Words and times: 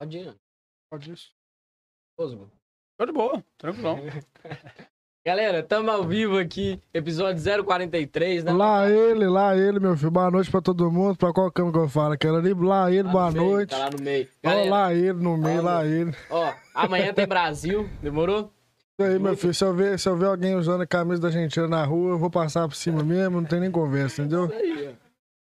Pode 0.00 0.16
ir. 0.16 0.34
Pode 0.90 1.12
isso. 1.12 1.28
Osmo. 2.18 2.50
Show 2.98 3.06
de 3.06 3.12
boa, 3.12 3.44
tranquilão. 3.58 3.98
Galera, 5.26 5.62
tamo 5.62 5.90
ao 5.90 6.02
vivo 6.04 6.38
aqui, 6.38 6.82
episódio 6.94 7.42
043, 7.64 8.44
né? 8.44 8.52
Lá 8.52 8.88
ele, 8.88 9.26
lá 9.28 9.54
ele, 9.54 9.78
meu 9.78 9.94
filho. 9.94 10.10
Boa 10.10 10.30
noite 10.30 10.50
pra 10.50 10.62
todo 10.62 10.90
mundo. 10.90 11.18
Pra 11.18 11.30
qual 11.34 11.52
cama 11.52 11.70
que 11.70 11.76
eu 11.78 11.88
falo? 11.90 12.14
Aquela 12.14 12.38
ali, 12.38 12.54
lá 12.54 12.90
ele, 12.90 13.02
no 13.02 13.10
boa 13.10 13.30
meio, 13.30 13.44
noite. 13.44 13.70
Tá 13.70 13.76
lá 13.78 13.90
no 13.90 14.02
meio. 14.02 14.26
Ó, 14.42 14.48
Galera, 14.48 14.70
lá 14.70 14.94
ele, 14.94 15.12
no 15.12 15.36
meio, 15.36 15.58
Ó, 15.58 15.62
lá 15.62 15.84
ele. 15.86 16.14
ó, 16.30 16.54
amanhã 16.74 17.12
tem 17.12 17.26
Brasil, 17.28 17.86
demorou? 18.02 18.50
Isso 18.98 19.06
aí, 19.10 19.18
meu 19.18 19.36
filho. 19.36 19.52
Se 19.52 19.62
eu, 19.64 19.74
ver, 19.74 19.98
se 19.98 20.08
eu 20.08 20.16
ver 20.16 20.26
alguém 20.26 20.54
usando 20.56 20.80
a 20.80 20.86
camisa 20.86 21.20
da 21.20 21.28
Argentina 21.28 21.68
na 21.68 21.84
rua, 21.84 22.12
eu 22.12 22.18
vou 22.18 22.30
passar 22.30 22.66
por 22.66 22.74
cima 22.74 23.02
mesmo, 23.04 23.42
não 23.42 23.46
tem 23.48 23.60
nem 23.60 23.70
conversa, 23.70 24.22
entendeu? 24.22 24.46
Isso 24.46 24.54
aí, 24.54 24.88
ó. 24.88 24.99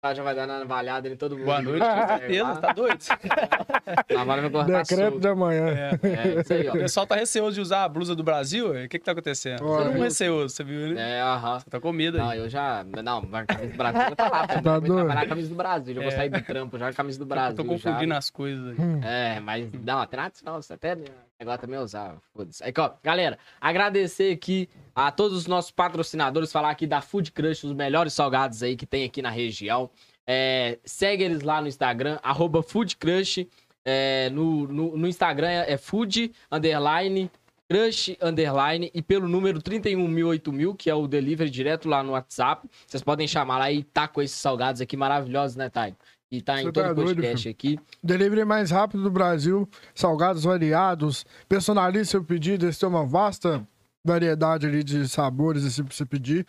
Tá, 0.03 0.13
já 0.13 0.21
vai 0.21 0.35
dar 0.35 0.45
na 0.45 0.59
navalhada 0.59 1.07
em 1.07 1.15
todo 1.15 1.37
mundo. 1.37 1.45
Boa 1.45 1.61
noite, 1.61 1.79
com 1.85 2.07
certeza, 2.07 2.55
tá 2.57 2.73
doido? 2.73 2.99
Cortar 4.51 4.79
Decreto 4.83 5.01
solto. 5.11 5.19
de 5.21 5.27
amanhã. 5.29 5.65
É. 5.69 5.91
É, 6.03 6.41
isso 6.41 6.53
aí, 6.53 6.67
O 6.67 6.73
pessoal 6.73 7.07
tá 7.07 7.15
receoso 7.15 7.55
de 7.55 7.61
usar 7.61 7.85
a 7.85 7.87
blusa 7.89 8.13
do 8.13 8.21
Brasil, 8.21 8.71
ué. 8.71 8.83
o 8.83 8.89
que 8.89 8.99
que 8.99 9.05
tá 9.05 9.13
acontecendo? 9.13 9.63
Olha. 9.65 9.85
Todo 9.85 9.93
mundo 9.93 10.03
receoso, 10.03 10.53
você 10.53 10.61
viu, 10.61 10.93
né? 10.93 11.19
É, 11.19 11.21
aham. 11.21 11.57
Você 11.57 11.69
tá 11.69 11.79
com 11.79 11.93
medo 11.93 12.17
Não, 12.17 12.29
aí. 12.31 12.37
eu 12.39 12.49
já. 12.49 12.83
Não, 13.01 13.19
a 13.31 13.45
camisa 13.45 13.71
do 13.71 13.77
Brasil 13.77 14.01
já 14.01 14.15
tá 14.17 14.29
lá. 14.29 14.45
Tá 14.47 14.61
Tá 14.61 14.71
vou 14.71 14.81
doido? 14.81 14.95
trabalhar 14.95 15.21
a 15.21 15.27
camisa 15.27 15.47
do 15.49 15.55
Brasil. 15.55 15.95
Já 15.95 16.01
vou 16.01 16.11
É. 16.11 16.15
sair 16.17 16.29
do 16.29 16.41
trampo, 16.41 16.77
já 16.77 16.89
a 16.89 16.93
camisa 16.93 17.17
do 17.19 17.23
Eu 17.23 17.27
Brasil. 17.29 17.55
tô 17.55 17.63
confundindo 17.63 18.11
já. 18.11 18.17
as 18.17 18.29
coisas 18.29 18.67
aí. 18.67 18.75
É, 19.05 19.39
mas 19.39 19.71
não, 19.71 20.01
disso 20.29 20.43
não. 20.45 20.61
Você 20.61 20.73
até 20.73 20.97
negócio 21.43 21.61
também 21.61 21.79
usar. 21.79 22.17
Foda-se. 22.33 22.63
Galera, 23.03 23.37
agradecer 23.59 24.33
aqui 24.33 24.69
a 24.95 25.11
todos 25.11 25.37
os 25.37 25.47
nossos 25.47 25.71
patrocinadores, 25.71 26.51
falar 26.51 26.71
aqui 26.71 26.87
da 26.87 27.01
Food 27.01 27.31
Crush, 27.31 27.65
os 27.65 27.73
melhores 27.73 28.13
salgados 28.13 28.63
aí 28.63 28.75
que 28.75 28.85
tem 28.85 29.03
aqui 29.03 29.21
na 29.21 29.29
região. 29.29 29.89
É, 30.25 30.79
segue 30.85 31.23
eles 31.23 31.41
lá 31.41 31.61
no 31.61 31.67
Instagram, 31.67 32.19
arroba 32.23 32.63
Food 32.63 32.97
Crush. 32.97 33.47
É, 33.85 34.29
no, 34.29 34.65
no, 34.67 34.97
no 34.97 35.07
Instagram 35.07 35.49
é, 35.49 35.75
food, 35.75 36.31
underline, 36.49 37.29
crush, 37.67 38.15
underline, 38.21 38.89
e 38.93 39.01
pelo 39.01 39.27
número 39.27 39.61
310008000, 39.61 40.75
que 40.77 40.89
é 40.89 40.95
o 40.95 41.07
delivery 41.07 41.49
direto 41.49 41.89
lá 41.89 42.03
no 42.03 42.13
WhatsApp. 42.13 42.69
Vocês 42.87 43.03
podem 43.03 43.27
chamar 43.27 43.57
lá 43.57 43.71
e 43.71 43.83
tá 43.83 44.07
com 44.07 44.21
esses 44.21 44.37
salgados 44.37 44.79
aqui 44.79 44.95
maravilhosos, 44.95 45.55
né, 45.55 45.69
Thay? 45.69 45.95
E 46.33 46.41
tá 46.41 46.59
em 46.59 46.65
Você 46.65 46.71
todo 46.71 46.85
tá 46.85 46.91
o 46.91 46.95
doido, 46.95 47.21
podcast 47.21 47.47
aqui. 47.47 47.79
Delivery 48.03 48.43
mais 48.43 48.71
rápido 48.71 49.03
do 49.03 49.11
Brasil, 49.11 49.69
salgados 49.93 50.43
variados, 50.43 51.27
personalize 51.47 52.09
seu 52.09 52.23
pedido, 52.23 52.65
eles 52.65 52.79
têm 52.79 52.89
uma 52.89 53.05
vasta 53.05 53.63
variedade 54.03 54.65
ali 54.65 54.83
de 54.83 55.07
sabores 55.07 55.63
assim 55.63 55.83
pra 55.83 55.93
você 55.93 56.03
pedir. 56.03 56.47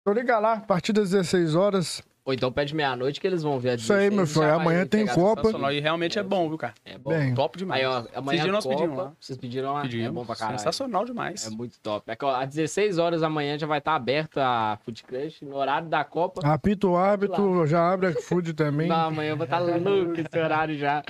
Então 0.00 0.14
liga 0.14 0.38
lá, 0.38 0.52
a 0.52 0.60
partir 0.60 0.92
das 0.92 1.10
16 1.10 1.56
horas. 1.56 2.04
Ou 2.26 2.34
então 2.34 2.50
pede 2.50 2.74
meia-noite 2.74 3.20
que 3.20 3.26
eles 3.26 3.40
vão 3.44 3.56
ver 3.56 3.70
a 3.70 3.74
Isso 3.76 3.92
aí, 3.92 4.10
16 4.10 4.16
meu 4.16 4.26
filho, 4.26 4.52
amanhã 4.52 4.84
tem 4.84 5.06
Copa. 5.06 5.72
E 5.72 5.78
realmente 5.78 6.18
é 6.18 6.24
bom, 6.24 6.48
viu, 6.48 6.58
cara? 6.58 6.74
É 6.84 6.98
bom. 6.98 7.10
Bem, 7.10 7.32
Top 7.32 7.56
demais. 7.56 7.80
Aí, 7.80 7.86
ó, 7.86 8.04
amanhã 8.16 8.46
nós 8.48 8.64
Copa, 8.64 8.76
pedimos 8.76 8.98
lá. 8.98 9.12
Vocês 9.20 9.38
pediram 9.38 9.72
lá? 9.74 9.78
É 9.78 9.82
Pedimos. 9.82 10.12
bom 10.12 10.26
pra 10.26 10.34
caralho. 10.34 10.58
Sensacional 10.58 11.04
demais. 11.04 11.46
É 11.46 11.50
muito 11.50 11.78
top. 11.80 12.10
É 12.10 12.16
que, 12.16 12.24
ó, 12.24 12.34
às 12.34 12.48
16 12.48 12.98
horas 12.98 13.20
da 13.20 13.30
manhã 13.30 13.56
já 13.56 13.68
vai 13.68 13.78
estar 13.78 13.94
aberta 13.94 14.44
a 14.44 14.76
Food 14.78 15.04
Crush, 15.04 15.42
no 15.42 15.54
horário 15.54 15.88
da 15.88 16.02
Copa. 16.02 16.40
apita 16.44 16.88
o 16.88 16.96
árbitro, 16.96 17.64
já 17.64 17.92
abre 17.92 18.08
a 18.08 18.12
food 18.20 18.54
também. 18.54 18.88
Não, 18.88 19.06
amanhã 19.06 19.30
eu 19.30 19.36
vou 19.36 19.44
estar 19.44 19.60
louco 19.60 20.20
esse 20.20 20.38
horário 20.42 20.76
já. 20.76 21.04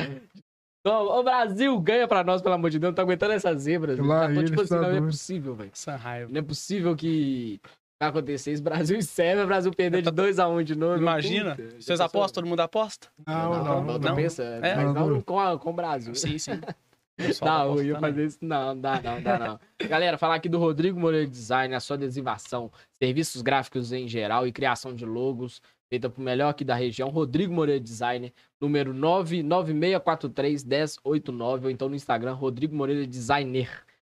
Ô, 0.87 1.19
ô, 1.19 1.22
Brasil, 1.22 1.81
ganha 1.81 2.06
pra 2.06 2.22
nós, 2.22 2.42
pelo 2.42 2.55
amor 2.56 2.69
de 2.69 2.78
Deus. 2.78 2.91
Não 2.91 2.94
tô 2.94 3.00
aguentando 3.00 3.33
essas 3.33 3.62
zebras. 3.62 3.98
Lá 3.98 4.28
já 4.28 4.34
tô, 4.34 4.44
tipo 4.44 4.61
assim, 4.61 4.69
tá 4.69 4.81
não 4.83 4.97
é 4.97 5.00
possível, 5.00 5.55
velho. 5.55 5.70
Essa 5.72 5.97
raiva. 5.97 6.31
Não 6.31 6.39
é 6.41 6.42
possível 6.42 6.94
que 6.94 7.59
vai 8.00 8.08
acontecer 8.08 8.52
isso. 8.52 8.62
Brasil 8.62 8.98
e 8.98 9.02
Sérvia, 9.02 9.44
Brasil 9.47 9.72
perder 9.72 10.02
de 10.02 10.11
2x1 10.11 10.62
de 10.62 10.77
novo. 10.77 10.98
Imagina. 11.00 11.56
Puta, 11.56 11.80
Vocês 11.80 11.98
já 11.98 12.05
apostam? 12.05 12.42
Todo 12.42 12.50
mundo 12.50 12.61
aposta? 12.61 13.08
Não, 13.27 13.34
Não, 13.34 13.50
não, 13.50 13.64
não, 13.64 13.84
não. 13.84 13.98
tô 14.00 14.08
não. 14.08 14.14
pensando. 14.16 14.64
É? 14.64 14.77
Mas 14.77 14.94
não 14.94 15.08
Não. 15.11 15.20
com, 15.22 15.41
a- 15.41 15.58
com 15.58 15.70
o 15.70 15.72
Brasil. 15.72 16.14
Sim, 16.14 16.38
sim. 16.38 16.61
Pessoal 17.16 17.70
tá 17.70 17.75
Não, 17.75 17.83
eu 17.83 17.98
fazer 17.98 18.27
isso. 18.27 18.38
Não, 18.42 18.78
dá 18.78 19.00
não, 19.00 19.22
dá 19.22 19.38
não. 19.38 19.58
Galera, 19.88 20.19
falar 20.19 20.34
aqui 20.34 20.50
do 20.50 20.58
Rodrigo 20.58 21.00
Moreira 21.00 21.27
Design, 21.27 21.75
a 21.75 21.80
sua 21.80 21.97
adesivação, 21.97 22.70
serviços 23.03 23.41
gráficos 23.41 23.91
em 23.91 24.06
geral 24.06 24.47
e 24.47 24.53
criação 24.53 24.94
de 24.94 25.06
logos, 25.06 25.62
feita 25.88 26.10
pro 26.10 26.21
melhor 26.22 26.50
aqui 26.50 26.62
da 26.62 26.75
região. 26.75 27.09
Rodrigo 27.09 27.54
Moreira 27.54 27.81
Design, 27.81 28.31
número 28.60 28.92
996431089, 28.92 31.65
ou 31.65 31.71
então 31.71 31.88
no 31.88 31.94
Instagram, 31.97 32.34
Rodrigo 32.34 32.76
Moreira 32.76 33.06
Designer. 33.06 33.71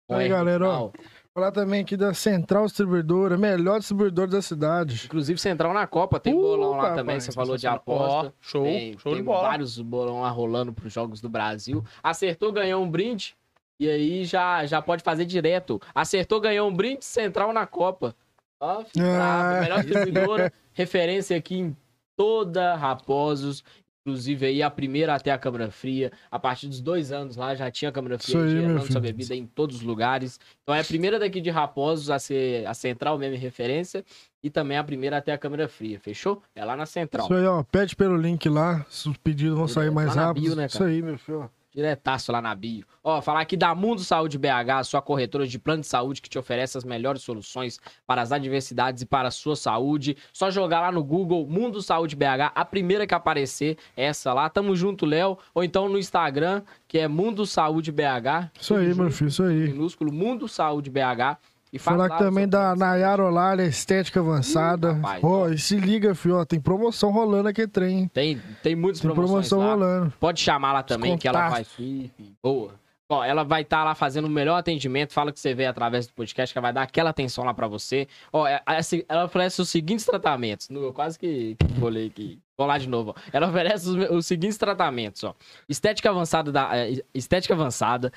Aí, 0.10 0.28
galera, 0.30 0.68
ó. 0.68 0.90
Falar 1.36 1.52
também 1.52 1.82
aqui 1.82 1.98
da 1.98 2.14
Central 2.14 2.66
Distribuidora, 2.66 3.38
melhor 3.38 3.80
distribuidor 3.80 4.26
da 4.26 4.42
cidade. 4.42 5.02
Inclusive, 5.04 5.38
Central 5.38 5.74
na 5.74 5.86
Copa, 5.86 6.18
tem 6.18 6.34
Uh, 6.34 6.40
bolão 6.40 6.72
lá 6.72 6.84
papai, 6.84 6.96
também, 6.96 7.20
você 7.20 7.30
falou 7.34 7.58
de 7.58 7.68
aposta. 7.68 8.30
Ó, 8.30 8.32
show, 8.40 8.64
Tem, 8.64 8.98
show 8.98 9.12
tem 9.12 9.16
de 9.16 9.24
bola. 9.24 9.42
vários 9.50 9.78
bolão 9.82 10.22
lá 10.22 10.30
rolando 10.30 10.72
pros 10.72 10.94
Jogos 10.94 11.20
do 11.20 11.28
Brasil. 11.28 11.84
Acertou, 12.02 12.54
ganhou 12.54 12.82
um 12.82 12.90
brinde. 12.90 13.36
E 13.78 13.90
aí 13.90 14.24
já, 14.24 14.66
já 14.66 14.82
pode 14.82 15.04
fazer 15.04 15.26
direto. 15.26 15.82
Acertou, 15.94 16.40
ganhou 16.40 16.70
um 16.70 16.74
brinde 16.74 17.04
central 17.04 17.52
na 17.52 17.68
Copa. 17.68 18.16
Ó. 18.58 18.86
Ah. 18.98 19.60
Melhor 19.62 19.84
distribuidora, 19.84 20.54
referência 20.72 21.36
aqui 21.36 21.58
em 21.58 21.76
toda 22.16 22.78
Raposos. 22.78 23.62
Inclusive 24.06 24.46
aí 24.46 24.62
a 24.62 24.70
primeira 24.70 25.16
até 25.16 25.32
a 25.32 25.38
câmara 25.38 25.72
fria. 25.72 26.12
A 26.30 26.38
partir 26.38 26.68
dos 26.68 26.80
dois 26.80 27.12
anos 27.12 27.36
lá 27.36 27.56
já 27.56 27.72
tinha 27.72 27.92
câmara 27.92 28.20
fria 28.20 28.40
aí, 28.40 28.52
gerando 28.52 28.86
sua 28.86 29.02
bebida 29.02 29.34
em 29.34 29.48
todos 29.48 29.78
os 29.78 29.82
lugares. 29.82 30.40
Então 30.62 30.76
é 30.76 30.80
a 30.80 30.84
primeira 30.84 31.18
daqui 31.18 31.42
de 31.42 31.50
Raposos 31.50 32.12
a 32.12 32.20
ser 32.20 32.68
a 32.68 32.76
central 32.76 33.18
mesmo 33.18 33.36
em 33.36 33.40
referência. 33.40 34.06
E 34.44 34.50
também 34.52 34.78
a 34.78 34.84
primeira 34.84 35.18
até 35.18 35.34
a 35.34 35.40
câmara 35.40 35.68
fria. 35.68 36.00
Fechou? 36.00 36.40
É 36.54 36.64
lá 36.64 36.76
na 36.76 36.86
central. 36.86 37.26
Isso 37.26 37.34
aí, 37.34 37.46
ó. 37.48 37.64
Pede 37.64 37.96
pelo 37.96 38.16
link 38.16 38.48
lá, 38.48 38.86
os 38.88 39.18
pedidos 39.18 39.58
vão 39.58 39.68
sair 39.68 39.90
mais 39.90 40.14
rápido. 40.14 40.44
bio, 40.44 40.56
né, 40.56 40.68
Isso 40.68 40.84
aí, 40.84 41.02
meu 41.02 41.18
filho. 41.18 41.50
Diretaço 41.76 42.32
lá 42.32 42.42
na 42.42 42.56
bio. 42.56 42.86
Ó, 43.04 43.22
falar 43.22 43.42
aqui 43.42 43.58
da 43.58 43.76
Mundo 43.76 44.02
Saúde 44.02 44.38
BH, 44.38 44.86
sua 44.86 45.02
corretora 45.02 45.46
de 45.46 45.60
plano 45.60 45.82
de 45.82 45.88
saúde 45.88 46.22
que 46.22 46.30
te 46.30 46.40
oferece 46.40 46.78
as 46.78 46.86
melhores 46.86 47.22
soluções 47.22 47.82
para 48.08 48.22
as 48.22 48.32
adversidades 48.32 49.02
e 49.02 49.06
para 49.06 49.28
a 49.28 49.32
sua 49.32 49.58
saúde. 49.58 50.16
Só 50.32 50.50
jogar 50.50 50.80
lá 50.80 50.90
no 50.90 51.04
Google 51.04 51.46
Mundo 51.46 51.82
Saúde 51.82 52.16
BH, 52.16 52.54
a 52.56 52.64
primeira 52.64 53.06
que 53.06 53.14
aparecer, 53.14 53.78
é 53.98 54.06
essa 54.06 54.34
lá. 54.34 54.50
Tamo 54.50 54.74
junto, 54.74 55.06
Léo. 55.06 55.38
Ou 55.54 55.66
então 55.66 55.90
no 55.90 56.00
Instagram, 56.00 56.64
que 56.88 56.98
é 56.98 57.10
Mundo 57.10 57.46
Saúde 57.46 57.92
BH. 57.92 58.52
Isso 58.58 58.74
aí, 58.74 58.88
Tudo 58.88 58.96
meu 58.96 59.06
junto, 59.10 59.18
filho, 59.18 59.28
isso 59.28 59.44
aí. 59.44 59.68
Minúsculo, 59.68 60.14
Mundo 60.14 60.48
Saúde 60.48 60.90
BH. 60.90 61.38
E 61.76 61.80
Falar 61.80 62.10
que 62.10 62.18
também 62.18 62.48
da. 62.48 62.76
Nayara 62.76 63.24
Olária, 63.24 63.64
estética 63.64 64.20
avançada. 64.22 64.94
rapaz, 64.94 65.24
Ó, 65.24 65.28
ó. 65.44 65.50
e 65.50 65.58
se 65.58 65.76
liga, 65.78 66.16
filho, 66.16 66.38
ó, 66.38 66.46
tem 66.46 66.60
promoção 66.60 67.12
rolando 67.12 67.50
aqui, 67.50 67.68
trem. 67.68 68.08
Tem, 68.08 68.42
tem 68.64 68.76
muitas 68.76 69.02
Tem 69.02 69.12
promoções 69.12 69.50
promoção 69.50 69.60
lá. 69.60 69.88
rolando. 69.88 70.14
Pode 70.20 70.40
chamar 70.40 70.72
lá 70.74 70.84
também, 70.84 71.18
que 71.18 71.28
ela 71.28 71.50
vai. 71.50 71.66
Ih, 71.80 72.10
Boa. 72.42 72.72
Ó, 73.08 73.24
ela 73.24 73.44
vai 73.44 73.62
estar 73.62 73.84
lá 73.84 73.94
fazendo 73.94 74.26
o 74.26 74.30
melhor 74.30 74.58
atendimento. 74.58 75.14
Fala 75.14 75.32
que 75.32 75.40
você 75.40 75.54
vê 75.54 75.68
através 75.68 76.08
do 76.08 76.14
podcast, 76.14 76.52
que 76.52 76.58
ela 76.58 76.64
vai 76.66 76.74
dar 76.74 76.82
aquela 76.82 77.12
atenção 77.12 77.44
lá 77.44 77.54
pra 77.54 77.68
você. 77.68 78.08
Ó, 78.34 78.48
é- 78.48 78.60
é 78.68 78.78
assim, 78.78 79.04
ela 79.08 79.26
oferece 79.26 79.62
os 79.62 79.70
seguintes 79.70 80.06
tratamentos. 80.06 80.68
Eu 80.72 80.92
quase 80.92 81.20
que 81.20 81.56
bolei 81.78 82.08
aqui. 82.08 82.40
Vamos 82.58 82.74
lá 82.74 82.78
de 82.80 82.90
novo. 82.90 83.14
ó. 83.16 83.22
Ela 83.32 83.48
oferece 83.48 83.88
os, 83.88 84.10
os 84.10 84.26
seguintes 84.26 84.58
tratamentos, 84.58 85.24
ó. 85.24 85.36
Estética 85.70 86.10
avançada 86.10 86.52
da 86.52 86.70
é, 86.76 86.94
estética 87.14 87.54
avançada, 87.54 88.12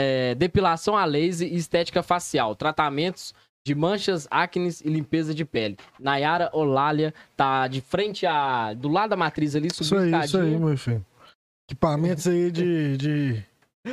é, 0.00 0.34
depilação 0.34 0.96
a 0.96 1.04
laser 1.04 1.52
e 1.52 1.56
estética 1.56 2.02
facial. 2.02 2.56
Tratamentos 2.56 3.34
de 3.66 3.74
manchas, 3.74 4.26
acnes 4.30 4.80
e 4.80 4.88
limpeza 4.88 5.34
de 5.34 5.44
pele. 5.44 5.76
Nayara 5.98 6.50
Olália 6.52 7.12
tá 7.36 7.68
de 7.68 7.80
frente 7.80 8.26
a 8.26 8.72
do 8.72 8.88
lado 8.88 9.10
da 9.10 9.16
matriz 9.16 9.54
ali, 9.54 9.68
Isso 9.68 9.84
subiu 9.84 10.16
aí, 10.16 10.24
isso 10.24 10.38
aí, 10.38 10.58
meu 10.58 10.76
filho. 10.78 11.04
Equipamentos 11.68 12.26
aí 12.26 12.50
de, 12.50 12.96
de, 12.96 13.44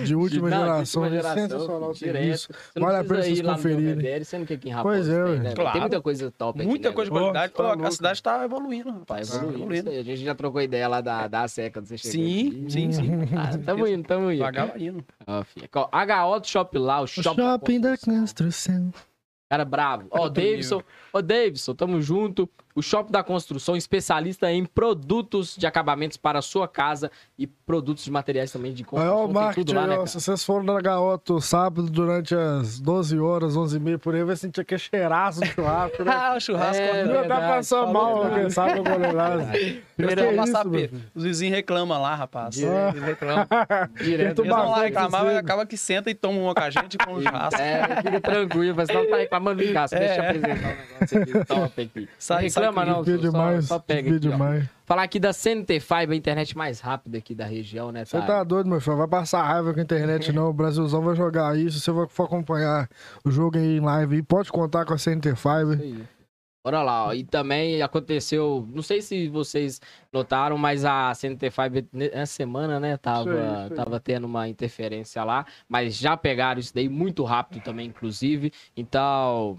de 0.03 0.16
última 0.16 0.50
Não, 0.50 0.58
de 0.58 0.64
geração. 0.66 1.02
última 1.03 1.22
geração, 1.22 1.50
Sensacional 1.50 1.90
o 1.90 1.94
direto. 1.94 2.14
serviço. 2.16 2.48
Você 2.52 2.80
não 2.80 2.88
Vale 2.88 2.98
a 3.00 3.03
pena 3.03 3.22
vocês 3.24 3.42
conferirem. 3.42 3.86
Belvedere, 3.86 4.25
sendo 4.25 4.46
que 4.46 4.53
aqui 4.53 4.68
em 4.68 4.72
Raposa 4.72 4.96
Pois 4.96 5.09
é, 5.09 5.24
tem, 5.25 5.40
né? 5.40 5.53
Claro. 5.56 5.72
Tem 5.72 5.81
muita 5.81 6.02
coisa 6.02 6.31
top 6.31 6.59
aqui, 6.59 6.68
Muita 6.70 6.90
né, 6.90 6.96
coisa 6.96 7.09
de 7.12 7.18
velho? 7.18 7.31
qualidade. 7.31 7.53
tá 7.53 7.88
a 7.88 7.92
cidade 7.92 8.24
tá 8.24 8.44
evoluindo, 8.44 8.92
Tá 8.92 9.00
rapaz. 9.00 9.30
evoluindo. 9.34 9.58
evoluindo. 9.59 9.90
isso 9.90 9.90
aí. 9.90 10.00
A 10.00 10.03
gente 10.03 10.26
já 10.26 10.36
trocou 10.36 10.62
ideia 10.62 10.88
lá 10.90 11.00
da, 11.02 11.28
da 11.28 11.47
seca, 11.47 11.80
você 11.80 11.97
chegou 11.97 12.12
Sim, 12.12 12.47
aqui. 12.47 12.72
sim, 12.72 12.92
sim. 12.92 13.12
Ah, 13.38 13.58
tamo 13.66 13.88
indo, 13.88 14.06
tamo 14.08 14.30
indo. 14.31 14.44
Ó. 15.26 15.44
Ó, 15.76 16.34
HO 16.35 16.40
do 16.41 16.47
Shop 16.47 16.78
lá, 16.78 17.00
o 17.00 17.03
O 17.03 17.08
Shop 17.08 17.35
shopping 17.35 17.79
da 17.79 17.97
construção. 17.97 18.91
Cara 19.50 19.64
bravo. 19.64 20.08
Ó, 20.11 20.28
Davidson. 20.28 20.82
Ô, 21.14 21.22
Davidson, 21.22 21.73
tamo 21.73 22.02
junto. 22.02 22.50
O 22.78 22.82
Shop 22.84 23.12
da 23.12 23.24
Construção, 23.24 23.76
especialista 23.76 24.52
em 24.52 24.64
produtos 24.64 25.56
de 25.58 25.66
acabamentos 25.66 26.16
para 26.16 26.38
a 26.38 26.41
sua 26.44 26.68
casa 26.68 27.09
e 27.40 27.47
produtos 27.47 28.03
de 28.03 28.12
materiais 28.12 28.52
também 28.52 28.72
de 28.72 28.84
construção. 28.84 29.16
ó, 29.18 29.26
o 29.26 29.34
marketing, 29.34 29.66
tudo 29.66 29.76
lá, 29.76 29.88
né, 29.88 29.94
ó, 29.94 29.97
cara? 29.97 30.08
se 30.08 30.22
vocês 30.22 30.44
foram 30.44 30.64
na 30.64 30.79
Gaoto 30.79 31.41
sábado 31.41 31.90
durante 31.90 32.35
as 32.35 32.79
12 32.79 33.18
horas, 33.18 33.58
11 33.58 33.78
e 33.78 33.79
meia 33.79 33.97
por 33.97 34.14
aí, 34.14 34.24
vai 34.24 34.35
sentir 34.35 34.62
aquele 34.62 34.78
cheiraço 34.79 35.41
de 35.41 35.47
churrasco, 35.47 36.03
né? 36.03 36.12
Ah, 36.18 36.35
o 36.35 36.40
churrasco. 36.40 36.84
É. 36.84 37.03
Meu, 37.03 37.28
tá 37.28 37.40
passando 37.40 37.91
mal, 37.91 38.29
quem 38.32 38.50
sabe 38.52 38.78
eu 38.78 38.84
vou 38.84 38.97
lembrar. 38.97 39.38
Primeiro 39.97 40.35
vamos 40.35 40.50
isso, 40.50 40.70
filho? 40.70 41.02
Os 41.16 41.23
vizinhos 41.23 41.56
reclamam 41.56 42.00
lá, 42.00 42.14
rapaz. 42.14 42.53
Direto, 42.56 42.96
eles 42.96 43.03
reclamam. 43.08 43.47
Direto. 44.00 44.41
Eles 44.44 44.56
vão 44.56 44.70
lá 44.70 44.84
reclamar, 44.84 45.26
mas 45.26 45.38
acaba 45.38 45.66
que 45.66 45.78
senta 45.78 46.12
e 46.12 46.14
toma 46.14 46.40
uma 46.40 46.53
com 46.53 46.62
a 46.64 46.70
gente 46.70 46.96
com 47.00 47.14
o 47.14 47.22
churrasco. 47.23 47.59
É, 47.59 48.02
fica 48.03 48.22
tranquilo, 48.22 48.76
mas 48.78 48.88
não 48.90 49.09
tá 49.09 49.18
reclamando 49.18 49.64
em 49.64 49.73
casa. 49.73 49.97
Deixa 49.97 50.16
eu 50.16 50.23
É. 50.23 50.30
apresentar 50.30 50.53
um 50.53 50.76
negócio 50.94 51.22
aqui 51.23 51.46
top 51.46 51.82
aqui. 51.82 52.09
Sai, 52.20 52.50
sai 52.52 52.66
problema 52.73 52.97
não, 52.97 53.05
só, 53.05 53.17
demais. 53.17 53.66
só 53.66 53.79
pega 53.79 54.09
aqui, 54.09 54.19
demais. 54.19 54.69
Falar 54.85 55.03
aqui 55.03 55.19
da 55.19 55.34
CNT 55.34 55.79
Fiber, 55.79 56.11
a 56.11 56.16
internet 56.16 56.58
mais 56.58 56.79
rápida 56.79 57.17
aqui 57.17 57.35
da 57.35 57.46
região, 57.46 57.91
né? 57.91 58.05
Você 58.05 58.22
tá 58.22 58.43
doido, 58.43 58.69
meu 58.69 58.79
filho? 58.79 58.97
Vai 58.97 59.08
passar 59.08 59.43
raiva 59.43 59.73
com 59.73 59.79
a 59.79 59.84
internet, 59.84 60.31
não. 60.31 60.49
O 60.49 60.53
Brasilzão 60.53 61.02
vai 61.02 61.16
jogar 61.16 61.58
isso. 61.58 61.79
Se 61.79 61.91
você 61.91 62.08
for 62.14 62.23
acompanhar 62.23 62.90
o 63.25 63.31
jogo 63.31 63.58
aí 63.58 63.78
em 63.78 63.79
live 63.79 64.16
aí, 64.16 64.23
pode 64.23 64.52
contar 64.52 64.85
com 64.85 64.93
a 64.93 64.97
CNT 64.97 65.35
Fiber. 65.35 65.73
Isso 65.73 65.84
aí. 65.84 66.17
Bora 66.67 66.84
lá, 66.84 67.05
ó. 67.05 67.14
E 67.14 67.23
também 67.23 67.81
aconteceu, 67.81 68.67
não 68.73 68.81
sei 68.81 69.02
se 69.02 69.29
vocês 69.29 69.79
notaram, 70.11 70.58
mas 70.58 70.84
a 70.84 71.13
CNT 71.13 71.49
Fiber 71.49 71.85
nessa 71.93 72.34
semana, 72.34 72.78
né, 72.78 72.97
tava, 72.97 73.72
tava 73.73 74.02
tendo 74.02 74.25
uma 74.25 74.49
interferência 74.49 75.23
lá, 75.23 75.46
mas 75.70 75.96
já 75.96 76.17
pegaram 76.17 76.59
isso 76.59 76.75
daí 76.75 76.90
muito 76.90 77.23
rápido 77.23 77.63
também, 77.63 77.87
inclusive. 77.87 78.52
Então, 78.75 79.55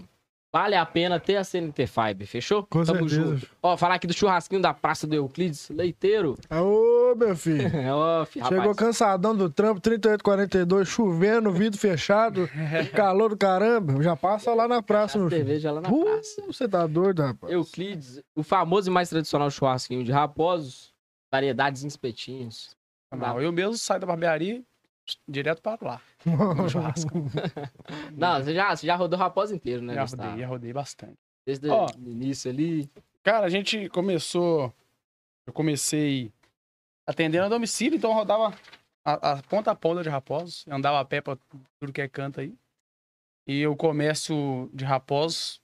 vale 0.51 0.75
a 0.75 0.85
pena 0.85 1.19
ter 1.19 1.35
a 1.37 1.43
CNT 1.43 1.85
Fiber, 1.87 2.27
fechou? 2.27 2.63
Com 2.63 2.83
Tamo 2.83 3.07
certeza. 3.09 3.35
junto. 3.35 3.47
Ó, 3.61 3.77
falar 3.77 3.95
aqui 3.95 4.07
do 4.07 4.13
churrasquinho 4.13 4.61
da 4.61 4.73
Praça 4.73 5.05
do 5.05 5.13
Euclides, 5.15 5.69
leiteiro. 5.69 6.35
Ô, 6.51 7.15
meu 7.15 7.35
filho. 7.35 7.69
Ó, 7.93 8.25
fi, 8.25 8.39
Chegou 8.41 8.57
rapaz. 8.59 8.77
cansadão 8.77 9.35
do 9.35 9.49
trampo, 9.49 9.79
38,42, 9.81 10.85
chovendo, 10.85 11.51
vidro 11.51 11.79
fechado, 11.79 12.49
calor 12.95 13.29
do 13.29 13.37
caramba. 13.37 14.01
Já 14.01 14.15
passa 14.15 14.53
lá 14.53 14.67
na 14.67 14.81
praça, 14.81 15.17
meu 15.19 15.29
filho. 15.29 15.39
cerveja 15.39 15.71
lá 15.71 15.81
na 15.81 15.89
Uh, 15.89 16.03
praça. 16.05 16.41
Você 16.47 16.67
tá 16.67 16.85
doido, 16.87 17.21
rapaz? 17.21 17.51
Euclides, 17.53 18.21
o 18.35 18.43
famoso 18.43 18.89
e 18.89 18.93
mais 18.93 19.09
tradicional 19.09 19.49
churrasquinho 19.51 20.03
de 20.03 20.11
raposos, 20.11 20.93
variedades 21.31 21.83
em 21.83 21.87
espetinhos. 21.87 22.75
Não, 23.15 23.41
eu 23.41 23.51
mesmo 23.51 23.75
saio 23.77 23.99
da 24.01 24.07
barbearia 24.07 24.61
direto 25.27 25.61
para 25.61 25.77
lá. 25.81 26.01
no 26.25 26.69
churrasco. 26.69 27.09
Não, 28.15 28.43
você 28.43 28.53
já, 28.53 28.75
você 28.75 28.87
já 28.87 28.95
rodou 28.95 29.17
raposo 29.17 29.53
inteiro, 29.55 29.81
né, 29.81 29.93
já 29.93 30.01
Gustavo? 30.01 30.23
rodei, 30.23 30.41
já 30.41 30.47
rodei 30.47 30.73
bastante. 30.73 31.17
Desde 31.45 31.69
Ó. 31.69 31.87
o 31.87 32.09
início 32.09 32.51
ali. 32.51 32.89
Cara, 33.23 33.45
a 33.45 33.49
gente 33.49 33.89
começou. 33.89 34.73
Eu 35.47 35.53
comecei 35.53 36.31
atendendo 37.07 37.45
a 37.45 37.49
domicílio, 37.49 37.97
então 37.97 38.11
eu 38.11 38.15
rodava 38.15 38.55
a, 39.03 39.31
a 39.31 39.43
ponta 39.43 39.71
a 39.71 39.75
ponta 39.75 40.03
de 40.03 40.09
Raposos, 40.09 40.65
andava 40.67 40.99
a 40.99 41.05
pé 41.05 41.21
pra 41.21 41.37
tudo 41.79 41.91
que 41.91 42.01
é 42.01 42.07
canto 42.07 42.39
aí. 42.39 42.53
E 43.47 43.65
o 43.65 43.75
comércio 43.75 44.69
de 44.71 44.85
Raposos 44.85 45.59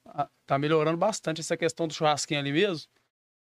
tá 0.46 0.58
melhorando 0.58 0.98
bastante 0.98 1.42
essa 1.42 1.56
questão 1.56 1.88
do 1.88 1.94
churrasquinho 1.94 2.40
ali 2.40 2.52
mesmo. 2.52 2.90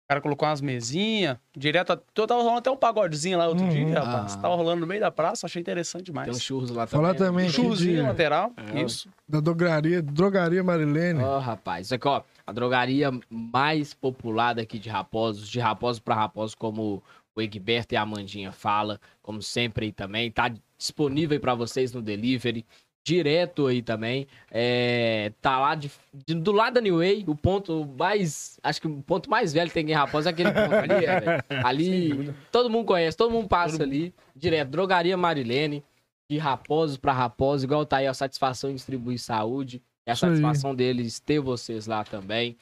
O 0.03 0.07
cara 0.09 0.19
colocou 0.21 0.47
umas 0.47 0.59
mesinhas, 0.59 1.37
direto. 1.55 1.93
a- 1.93 1.99
Eu 2.15 2.27
tava 2.27 2.41
rolando 2.41 2.59
até 2.59 2.69
um 2.69 2.75
pagodezinho 2.77 3.37
lá 3.37 3.47
outro 3.47 3.63
Uhum. 3.63 3.69
dia, 3.69 3.99
rapaz. 4.01 4.33
Ah. 4.35 4.37
Tava 4.41 4.55
rolando 4.55 4.81
no 4.81 4.87
meio 4.87 4.99
da 4.99 5.09
praça, 5.09 5.45
achei 5.45 5.61
interessante 5.61 6.03
Tem 6.05 6.13
demais. 6.13 6.29
um 6.35 6.39
churros 6.39 6.69
lá 6.71 6.85
também. 6.85 7.01
Falar 7.05 7.15
também 7.17 7.45
Um 7.45 7.47
aqui 7.47 7.55
churrozinho 7.55 7.95
de- 7.95 8.01
lateral, 8.01 8.51
É. 8.75 8.81
isso. 8.81 9.07
Da 9.27 9.39
drogaria, 9.39 10.01
drogaria 10.01 10.61
Marilene. 10.61 11.23
Ó, 11.23 11.39
rapaz. 11.39 11.87
Isso 11.87 11.95
aqui, 11.95 12.07
ó. 12.07 12.21
A 12.45 12.51
drogaria 12.51 13.11
mais 13.29 13.93
popular 13.93 14.53
daqui 14.53 14.77
de 14.77 14.89
Raposos, 14.89 15.47
de 15.47 15.59
Raposos 15.61 15.99
pra 16.01 16.13
Raposos, 16.15 16.53
como 16.53 17.01
o 17.33 17.41
Egberto 17.41 17.93
e 17.93 17.95
a 17.95 18.01
Amandinha 18.01 18.51
fala, 18.51 18.99
como 19.21 19.41
sempre 19.41 19.85
aí 19.85 19.91
também. 19.93 20.29
Tá 20.29 20.51
disponível 20.77 21.33
aí 21.35 21.39
pra 21.39 21.55
vocês 21.55 21.93
no 21.93 22.01
delivery. 22.01 22.65
Direto 23.05 23.67
aí 23.67 23.81
também. 23.81 24.27
É, 24.49 25.31
tá 25.41 25.59
lá 25.59 25.75
de, 25.75 25.91
de- 26.25 26.35
do 26.35 26.51
lado 26.53 26.75
da 26.75 26.81
New 26.81 26.97
Way, 26.99 27.25
o 27.27 27.35
ponto 27.35 27.85
mais. 27.97 28.57
Acho 28.63 28.79
que 28.81 28.87
o 28.87 29.01
ponto 29.03 29.29
mais 29.29 29.51
velho 29.51 29.67
que 29.69 29.73
tem 29.73 29.89
em 29.89 29.93
Raposos 29.93 30.25
é 30.27 30.29
aquele 30.29 30.51
ponto 30.51 30.73
ali. 30.73 31.05
é, 31.05 31.19
velho. 31.19 31.43
ali, 31.67 32.33
todo 32.51 32.69
mundo 32.69 32.85
conhece, 32.85 33.17
todo 33.17 33.31
mundo 33.31 33.47
passa 33.47 33.77
Todo 33.77 33.83
ali. 33.89 34.13
Direto. 34.35 34.69
Drogaria 34.69 35.17
Marilene. 35.17 35.83
De 36.31 36.37
Raposos 36.37 36.95
pra 36.95 37.11
Raposos, 37.11 37.65
igual 37.65 37.85
tá 37.85 37.97
aí 37.97 38.07
a 38.07 38.13
satisfação 38.13 38.69
em 38.71 38.75
distribuir 38.75 39.19
saúde. 39.19 39.81
É 40.05 40.11
a 40.11 40.13
Isso 40.13 40.25
aí. 40.25 40.31
satisfação 40.31 40.73
deles 40.73 41.19
ter 41.19 41.39
vocês 41.41 41.85
lá 41.85 42.05
também. 42.05 42.55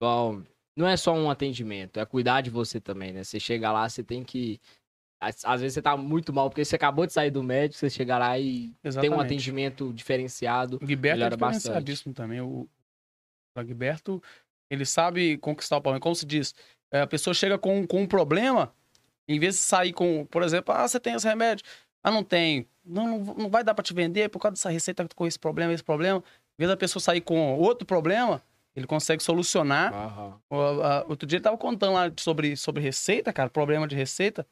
Igual, 0.00 0.40
não 0.76 0.86
é 0.86 0.96
só 0.96 1.12
um 1.12 1.28
atendimento, 1.28 1.98
é 1.98 2.04
cuidar 2.06 2.40
de 2.40 2.48
você 2.50 2.80
também, 2.80 3.12
né? 3.12 3.24
Você 3.24 3.40
chega 3.40 3.72
lá, 3.72 3.88
você 3.88 4.04
tem 4.04 4.22
que. 4.22 4.60
Às, 5.20 5.44
às 5.44 5.60
vezes 5.60 5.74
você 5.74 5.82
tá 5.82 5.96
muito 5.96 6.32
mal, 6.32 6.48
porque 6.48 6.64
você 6.64 6.76
acabou 6.76 7.06
de 7.06 7.12
sair 7.12 7.30
do 7.30 7.42
médico, 7.42 7.78
você 7.78 7.90
chega 7.90 8.16
lá 8.16 8.38
e 8.38 8.72
Exatamente. 8.82 9.10
tem 9.10 9.18
um 9.18 9.20
atendimento 9.20 9.92
diferenciado. 9.92 10.78
O 10.80 10.86
Guiberto 10.86 11.16
é 11.16 11.18
melhora 11.18 11.36
bastante. 11.36 11.60
diferenciadíssimo 11.62 12.14
também. 12.14 12.40
O, 12.40 12.66
o 13.56 13.62
Guiberto, 13.62 14.22
ele 14.70 14.86
sabe 14.86 15.36
conquistar 15.38 15.76
o 15.76 15.80
problema. 15.82 16.00
Como 16.00 16.14
se 16.14 16.24
diz, 16.24 16.54
é, 16.90 17.02
a 17.02 17.06
pessoa 17.06 17.34
chega 17.34 17.58
com, 17.58 17.86
com 17.86 18.00
um 18.02 18.06
problema, 18.06 18.72
em 19.28 19.38
vez 19.38 19.56
de 19.56 19.60
sair 19.60 19.92
com, 19.92 20.24
por 20.26 20.42
exemplo, 20.42 20.74
ah, 20.74 20.88
você 20.88 20.98
tem 20.98 21.14
esse 21.14 21.28
remédio? 21.28 21.64
Ah, 22.02 22.10
não 22.10 22.24
tenho. 22.24 22.64
Não, 22.82 23.18
não, 23.18 23.50
vai 23.50 23.62
dar 23.62 23.74
pra 23.74 23.82
te 23.82 23.92
vender 23.92 24.30
por 24.30 24.38
causa 24.38 24.54
dessa 24.54 24.70
receita 24.70 25.06
com 25.14 25.26
esse 25.26 25.38
problema, 25.38 25.72
esse 25.72 25.84
problema. 25.84 26.18
Em 26.58 26.62
vez 26.62 26.70
da 26.70 26.76
pessoa 26.78 27.00
sair 27.02 27.20
com 27.20 27.58
outro 27.58 27.86
problema, 27.86 28.42
ele 28.74 28.86
consegue 28.86 29.22
solucionar. 29.22 29.92
O- 30.48 30.82
a- 30.82 31.04
Outro 31.08 31.26
dia 31.26 31.36
ele 31.36 31.42
tava 31.44 31.58
contando 31.58 31.92
lá 31.92 32.10
sobre, 32.18 32.56
sobre 32.56 32.82
receita, 32.82 33.32
cara, 33.34 33.50
problema 33.50 33.86
de 33.86 33.94
receita. 33.94 34.46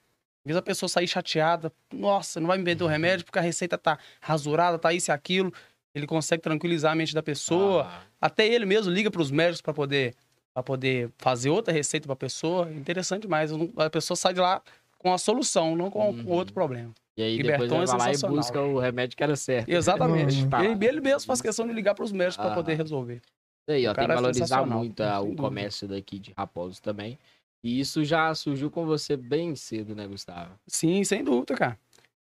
Às 0.49 0.55
vezes 0.55 0.59
a 0.59 0.62
pessoa 0.62 0.89
sair 0.89 1.06
chateada, 1.06 1.71
nossa, 1.93 2.41
não 2.41 2.47
vai 2.47 2.56
me 2.56 2.65
vender 2.65 2.83
o 2.83 2.87
remédio 2.87 3.23
porque 3.25 3.39
a 3.39 3.43
receita 3.43 3.77
tá 3.77 3.99
rasurada, 4.19 4.79
tá 4.79 4.93
isso 4.95 5.11
e 5.11 5.12
aquilo. 5.12 5.53
Ele 5.95 6.06
consegue 6.06 6.43
tranquilizar 6.43 6.93
a 6.93 6.95
mente 6.95 7.15
da 7.15 7.23
pessoa. 7.23 7.85
Ah, 7.87 8.00
Até 8.21 8.47
ele 8.47 8.65
mesmo 8.65 8.91
liga 8.91 9.11
para 9.11 9.21
os 9.21 9.31
médicos 9.31 9.61
para 9.61 9.75
poder, 9.75 10.15
pra 10.55 10.62
poder 10.62 11.11
fazer 11.19 11.50
outra 11.50 11.73
receita 11.75 12.06
para 12.06 12.15
a 12.15 12.17
pessoa. 12.17 12.73
Interessante 12.73 13.23
demais. 13.23 13.50
A 13.77 13.91
pessoa 13.91 14.17
sai 14.17 14.33
de 14.33 14.41
lá 14.41 14.62
com 14.97 15.12
a 15.12 15.19
solução, 15.19 15.77
não 15.77 15.91
com, 15.91 16.09
Uhum. 16.11 16.25
outro 16.31 16.55
problema. 16.55 16.93
e 17.17 17.23
aí 17.23 17.37
Guibertão 17.37 17.67
depois 17.69 17.91
ele 17.91 17.99
é 17.99 17.99
vai 17.99 18.12
lá 18.12 18.15
e 18.15 18.37
busca 18.37 18.61
o 18.62 18.79
remédio 18.79 19.17
que 19.19 19.23
era 19.23 19.37
certo. 19.37 19.69
Exatamente. 19.69 20.43
Uhum. 20.44 20.49
Tá. 20.51 20.65
Ele, 20.65 21.01
mesmo 21.01 21.27
faz 21.27 21.43
questão 21.43 21.67
de 21.67 21.75
ligar 21.75 21.94
para 21.94 22.05
os 22.05 22.12
médicos 22.12 22.37
para 22.39 22.53
Ah. 22.53 22.55
poder 22.55 22.75
resolver. 22.75 23.17
Isso 23.17 23.77
aí, 23.77 23.87
ó, 23.87 23.91
O 23.91 23.94
tem 23.94 24.06
que 24.06 24.11
é 24.12 24.15
valorizar 24.15 24.47
sensacional, 24.47 24.79
muito 24.79 25.01
ah, 25.03 25.21
o 25.21 25.37
comércio 25.37 25.87
daqui 25.87 26.19
de 26.19 26.33
Raposos 26.37 26.81
também. 26.81 27.19
E 27.62 27.81
isso 27.81 28.05
já 28.05 28.34
surgiu 28.34 28.70
com 28.70 28.87
você 28.87 29.16
bem 29.16 29.56
cedo, 29.56 29.94
né, 29.94 30.06
Gustavo? 30.06 30.58
Sim, 30.66 31.02
sem 31.05 31.25
dúvida, 31.25 31.55
cara. 31.56 31.78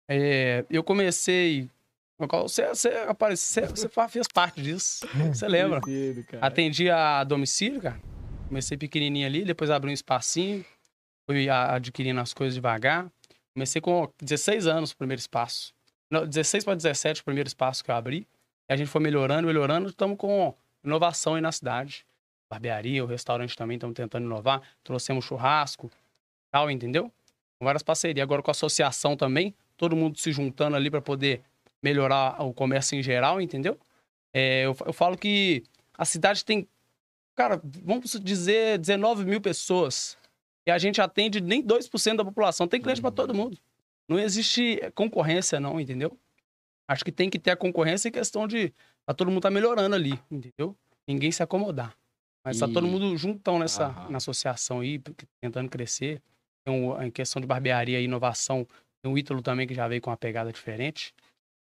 É, 0.09 0.65
eu 0.69 0.83
comecei. 0.83 1.69
Você, 2.19 2.67
você, 2.67 2.89
apareceu, 3.09 3.69
você 3.69 3.89
fez 4.09 4.27
parte 4.29 4.61
disso. 4.61 5.07
Você 5.33 5.49
lembra? 5.49 5.81
Cedo, 5.83 6.23
cara. 6.25 6.47
Atendi 6.47 6.91
a 6.91 7.25
domicílio, 7.25 7.81
cara. 7.81 7.99
Comecei 8.47 8.77
pequenininho 8.77 9.27
ali, 9.27 9.43
depois 9.43 9.71
abri 9.71 9.89
um 9.89 9.95
espacinho. 9.95 10.63
Fui 11.27 11.49
adquirindo 11.49 12.21
as 12.21 12.35
coisas 12.35 12.55
devagar. 12.55 13.11
Comecei 13.55 13.81
com 13.81 14.13
16 14.21 14.67
anos 14.67 14.91
o 14.91 14.97
primeiro 14.99 15.21
espaço. 15.21 15.73
Não, 16.11 16.27
16 16.27 16.65
para 16.65 16.75
17 16.75 17.23
o 17.23 17.25
primeiro 17.25 17.47
espaço 17.47 17.83
que 17.83 17.91
eu 17.91 17.95
abri. 17.95 18.27
E 18.69 18.73
a 18.73 18.77
gente 18.77 18.89
foi 18.89 19.01
melhorando, 19.01 19.47
melhorando. 19.47 19.89
Estamos 19.89 20.19
com 20.19 20.55
inovação 20.85 21.37
aí 21.37 21.41
na 21.41 21.53
cidade. 21.53 22.05
Barbearia, 22.51 23.05
o 23.05 23.07
restaurante 23.07 23.57
também 23.57 23.77
estamos 23.77 23.95
tentando 23.95 24.25
inovar. 24.25 24.61
Trouxemos 24.83 25.25
churrasco, 25.25 25.89
tal, 26.51 26.69
entendeu? 26.69 27.13
Com 27.59 27.65
várias 27.65 27.83
parcerias. 27.83 28.23
Agora 28.25 28.43
com 28.43 28.51
a 28.51 28.53
associação 28.53 29.17
também, 29.17 29.55
todo 29.77 29.95
mundo 29.95 30.19
se 30.19 30.33
juntando 30.33 30.77
ali 30.77 30.91
para 30.91 31.01
poder 31.01 31.43
melhorar 31.81 32.43
o 32.43 32.53
comércio 32.53 32.99
em 32.99 33.03
geral, 33.03 33.41
entendeu? 33.41 33.79
É, 34.35 34.65
eu, 34.65 34.77
eu 34.85 34.93
falo 34.93 35.17
que 35.17 35.63
a 35.97 36.05
cidade 36.05 36.45
tem, 36.45 36.67
cara, 37.37 37.61
vamos 37.63 38.19
dizer 38.21 38.79
19 38.79 39.25
mil 39.25 39.41
pessoas. 39.41 40.19
E 40.67 40.71
a 40.71 40.79
gente 40.79 41.01
atende 41.01 41.41
nem 41.41 41.63
2% 41.63 42.17
da 42.17 42.25
população. 42.25 42.67
Tem 42.67 42.81
cliente 42.81 43.01
para 43.01 43.11
todo 43.11 43.33
mundo. 43.33 43.57
Não 44.09 44.19
existe 44.19 44.81
concorrência, 44.95 45.61
não, 45.61 45.81
entendeu? 45.81 46.19
Acho 46.89 47.05
que 47.05 47.13
tem 47.13 47.31
que 47.31 47.39
ter 47.39 47.53
a 47.53 47.57
concorrência 47.57 48.09
em 48.09 48.13
questão 48.13 48.49
de 48.49 48.75
todo 49.17 49.31
mundo 49.31 49.43
tá 49.43 49.51
melhorando 49.51 49.95
ali, 49.95 50.19
entendeu? 50.31 50.77
Ninguém 51.07 51.33
se 51.33 51.43
acomodar. 51.43 51.97
Mas 52.45 52.59
tá 52.59 52.67
E- 52.67 52.73
todo 52.73 52.87
mundo 52.87 53.17
juntão 53.17 53.59
nessa 53.59 53.87
Aham. 53.87 54.11
na 54.11 54.17
associação 54.19 54.81
aí, 54.81 55.01
tentando 55.43 55.69
crescer. 55.69 56.23
Tem 56.67 56.75
um, 56.75 57.01
em 57.03 57.11
questão 57.11 57.41
de 57.41 57.47
barbearia 57.47 58.01
e 58.01 58.05
inovação, 58.05 58.67
tem 59.03 59.13
o 59.13 59.17
Ítalo 59.19 59.43
também 59.43 59.67
que 59.67 59.75
já 59.75 59.87
veio 59.89 60.01
com 60.01 60.11
uma 60.11 60.17
pegada 60.17 60.53
diferente. 60.53 61.15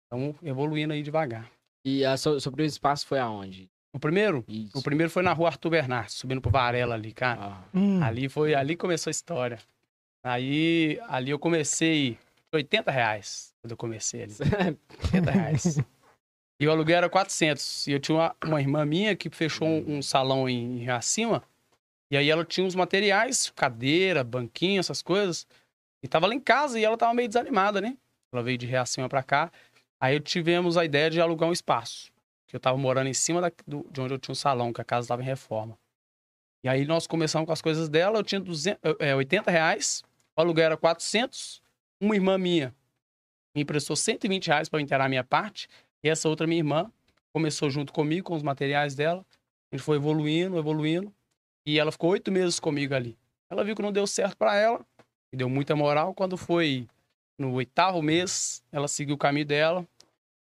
Então, 0.08 0.36
evoluindo 0.44 0.94
aí 0.94 1.02
devagar. 1.04 1.50
E 1.86 2.04
a 2.04 2.18
seu, 2.18 2.40
seu 2.40 2.52
primeiro 2.52 2.72
espaço 2.72 3.06
foi 3.08 3.20
aonde? 3.20 3.70
O 3.96 4.00
primeiro, 4.00 4.44
Isso. 4.48 4.78
o 4.78 4.84
primeiro 4.84 5.12
foi 5.12 5.24
na 5.24 5.34
rua 5.34 5.48
Arthur 5.50 5.70
Bernardes, 5.72 6.16
subindo 6.16 6.42
pro 6.42 6.52
Varela 6.52 6.94
ali, 6.96 7.12
cara. 7.14 7.40
Ah, 7.42 7.64
Hum. 7.74 8.04
Ali 8.04 8.28
foi, 8.30 8.54
ali 8.54 8.76
começou 8.76 9.10
a 9.10 9.12
história. 9.12 9.58
Aí, 10.24 11.00
ali 11.08 11.32
eu 11.32 11.40
comecei 11.40 12.18
80 12.54 12.92
reais 12.92 13.54
quando 13.62 13.72
eu 13.72 13.78
comecei 13.78 14.24
ali. 14.24 14.34
80 15.06 15.32
reais. 15.32 15.78
E 16.60 16.68
o 16.68 16.72
aluguel 16.72 16.98
era 16.98 17.10
400. 17.10 17.88
E 17.88 17.92
eu 17.94 18.00
tinha 18.00 18.18
uma, 18.18 18.36
uma 18.44 18.62
irmã 18.62 18.86
minha 18.86 19.16
que 19.16 19.30
fechou 19.30 19.68
um, 19.68 19.98
um 19.98 20.02
salão 20.02 20.48
em, 20.50 20.84
em 20.84 20.90
acima. 20.90 21.44
E 22.12 22.18
aí 22.18 22.30
ela 22.30 22.44
tinha 22.44 22.66
uns 22.66 22.76
materiais, 22.76 23.50
cadeira, 23.56 24.24
banquinho, 24.24 24.80
essas 24.80 25.02
coisas. 25.02 25.48
E 26.04 26.08
tava 26.08 26.28
lá 26.28 26.34
em 26.34 26.40
casa 26.40 26.80
e 26.80 26.84
ela 26.84 26.98
tava 26.98 27.14
meio 27.14 27.28
desanimada, 27.28 27.80
né? 27.80 27.98
Ela 28.34 28.44
veio 28.44 28.58
de 28.58 28.66
Reacima 28.66 29.08
pra 29.08 29.24
cá. 29.24 29.52
Aí 30.02 30.20
tivemos 30.20 30.78
a 30.78 30.84
ideia 30.84 31.10
de 31.10 31.22
alugar 31.22 31.48
um 31.50 31.54
espaço. 31.54 32.12
Que 32.48 32.56
eu 32.56 32.60
tava 32.60 32.78
morando 32.78 33.08
em 33.08 33.14
cima 33.14 33.42
da- 33.42 33.52
do- 33.68 33.88
de 33.92 34.02
onde 34.02 34.14
eu 34.14 34.20
tinha 34.20 34.32
um 34.32 34.36
salão, 34.36 34.74
que 34.74 34.82
a 34.82 34.84
casa 34.84 35.08
tava 35.08 35.22
em 35.22 35.26
reforma. 35.26 35.78
E 36.64 36.68
aí 36.68 36.86
nós 36.86 37.08
começamos 37.08 37.46
com 37.46 37.54
as 37.54 37.62
coisas 37.62 37.88
dela. 37.88 38.20
Eu 38.20 38.24
tinha 38.24 38.42
200, 38.42 38.80
é, 39.00 39.16
80 39.16 39.50
reais. 39.52 40.04
O 40.36 40.42
aluguel 40.42 40.66
era 40.66 40.78
400. 40.78 41.62
Uma 42.02 42.16
irmã 42.16 42.38
minha 42.38 42.74
me 43.56 43.62
emprestou 43.62 43.96
120 43.96 44.48
reais 44.48 44.68
para 44.68 44.80
eu 44.80 44.84
inteirar 44.84 45.06
a 45.06 45.10
minha 45.10 45.24
parte. 45.24 45.68
E 46.04 46.10
essa 46.10 46.30
outra 46.30 46.48
minha 46.48 46.60
irmã 46.60 46.92
começou 47.34 47.70
junto 47.70 47.92
comigo 47.94 48.28
com 48.28 48.36
os 48.36 48.44
materiais 48.44 48.96
dela. 48.96 49.26
A 49.72 49.76
gente 49.76 49.84
foi 49.84 49.98
evoluindo, 49.98 50.58
evoluindo. 50.58 51.14
E 51.66 51.78
ela 51.80 51.92
ficou 51.92 52.12
oito 52.12 52.32
meses 52.32 52.60
comigo 52.60 52.94
ali. 52.96 53.18
Ela 53.52 53.64
viu 53.64 53.76
que 53.76 53.82
não 53.82 53.92
deu 53.92 54.08
certo 54.08 54.38
pra 54.38 54.56
ela, 54.56 54.80
me 55.32 55.38
deu 55.38 55.50
muita 55.50 55.76
moral. 55.76 56.14
Quando 56.14 56.38
foi 56.38 56.88
no 57.38 57.54
oitavo 57.54 58.02
mês, 58.02 58.64
ela 58.72 58.88
seguiu 58.88 59.16
o 59.16 59.18
caminho 59.18 59.46
dela. 59.46 59.86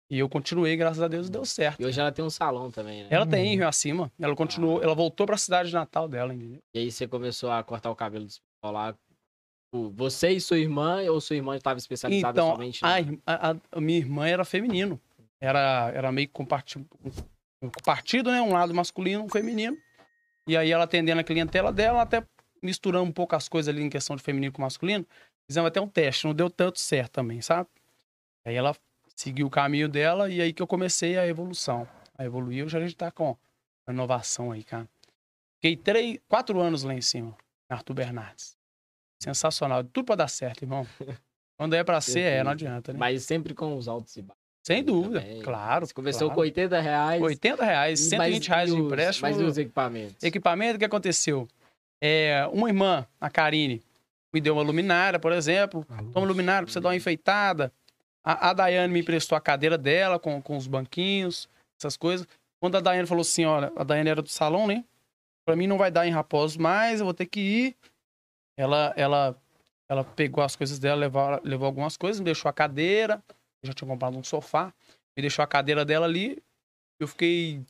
E 0.10 0.20
eu 0.20 0.30
continuei, 0.30 0.76
graças 0.76 1.02
a 1.02 1.08
Deus, 1.08 1.30
deu 1.30 1.46
certo. 1.46 1.82
E 1.82 1.86
hoje 1.86 2.00
ela 2.00 2.12
tem 2.12 2.24
um 2.24 2.30
salão 2.30 2.70
também, 2.70 3.02
né? 3.04 3.08
Ela 3.10 3.26
tem 3.26 3.54
em 3.54 3.56
Rio 3.56 3.68
Acima. 3.68 4.12
Ela 4.20 4.36
continuou, 4.36 4.82
ela 4.84 4.94
voltou 4.94 5.26
pra 5.26 5.38
cidade 5.38 5.70
de 5.70 5.76
Natal 5.76 6.08
dela, 6.08 6.34
entendeu? 6.34 6.60
E 6.76 6.80
aí 6.80 6.92
você 6.92 7.08
começou 7.08 7.50
a 7.52 7.64
cortar 7.64 7.90
o 7.90 7.96
cabelo 7.96 8.26
do 8.26 8.32
pessoal 8.32 8.74
lá. 8.74 8.96
Você 9.96 10.30
e 10.32 10.40
sua 10.42 10.60
irmã, 10.60 11.02
ou 11.10 11.20
sua 11.20 11.36
irmã 11.36 11.56
estava 11.56 11.80
especializada 11.80 12.40
Então, 12.40 12.52
somente 12.52 12.80
a, 12.86 13.02
ir- 13.02 13.20
a- 13.26 13.52
a- 13.52 13.56
a 13.72 13.82
minha 13.82 13.98
irmã 13.98 14.28
era 14.28 14.46
feminino. 14.46 15.00
Era, 15.44 15.92
era 15.94 16.10
meio 16.10 16.30
compartido, 16.30 16.88
compartido, 17.60 18.32
né? 18.32 18.42
Um 18.42 18.54
lado 18.54 18.74
masculino, 18.74 19.26
um 19.26 19.28
feminino. 19.30 19.78
E 20.48 20.56
aí 20.56 20.72
ela 20.72 20.86
atendendo 20.86 21.20
a 21.20 21.24
clientela 21.24 21.70
dela, 21.70 22.02
até 22.02 22.26
misturando 22.62 23.04
um 23.04 23.12
pouco 23.12 23.36
as 23.36 23.50
coisas 23.50 23.68
ali 23.68 23.84
em 23.84 23.90
questão 23.90 24.16
de 24.16 24.24
feminino 24.24 24.54
com 24.54 24.62
masculino. 24.62 25.06
Fizemos 25.46 25.68
até 25.68 25.82
um 25.82 25.88
teste, 25.88 26.26
não 26.26 26.34
deu 26.34 26.50
tanto 26.50 26.80
certo 26.80 27.12
também, 27.12 27.42
sabe? 27.42 27.68
Aí 28.46 28.56
ela 28.56 28.74
seguiu 29.18 29.48
o 29.48 29.50
caminho 29.50 29.90
dela 29.90 30.30
e 30.30 30.42
aí 30.42 30.54
que 30.54 30.62
eu 30.62 30.68
comecei 30.68 31.18
a 31.18 31.28
evolução. 31.28 31.86
A 32.18 32.24
evoluir, 32.24 32.64
hoje 32.64 32.78
a 32.78 32.80
gente 32.80 32.96
tá 32.96 33.12
com 33.12 33.36
inovação 33.90 34.50
aí, 34.50 34.64
cara. 34.64 34.88
Fiquei 35.56 35.76
três, 35.76 36.20
quatro 36.26 36.62
anos 36.62 36.84
lá 36.84 36.94
em 36.94 37.02
cima, 37.02 37.36
na 37.70 37.76
Arthur 37.76 37.96
Bernardes. 37.96 38.56
Sensacional. 39.22 39.84
Tudo 39.84 40.06
pra 40.06 40.16
dar 40.16 40.30
certo, 40.30 40.62
irmão. 40.62 40.88
Quando 41.60 41.74
é 41.74 41.84
pra 41.84 42.00
ser, 42.00 42.22
é, 42.22 42.44
não 42.46 42.52
adianta, 42.52 42.94
né? 42.94 43.00
Mas 43.00 43.24
sempre 43.24 43.54
com 43.54 43.76
os 43.76 43.90
altos 43.90 44.16
e 44.16 44.22
baixos. 44.22 44.43
Sem 44.64 44.84
dúvida, 44.84 45.20
também. 45.22 45.42
claro. 45.42 45.86
Você 45.86 45.94
começou 45.94 46.28
claro. 46.30 46.36
com 46.36 46.42
80 46.42 46.80
reais. 46.80 47.22
80 47.22 47.66
reais, 47.66 48.00
e 48.00 48.10
120 48.10 48.18
mais- 48.18 48.48
reais 48.48 48.70
de 48.74 48.80
os- 48.82 48.86
empréstimo. 48.86 49.28
Mas 49.30 49.40
e 49.40 49.44
os 49.44 49.58
equipamentos? 49.58 50.24
Equipamento, 50.24 50.76
o 50.76 50.80
que 50.80 50.86
aconteceu? 50.86 51.48
É, 52.02 52.48
uma 52.52 52.68
irmã, 52.70 53.06
a 53.20 53.30
Karine, 53.30 53.82
me 54.34 54.40
deu 54.42 54.54
uma 54.56 54.64
luminária, 54.64 55.20
por 55.20 55.32
exemplo. 55.32 55.86
Toma 56.14 56.26
luminária 56.26 56.66
pra 56.66 56.72
você 56.74 56.80
dar 56.80 56.90
uma 56.90 56.96
enfeitada. 56.96 57.72
A, 58.24 58.50
a 58.50 58.54
Daiane 58.54 58.92
me 58.94 59.02
emprestou 59.02 59.38
a 59.38 59.42
cadeira 59.42 59.78
dela 59.78 60.18
com, 60.18 60.42
com 60.42 60.56
os 60.56 60.66
banquinhos, 60.66 61.48
essas 61.78 61.98
coisas. 61.98 62.26
Quando 62.62 62.78
a 62.78 62.80
Daiane 62.80 63.06
falou 63.08 63.22
assim, 63.22 63.44
olha, 63.44 63.72
a 63.76 63.84
Daiane 63.84 64.10
era 64.10 64.22
do 64.22 64.30
salão, 64.30 64.66
né? 64.66 64.84
Pra 65.46 65.58
mim 65.58 65.68
não 65.68 65.78
vai 65.78 65.92
dar 65.92 66.08
em 66.08 66.12
Raposo 66.12 66.60
mais, 66.62 67.00
eu 67.02 67.06
vou 67.06 67.14
ter 67.14 67.26
que 67.26 67.42
ir. 67.42 67.76
Ela, 68.58 68.94
ela, 68.96 69.36
ela 69.90 70.04
pegou 70.06 70.42
as 70.44 70.56
coisas 70.56 70.80
dela, 70.80 70.96
levou, 71.02 71.42
levou 71.44 71.66
algumas 71.66 71.98
coisas, 71.98 72.20
me 72.22 72.26
deixou 72.26 72.48
a 72.50 72.54
cadeira. 72.54 73.22
Eu 73.64 73.68
já 73.68 73.74
tinha 73.74 73.88
comprado 73.88 74.18
um 74.18 74.24
sofá. 74.24 74.74
Me 75.16 75.22
deixou 75.22 75.42
a 75.44 75.48
cadeira 75.48 75.86
dela 75.86 76.06
ali. 76.06 76.44
Eu 77.00 77.08
fiquei 77.08 77.62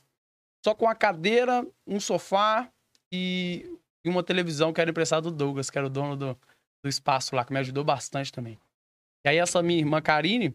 só 0.64 0.74
com 0.74 0.88
a 0.88 0.94
cadeira, 0.94 1.66
um 1.86 2.00
sofá 2.00 2.68
e, 3.12 3.78
e 4.04 4.08
uma 4.08 4.22
televisão 4.22 4.72
que 4.72 4.80
era 4.80 4.90
emprestada 4.90 5.22
do 5.22 5.30
Douglas, 5.30 5.70
que 5.70 5.78
era 5.78 5.86
o 5.86 5.90
dono 5.90 6.16
do, 6.16 6.38
do 6.82 6.88
espaço 6.88 7.36
lá, 7.36 7.44
que 7.44 7.52
me 7.52 7.58
ajudou 7.60 7.84
bastante 7.84 8.32
também. 8.32 8.58
E 9.24 9.28
aí 9.28 9.38
essa 9.38 9.62
minha 9.62 9.78
irmã 9.78 10.00
Karine 10.02 10.54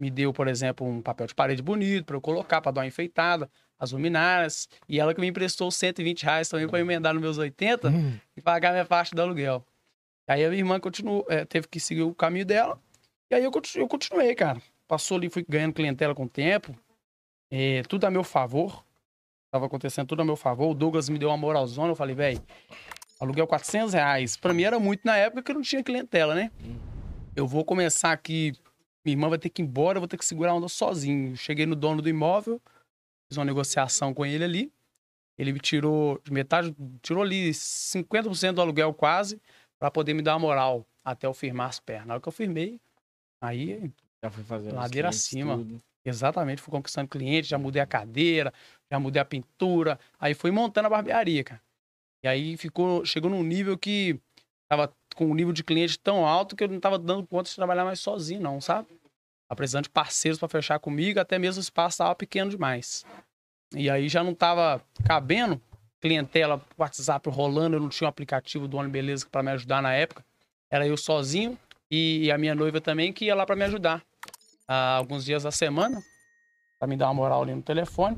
me 0.00 0.10
deu, 0.10 0.32
por 0.32 0.48
exemplo, 0.48 0.86
um 0.86 1.02
papel 1.02 1.26
de 1.26 1.34
parede 1.34 1.62
bonito 1.62 2.06
para 2.06 2.16
eu 2.16 2.20
colocar, 2.20 2.60
para 2.60 2.72
dar 2.72 2.80
uma 2.82 2.86
enfeitada, 2.86 3.50
as 3.78 3.92
luminárias, 3.92 4.68
e 4.88 4.98
ela 4.98 5.14
que 5.14 5.20
me 5.20 5.26
emprestou 5.26 5.70
120 5.70 6.22
reais 6.22 6.48
também 6.48 6.66
para 6.68 6.80
emendar 6.80 7.12
nos 7.12 7.22
meus 7.22 7.36
80 7.38 7.88
Hum. 7.90 8.18
e 8.36 8.40
pagar 8.40 8.72
minha 8.72 8.84
parte 8.84 9.14
do 9.14 9.20
aluguel. 9.20 9.64
Aí 10.26 10.44
a 10.44 10.48
minha 10.48 10.60
irmã 10.60 10.78
continuou, 10.80 11.26
é, 11.28 11.44
teve 11.44 11.66
que 11.68 11.78
seguir 11.80 12.02
o 12.02 12.14
caminho 12.14 12.46
dela, 12.46 12.80
e 13.30 13.34
aí 13.34 13.44
eu, 13.44 13.52
eu 13.76 13.88
continuei, 13.88 14.34
cara. 14.34 14.60
Passou 14.88 15.16
ali, 15.16 15.30
fui 15.30 15.44
ganhando 15.48 15.72
clientela 15.72 16.14
com 16.14 16.24
o 16.24 16.28
tempo, 16.28 16.76
é, 17.50 17.82
tudo 17.82 18.04
a 18.04 18.10
meu 18.10 18.24
favor, 18.24 18.84
tava 19.52 19.66
acontecendo 19.66 20.08
tudo 20.08 20.22
a 20.22 20.24
meu 20.24 20.36
favor, 20.36 20.70
o 20.70 20.74
Douglas 20.74 21.08
me 21.08 21.18
deu 21.18 21.28
uma 21.28 21.36
moralzona, 21.36 21.92
eu 21.92 21.96
falei, 21.96 22.14
velho, 22.14 22.42
aluguel 23.20 23.46
400 23.46 23.94
reais, 23.94 24.36
pra 24.36 24.52
mim 24.52 24.64
era 24.64 24.80
muito 24.80 25.02
na 25.04 25.16
época 25.16 25.42
que 25.42 25.50
eu 25.52 25.54
não 25.54 25.62
tinha 25.62 25.82
clientela, 25.82 26.34
né? 26.34 26.50
Eu 27.36 27.46
vou 27.46 27.64
começar 27.64 28.10
aqui, 28.10 28.52
minha 29.04 29.14
irmã 29.14 29.28
vai 29.28 29.38
ter 29.38 29.48
que 29.48 29.62
ir 29.62 29.64
embora, 29.64 29.98
eu 29.98 30.00
vou 30.00 30.08
ter 30.08 30.16
que 30.16 30.24
segurar 30.24 30.50
a 30.50 30.54
onda 30.54 30.68
sozinho. 30.68 31.36
Cheguei 31.36 31.66
no 31.66 31.76
dono 31.76 32.02
do 32.02 32.08
imóvel, 32.08 32.60
fiz 33.28 33.38
uma 33.38 33.44
negociação 33.44 34.12
com 34.12 34.26
ele 34.26 34.42
ali, 34.42 34.72
ele 35.38 35.52
me 35.52 35.60
tirou 35.60 36.20
de 36.24 36.32
metade, 36.32 36.74
tirou 37.00 37.22
ali 37.22 37.50
50% 37.50 38.52
do 38.52 38.60
aluguel 38.60 38.92
quase, 38.92 39.40
pra 39.78 39.90
poder 39.90 40.14
me 40.14 40.22
dar 40.22 40.34
uma 40.34 40.40
moral 40.40 40.84
até 41.04 41.26
eu 41.26 41.32
firmar 41.32 41.68
as 41.68 41.78
pernas. 41.78 42.08
Na 42.08 42.14
hora 42.14 42.20
que 42.20 42.28
eu 42.28 42.32
firmei, 42.32 42.80
aí 43.40 43.92
Já 44.22 44.30
fui 44.30 44.44
fazendo 44.44 44.74
Ladeira 44.74 45.08
acima. 45.08 45.56
tudo. 45.56 45.82
Exatamente, 46.04 46.62
fui 46.62 46.70
conquistando 46.70 47.08
cliente, 47.08 47.48
já 47.48 47.58
mudei 47.58 47.80
a 47.82 47.86
cadeira, 47.86 48.52
já 48.90 48.98
mudei 48.98 49.20
a 49.20 49.24
pintura, 49.24 49.98
aí 50.18 50.32
fui 50.32 50.50
montando 50.50 50.86
a 50.86 50.90
barbearia, 50.90 51.44
cara. 51.44 51.62
E 52.24 52.28
aí 52.28 52.56
ficou, 52.56 53.04
chegou 53.04 53.30
num 53.30 53.42
nível 53.42 53.76
que 53.76 54.18
tava 54.68 54.92
com 55.14 55.26
um 55.26 55.34
nível 55.34 55.52
de 55.52 55.62
cliente 55.62 55.98
tão 55.98 56.26
alto 56.26 56.56
que 56.56 56.64
eu 56.64 56.68
não 56.68 56.80
tava 56.80 56.98
dando 56.98 57.26
conta 57.26 57.50
de 57.50 57.56
trabalhar 57.56 57.84
mais 57.84 58.00
sozinho, 58.00 58.40
não, 58.40 58.60
sabe? 58.60 58.88
Tava 59.48 59.56
precisando 59.56 59.84
de 59.84 59.90
parceiros 59.90 60.38
para 60.38 60.48
fechar 60.48 60.78
comigo, 60.78 61.20
até 61.20 61.38
mesmo 61.38 61.60
o 61.60 61.62
espaço 61.62 61.98
tava 61.98 62.14
pequeno 62.14 62.50
demais. 62.50 63.04
E 63.74 63.90
aí 63.90 64.08
já 64.08 64.24
não 64.24 64.34
tava 64.34 64.82
cabendo, 65.04 65.60
clientela, 66.00 66.64
WhatsApp 66.78 67.28
rolando, 67.28 67.76
eu 67.76 67.80
não 67.80 67.88
tinha 67.88 68.06
um 68.06 68.10
aplicativo 68.10 68.66
do 68.66 68.76
Homem 68.76 68.90
Beleza 68.90 69.26
para 69.30 69.42
me 69.42 69.50
ajudar 69.50 69.82
na 69.82 69.92
época. 69.92 70.24
Era 70.70 70.86
eu 70.86 70.96
sozinho 70.96 71.58
e 71.90 72.30
a 72.30 72.38
minha 72.38 72.54
noiva 72.54 72.80
também 72.80 73.12
que 73.12 73.24
ia 73.26 73.34
lá 73.34 73.44
para 73.44 73.56
me 73.56 73.64
ajudar 73.64 74.02
alguns 74.68 75.24
dias 75.24 75.42
da 75.42 75.50
semana, 75.50 76.00
pra 76.78 76.86
me 76.86 76.96
dar 76.96 77.06
uma 77.08 77.14
moral 77.14 77.42
ali 77.42 77.54
no 77.54 77.62
telefone. 77.62 78.16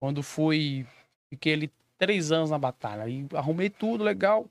Quando 0.00 0.22
fui, 0.22 0.84
fiquei 1.30 1.52
ali 1.54 1.72
três 1.96 2.32
anos 2.32 2.50
na 2.50 2.58
batalha. 2.58 3.04
Aí 3.04 3.26
arrumei 3.34 3.70
tudo 3.70 4.02
legal, 4.02 4.46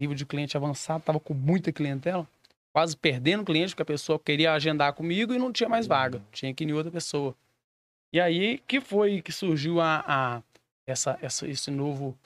nível 0.00 0.14
de 0.14 0.24
cliente 0.24 0.56
avançado, 0.56 1.02
tava 1.04 1.18
com 1.20 1.34
muita 1.34 1.72
clientela, 1.72 2.26
quase 2.72 2.96
perdendo 2.96 3.44
cliente, 3.44 3.70
porque 3.72 3.82
a 3.82 3.86
pessoa 3.86 4.18
queria 4.18 4.52
agendar 4.52 4.92
comigo 4.92 5.34
e 5.34 5.38
não 5.38 5.52
tinha 5.52 5.68
mais 5.68 5.86
vaga, 5.86 6.22
tinha 6.32 6.54
que 6.54 6.62
ir 6.64 6.68
em 6.68 6.72
outra 6.72 6.90
pessoa. 6.92 7.34
E 8.12 8.20
aí 8.20 8.58
que 8.66 8.80
foi 8.80 9.20
que 9.22 9.32
surgiu 9.32 9.80
a, 9.80 10.04
a- 10.06 10.42
essa, 10.86 11.18
essa, 11.22 11.46
esse 11.48 11.70
novo, 11.70 12.16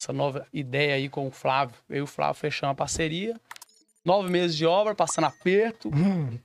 essa 0.00 0.12
nova 0.12 0.46
ideia 0.52 0.94
aí 0.94 1.08
com 1.08 1.26
o 1.26 1.30
Flávio. 1.30 1.76
Eu 1.88 1.96
e 1.98 2.02
o 2.02 2.06
Flávio 2.06 2.34
fechamos 2.34 2.72
a 2.72 2.76
parceria. 2.76 3.40
Nove 4.04 4.28
meses 4.30 4.54
de 4.56 4.66
obra, 4.66 4.94
passando 4.94 5.24
aperto. 5.24 5.90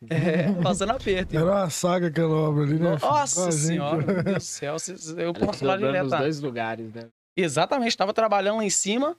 É, 0.10 0.52
passando 0.64 0.92
aperto. 0.92 1.36
Era 1.36 1.46
uma 1.46 1.70
saga 1.70 2.08
aquela 2.08 2.34
obra 2.34 2.64
ali, 2.64 2.80
né? 2.80 2.98
Nossa 3.02 3.44
Ah, 3.44 3.52
gente. 3.52 3.56
senhora, 3.62 4.06
meu 4.06 4.24
Deus 4.24 4.38
do 4.38 4.40
céu. 4.42 4.76
Eu 5.18 5.34
posso 5.34 5.60
falar 5.60 5.76
dobrando 5.76 5.98
nos 5.98 6.08
direto. 6.08 6.22
dois 6.22 6.40
lugares, 6.40 6.94
né? 6.94 7.08
Exatamente, 7.36 7.90
estava 7.90 8.14
trabalhando 8.14 8.58
lá 8.58 8.64
em 8.64 8.70
cima 8.70 9.16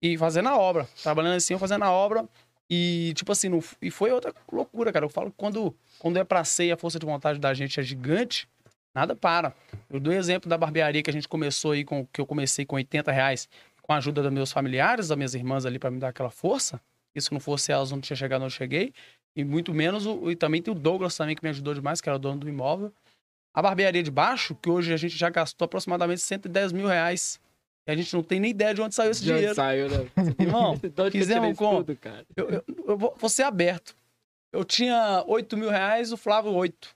e 0.00 0.16
fazendo 0.16 0.48
a 0.48 0.56
obra. 0.56 0.88
Trabalhando 1.02 1.32
lá 1.32 1.36
em 1.36 1.40
cima, 1.40 1.58
fazendo 1.58 1.84
a 1.84 1.90
obra. 1.90 2.24
E, 2.70 3.12
tipo 3.14 3.30
assim, 3.32 3.50
não- 3.50 3.62
e 3.82 3.90
foi 3.90 4.10
outra 4.10 4.32
loucura, 4.50 4.90
cara. 4.90 5.04
Eu 5.04 5.10
falo 5.10 5.30
que 5.30 5.36
quando, 5.36 5.74
quando 5.98 6.16
é 6.16 6.24
pra 6.24 6.42
ser 6.44 6.64
e 6.64 6.72
a 6.72 6.76
força 6.78 6.98
de 6.98 7.04
vontade 7.04 7.38
da 7.38 7.52
gente 7.52 7.78
é 7.78 7.82
gigante, 7.82 8.48
nada 8.94 9.14
para. 9.14 9.54
Eu 9.90 10.00
dou 10.00 10.14
exemplo 10.14 10.48
da 10.48 10.56
barbearia 10.56 11.02
que 11.02 11.10
a 11.10 11.12
gente 11.12 11.28
começou 11.28 11.72
aí, 11.72 11.84
com, 11.84 12.06
que 12.06 12.20
eu 12.22 12.26
comecei 12.26 12.64
com 12.64 12.76
80 12.76 13.12
reais, 13.12 13.46
com 13.82 13.92
a 13.92 13.96
ajuda 13.98 14.22
dos 14.22 14.32
meus 14.32 14.50
familiares, 14.50 15.08
das 15.08 15.16
minhas 15.18 15.34
irmãs 15.34 15.66
ali, 15.66 15.78
para 15.78 15.90
me 15.90 15.98
dar 15.98 16.08
aquela 16.08 16.30
força. 16.30 16.80
E 17.14 17.20
se 17.20 17.32
não 17.32 17.40
fosse 17.40 17.70
elas, 17.72 17.90
não 17.90 18.00
tinha 18.00 18.16
chegado 18.16 18.42
onde 18.42 18.54
eu 18.54 18.56
cheguei. 18.58 18.92
E 19.36 19.44
muito 19.44 19.72
menos, 19.72 20.06
o, 20.06 20.30
e 20.30 20.36
também 20.36 20.62
tem 20.62 20.72
o 20.72 20.78
Douglas 20.78 21.16
também, 21.16 21.34
que 21.36 21.42
me 21.42 21.50
ajudou 21.50 21.74
demais, 21.74 22.00
que 22.00 22.08
era 22.08 22.16
o 22.16 22.18
dono 22.18 22.40
do 22.40 22.48
imóvel. 22.48 22.92
A 23.54 23.60
barbearia 23.62 24.02
de 24.02 24.10
baixo, 24.10 24.54
que 24.54 24.70
hoje 24.70 24.92
a 24.92 24.96
gente 24.96 25.16
já 25.16 25.28
gastou 25.30 25.64
aproximadamente 25.66 26.20
110 26.22 26.72
mil 26.72 26.86
reais. 26.86 27.38
E 27.86 27.90
a 27.92 27.96
gente 27.96 28.14
não 28.14 28.22
tem 28.22 28.38
nem 28.40 28.50
ideia 28.50 28.72
de 28.74 28.80
onde 28.80 28.94
saiu 28.94 29.10
esse 29.10 29.22
De 29.22 29.30
onde 29.30 29.38
dinheiro. 29.38 29.54
saiu, 29.56 29.88
né? 29.90 30.10
Irmão, 30.38 30.72
onde 30.98 31.10
fizemos 31.18 31.56
com- 31.58 31.78
tudo, 31.78 31.96
cara? 31.96 32.24
eu, 32.36 32.48
eu, 32.50 32.64
eu 32.86 32.96
vou, 32.96 33.14
vou 33.18 33.28
ser 33.28 33.42
aberto. 33.42 33.94
Eu 34.52 34.64
tinha 34.64 35.24
8 35.26 35.56
mil 35.56 35.68
reais, 35.70 36.12
o 36.12 36.16
Flávio 36.16 36.52
8. 36.52 36.94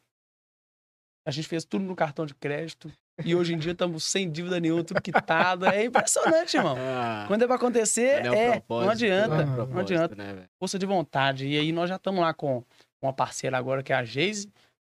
A 1.26 1.30
gente 1.30 1.48
fez 1.48 1.64
tudo 1.64 1.84
no 1.84 1.96
cartão 1.96 2.24
de 2.24 2.34
crédito. 2.34 2.90
E 3.24 3.34
hoje 3.34 3.54
em 3.54 3.58
dia 3.58 3.72
estamos 3.72 4.04
sem 4.04 4.30
dívida 4.30 4.60
nenhuma, 4.60 4.84
tudo 4.84 5.00
quitado. 5.00 5.66
É 5.66 5.84
impressionante, 5.84 6.56
irmão. 6.56 6.76
Ah, 6.78 7.24
Quando 7.28 7.42
é 7.42 7.46
pra 7.46 7.56
acontecer, 7.56 8.16
cadê 8.22 8.28
o 8.28 8.34
é. 8.34 8.50
propósito? 8.52 8.84
Não 8.84 8.92
adianta. 8.92 9.34
Ah, 9.34 9.38
Cadê 9.46 9.60
o 9.60 9.66
Não 9.66 9.80
adianta. 9.80 10.14
né? 10.14 10.44
Força 10.58 10.78
de 10.78 10.86
vontade. 10.86 11.46
E 11.46 11.58
aí 11.58 11.72
nós 11.72 11.88
já 11.88 11.96
estamos 11.96 12.20
lá 12.20 12.34
com 12.34 12.62
uma 13.00 13.12
parceira 13.12 13.56
agora, 13.56 13.82
que 13.82 13.92
é 13.92 13.96
a 13.96 14.04
Geise. 14.04 14.48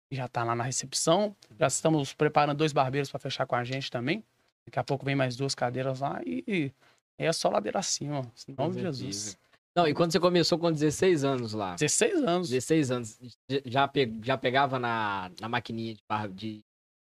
que 0.09 0.17
Já 0.17 0.27
tá 0.29 0.43
lá 0.45 0.55
na 0.55 0.65
recepção. 0.65 1.37
Já 1.59 1.67
estamos 1.67 2.15
preparando 2.15 2.57
dois 2.57 2.73
barbeiros 2.73 3.11
para 3.11 3.21
fechar 3.21 3.47
com 3.47 3.55
a 3.57 3.65
gente 3.65 3.91
também. 3.91 4.25
Daqui 4.67 4.79
a 4.79 4.85
pouco 4.85 5.05
vem 5.05 5.15
mais 5.15 5.37
duas 5.37 5.55
cadeiras 5.55 6.01
lá 6.01 6.21
e, 6.27 6.73
é 7.19 7.33
só 7.33 7.49
ladeira 7.51 7.79
acima. 7.79 8.23
Em 8.49 8.55
nome 8.57 8.75
de 8.77 8.81
Jesus. 8.83 9.39
Não, 9.77 9.87
e 9.87 9.93
quando 9.93 10.11
você 10.11 10.19
começou 10.19 10.59
com 10.59 10.73
16 10.73 11.23
anos 11.23 11.53
lá? 11.53 11.75
16 11.75 12.23
anos. 12.23 12.49
16 12.49 12.91
anos, 12.91 13.19
já, 13.67 13.87
pe- 13.87 14.11
já 14.23 14.37
pegava 14.39 14.79
na, 14.79 15.31
na 15.39 15.49
maquininha 15.51 15.95
de 15.95 16.01
barba 16.09 16.33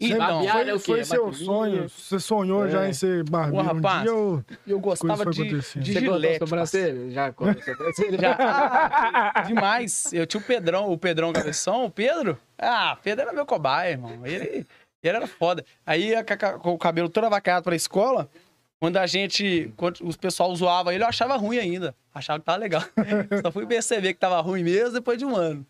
de. 0.08 0.14
Então, 0.14 0.28
barbear 0.28 0.54
foi, 0.54 0.70
é 0.70 0.74
o 0.74 0.78
quê? 0.80 0.84
foi 0.86 1.00
É 1.00 1.04
seu 1.04 1.34
sonho? 1.34 1.90
Você 1.90 2.20
sonhou 2.20 2.66
É. 2.66 2.70
já 2.70 2.88
em 2.90 2.94
ser 2.94 3.24
barbeiro 3.24 3.66
Ô, 3.66 3.74
rapaz, 3.74 4.02
um 4.02 4.04
dia 4.04 4.14
ou... 4.16 4.46
Eu 4.68 4.80
gostava 4.80 5.26
de, 5.26 5.60
de 5.60 5.94
gilete. 5.94 6.40
sobrancelha? 6.40 7.12
Já 7.12 7.34
sobrancelha? 7.34 8.18
Já. 8.20 9.44
Demais. 9.48 10.14
Eu 10.14 10.26
tinha 10.26 10.42
o 10.42 10.44
Pedrão, 10.44 10.92
o 10.92 10.98
Pedrão 10.98 11.34
Cabeção, 11.34 11.86
o 11.86 11.90
Pedro. 11.92 12.38
Ah, 12.58 12.98
Pedro 13.02 13.24
era 13.24 13.34
meu 13.34 13.46
cobaia, 13.46 13.92
irmão. 13.92 14.26
Ele, 14.26 14.66
ele 15.04 15.18
era 15.18 15.28
foda. 15.28 15.66
Aí, 15.86 16.14
com 16.62 16.74
o 16.74 16.78
cabelo 16.78 17.10
todo 17.10 17.26
avacado 17.26 17.64
pra 17.64 17.76
escola, 17.76 18.30
Quando 18.80 18.98
a 18.98 19.08
gente. 19.08 19.72
Quando 19.78 20.02
os 20.04 20.18
pessoal 20.18 20.54
zoava 20.56 20.94
ele, 20.94 21.04
eu 21.04 21.08
achava 21.08 21.38
ruim 21.38 21.58
ainda. 21.58 21.96
Achava 22.14 22.40
que 22.40 22.46
tava 22.46 22.58
legal. 22.58 22.82
Só 23.42 23.52
fui 23.52 23.66
perceber 23.66 24.14
que 24.14 24.20
tava 24.20 24.40
ruim 24.42 24.64
mesmo 24.64 24.92
depois 24.94 25.18
de 25.18 25.26
um 25.26 25.36
ano. 25.36 25.66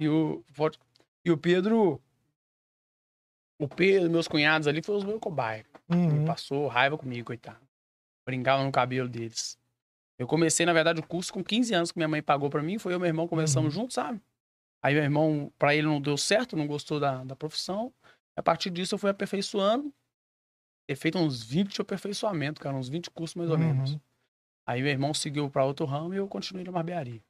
E 0.00 0.08
o, 0.08 0.42
e 1.24 1.30
o 1.30 1.38
Pedro. 1.38 2.00
O 3.58 3.68
Pedro, 3.68 4.10
meus 4.10 4.26
cunhados 4.28 4.66
ali, 4.66 4.82
foram 4.82 4.98
os 4.98 5.04
meus 5.04 5.20
cobaias. 5.20 5.66
Ele 5.88 6.18
Uhum. 6.18 6.24
passou 6.24 6.66
raiva 6.66 6.98
comigo, 6.98 7.26
coitado. 7.26 7.60
Brincava 8.26 8.64
no 8.64 8.72
cabelo 8.72 9.08
deles. 9.08 9.58
Eu 10.18 10.26
comecei, 10.26 10.64
na 10.66 10.72
verdade, 10.72 11.00
o 11.00 11.06
curso 11.06 11.32
com 11.32 11.42
15 11.42 11.74
anos 11.74 11.92
que 11.92 11.98
minha 11.98 12.08
mãe 12.08 12.22
pagou 12.22 12.48
pra 12.50 12.62
mim. 12.62 12.78
Foi 12.78 12.92
eu 12.92 12.96
e 12.96 12.98
meu 13.00 13.06
irmão 13.08 13.28
começamos 13.28 13.72
juntos, 13.72 13.94
sabe? 13.94 14.20
Aí 14.82 14.94
meu 14.94 15.02
irmão, 15.02 15.52
pra 15.58 15.74
ele 15.74 15.86
não 15.86 16.00
deu 16.00 16.16
certo, 16.16 16.56
não 16.56 16.66
gostou 16.66 16.98
da, 17.00 17.24
da 17.24 17.34
profissão. 17.36 17.92
A 18.36 18.42
partir 18.42 18.70
disso 18.70 18.94
eu 18.94 18.98
fui 18.98 19.10
aperfeiçoando. 19.10 19.92
Ter 20.86 20.96
feito 20.96 21.16
uns 21.18 21.42
20 21.42 21.74
de 21.74 21.80
aperfeiçoamento, 21.80 22.60
cara, 22.60 22.76
uns 22.76 22.88
20 22.88 23.10
cursos 23.10 23.34
mais 23.34 23.50
ou 23.50 23.56
Uhum. 23.56 23.62
menos. 23.64 23.98
Aí 24.66 24.82
meu 24.82 24.90
irmão 24.90 25.14
seguiu 25.14 25.48
pra 25.50 25.64
outro 25.64 25.86
ramo 25.86 26.12
e 26.12 26.16
eu 26.16 26.28
continuei 26.28 26.64
na 26.64 26.72
barbearia. 26.72 27.22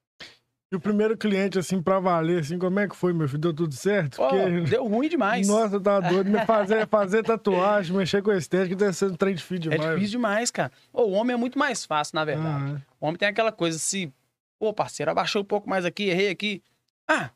E 0.75 0.77
o 0.77 0.81
primeiro 0.81 1.17
cliente, 1.17 1.57
assim, 1.57 1.81
pra 1.81 2.01
valer, 2.01 2.41
assim, 2.41 2.59
como 2.59 2.81
é 2.81 2.89
que 2.89 2.97
foi, 2.97 3.13
meu 3.13 3.29
filho? 3.29 3.39
Deu 3.39 3.55
tudo 3.55 3.73
certo? 3.75 4.17
Pô, 4.17 4.29
Porque... 4.29 4.63
deu 4.63 4.85
ruim 4.89 5.09
demais. 5.09 5.47
Nossa, 5.47 5.79
tá 5.79 6.01
doido. 6.01 6.29
Me 6.29 6.45
fazer, 6.45 6.85
fazer 6.91 7.23
tatuagem, 7.23 7.97
mexer 7.97 8.21
com 8.23 8.33
estética, 8.33 8.75
deve 8.75 8.93
ser 8.93 9.07
um 9.07 9.15
trem 9.15 9.37
difícil 9.37 9.71
é 9.71 9.77
demais. 9.77 9.95
difícil 9.95 10.19
demais, 10.19 10.51
cara. 10.51 10.73
O 10.93 11.13
homem 11.13 11.35
é 11.35 11.37
muito 11.37 11.57
mais 11.57 11.85
fácil, 11.85 12.17
na 12.17 12.25
verdade. 12.25 12.75
Ah, 12.77 12.81
O 13.01 13.07
homem 13.07 13.17
tem 13.17 13.29
aquela 13.29 13.53
coisa, 13.53 13.79
se, 13.79 14.13
pô, 14.59 14.75
parceiro, 14.75 15.13
abaixou 15.13 15.43
um 15.43 15.45
pouco 15.45 15.71
mais 15.71 15.85
aqui, 15.85 16.09
errei 16.09 16.29
aqui. 16.29 16.61
Ah, 17.07 17.31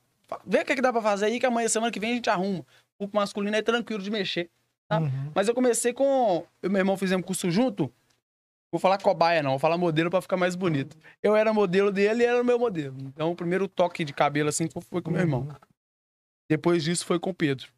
vê 0.44 0.62
o 0.62 0.64
que, 0.64 0.72
é 0.72 0.74
que 0.74 0.82
dá 0.82 0.92
pra 0.92 1.00
fazer 1.00 1.26
aí, 1.26 1.38
que 1.38 1.46
amanhã, 1.46 1.68
semana 1.68 1.92
que 1.92 2.00
vem, 2.00 2.10
a 2.10 2.14
gente 2.16 2.28
arruma. 2.28 2.66
O 2.98 3.08
masculino 3.12 3.56
é 3.56 3.62
tranquilo 3.62 4.02
de 4.02 4.10
mexer. 4.10 4.50
tá? 4.88 4.98
uhum. 4.98 5.30
Mas 5.32 5.46
eu 5.46 5.54
comecei 5.54 5.92
com. 5.92 6.44
Eu 6.60 6.68
e 6.68 6.72
meu 6.72 6.80
irmão 6.80 6.96
fizemos 6.96 7.24
curso 7.24 7.48
junto. 7.52 7.88
Vou 8.70 8.78
falar 8.78 8.98
cobaia, 9.00 9.42
não, 9.42 9.50
vou 9.52 9.58
falar 9.58 9.78
modelo 9.78 10.10
pra 10.10 10.20
ficar 10.20 10.36
mais 10.36 10.54
bonito. 10.54 10.96
Eu 11.22 11.34
era 11.34 11.52
modelo 11.54 11.90
dele 11.90 12.08
e 12.08 12.12
ele 12.12 12.24
era 12.24 12.42
o 12.42 12.44
meu 12.44 12.58
modelo. 12.58 12.94
Então, 13.00 13.30
o 13.30 13.36
primeiro 13.36 13.66
toque 13.66 14.04
de 14.04 14.12
cabelo 14.12 14.48
assim 14.50 14.68
foi- 14.90 15.00
com 15.00 15.08
o 15.10 15.12
meu 15.12 15.22
irmão. 15.22 15.48
Depois 16.50 16.82
disso 16.84 17.04
foi 17.06 17.18
com 17.18 17.30
o 17.30 17.34
Pedro. 17.34 17.68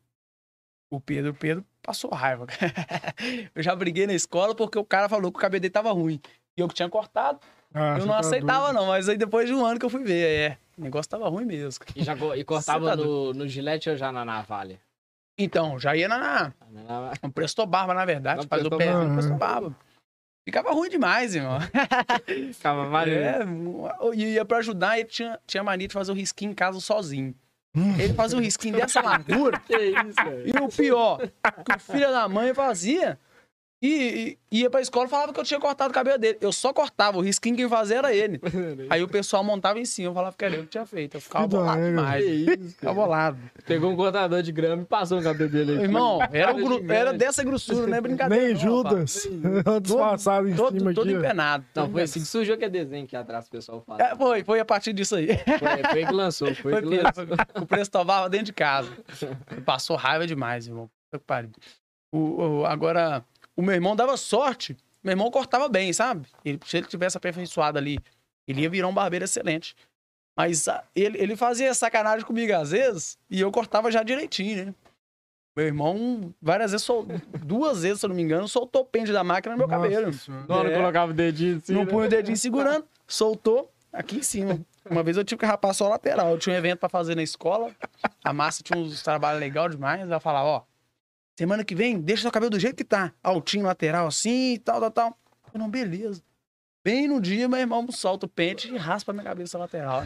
O 0.92 1.00
Pedro, 1.00 1.30
o 1.30 1.35
Pedro 1.35 1.64
passou 1.82 2.11
raiva. 2.11 2.47
eu 3.54 3.62
já 3.62 3.75
briguei 3.76 4.06
na 4.06 4.12
escola 4.14 4.54
porque 4.54 4.78
o 4.78 4.85
cara 4.85 5.09
falou 5.09 5.30
que 5.30 5.38
o 5.38 5.40
cabelo 5.40 5.61
dele 5.61 5.70
tava 5.73 5.92
ruim. 5.92 6.20
E 6.56 6.61
eu 6.61 6.66
que 6.68 6.75
tinha 6.75 6.88
cortado. 6.88 7.38
Ah, 7.73 7.94
Eu 7.99 8.06
não 8.06 8.14
tá 8.14 8.18
aceitava, 8.18 8.64
doido. 8.73 8.75
não, 8.80 8.87
mas 8.88 9.09
aí 9.09 9.16
depois 9.16 9.47
de 9.49 9.54
um 9.54 9.64
ano 9.64 9.78
que 9.78 9.87
eu 9.87 9.90
fui 9.90 10.02
ver, 10.02 10.26
é. 10.50 10.59
O 10.76 10.82
negócio 10.82 11.09
tava 11.09 11.28
ruim 11.28 11.44
mesmo. 11.44 11.85
E, 11.94 12.02
já, 12.02 12.16
e 12.37 12.42
cortava 12.44 12.85
tá 12.90 12.97
no, 12.97 13.32
no 13.32 13.47
gilete 13.47 13.88
ou 13.88 13.97
já 13.97 14.11
na 14.11 14.25
navalha? 14.25 14.80
Então, 15.38 15.78
já 15.78 15.94
ia 15.94 16.09
na, 16.09 16.52
na 16.68 17.12
Na- 17.23 17.30
Presto 17.32 17.64
Barba, 17.64 17.94
na 17.94 18.04
verdade, 18.04 18.42
No 18.42 18.49
faz 18.49 18.64
o 18.64 18.70
pé 18.70 18.87
Barba. 18.87 19.04
no 19.04 19.12
Presto 19.14 19.35
Barba. 19.35 19.76
Ficava 20.44 20.73
ruim 20.73 20.88
demais, 20.88 21.35
irmão. 21.35 21.59
Ficava 22.52 22.87
vários. 22.87 23.16
É, 23.16 23.40
e 24.14 24.35
ia 24.35 24.44
pra 24.44 24.59
ajudar, 24.59 24.99
ele 24.99 25.09
tinha, 25.09 25.38
tinha 25.47 25.62
mania 25.62 25.87
de 25.87 25.94
fazer 25.94 26.12
o 26.12 26.14
risquinho 26.14 26.50
em 26.50 26.54
casa 26.54 26.80
sozinho. 26.80 27.35
Ele 27.99 28.14
fazia 28.14 28.37
um 28.37 28.40
risquinho 28.42 28.75
dessa 28.80 29.00
largura. 29.00 29.61
Que 29.61 29.76
isso, 29.76 30.14
cara? 30.16 30.42
E 30.44 30.50
o 30.61 30.68
pior, 30.68 31.18
que 31.18 31.76
o 31.76 31.78
filho 31.78 32.11
da 32.11 32.28
mãe 32.28 32.52
fazia. 32.54 33.18
E, 33.82 34.37
e 34.52 34.60
ia 34.60 34.68
pra 34.68 34.82
escola 34.82 35.06
e 35.06 35.08
falava 35.08 35.32
que 35.32 35.40
eu 35.40 35.44
tinha 35.44 35.58
cortado 35.58 35.90
o 35.90 35.94
cabelo 35.94 36.18
dele. 36.18 36.37
Eu 36.42 36.52
só 36.52 36.70
cortava, 36.70 37.16
o 37.16 37.22
risquinho 37.22 37.56
quem 37.56 37.66
fazia 37.66 37.96
era 38.04 38.14
ele. 38.14 38.38
Aí 38.90 39.02
o 39.02 39.08
pessoal 39.08 39.42
montava 39.42 39.78
em 39.78 39.87
cima, 39.87 40.08
eu 40.10 40.14
falava 40.14 40.37
que 40.37 40.44
era 40.44 40.56
eu 40.56 40.64
que 40.64 40.68
tinha 40.68 40.84
feito. 40.84 41.16
Eu 41.16 41.20
ficava 41.22 41.44
Que 41.49 41.56
bolado 41.56 41.80
demais. 41.82 42.22
Que 42.25 42.30
isso, 42.30 42.68
Ficava 42.75 42.94
bolado. 42.94 43.38
Pegou 43.66 43.90
um 43.90 43.96
cortador 43.96 44.42
de 44.42 44.52
grama 44.52 44.82
e 44.82 44.84
passou 44.84 45.16
no 45.16 45.25
cabelo 45.25 45.49
dele 45.50 45.72
aqui. 45.76 45.82
Irmão, 45.84 46.18
era, 46.30 46.52
o 46.52 46.56
gru- 46.56 46.92
era 46.92 47.12
dessa 47.14 47.42
grossura, 47.42 47.87
não 47.87 47.96
é 47.96 48.00
brincadeira. 48.02 48.44
Nem 48.44 48.52
não, 48.54 48.60
Judas. 48.60 49.26
Disfarçado 49.82 50.46
em 50.46 50.52
rapaz. 50.52 50.68
cima 50.78 50.92
Todo, 50.92 50.94
todo 50.94 51.10
empenado. 51.10 51.64
Não, 51.75 51.84
todo 51.84 51.92
foi 51.92 52.02
assim 52.02 52.20
que 52.20 52.26
surgiu 52.26 52.54
aquele 52.56 52.70
desenho 52.70 53.06
que 53.06 53.16
atrás 53.16 53.46
o 53.46 53.50
pessoal 53.50 53.82
fala. 53.87 54.02
É, 54.02 54.14
foi, 54.14 54.44
foi 54.44 54.60
a 54.60 54.64
partir 54.64 54.92
disso 54.92 55.16
aí. 55.16 55.28
Foi, 55.58 55.90
foi 55.90 56.04
que 56.06 56.12
lançou, 56.12 56.52
foi, 56.56 56.72
Foi 56.72 56.82
que 56.82 56.88
lançou. 57.02 57.25
O 57.62 57.66
preço 57.66 57.90
tomava 57.90 58.28
dentro 58.28 58.46
de 58.46 58.52
casa. 58.52 58.90
Passou 59.64 59.96
raiva 59.96 60.26
demais, 60.26 60.66
irmão. 60.66 60.90
Que. 61.11 61.50
O, 62.12 62.18
o- 62.61 62.66
agora, 62.66 63.24
o 63.61 63.62
meu 63.62 63.75
irmão 63.75 63.94
dava 63.94 64.16
sorte. 64.16 64.77
Meu 65.05 65.12
irmão 65.12 65.31
cortava 65.31 65.68
bem, 65.68 65.92
sabe? 65.92 66.27
Ele, 66.44 66.59
se 66.64 66.79
ele 66.79 66.87
tivesse 66.87 67.16
aperfeiçoado 67.16 67.79
ali, 67.79 67.99
ele 68.49 68.62
ia 68.62 68.70
virar 68.70 68.88
um 68.88 68.94
barbeiro 68.94 69.25
excelente. 69.25 69.77
Mas 70.37 70.66
ah, 70.66 70.83
ele, 70.94 71.18
ele 71.18 71.37
fazia 71.37 71.73
sacanagem 71.75 72.25
comigo 72.25 72.53
às 72.55 72.70
vezes 72.70 73.18
e 73.29 73.40
eu 73.40 73.51
cortava 73.51 73.90
já 73.90 74.03
direitinho, 74.03 74.66
né? 74.66 74.75
Meu 75.55 75.66
irmão, 75.66 76.33
várias 76.40 76.70
vezes, 76.70 76.87
sol... 76.87 77.07
duas 77.44 77.83
vezes, 77.83 78.01
se 78.01 78.07
eu 78.07 78.09
não 78.09 78.16
me 78.16 78.23
engano, 78.23 78.49
soltou 78.49 78.83
o 78.83 78.85
pente 78.85 79.12
da 79.12 79.23
máquina 79.23 79.55
no 79.55 79.59
meu 79.59 79.68
Nossa 79.68 79.83
cabelo. 79.83 80.11
Não, 80.49 80.66
É. 80.66 80.77
colocava 80.77 81.11
o 81.11 81.14
dedinho 81.14 81.59
assim. 81.59 81.73
Não 81.73 81.85
né? 81.85 81.90
punha 81.90 82.07
o 82.07 82.09
dedinho 82.09 82.37
segurando, 82.37 82.87
soltou 83.07 83.70
aqui 83.92 84.18
em 84.18 84.23
cima. 84.23 84.61
Uma 84.88 85.03
vez 85.03 85.16
eu 85.16 85.25
tive 85.25 85.40
que 85.40 85.46
rapar 85.46 85.75
só 85.75 85.87
a 85.87 85.90
lateral. 85.90 86.31
Eu 86.31 86.38
tinha 86.38 86.55
um 86.55 86.59
evento 86.59 86.79
pra 86.79 86.88
fazer 86.88 87.14
na 87.14 87.23
escola. 87.23 87.70
A 88.25 88.33
massa 88.33 88.62
tinha 88.62 88.79
uns 88.79 89.03
trabalhos 89.03 89.40
legais 89.40 89.73
demais. 89.73 90.01
Ela 90.01 90.20
falava, 90.20 90.49
ó, 90.49 90.62
semana 91.40 91.64
que 91.64 91.74
vem, 91.74 91.98
deixa 91.98 92.20
seu 92.20 92.31
cabelo 92.31 92.50
do 92.50 92.61
jeito 92.61 92.76
que 92.76 92.85
tá. 92.85 93.14
Altinho 93.22 93.64
lateral 93.64 94.07
assim 94.07 94.61
tal, 94.62 94.79
tal, 94.79 94.90
tal. 94.90 95.18
Eu 95.55 95.59
não, 95.59 95.70
beleza. 95.70 96.22
Bem 96.83 97.07
no 97.07 97.21
dia, 97.21 97.47
meu 97.47 97.59
irmão 97.59 97.87
solta 97.90 98.25
o 98.25 98.29
pente 98.29 98.73
e 98.73 98.77
raspa 98.79 99.12
minha 99.12 99.23
cabeça 99.25 99.59
lateral. 99.59 100.03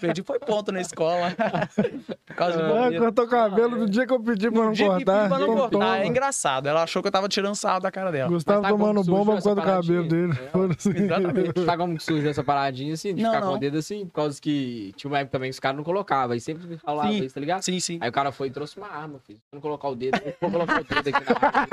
Perdi 0.00 0.22
foi 0.22 0.38
ponto 0.38 0.72
na 0.72 0.80
escola. 0.80 1.30
Por 2.26 2.34
causa 2.34 2.58
Ah, 2.66 2.98
cortou 2.98 3.26
o 3.26 3.28
cabelo 3.28 3.76
no 3.76 3.86
dia 3.88 4.06
que 4.06 4.12
eu 4.12 4.18
pedi 4.20 4.50
pra 4.50 4.64
não 4.64 4.72
dia 4.72 4.86
que 4.86 5.04
cortar. 5.04 5.28
pedi 5.28 5.28
pra 5.28 5.38
não 5.38 5.54
cortar. 5.54 6.00
É 6.00 6.06
engraçado. 6.06 6.66
Ela 6.66 6.82
achou 6.82 7.02
que 7.02 7.08
eu 7.08 7.12
tava 7.12 7.28
tirando 7.28 7.54
sarro 7.54 7.80
da 7.80 7.90
cara 7.90 8.10
dela. 8.10 8.30
Gustavo 8.30 8.62
tá 8.62 8.68
tomando 8.70 9.04
bomba 9.04 9.34
por 9.36 9.42
causa 9.42 9.54
do 9.54 9.62
cabelo 9.62 10.08
dele. 10.08 10.32
É. 10.32 10.48
Exatamente. 10.98 11.60
Sabe 11.64 11.76
como 11.78 11.96
que 11.98 12.02
surgiu 12.02 12.30
essa 12.30 12.42
paradinha 12.42 12.94
assim? 12.94 13.14
De 13.14 13.22
Não, 13.22 13.30
ficar 13.30 13.42
com 13.42 13.48
não. 13.48 13.54
o 13.56 13.58
dedo 13.60 13.76
assim? 13.76 14.06
Por 14.06 14.14
causa 14.14 14.40
que 14.40 14.94
tinha 14.96 15.10
uma 15.10 15.18
época 15.18 15.32
também 15.32 15.50
que 15.50 15.54
os 15.54 15.60
caras 15.60 15.76
não 15.76 15.84
colocavam. 15.84 16.34
E 16.34 16.40
sempre 16.40 16.78
falava 16.78 17.08
Sim. 17.10 17.18
isso, 17.24 17.34
tá 17.34 17.40
ligado? 17.40 17.62
Sim, 17.62 17.78
sim. 17.78 17.98
Aí 18.00 18.08
o 18.08 18.12
cara 18.12 18.32
foi 18.32 18.48
e 18.48 18.50
trouxe 18.50 18.78
uma 18.78 18.88
arma, 18.88 19.18
filho. 19.26 19.38
Não 19.52 19.60
colocar 19.60 19.88
o 19.88 19.94
dedo, 19.94 20.18
eu 20.24 20.34
vou 20.40 20.50
colocar 20.52 20.80
o 20.80 20.84
dedo 20.84 21.08
aqui 21.14 21.24
na 21.30 21.36
arma. 21.46 21.68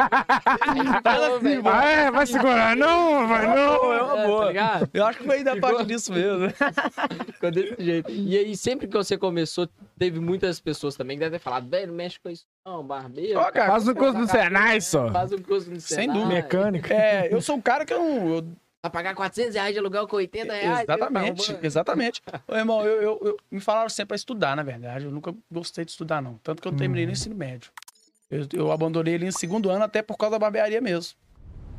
Aí, 1.41 1.61
Ah, 1.65 1.85
é? 1.89 2.11
Vai 2.11 2.25
segurar? 2.27 2.75
Não, 2.75 3.27
vai 3.29 3.47
não. 3.47 3.93
É 3.93 4.01
uma 4.03 4.17
é, 4.21 4.27
boa. 4.41 4.53
Tá? 4.53 4.87
Eu 4.93 5.05
acho 5.05 5.19
que 5.19 5.25
foi 5.25 5.43
da 5.43 5.55
parte 5.57 5.85
disso 5.85 6.11
mesmo. 6.13 6.49
Ficou 7.33 7.51
desse 7.51 7.75
jeito. 7.83 8.11
E 8.11 8.37
aí, 8.37 8.55
sempre 8.57 8.87
que 8.87 8.95
você 8.95 9.17
começou, 9.17 9.67
teve 9.97 10.19
muitas 10.19 10.59
pessoas 10.59 10.95
também 10.95 11.17
que 11.17 11.19
devem 11.23 11.39
ter 11.39 11.43
falado, 11.43 11.69
velho, 11.69 11.87
não 11.87 11.95
mexe 11.95 12.19
com 12.19 12.29
isso 12.29 12.45
não, 12.65 12.83
barbeiro. 12.83 13.39
Ó, 13.39 13.51
cara, 13.51 13.71
Faz 13.71 13.87
um 13.87 13.93
curso 13.93 14.17
no 14.17 14.27
Senai 14.27 14.81
só. 14.81 15.11
Faz 15.11 15.31
um 15.33 15.37
curso 15.41 15.69
no 15.69 15.79
Sem 15.79 15.97
Senai. 16.01 16.15
dúvida. 16.15 16.33
Mecânica. 16.35 16.93
É, 16.93 17.33
eu 17.33 17.41
sou 17.41 17.55
um 17.55 17.61
cara 17.61 17.85
que 17.85 17.93
eu 17.93 18.01
eu- 18.01 18.47
Vai 18.83 18.91
pagar 18.91 19.13
400 19.13 19.53
reais 19.53 19.73
de 19.73 19.79
aluguel 19.79 20.07
com 20.07 20.15
80 20.15 20.53
reais. 20.53 20.79
exatamente, 20.89 21.53
Tá 21.53 21.59
exatamente. 21.61 22.21
Ô, 22.47 22.55
irmão, 22.55 22.83
eu, 22.83 22.99
eu- 23.01 23.19
eu- 23.23 23.37
me 23.51 23.59
falaram 23.59 23.89
sempre 23.89 24.07
pra 24.09 24.15
estudar, 24.15 24.55
na 24.55 24.63
verdade. 24.63 25.05
Eu 25.05 25.11
nunca 25.11 25.33
gostei 25.51 25.85
de 25.85 25.91
estudar, 25.91 26.19
não. 26.19 26.39
Tanto 26.43 26.61
que 26.63 26.67
eu 26.67 26.71
terminei 26.75 27.05
no 27.05 27.11
ensino 27.11 27.35
médio. 27.35 27.71
Eu, 28.29 28.47
eu 28.53 28.71
abandonei 28.71 29.13
ele 29.13 29.25
no 29.25 29.31
segundo 29.31 29.69
ano, 29.69 29.83
até 29.83 30.01
por 30.01 30.17
causa 30.17 30.31
da 30.31 30.39
barbearia 30.39 30.81
mesmo. 30.81 31.13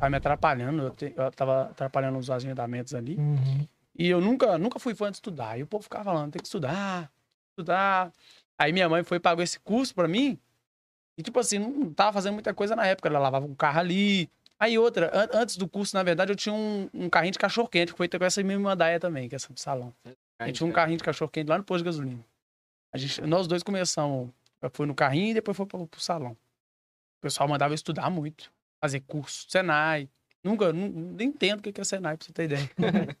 Tava 0.03 0.09
me 0.11 0.17
atrapalhando, 0.17 0.83
eu, 0.83 0.89
te- 0.91 1.13
eu 1.15 1.31
tava 1.31 1.61
atrapalhando 1.69 2.17
os 2.17 2.29
agendamentos 2.29 2.93
ali. 2.93 3.15
Uhum. 3.15 3.65
E 3.97 4.09
eu 4.09 4.19
nunca, 4.19 4.57
nunca 4.57 4.77
fui 4.77 4.93
fã 4.93 5.09
de 5.09 5.15
estudar. 5.15 5.57
E 5.57 5.63
o 5.63 5.67
povo 5.67 5.83
ficava 5.83 6.03
falando, 6.03 6.31
tem 6.33 6.41
que 6.41 6.47
estudar, 6.47 7.09
estudar. 7.51 8.11
Aí 8.57 8.73
minha 8.73 8.89
mãe 8.89 9.01
foi 9.03 9.15
e 9.15 9.19
pagou 9.21 9.41
esse 9.41 9.57
curso 9.61 9.95
pra 9.95 10.07
mim. 10.07 10.37
E, 11.17 11.23
tipo 11.23 11.39
assim, 11.39 11.57
não 11.57 11.93
tava 11.93 12.11
fazendo 12.11 12.33
muita 12.33 12.53
coisa 12.53 12.75
na 12.75 12.85
época. 12.85 13.07
Ela 13.07 13.19
lavava 13.19 13.45
um 13.45 13.55
carro 13.55 13.79
ali. 13.79 14.29
Aí 14.59 14.77
outra, 14.77 15.09
an- 15.13 15.29
antes 15.41 15.55
do 15.55 15.67
curso, 15.69 15.95
na 15.95 16.03
verdade, 16.03 16.33
eu 16.33 16.35
tinha 16.35 16.53
um, 16.53 16.89
um 16.93 17.09
carrinho 17.09 17.31
de 17.31 17.39
cachorro-quente, 17.39 17.93
que 17.93 17.97
foi 17.97 18.09
com 18.09 18.25
essa 18.25 18.43
mesma 18.43 18.75
daia 18.75 18.99
também, 18.99 19.29
que 19.29 19.35
é 19.35 19.37
essa 19.37 19.53
do 19.53 19.59
salão. 19.59 19.93
A 20.37 20.47
gente 20.47 20.57
tinha 20.57 20.67
um 20.67 20.73
carrinho 20.73 20.97
de 20.97 21.03
cachorro-quente 21.03 21.47
lá 21.49 21.57
no 21.57 21.63
posto 21.63 21.79
de 21.83 21.85
gasolina. 21.85 22.25
A 22.91 22.97
gente, 22.97 23.21
nós 23.21 23.47
dois 23.47 23.63
começamos, 23.63 24.29
foi 24.73 24.85
no 24.85 24.93
carrinho 24.95 25.29
e 25.31 25.33
depois 25.35 25.55
foi 25.55 25.65
pro, 25.65 25.87
pro 25.87 26.01
salão. 26.01 26.31
O 26.31 27.21
pessoal 27.21 27.47
mandava 27.47 27.73
estudar 27.73 28.09
muito, 28.09 28.51
fazer 28.83 28.99
curso, 29.01 29.45
Senai. 29.49 30.09
Nunca, 30.43 30.73
nu- 30.73 31.13
nem 31.15 31.29
entendo 31.29 31.59
o 31.59 31.63
que 31.63 31.79
é 31.79 31.83
Senai, 31.85 32.17
pra 32.17 32.25
você 32.25 32.33
ter 32.33 32.43
ideia. 32.43 32.69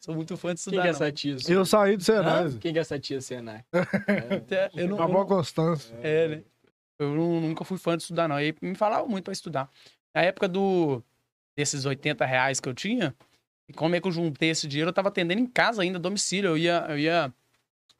Sou 0.00 0.12
muito 0.14 0.36
fã 0.36 0.48
de 0.52 0.60
Quem 0.60 0.72
estudar. 0.72 0.82
que 0.82 0.88
é 0.88 0.90
essa 0.90 1.12
tia? 1.12 1.38
sua? 1.38 1.54
Eu 1.54 1.64
saí 1.64 1.96
do 1.96 2.02
Senai. 2.02 2.50
Quem 2.60 2.72
que 2.72 2.78
é 2.78 2.82
essa 2.82 2.98
tia 2.98 3.20
Senai? 3.20 3.64
Até- 3.72 4.70
eu 4.74 4.88
não- 4.88 5.00
A 5.00 5.06
boa 5.06 5.24
Constância. 5.24 5.96
É, 6.02 6.28
né? 6.28 6.42
Eu 6.98 7.14
não- 7.14 7.40
nunca 7.40 7.64
fui 7.64 7.78
fã 7.78 7.96
de 7.96 8.02
estudar, 8.02 8.26
não. 8.28 8.40
E 8.40 8.54
me 8.60 8.74
falavam 8.74 9.08
muito 9.08 9.24
pra 9.24 9.32
estudar. 9.32 9.70
Na 10.12 10.22
época 10.22 10.48
do, 10.48 11.00
desses 11.56 11.84
80 11.84 12.24
reais 12.26 12.58
que 12.58 12.68
eu 12.68 12.74
tinha, 12.74 13.14
e 13.68 13.72
como 13.72 13.94
é 13.94 14.00
que 14.00 14.08
eu 14.08 14.12
juntei 14.12 14.50
esse 14.50 14.66
dinheiro, 14.66 14.88
eu 14.90 14.92
tava 14.94 15.08
atendendo 15.08 15.40
em 15.40 15.46
casa 15.46 15.80
ainda, 15.82 15.98
domicílio. 15.98 16.50
Eu 16.50 16.58
ia, 16.58 16.86
eu 16.88 16.98
ia 16.98 17.32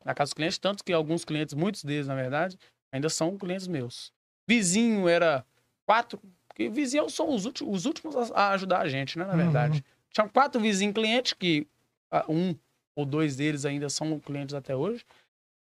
na 0.04 0.14
casa 0.14 0.30
dos 0.30 0.34
clientes, 0.34 0.58
tanto 0.58 0.82
que 0.84 0.92
alguns 0.92 1.24
clientes, 1.24 1.54
muitos 1.54 1.84
deles, 1.84 2.08
na 2.08 2.14
verdade, 2.16 2.58
ainda 2.92 3.08
são 3.08 3.38
clientes 3.38 3.68
meus. 3.68 4.12
Vizinho 4.48 5.08
era 5.08 5.44
quatro, 5.86 6.20
porque 6.54 6.68
vizinhos 6.68 7.12
são 7.12 7.34
os 7.34 7.44
últimos, 7.44 7.80
os 7.80 7.84
últimos 7.84 8.30
a, 8.30 8.50
ajudar 8.50 8.82
a 8.82 8.88
gente, 8.88 9.18
né, 9.18 9.24
na 9.24 9.34
verdade. 9.34 9.84
Tinha 10.10 10.28
quatro 10.28 10.60
vizinhos 10.60 10.94
clientes, 10.94 11.32
que 11.32 11.66
ah, 12.12 12.24
um 12.28 12.54
ou 12.94 13.04
dois 13.04 13.34
deles 13.34 13.64
ainda 13.64 13.90
são 13.90 14.20
clientes 14.20 14.54
até 14.54 14.74
hoje. 14.76 15.04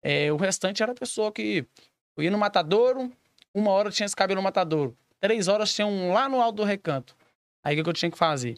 É, 0.04 0.32
o 0.34 0.36
restante 0.36 0.84
era 0.84 0.94
pessoa 0.94 1.32
que 1.32 1.66
eu 2.18 2.24
ia 2.26 2.30
no 2.30 2.38
matadouro, 2.38 3.10
uma 3.54 3.72
hora 3.72 3.90
tinha 3.90 4.06
esse 4.06 4.16
cabelo 4.16 4.42
no 4.42 4.44
matadouro. 4.44 4.96
três 5.22 5.48
horas 5.48 5.74
tinha 5.74 5.88
um 5.88 6.12
lá 6.12 6.28
no 6.28 6.42
alto 6.42 6.58
do 6.58 6.64
recanto. 6.66 7.16
Aí 7.64 7.80
o 7.80 7.84
que 7.84 7.90
eu 7.90 7.94
tinha 7.94 8.12
que 8.12 8.18
fazer? 8.18 8.58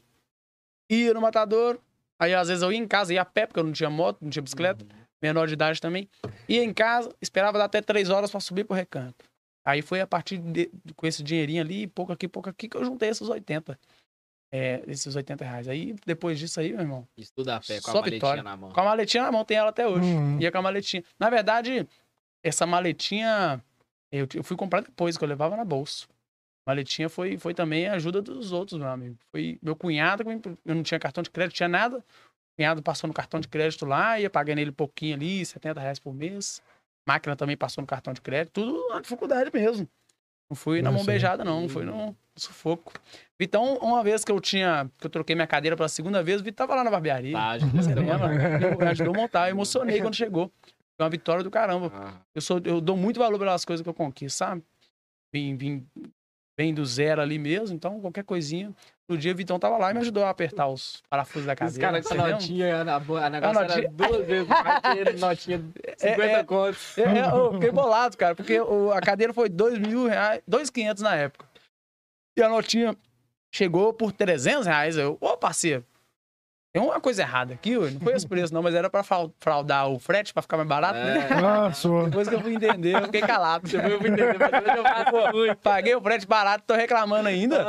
Ia 0.89 1.13
no 1.13 1.21
matador, 1.21 1.79
aí 2.17 2.33
às 2.33 2.47
vezes 2.47 2.63
eu 2.63 2.71
ia 2.71 2.79
em 2.79 2.87
casa, 2.87 3.13
ia 3.13 3.21
a 3.21 3.25
pé, 3.25 3.45
porque 3.45 3.59
eu 3.59 3.63
não 3.63 3.73
tinha 3.73 3.91
moto, 3.91 4.17
não 4.21 4.29
tinha 4.31 4.41
bicicleta, 4.41 4.83
menor 5.21 5.45
de 5.45 5.53
idade 5.53 5.79
também. 5.79 6.09
Ia 6.49 6.63
em 6.63 6.73
casa, 6.73 7.13
esperava 7.21 7.59
dar 7.59 7.65
até 7.65 7.79
três 7.79 8.09
horas 8.09 8.31
pra 8.31 8.39
subir 8.39 8.63
pro 8.63 8.75
recanto. 8.75 9.23
Aí 9.65 9.81
foi 9.81 10.01
a 10.01 10.07
partir 10.07 10.37
de, 10.37 10.69
com 10.95 11.07
esse 11.07 11.23
dinheirinho 11.23 11.61
ali, 11.61 11.87
pouco 11.87 12.11
aqui, 12.11 12.27
pouco 12.27 12.49
aqui, 12.49 12.67
que 12.67 12.75
eu 12.75 12.83
juntei 12.83 13.09
esses 13.09 13.27
80. 13.27 13.79
É, 14.51 14.83
esses 14.87 15.15
80 15.15 15.43
reais. 15.43 15.67
Aí, 15.67 15.95
depois 16.05 16.37
disso 16.37 16.59
aí, 16.59 16.71
meu 16.71 16.81
irmão, 16.81 17.07
Estuda 17.17 17.55
a 17.55 17.59
pé 17.59 17.81
com 17.81 17.89
a 17.89 17.93
Só 17.93 17.99
maletinha 18.01 18.17
vitória. 18.17 18.43
na 18.43 18.55
mão. 18.55 18.71
com 18.71 18.79
a 18.79 18.83
maletinha 18.83 19.23
na 19.23 19.31
mão, 19.31 19.43
tem 19.43 19.57
ela 19.57 19.69
até 19.69 19.87
hoje. 19.87 20.05
Uhum. 20.05 20.39
Ia 20.39 20.51
com 20.51 20.57
a 20.59 20.61
maletinha. 20.61 21.03
Na 21.19 21.29
verdade, 21.29 21.87
essa 22.43 22.65
maletinha 22.65 23.63
eu, 24.13 24.27
eu 24.35 24.43
fui 24.43 24.55
comprar 24.55 24.81
depois, 24.81 25.17
que 25.17 25.23
eu 25.23 25.27
levava 25.27 25.57
na 25.57 25.65
bolsa. 25.65 26.05
Maletinha 26.67 27.09
foi, 27.09 27.35
foi 27.35 27.53
também 27.55 27.87
a 27.87 27.93
ajuda 27.93 28.21
dos 28.21 28.51
outros, 28.51 28.79
meu 28.79 28.87
amigo. 28.87 29.17
Foi 29.31 29.57
meu 29.59 29.75
cunhado, 29.75 30.23
eu 30.63 30.75
não 30.75 30.83
tinha 30.83 30.99
cartão 30.99 31.23
de 31.23 31.31
crédito, 31.31 31.55
tinha 31.57 31.67
nada. 31.67 31.97
O 31.97 32.55
cunhado 32.55 32.83
passou 32.83 33.07
no 33.07 33.13
cartão 33.13 33.39
de 33.39 33.47
crédito 33.47 33.87
lá, 33.87 34.19
ia 34.19 34.29
pagando 34.29 34.59
ele 34.59 34.71
pouquinho 34.71 35.15
ali, 35.15 35.43
70 35.43 35.79
reais 35.81 35.97
por 35.99 36.13
mês. 36.13 36.61
Máquina 37.05 37.35
também 37.35 37.57
passou 37.57 37.81
no 37.81 37.87
cartão 37.87 38.13
de 38.13 38.21
crédito, 38.21 38.53
tudo 38.61 38.87
na 38.89 38.99
dificuldade 39.01 39.49
mesmo. 39.53 39.87
Não 40.49 40.55
fui 40.55 40.81
na 40.81 40.91
mão 40.91 41.03
beijada, 41.05 41.43
não, 41.43 41.61
não 41.61 41.69
fui 41.69 41.83
no 41.83 42.15
sufoco. 42.35 42.93
Vitão, 43.39 43.77
uma 43.77 44.03
vez 44.03 44.23
que 44.23 44.31
eu 44.31 44.39
tinha, 44.39 44.89
que 44.99 45.07
eu 45.07 45.09
troquei 45.09 45.35
minha 45.35 45.47
cadeira 45.47 45.75
pela 45.75 45.89
segunda 45.89 46.21
vez, 46.23 46.41
o 46.41 46.43
Vitão 46.43 46.67
tava 46.67 46.77
lá 46.77 46.83
na 46.83 46.91
barbearia. 46.91 47.37
Ajuda 47.37 47.71
Você 47.81 47.95
lembra? 47.95 48.89
ajudou 48.89 49.13
a 49.15 49.17
montar. 49.17 49.47
Eu 49.49 49.55
emocionei 49.55 50.01
quando 50.01 50.15
chegou. 50.15 50.51
Foi 50.95 51.03
uma 51.05 51.09
vitória 51.09 51.43
do 51.43 51.49
caramba. 51.49 51.91
Ah, 51.93 52.13
Eu, 52.35 52.41
sou, 52.41 52.61
eu 52.65 52.79
dou 52.79 52.95
muito 52.95 53.19
valor 53.19 53.39
pelas 53.39 53.65
coisas 53.65 53.83
que 53.83 53.89
eu 53.89 53.93
conquisto, 53.93 54.37
sabe? 54.37 54.63
Vim, 55.33 55.55
vim, 55.57 55.87
vem 56.55 56.73
do 56.73 56.85
zero 56.85 57.19
ali 57.21 57.39
mesmo, 57.39 57.75
então 57.75 57.99
qualquer 57.99 58.23
coisinha. 58.23 58.71
No 59.09 59.17
dia 59.17 59.33
o 59.33 59.35
Vitão 59.35 59.59
tava 59.59 59.77
lá 59.77 59.91
e 59.91 59.93
me 59.93 59.99
ajudou 59.99 60.23
a 60.23 60.29
apertar 60.29 60.67
os 60.67 61.03
parafusos 61.09 61.45
da 61.45 61.53
Os 61.53 61.59
cadeira. 61.59 61.81
caras 61.81 62.07
com 62.07 62.15
notinha, 62.15 62.83
na 62.85 62.95
a 62.95 63.29
negócio 63.29 63.53
notinha- 63.61 63.77
era 63.79 63.89
duas 63.91 64.25
vezes 64.25 64.47
dinheiro, 64.83 65.19
notinha 65.19 65.57
de 65.59 65.71
50 65.97 66.23
É, 66.23 66.31
é. 66.39 66.43
contos. 66.43 66.97
É, 66.97 67.01
é, 67.01 67.25
eu 67.29 67.53
fiquei 67.53 67.71
bolado, 67.71 68.15
cara, 68.17 68.33
porque 68.33 68.57
a 68.95 69.01
cadeira 69.01 69.33
foi 69.33 69.49
dois 69.49 69.77
mil 69.77 70.07
reais, 70.07 70.41
dois 70.47 70.69
quinhentos 70.69 71.03
na 71.03 71.15
época. 71.15 71.45
E 72.37 72.41
a 72.41 72.47
notinha 72.47 72.95
chegou 73.53 73.93
por 73.93 74.11
300 74.13 74.65
reais. 74.65 74.95
Eu, 74.97 75.17
ô 75.19 75.35
parceiro, 75.37 75.85
tem 76.73 76.81
uma 76.81 76.99
coisa 76.99 77.21
errada 77.21 77.53
aqui, 77.53 77.77
ué. 77.77 77.91
não 77.91 77.99
foi 77.99 78.13
esse 78.13 78.27
preço 78.27 78.51
não, 78.51 78.63
mas 78.63 78.73
era 78.73 78.89
pra 78.89 79.03
frau- 79.03 79.31
fraudar 79.39 79.87
o 79.89 79.99
frete 79.99 80.33
pra 80.33 80.41
ficar 80.41 80.57
mais 80.57 80.67
barato, 80.67 80.97
né? 80.97 81.27
É. 81.29 81.39
Nossa, 81.39 81.87
Depois 82.05 82.27
que 82.27 82.33
eu 82.33 82.41
fui 82.41 82.55
entender, 82.55 82.95
eu 82.95 83.03
fiquei 83.03 83.21
calado. 83.21 83.67
Você 83.69 83.79
foi 83.79 83.93
entender, 83.93 84.35
mas 84.39 84.77
eu 84.77 84.83
faço. 84.83 85.55
Paguei 85.61 85.95
o 85.95 86.01
frete 86.01 86.25
barato, 86.25 86.63
tô 86.65 86.73
reclamando 86.73 87.27
ainda. 87.29 87.63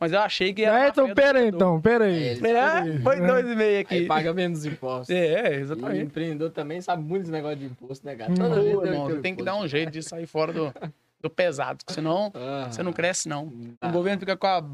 Mas 0.00 0.10
eu 0.12 0.20
achei 0.20 0.54
que 0.54 0.64
era. 0.64 0.86
É, 0.86 0.88
então, 0.88 1.06
do 1.08 1.14
pera 1.14 1.38
aí, 1.38 1.48
então, 1.48 1.80
pera 1.82 2.04
aí. 2.06 2.28
É, 2.42 2.58
ah, 2.60 2.82
foi 3.02 3.20
dois 3.20 3.46
e 3.46 3.54
meio 3.54 3.80
aqui. 3.82 3.94
Aí 3.94 4.06
paga 4.06 4.32
menos 4.32 4.64
impostos. 4.64 5.10
É, 5.14 5.58
E 5.58 5.60
exatamente. 5.60 6.04
empreendedor 6.04 6.50
também 6.50 6.80
sabe 6.80 7.02
muito 7.02 7.24
esse 7.24 7.32
negócio 7.32 7.58
de 7.58 7.66
imposto, 7.66 8.06
né, 8.06 8.14
cara? 8.16 8.32
Hum. 8.32 8.36
Toda 8.36 8.54
vez 8.62 8.66
irmão, 8.74 9.06
tem 9.08 9.20
tem 9.20 9.34
que 9.36 9.42
dar 9.44 9.50
imposto. 9.52 9.66
um 9.66 9.68
jeito 9.68 9.90
de 9.92 10.02
sair 10.02 10.26
fora 10.26 10.52
do, 10.54 10.72
do 11.20 11.28
pesado, 11.28 11.76
porque 11.84 11.92
senão 11.92 12.32
Aham. 12.34 12.72
você 12.72 12.82
não 12.82 12.92
cresce, 12.94 13.28
não. 13.28 13.52
Tá. 13.78 13.88
O 13.88 13.92
governo 13.92 14.18
fica 14.18 14.34
com 14.34 14.46
a. 14.46 14.64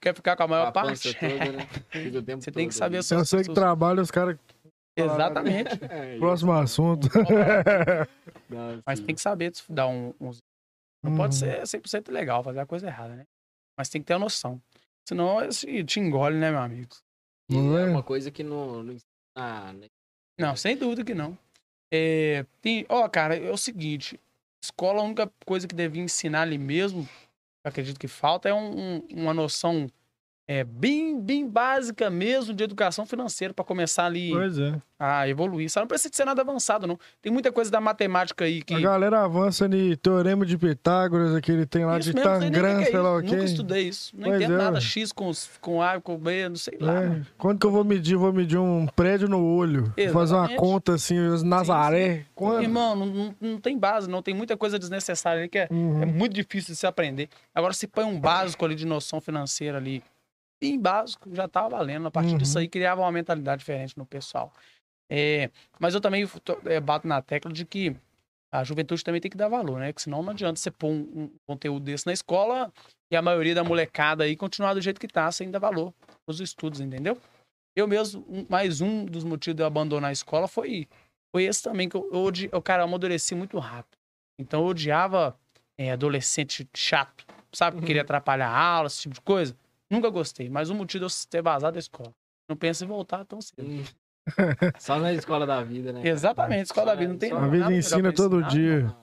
quer 0.00 0.14
ficar 0.14 0.36
com 0.36 0.42
a 0.44 0.48
maior 0.48 0.66
a 0.68 0.72
parte. 0.72 1.14
toda, 1.14 1.52
né? 1.52 1.58
Você 2.40 2.50
tem 2.50 2.68
que 2.68 2.74
saber. 2.74 2.98
Eu 2.98 3.24
sei 3.24 3.42
que 3.42 3.52
trabalha, 3.52 4.00
os 4.02 4.10
caras. 4.10 4.36
Exatamente. 4.96 5.70
É, 5.90 6.18
Próximo 6.18 6.52
assunto. 6.52 7.08
não, 8.48 8.82
Mas 8.86 9.00
tem 9.00 9.14
que 9.14 9.20
saber 9.20 9.52
dar 9.68 9.86
um. 9.88 10.12
uns- 10.20 10.38
Não 11.02 11.10
Uhum. 11.12 11.16
pode 11.16 11.34
ser 11.34 11.62
100% 11.66 12.10
legal, 12.12 12.44
fazer 12.44 12.60
a 12.60 12.66
coisa 12.66 12.86
errada, 12.86 13.14
né? 13.16 13.24
Mas 13.76 13.88
tem 13.88 14.00
que 14.00 14.06
ter 14.06 14.14
a 14.14 14.18
noção. 14.18 14.60
Senão 15.08 15.42
esse 15.42 15.82
te 15.84 15.98
engole, 15.98 16.36
né, 16.36 16.50
meu 16.50 16.60
amigo? 16.60 16.94
Não 17.50 17.76
é 17.76 17.82
é? 17.82 17.86
uma 17.86 18.02
coisa 18.02 18.30
que 18.30 18.42
não, 18.44 18.82
não 18.84 18.92
ensina, 18.92 19.72
né? 19.72 19.86
Não, 20.38 20.54
sem 20.54 20.76
dúvida 20.76 21.04
que 21.04 21.14
não. 21.14 21.36
É, 21.92 22.46
tem, 22.60 22.86
ó, 22.88 23.08
cara, 23.08 23.36
é 23.36 23.50
o 23.50 23.56
seguinte: 23.56 24.18
escola, 24.64 25.00
a 25.00 25.04
única 25.04 25.30
coisa 25.44 25.66
que 25.66 25.74
devia 25.74 26.02
ensinar 26.02 26.42
ali 26.42 26.56
mesmo, 26.56 27.08
acredito 27.64 27.98
que 27.98 28.08
falta, 28.08 28.48
é 28.48 28.54
um- 28.54 29.00
uma 29.12 29.34
noção 29.34 29.86
é, 30.52 30.64
bem, 30.64 31.18
bem 31.18 31.48
básica 31.48 32.10
mesmo 32.10 32.52
de 32.52 32.62
educação 32.62 33.06
financeira 33.06 33.54
para 33.54 33.64
começar 33.64 34.04
ali 34.04 34.32
é. 34.34 34.78
a 34.98 35.26
evoluir. 35.26 35.70
Sabe? 35.70 35.84
Não 35.84 35.88
precisa 35.88 36.12
ser 36.12 36.26
nada 36.26 36.42
avançado, 36.42 36.86
não. 36.86 36.98
Tem 37.22 37.32
muita 37.32 37.50
coisa 37.50 37.70
da 37.70 37.80
matemática 37.80 38.44
aí 38.44 38.60
que. 38.62 38.74
A 38.74 38.80
galera 38.80 39.24
avança 39.24 39.66
no 39.66 39.96
Teorema 39.96 40.44
de 40.44 40.58
Pitágoras, 40.58 41.34
aquele 41.34 41.64
tem 41.64 41.86
lá 41.86 41.98
Isso 41.98 42.12
de 42.12 42.20
sei 42.20 42.22
Tangram, 42.22 42.80
é 42.80 42.84
sei 42.84 42.98
lá 42.98 43.16
o 43.16 43.22
quê. 43.22 43.30
Nunca 43.30 43.44
estudei 43.44 43.88
isso. 43.88 44.14
Não 44.14 44.28
Pois 44.28 44.42
entendo 44.42 44.52
é. 44.52 44.58
nada. 44.58 44.78
X 44.78 45.10
com, 45.10 45.32
com 45.58 45.80
A, 45.80 45.98
com 46.02 46.18
B, 46.18 46.50
não 46.50 46.56
sei 46.56 46.76
lá. 46.78 47.02
É. 47.02 47.22
Quando 47.38 47.58
que 47.58 47.64
eu 47.64 47.70
vou 47.70 47.82
medir? 47.82 48.16
Vou 48.16 48.30
medir 48.30 48.58
um 48.58 48.86
prédio 48.88 49.28
no 49.30 49.42
olho. 49.42 49.84
Vou 49.84 50.12
Fazer 50.12 50.34
uma 50.34 50.44
Exatamente. 50.44 50.56
conta 50.58 50.94
assim, 50.96 51.16
Nazaré. 51.46 52.26
Quando? 52.34 52.62
Irmão, 52.62 52.94
não, 52.94 53.06
não, 53.06 53.34
não 53.40 53.58
tem 53.58 53.78
base, 53.78 54.06
não. 54.06 54.20
Tem 54.20 54.34
muita 54.34 54.54
coisa 54.54 54.78
desnecessária 54.78 55.40
ali 55.40 55.48
que 55.48 55.58
é, 55.60 55.68
Uhum. 55.70 56.02
é 56.02 56.04
muito 56.04 56.34
difícil 56.34 56.74
de 56.74 56.78
se 56.78 56.86
aprender. 56.86 57.30
Agora, 57.54 57.72
se 57.72 57.86
põe 57.86 58.04
um 58.04 58.20
básico 58.20 58.66
ali 58.66 58.74
de 58.74 58.84
noção 58.84 59.18
financeira 59.18 59.78
ali, 59.78 60.02
bem 60.62 60.78
básico, 60.80 61.34
já 61.34 61.48
tá 61.48 61.68
valendo. 61.68 62.06
A 62.06 62.10
partir 62.10 62.32
Uhum. 62.32 62.38
disso 62.38 62.58
aí, 62.58 62.68
criava 62.68 63.00
uma 63.00 63.10
mentalidade 63.10 63.58
diferente 63.58 63.98
no 63.98 64.06
pessoal. 64.06 64.52
É, 65.10 65.50
mas 65.78 65.92
eu 65.94 66.00
também 66.00 66.24
é, 66.66 66.80
bato 66.80 67.06
na 67.06 67.20
tecla 67.20 67.52
de 67.52 67.64
que 67.66 67.94
a 68.54 68.62
juventude 68.62 69.02
também 69.02 69.20
tem 69.20 69.30
que 69.30 69.36
dar 69.36 69.48
valor, 69.48 69.80
né? 69.80 69.88
Porque 69.88 70.02
senão 70.02 70.22
não 70.22 70.30
adianta 70.30 70.58
você 70.60 70.70
pôr 70.70 70.88
um, 70.90 71.22
um 71.24 71.30
conteúdo 71.46 71.84
desse 71.84 72.06
na 72.06 72.12
escola 72.12 72.72
e 73.10 73.16
a 73.16 73.20
maioria 73.22 73.54
da 73.54 73.64
molecada 73.64 74.24
aí 74.24 74.36
continuar 74.36 74.74
do 74.74 74.80
jeito 74.80 75.00
que 75.00 75.08
tá, 75.08 75.30
sem 75.32 75.50
dar 75.50 75.58
valor 75.58 75.92
os 76.26 76.40
estudos, 76.40 76.80
entendeu? 76.80 77.18
Eu 77.76 77.88
mesmo, 77.88 78.24
um- 78.28 78.46
mais 78.48 78.80
um 78.80 79.04
dos 79.04 79.24
motivos 79.24 79.56
de 79.56 79.62
eu 79.62 79.66
abandonar 79.66 80.10
a 80.10 80.12
escola 80.12 80.46
foi, 80.46 80.86
foi 81.34 81.44
esse 81.44 81.62
também, 81.62 81.88
que 81.88 81.96
eu, 81.96 82.08
eu, 82.12 82.30
eu, 82.52 82.62
cara, 82.62 82.82
eu 82.82 82.86
amadureci 82.86 83.34
muito 83.34 83.58
rápido. 83.58 83.98
Então 84.38 84.60
eu 84.60 84.66
odiava 84.66 85.36
é, 85.78 85.90
adolescente 85.90 86.68
chato, 86.74 87.26
sabe? 87.52 87.80
Que 87.80 87.86
queria 87.86 88.02
atrapalhar 88.02 88.48
a 88.48 88.58
aula, 88.58 88.86
esse 88.86 89.00
tipo 89.02 89.14
de 89.14 89.20
coisa. 89.22 89.56
Nunca 89.92 90.08
gostei, 90.08 90.48
mas 90.48 90.70
o 90.70 90.74
motivo 90.74 91.06
de 91.06 91.12
eu 91.12 91.16
ter 91.28 91.42
vazado 91.42 91.74
da 91.74 91.78
escola. 91.78 92.12
Não 92.48 92.56
penso 92.56 92.84
em 92.84 92.86
voltar 92.88 93.24
tão 93.26 93.40
cedo. 93.40 93.62
Hum. 93.62 93.84
Só 94.80 94.98
na 94.98 95.12
escola 95.12 95.44
da 95.46 95.62
vida, 95.62 95.92
né? 95.92 96.00
cara? 96.00 96.08
Exatamente, 96.08 96.66
escola 96.66 96.86
da 96.86 96.94
vida 96.94 97.12
não 97.12 97.18
tem 97.18 97.30
Só- 97.30 97.36
A 97.36 97.40
nada 97.40 97.52
vida 97.52 97.74
ensina 97.74 98.12
todo 98.12 98.36
ensinar, 98.40 98.48
dia. 98.50 98.80
não. 98.84 99.02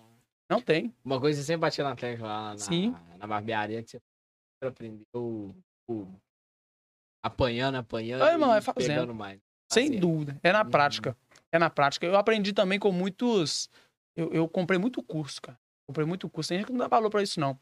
Não 0.52 0.62
tem. 0.62 0.94
Uma 1.06 1.20
coisa 1.20 1.38
que 1.38 1.44
você 1.44 1.48
sempre 1.48 1.62
batia 1.62 1.84
na 1.84 1.96
tecla 1.96 2.28
lá 2.28 2.50
na, 2.52 2.58
Sim. 2.58 2.96
na 3.20 3.28
barbearia 3.28 3.84
que 3.84 3.92
você 3.92 4.00
aprendeu 4.66 5.54
o- 5.88 6.08
apanhando, 7.24 7.76
apanhando. 7.76 8.24
Ah, 8.24 8.32
irmão, 8.32 8.54
e 8.54 8.58
é 8.58 8.62
fazendo. 8.62 8.88
pegando 8.88 9.14
mais. 9.16 9.40
Sem 9.72 9.88
Fazendo. 9.88 10.02
dúvida. 10.02 10.40
É 10.42 10.52
na 10.52 10.64
Uhum. 10.64 10.70
prática. 10.72 11.16
É 11.52 11.60
na 11.60 11.70
prática. 11.70 12.06
Eu 12.06 12.16
aprendi 12.18 12.54
também 12.54 12.80
com 12.80 12.92
muitos. 12.92 13.70
Eu, 14.16 14.32
eu 14.34 14.48
comprei 14.50 14.80
muito 14.80 15.04
curso, 15.04 15.42
cara. 15.42 15.58
Comprei 15.88 16.06
muito 16.06 16.28
curso. 16.30 16.50
Tem 16.50 16.58
gente 16.58 16.68
que 16.68 16.72
não 16.74 16.80
dá 16.80 16.88
valor 16.88 17.10
pra 17.10 17.22
isso, 17.22 17.40
não. 17.40 17.58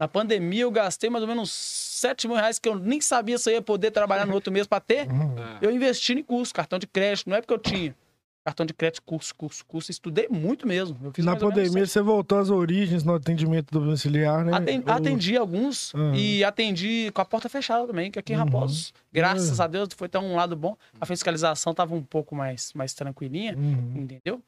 Na 0.00 0.08
pandemia, 0.08 0.62
eu 0.62 0.70
gastei 0.70 1.10
mais 1.10 1.22
ou 1.22 1.28
menos 1.28 1.52
7 1.52 2.26
mil 2.26 2.34
reais 2.36 2.58
que 2.58 2.66
eu 2.66 2.74
nem 2.74 3.02
sabia 3.02 3.36
se 3.36 3.50
eu 3.50 3.54
ia 3.54 3.62
poder 3.62 3.90
trabalhar 3.90 4.24
no 4.26 4.32
outro 4.32 4.50
mês 4.50 4.66
pra 4.66 4.80
ter. 4.80 5.06
Uhum. 5.10 5.34
Eu 5.60 5.70
investi 5.70 6.14
em 6.14 6.22
curso, 6.22 6.54
cartão 6.54 6.78
de 6.78 6.86
crédito. 6.86 7.28
Não 7.28 7.36
é 7.36 7.42
porque 7.42 7.52
eu 7.52 7.58
tinha. 7.58 7.94
Cartão 8.42 8.64
de 8.64 8.72
crédito, 8.72 9.02
curso, 9.02 9.34
curso, 9.34 9.62
curso. 9.66 9.90
Estudei 9.90 10.26
muito 10.30 10.66
mesmo. 10.66 10.96
Eu 11.04 11.12
fiz 11.12 11.22
Na 11.22 11.36
pandemia, 11.36 11.86
você 11.86 12.00
voltou 12.00 12.38
às 12.38 12.48
origens 12.48 13.04
no 13.04 13.14
atendimento 13.14 13.70
domiciliar, 13.70 14.42
né? 14.42 14.54
Aten- 14.56 14.82
Ou- 14.86 14.92
Atendi 14.94 15.36
alguns 15.36 15.92
Uhum. 15.92 16.14
e 16.14 16.42
atendi 16.42 17.10
com 17.12 17.20
a 17.20 17.24
porta 17.26 17.50
fechada 17.50 17.86
também, 17.86 18.10
que 18.10 18.18
aqui 18.18 18.32
em 18.32 18.36
Uhum. 18.36 18.44
Raposos, 18.44 18.94
graças 19.12 19.58
Uhum. 19.58 19.64
a 19.64 19.66
Deus, 19.68 19.88
foi 19.94 20.08
tão 20.08 20.24
um 20.24 20.34
lado 20.34 20.56
bom. 20.56 20.74
A 20.98 21.04
fiscalização 21.04 21.74
tava 21.74 21.94
um 21.94 22.02
pouco 22.02 22.34
mais, 22.34 22.72
mais 22.72 22.94
tranquilinha, 22.94 23.54
Uhum. 23.54 23.92
entendeu? 23.98 24.40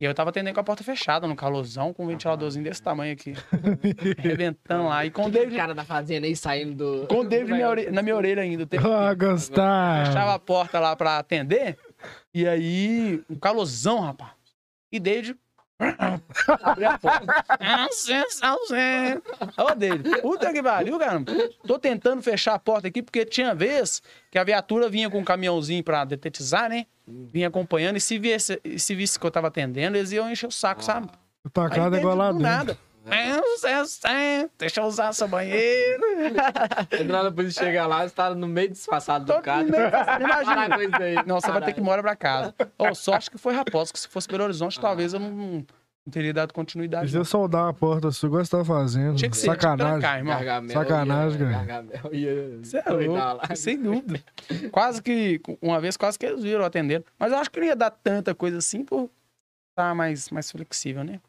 E 0.00 0.04
eu 0.06 0.14
tava 0.14 0.30
atendendo 0.30 0.54
com 0.54 0.60
a 0.60 0.64
porta 0.64 0.82
fechada, 0.82 1.26
no 1.28 1.36
calorzão, 1.36 1.92
com 1.92 2.04
um 2.04 2.06
ventiladorzinho 2.06 2.64
desse 2.64 2.82
tamanho 2.82 3.12
aqui, 3.12 3.34
arrebentando 4.18 4.84
lá. 4.88 5.04
E 5.04 5.10
com 5.10 5.24
o 5.24 5.26
o 5.26 5.30
David, 5.30 5.56
cara 5.56 5.74
da 5.74 5.84
fazenda 5.84 6.26
aí 6.26 6.34
saindo 6.34 6.74
do. 7.02 7.06
com 7.06 7.20
o 7.20 7.24
David 7.28 7.52
minha 7.52 7.68
ore- 7.68 7.90
na 7.90 8.00
minha 8.02 8.16
orelha 8.16 8.42
ainda. 8.42 8.62
o 8.62 8.66
tempo 8.66 8.88
Ah, 8.88 9.12
gostar. 9.14 10.06
fechava 10.06 10.34
a 10.34 10.38
porta 10.38 10.80
lá 10.80 10.96
pra 10.96 11.18
atender. 11.18 11.76
E 12.32 12.46
aí, 12.48 13.22
um 13.28 13.36
calorzão, 13.36 14.00
rapaz. 14.00 14.32
E 14.90 14.98
David. 14.98 15.36
Abri 16.62 16.84
a 16.84 16.98
porta. 16.98 17.44
Ô, 19.56 19.74
David, 19.74 20.20
puta 20.20 20.52
que 20.52 20.62
pariu, 20.62 20.98
cara. 20.98 21.22
Tô 21.66 21.78
tentando 21.78 22.22
fechar 22.22 22.54
a 22.54 22.58
porta 22.58 22.88
aqui, 22.88 23.02
porque 23.02 23.24
tinha 23.24 23.54
vez 23.54 24.02
que 24.30 24.38
a 24.38 24.44
viatura 24.44 24.88
vinha 24.88 25.08
com 25.10 25.18
um 25.18 25.24
caminhãozinho 25.24 25.82
pra 25.82 26.04
detetizar, 26.04 26.68
né? 26.68 26.86
Vinha 27.06 27.48
acompanhando, 27.48 27.96
e 27.96 28.00
se 28.00 28.18
visse, 28.18 28.60
se 28.78 28.94
visse 28.94 29.18
que 29.18 29.26
eu 29.26 29.30
tava 29.30 29.48
atendendo, 29.48 29.96
eles 29.96 30.12
iam 30.12 30.30
encher 30.30 30.46
o 30.46 30.52
saco, 30.52 30.84
sabe? 30.84 31.08
Tacada 31.52 31.96
Aí, 31.96 32.00
igual 32.02 32.16
lá 32.16 32.30
do 32.30 32.38
dentro. 32.38 32.52
nada. 32.52 32.78
Deixa 34.58 34.80
eu 34.80 34.84
usar 34.84 35.12
seu 35.12 35.28
banheiro. 35.28 36.02
Entrar 37.00 37.22
na 37.24 37.30
polícia 37.32 37.64
chegar 37.64 37.86
lá, 37.86 38.06
você 38.08 38.14
tá 38.14 38.34
no 38.34 38.46
meio 38.46 38.68
disfarçado 38.70 39.24
do 39.24 39.32
Tô 39.32 39.40
Para 39.42 40.20
Imagina. 40.20 40.68
Não, 41.26 41.40
você 41.40 41.50
vai 41.50 41.60
ter 41.62 41.72
que 41.72 41.80
ir 41.80 41.82
Caralho. 41.82 41.82
embora 41.82 42.02
pra 42.02 42.16
casa. 42.16 42.54
Ô, 42.78 42.94
sorte 42.94 43.30
que 43.30 43.38
foi 43.38 43.54
Raposo, 43.54 43.92
que 43.92 44.00
se 44.00 44.08
fosse 44.08 44.28
Belo 44.28 44.44
Horizonte, 44.44 44.80
talvez 44.80 45.12
eu 45.14 45.20
não, 45.20 45.28
Não 45.30 46.12
teria 46.12 46.32
dado 46.32 46.52
continuidade. 46.54 47.02
Precisa 47.04 47.24
soldar 47.24 47.68
a 47.68 47.72
porta 47.72 48.10
sua, 48.10 48.26
igual 48.28 48.44
você 48.44 48.50
tá 48.56 48.64
fazendo. 48.64 49.16
Tinha 49.16 49.30
que 49.30 49.36
ser, 49.36 49.46
Sacanagem. 49.46 49.92
trancar, 50.00 50.18
irmão. 50.18 50.34
Gargamel 50.34 50.70
Sacanagem, 50.72 51.38
cara. 51.38 51.86
Você 52.62 52.78
é 52.78 52.90
louco, 52.90 53.56
sem 53.56 53.80
dúvida. 53.82 54.20
Quase 54.70 55.02
que, 55.02 55.40
uma 55.60 55.80
vez, 55.80 55.96
quase 55.96 56.18
que 56.18 56.26
eles 56.26 56.42
viram 56.42 56.64
atendendo. 56.64 57.04
Mas 57.18 57.32
eu 57.32 57.38
acho 57.38 57.50
que 57.50 57.60
não 57.60 57.66
ia 57.66 57.76
dar 57.76 57.90
tanta 57.90 58.34
coisa 58.34 58.58
assim 58.58 58.84
por 58.84 59.10
estar 59.70 59.94
mais, 59.94 60.30
mais 60.30 60.50
flexível, 60.50 61.04
né? 61.04 61.20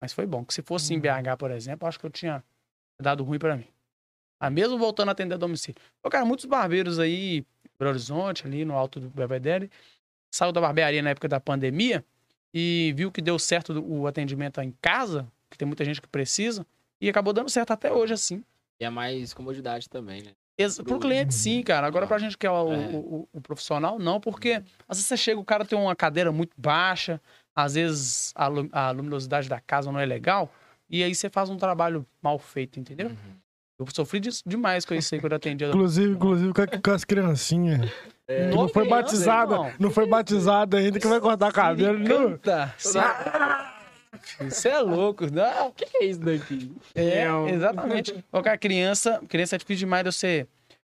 Mas 0.00 0.12
foi 0.12 0.26
bom. 0.26 0.44
Que 0.44 0.54
se 0.54 0.62
fosse 0.62 0.94
em 0.94 0.98
BH, 1.00 1.36
por 1.38 1.50
exemplo, 1.50 1.86
acho 1.86 1.98
que 1.98 2.06
eu 2.06 2.10
tinha 2.10 2.42
dado 3.00 3.22
ruim 3.24 3.38
pra 3.38 3.56
mim. 3.56 3.66
Ah, 4.40 4.48
mesmo 4.50 4.78
voltando 4.78 5.10
a 5.10 5.12
atender 5.12 5.34
a 5.34 5.38
domicílio. 5.38 5.80
Ô, 6.02 6.08
cara, 6.08 6.24
muitos 6.24 6.46
barbeiros 6.46 6.98
aí, 6.98 7.44
Belo 7.78 7.90
Horizonte, 7.90 8.46
ali 8.46 8.64
no 8.64 8.74
Alto 8.74 8.98
do 8.98 9.10
Belvedere, 9.10 9.70
saiu 10.34 10.52
da 10.52 10.60
barbearia 10.60 11.02
na 11.02 11.10
época 11.10 11.28
da 11.28 11.38
pandemia 11.38 12.04
e 12.54 12.92
viu 12.96 13.12
que 13.12 13.20
deu 13.20 13.38
certo 13.38 13.78
o 13.86 14.06
atendimento 14.06 14.60
em 14.60 14.74
casa, 14.80 15.30
que 15.50 15.58
tem 15.58 15.66
muita 15.66 15.84
gente 15.84 16.00
que 16.00 16.08
precisa, 16.08 16.66
e 17.00 17.08
acabou 17.10 17.32
dando 17.34 17.50
certo 17.50 17.72
até 17.72 17.92
hoje, 17.92 18.14
assim. 18.14 18.42
E 18.80 18.84
é 18.84 18.90
mais 18.90 19.34
comodidade 19.34 19.88
também, 19.90 20.22
né? 20.22 20.32
Pro 20.76 20.84
Pro- 20.84 20.98
cliente, 21.00 21.34
sim, 21.34 21.62
cara. 21.62 21.86
Agora, 21.86 22.06
pra 22.06 22.18
gente 22.18 22.36
que 22.36 22.46
é 22.46 22.50
o, 22.50 22.72
É. 22.72 22.76
o- 22.88 22.96
o- 23.22 23.28
o 23.34 23.40
profissional, 23.40 23.98
não, 23.98 24.20
porque 24.20 24.62
às 24.86 24.98
vezes 24.98 25.06
você 25.06 25.16
chega, 25.16 25.40
o 25.40 25.44
cara 25.44 25.64
tem 25.64 25.78
uma 25.78 25.96
cadeira 25.96 26.30
muito 26.30 26.52
baixa, 26.56 27.18
às 27.54 27.74
vezes 27.74 28.32
a, 28.34 28.46
lu- 28.46 28.68
a 28.72 28.90
luminosidade 28.90 29.48
da 29.48 29.60
casa 29.60 29.90
não 29.92 30.00
é 30.00 30.06
legal, 30.06 30.52
e 30.88 31.02
aí 31.04 31.14
você 31.14 31.28
faz 31.30 31.48
um 31.50 31.56
trabalho 31.56 32.04
mal 32.22 32.38
feito, 32.38 32.78
entendeu? 32.80 33.08
Uhum. 33.08 33.16
Eu 33.78 33.86
sofri 33.94 34.20
disso 34.20 34.42
demais 34.46 34.84
com 34.84 34.92
isso 34.94 35.14
aí 35.14 35.20
quando 35.20 35.32
eu 35.32 35.36
atendia. 35.36 35.68
Inclusive, 35.70 36.12
inclusive 36.12 36.52
com, 36.52 36.66
com 36.82 36.90
as 36.90 37.04
criancinhas. 37.04 37.90
É. 38.28 38.48
Não 38.48 38.68
foi 38.68 38.84
criança, 38.84 39.02
batizada. 39.02 39.54
irmão. 39.54 39.72
Não 39.78 39.90
foi 39.90 40.06
batizada 40.06 40.76
ainda, 40.78 41.00
que 41.00 41.06
vai 41.06 41.18
cortar 41.20 41.50
cabelo. 41.52 41.98
Não. 41.98 42.38
Canta. 42.38 42.74
Isso 44.46 44.68
é 44.68 44.78
louco, 44.80 45.26
não? 45.32 45.68
O 45.68 45.72
que, 45.72 45.86
que 45.86 45.96
é 45.98 46.04
isso 46.06 46.20
daqui? 46.20 46.72
É, 46.94 47.26
Não. 47.26 47.48
exatamente. 47.48 48.24
Ô, 48.32 48.42
cara, 48.42 48.58
criança, 48.58 49.20
criança 49.28 49.56
é 49.56 49.58
difícil 49.58 49.80
demais 49.86 50.04
de 50.04 50.12
você, 50.12 50.46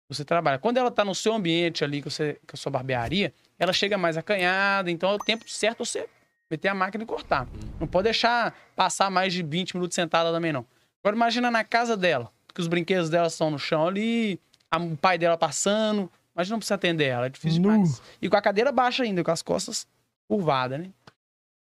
você 0.10 0.24
trabalhar. 0.24 0.60
Quando 0.60 0.78
ela 0.78 0.90
tá 0.92 1.04
no 1.04 1.14
seu 1.16 1.34
ambiente 1.34 1.84
ali, 1.84 2.02
que, 2.02 2.10
você, 2.10 2.34
que 2.48 2.54
é 2.54 2.54
a 2.54 2.58
sua 2.58 2.72
barbearia, 2.72 3.34
ela 3.60 3.74
chega 3.74 3.98
mais 3.98 4.18
acanhada, 4.18 4.90
então 4.90 5.10
é 5.12 5.16
o 5.16 5.18
tempo 5.18 5.44
certo 5.50 5.84
você 5.84 6.08
meter 6.50 6.70
a 6.70 6.74
máquina 6.76 7.04
e 7.04 7.08
cortar. 7.08 7.48
Não 7.80 7.88
pode 7.88 8.06
deixar 8.06 8.56
passar 8.76 9.10
mais 9.10 9.34
de 9.34 9.44
20 9.44 9.76
minutos 9.76 9.96
sentada 9.96 10.32
também, 10.32 10.52
não. 10.54 10.66
Agora 11.04 11.16
imagina 11.16 11.50
na 11.52 11.64
casa 11.64 11.96
dela, 11.96 12.32
que 12.54 12.62
os 12.62 12.68
brinquedos 12.68 13.10
dela 13.10 13.28
estão 13.28 13.52
no 13.52 13.60
chão 13.60 13.88
ali, 13.88 14.40
a- 14.72 14.78
o 14.78 14.98
pai 14.98 15.18
dela 15.18 15.38
passando, 15.38 16.12
mas 16.34 16.50
não 16.50 16.58
precisa 16.60 16.76
atender 16.76 17.06
ela, 17.06 17.26
é 17.26 17.30
difícil 17.30 17.62
demais. 17.62 18.02
E 18.22 18.30
com 18.30 18.36
a 18.38 18.42
cadeira 18.42 18.72
baixa 18.72 19.04
ainda, 19.04 19.24
com 19.24 19.32
as 19.32 19.42
costas 19.42 19.88
curvadas, 20.28 20.80
né? 20.80 20.90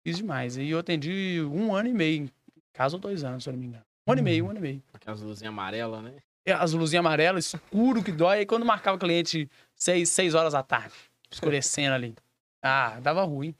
Difícil 0.04 0.22
demais. 0.24 0.56
E 0.56 0.68
eu 0.68 0.78
atendi 0.78 1.40
um 1.50 1.74
ano 1.74 1.88
e 1.88 1.92
meio, 1.94 2.24
em 2.24 2.30
casa 2.72 2.96
ou 2.96 3.00
dois 3.00 3.24
anos, 3.24 3.42
se 3.44 3.48
eu 3.48 3.52
não 3.52 3.60
me 3.60 3.66
engano. 3.66 3.84
Um 4.06 4.12
ano 4.12 4.20
e 4.20 4.24
meio, 4.24 4.44
um 4.44 4.50
ano 4.50 4.58
e 4.58 4.62
meio. 4.62 4.82
Aquelas 4.92 5.20
luzinhas 5.20 5.52
amarelas, 5.52 6.02
né? 6.02 6.12
E 6.46 6.52
As 6.52 6.72
luzinhas 6.74 7.00
amarelas, 7.04 7.46
escuro 7.46 8.02
que 8.02 8.12
dói. 8.12 8.38
Aí 8.40 8.46
quando 8.46 8.66
marcava 8.66 8.96
o 8.96 9.00
cliente 9.00 9.48
seis, 9.74 10.10
seis 10.10 10.34
horas 10.34 10.52
da 10.52 10.62
tarde, 10.62 10.92
escurecendo 11.30 11.94
ali. 11.94 12.14
Ah, 12.62 12.98
dava 13.00 13.22
ruim. 13.24 13.54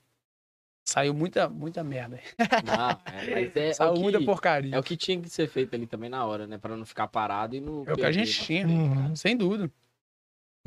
Saiu 0.87 1.13
muita, 1.15 1.49
muita 1.49 1.83
merda. 1.83 2.19
Não, 2.63 2.89
é, 3.11 3.31
mas 3.31 3.55
é, 3.55 3.69
é, 3.69 3.73
Saiu 3.73 3.93
o 3.93 3.99
muita 3.99 4.19
que, 4.19 4.25
porcaria. 4.25 4.75
é 4.75 4.79
o 4.79 4.83
que 4.83 4.95
tinha 4.95 5.19
que 5.19 5.27
ser 5.29 5.47
feito 5.47 5.73
ali 5.75 5.87
também 5.87 6.09
na 6.11 6.23
hora, 6.23 6.45
né? 6.45 6.59
Pra 6.59 6.77
não 6.77 6.85
ficar 6.85 7.07
parado 7.07 7.55
e 7.55 7.59
não. 7.59 7.83
É 7.87 7.93
o 7.93 7.95
que 7.95 8.05
a 8.05 8.11
gente 8.11 8.39
né? 8.39 8.45
tinha, 8.45 8.67
Uhum. 8.67 9.15
sem 9.15 9.35
dúvida. 9.35 9.71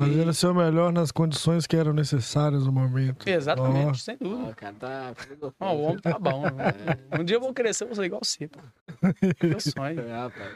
Fazendo 0.01 0.29
o 0.29 0.33
seu 0.33 0.53
melhor 0.53 0.91
nas 0.93 1.11
condições 1.11 1.65
que 1.67 1.75
eram 1.75 1.91
necessárias 1.93 2.65
no 2.65 2.71
momento. 2.71 3.27
Exatamente, 3.27 3.99
sem 4.01 4.15
dúvida. 4.17 4.49
Ó, 4.49 4.53
cara, 4.53 4.73
tá. 4.79 5.13
Ó, 5.59 5.73
o 5.73 5.81
homem 5.83 5.99
tá 5.99 6.17
bom. 6.19 6.43
né? 6.51 6.65
Um 7.19 7.23
dia 7.23 7.35
eu 7.37 7.41
vou 7.41 7.53
crescer, 7.53 7.83
eu 7.83 7.87
vou 7.87 7.95
ser 7.95 8.03
igual 8.05 8.21
você, 8.23 8.47
pô. 8.47 8.59
Meu 9.43 9.59
sonho. 9.59 9.99
É, 9.99 10.11
rapaz. 10.13 10.53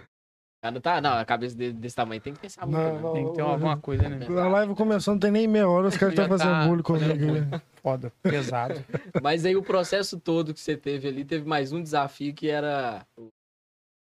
Cara, 0.63 0.79
tá, 0.79 1.01
não, 1.01 1.17
a 1.17 1.25
cabeça 1.25 1.57
dele 1.57 1.73
desse 1.73 1.93
tamanho 1.93 2.21
tem 2.21 2.31
que 2.33 2.39
pensar 2.39 2.65
muito. 2.65 2.77
Não, 2.81 2.93
né? 2.93 3.01
não. 3.01 3.11
Tem 3.11 3.27
que 3.27 3.33
ter 3.35 3.41
alguma 3.41 3.75
coisa, 3.75 4.07
né? 4.07 4.25
A 4.29 4.47
live 4.47 4.73
começou, 4.75 5.13
não 5.13 5.19
tem 5.19 5.29
nem 5.29 5.45
meia 5.45 5.67
hora, 5.67 5.89
os 5.89 5.97
caras 5.99 6.15
Já 6.15 6.23
estão 6.23 6.37
fazendo 6.37 6.55
tá 6.55 6.65
bullying 6.65 6.81
comigo. 6.83 7.27
fazendo? 7.33 7.61
Foda, 7.81 8.13
pesado. 8.23 8.85
Mas 9.21 9.43
aí 9.45 9.57
o 9.57 9.61
processo 9.61 10.17
todo 10.17 10.53
que 10.53 10.61
você 10.61 10.77
teve 10.77 11.05
ali, 11.09 11.25
teve 11.25 11.45
mais 11.45 11.73
um 11.73 11.83
desafio 11.83 12.33
que 12.33 12.49
era. 12.49 13.05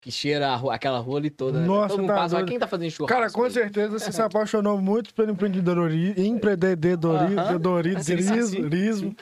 Que 0.03 0.11
cheira 0.11 0.49
a 0.49 0.57
rua- 0.57 0.75
aquela 0.75 0.99
rua 0.99 1.19
ali 1.19 1.31
toda. 1.31 1.61
né? 1.61 1.67
Nossa, 1.67 1.89
Todo 1.89 2.01
mundo 2.01 2.09
tá 2.09 2.15
passa, 2.17 2.37
doido. 2.37 2.49
quem 2.49 2.59
tá 2.59 2.67
fazendo 2.67 2.91
churrasco? 2.91 3.15
Cara, 3.19 3.31
com 3.31 3.43
aí? 3.45 3.51
certeza 3.51 3.99
você 3.99 4.13
se 4.13 4.21
apaixonou 4.23 4.79
muito 4.81 5.15
pelo 5.15 5.31
empreendedorismo, 5.33 6.23
empreendedorismo 6.23 7.41
Aham. 7.41 7.61
empreendedorismo, 7.87 9.17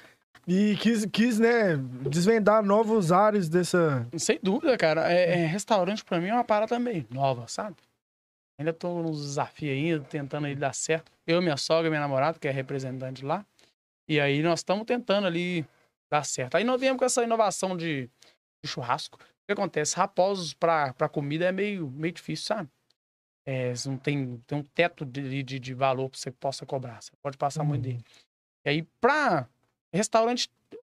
e 0.48 0.76
quis, 0.76 1.04
quis, 1.06 1.38
né, 1.38 1.76
desvendar 2.08 2.62
novos 2.64 3.12
ares 3.12 3.48
dessa... 3.48 4.08
Sem 4.16 4.38
dúvida, 4.42 4.76
cara. 4.78 5.12
É, 5.12 5.42
é, 5.42 5.46
restaurante 5.46 6.02
pra 6.04 6.18
mim 6.18 6.28
é 6.28 6.34
uma 6.34 6.42
parada 6.44 6.68
também 6.68 7.06
nova, 7.10 7.46
sabe? 7.46 7.76
Ainda 8.58 8.72
tô 8.72 9.02
nos 9.02 9.20
desafios 9.22 9.72
ainda, 9.72 10.04
tentando 10.04 10.46
aí 10.46 10.56
dar 10.56 10.74
certo. 10.74 11.12
Eu, 11.26 11.42
minha 11.42 11.56
sogra, 11.56 11.90
minha 11.90 12.00
namorada, 12.00 12.38
que 12.38 12.48
é 12.48 12.50
representante 12.50 13.24
lá. 13.24 13.44
E 14.08 14.18
aí 14.18 14.42
nós 14.42 14.60
estamos 14.60 14.86
tentando 14.86 15.26
ali 15.26 15.66
dar 16.10 16.24
certo. 16.24 16.56
Aí 16.56 16.64
nós 16.64 16.80
viemos 16.80 16.98
com 16.98 17.04
essa 17.04 17.22
inovação 17.22 17.76
de, 17.76 18.10
de 18.64 18.70
churrasco. 18.70 19.18
O 19.20 19.46
que 19.46 19.52
acontece? 19.52 19.96
Raposos 19.96 20.54
pra, 20.54 20.92
pra 20.94 21.08
comida 21.08 21.44
é 21.44 21.52
meio, 21.52 21.90
meio 21.90 22.12
difícil, 22.12 22.46
sabe? 22.46 22.70
É, 23.46 23.72
não 23.86 23.96
tem, 23.96 24.38
tem 24.46 24.58
um 24.58 24.62
teto 24.62 25.04
de, 25.04 25.42
de, 25.42 25.58
de 25.58 25.74
valor 25.74 26.10
que 26.10 26.18
você 26.18 26.30
possa 26.30 26.66
cobrar. 26.66 27.00
Você 27.00 27.12
pode 27.22 27.36
passar 27.36 27.62
muito 27.62 27.84
Uhum. 27.86 27.92
dele. 27.92 28.04
E 28.66 28.70
aí, 28.70 28.82
pra 29.00 29.46
restaurante, 29.92 30.50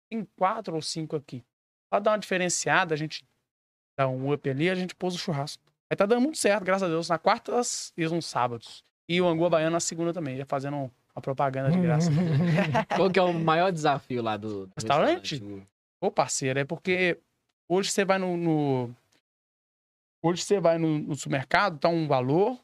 tem 0.08 0.26
quatro 0.36 0.74
ou 0.74 0.82
cinco 0.82 1.16
aqui. 1.16 1.44
Pra 1.90 1.98
dar 1.98 2.12
uma 2.12 2.18
diferenciada, 2.18 2.94
a 2.94 2.96
gente 2.96 3.24
dá 3.98 4.08
um 4.08 4.32
up 4.32 4.48
ali, 4.48 4.70
a 4.70 4.74
gente 4.74 4.94
pôs 4.94 5.14
o 5.14 5.18
churrasco. 5.18 5.62
Aí 5.90 5.96
tá 5.96 6.06
dando 6.06 6.22
muito 6.22 6.38
certo, 6.38 6.64
graças 6.64 6.84
a 6.84 6.88
Deus, 6.88 7.08
na 7.08 7.18
quartas 7.18 7.92
e 7.96 8.06
nos 8.06 8.26
sábados. 8.26 8.84
E 9.08 9.20
o 9.20 9.26
Angu 9.26 9.48
Baiano 9.50 9.72
na 9.72 9.80
segunda 9.80 10.12
também, 10.12 10.36
já 10.36 10.44
fazendo 10.46 10.90
a 11.14 11.20
propaganda 11.20 11.70
de 11.70 11.80
graça. 11.80 12.10
Qual 12.96 13.10
que 13.10 13.18
é 13.18 13.22
o 13.22 13.32
maior 13.34 13.72
desafio 13.72 14.22
lá 14.22 14.36
do, 14.36 14.66
do 14.66 14.72
Restaurante? 14.76 15.34
Ô, 16.00 16.10
parceiro, 16.10 16.60
é 16.60 16.64
porque 16.64 17.18
hoje 17.68 17.90
você 17.90 18.04
vai 18.04 18.18
no. 18.18 18.36
no- 18.36 18.94
Hoje 20.22 20.42
você 20.44 20.60
vai 20.60 20.76
no, 20.78 20.98
no 20.98 21.14
supermercado, 21.16 21.78
tá 21.78 21.88
um 21.88 22.06
valor, 22.06 22.58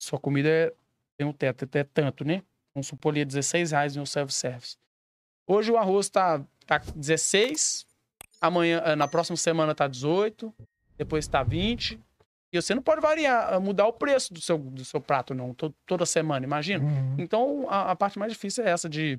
sua 0.00 0.18
comida 0.20 0.48
é- 0.48 0.72
tem 1.18 1.26
um 1.26 1.32
teto, 1.32 1.68
é 1.76 1.84
tanto, 1.84 2.24
né? 2.24 2.42
Vamos 2.72 2.86
supor 2.86 3.12
ali, 3.12 3.20
é 3.20 3.24
16 3.24 3.72
reais 3.72 3.96
no 3.96 4.06
self-service. 4.06 4.76
Hoje 5.50 5.72
o 5.72 5.76
arroz 5.76 6.08
tá, 6.08 6.44
tá 6.64 6.78
16, 6.94 7.84
amanhã, 8.40 8.80
eh, 8.84 8.94
na 8.94 9.08
próxima 9.08 9.36
semana 9.36 9.74
tá 9.74 9.88
18, 9.88 10.54
depois 10.96 11.26
tá 11.26 11.42
20. 11.42 12.00
E 12.52 12.60
você 12.62 12.72
não 12.72 12.82
pode 12.82 13.00
variar, 13.00 13.52
eh, 13.54 13.58
mudar 13.58 13.86
o 13.88 13.92
preço 13.92 14.32
do 14.32 14.40
seu, 14.40 14.56
do 14.56 14.84
seu 14.84 15.00
prato, 15.00 15.34
não, 15.34 15.52
to- 15.52 15.74
toda 15.86 16.06
semana, 16.06 16.46
imagina. 16.46 16.84
Uhum. 16.84 17.16
Então, 17.18 17.66
a, 17.68 17.90
a 17.90 17.96
parte 17.96 18.16
mais 18.16 18.32
difícil 18.32 18.64
é 18.64 18.70
essa 18.70 18.88
de 18.88 19.18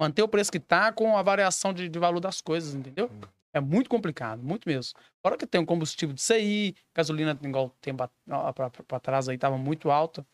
manter 0.00 0.22
o 0.24 0.28
preço 0.28 0.50
que 0.50 0.58
tá 0.58 0.90
com 0.92 1.16
a 1.16 1.22
variação 1.22 1.72
de, 1.72 1.88
de 1.88 1.98
valor 2.00 2.18
das 2.18 2.40
coisas, 2.40 2.74
entendeu? 2.74 3.08
É 3.54 3.60
muito 3.60 3.88
complicado, 3.88 4.42
muito 4.42 4.68
mesmo. 4.68 4.98
Fora 5.24 5.36
que 5.38 5.46
tem 5.46 5.60
um 5.60 5.64
combustível 5.66 6.12
de 6.12 6.20
CI, 6.20 6.74
gasolina, 6.92 7.38
igual 7.44 7.70
tempo 7.80 8.02
a- 8.02 8.10
a- 8.48 8.52
pra, 8.52 8.70
pra, 8.70 8.82
pra 8.82 8.98
trás 8.98 9.28
aí, 9.28 9.38
tava 9.38 9.56
muito 9.56 9.88
alta. 9.88 10.26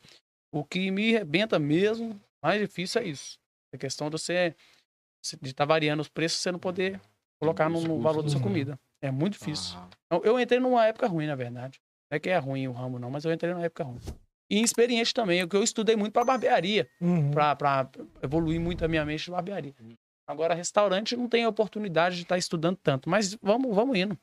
O 0.50 0.64
que 0.64 0.90
me 0.90 1.14
arrebenta 1.14 1.58
mesmo, 1.58 2.18
mais 2.42 2.58
difícil 2.58 3.02
é 3.02 3.04
isso. 3.04 3.38
A 3.74 3.76
questão 3.78 4.08
de 4.08 4.12
você 4.18 4.56
de 5.40 5.50
estar 5.50 5.64
variando 5.64 6.00
os 6.00 6.08
preços, 6.08 6.40
você 6.40 6.50
não 6.52 6.58
poder 6.58 7.00
colocar 7.40 7.68
no, 7.68 7.80
no 7.80 8.00
valor 8.00 8.22
da 8.22 8.28
sua 8.30 8.40
comida. 8.40 8.78
É 9.02 9.10
muito 9.10 9.38
difícil. 9.38 9.76
Ah, 10.10 10.20
Eu, 10.22 10.38
entrei 10.38 10.60
numa 10.60 10.86
época 10.86 11.06
ruim, 11.06 11.26
na 11.26 11.34
verdade. 11.34 11.80
Não 12.10 12.16
é 12.16 12.18
que 12.20 12.28
é 12.28 12.36
ruim 12.38 12.66
o 12.68 12.72
ramo, 12.72 12.98
não, 12.98 13.10
mas 13.10 13.24
eu 13.24 13.32
entrei 13.32 13.52
numa 13.52 13.64
época 13.64 13.84
ruim. 13.84 13.98
E 14.50 14.58
inexperiente 14.58 15.14
também, 15.14 15.42
o 15.42 15.48
que 15.48 15.56
eu 15.56 15.62
estudei 15.62 15.94
muito 15.96 16.12
para 16.12 16.24
barbearia 16.24 16.88
Uhum. 17.00 17.30
pra 17.30 17.56
evoluir 18.22 18.60
muito 18.60 18.84
a 18.84 18.88
minha 18.88 19.04
mente 19.04 19.24
de 19.24 19.30
barbearia. 19.30 19.74
Agora, 20.26 20.54
restaurante 20.54 21.16
não 21.16 21.28
tem 21.28 21.46
oportunidade 21.46 22.16
de 22.16 22.22
estar 22.22 22.36
estudando 22.36 22.76
tanto, 22.82 23.08
mas 23.08 23.34
vamos, 23.42 23.74
vamos 23.74 23.96
indo. 23.96 24.18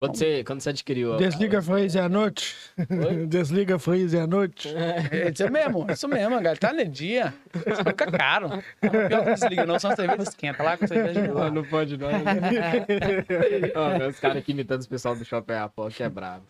Quando 0.00 0.16
você, 0.16 0.44
quando 0.44 0.60
você 0.60 0.70
adquiriu. 0.70 1.16
Desliga 1.16 1.58
a 1.58 1.62
freezer 1.62 2.04
à 2.04 2.08
noite. 2.08 2.54
Oi? 2.78 3.26
Desliga 3.26 3.74
a 3.74 3.78
freezer 3.80 4.22
à 4.22 4.26
noite. 4.28 4.68
É 4.68 5.28
isso 5.28 5.50
mesmo, 5.50 5.86
é 5.88 5.92
isso 5.92 6.06
mesmo, 6.06 6.30
galera. 6.36 6.56
Tá 6.56 6.72
no 6.72 6.84
dia. 6.84 7.34
Fica 7.52 8.06
caro. 8.12 8.62
Pior 8.80 9.24
que 9.24 9.34
desliga, 9.34 9.66
não, 9.66 9.76
só 9.80 9.90
a 9.90 9.96
cerveja 9.96 10.22
esquenta 10.22 10.62
lá 10.62 10.76
com 10.76 10.86
cerveja 10.86 11.22
de 11.22 11.28
lá. 11.28 11.50
não 11.50 11.64
pode 11.64 11.96
não. 11.96 12.08
Ó, 13.74 14.08
os 14.08 14.20
caras 14.20 14.36
aqui 14.36 14.52
imitando 14.52 14.82
os 14.82 14.86
pessoal 14.86 15.16
do 15.16 15.24
Shopping 15.24 15.54
Apple, 15.54 15.88
que 15.90 16.04
é 16.04 16.08
brabo. 16.08 16.44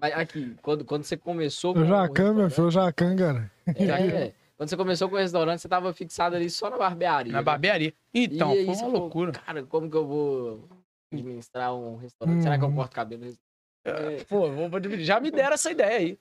Mas 0.00 0.12
aqui, 0.12 0.56
quando, 0.60 0.84
quando 0.84 1.04
você 1.04 1.16
começou 1.16 1.78
O 1.78 1.84
Jacan, 1.84 2.34
meu 2.34 2.50
filho, 2.50 2.66
o 2.66 2.70
Jacan, 2.72 3.14
cara. 3.14 3.50
É, 3.68 4.32
quando 4.56 4.68
você 4.68 4.76
começou 4.76 5.08
com 5.08 5.14
o 5.14 5.18
restaurante, 5.18 5.60
você 5.60 5.68
tava 5.68 5.92
fixado 5.92 6.34
ali 6.34 6.50
só 6.50 6.70
na 6.70 6.76
barbearia. 6.76 7.32
Na 7.32 7.38
né? 7.38 7.44
barbearia. 7.44 7.94
Então, 8.12 8.52
E 8.52 8.66
foi 8.66 8.74
uma 8.74 8.88
loucura. 8.88 9.30
Cara, 9.30 9.62
como 9.62 9.88
que 9.88 9.96
eu 9.96 10.06
vou 10.06 10.68
administrar 11.14 11.74
um 11.74 11.96
restaurante? 11.96 12.42
Será 12.42 12.58
que 12.58 12.64
eu 12.64 12.68
Uhum. 12.68 12.74
corto 12.74 12.94
cabelo? 12.94 13.22
restaurante? 13.24 14.20
É, 14.20 14.24
Pô, 14.24 14.50
vou, 14.50 14.68
vou 14.68 14.80
dividir. 14.80 15.04
Já 15.04 15.20
me 15.20 15.30
deram 15.30 15.54
essa 15.54 15.70
ideia 15.70 15.98
aí. 15.98 16.18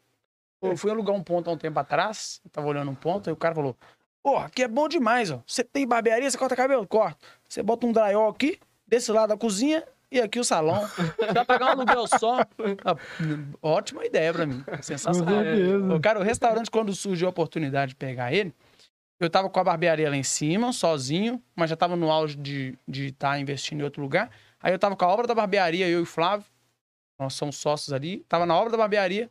Eu 0.61 0.77
fui 0.77 0.89
alugar 0.91 1.13
um 1.15 1.23
ponto 1.23 1.49
há 1.49 1.53
um 1.53 1.57
tempo 1.57 1.77
atrás, 1.79 2.41
tava 2.51 2.67
olhando 2.67 2.89
um 2.89 2.95
ponto, 2.95 3.29
aí 3.29 3.33
o 3.33 3.37
cara 3.37 3.53
falou: 3.53 3.75
Pô, 4.21 4.37
aqui 4.37 4.63
é 4.63 4.67
bom 4.67 4.87
demais, 4.87 5.29
ó. 5.29 5.41
Você 5.45 5.63
tem 5.63 5.85
barbearia, 5.85 6.29
você 6.31 6.37
corta 6.37 6.55
cabelo? 6.55 6.87
Corta. 6.87 7.17
Você 7.49 7.61
bota 7.61 7.85
um 7.85 7.91
drywall 7.91 8.29
aqui, 8.29 8.57
desse 8.87 9.11
lado 9.11 9.29
da 9.29 9.37
cozinha 9.37 9.83
e 10.09 10.21
aqui 10.21 10.39
o 10.39 10.43
salão. 10.43 10.89
Vai 11.33 11.45
pagar 11.45 11.67
um 11.67 11.71
aluguel 11.71 12.07
só. 12.07 12.39
Ah, 12.85 12.95
ótima 13.61 14.05
ideia 14.05 14.31
pra 14.31 14.45
mim. 14.45 14.63
Sensacional. 14.81 15.43
Cara, 16.01 16.19
o 16.19 16.23
restaurante, 16.23 16.71
quando 16.71 16.93
surgiu 16.95 17.27
a 17.27 17.29
oportunidade 17.31 17.89
de 17.89 17.95
pegar 17.95 18.31
ele, 18.33 18.53
eu 19.19 19.29
tava 19.29 19.49
com 19.49 19.59
a 19.59 19.63
barbearia 19.63 20.09
lá 20.09 20.15
em 20.15 20.23
cima, 20.23 20.73
sozinho, 20.73 21.41
mas 21.55 21.69
já 21.69 21.75
tava 21.75 21.95
no 21.95 22.11
auge 22.11 22.35
de 22.37 22.77
estar 22.87 23.31
tá 23.31 23.39
investindo 23.39 23.81
em 23.81 23.83
outro 23.83 24.01
lugar. 24.01 24.29
Aí 24.59 24.73
eu 24.73 24.79
tava 24.79 24.95
com 24.95 25.05
a 25.05 25.07
obra 25.07 25.27
da 25.27 25.35
barbearia, 25.35 25.87
eu 25.87 25.99
e 25.99 26.03
o 26.03 26.05
Flávio, 26.05 26.45
nós 27.19 27.33
somos 27.33 27.57
sócios 27.57 27.93
ali, 27.93 28.19
tava 28.27 28.45
na 28.45 28.55
obra 28.55 28.71
da 28.71 28.77
barbearia, 28.77 29.29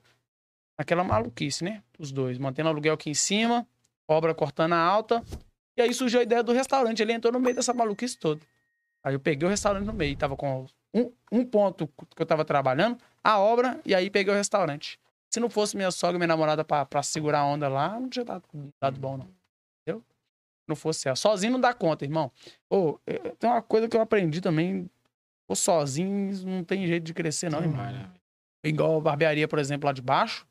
aquela 0.79 1.05
maluquice, 1.05 1.65
né? 1.65 1.83
Os 1.99 2.13
dois, 2.13 2.39
mantendo 2.39 2.69
aluguel 2.69 2.95
aqui 2.95 3.11
em 3.11 3.15
cima, 3.15 3.67
obra 4.09 4.35
cortando 4.35 4.73
a 4.73 4.79
alta. 4.79 5.23
E 5.77 5.83
aí 5.83 5.93
surgiu 5.95 6.21
a 6.21 6.23
ideia 6.23 6.43
do 6.43 6.53
restaurante, 6.53 7.01
ele 7.01 7.13
entrou 7.13 7.33
no 7.33 7.41
meio 7.41 7.57
dessa 7.57 7.73
maluquice 7.73 8.19
toda. 8.19 8.41
Aí 9.05 9.15
eu 9.15 9.21
peguei 9.21 9.47
o 9.47 9.51
restaurante 9.51 9.85
no 9.85 9.93
meio, 9.93 10.17
tava 10.17 10.37
com 10.37 10.67
um, 10.95 11.11
um 11.31 11.45
ponto 11.45 11.89
que 12.15 12.23
eu 12.23 12.27
tava 12.27 12.45
trabalhando, 12.45 12.99
a 13.25 13.39
obra, 13.39 13.81
e 13.85 13.95
aí 13.95 14.11
peguei 14.11 14.33
o 14.33 14.37
restaurante. 14.37 14.99
Se 15.31 15.41
não 15.41 15.49
fosse 15.49 15.77
minha 15.77 15.91
sogra 15.91 16.17
e 16.17 16.19
minha 16.19 16.29
namorada 16.29 16.63
pra 16.65 17.03
segurar 17.03 17.41
a 17.41 17.47
onda 17.47 17.69
lá, 17.69 17.99
não 17.99 18.09
tinha 18.09 18.25
dado, 18.25 18.45
dado 18.81 19.01
bom, 19.01 19.17
não. 19.17 19.42
Não 20.67 20.77
fosse 20.77 21.09
ela. 21.09 21.17
Sozinho 21.17 21.53
não 21.53 21.61
dá 21.61 21.75
conta, 21.75 22.05
irmão. 22.05 22.31
Eh, 23.07 23.19
tem 23.39 23.51
uma 23.51 23.63
coisa 23.63 23.89
que 23.89 23.97
eu 23.97 24.01
aprendi 24.01 24.41
também. 24.41 24.89
Ou 25.49 25.57
sozinho 25.57 26.33
não 26.47 26.65
tem 26.65 26.87
jeito 26.87 27.05
de 27.05 27.13
crescer, 27.13 27.51
não, 27.51 27.61
irmão. 27.61 27.85
Né? 27.85 28.11
Igual 28.65 28.99
a 28.99 29.01
barbearia, 29.01 29.49
por 29.49 29.59
exemplo, 29.59 29.87
lá 29.87 29.93
de 29.93 30.01
baixo. 30.01 30.47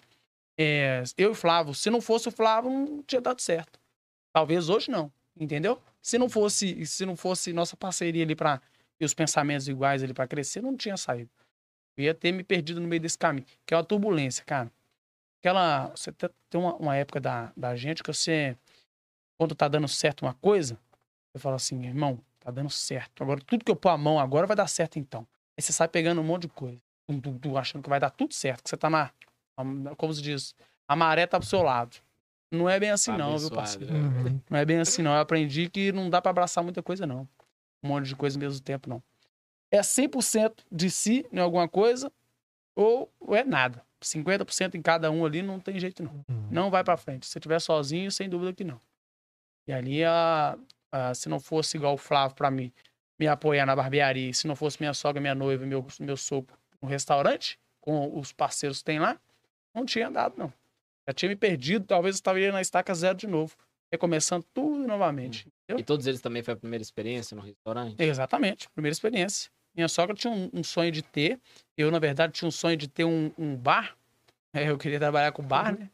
É, 0.59 1.03
eu 1.17 1.29
e 1.29 1.31
o 1.31 1.35
Flávio, 1.35 1.73
se 1.73 1.89
não 1.89 2.01
fosse 2.01 2.27
o 2.27 2.31
Flávio, 2.31 2.69
não 2.69 3.01
tinha 3.03 3.21
dado 3.21 3.39
certo. 3.41 3.79
Talvez 4.33 4.69
hoje 4.69 4.91
não, 4.91 5.11
entendeu? 5.39 5.81
Se 6.01 6.17
não 6.17 6.29
fosse, 6.29 6.85
se 6.85 7.05
não 7.05 7.15
fosse 7.15 7.51
nossa 7.53 7.75
parceria 7.75 8.23
ali 8.23 8.35
para 8.35 8.61
e 8.99 9.05
os 9.05 9.13
pensamentos 9.15 9.67
iguais 9.67 10.03
ali 10.03 10.13
para 10.13 10.27
crescer, 10.27 10.61
não 10.61 10.77
tinha 10.77 10.95
saído. 10.95 11.29
Eu 11.97 12.03
ia 12.03 12.13
ter 12.13 12.31
me 12.31 12.43
perdido 12.43 12.79
no 12.79 12.87
meio 12.87 13.01
desse 13.01 13.17
caminho, 13.17 13.45
que 13.65 13.73
é 13.73 13.77
uma 13.77 13.83
turbulência, 13.83 14.45
cara. 14.45 14.71
Aquela, 15.39 15.87
você 15.87 16.11
te- 16.11 16.29
tem 16.49 16.61
uma, 16.61 16.75
uma 16.75 16.95
época 16.95 17.19
da, 17.19 17.51
da 17.57 17.75
gente 17.75 18.03
que 18.03 18.13
você 18.13 18.55
quando 19.37 19.55
tá 19.55 19.67
dando 19.67 19.87
certo 19.87 20.23
uma 20.23 20.33
coisa, 20.33 20.77
você 21.31 21.39
fala 21.39 21.55
assim, 21.55 21.85
irmão, 21.85 22.19
tá 22.39 22.51
dando 22.51 22.69
certo. 22.69 23.23
Agora 23.23 23.41
tudo 23.45 23.65
que 23.65 23.71
eu 23.71 23.75
pôr 23.75 23.89
a 23.89 23.97
mão 23.97 24.19
agora 24.19 24.45
vai 24.47 24.55
dar 24.55 24.67
certo 24.67 24.99
então. 24.99 25.27
Aí 25.57 25.61
você 25.61 25.71
sai 25.71 25.87
pegando 25.87 26.21
um 26.21 26.23
monte 26.23 26.43
de 26.43 26.49
coisa, 26.49 26.79
achando 27.57 27.83
que 27.83 27.89
vai 27.89 27.99
dar 27.99 28.09
tudo 28.09 28.33
certo, 28.33 28.63
que 28.63 28.69
você 28.69 28.77
tá 28.77 28.89
na 28.89 29.11
como 29.97 30.13
se 30.13 30.21
diz, 30.21 30.55
a 30.87 30.95
maré 30.95 31.27
tá 31.27 31.37
pro 31.39 31.47
seu 31.47 31.61
lado. 31.61 31.97
Não 32.51 32.69
é 32.69 32.79
bem 32.79 32.89
assim, 32.89 33.11
não, 33.15 33.37
viu, 33.37 33.49
parceiro? 33.51 33.93
né? 33.93 33.99
Uhum. 33.99 34.41
Não 34.49 34.57
é 34.57 34.65
bem 34.65 34.79
assim, 34.79 35.01
não. 35.01 35.13
Eu 35.13 35.21
aprendi 35.21 35.69
que 35.69 35.91
não 35.91 36.09
dá 36.09 36.21
pra 36.21 36.31
abraçar 36.31 36.63
muita 36.63 36.83
coisa, 36.83 37.05
não. 37.05 37.27
Um 37.83 37.87
monte 37.87 38.07
de 38.07 38.15
coisa 38.15 38.37
ao 38.37 38.41
mesmo 38.41 38.59
tempo, 38.61 38.89
não. 38.89 39.01
É 39.71 39.79
100% 39.79 40.65
de 40.69 40.89
si 40.89 41.25
em 41.31 41.39
alguma 41.39 41.67
coisa 41.67 42.11
ou, 42.75 43.09
ou 43.19 43.35
é 43.35 43.43
nada. 43.43 43.81
50% 44.03 44.75
em 44.75 44.81
cada 44.81 45.09
um 45.11 45.25
ali 45.25 45.41
não 45.41 45.59
tem 45.59 45.79
jeito, 45.79 46.03
não. 46.03 46.25
Não 46.49 46.69
vai 46.69 46.83
pra 46.83 46.97
frente. 46.97 47.25
Se 47.25 47.31
você 47.31 47.39
estiver 47.39 47.59
sozinho, 47.61 48.11
sem 48.11 48.27
dúvida 48.27 48.51
que 48.51 48.63
não. 48.63 48.81
E 49.71 49.73
ali, 49.73 50.03
a, 50.03 50.57
a- 50.91 51.13
se 51.13 51.29
não 51.29 51.39
fosse 51.39 51.77
igual 51.77 51.93
o 51.93 51.97
Flávio 51.97 52.35
pra 52.35 52.51
mim, 52.51 52.73
me 53.17 53.25
apoiar 53.25 53.65
na 53.65 53.73
barbearia, 53.73 54.33
se 54.33 54.45
não 54.45 54.53
fosse 54.55 54.77
minha 54.81 54.93
sogra, 54.93 55.21
minha 55.21 55.33
noiva, 55.33 55.65
meu, 55.65 55.85
meu 55.97 56.17
sogro 56.17 56.57
no 56.81 56.89
restaurante, 56.89 57.57
com 57.79 58.19
os 58.19 58.33
parceiros 58.33 58.79
que 58.79 58.83
tem 58.85 58.99
lá, 58.99 59.17
não 59.73 59.85
tinha 59.85 60.09
andado, 60.09 60.35
não. 60.37 60.51
Já 61.07 61.13
tinha 61.13 61.29
me 61.29 61.37
perdido, 61.37 61.85
talvez 61.85 62.15
eu 62.15 62.17
estaria 62.17 62.51
na 62.51 62.59
estaca 62.59 62.93
zero 62.93 63.17
de 63.17 63.27
novo. 63.27 63.55
Recomeçando 63.89 64.45
tudo 64.53 64.85
novamente. 64.85 65.47
E 65.69 65.83
todos 65.83 66.05
eles 66.05 66.19
também 66.19 66.43
foi 66.43 66.53
a 66.53 66.57
primeira 66.57 66.81
experiência 66.81 67.33
no 67.35 67.41
restaurante? 67.41 67.95
Exatamente, 67.97 68.69
primeira 68.71 68.91
experiência. 68.91 69.49
Minha 69.73 69.87
sogra 69.87 70.13
tinha 70.15 70.33
um, 70.33 70.49
um 70.53 70.63
sonho 70.63 70.91
de 70.91 71.01
ter, 71.01 71.39
eu, 71.77 71.89
na 71.91 71.99
verdade, 71.99 72.33
tinha 72.33 72.47
um 72.47 72.51
sonho 72.51 72.75
de 72.75 72.89
ter 72.89 73.05
um, 73.05 73.31
um 73.37 73.55
bar. 73.55 73.95
É, 74.53 74.69
eu 74.69 74.77
queria 74.77 74.99
trabalhar 74.99 75.31
com 75.31 75.41
bar, 75.41 75.77
né? 75.77 75.89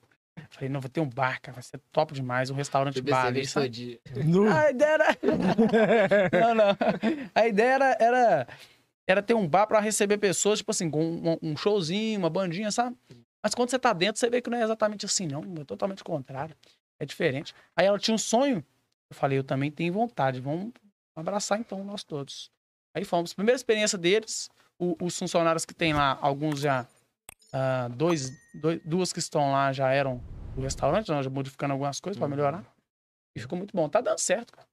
Falei, 0.49 0.69
não, 0.69 0.79
vou 0.79 0.89
ter 0.89 0.99
um 1.01 1.09
bar, 1.09 1.39
cara, 1.41 1.53
vai 1.53 1.63
ser 1.63 1.79
top 1.91 2.13
demais, 2.13 2.49
um 2.49 2.55
restaurante 2.55 2.95
Beber 2.95 3.11
bar 3.11 3.31
dia. 3.69 3.99
Nu. 4.25 4.47
A 4.49 4.69
ideia 4.71 4.89
era. 4.91 5.17
não, 6.41 6.55
não. 6.55 6.77
A 7.35 7.47
ideia 7.47 7.73
era, 7.73 7.97
era, 7.99 8.47
era 9.07 9.21
ter 9.21 9.33
um 9.33 9.47
bar 9.47 9.67
pra 9.67 9.79
receber 9.79 10.17
pessoas, 10.17 10.59
tipo 10.59 10.71
assim, 10.71 10.89
com 10.89 11.03
um, 11.03 11.37
um 11.41 11.57
showzinho, 11.57 12.19
uma 12.19 12.29
bandinha, 12.29 12.71
sabe? 12.71 12.95
Mas 13.43 13.53
quando 13.55 13.69
você 13.69 13.79
tá 13.79 13.93
dentro, 13.93 14.19
você 14.19 14.29
vê 14.29 14.41
que 14.41 14.49
não 14.49 14.57
é 14.57 14.63
exatamente 14.63 15.05
assim, 15.05 15.27
não. 15.27 15.41
É 15.61 15.63
totalmente 15.63 16.01
o 16.01 16.05
contrário. 16.05 16.55
É 16.99 17.05
diferente. 17.05 17.53
Aí 17.75 17.85
ela 17.85 17.99
tinha 17.99 18.15
um 18.15 18.17
sonho. 18.17 18.57
Eu 19.09 19.15
falei, 19.15 19.37
eu 19.37 19.43
também 19.43 19.71
tenho 19.71 19.93
vontade. 19.93 20.41
Vamos 20.41 20.71
abraçar 21.15 21.59
então, 21.59 21.83
nós 21.83 22.03
todos. 22.03 22.51
Aí 22.95 23.05
fomos. 23.05 23.33
Primeira 23.33 23.55
experiência 23.55 23.97
deles, 23.97 24.49
o- 24.79 24.97
os 25.01 25.17
funcionários 25.17 25.63
que 25.65 25.73
tem 25.73 25.93
lá, 25.93 26.17
alguns 26.21 26.59
já. 26.59 26.85
Ah, 27.53 27.87
dois, 27.89 28.31
dois, 28.53 28.79
duas 28.83 29.13
que 29.13 29.19
estão 29.19 29.51
lá 29.51 29.71
já 29.73 29.91
eram 29.91 30.21
do 30.55 30.61
restaurante, 30.61 31.09
nós 31.09 31.23
já 31.25 31.29
modificando 31.31 31.73
algumas 31.73 31.99
coisas 31.99 32.17
pra 32.19 32.27
melhorar. 32.27 32.65
E 33.35 33.39
ficou 33.39 33.57
muito 33.57 33.75
bom. 33.75 33.87
Tá 33.87 34.01
dando 34.01 34.17
certo, 34.19 34.51
cara. 34.53 34.67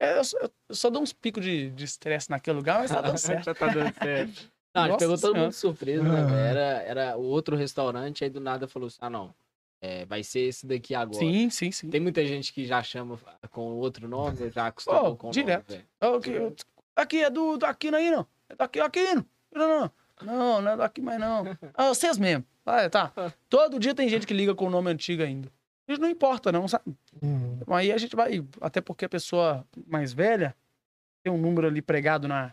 É, 0.00 0.16
eu, 0.18 0.24
só, 0.24 0.38
eu 0.38 0.74
só 0.74 0.88
dou 0.90 1.02
uns 1.02 1.12
picos 1.12 1.44
de 1.44 1.70
de 1.70 1.84
estresse 1.84 2.30
naquele 2.30 2.56
lugar, 2.56 2.78
mas 2.78 2.90
tá 2.90 3.00
dando 3.00 3.18
certo. 3.18 3.44
Já 3.44 3.54
tá 3.54 3.66
dando 3.68 3.92
certo. 3.94 4.50
Não, 4.74 4.82
a 4.82 4.86
gente 4.86 4.92
Nossa 4.92 5.04
pegou 5.04 5.14
todo 5.18 5.20
Senhora. 5.32 5.40
mundo 5.40 5.50
de 5.50 5.56
surpresa, 5.56 6.02
né? 6.04 6.50
Era, 6.50 6.60
era 6.82 7.16
o 7.16 7.22
outro 7.22 7.56
restaurante, 7.56 8.22
aí 8.22 8.30
do 8.30 8.38
nada 8.40 8.68
falou 8.68 8.86
assim: 8.86 8.98
ah, 9.00 9.10
não. 9.10 9.34
é, 9.80 10.04
vai 10.04 10.22
ser 10.22 10.40
esse 10.40 10.66
daqui 10.66 10.94
agora. 10.94 11.18
Sim, 11.18 11.48
sim, 11.50 11.72
sim. 11.72 11.88
Tem 11.90 12.00
muita 12.00 12.24
gente 12.26 12.52
que 12.52 12.64
já 12.66 12.82
chama 12.82 13.18
com 13.50 13.62
outro 13.76 14.06
nome, 14.06 14.50
já 14.50 14.66
acostumou 14.68 15.12
Oh, 15.12 15.16
com 15.16 15.28
o 15.28 15.32
direto. 15.32 15.68
nome, 15.70 15.84
velho. 16.00 16.14
Ô, 16.16 16.20
que- 16.20 16.64
aqui 16.94 17.22
é 17.24 17.30
do, 17.30 17.56
do 17.56 17.64
Aquino 17.66 17.96
aí, 17.96 18.10
não. 18.10 18.26
É 18.48 18.54
do 18.54 18.62
Aquino, 18.62 18.84
Aquino. 18.84 19.26
Não, 19.52 19.68
não. 19.68 19.80
Não, 19.80 19.90
não 20.24 20.70
é 20.70 20.76
do 20.76 20.82
aqui 20.82 21.00
mais 21.00 21.18
não. 21.18 21.44
Ah, 21.74 21.88
vocês 21.88 22.18
mesmo. 22.18 22.44
Ah, 22.64 22.88
tá. 22.88 23.12
Todo 23.48 23.78
dia 23.78 23.94
tem 23.94 24.08
gente 24.08 24.26
que 24.26 24.34
liga 24.34 24.54
com 24.54 24.66
o 24.66 24.70
nome 24.70 24.90
antigo 24.90 25.22
ainda. 25.22 25.48
Isso 25.88 26.00
não 26.00 26.08
importa, 26.08 26.52
não, 26.52 26.68
sabe? 26.68 26.84
Uhum. 27.22 27.60
Aí 27.68 27.90
a 27.90 27.96
gente 27.96 28.14
vai. 28.14 28.44
Até 28.60 28.80
porque 28.80 29.06
a 29.06 29.08
pessoa 29.08 29.64
mais 29.86 30.12
velha 30.12 30.54
tem 31.24 31.32
um 31.32 31.38
número 31.38 31.66
ali 31.66 31.80
pregado 31.80 32.28
na. 32.28 32.52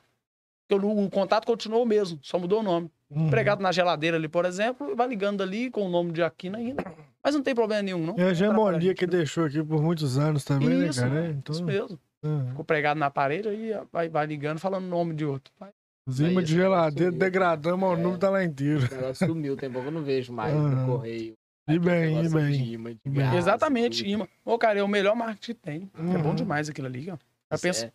O, 0.71 1.10
contato 1.10 1.45
continuou 1.45 1.84
o 1.84 1.86
mesmo, 1.86 2.17
só 2.23 2.39
mudou 2.39 2.62
o 2.62 2.63
nome. 2.63 2.89
Uhum. 3.10 3.30
Pregado 3.30 3.62
na 3.62 3.71
geladeira 3.71 4.17
ali, 4.17 4.28
por 4.28 4.45
exemplo, 4.45 4.95
vai 4.95 5.08
ligando 5.08 5.43
ali 5.43 5.69
com 5.69 5.86
o 5.86 5.89
nome 5.89 6.12
de 6.12 6.23
Aquino 6.23 6.58
ainda. 6.58 6.84
Mas 7.23 7.36
não 7.36 7.43
tem 7.43 7.54
problema 7.54 7.84
nenhum, 7.84 8.04
não. 8.04 8.15
É 8.17 8.23
a 8.23 8.30
hegemonia 8.32 8.95
que 8.95 9.06
deixou 9.06 9.45
aqui 9.45 9.63
por 9.63 9.82
muitos 9.82 10.17
anos 10.17 10.43
também, 10.43 10.69
né, 10.69 10.88
Isso, 10.88 11.01
cara? 11.01 11.25
É, 11.25 11.30
Isso 11.30 11.38
Então, 11.38 11.65
mesmo. 11.65 11.99
uhum. 12.23 12.47
Ficou 12.49 12.65
pregado 12.65 12.99
na 12.99 13.12
parede, 13.12 13.47
aí 13.47 13.73
vai, 13.91 14.10
vai 14.10 14.25
ligando, 14.25 14.60
falando 14.60 14.86
o 14.86 14.89
nome 14.89 15.13
de 15.13 15.25
outro. 15.25 15.54
Vai. 15.60 15.71
Os 16.08 16.20
imãs 16.20 16.38
Aí 16.38 16.44
de 16.44 16.54
geladeira 16.54 17.12
negócio 17.12 17.20
degradamos, 17.20 17.89
o 17.89 17.96
número 17.96 18.18
tá 18.20 18.30
lá 18.30 18.44
inteiro. 18.44 18.86
O 18.86 18.96
negócio 18.96 19.28
sumiu, 19.28 19.56
tem 19.58 19.72
pouco 19.72 19.88
eu 19.88 19.91
não 19.91 20.04
vejo 20.04 20.32
mais 20.32 20.54
no 20.56 20.68
Aham. 20.68 20.86
correio. 20.86 21.34
E 21.68 21.80
bem, 21.80 22.20
e 22.20 22.28
de 22.28 22.30
bem. 22.36 22.63
imã, 22.74 22.91
de 22.94 23.00
E 23.06 23.10
bem. 23.10 23.22
gás, 23.26 23.36
Exatamente, 23.36 23.98
tudo. 24.04 24.10
imã. 24.10 24.28
Ô, 24.44 24.58
cara, 24.58 24.80
é 24.80 24.84
o 24.84 24.88
melhor 24.88 25.15
marketing 25.15 25.41
que 25.41 25.54
tem. 25.56 25.91
É 25.96 26.18
bom 26.20 26.30
Uhum. 26.30 26.36
demais 26.36 26.70
aquilo 26.70 26.86
ali, 26.88 27.06
cara. 27.08 27.20
A, 27.50 27.56
é- 27.56 27.91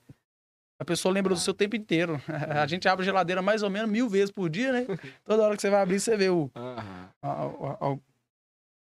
a 0.81 0.85
pessoa 0.85 1.13
lembra 1.15 1.33
do 1.35 1.39
seu 1.41 1.55
tempo 1.55 1.77
inteiro. 1.77 2.21
A 2.65 2.67
gente 2.67 2.89
abre 2.89 3.03
a 3.03 3.07
geladeira 3.07 3.41
mais 3.43 3.63
ou 3.63 3.71
menos 3.71 3.89
mil 3.89 4.09
vezes 4.09 4.31
por 4.33 4.49
dia, 4.51 4.73
né? 4.73 4.87
Toda 5.25 5.43
hora 5.45 5.55
que 5.55 5.63
você 5.63 5.71
vai 5.71 5.81
abrir, 5.83 6.01
você 6.01 6.17
vê 6.17 6.29
o, 6.31 6.51
Aham. 6.57 7.11
a- 7.23 7.29
a- 7.31 7.93
a- 7.93 7.99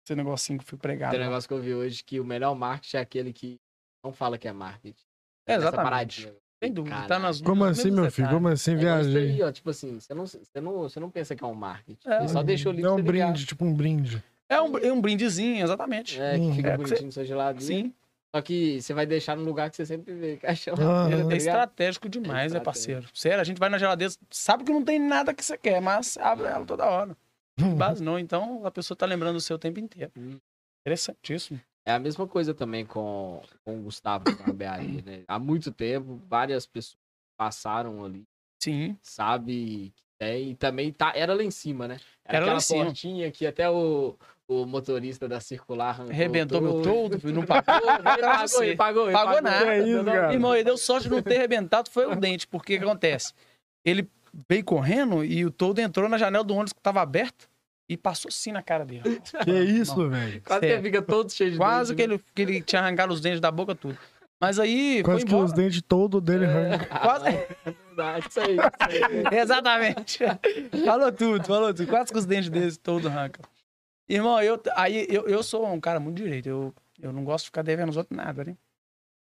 esse 0.05 0.17
negocinho 0.17 0.59
que 0.59 0.65
foi 0.65 0.77
pregado. 0.79 1.13
Tem 1.13 1.21
um 1.21 1.25
negócio 1.25 1.47
que 1.47 1.55
eu 1.55 1.61
vi 1.63 1.73
hoje 1.73 2.03
que 2.03 2.19
o 2.19 2.25
melhor 2.25 2.55
marketing 2.57 2.97
é 2.97 3.01
aquele 3.01 3.33
que 3.33 3.59
não 4.05 4.13
fala 4.13 4.37
que 4.39 4.49
é 4.49 4.53
marketing. 4.53 5.05
É, 5.47 5.53
Essa 5.55 5.69
exatamente. 5.69 6.33
Sem 6.63 6.73
dúvida. 6.73 7.03
Tá 7.07 7.19
nas, 7.19 7.41
Como 7.41 7.65
assim, 7.65 7.91
meu 7.91 8.11
filho? 8.11 8.29
Como 8.29 8.49
assim, 8.49 8.73
É 8.73 8.77
viajei? 8.77 9.31
aí, 9.31 9.43
ó, 9.43 9.51
tipo 9.51 9.71
assim, 9.71 9.99
você 9.99 10.13
não, 10.15 10.27
você, 10.27 10.61
não, 10.61 10.73
você 10.81 11.01
não 11.01 11.11
pensa 11.11 11.35
que 11.35 11.43
é 11.43 11.47
um 11.47 11.55
marketing. 11.55 11.99
É. 12.07 12.19
Ele 12.19 12.29
só 12.29 12.43
deixou 12.43 12.71
ali 12.73 12.83
É 12.83 12.89
um 12.91 12.97
você 12.97 13.03
ligar. 13.03 13.27
brinde, 13.29 13.47
tipo 13.47 13.65
um 13.65 13.73
brinde. 13.73 14.23
É 14.49 14.61
um, 14.61 14.77
é 14.79 14.93
um 14.93 15.01
brindezinho, 15.01 15.63
exatamente. 15.65 16.21
É, 16.21 16.35
que 16.39 16.41
Hum. 16.45 16.55
fica 16.55 16.71
É, 16.71 16.77
bonitinho 16.77 17.07
no 17.07 17.13
seu 17.13 17.25
geladeira. 17.25 17.65
Sim. 17.65 17.95
Só 18.35 18.43
que 18.43 18.81
você 18.81 18.93
vai 18.95 19.07
deixar 19.07 19.37
no 19.37 19.43
lugar 19.43 19.71
que 19.71 19.77
você 19.77 19.87
sempre 19.87 20.15
vê, 20.15 20.39
é 20.43 20.51
a 20.51 20.53
Ah, 20.53 20.55
É 20.55 20.55
tá 20.55 21.17
ligado? 21.17 21.33
estratégico 21.37 22.09
demais, 22.09 22.53
É 22.53 22.59
né, 22.59 22.61
parceiro? 22.61 23.09
Sério, 23.15 23.41
a 23.41 23.45
gente 23.45 23.59
vai 23.59 23.69
na 23.69 23.79
geladeira, 23.79 24.13
sabe 24.31 24.63
que 24.65 24.73
não 24.73 24.85
tem 24.85 25.01
nada 25.01 25.35
que 25.35 25.45
você 25.45 25.57
quer, 25.59 25.81
mas 25.81 26.17
abre 26.19 26.47
ela 26.47 26.65
toda 26.65 26.85
hora. 26.85 27.17
Mas 27.97 28.01
não, 28.01 28.19
então 28.19 28.65
a 28.65 28.71
pessoa 28.71 28.97
tá 28.97 29.05
lembrando 29.05 29.37
o 29.37 29.41
seu 29.41 29.59
tempo 29.59 29.81
inteiro. 29.81 30.11
Hum. 30.17 30.39
Interessantíssimo. 30.87 31.61
É 31.87 31.93
a 31.93 31.99
mesma 31.99 32.27
coisa 32.27 32.53
também 32.55 32.85
com, 32.85 33.43
com 33.65 33.79
o 33.79 33.83
Gustavo 33.83 34.25
da 34.25 34.33
barbearia, 34.33 35.03
né? 35.03 35.23
Há 35.27 35.39
muito 35.39 35.73
tempo, 35.73 36.21
várias 36.29 36.67
pessoas 36.67 36.99
passaram 37.39 38.05
ali, 38.05 38.25
Sim. 38.63 38.97
sabe 39.03 39.93
que 39.97 40.03
tem, 40.19 40.51
e 40.51 40.55
também 40.55 40.93
tá, 40.93 41.13
era 41.15 41.33
lá 41.33 41.43
em 41.43 41.51
cima, 41.51 41.89
né? 41.89 41.99
Era 42.25 42.41
lá 42.41 42.45
aquela 42.45 42.59
em 42.59 42.61
cima. 42.61 42.85
portinha 42.85 43.31
que 43.31 43.47
até 43.47 43.71
o, 43.71 44.15
o 44.47 44.67
motorista 44.67 45.27
da 45.27 45.41
circular 45.41 45.89
arrancou 45.89 46.13
Arrebentou 46.13 46.61
meu 46.61 46.83
todo. 46.83 47.33
não 47.33 47.45
pagou. 47.47 47.75
Ele 47.89 48.21
pagou, 48.21 48.63
ele 48.63 48.77
pagou, 48.77 49.05
ele 49.05 49.13
Pagou 49.13 49.43
nada. 49.43 49.65
Que 49.65 49.71
é 49.71 49.89
isso, 49.89 50.05
cara? 50.05 50.33
Irmão, 50.33 50.55
ele 50.55 50.65
deu 50.65 50.77
sorte 50.77 51.05
de 51.05 51.15
não 51.15 51.23
ter 51.23 51.39
arrebentado, 51.39 51.89
foi 51.89 52.05
o 52.05 52.15
dente, 52.15 52.47
porque 52.47 52.77
o 52.77 52.79
que 52.79 52.85
acontece? 52.85 53.33
Ele 53.83 54.07
veio 54.49 54.65
correndo 54.65 55.25
e 55.25 55.45
o 55.47 55.51
todo 55.51 55.79
entrou 55.79 56.09
na 56.09 56.19
janela 56.19 56.45
do 56.45 56.55
ônibus 56.55 56.73
que 56.75 56.81
tava 56.81 57.01
aberto 57.01 57.50
e 57.93 57.97
passou 57.97 58.29
assim 58.29 58.53
na 58.53 58.63
cara 58.63 58.85
dele. 58.85 59.03
Que 59.45 59.51
isso, 59.51 60.09
velho? 60.09 60.41
Quase 60.43 60.61
que 60.61 60.67
ele 60.67 60.75
Sério. 60.77 60.83
fica 60.85 61.03
todo 61.03 61.31
cheio 61.33 61.51
de 61.51 61.57
Quase 61.57 61.93
que 61.95 61.97
dente, 61.97 62.09
né? 62.09 62.15
ele, 62.15 62.25
que 62.35 62.43
ele 62.43 62.63
tinha 62.63 62.81
arrancado 62.81 63.13
os 63.13 63.21
dentes 63.21 63.41
da 63.41 63.51
boca 63.51 63.75
tudo. 63.75 63.99
Mas 64.41 64.59
aí. 64.59 65.03
Quase 65.03 65.21
foi 65.23 65.29
que 65.29 65.35
os 65.35 65.53
dentes 65.53 65.83
todos 65.83 66.23
dele 66.23 66.47
arrancam. 66.47 66.87
Quase- 67.03 67.27
É 67.29 67.47
isso 68.27 68.41
aí. 68.41 68.57
Isso 68.57 68.65
aí. 69.31 69.37
Exatamente. 69.39 70.19
falou 70.85 71.13
tudo, 71.13 71.45
falou 71.45 71.75
tudo. 71.75 71.89
Quase 71.89 72.13
que 72.13 72.19
os 72.19 72.25
dentes 72.25 72.49
deles 72.49 72.77
todos 72.79 73.07
arrancam. 73.07 73.45
Irmão, 74.09 74.41
eu, 74.41 74.61
aí, 74.77 75.07
eu, 75.11 75.27
eu 75.29 75.43
sou 75.43 75.67
um 75.71 75.81
cara 75.81 75.99
muito 76.01 76.17
direito. 76.17 76.49
Eu, 76.49 76.75
eu 77.03 77.13
não 77.13 77.25
gosto 77.25 77.45
de 77.45 77.49
ficar 77.51 77.63
devendo 77.63 77.91
os 77.91 77.97
outros 77.97 78.17
nada, 78.17 78.45
né? 78.45 78.57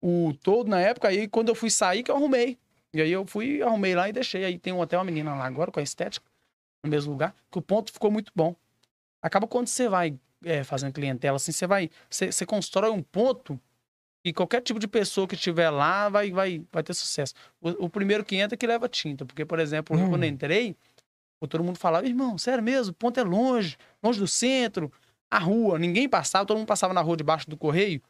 O 0.03 0.33
todo, 0.43 0.69
na 0.69 0.81
época, 0.81 1.09
aí 1.09 1.27
quando 1.27 1.49
eu 1.49 1.55
fui 1.55 1.71
sair, 1.71 2.03
que 2.03 2.11
eu 2.11 2.17
arrumei. 2.17 2.59
E 2.93 3.01
aí 3.01 3.11
eu 3.11 3.25
fui, 3.27 3.63
arrumei 3.63 3.95
lá 3.95 4.09
e 4.09 4.13
deixei. 4.13 4.45
Aí 4.45 4.59
tem 4.59 4.73
um 4.73 4.81
hotel, 4.81 4.99
uma 4.99 5.05
menina 5.05 5.35
lá 5.35 5.45
agora, 5.47 5.71
com 5.73 5.81
a 5.81 5.83
estética, 5.83 6.25
no 6.85 6.91
mesmo 6.91 7.13
lugar, 7.13 7.35
que 7.51 7.59
o 7.59 7.63
ponto 7.63 7.93
ficou 7.93 8.11
muito 8.11 8.33
bom. 8.35 8.55
Acaba 9.23 9.47
quando 9.47 9.67
você 9.67 9.89
vai 9.89 10.19
é, 10.45 10.63
fazendo 10.63 10.93
clientela, 10.93 11.37
assim, 11.37 11.53
você 11.53 11.67
vai. 11.67 11.91
Você, 12.09 12.31
você 12.31 12.47
constrói 12.47 12.91
um 12.91 13.03
ponto 13.03 13.61
e 14.25 14.33
qualquer 14.33 14.61
tipo 14.61 14.79
de 14.79 14.87
pessoa 14.87 15.27
que 15.27 15.35
estiver 15.35 15.71
lá 15.71 16.09
vai, 16.09 16.31
vai, 16.31 16.65
vai 16.73 16.83
ter 16.83 16.95
sucesso. 16.95 17.35
O, 17.61 17.87
o 17.87 17.91
primeiro 17.91 18.25
que 18.25 18.37
entra 18.37 18.55
é 18.55 18.59
que 18.59 18.67
leva 18.67 18.89
tinta. 18.89 19.25
Porque, 19.25 19.45
por 19.45 19.59
exemplo, 19.59 19.97
Hum. 19.97 20.11
quando 20.11 20.25
eu 20.25 20.29
entrei, 20.29 20.77
todo 21.49 21.65
mundo 21.65 21.79
falava, 21.79 22.07
irmão, 22.07 22.37
sério 22.39 22.63
mesmo, 22.63 22.93
o 22.93 22.95
ponto 22.95 23.19
é 23.19 23.25
longe, 23.25 23.77
longe 24.03 24.19
do 24.19 24.27
centro, 24.27 24.93
a 25.31 25.39
rua, 25.39 25.79
ninguém 25.79 26.09
passava, 26.09 26.47
todo 26.47 26.57
mundo 26.57 26.67
passava 26.67 26.95
na 26.95 27.01
rua 27.01 27.17
debaixo 27.17 27.49
do 27.49 27.57
correio. 27.57 28.03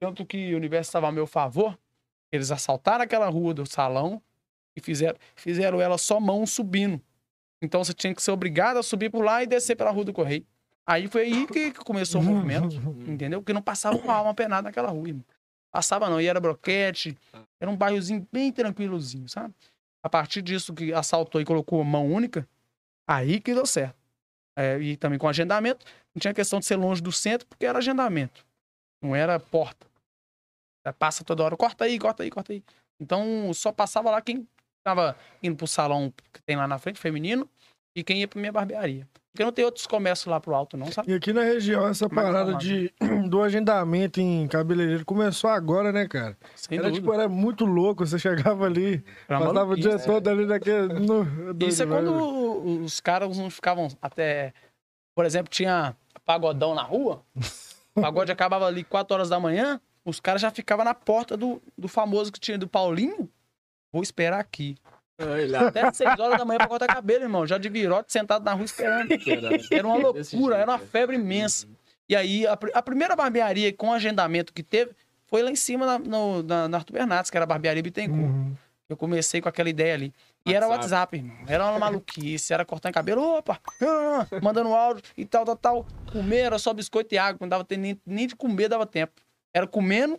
Tanto 0.00 0.24
que 0.24 0.54
o 0.54 0.56
universo 0.56 0.88
estava 0.88 1.08
a 1.08 1.12
meu 1.12 1.26
favor, 1.26 1.78
eles 2.32 2.50
assaltaram 2.50 3.04
aquela 3.04 3.28
rua 3.28 3.52
do 3.52 3.66
salão 3.66 4.22
e 4.76 4.80
fizeram, 4.80 5.18
fizeram 5.34 5.80
ela 5.80 5.98
só 5.98 6.18
mão 6.18 6.46
subindo. 6.46 7.00
Então 7.62 7.82
você 7.82 7.92
tinha 7.92 8.14
que 8.14 8.22
ser 8.22 8.30
obrigado 8.30 8.78
a 8.78 8.82
subir 8.82 9.10
por 9.10 9.24
lá 9.24 9.42
e 9.42 9.46
descer 9.46 9.76
pela 9.76 9.90
rua 9.90 10.04
do 10.04 10.12
correio. 10.12 10.46
Aí 10.86 11.08
foi 11.08 11.22
aí 11.22 11.46
que 11.46 11.72
começou 11.72 12.20
o 12.20 12.24
movimento. 12.24 12.76
Entendeu? 13.06 13.40
Porque 13.40 13.52
não 13.52 13.62
passava 13.62 13.96
uma 13.96 14.14
alma 14.14 14.34
penada 14.34 14.62
naquela 14.62 14.88
rua, 14.88 15.08
irmão. 15.08 15.24
Passava 15.70 16.10
não, 16.10 16.20
e 16.20 16.26
era 16.26 16.40
broquete. 16.40 17.16
Era 17.60 17.70
um 17.70 17.76
bairrozinho 17.76 18.26
bem 18.32 18.50
tranquilozinho, 18.50 19.28
sabe? 19.28 19.54
A 20.02 20.08
partir 20.08 20.42
disso 20.42 20.74
que 20.74 20.92
assaltou 20.92 21.40
e 21.40 21.44
colocou 21.44 21.84
mão 21.84 22.10
única, 22.10 22.48
aí 23.06 23.40
que 23.40 23.54
deu 23.54 23.66
certo. 23.66 23.96
É, 24.56 24.78
e 24.80 24.96
também 24.96 25.18
com 25.18 25.28
agendamento, 25.28 25.86
não 26.14 26.20
tinha 26.20 26.34
questão 26.34 26.58
de 26.58 26.66
ser 26.66 26.76
longe 26.76 27.00
do 27.00 27.12
centro, 27.12 27.46
porque 27.46 27.66
era 27.66 27.78
agendamento. 27.78 28.44
Não 29.00 29.14
era 29.14 29.38
porta. 29.38 29.86
É, 30.84 30.90
Passa 30.90 31.22
toda 31.22 31.44
hora, 31.44 31.56
corta 31.56 31.84
aí, 31.84 31.98
corta 31.98 32.22
aí, 32.22 32.30
corta 32.30 32.52
aí. 32.52 32.64
Então 32.98 33.52
só 33.54 33.70
passava 33.70 34.10
lá 34.10 34.20
quem 34.20 34.46
tava 34.82 35.16
indo 35.42 35.56
pro 35.56 35.66
salão 35.66 36.12
que 36.32 36.42
tem 36.42 36.56
lá 36.56 36.66
na 36.66 36.78
frente, 36.78 36.98
feminino, 36.98 37.48
e 37.94 38.02
quem 38.02 38.20
ia 38.20 38.28
pra 38.28 38.40
minha 38.40 38.52
barbearia. 38.52 39.06
Porque 39.32 39.44
não 39.44 39.52
tem 39.52 39.64
outros 39.64 39.86
comércios 39.86 40.26
lá 40.26 40.40
pro 40.40 40.54
alto, 40.54 40.76
não, 40.76 40.90
sabe? 40.90 41.12
E 41.12 41.14
aqui 41.14 41.32
na 41.32 41.44
região, 41.44 41.86
essa 41.86 42.08
parada 42.08 42.54
de, 42.54 42.92
do 43.28 43.42
agendamento 43.42 44.20
em 44.20 44.48
cabeleireiro 44.48 45.04
começou 45.04 45.48
agora, 45.50 45.92
né, 45.92 46.08
cara? 46.08 46.36
Sem 46.56 46.78
era, 46.78 46.88
dúvida. 46.88 47.00
tipo, 47.00 47.14
era 47.14 47.28
muito 47.28 47.64
louco. 47.64 48.04
Você 48.04 48.18
chegava 48.18 48.66
ali, 48.66 49.04
Era 49.28 49.38
passava 49.38 49.72
o 49.72 49.76
dia 49.76 49.98
todo 50.00 50.26
ali 50.28 50.46
naquele. 50.46 50.94
No, 50.94 51.24
Isso 51.60 51.82
é 51.82 51.86
velho. 51.86 52.12
quando 52.12 52.82
os 52.84 52.98
caras 52.98 53.38
não 53.38 53.48
ficavam 53.48 53.86
até. 54.02 54.52
Por 55.14 55.24
exemplo, 55.24 55.48
tinha 55.48 55.94
pagodão 56.26 56.74
na 56.74 56.82
rua, 56.82 57.22
o 57.94 58.00
pagode 58.02 58.32
acabava 58.32 58.66
ali 58.66 58.82
4 58.82 59.14
horas 59.14 59.28
da 59.28 59.38
manhã, 59.38 59.80
os 60.04 60.18
caras 60.18 60.42
já 60.42 60.50
ficavam 60.50 60.84
na 60.84 60.94
porta 60.94 61.36
do, 61.36 61.62
do 61.78 61.86
famoso 61.86 62.32
que 62.32 62.40
tinha 62.40 62.58
do 62.58 62.66
Paulinho. 62.66 63.29
Vou 63.92 64.02
esperar 64.02 64.40
aqui. 64.40 64.76
Até 65.66 65.92
6 65.92 66.18
horas 66.18 66.38
da 66.38 66.44
manhã 66.44 66.58
pra 66.58 66.68
cortar 66.68 66.86
cabelo, 66.86 67.24
irmão. 67.24 67.46
Já 67.46 67.58
de 67.58 67.68
virote 67.68 68.12
sentado 68.12 68.44
na 68.44 68.54
rua 68.54 68.64
esperando. 68.64 69.08
Era 69.70 69.86
uma 69.86 69.96
loucura, 69.96 70.56
era 70.56 70.70
uma 70.70 70.78
né? 70.78 70.86
febre 70.90 71.16
imensa. 71.16 71.68
E 72.08 72.16
aí, 72.16 72.46
a, 72.46 72.52
a 72.52 72.82
primeira 72.82 73.14
barbearia 73.14 73.72
com 73.72 73.92
agendamento 73.92 74.52
que 74.52 74.62
teve 74.62 74.92
foi 75.26 75.42
lá 75.42 75.50
em 75.50 75.56
cima 75.56 75.86
na, 75.86 75.98
no, 75.98 76.42
na, 76.42 76.68
na 76.68 76.78
Arthur 76.78 76.94
Bernardes, 76.94 77.30
que 77.30 77.36
era 77.36 77.44
a 77.44 77.46
barbearia 77.46 77.82
Bittencourt. 77.82 78.20
Uhum. 78.20 78.56
Eu 78.88 78.96
comecei 78.96 79.40
com 79.40 79.48
aquela 79.48 79.70
ideia 79.70 79.94
ali. 79.94 80.12
E 80.44 80.52
era 80.52 80.66
WhatsApp. 80.66 81.16
WhatsApp, 81.16 81.16
irmão. 81.18 81.36
Era 81.46 81.70
uma 81.70 81.78
maluquice, 81.78 82.52
era 82.52 82.64
cortando 82.64 82.94
cabelo, 82.94 83.22
opa, 83.22 83.60
ah, 83.82 84.26
mandando 84.42 84.74
áudio 84.74 85.04
e 85.16 85.24
tal, 85.24 85.44
tal, 85.44 85.56
tal. 85.56 85.86
Comer 86.10 86.38
era 86.38 86.58
só 86.58 86.72
biscoito 86.72 87.14
e 87.14 87.18
água, 87.18 87.38
não 87.40 87.48
dava 87.48 87.64
tempo 87.64 87.82
nem, 87.82 88.00
nem 88.04 88.26
de 88.26 88.34
comer 88.34 88.68
dava 88.68 88.84
tempo. 88.84 89.12
Era 89.54 89.66
comendo 89.66 90.18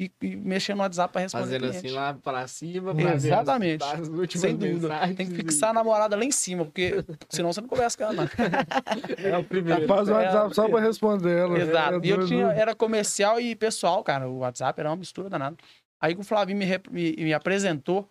e, 0.00 0.10
e 0.22 0.34
mexendo 0.36 0.78
no 0.78 0.82
WhatsApp 0.82 1.12
pra 1.12 1.20
responder 1.20 1.44
Fazendo 1.44 1.64
assim 1.66 1.90
lá 1.90 2.14
pra 2.14 2.46
cima. 2.48 2.94
pra 2.94 3.02
ver 3.04 3.12
as- 3.12 3.24
Exatamente. 3.24 3.84
as 3.84 4.40
Sem 4.40 4.56
dúvida. 4.56 4.88
mensagens 4.88 5.16
Tem 5.16 5.26
que 5.26 5.32
e- 5.34 5.36
fixar 5.36 5.70
a 5.70 5.72
namorada 5.74 6.16
lá 6.16 6.24
em 6.24 6.30
cima, 6.30 6.64
porque 6.64 7.04
senão 7.28 7.52
você 7.52 7.60
não 7.60 7.68
conversa 7.68 7.98
com 7.98 8.04
ela, 8.04 8.12
não. 8.14 8.24
É 9.24 9.36
o 9.36 9.44
primeiro. 9.44 9.86
Faz 9.86 10.08
o 10.08 10.12
É, 10.12 10.14
WhatsApp 10.14 10.54
só 10.54 10.68
pra 10.68 10.80
responder 10.80 11.38
ela. 11.38 11.58
Exato. 11.58 12.00
É 12.02 12.06
E 12.06 12.10
eu 12.10 12.26
tinha, 12.26 12.46
era 12.46 12.74
comercial 12.74 13.38
e 13.38 13.54
pessoal, 13.54 14.02
cara. 14.02 14.26
O 14.28 14.38
WhatsApp 14.38 14.80
era 14.80 14.88
uma 14.88 14.96
mistura 14.96 15.28
danada. 15.28 15.56
Aí 16.00 16.14
que 16.14 16.20
o 16.22 16.24
Flavinho 16.24 16.58
me, 16.58 16.64
rep- 16.64 16.88
me, 16.90 17.12
me 17.16 17.34
apresentou. 17.34 18.08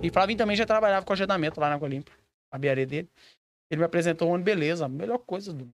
E 0.00 0.08
o 0.08 0.12
Flavinho 0.12 0.38
também 0.38 0.54
já 0.54 0.64
trabalhava 0.64 1.04
com 1.04 1.12
agendamento 1.12 1.58
lá 1.60 1.68
na 1.68 1.78
Colimpa, 1.78 2.12
a 2.52 2.54
barbearia 2.56 2.86
dele. 2.86 3.08
Ele 3.68 3.80
me 3.80 3.84
apresentou 3.84 4.30
um 4.30 4.34
ano, 4.36 4.44
beleza, 4.44 4.84
a 4.84 4.88
melhor 4.88 5.18
coisa 5.18 5.52
do. 5.52 5.68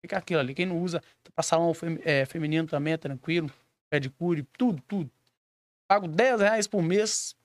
Fica 0.00 0.16
aquilo 0.16 0.40
ali. 0.40 0.54
Quem 0.54 0.64
não 0.64 0.80
usa, 0.80 1.02
pra 1.34 1.42
salão 1.42 1.74
fem- 1.74 1.98
é, 2.02 2.24
feminino 2.24 2.66
também 2.66 2.94
é 2.94 2.96
tranquilo. 2.96 3.50
Pedicure, 3.92 4.42
tudo, 4.56 4.82
tudo. 4.88 5.10
Pago 5.86 6.08
10 6.08 6.40
reais 6.40 6.66
por 6.66 6.82
mês. 6.82 7.36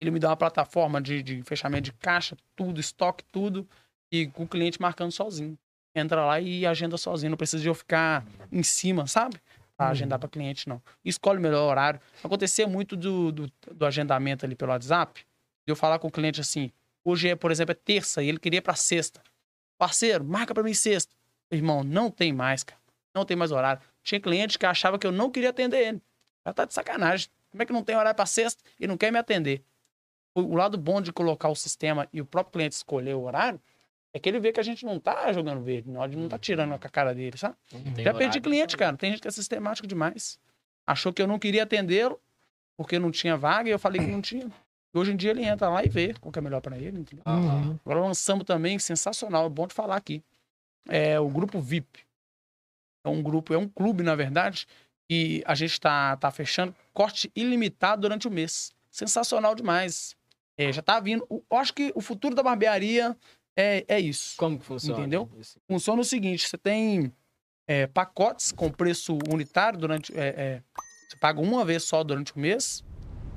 Ele 0.00 0.10
me 0.10 0.18
dá 0.18 0.30
uma 0.30 0.36
plataforma 0.36 1.00
de, 1.00 1.22
de 1.22 1.40
fechamento 1.44 1.84
de 1.84 1.92
caixa, 1.92 2.36
tudo, 2.56 2.80
estoque, 2.80 3.22
tudo. 3.30 3.64
E 4.10 4.26
com 4.26 4.42
o 4.42 4.48
cliente 4.48 4.82
marcando 4.82 5.12
sozinho. 5.12 5.56
Entra 5.94 6.26
lá 6.26 6.40
e 6.40 6.66
agenda 6.66 6.96
sozinho. 6.98 7.30
Não 7.30 7.36
precisa 7.36 7.62
de 7.62 7.68
eu 7.68 7.74
ficar 7.74 8.26
em 8.50 8.64
cima, 8.64 9.06
sabe? 9.06 9.40
Pra 9.76 9.90
agendar 9.90 10.18
pra 10.18 10.28
cliente, 10.28 10.68
não. 10.68 10.82
Escolhe 11.04 11.38
o 11.38 11.42
melhor 11.42 11.70
horário. 11.70 12.00
Acontecia 12.24 12.66
muito 12.66 12.96
do, 12.96 13.30
do, 13.30 13.52
do 13.72 13.86
agendamento 13.86 14.44
ali 14.44 14.56
pelo 14.56 14.72
WhatsApp. 14.72 15.20
De 15.64 15.70
eu 15.70 15.76
falar 15.76 16.00
com 16.00 16.08
o 16.08 16.10
cliente 16.10 16.40
assim: 16.40 16.72
hoje, 17.04 17.28
é, 17.28 17.36
por 17.36 17.52
exemplo, 17.52 17.70
é 17.70 17.76
terça 17.76 18.20
e 18.20 18.28
ele 18.28 18.40
queria 18.40 18.60
pra 18.60 18.74
sexta. 18.74 19.22
Parceiro, 19.78 20.24
marca 20.24 20.52
pra 20.52 20.64
mim 20.64 20.74
sexta. 20.74 21.14
Irmão, 21.52 21.84
não 21.84 22.10
tem 22.10 22.32
mais, 22.32 22.64
cara. 22.64 22.80
Não 23.14 23.24
tem 23.24 23.36
mais 23.36 23.52
horário. 23.52 23.80
Tinha 24.04 24.20
cliente 24.20 24.58
que 24.58 24.66
achava 24.66 24.98
que 24.98 25.06
eu 25.06 25.10
não 25.10 25.30
queria 25.30 25.50
atender 25.50 25.78
ele. 25.78 26.02
Já 26.46 26.52
tá 26.52 26.64
de 26.66 26.74
sacanagem. 26.74 27.28
Como 27.50 27.62
é 27.62 27.66
que 27.66 27.72
não 27.72 27.82
tem 27.82 27.96
horário 27.96 28.14
pra 28.14 28.26
sexta 28.26 28.62
e 28.78 28.86
não 28.86 28.96
quer 28.96 29.10
me 29.10 29.18
atender? 29.18 29.64
O, 30.34 30.54
lado 30.54 30.76
bom 30.76 31.00
de 31.00 31.12
colocar 31.12 31.48
o 31.48 31.54
sistema 31.54 32.08
e 32.12 32.20
o 32.20 32.26
próprio 32.26 32.52
cliente 32.52 32.74
escolher 32.74 33.14
o 33.14 33.22
horário 33.22 33.60
é 34.12 34.18
que 34.18 34.28
ele 34.28 34.38
vê 34.38 34.52
que 34.52 34.60
a 34.60 34.62
gente 34.62 34.84
não 34.84 35.00
tá 35.00 35.32
jogando 35.32 35.62
verde, 35.62 35.88
não, 35.88 36.06
não 36.06 36.28
tá 36.28 36.38
tirando 36.38 36.78
com 36.78 36.86
a 36.86 36.90
cara 36.90 37.14
dele, 37.14 37.36
sabe? 37.38 37.56
Já 37.98 38.12
perdi 38.12 38.40
cliente, 38.40 38.76
cara. 38.76 38.96
Tem 38.96 39.10
gente 39.10 39.22
que 39.22 39.28
é 39.28 39.30
sistemático 39.30 39.86
demais. 39.86 40.38
Achou 40.86 41.12
que 41.12 41.22
eu 41.22 41.26
não 41.26 41.38
queria 41.38 41.62
atendê-lo 41.62 42.20
porque 42.76 42.98
não 42.98 43.10
tinha 43.10 43.36
vaga 43.36 43.68
e 43.68 43.72
eu 43.72 43.78
falei 43.78 44.00
que 44.00 44.06
não 44.06 44.20
tinha. 44.20 44.46
E 44.92 44.98
hoje 44.98 45.12
em 45.12 45.16
dia 45.16 45.30
ele 45.30 45.44
entra 45.44 45.68
lá 45.68 45.84
e 45.84 45.88
vê 45.88 46.14
qual 46.20 46.30
que 46.30 46.38
é 46.38 46.42
melhor 46.42 46.60
pra 46.60 46.76
ele, 46.76 47.00
entendeu? 47.00 47.24
Uhum. 47.26 47.78
Agora 47.84 48.00
lançamos 48.00 48.44
também, 48.44 48.78
sensacional, 48.78 49.46
é 49.46 49.48
bom 49.48 49.66
de 49.66 49.74
falar 49.74 49.96
aqui. 49.96 50.22
É 50.88 51.18
o 51.18 51.28
grupo 51.28 51.60
VIP. 51.60 52.04
É 53.04 53.08
um 53.08 53.22
grupo, 53.22 53.52
é 53.52 53.58
um 53.58 53.68
clube, 53.68 54.02
na 54.02 54.14
verdade, 54.14 54.66
que 55.08 55.42
a 55.46 55.54
gente 55.54 55.78
tá, 55.78 56.16
tá 56.16 56.30
fechando 56.30 56.74
corte 56.92 57.30
ilimitado 57.36 58.02
durante 58.02 58.26
o 58.26 58.30
mês. 58.30 58.72
Sensacional 58.90 59.54
demais. 59.54 60.16
É, 60.56 60.72
já 60.72 60.80
tá 60.80 60.98
vindo. 61.00 61.26
o- 61.28 61.42
Eu 61.50 61.56
acho 61.58 61.74
que 61.74 61.92
o 61.94 62.00
futuro 62.00 62.34
da 62.34 62.42
barbearia 62.42 63.14
é, 63.56 63.84
é 63.86 64.00
isso. 64.00 64.36
Como 64.38 64.58
que 64.58 64.64
funciona? 64.64 64.98
Entendeu? 65.00 65.28
Funciona 65.68 66.00
o 66.00 66.04
seguinte: 66.04 66.48
você 66.48 66.56
tem 66.56 67.12
é, 67.68 67.86
pacotes 67.86 68.52
com 68.52 68.70
preço 68.70 69.18
unitário 69.30 69.78
durante. 69.78 70.16
é, 70.18 70.28
é, 70.28 70.62
você 71.08 71.16
paga 71.18 71.40
uma 71.40 71.64
vez 71.64 71.82
só 71.84 72.02
durante 72.02 72.34
o 72.34 72.38
mês. 72.38 72.82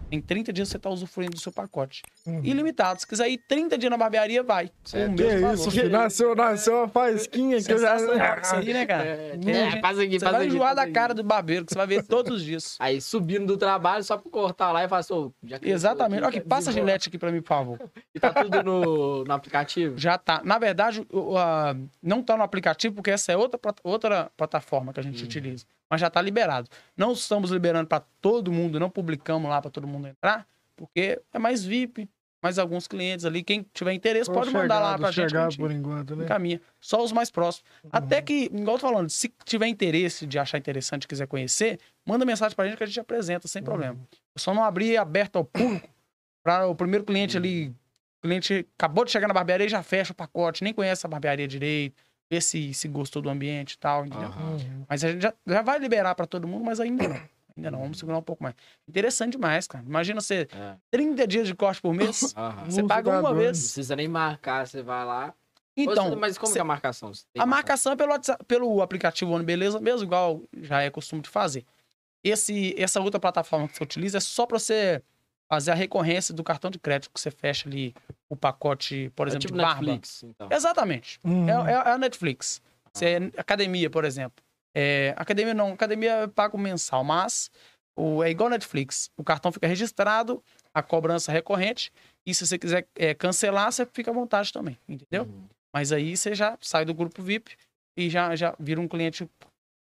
Em 0.09 0.21
30 0.21 0.53
dias 0.53 0.69
você 0.69 0.77
está 0.77 0.89
usufruindo 0.89 1.33
do 1.33 1.39
seu 1.39 1.51
pacote. 1.51 2.01
Uhum. 2.25 2.39
Ilimitado. 2.43 2.99
Se 2.99 3.05
quiser 3.07 3.27
ir 3.29 3.37
30 3.47 3.77
dias 3.77 3.89
na 3.91 3.97
barbearia, 3.97 4.41
vai. 4.41 4.67
Com 4.67 4.73
Certo. 4.85 5.11
o 5.11 5.15
Que 5.15 5.23
mesmo 5.23 5.53
isso, 5.53 5.71
filho? 5.71 5.89
Nasceu, 5.89 6.35
nasceu 6.35 6.77
uma 6.77 6.87
faísquinha 6.87 7.61
que 7.61 7.71
eu 7.73 7.77
já. 7.79 7.95
Isso 7.97 8.55
aí, 8.55 8.73
né, 8.73 8.85
cara? 8.85 9.03
É, 9.05 9.31
é, 9.35 9.39
gente- 9.71 9.81
faz 9.81 9.99
aqui, 9.99 10.13
Você 10.13 10.19
faz 10.19 10.31
vai 10.37 10.45
aqui, 10.45 10.53
enjoar 10.55 10.75
da 10.75 10.83
aqui. 10.83 10.91
cara 10.93 11.13
do 11.13 11.23
barbeiro, 11.23 11.65
que 11.65 11.73
você 11.73 11.77
vai 11.77 11.87
ver 11.87 12.03
todos 12.07 12.31
os 12.37 12.43
dias. 12.43 12.77
Aí 12.79 13.01
subindo 13.01 13.45
do 13.45 13.57
trabalho 13.57 14.03
só 14.03 14.17
pra 14.17 14.31
cortar 14.31 14.71
lá 14.71 14.83
e 14.83 14.87
falar 14.87 14.99
assim, 15.01 15.31
já 15.43 15.59
Exatamente. 15.61 16.19
Olha 16.21 16.29
aqui, 16.29 16.37
aqui, 16.39 16.47
passa 16.47 16.69
a 16.69 16.73
gilete 16.73 17.09
aqui 17.09 17.17
pra 17.17 17.31
mim, 17.31 17.41
por 17.41 17.49
favor. 17.49 17.79
E 18.15 18.19
tá 18.19 18.33
tudo 18.33 18.63
no, 18.63 19.23
no 19.25 19.33
aplicativo? 19.33 19.97
Já 19.97 20.17
tá. 20.17 20.41
Na 20.43 20.57
verdade, 20.57 21.05
o- 21.11 21.33
o- 21.33 21.37
a- 21.37 21.75
não 22.01 22.23
tá 22.23 22.35
no 22.35 22.43
aplicativo, 22.43 22.95
porque 22.95 23.11
essa 23.11 23.31
é 23.31 23.37
outra, 23.37 23.59
outra 23.83 24.31
plataforma 24.35 24.91
que 24.93 24.99
a 24.99 25.03
gente 25.03 25.21
Hum. 25.21 25.25
utiliza. 25.25 25.65
Mas 25.89 26.01
já 26.01 26.09
tá 26.09 26.21
liberado. 26.21 26.69
Não 26.95 27.13
estamos 27.13 27.51
liberando 27.51 27.87
para 27.87 28.03
todo 28.21 28.51
mundo, 28.51 28.79
não 28.79 28.89
publicamos 28.89 29.49
lá 29.49 29.61
para 29.61 29.71
todo 29.71 29.87
mundo 29.87 30.07
entrar, 30.07 30.45
porque 30.75 31.21
é 31.33 31.39
mais 31.39 31.63
VIP, 31.63 32.09
mais 32.41 32.59
alguns 32.59 32.87
clientes 32.87 33.25
ali. 33.25 33.43
Quem 33.43 33.65
tiver 33.73 33.93
interesse 33.93 34.31
pode 34.31 34.51
mandar 34.51 34.79
lá 34.79 34.91
gente. 34.91 34.99
que 34.99 35.05
a 35.05 35.11
chegar 35.11 35.49
gente 35.49 35.59
por 35.59 35.71
enquanto, 35.71 36.15
né? 36.15 36.25
encaminha. 36.25 36.61
Só 36.79 37.03
os 37.03 37.11
mais 37.11 37.31
próximos. 37.31 37.69
Até 37.91 38.21
que, 38.21 38.45
igual 38.45 38.75
eu 38.75 38.79
tô 38.79 38.87
falando, 38.87 39.09
se 39.09 39.33
tiver 39.45 39.67
interesse 39.67 40.25
de 40.25 40.37
achar 40.37 40.57
interessante, 40.57 41.07
quiser 41.07 41.27
conhecer, 41.27 41.79
manda 42.05 42.25
mensagem 42.25 42.55
pra 42.55 42.65
gente 42.65 42.77
que 42.77 42.83
a 42.83 42.87
gente 42.87 42.99
apresenta, 42.99 43.47
sem 43.47 43.63
problema. 43.63 43.97
Eu 44.11 44.39
só 44.39 44.53
não 44.53 44.63
abri 44.63 44.97
aberto 44.97 45.37
ao 45.37 45.45
público 45.45 45.89
para 46.43 46.67
o 46.67 46.75
primeiro 46.75 47.03
cliente 47.03 47.37
ali. 47.37 47.73
O 48.19 48.21
cliente 48.27 48.67
acabou 48.77 49.05
de 49.05 49.11
chegar 49.11 49.27
na 49.27 49.33
barbearia 49.33 49.65
e 49.65 49.69
já 49.69 49.83
fecha 49.83 50.11
o 50.11 50.15
pacote, 50.15 50.63
nem 50.63 50.73
conhece 50.73 51.05
a 51.05 51.09
barbearia 51.09 51.47
direito, 51.47 51.95
vê 52.29 52.41
se, 52.41 52.73
se 52.73 52.87
gostou 52.87 53.21
do 53.21 53.29
ambiente 53.29 53.73
e 53.73 53.77
tal, 53.77 54.05
entendeu? 54.05 54.29
Uhum. 54.29 54.85
Mas 54.87 55.03
a 55.03 55.11
gente 55.11 55.21
já, 55.21 55.33
já 55.45 55.61
vai 55.61 55.79
liberar 55.79 56.13
para 56.15 56.25
todo 56.25 56.47
mundo, 56.47 56.63
mas 56.65 56.79
ainda 56.79 57.07
não. 57.07 57.21
Ainda 57.55 57.71
não, 57.71 57.79
vamos 57.79 57.97
segurar 57.97 58.17
um 58.19 58.21
pouco 58.23 58.43
mais. 58.43 58.53
Interessante 58.87 59.31
demais, 59.31 59.65
cara. 59.67 59.83
Imagina 59.83 60.21
você, 60.21 60.47
É. 60.53 60.75
30 60.91 61.25
dias 61.27 61.47
de 61.47 61.55
corte 61.55 61.81
por 61.81 61.93
mês, 61.93 62.33
Aham. 62.37 62.65
você 62.65 62.81
Nossa, 62.81 62.93
paga 62.93 63.09
uma 63.09 63.21
doido. 63.21 63.33
Não 63.35 63.41
vez. 63.41 63.57
precisa 63.59 63.95
nem 63.95 64.07
marcar, 64.07 64.67
você 64.67 64.81
vai 64.83 65.03
lá. 65.05 65.33
Então, 65.75 66.15
mas 66.15 66.37
como 66.37 66.47
cê- 66.47 66.53
que 66.53 66.59
é 66.59 66.61
a 66.61 66.65
marcação? 66.65 67.13
Você 67.13 67.23
tem 67.33 67.41
a 67.41 67.45
marcação 67.45 67.93
é 67.93 67.95
pelo, 67.95 68.11
WhatsApp- 68.11 68.43
pelo 68.45 68.81
aplicativo 68.81 69.31
One 69.31 69.45
Beleza 69.45 69.79
mesmo, 69.79 70.03
igual 70.05 70.41
já 70.61 70.81
é 70.81 70.89
costume 70.89 71.21
de 71.21 71.29
fazer. 71.29 71.65
Esse, 72.23 72.75
essa 72.77 72.99
outra 72.99 73.19
plataforma 73.19 73.67
que 73.67 73.77
você 73.77 73.83
utiliza 73.83 74.17
é 74.17 74.21
só 74.21 74.45
para 74.45 74.57
você 74.59 75.01
fazer 75.49 75.71
a 75.71 75.75
recorrência 75.75 76.33
do 76.33 76.43
cartão 76.43 76.69
de 76.69 76.77
crédito 76.79 77.11
que 77.13 77.19
você 77.19 77.31
fecha 77.31 77.67
ali 77.67 77.93
o 78.29 78.35
pacote, 78.35 79.11
por 79.15 79.27
É 79.27 79.29
exemplo, 79.29 79.41
tipo 79.47 79.53
de 79.53 79.61
barba. 79.61 79.81
Netflix, 79.81 80.23
então. 80.23 80.49
Exatamente. 80.51 81.19
Uhum. 81.23 81.49
É, 81.49 81.71
é- 81.71 81.75
é 81.75 81.91
a 81.91 81.97
Netflix. 81.97 82.61
Você 82.93 83.05
é 83.05 83.39
academia, 83.39 83.89
por 83.89 84.03
exemplo. 84.05 84.43
É, 84.75 85.13
academia 85.17 85.53
não, 85.53 85.73
academia 85.73 86.11
é 86.23 86.27
pago 86.27 86.57
mensal, 86.57 87.03
mas 87.03 87.49
o, 87.95 88.23
é 88.23 88.29
igual 88.29 88.49
Netflix. 88.49 89.09
O 89.17 89.23
cartão 89.23 89.51
fica 89.51 89.67
registrado, 89.67 90.43
a 90.73 90.83
cobrança 90.83 91.31
recorrente, 91.31 91.91
e 92.25 92.33
se 92.33 92.45
você 92.45 92.57
quiser 92.59 92.87
é, 92.95 93.13
cancelar, 93.13 93.71
você 93.71 93.85
fica 93.85 94.11
à 94.11 94.13
vontade 94.13 94.51
também, 94.51 94.77
entendeu? 94.87 95.23
Uhum. 95.23 95.47
Mas 95.73 95.91
aí 95.91 96.15
você 96.17 96.35
já 96.35 96.57
sai 96.61 96.85
do 96.85 96.93
grupo 96.93 97.21
VIP 97.21 97.55
e 97.97 98.09
já, 98.09 98.35
já 98.35 98.55
vira 98.59 98.81
um 98.81 98.87
cliente 98.87 99.27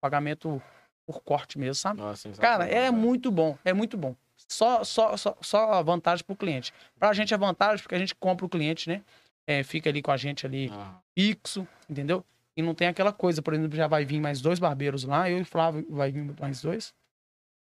pagamento 0.01 0.62
por 1.05 1.22
corte 1.22 1.57
mesmo, 1.59 1.76
sabe? 1.76 1.99
Nossa, 2.01 2.30
Cara, 2.32 2.66
é 2.66 2.89
muito 2.91 3.32
bom, 3.32 3.57
é 3.64 3.74
muito 3.74 3.97
bom. 3.97 4.16
Só, 4.51 4.83
só, 4.83 5.15
só, 5.15 5.37
só 5.41 5.81
vantagem 5.81 6.25
pro 6.25 6.35
cliente. 6.35 6.73
Pra 6.99 7.13
gente 7.13 7.33
é 7.33 7.37
vantagem 7.37 7.81
porque 7.81 7.95
a 7.95 7.99
gente 7.99 8.13
compra 8.13 8.45
o 8.45 8.49
cliente, 8.49 8.89
né? 8.89 9.01
É, 9.47 9.63
fica 9.63 9.89
ali 9.89 10.01
com 10.01 10.11
a 10.11 10.17
gente 10.17 10.45
ali 10.45 10.67
Aham. 10.69 10.99
fixo, 11.17 11.67
entendeu? 11.89 12.23
E 12.55 12.61
não 12.61 12.75
tem 12.75 12.87
aquela 12.89 13.13
coisa, 13.13 13.41
por 13.41 13.53
exemplo, 13.53 13.75
já 13.77 13.87
vai 13.87 14.03
vir 14.03 14.19
mais 14.19 14.41
dois 14.41 14.59
barbeiros 14.59 15.05
lá, 15.05 15.29
eu 15.29 15.37
e 15.39 15.41
o 15.41 15.45
Flávio 15.45 15.85
vai 15.89 16.11
vir 16.11 16.35
mais 16.39 16.61
dois. 16.61 16.93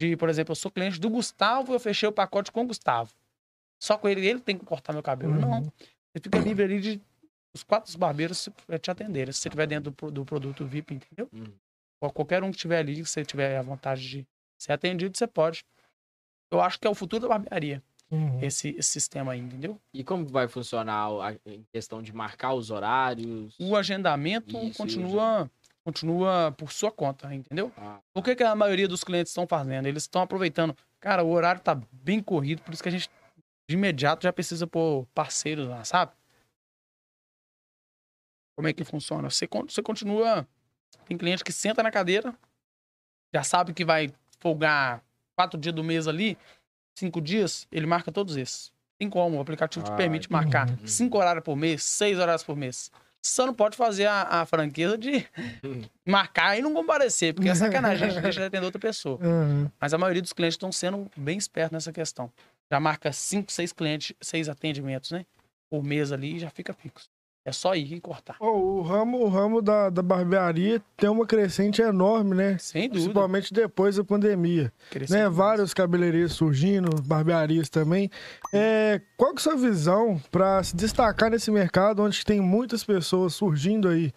De, 0.01 0.17
por 0.17 0.29
exemplo, 0.29 0.51
eu 0.53 0.57
sou 0.57 0.71
cliente 0.73 0.99
do 0.99 1.09
Gustavo, 1.09 1.73
eu 1.73 1.79
fechei 1.79 2.09
o 2.09 2.13
pacote 2.13 2.51
com 2.51 2.63
o 2.63 2.67
Gustavo. 2.67 3.13
Só 3.81 3.97
com 3.97 4.09
ele, 4.09 4.27
ele 4.27 4.41
tem 4.41 4.59
que 4.59 4.65
cortar 4.65 4.93
meu 4.93 5.03
cabelo. 5.03 5.35
Uhum. 5.35 5.41
Não. 5.41 5.63
Você 5.63 6.21
fica 6.21 6.39
livre 6.41 6.65
ali 6.65 6.81
de 6.81 7.01
os 7.55 7.63
quatro 7.63 7.97
barbeiros 7.97 8.39
se- 8.39 8.53
eh, 8.69 8.79
te 8.79 8.91
atenderem. 8.91 9.33
Se 9.33 9.39
você 9.39 9.49
estiver 9.49 9.67
dentro 9.69 9.93
do, 9.93 10.11
do 10.11 10.25
produto 10.25 10.67
VIP, 10.67 10.95
entendeu? 10.95 11.29
Uhum. 11.33 11.53
Ou 12.01 12.11
qualquer 12.11 12.43
um 12.43 12.51
que 12.51 12.57
estiver 12.57 12.79
ali, 12.79 12.97
que 12.97 13.05
você 13.05 13.25
tiver 13.25 13.57
a 13.57 13.63
vontade 13.63 14.09
de 14.09 14.27
ser 14.59 14.73
atendido, 14.73 15.17
você 15.17 15.27
pode. 15.29 15.65
Eu 16.53 16.61
acho 16.61 16.79
que 16.79 16.87
é 16.87 16.91
o 16.91 16.95
futuro 16.95 17.23
da 17.23 17.29
barbearia, 17.29 17.83
Uhum. 18.11 18.39
esse, 18.43 18.69
esse 18.77 18.91
sistema 18.91 19.33
aí, 19.33 19.41
entendeu? 19.41 19.81
E 19.95 20.05
como 20.05 20.27
vai 20.27 20.47
funcionar 20.47 21.07
a- 21.09 21.35
em 21.47 21.65
questão 21.73 22.03
de 22.03 22.13
marcar 22.15 22.53
os 22.53 22.71
horários? 22.71 23.57
O 23.59 23.75
agendamento 23.75 24.59
Isso, 24.59 24.77
continua, 24.77 25.51
continua 25.83 26.53
por 26.59 26.71
sua 26.71 26.93
conta, 26.93 27.35
entendeu? 27.35 27.73
Ah, 27.77 28.01
O 28.15 28.23
que, 28.23 28.37
que 28.37 28.43
a 28.43 28.55
maioria 28.55 28.87
dos 28.87 29.03
clientes 29.03 29.31
estão 29.31 29.47
fazendo? 29.47 29.87
Eles 29.87 30.03
estão 30.03 30.21
aproveitando. 30.21 30.77
Cara, 31.01 31.25
o 31.25 31.31
horário 31.31 31.63
tá 31.63 31.75
bem 31.91 32.23
corrido, 32.23 32.61
por 32.63 32.75
isso 32.75 32.83
que 32.83 32.89
a 32.91 32.93
gente 32.93 33.09
de 33.67 33.75
imediato 33.75 34.25
já 34.25 34.33
precisa 34.33 34.67
pôr 34.67 35.07
parceiros 35.15 35.67
lá, 35.69 35.83
sabe? 35.85 36.13
Como 38.55 38.69
é 38.69 38.75
que 38.75 38.85
funciona? 38.85 39.31
Você, 39.31 39.49
você 39.49 39.83
continua. 39.83 40.47
Tem 41.07 41.17
cliente 41.17 41.43
que 41.43 41.53
senta 41.53 41.83
na 41.83 41.91
cadeira, 41.91 42.37
já 43.35 43.43
sabe 43.43 43.73
que 43.73 43.85
vai 43.85 44.11
folgar 44.39 45.03
quatro 45.37 45.59
dias 45.59 45.75
do 45.75 45.83
mês 45.85 46.07
ali, 46.09 46.37
cinco 46.99 47.21
dias, 47.21 47.67
ele 47.73 47.87
marca 47.87 48.11
todos 48.13 48.37
esses. 48.37 48.73
Tem 48.99 49.09
como, 49.11 49.39
o 49.39 49.41
aplicativo 49.41 49.85
te 49.85 49.91
Ah, 49.91 49.97
permite 49.97 50.31
marcar 50.31 50.69
Uhum. 50.69 50.87
cinco 50.87 51.19
horários 51.19 51.45
por 51.45 51.57
mês, 51.57 51.83
seis 51.83 52.19
horários 52.19 52.43
por 52.45 52.57
mês. 52.57 52.91
Só 53.25 53.47
não 53.47 53.55
pode 53.55 53.77
fazer 53.77 54.07
a, 54.07 54.23
a 54.43 54.47
franqueza 54.47 54.97
de 54.99 55.27
Uhum. 55.65 55.83
marcar 56.07 56.59
e 56.59 56.63
não 56.63 56.73
comparecer, 56.75 57.35
porque 57.35 57.49
é 57.49 57.55
sacanagem, 57.55 58.07
a 58.07 58.11
gente 58.11 58.21
deixa 58.23 58.41
de 58.41 58.47
atender 58.47 58.65
outra 58.65 58.81
pessoa. 58.81 59.19
Uhum. 59.25 59.71
Mas 59.81 59.95
a 59.95 59.99
maioria 59.99 60.23
dos 60.23 60.33
clientes 60.33 60.55
estão 60.55 60.71
sendo 60.73 61.11
bem 61.17 61.39
espertos 61.39 61.73
nessa 61.73 61.93
questão. 61.93 62.31
Já 62.71 62.79
marca 62.81 63.13
cinco, 63.13 63.51
seis 63.53 63.73
clientes, 63.73 64.15
seis 64.21 64.49
atendimentos, 64.49 65.11
né? 65.11 65.27
Por 65.71 65.83
mês 65.83 66.11
ali 66.13 66.37
e 66.37 66.39
já 66.39 66.51
fica 66.51 66.73
fixo. 66.73 67.09
É 67.45 67.51
só 67.51 67.75
ir 67.75 67.93
e 67.93 68.01
cortar. 68.01 68.37
Ô, 68.39 68.79
o 68.79 68.83
ramo, 68.83 69.19
o 69.19 69.29
ramo 69.29 69.61
da, 69.61 69.91
da 69.91 70.01
barbearia 70.01 70.81
tem 70.97 71.11
uma 71.11 71.27
crescente 71.27 71.83
enorme, 71.83 72.37
né? 72.37 72.57
Sem 72.59 72.83
dúvida. 72.83 73.01
Principalmente 73.01 73.53
depois 73.53 73.97
da 73.97 74.05
pandemia. 74.05 74.73
Cresceu 74.91 75.17
né? 75.19 75.29
Vários 75.29 75.75
cabeleireiros 75.75 76.35
surgindo, 76.35 77.03
barbearias 77.03 77.69
também. 77.69 78.09
É, 78.53 79.01
qual 79.17 79.35
que 79.35 79.41
é 79.41 79.41
a 79.41 79.43
sua 79.43 79.57
visão 79.57 80.21
para 80.31 80.63
se 80.63 80.77
destacar 80.77 81.31
nesse 81.31 81.51
mercado 81.51 82.03
onde 82.03 82.25
tem 82.25 82.41
muitas 82.41 82.85
pessoas 82.85 83.35
surgindo 83.35 83.89
aí 83.89 84.13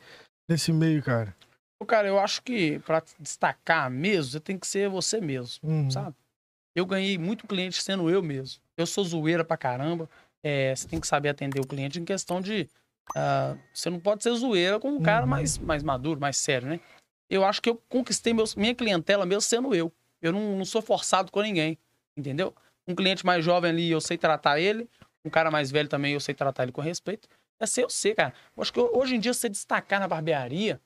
nesse 0.47 0.71
meio, 0.71 1.01
cara? 1.01 1.35
Cara, 1.87 2.07
eu 2.07 2.17
acho 2.19 2.41
que 2.41 2.79
pra 2.79 3.01
destacar 3.19 3.89
mesmo, 3.91 4.31
você 4.31 4.39
tem 4.39 4.57
que 4.57 4.65
ser 4.65 4.89
você 4.89 5.19
mesmo, 5.21 5.59
Uhum. 5.69 5.89
sabe? 5.91 6.15
Eu 6.75 6.85
ganhei 6.85 7.17
muito 7.17 7.45
cliente 7.47 7.81
sendo 7.81 8.09
eu 8.09 8.21
mesmo. 8.23 8.59
Eu 8.77 8.85
sou 8.85 9.03
zoeira 9.03 9.43
pra 9.45 9.55
caramba. 9.57 10.09
É, 10.43 10.75
você 10.75 10.87
tem 10.87 10.99
que 10.99 11.07
saber 11.07 11.29
atender 11.29 11.59
o 11.59 11.65
cliente 11.67 11.99
em 11.99 12.05
questão 12.05 12.39
de. 12.41 12.67
Ah, 13.15 13.55
você 13.73 13.89
não 13.89 13.99
pode 13.99 14.23
ser 14.23 14.33
zoeira 14.35 14.79
com 14.79 14.89
um 14.89 15.01
cara 15.01 15.23
Uhum. 15.23 15.29
mais, 15.29 15.57
mais 15.57 15.83
maduro, 15.83 16.19
mais 16.19 16.37
sério, 16.37 16.67
né? 16.67 16.79
Eu 17.29 17.43
acho 17.43 17.61
que 17.61 17.69
eu 17.69 17.75
conquistei 17.89 18.33
meus, 18.33 18.55
minha 18.55 18.73
clientela 18.73 19.25
mesmo 19.25 19.41
sendo 19.41 19.73
eu. 19.75 19.91
Eu 20.21 20.31
não, 20.31 20.57
não 20.57 20.65
sou 20.65 20.81
forçado 20.81 21.31
com 21.31 21.41
ninguém, 21.41 21.77
entendeu? 22.17 22.53
Um 22.87 22.95
cliente 22.95 23.25
mais 23.25 23.43
jovem 23.43 23.71
ali, 23.71 23.89
eu 23.91 23.99
sei 23.99 24.17
tratar 24.17 24.59
ele. 24.59 24.87
Um 25.23 25.29
cara 25.29 25.49
mais 25.49 25.71
velho 25.71 25.89
também, 25.89 26.13
eu 26.13 26.19
sei 26.19 26.35
tratar 26.35 26.63
ele 26.63 26.71
com 26.71 26.81
respeito. 26.81 27.27
É 27.59 27.65
ser 27.65 27.83
eu 27.83 27.89
ser, 27.89 28.15
cara. 28.15 28.33
Eu 28.55 28.61
acho 28.61 28.71
que 28.71 28.79
hoje 28.79 29.15
em 29.15 29.19
dia, 29.19 29.33
você 29.33 29.49
destacar 29.49 29.99
na 29.99 30.07
barbearia, 30.07 30.79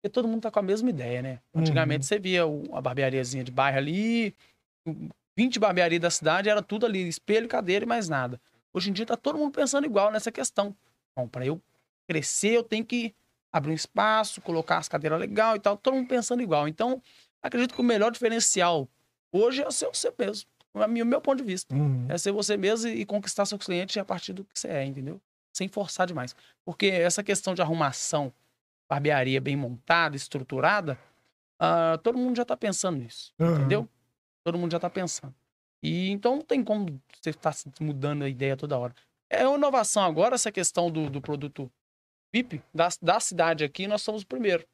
porque 0.00 0.12
todo 0.12 0.28
mundo 0.28 0.42
tá 0.42 0.50
com 0.50 0.58
a 0.60 0.62
mesma 0.62 0.90
ideia, 0.90 1.22
né? 1.22 1.40
Antigamente 1.54 2.06
você 2.06 2.18
via 2.20 2.42
a 2.72 2.80
barbeariazinha 2.80 3.42
de 3.42 3.50
bairro 3.50 3.78
ali, 3.78 4.34
20 5.36 5.58
barbearias 5.58 6.00
da 6.00 6.10
cidade, 6.10 6.48
era 6.48 6.62
tudo 6.62 6.86
ali, 6.86 7.08
espelho, 7.08 7.48
cadeira 7.48 7.84
e 7.84 7.88
mais 7.88 8.08
nada. 8.08 8.40
Hoje 8.72 8.90
em 8.90 8.92
dia 8.92 9.06
tá 9.06 9.16
todo 9.16 9.38
mundo 9.38 9.52
pensando 9.52 9.86
igual 9.86 10.10
nessa 10.12 10.30
questão. 10.30 10.74
Bom, 11.18 11.26
para 11.26 11.44
eu 11.44 11.60
crescer, 12.06 12.52
eu 12.52 12.62
tenho 12.62 12.84
que 12.84 13.12
abrir 13.52 13.72
um 13.72 13.74
espaço, 13.74 14.40
colocar 14.40 14.78
as 14.78 14.88
cadeiras 14.88 15.18
legal 15.18 15.56
e 15.56 15.58
tal, 15.58 15.76
todo 15.76 15.94
mundo 15.94 16.06
pensando 16.06 16.40
igual. 16.40 16.68
Então, 16.68 17.02
acredito 17.42 17.74
que 17.74 17.80
o 17.80 17.84
melhor 17.84 18.12
diferencial 18.12 18.88
hoje 19.32 19.62
é 19.62 19.70
ser 19.72 19.88
você 19.88 20.14
mesmo. 20.16 20.48
O 20.72 20.86
meu, 20.86 21.20
ponto 21.20 21.38
de 21.38 21.42
vista. 21.44 21.74
Uhum. 21.74 22.06
É 22.08 22.16
ser 22.16 22.30
você 22.30 22.56
mesmo 22.56 22.88
e 22.88 23.00
e 23.00 23.04
conquistar 23.04 23.44
seus 23.46 23.64
clientes 23.64 23.96
a 23.96 24.04
partir 24.04 24.32
do 24.32 24.44
que 24.44 24.56
você 24.56 24.68
é, 24.68 24.84
entendeu? 24.84 25.20
Sem 25.52 25.66
forçar 25.66 26.06
demais. 26.06 26.36
Porque 26.64 26.86
essa 26.86 27.20
questão 27.24 27.52
de 27.52 27.60
arrumação, 27.60 28.32
barbearia 28.88 29.40
bem 29.40 29.56
montada, 29.56 30.14
estruturada, 30.14 30.96
ah, 31.58 31.98
todo 32.00 32.16
mundo 32.16 32.36
já 32.36 32.44
tá 32.44 32.56
pensando 32.56 32.98
nisso, 32.98 33.34
Uhum. 33.40 33.54
entendeu? 33.56 33.88
Todo 34.44 34.56
mundo 34.56 34.70
já 34.70 34.78
tá 34.78 34.88
pensando. 34.88 35.34
E 35.82 36.10
então 36.10 36.36
não 36.36 36.42
tem 36.42 36.62
como 36.62 37.00
você 37.20 37.30
estar 37.30 37.52
mudando 37.80 38.22
a 38.22 38.28
ideia 38.28 38.56
toda 38.56 38.78
hora. 38.78 38.94
É 39.30 39.46
uma 39.46 39.56
inovação 39.58 40.02
agora, 40.04 40.34
essa 40.34 40.50
questão 40.52 40.90
do, 40.90 41.10
do 41.10 41.20
produto 41.20 41.70
VIP 42.34 42.62
da, 42.74 42.88
da 43.02 43.20
cidade 43.20 43.64
aqui, 43.64 43.86
nós 43.86 44.02
somos 44.02 44.22
o 44.22 44.26
primeiro 44.26 44.66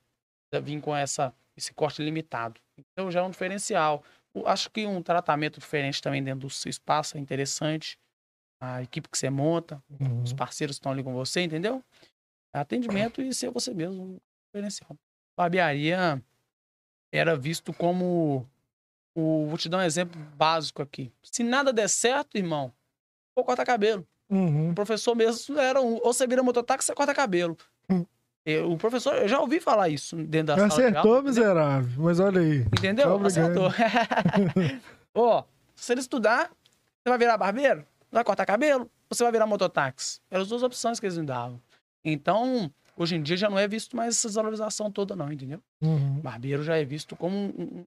a 0.52 0.60
vir 0.60 0.80
com 0.80 0.94
essa, 0.94 1.34
esse 1.56 1.74
corte 1.74 2.00
limitado. 2.02 2.60
Então 2.78 3.10
já 3.10 3.20
é 3.20 3.22
um 3.22 3.30
diferencial. 3.30 4.04
O- 4.32 4.46
Acho 4.46 4.70
que 4.70 4.86
um 4.86 5.02
tratamento 5.02 5.58
diferente 5.58 6.00
também 6.00 6.22
dentro 6.22 6.40
do 6.46 6.50
seu 6.50 6.70
espaço 6.70 7.16
é 7.16 7.20
interessante. 7.20 7.98
A 8.62 8.82
equipe 8.82 9.08
que 9.08 9.18
você 9.18 9.28
monta, 9.30 9.82
Uhum. 10.00 10.22
os 10.22 10.32
parceiros 10.32 10.76
que 10.76 10.80
estão 10.80 10.92
ali 10.92 11.02
com 11.02 11.12
você, 11.12 11.40
entendeu? 11.42 11.82
Atendimento 12.54 13.20
e 13.20 13.34
ser 13.34 13.50
você 13.50 13.74
mesmo, 13.74 14.20
diferencial. 14.46 14.96
Barbearia 15.36 16.22
era 17.12 17.36
visto 17.36 17.72
como. 17.72 18.48
O, 19.16 19.46
vou 19.46 19.58
te 19.58 19.68
dar 19.68 19.78
um 19.78 19.82
exemplo 19.82 20.20
básico 20.36 20.82
aqui. 20.82 21.12
Se 21.22 21.42
nada 21.44 21.72
der 21.72 21.88
certo, 21.88 22.36
irmão, 22.36 22.72
vou 23.36 23.44
cortar 23.44 23.64
cabelo. 23.64 24.06
Uhum. 24.30 24.70
O 24.70 24.74
professor 24.74 25.14
mesmo 25.14 25.58
era 25.58 25.80
um. 25.80 25.94
Ou 25.96 26.12
você 26.12 26.26
vira 26.26 26.42
mototáxi, 26.42 26.86
você 26.86 26.94
corta 26.94 27.14
cabelo. 27.14 27.56
Hum. 27.90 28.04
Eu- 28.46 28.72
o 28.72 28.76
professor, 28.76 29.14
eu 29.14 29.28
já 29.28 29.40
ouvi 29.40 29.58
falar 29.60 29.88
isso 29.88 30.16
dentro 30.16 30.48
da 30.48 30.56
sala 30.56 30.68
de 30.68 30.74
Acertou, 30.74 31.14
aula. 31.16 31.20
entendeu? 31.30 31.44
miserável. 31.44 32.02
Mas 32.04 32.20
olha 32.20 32.40
aí. 32.40 32.60
Entendeu? 32.60 33.18
Tá. 33.18 33.26
Acertou. 33.26 33.68
Ó, 35.14 35.44
se 35.74 35.92
ele 35.92 36.00
estudar, 36.00 36.48
você 36.48 37.08
vai 37.08 37.18
virar 37.18 37.36
barbeiro? 37.38 37.84
Vai 38.10 38.24
cortar 38.24 38.46
cabelo? 38.46 38.82
Ou 38.82 39.16
você 39.16 39.22
vai 39.22 39.32
virar 39.32 39.46
mototáxi? 39.46 40.20
Eram 40.30 40.42
as 40.42 40.48
duas 40.48 40.62
opções 40.62 40.98
que 41.00 41.06
eles 41.06 41.18
me 41.18 41.24
davam. 41.26 41.60
Então, 42.04 42.70
hoje 42.96 43.16
em 43.16 43.22
dia 43.22 43.36
já 43.36 43.48
não 43.48 43.58
é 43.58 43.66
visto 43.66 43.96
mais 43.96 44.14
essa 44.16 44.28
desvalorização 44.28 44.90
toda, 44.90 45.16
não, 45.16 45.32
entendeu? 45.32 45.60
Uhum. 45.80 46.20
Barbeiro 46.20 46.62
já 46.62 46.76
é 46.76 46.84
visto 46.84 47.16
como 47.16 47.36
um, 47.36 47.48
um- 47.48 47.84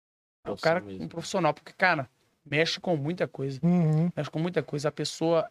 um 0.51 0.55
cara, 0.55 0.83
um 0.83 1.07
profissional, 1.07 1.53
porque, 1.53 1.73
cara, 1.77 2.09
mexe 2.45 2.79
com 2.79 2.95
muita 2.95 3.27
coisa. 3.27 3.59
Uhum. 3.61 4.09
Mexe 4.15 4.29
com 4.31 4.39
muita 4.39 4.63
coisa. 4.63 4.87
A 4.89 4.91
pessoa, 4.91 5.47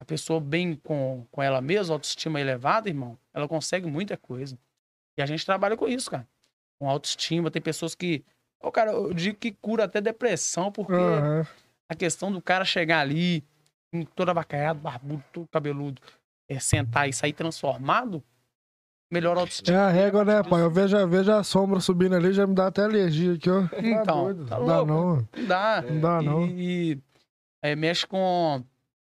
a 0.00 0.04
pessoa 0.04 0.40
bem 0.40 0.74
com, 0.76 1.26
com 1.30 1.42
ela 1.42 1.60
mesma, 1.60 1.94
autoestima 1.94 2.40
elevada, 2.40 2.88
irmão, 2.88 3.18
ela 3.34 3.48
consegue 3.48 3.86
muita 3.86 4.16
coisa. 4.16 4.58
E 5.18 5.22
a 5.22 5.26
gente 5.26 5.44
trabalha 5.44 5.76
com 5.76 5.88
isso, 5.88 6.10
cara. 6.10 6.26
Com 6.80 6.88
autoestima. 6.88 7.50
Tem 7.50 7.60
pessoas 7.60 7.94
que. 7.94 8.24
Ô, 8.62 8.70
cara, 8.70 8.92
eu 8.92 9.12
digo 9.12 9.36
que 9.38 9.52
cura 9.52 9.84
até 9.84 10.00
depressão, 10.00 10.70
porque 10.70 10.92
Aham. 10.92 11.46
a 11.90 11.94
questão 11.94 12.30
do 12.30 12.40
cara 12.40 12.64
chegar 12.64 13.00
ali, 13.00 13.44
em 13.92 14.04
todo 14.04 14.28
abacaiado, 14.30 14.80
barbudo, 14.80 15.24
todo 15.32 15.48
cabeludo, 15.48 16.00
é, 16.48 16.58
sentar 16.60 17.08
e 17.08 17.12
sair 17.12 17.32
transformado, 17.32 18.22
melhora 19.12 19.38
a 19.38 19.40
É 19.40 19.42
autoestima. 19.42 19.78
a 19.78 19.90
régua, 19.90 20.24
né, 20.24 20.42
pai? 20.42 20.62
Eu 20.62 20.70
vejo, 20.70 20.96
eu 20.96 21.08
vejo 21.08 21.32
a 21.32 21.42
sombra 21.42 21.80
subindo 21.80 22.14
ali, 22.14 22.32
já 22.32 22.46
me 22.46 22.54
dá 22.54 22.66
até 22.68 22.84
alergia 22.84 23.34
aqui, 23.34 23.50
ó. 23.50 23.66
Tá 23.66 23.76
Então, 23.80 24.24
doido. 24.24 24.46
tá 24.46 24.58
não 24.58 24.66
dá 24.66 24.80
louco. 24.80 24.92
não. 24.92 25.28
Não 25.42 25.46
dá. 25.48 25.82
Não 25.82 26.00
dá 26.00 26.22
não. 26.22 26.46
E, 26.46 26.92
e, 26.92 27.02
é, 27.62 27.74
mexe 27.76 28.06
com, 28.06 28.62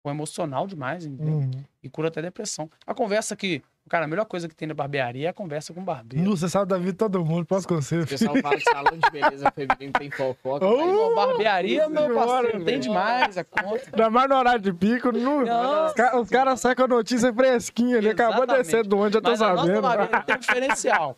o 0.05 0.11
emocional 0.11 0.66
demais, 0.66 1.05
entendeu? 1.05 1.34
Uhum. 1.34 1.51
E 1.82 1.88
cura 1.88 2.09
até 2.09 2.22
depressão. 2.22 2.70
A 2.86 2.94
conversa 2.94 3.34
que. 3.36 3.62
Cara, 3.88 4.05
a 4.05 4.09
melhor 4.09 4.26
coisa 4.26 4.46
que 4.46 4.55
tem 4.55 4.68
na 4.68 4.74
barbearia 4.74 5.28
é 5.28 5.30
a 5.30 5.32
conversa 5.32 5.72
com 5.72 5.80
o 5.80 5.82
barbeiro. 5.82 6.28
Você 6.36 6.46
sabe 6.46 6.66
da 6.68 6.76
vida 6.76 6.92
de 6.92 6.99
todo 6.99 7.24
mundo, 7.24 7.46
posso 7.46 7.66
com 7.66 7.76
você. 7.76 8.01
O 8.01 8.07
pessoal 8.07 8.36
fala 8.36 8.57
que 8.57 8.62
salão 8.64 8.99
de 8.99 9.11
beleza 9.11 9.51
feminino 9.51 9.92
tem 9.99 10.11
fofoca. 10.11 10.66
Oh! 10.66 11.14
mas 11.16 11.28
barbearia, 11.28 11.88
meu 11.88 12.14
parceiro, 12.14 12.64
tem 12.66 12.78
demais 12.80 13.38
a 13.38 13.44
conta. 13.44 13.80
Ainda 13.90 14.11
mais 14.11 14.28
no 14.28 14.36
horário 14.36 14.61
de 14.61 14.74
pico, 14.74 15.11
nu. 15.11 15.42
Não. 15.46 15.86
Os, 15.86 15.92
ca- 15.94 16.20
os 16.20 16.28
caras 16.28 16.61
saem 16.61 16.76
com 16.76 16.82
a 16.82 16.88
notícia 16.88 17.32
fresquinha, 17.32 17.96
ele 17.96 18.11
acabou 18.11 18.46
de 18.46 18.53
descer 18.59 18.86
do 18.86 18.99
onde, 18.99 19.14
já 19.14 19.22
tô 19.22 19.30
Mas 19.30 19.40
a 19.40 19.49
nossa 19.55 19.62
sabendo. 19.66 19.80
barbearia 19.80 20.20
tem 20.22 20.36
um 20.36 20.38
diferencial. 20.38 21.16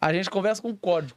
A 0.00 0.12
gente 0.12 0.28
conversa 0.30 0.60
com 0.62 0.74
código. 0.74 1.16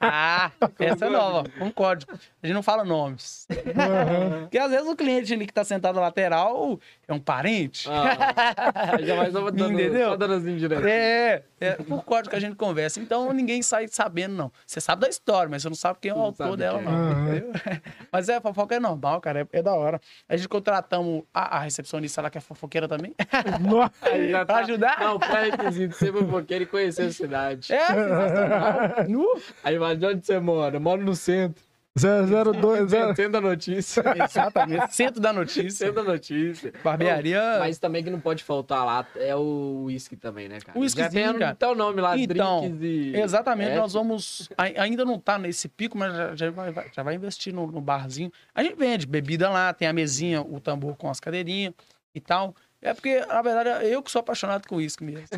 Ah, 0.00 0.50
essa 0.78 1.06
é 1.06 1.10
nova, 1.10 1.44
com 1.58 1.70
código. 1.70 2.12
A 2.42 2.46
gente 2.46 2.54
não 2.54 2.62
fala 2.62 2.84
nomes. 2.84 3.46
Aham. 3.50 4.40
Porque 4.42 4.58
às 4.58 4.70
vezes 4.70 4.86
o 4.88 4.96
cliente 4.96 5.32
ali 5.32 5.46
que 5.46 5.52
tá 5.52 5.64
sentado 5.64 5.96
na 5.96 6.02
lateral 6.02 6.78
é 7.06 7.12
um 7.12 7.18
parente. 7.20 7.88
Ah, 7.90 8.96
já 9.02 9.14
vai 9.16 9.30
só 9.30 9.50
dando, 9.50 9.72
Entendeu? 9.72 10.10
só 10.10 10.16
dando 10.16 10.34
as 10.34 10.44
indiretas. 10.44 10.84
É, 10.86 11.42
é 11.60 11.72
por 11.74 12.02
código 12.04 12.30
que 12.30 12.36
a 12.36 12.40
gente 12.40 12.56
conversa. 12.56 13.00
Então 13.00 13.32
ninguém 13.32 13.62
sai 13.62 13.86
sabendo, 13.88 14.34
não. 14.34 14.52
Você 14.66 14.80
sabe 14.80 15.02
da 15.02 15.08
história, 15.08 15.48
mas 15.50 15.62
você 15.62 15.68
não 15.68 15.76
sabe 15.76 15.98
quem 16.00 16.10
é 16.10 16.14
o 16.14 16.18
Não 16.18 16.24
autor 16.24 16.44
sabe 16.46 16.56
dela, 16.56 16.78
quem 16.78 16.88
não. 16.92 17.08
é. 17.08 17.12
entendeu? 17.38 17.52
Mas 18.12 18.28
é, 18.28 18.40
fofoca 18.40 18.74
é 18.76 18.80
normal, 18.80 19.20
cara. 19.20 19.40
É, 19.52 19.58
é 19.58 19.62
da 19.62 19.74
hora. 19.74 20.00
A 20.28 20.36
gente 20.36 20.48
contratamos 20.48 21.24
a, 21.34 21.56
a 21.56 21.60
recepcionista 21.60 22.22
lá, 22.22 22.30
que 22.30 22.38
é 22.38 22.40
fofoqueira 22.40 22.86
também, 22.86 23.12
Nossa. 23.60 23.92
Aí 24.02 24.30
já 24.30 24.44
pra 24.44 24.54
tá- 24.56 24.60
ajudar. 24.60 25.00
Não, 25.00 25.18
pré-requisito, 25.18 25.96
ser 25.96 26.12
fofoqueiro 26.12 26.64
e 26.64 26.66
conhecer 26.66 27.02
a 27.02 27.10
cidade. 27.12 27.72
É, 27.72 27.86
sensacional. 27.86 29.08
Nu. 29.08 29.40
Aí 29.74 29.78
vai 29.78 29.96
de 29.96 30.06
onde 30.06 30.24
você 30.24 30.38
mora? 30.38 30.76
Eu 30.76 30.80
moro 30.80 31.02
no 31.04 31.14
centro. 31.16 31.62
002, 31.96 32.90
zero- 32.90 33.14
Centro 33.14 33.30
da 33.32 33.40
notícia. 33.40 34.02
Exatamente. 34.24 34.94
Centro 34.96 35.20
da 35.20 35.32
notícia. 35.32 35.70
Centro 35.86 35.94
da 35.94 36.02
notícia. 36.12 36.72
Barbearia. 36.82 37.56
Mas 37.60 37.78
também 37.78 38.02
que 38.02 38.10
não 38.10 38.18
pode 38.18 38.42
faltar 38.42 38.84
lá 38.84 39.06
é 39.14 39.34
o 39.36 39.82
uísque 39.84 40.16
também, 40.16 40.48
né, 40.48 40.58
cara? 40.60 40.76
Já 40.88 41.08
tem 41.08 41.32
cara. 41.38 41.50
até 41.50 41.66
o 41.68 41.74
nome 41.76 42.00
lá, 42.00 42.18
Então, 42.18 42.62
drinks 42.62 42.82
e... 42.82 43.16
Exatamente, 43.16 43.70
É, 43.70 43.76
nós 43.76 43.92
vamos. 43.92 44.48
ai- 44.58 44.74
Ainda 44.76 45.04
não 45.04 45.20
tá 45.20 45.38
nesse 45.38 45.68
pico, 45.68 45.96
mas 45.96 46.12
já, 46.16 46.34
já 46.34 46.50
vai, 46.50 46.74
já 46.92 47.02
vai 47.04 47.14
investir 47.14 47.52
no, 47.54 47.66
no 47.68 47.80
barzinho. 47.80 48.30
A 48.52 48.62
gente 48.64 48.74
vende 48.76 49.06
bebida 49.06 49.48
lá, 49.48 49.72
tem 49.72 49.86
a 49.86 49.92
mesinha, 49.92 50.42
o 50.42 50.58
tambor 50.58 50.96
com 50.96 51.08
as 51.08 51.20
cadeirinhas 51.20 51.74
e 52.12 52.20
tal. 52.20 52.56
É 52.82 52.92
porque, 52.92 53.20
na 53.24 53.40
verdade, 53.40 53.86
eu 53.86 54.02
que 54.02 54.10
sou 54.10 54.18
apaixonado 54.18 54.66
com 54.66 54.76
uísque 54.76 55.04
mesmo. 55.04 55.28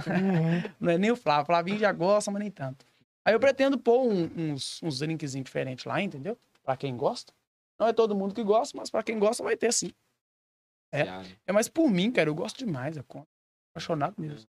Não 0.80 0.90
é 0.90 0.96
nem 0.98 1.10
o 1.10 1.16
Flávio. 1.16 1.42
O 1.42 1.46
Flavinho 1.46 1.78
já 1.78 1.92
gosta, 1.92 2.30
mas 2.30 2.40
nem 2.40 2.50
tanto. 2.50 2.84
Aí 3.26 3.34
eu 3.34 3.40
pretendo 3.40 3.76
pôr 3.78 4.06
um- 4.06 4.30
uns, 4.52 4.80
uns 4.82 5.00
drinkzinhos 5.00 5.44
diferentes 5.46 5.84
lá, 5.84 6.00
entendeu? 6.00 6.38
Pra 6.62 6.76
quem 6.76 6.96
gosta. 6.96 7.32
Não 7.78 7.88
é 7.88 7.92
todo 7.92 8.14
mundo 8.14 8.32
que 8.34 8.42
gosta, 8.44 8.76
mas 8.78 8.88
pra 8.88 9.02
quem 9.02 9.18
gosta 9.18 9.42
vai 9.42 9.56
ter 9.56 9.72
sim. 9.72 9.90
é. 10.92 11.04
É 11.46 11.52
mais 11.52 11.68
por 11.68 11.90
mim, 11.90 12.10
cara. 12.12 12.30
Eu 12.30 12.34
gosto 12.34 12.58
demais 12.64 12.94
da 12.96 13.02
conta. 13.02 13.26
Apaixonado 13.74 14.14
mesmo. 14.16 14.48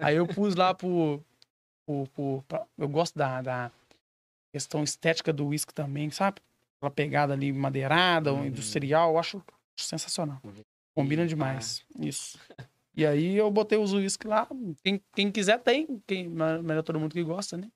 Aí 0.00 0.14
eu 0.16 0.26
pus 0.46 0.54
lá 0.54 0.74
por. 0.74 1.22
por, 1.86 2.06
por- 2.08 2.42
pra- 2.44 2.66
eu 2.76 2.88
gosto 2.88 3.16
da, 3.18 3.40
da 3.42 3.72
questão 4.52 4.84
estética 4.84 5.32
do 5.32 5.46
uísque 5.48 5.72
também, 5.74 6.10
sabe? 6.10 6.40
Aquela 6.78 6.90
pegada 6.90 7.32
ali 7.32 7.52
madeirada, 7.52 8.32
Hum. 8.32 8.46
industrial, 8.46 9.12
eu 9.12 9.18
acho 9.18 9.42
sensacional. 9.76 10.40
Combina 10.94 11.22
Ah. 11.22 11.26
demais. 11.26 11.82
Isso. 11.98 12.38
E 12.94 13.04
aí 13.06 13.34
eu 13.36 13.50
botei 13.50 13.78
os 13.78 13.92
uísque 13.92 14.26
lá. 14.28 14.46
Quem, 14.84 15.00
quem 15.14 15.32
quiser 15.32 15.58
tem. 15.60 16.00
Quem, 16.06 16.28
mas 16.28 16.62
mas 16.62 16.76
é 16.78 16.82
todo 16.82 17.00
mundo 17.00 17.12
que 17.14 17.22
gosta, 17.24 17.56
né? 17.56 17.68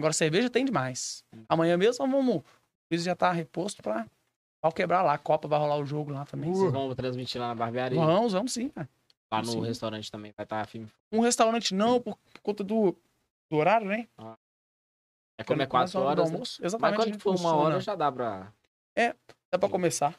Agora 0.00 0.12
cerveja 0.12 0.48
tem 0.50 0.64
demais. 0.64 1.22
Amanhã 1.48 1.76
mesmo 1.76 2.06
vamos. 2.08 2.36
O 2.36 2.44
uísque 2.90 3.04
já 3.06 3.14
tá 3.14 3.30
reposto 3.30 3.82
pra. 3.82 4.06
Pau 4.62 4.72
quebrar 4.72 5.02
lá. 5.02 5.12
A 5.14 5.18
Copa 5.18 5.46
vai 5.46 5.58
rolar 5.58 5.76
o 5.76 5.84
jogo 5.84 6.10
lá 6.12 6.24
também. 6.24 6.52
Vocês 6.52 6.72
vão 6.72 6.94
transmitir 6.94 7.40
lá 7.40 7.48
na 7.48 7.54
barbearia? 7.54 7.98
Vamos, 7.98 8.32
vamos 8.32 8.52
sim, 8.52 8.68
cara. 8.70 8.88
Lá 9.32 9.40
no 9.42 9.46
sim. 9.46 9.62
restaurante 9.64 10.10
também 10.10 10.32
vai 10.36 10.44
estar 10.44 10.66
filme. 10.66 10.88
Um 11.12 11.20
restaurante 11.20 11.74
não, 11.74 12.00
por 12.00 12.18
conta 12.42 12.64
do, 12.64 12.96
do 13.50 13.56
horário, 13.56 13.86
né? 13.86 14.08
É 15.38 15.44
como 15.44 15.62
é 15.62 15.66
Começa 15.66 15.98
4 15.98 15.98
a 15.98 16.02
hora 16.02 16.16
do 16.16 16.20
horas. 16.20 16.30
né? 16.30 16.34
almoço. 16.34 16.58
Mas 16.62 16.72
Exatamente. 16.74 17.00
a 17.00 17.04
quando 17.04 17.20
for 17.20 17.36
uma 17.36 17.54
hora 17.54 17.80
já 17.80 17.94
dá 17.94 18.10
pra. 18.12 18.52
Dá 19.52 19.58
pra 19.58 19.68
começar. 19.68 20.14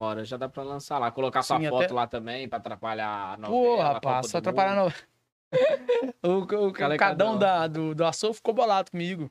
Uma 0.00 0.08
hora 0.10 0.24
já 0.24 0.36
dá 0.36 0.48
pra 0.48 0.62
lançar 0.62 0.98
lá. 0.98 1.10
Colocar 1.10 1.42
sua 1.42 1.58
Sim, 1.58 1.68
foto 1.68 1.84
até- 1.84 1.92
lá 1.94 2.06
também 2.06 2.48
pra 2.48 2.58
atrapalhar 2.58 3.34
a 3.34 3.36
novela. 3.36 3.76
Pô, 3.76 3.80
a 3.80 3.92
rapaz, 3.94 4.30
só 4.30 4.38
atrapalhar 4.38 4.76
Mundo. 4.76 4.94
no... 4.94 5.13
o, 6.22 6.28
o, 6.28 6.68
o 6.68 6.72
Calecadão. 6.72 6.98
cadão 6.98 7.38
da, 7.38 7.66
do, 7.66 7.94
do 7.94 8.04
açougue 8.04 8.36
ficou 8.36 8.54
bolado 8.54 8.90
comigo. 8.90 9.30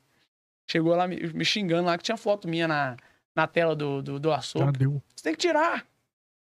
Chegou 0.70 0.96
lá 0.96 1.08
me, 1.08 1.18
me 1.34 1.44
xingando 1.46 1.86
lá 1.88 1.98
que 1.98 2.04
tinha 2.04 2.18
foto 2.18 2.48
minha 2.48 2.68
na, 2.68 2.98
na 3.36 3.48
tela 3.48 3.76
do, 3.76 4.02
do, 4.02 4.20
do 4.20 4.30
Já 4.30 4.36
açougue. 4.38 4.80
deu. 4.80 5.02
Você 5.16 5.24
tem 5.24 5.34
que 5.34 5.40
tirar. 5.40 5.86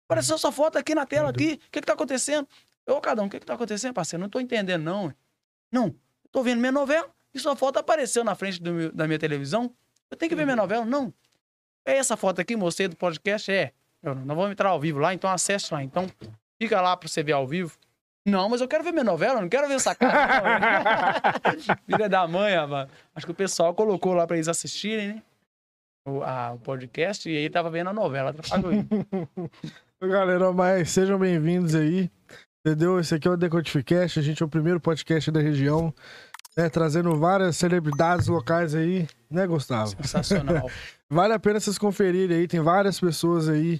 Apareceu 0.08 0.38
sua 0.38 0.52
foto 0.52 0.76
aqui 0.78 0.94
na 0.94 1.06
tela, 1.06 1.30
aqui. 1.30 1.54
O 1.54 1.70
que 1.70 1.80
que 1.80 1.86
tá 1.86 1.94
acontecendo? 1.94 2.46
Ô, 2.86 3.00
Cadão, 3.00 3.26
o 3.26 3.30
que 3.30 3.40
que 3.40 3.46
tá 3.46 3.54
acontecendo, 3.54 3.94
parceiro? 3.94 4.22
Não 4.22 4.28
tô 4.28 4.38
entendendo, 4.38 4.82
não. 4.82 5.12
Não, 5.72 5.86
eu 5.86 6.30
tô 6.30 6.42
vendo 6.42 6.60
minha 6.60 6.70
novela 6.72 7.08
e 7.32 7.38
sua 7.40 7.56
foto 7.56 7.78
apareceu 7.78 8.22
na 8.22 8.34
frente 8.34 8.62
do 8.62 8.72
meu- 8.72 8.92
da 8.92 9.06
minha 9.06 9.18
televisão. 9.18 9.74
Eu 10.10 10.16
tenho 10.16 10.28
que 10.28 10.36
ver 10.36 10.44
minha 10.44 10.56
novela? 10.56 10.84
Não. 10.84 11.12
É 11.84 11.96
essa 11.96 12.16
foto 12.16 12.40
aqui, 12.40 12.54
mostrei 12.54 12.86
do 12.86 12.96
podcast? 12.96 13.50
É. 13.50 13.72
Eu, 14.02 14.14
nós 14.14 14.36
vamos 14.36 14.52
entrar 14.52 14.68
ao 14.68 14.78
vivo 14.78 14.98
lá, 15.00 15.12
então 15.14 15.28
acesse 15.30 15.72
lá. 15.72 15.82
Então, 15.82 16.06
fica 16.60 16.80
lá 16.80 16.96
pra 16.96 17.08
você 17.08 17.22
ver 17.22 17.32
ao 17.32 17.46
vivo. 17.46 17.76
Não, 18.26 18.48
mas 18.48 18.60
eu 18.60 18.68
quero 18.68 18.82
ver 18.82 18.92
minha 18.92 19.04
novela, 19.04 19.40
não 19.40 19.48
quero 19.48 19.68
ver 19.68 19.74
essa 19.74 19.94
cara. 19.94 20.42
não. 20.58 21.76
Filha 21.86 22.08
da 22.08 22.26
mãe, 22.26 22.54
rapaz. 22.54 22.88
Acho 23.14 23.26
que 23.26 23.32
o 23.32 23.34
pessoal 23.34 23.74
colocou 23.74 24.14
lá 24.14 24.26
pra 24.26 24.36
eles 24.36 24.48
assistirem, 24.48 25.08
né? 25.08 25.22
O, 26.06 26.22
a- 26.22 26.52
o 26.52 26.58
podcast, 26.58 27.28
e 27.30 27.36
aí 27.36 27.48
tava 27.50 27.70
vendo 27.70 27.90
a 27.90 27.92
novela. 27.92 28.30
atrapalhou 28.30 28.72
ele. 28.72 28.86
Galera, 30.02 30.52
mas 30.52 30.90
sejam 30.90 31.18
bem-vindos 31.18 31.74
aí. 31.74 32.10
Entendeu? 32.66 32.98
Esse 32.98 33.14
aqui 33.14 33.28
é 33.28 33.30
o 33.30 33.36
Decodificast, 33.36 34.18
a 34.18 34.22
gente 34.22 34.42
é 34.42 34.46
o 34.46 34.48
primeiro 34.48 34.80
podcast 34.80 35.30
da 35.30 35.38
região, 35.40 35.92
né, 36.56 36.70
trazendo 36.70 37.14
várias 37.18 37.56
celebridades 37.58 38.26
locais 38.26 38.74
aí, 38.74 39.06
né, 39.30 39.46
Gustavo? 39.46 39.90
Sensacional. 40.02 40.70
Vale 41.10 41.34
a 41.34 41.38
pena 41.38 41.60
vocês 41.60 41.76
conferirem 41.76 42.38
aí, 42.38 42.48
tem 42.48 42.60
várias 42.60 42.98
pessoas 42.98 43.50
aí, 43.50 43.78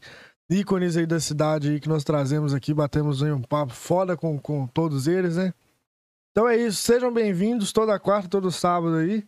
ícones 0.51 0.97
aí 0.97 1.07
da 1.07 1.21
cidade 1.21 1.71
aí 1.71 1.81
que 1.81 1.89
nós 1.89 2.05
trazemos 2.05 2.55
aqui, 2.55 2.75
batemos 2.75 3.23
aí 3.23 3.33
um 3.33 3.43
papo 3.43 3.73
foda 3.73 4.17
com, 4.17 4.39
com 4.39 4.67
todos 4.67 5.07
eles, 5.07 5.37
né? 5.37 5.53
Então 6.33 6.49
é 6.49 6.57
isso, 6.57 6.79
sejam 6.83 7.13
bem-vindos 7.13 7.73
toda 7.73 7.99
quarta, 7.99 8.29
todo 8.29 8.51
sábado 8.51 8.97
aí. 8.97 9.27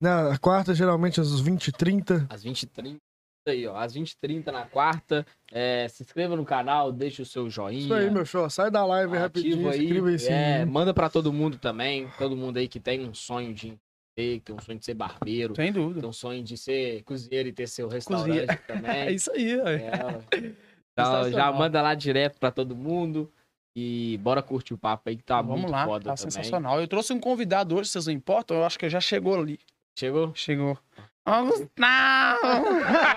Na 0.00 0.36
quarta, 0.38 0.74
geralmente 0.74 1.20
às 1.20 1.42
20h30. 1.42 2.26
Às 2.28 2.44
20h30. 2.44 2.98
Aí, 3.46 3.66
ó. 3.66 3.76
Às 3.76 3.94
20h30 3.94 4.46
na 4.46 4.66
quarta. 4.66 5.26
É, 5.50 5.86
se 5.88 6.02
inscreva 6.02 6.36
no 6.36 6.44
canal, 6.44 6.92
deixe 6.92 7.22
o 7.22 7.26
seu 7.26 7.48
joinha. 7.48 7.80
Isso 7.80 7.94
aí, 7.94 8.10
meu 8.10 8.24
show. 8.24 8.48
Sai 8.50 8.70
da 8.70 8.84
live 8.84 9.16
rapidinho, 9.16 9.68
Ativa 9.68 9.82
inscreva 9.82 10.08
aí 10.08 10.12
aí. 10.14 10.18
sim. 10.18 10.32
É, 10.32 10.64
manda 10.64 10.92
pra 10.92 11.08
todo 11.08 11.32
mundo 11.32 11.58
também. 11.58 12.08
Todo 12.18 12.36
mundo 12.36 12.58
aí 12.58 12.68
que 12.68 12.80
tem 12.80 13.06
um 13.08 13.14
sonho 13.14 13.54
de 13.54 13.78
que 14.14 14.40
tem 14.40 14.54
um 14.54 14.60
sonho 14.60 14.78
de 14.78 14.84
ser 14.84 14.94
barbeiro, 14.94 15.54
Sem 15.56 15.72
tem 15.72 15.72
dúvida. 15.72 16.06
um 16.06 16.12
sonho 16.12 16.42
de 16.42 16.56
ser 16.56 17.02
cozinheiro 17.02 17.48
e 17.48 17.52
ter 17.52 17.66
seu 17.66 17.88
restaurante 17.88 18.46
É 18.50 18.56
também. 18.56 19.14
isso 19.14 19.30
aí. 19.32 19.52
É. 19.60 19.90
Então, 20.96 21.28
já 21.32 21.50
manda 21.50 21.82
lá 21.82 21.92
direto 21.92 22.38
pra 22.38 22.52
todo 22.52 22.76
mundo. 22.76 23.28
E 23.76 24.16
bora 24.22 24.40
curtir 24.40 24.72
o 24.74 24.78
papo 24.78 25.08
aí 25.08 25.16
que 25.16 25.24
tá 25.24 25.42
Vamos 25.42 25.62
muito 25.62 25.72
lá, 25.72 25.84
foda 25.84 26.04
tá 26.04 26.14
também. 26.14 26.30
sensacional. 26.30 26.80
Eu 26.80 26.86
trouxe 26.86 27.12
um 27.12 27.18
convidado 27.18 27.74
hoje, 27.76 27.90
vocês 27.90 28.06
não 28.06 28.12
importam? 28.12 28.58
Eu 28.58 28.64
acho 28.64 28.78
que 28.78 28.88
já 28.88 29.00
chegou 29.00 29.34
ali. 29.34 29.58
Chegou? 29.98 30.32
Chegou. 30.36 30.78
Gustavo! 31.26 32.64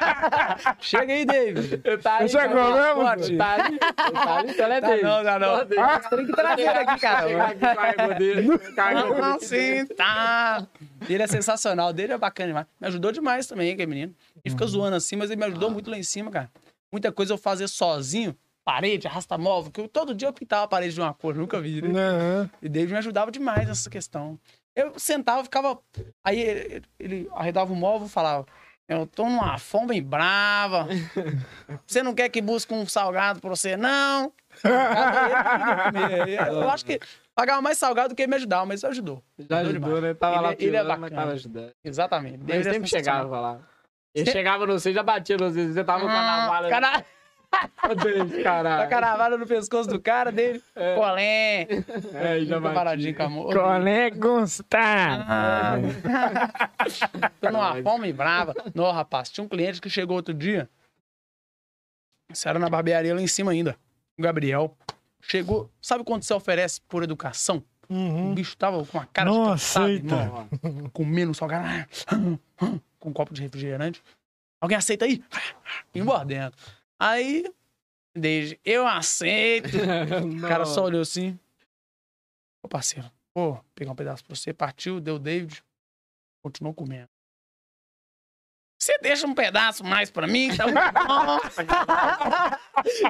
Chega 0.80 1.14
aí, 1.14 1.26
David. 1.26 1.78
Tá 2.02 2.18
aí, 2.18 2.30
Chegou 2.30 2.74
mesmo? 2.74 3.08
ali, 3.08 3.38
Tá 3.38 3.54
ali, 3.56 3.80
tá 3.80 4.36
ali, 4.38 4.52
então 4.52 4.66
é 4.72 4.82
Tá 4.82 4.88
dele. 4.88 5.02
não, 5.04 5.24
não. 5.24 5.56
Só 5.58 5.64
dele. 5.66 5.82
Ah, 5.82 6.00
tem 6.00 6.26
que 6.26 6.32
trazer 6.34 6.62
ele 6.62 6.70
aqui, 6.70 7.00
cara. 7.02 7.28
Chegar 7.28 7.50
aqui 7.50 7.60
dele. 8.20 8.58
com 8.60 8.82
a 8.82 8.92
égua 8.92 9.04
Não, 9.20 9.38
dele. 9.38 9.40
sim, 9.46 9.86
tá. 9.88 10.66
Ele 11.10 11.22
é 11.24 11.28
sensacional, 11.28 11.92
dele 11.92 12.14
é 12.14 12.18
bacana 12.18 12.48
demais. 12.48 12.66
Me 12.80 12.88
ajudou 12.88 13.12
demais 13.12 13.46
também, 13.48 13.72
aquele 13.74 13.88
menino. 13.88 14.16
Ele 14.44 14.52
fica 14.54 14.66
zoando 14.66 14.96
assim, 14.96 15.16
mas 15.16 15.30
ele 15.30 15.40
me 15.40 15.46
ajudou 15.48 15.70
Ah. 15.70 15.74
muito 15.74 15.92
lá 15.92 15.98
em 15.98 16.04
cima, 16.04 16.32
cara. 16.32 16.50
Muita 16.92 17.12
coisa 17.12 17.34
eu 17.34 17.38
fazia 17.38 17.68
sozinho, 17.68 18.34
parede, 18.64 19.06
arrasta 19.08 19.38
móvel, 19.38 19.72
que 19.72 19.82
eu, 19.82 19.88
todo 19.90 20.16
dia 20.16 20.30
eu 20.30 20.34
pintava 20.34 20.64
a 20.64 20.68
parede 20.68 20.94
de 20.94 21.02
uma 21.02 21.14
cor, 21.14 21.36
nunca 21.36 21.60
vi, 21.60 21.82
né? 21.82 21.90
Né? 21.90 22.50
E 22.62 22.70
David 22.70 22.94
me 22.94 23.00
ajudava 23.00 23.30
demais 23.32 23.68
nessa 23.68 23.90
questão. 23.90 24.40
Eu 24.78 24.94
sentava, 25.00 25.44
ficava. 25.44 25.80
Aí 26.24 26.40
ele, 26.40 26.84
ele 27.00 27.30
arredava 27.34 27.74
o 27.74 27.76
móvel 27.76 28.06
e 28.06 28.12
falava: 28.12 28.46
Eu 28.88 29.08
tô 29.08 29.26
numa 29.26 29.58
fome 29.58 29.88
bem 29.88 30.04
brava. 30.04 30.88
Você 31.86 32.04
não 32.04 32.14
quer 32.14 32.30
que 32.30 32.40
busque 32.44 32.72
um 32.74 32.86
salgado 32.86 33.40
pra 33.42 33.50
você? 33.50 33.76
Não. 33.76 34.32
Ele. 36.24 36.36
Eu 36.36 36.70
acho 36.70 36.86
que 36.86 37.00
pagava 37.34 37.60
mais 37.60 37.80
salgado 37.80 38.10
do 38.10 38.16
que 38.16 38.22
ele 38.22 38.30
me 38.30 38.36
ajudava, 38.36 38.66
mas 38.68 38.84
ajudou. 38.84 39.24
Já 39.50 39.60
ajudou, 39.60 40.00
né? 40.00 40.14
Tava 40.14 40.36
Ele- 40.36 40.42
lá 40.44 40.50
ele 40.54 40.54
é 40.54 40.70
pilando, 40.82 40.90
mas 40.90 41.00
bacana. 41.00 41.22
tava 41.22 41.34
ajudando. 41.34 41.72
Exatamente. 41.84 42.36
Ele 42.36 42.44
David 42.44 42.68
é 42.68 42.74
sempre 42.74 42.90
chegava 42.90 43.40
lá. 43.40 43.60
Ele 44.14 44.32
chegava 44.32 44.66
no 44.66 44.74
você, 44.80 44.94
já 44.94 45.04
batia 45.04 45.38
no 45.38 45.50
você, 45.50 45.74
você 45.74 45.84
tava 45.84 46.02
com 46.02 46.08
a 46.08 46.22
navalha. 46.22 46.70
Cara... 46.70 47.06
Odeio, 47.90 48.44
caralho. 48.44 48.84
A 48.84 48.88
caravana 48.88 49.38
no 49.38 49.48
pescoço 49.48 49.90
do 49.90 50.00
cara 50.00 50.32
dele. 50.32 50.62
Colé. 50.96 51.62
É, 52.14 52.42
já 52.46 52.60
vai. 52.60 52.74
paradinho 52.74 53.16
com 53.16 53.24
a 53.24 53.30
mão. 53.30 53.44
Colé 53.46 54.10
Gustavo. 54.12 55.24
Ah. 55.28 55.76
Tô 57.42 57.50
numa 57.52 57.82
fome 57.82 58.12
brava. 58.14 58.54
Não, 58.76 58.92
rapaz, 58.92 59.30
tinha 59.30 59.44
um 59.44 59.48
cliente 59.48 59.82
que 59.82 59.90
chegou 59.90 60.18
outro 60.18 60.34
dia. 60.34 60.70
Isso 62.32 62.48
era 62.48 62.60
na 62.60 62.70
barbearia 62.70 63.16
lá 63.16 63.22
em 63.22 63.28
cima 63.28 63.52
ainda. 63.52 63.76
O 64.20 64.22
Gabriel. 64.22 64.76
Chegou. 65.22 65.72
Sabe 65.82 66.04
quando 66.04 66.24
você 66.24 66.34
oferece 66.34 66.82
por 66.82 67.04
educação? 67.04 67.64
O 67.90 67.94
Uhum. 67.94 68.36
bicho 68.36 68.58
tava 68.58 68.86
com 68.86 69.00
a 69.00 69.06
cara 69.06 69.30
Nossa, 69.30 69.80
cansado, 69.80 69.90
eita. 69.90 70.16
irmão. 70.16 70.90
Comendo 70.92 71.34
salgado. 71.34 71.88
Com 73.00 73.10
um 73.10 73.14
copo 73.14 73.34
de 73.34 73.42
refrigerante. 73.42 74.04
Alguém 74.60 74.78
aceita 74.78 75.06
aí? 75.06 75.24
E 75.96 76.02
mordendo. 76.02 76.54
Aí, 77.00 77.44
desde 78.16 78.60
eu 78.64 78.88
aceito. 78.88 79.70
O 80.38 80.42
cara 80.48 80.66
só 80.66 80.84
olhou 80.84 81.02
assim. 81.02 81.38
Ô, 82.64 82.68
parceiro, 82.68 83.10
pô, 83.34 83.58
pegar 83.76 83.92
um 83.92 83.96
pedaço 83.96 84.24
pra 84.24 84.36
você, 84.36 84.54
partiu, 84.54 85.00
deu 85.00 85.16
o 85.16 85.20
David, 85.20 85.64
continuou 86.44 86.74
comendo. 86.74 87.10
Você 88.88 88.98
deixa 89.02 89.28
um 89.28 89.34
pedaço 89.36 89.84
mais 89.84 90.10
pra 90.10 90.26
mim? 90.28 90.50
Tá 90.56 90.64
muito 90.64 90.78
bom. 91.06 91.40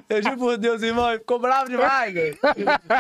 eu 0.09 0.23
juro 0.23 0.37
por 0.37 0.57
Deus, 0.57 0.81
irmão, 0.81 1.07
ele 1.09 1.19
ficou 1.19 1.37
bravo 1.37 1.69
demais, 1.69 2.11
velho. 2.11 2.35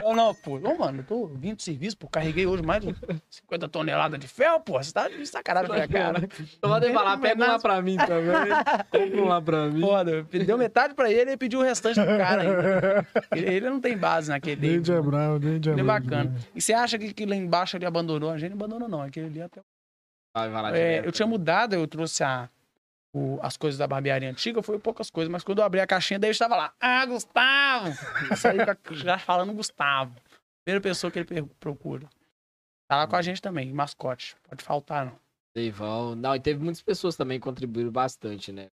Eu 0.03 0.15
não, 0.15 0.31
pô, 0.35 0.57
ô, 0.59 0.77
mano, 0.77 0.99
eu 0.99 1.03
tô 1.03 1.25
vindo 1.25 1.55
de 1.57 1.63
serviço, 1.63 1.97
pô, 1.97 2.07
carreguei 2.07 2.45
hoje 2.45 2.61
mais 2.61 2.83
de 2.85 2.95
50 3.31 3.67
toneladas 3.69 4.19
de 4.19 4.27
ferro, 4.27 4.59
pô, 4.59 4.73
você 4.73 4.91
tá 4.93 5.07
de 5.09 5.25
sacanagem 5.25 5.67
com 5.67 5.73
a 5.73 5.75
minha 5.77 5.87
cara. 5.87 6.29
Eu 6.61 6.69
vou 6.69 6.93
falar, 6.93 7.17
pega 7.17 7.43
um 7.43 7.47
lá 7.47 7.57
pra 7.59 7.81
mim 7.81 7.97
também. 7.97 8.53
Pega 8.91 9.21
um 9.21 9.25
lá 9.27 9.41
pra 9.41 9.65
mim. 9.65 9.81
Foda, 9.81 10.21
deu 10.23 10.57
metade 10.57 10.93
pra 10.93 11.11
ele 11.11 11.31
e 11.31 11.37
pediu 11.37 11.61
o 11.61 11.63
restante 11.63 11.95
pro 11.99 12.15
cara 12.17 12.43
ainda. 12.43 13.07
Ele, 13.31 13.45
ele 13.55 13.69
não 13.71 13.79
tem 13.81 13.97
base 13.97 14.29
naquele. 14.29 14.61
Dente 14.77 14.91
é 14.91 15.01
bravo, 15.01 15.39
dente 15.39 15.67
é 15.67 15.71
Ele 15.71 15.81
é 15.81 15.83
bravo. 15.83 16.05
bacana. 16.05 16.35
E 16.53 16.61
você 16.61 16.73
acha 16.73 16.99
que, 16.99 17.11
que 17.11 17.25
lá 17.25 17.35
embaixo 17.35 17.75
ele 17.75 17.87
abandonou? 17.87 18.29
A 18.29 18.37
gente 18.37 18.51
não 18.51 18.57
abandonou, 18.57 18.87
não. 18.87 19.01
Aquele 19.01 19.25
ali 19.25 19.41
até. 19.41 19.61
Vai, 20.35 20.49
vai 20.49 20.61
lá 20.61 20.69
É, 20.69 20.73
direto. 20.73 21.05
eu 21.07 21.11
tinha 21.11 21.27
mudado, 21.27 21.73
eu 21.73 21.87
trouxe 21.87 22.23
a, 22.23 22.47
o- 23.17 23.39
as 23.41 23.57
coisas 23.57 23.77
da 23.77 23.87
barbearia 23.87 24.29
antiga, 24.29 24.61
foi 24.61 24.77
poucas 24.79 25.09
coisas, 25.09 25.31
mas 25.31 25.43
quando 25.43 25.59
eu 25.59 25.65
abri 25.65 25.79
a 25.79 25.87
caixinha, 25.87 26.19
daí 26.19 26.31
estava 26.31 26.55
lá. 26.55 26.73
Ah, 26.79 27.05
Gustavo! 27.05 27.91
Já 28.93 29.17
falando 29.17 29.53
Gustavo. 29.53 30.13
Primeira 30.65 30.81
pessoa 30.81 31.09
que 31.11 31.19
ele 31.19 31.43
procura. 31.59 32.07
Tá 32.89 32.97
lá 32.97 33.07
com 33.07 33.15
a 33.15 33.21
gente 33.21 33.41
também, 33.41 33.71
mascote. 33.73 34.35
Pode 34.47 34.63
faltar, 34.63 35.05
não. 35.05 35.19
Deivão. 35.55 36.15
Não, 36.15 36.35
e 36.35 36.39
teve 36.39 36.63
muitas 36.63 36.81
pessoas 36.81 37.15
também 37.15 37.39
que 37.39 37.43
contribuíram 37.43 37.91
bastante, 37.91 38.51
né? 38.51 38.67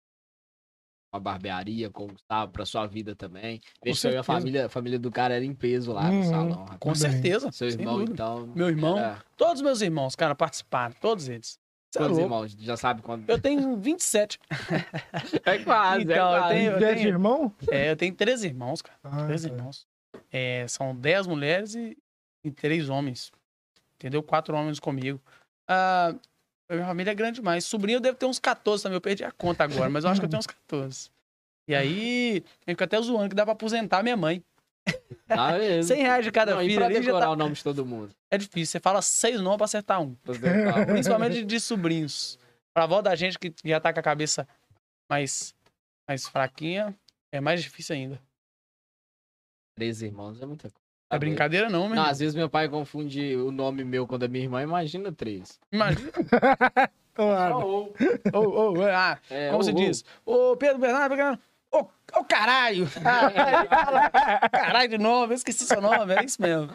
Com 1.10 1.16
a 1.16 1.20
barbearia, 1.20 1.88
com 1.90 2.04
o 2.04 2.08
Gustavo, 2.08 2.52
pra 2.52 2.66
sua 2.66 2.86
vida 2.86 3.14
também. 3.16 3.60
Que 3.82 3.90
eu 4.08 4.20
a 4.20 4.22
família, 4.22 4.66
a 4.66 4.68
família 4.68 4.98
do 4.98 5.10
cara 5.10 5.34
era 5.34 5.44
em 5.44 5.54
peso 5.54 5.92
lá 5.92 6.04
no 6.08 6.14
Uhum. 6.18 6.24
salão. 6.24 6.58
rapaz. 6.60 6.78
Com 6.80 6.94
certeza. 6.94 7.50
Seu 7.52 7.68
irmão, 7.68 8.02
então. 8.02 8.46
Meu 8.54 8.68
irmão, 8.68 8.98
É, 8.98 9.18
todos 9.36 9.54
os 9.56 9.62
meus 9.62 9.80
irmãos, 9.80 10.14
cara, 10.14 10.34
participaram, 10.34 10.94
todos 11.00 11.28
eles. 11.28 11.58
É 11.96 11.98
quantos 11.98 12.18
irmãos? 12.18 12.52
Já 12.58 12.76
sabe 12.76 13.02
quando. 13.02 13.28
Eu 13.28 13.40
tenho 13.40 13.76
27. 13.76 14.38
É 15.44 15.58
quase, 15.58 16.02
Então, 16.02 16.14
é 16.14 16.36
eu 16.36 16.40
quase. 16.40 16.54
tenho- 16.54 16.78
Dente 16.78 17.06
irmão? 17.08 17.52
É, 17.70 17.90
eu 17.90 17.96
tenho 17.96 18.14
três 18.14 18.42
irmãos, 18.44 18.82
cara. 18.82 18.98
Ah, 19.04 19.24
Três 19.26 19.42
tá. 19.42 19.48
irmãos. 19.48 19.86
É, 20.32 20.66
são 20.68 20.94
dez 20.94 21.26
mulheres 21.26 21.74
e, 21.74 21.96
e 22.44 22.50
três 22.50 22.88
homens. 22.88 23.30
Entendeu? 23.96 24.22
Quatro 24.22 24.54
homens 24.56 24.78
comigo. 24.80 25.20
Ah, 25.68 26.14
a 26.68 26.74
minha 26.74 26.86
família 26.86 27.10
é 27.12 27.14
grande 27.14 27.36
demais. 27.40 27.64
Sobrinho 27.64 27.96
eu 27.96 28.00
devo 28.00 28.16
ter 28.16 28.26
uns 28.26 28.38
14 28.38 28.82
também. 28.82 28.96
Eu 28.96 29.00
perdi 29.00 29.24
a 29.24 29.30
conta 29.30 29.64
agora, 29.64 29.88
mas 29.90 30.04
eu 30.04 30.10
acho 30.10 30.20
que 30.20 30.26
eu 30.26 30.30
tenho 30.30 30.40
uns 30.40 30.46
14. 30.46 31.10
E 31.68 31.74
aí, 31.74 32.38
eu 32.66 32.72
fico 32.72 32.84
até 32.84 33.00
zoando 33.00 33.28
que 33.30 33.34
dá 33.34 33.44
pra 33.44 33.52
aposentar 33.52 34.02
minha 34.02 34.16
mãe. 34.16 34.42
Tá 35.26 35.52
mesmo. 35.58 35.94
100 35.94 36.02
reais 36.02 36.24
de 36.24 36.32
cada 36.32 36.54
Não, 36.54 36.62
e 36.62 36.66
filho 36.66 36.80
já 36.80 36.88
decorar 36.88 37.20
tá... 37.26 37.30
o 37.30 37.36
nome 37.36 37.54
de 37.54 37.64
todo 37.64 37.84
mundo. 37.84 38.14
É 38.30 38.38
difícil. 38.38 38.72
Você 38.72 38.80
fala 38.80 39.00
seis 39.02 39.40
nomes 39.40 39.56
pra 39.56 39.64
acertar 39.64 40.00
um. 40.00 40.14
Principalmente 40.86 41.34
de, 41.34 41.44
de 41.44 41.60
sobrinhos. 41.60 42.38
Pra 42.72 42.84
avó 42.84 43.00
da 43.00 43.14
gente 43.14 43.38
que 43.38 43.52
já 43.64 43.80
tá 43.80 43.92
com 43.92 44.00
a 44.00 44.02
cabeça 44.02 44.46
mais, 45.08 45.54
mais 46.08 46.26
fraquinha, 46.26 46.94
é 47.32 47.40
mais 47.40 47.62
difícil 47.62 47.94
ainda. 47.94 48.20
Três 49.76 50.02
irmãos 50.02 50.40
é 50.40 50.46
muita 50.46 50.70
coisa. 50.70 50.84
É 51.10 51.18
brincadeira 51.18 51.70
não, 51.70 51.86
meu 51.86 51.96
Não, 51.96 52.04
às 52.04 52.18
vezes 52.18 52.34
meu 52.34 52.48
pai 52.48 52.68
confunde 52.68 53.36
o 53.36 53.52
nome 53.52 53.84
meu 53.84 54.06
com 54.06 54.16
o 54.16 54.18
da 54.18 54.26
minha 54.26 54.44
irmã, 54.44 54.62
imagina 54.62 55.12
três. 55.12 55.60
Imagina. 55.72 56.10
Claro. 57.14 57.92
Oh, 58.32 58.38
Ô, 58.38 58.72
ô, 58.72 58.82
ah, 58.82 59.16
É, 59.30 59.48
como 59.52 59.62
se 59.62 59.72
diz? 59.72 60.04
Ô, 60.26 60.56
Pedro 60.56 60.80
Bernardo, 60.80 61.14
Bernardo, 61.14 61.40
ô, 61.78 62.20
ô 62.20 62.24
caralho! 62.24 62.88
caralho 64.52 64.88
de 64.88 64.98
novo, 64.98 65.32
eu 65.32 65.36
esqueci 65.36 65.64
seu 65.64 65.80
nome, 65.80 66.14
é 66.14 66.24
isso 66.24 66.40
mesmo. 66.40 66.70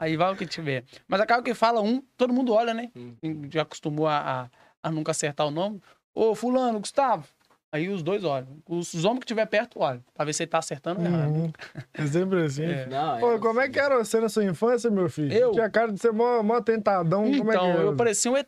Aí 0.00 0.16
vai 0.16 0.32
o 0.32 0.36
que 0.36 0.46
tiver. 0.46 0.84
Mas 1.08 1.20
acaba 1.20 1.42
que 1.42 1.54
fala 1.54 1.80
um, 1.80 2.00
todo 2.16 2.32
mundo 2.32 2.52
olha, 2.52 2.72
né? 2.72 2.90
Hum. 2.94 3.16
Quem 3.20 3.50
Já 3.50 3.62
acostumou 3.62 4.06
a, 4.06 4.44
a, 4.82 4.88
a 4.88 4.90
nunca 4.92 5.10
acertar 5.10 5.46
o 5.46 5.50
nome. 5.50 5.82
Ô, 6.14 6.34
fulano, 6.34 6.78
Gustavo. 6.78 7.26
Aí 7.70 7.88
os 7.90 8.02
dois 8.02 8.24
olham. 8.24 8.48
Os, 8.66 9.04
homens 9.04 9.18
que 9.20 9.24
estiver 9.26 9.44
perto 9.44 9.78
olham, 9.80 10.02
pra 10.14 10.24
ver 10.24 10.32
se 10.32 10.42
ele 10.42 10.50
tá 10.50 10.56
acertando 10.58 11.00
ou 11.00 11.06
errado. 11.06 11.28
Uhum. 11.28 11.52
É 11.92 12.06
sempre 12.06 12.42
assim. 12.44 12.64
É. 12.64 12.86
Não, 12.86 13.18
Pô, 13.20 13.38
como 13.38 13.60
é 13.60 13.68
que 13.68 13.78
era 13.78 13.98
você 13.98 14.18
na 14.20 14.28
sua 14.30 14.42
infância, 14.44 14.90
meu 14.90 15.10
filho? 15.10 15.30
Eu? 15.30 15.52
Tinha 15.52 15.68
cara 15.68 15.92
de 15.92 16.00
ser 16.00 16.10
mó, 16.10 16.42
mó 16.42 16.62
tentadão. 16.62 17.24
como 17.24 17.34
é 17.34 17.36
que 17.36 17.42
Então, 17.58 17.66
era? 17.70 17.80
eu 17.82 17.94
parecia 17.94 18.30
um 18.30 18.36
ET. 18.38 18.46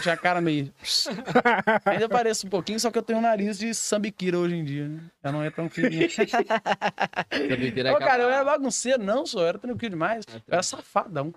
Tinha 0.00 0.14
a 0.14 0.16
cara 0.16 0.40
meio. 0.40 0.72
Ainda 1.84 2.08
pareço 2.08 2.46
um 2.46 2.50
pouquinho, 2.50 2.80
só 2.80 2.90
que 2.90 2.96
eu 2.96 3.02
tenho 3.02 3.18
um 3.18 3.22
nariz 3.22 3.58
de 3.58 3.74
sambiquira 3.74 4.38
hoje 4.38 4.54
em 4.56 4.64
dia, 4.64 4.88
né? 4.88 5.00
Já 5.22 5.30
não 5.32 5.42
é 5.42 5.50
tão 5.50 5.68
fininho. 5.68 6.08
Ô, 7.94 7.98
cara, 7.98 8.22
eu 8.22 8.30
era 8.30 8.42
bagunceiro, 8.44 9.02
não, 9.02 9.26
só. 9.26 9.40
Eu 9.42 9.48
era 9.48 9.58
tranquilo 9.58 9.90
demais. 9.90 10.24
Eu 10.32 10.40
era 10.54 10.62
safadão. 10.62 11.32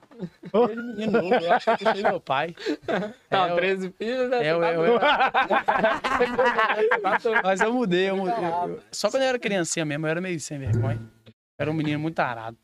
Oh. 0.54 0.68
Desde 0.68 0.84
menino 0.84 1.22
novo, 1.22 1.36
eu 1.36 1.52
acho 1.54 1.76
que 1.78 1.86
eu 1.86 1.94
meu 1.96 2.20
pai. 2.22 2.56
Não, 3.30 3.46
É, 3.46 3.52
eu- 3.52 3.56
13 3.58 3.94
filhos, 3.98 4.30
né? 4.30 4.48
É, 4.48 4.52
eu, 4.54 4.60
tá 4.62 4.72
eu, 4.74 4.86
doido. 4.86 5.04
era- 5.04 5.32
Mas 7.44 7.62
eu 7.62 7.74
mudei, 7.74 8.10
eu 8.10 8.18
mudei. 8.18 8.34
Eu- 8.36 8.82
Só 8.92 9.10
quando 9.10 9.24
eu 9.24 9.30
era 9.30 9.40
criancinha 9.40 9.86
mesmo, 9.86 10.06
eu 10.06 10.12
era 10.12 10.22
meio 10.22 10.40
sem 10.40 10.58
vergonha. 10.60 11.02
Era 11.60 11.72
um 11.72 11.74
menino 11.74 12.00
muito 12.00 12.20
arado. 12.20 12.58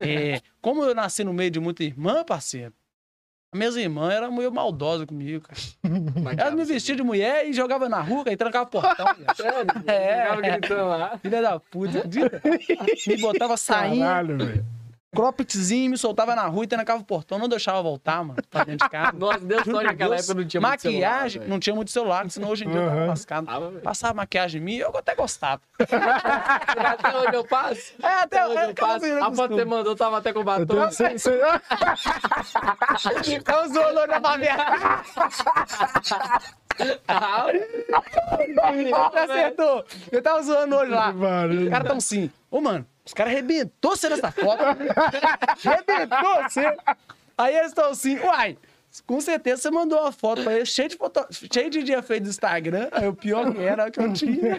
É, 0.00 0.40
como 0.60 0.82
eu 0.84 0.94
nasci 0.94 1.22
no 1.22 1.32
meio 1.32 1.50
de 1.50 1.60
muita 1.60 1.84
irmã, 1.84 2.24
parceiro, 2.24 2.72
as 3.54 3.58
minhas 3.58 3.76
irmãs 3.76 4.12
eram 4.14 4.32
meio 4.32 4.50
maldosas 4.50 5.06
comigo, 5.06 5.44
cara. 5.46 5.60
Elas 6.40 6.54
me 6.54 6.64
vestiam 6.64 6.96
de 6.96 7.02
mulher 7.02 7.46
e 7.46 7.52
jogavam 7.52 7.88
na 7.88 8.00
rua 8.00 8.24
e 8.26 8.36
trancava 8.36 8.64
o 8.66 8.70
portão. 8.70 9.06
Sério? 9.36 9.66
É. 9.86 10.22
Ficava 10.22 10.40
gritando 10.40 10.88
lá. 10.88 11.18
Filha 11.18 11.42
da 11.42 11.60
puta? 11.60 12.02
Me 13.06 13.16
botava 13.18 13.56
sainha, 13.56 14.06
Caralho, 14.06 14.38
velho. 14.38 14.64
Croppedzinho, 15.14 15.90
me 15.90 15.98
soltava 15.98 16.34
na 16.34 16.46
rua 16.46 16.64
e 16.64 16.66
trancava 16.66 17.00
o 17.00 17.04
portão, 17.04 17.38
não 17.38 17.48
deixava 17.48 17.82
voltar, 17.82 18.24
mano, 18.24 18.38
pra 18.50 18.64
dentro 18.64 18.86
de 18.86 18.90
casa. 18.90 19.12
Nossa, 19.18 19.38
Deus 19.40 19.64
sorte 19.64 19.84
naquela 19.84 20.16
época 20.16 20.34
não 20.34 20.44
tinha 20.46 20.60
muito 20.60 20.70
Maquiagem, 20.84 21.30
celular, 21.32 21.48
não 21.50 21.60
tinha 21.60 21.74
muito 21.76 21.90
celular, 21.90 22.30
senão 22.30 22.48
hoje 22.48 22.64
em 22.64 22.70
dia 22.70 22.80
eu 22.80 22.88
tava 22.88 23.06
lascado. 23.06 23.46
Ah. 23.50 23.80
Passava 23.82 24.14
maquiagem 24.14 24.60
em 24.60 24.64
mim, 24.64 24.76
eu 24.76 24.96
até 24.96 25.14
gostava. 25.14 25.60
Até 25.82 27.16
onde 27.18 27.36
eu 27.36 27.44
passo. 27.44 27.92
É, 28.02 28.06
até, 28.06 28.38
Até 28.40 28.46
onde 28.46 28.58
é, 28.58 28.70
eu 28.70 28.74
passo. 28.74 29.04
A 29.22 29.32
foto 29.34 29.48
que 29.50 29.54
você 29.56 29.64
mandou 29.64 29.94
tava 29.96 30.18
até 30.18 30.32
com 30.32 30.40
Eu 30.40 30.44
batom. 30.44 30.90
cem- 30.90 31.18
cem- 31.18 31.38
Tava 33.44 33.68
zoando 33.68 34.00
olhando 34.00 34.22
pra 34.22 34.38
minha. 34.38 34.56
Ah, 37.08 37.46
acertou. 39.14 39.84
Eu 40.10 40.22
tava 40.22 40.42
zoando 40.42 40.74
o 40.74 40.78
olho 40.78 40.90
lá. 40.90 41.10
Os 41.10 41.68
caras 41.68 41.88
tão 41.88 41.96
assim. 41.98 42.30
Ô, 42.50 42.60
mano, 42.60 42.86
os 43.04 43.12
caras 43.12 43.32
arrebentou 43.32 43.96
você 43.96 44.08
nessa 44.08 44.30
foto. 44.30 44.62
arrebentou 45.64 46.42
você. 46.42 46.76
Aí 47.36 47.56
eles 47.56 47.68
estão 47.68 47.90
assim, 47.90 48.18
uai. 48.18 48.56
Com 49.06 49.20
certeza 49.20 49.62
você 49.62 49.70
mandou 49.70 50.00
uma 50.00 50.12
foto 50.12 50.42
pra 50.42 50.54
ele 50.54 50.66
cheio 50.66 50.88
de, 50.88 50.96
foto... 50.96 51.26
cheio 51.30 51.70
de 51.70 51.82
dia 51.82 52.02
feito 52.02 52.24
do 52.24 52.28
Instagram. 52.30 52.88
Aí 52.92 53.08
o 53.08 53.14
pior 53.14 53.52
que 53.52 53.60
era 53.62 53.90
que 53.90 53.98
eu 54.00 54.12
tinha. 54.12 54.58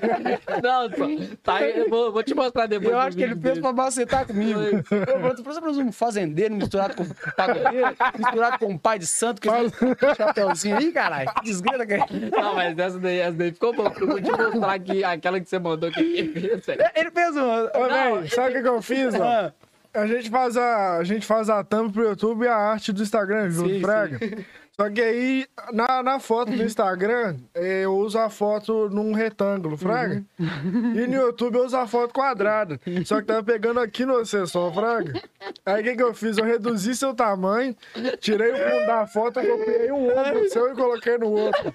Não, 0.64 0.90
só- 0.90 1.36
tá 1.44 1.56
aí, 1.58 1.78
eu 1.78 1.90
vou, 1.90 2.12
vou 2.12 2.24
te 2.24 2.34
mostrar 2.34 2.66
depois. 2.66 2.92
Eu 2.92 3.00
acho 3.00 3.16
que 3.16 3.24
ele 3.24 3.34
fez 3.34 3.42
dele. 3.44 3.62
pra 3.62 3.74
macetar 3.74 4.26
comigo. 4.26 4.60
Eu 4.60 5.36
tô 5.36 5.44
parecendo 5.44 5.82
um 5.82 5.92
fazendeiro 5.92 6.56
misturado 6.56 6.96
com 6.96 7.06
pagodeiro, 7.36 7.96
misturado 8.18 8.58
com 8.60 8.66
um 8.68 8.78
pai 8.78 8.98
de 8.98 9.06
santo, 9.06 9.42
com 9.42 9.56
esse 9.56 10.16
chapeuzinho 10.18 10.78
aí, 10.78 10.92
caralho. 10.92 11.32
Que 11.36 11.44
Desgrila 11.44 11.86
que 11.86 11.94
é. 11.94 12.00
Não, 12.32 12.56
mas 12.56 12.78
essa 12.78 12.98
daí, 13.00 13.20
essa 13.20 13.34
daí 13.38 13.52
ficou 13.52 13.74
boa. 13.74 13.94
Eu 14.00 14.08
vou 14.08 14.22
te 14.22 14.32
mostrar 14.32 14.74
aqui 14.74 15.04
aquela 15.04 15.40
que 15.40 15.48
você 15.48 15.60
mandou 15.60 15.92
que 15.92 16.00
ele 16.02 16.58
fez. 16.60 16.78
Ele 16.96 17.12
fez 17.12 17.36
uma. 17.36 17.72
Ô, 17.76 17.88
velho, 17.88 18.30
sabe 18.30 18.50
o 18.50 18.54
que, 18.54 18.62
que 18.64 18.68
eu 18.68 18.82
fiz, 18.82 19.14
ó? 19.16 19.52
A 19.94 20.08
gente 20.08 20.30
faz 20.30 20.58
a, 20.58 20.98
a 20.98 21.04
gente 21.04 21.26
faz 21.26 21.50
a 21.50 21.64
thumb 21.64 21.92
pro 21.92 22.04
YouTube 22.04 22.46
e 22.46 22.48
a 22.48 22.56
arte 22.56 22.92
do 22.92 23.04
Instagram 23.04 23.50
junto, 23.50 23.70
Sim, 23.70 23.82
frega. 23.82 24.20
Só 24.76 24.90
que 24.90 25.00
aí, 25.00 25.46
na, 25.72 26.02
na 26.02 26.20
foto 26.20 26.52
do 26.52 26.64
Instagram, 26.64 27.38
eu 27.54 27.96
uso 27.96 28.18
a 28.18 28.28
foto 28.28 28.90
num 28.90 29.14
retângulo, 29.14 29.78
fraga. 29.78 30.24
E 30.40 31.06
no 31.06 31.14
YouTube 31.14 31.58
eu 31.58 31.66
uso 31.66 31.78
a 31.78 31.86
foto 31.86 32.12
quadrada. 32.12 32.80
Só 33.06 33.22
que 33.22 33.28
tava 33.28 33.44
pegando 33.44 33.80
aqui 33.80 34.04
no 34.04 34.18
acessório, 34.18 34.74
fraga. 34.74 35.22
Aí 35.64 35.82
o 35.82 35.84
que, 35.84 35.96
que 35.96 36.02
eu 36.02 36.14
fiz? 36.16 36.40
Eu 36.40 36.46
reduzi 36.46 36.96
seu 36.96 37.14
tamanho, 37.14 37.76
tirei 38.20 38.52
o 38.52 38.56
fundo 38.58 38.86
da 38.88 39.06
foto, 39.06 39.40
copiei 39.42 39.92
um 39.92 40.08
ombro 40.08 40.50
seu 40.50 40.72
e 40.72 40.76
coloquei 40.76 41.20
no 41.20 41.30
outro. 41.30 41.72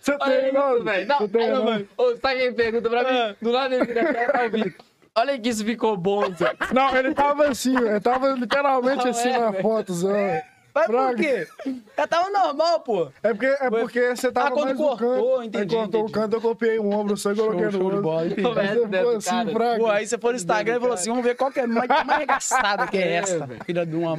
Você 0.00 0.18
tem, 0.18 0.52
não, 0.52 0.84
velho. 0.84 1.08
Não, 1.08 1.28
não. 1.28 1.64
mano. 1.64 1.88
Ô, 1.96 2.16
sabe 2.16 2.40
quem 2.40 2.54
pergunta 2.54 2.88
pra 2.88 3.02
mim? 3.02 3.18
Ah. 3.18 3.36
Do 3.42 3.50
lado 3.50 3.70
dele, 3.70 3.92
né? 3.92 4.26
Tá 4.26 4.42
ouvindo. 4.44 4.74
Olha 5.16 5.38
que 5.38 5.48
isso 5.48 5.64
ficou 5.64 5.96
bom, 5.96 6.22
Zé. 6.34 6.52
Não, 6.74 6.94
ele 6.94 7.14
tava 7.14 7.48
assim, 7.48 7.76
ele 7.76 8.00
tava 8.00 8.32
literalmente 8.32 9.02
Não, 9.04 9.10
assim 9.10 9.28
é, 9.30 9.38
na 9.38 9.50
velho. 9.50 9.62
foto, 9.62 9.92
Zé. 9.94 10.44
Mas 10.74 10.84
Fraga. 10.88 11.06
por 11.08 11.16
quê? 11.16 11.48
Já 11.96 12.06
tava 12.06 12.28
normal, 12.28 12.80
pô. 12.80 13.08
É 13.22 13.32
porque, 13.32 13.46
é 13.46 13.70
porque 13.70 14.14
você 14.14 14.30
tava 14.30 14.48
Ah, 14.48 14.50
quando 14.50 14.64
mais 14.66 14.78
no 14.78 14.84
cortou, 14.88 15.06
canto. 15.36 15.44
entendi, 15.44 15.74
Aí 15.74 15.80
cortou 15.80 16.00
entendi. 16.02 16.12
o 16.18 16.20
canto, 16.20 16.36
eu 16.36 16.40
copiei 16.42 16.78
um 16.78 16.92
ombro 16.94 17.16
só 17.16 17.32
e 17.32 17.34
coloquei 17.34 17.60
Show, 17.60 17.66
no 17.70 17.78
show 17.78 17.84
outro. 17.86 18.02
bola, 18.02 18.26
entendi. 18.26 18.42
Você 18.42 18.86
do 18.86 19.08
assim. 19.16 19.52
Pô, 19.78 19.86
aí 19.86 20.06
você 20.06 20.18
foi 20.18 20.32
no 20.32 20.36
Instagram 20.36 20.76
e 20.76 20.80
falou 20.80 20.92
assim: 20.94 21.08
vamos 21.08 21.24
ver 21.24 21.34
qual 21.34 21.50
que 21.50 21.60
é 21.60 21.66
mais, 21.66 21.88
mais 21.88 22.08
arregaçada 22.10 22.86
que 22.88 22.98
é 22.98 23.00
É, 23.08 23.14
essa. 23.14 23.46
velho. 23.46 23.64
Filha 23.64 23.86
de 23.86 23.96
uma 23.96 24.16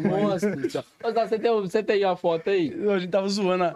Zé, 1.13 1.27
você 1.27 1.37
tem, 1.37 1.51
você 1.51 1.83
tem 1.83 2.03
uma 2.05 2.15
foto 2.17 2.49
aí? 2.49 2.75
A 2.91 2.97
gente 2.97 3.11
tava 3.11 3.29
zoando. 3.29 3.63
a- 3.65 3.75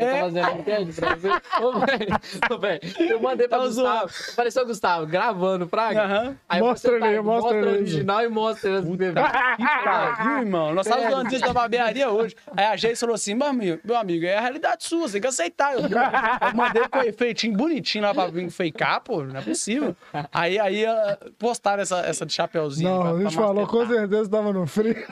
Você 0.00 0.40
tá 0.40 0.50
É. 0.50 0.84
pra 0.84 1.14
ver? 1.14 1.42
Ô, 1.60 1.72
velho, 1.78 2.16
ô, 2.50 2.58
velho, 2.58 2.80
eu 3.00 3.20
mandei 3.20 3.46
pra 3.48 3.58
Tava 3.58 3.68
Gustavo. 3.68 4.10
Apareceu 4.32 4.62
o 4.62 4.66
Gustavo 4.66 5.06
gravando, 5.06 5.68
Fraga. 5.68 6.02
Aham. 6.04 6.36
Aí 6.48 6.60
Mostra 6.60 6.92
você 6.92 6.98
tá- 7.00 7.08
ele, 7.08 7.20
mostra 7.20 7.54
o 7.54 7.58
ele. 7.58 7.68
original 7.68 8.22
e 8.24 8.28
mostra 8.28 8.78
as 8.78 8.84
bebês. 8.84 9.26
Que 9.56 9.84
pariu, 9.84 10.38
irmão. 10.38 10.74
Nós 10.74 10.86
estávamos 10.86 11.10
falando 11.10 11.28
disso 11.28 11.44
da 11.44 11.52
barbearia 11.52 12.08
hoje. 12.10 12.34
Aí 12.56 12.64
a 12.64 12.76
Geis 12.76 12.98
falou 12.98 13.14
assim: 13.14 13.34
meu 13.34 13.46
amigo, 13.48 13.80
meu 13.84 13.96
amigo, 13.96 14.24
é 14.26 14.36
a 14.36 14.40
realidade 14.40 14.84
sua, 14.84 15.00
você 15.08 15.12
tem 15.14 15.20
que 15.22 15.26
aceitar. 15.28 15.74
Eu, 15.74 15.80
eu 15.82 16.54
mandei 16.54 16.88
com 16.88 16.98
efeitinho 17.00 17.56
bonitinho 17.56 18.04
lá 18.04 18.14
pra 18.14 18.26
vir 18.28 18.48
fakear, 18.50 19.00
pô, 19.02 19.22
não 19.22 19.38
é 19.38 19.42
possível. 19.42 19.94
Aí, 20.32 20.58
aí 20.58 20.86
ah, 20.86 21.18
postaram 21.38 21.82
essa, 21.82 22.00
essa 22.00 22.24
de 22.24 22.32
chapeuzinho. 22.32 22.90
Não, 22.90 23.00
pra- 23.02 23.10
a 23.10 23.18
gente 23.20 23.36
pra 23.36 23.46
falou, 23.46 23.66
com 23.66 23.86
certeza 23.86 24.30
tava 24.30 24.52
no 24.52 24.66
frio. 24.66 24.94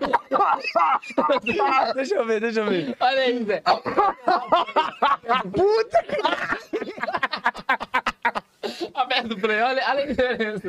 Deixa 1.94 2.14
eu 2.16 2.26
ver, 2.26 2.40
deixa 2.40 2.60
eu 2.60 2.66
ver. 2.66 2.96
Olha 3.00 3.20
aí, 3.22 3.44
Zé. 3.44 3.62
Aperta 8.94 9.34
o 9.34 9.40
play, 9.40 9.60
olha, 9.60 9.84
olha 9.88 10.04
a 10.04 10.06
diferença. 10.06 10.68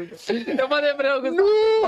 Eu 0.59 0.67
mandei 0.67 0.93
pra 0.95 1.15
ele, 1.15 1.29
Gustavo. 1.29 1.55
Eu 1.55 1.85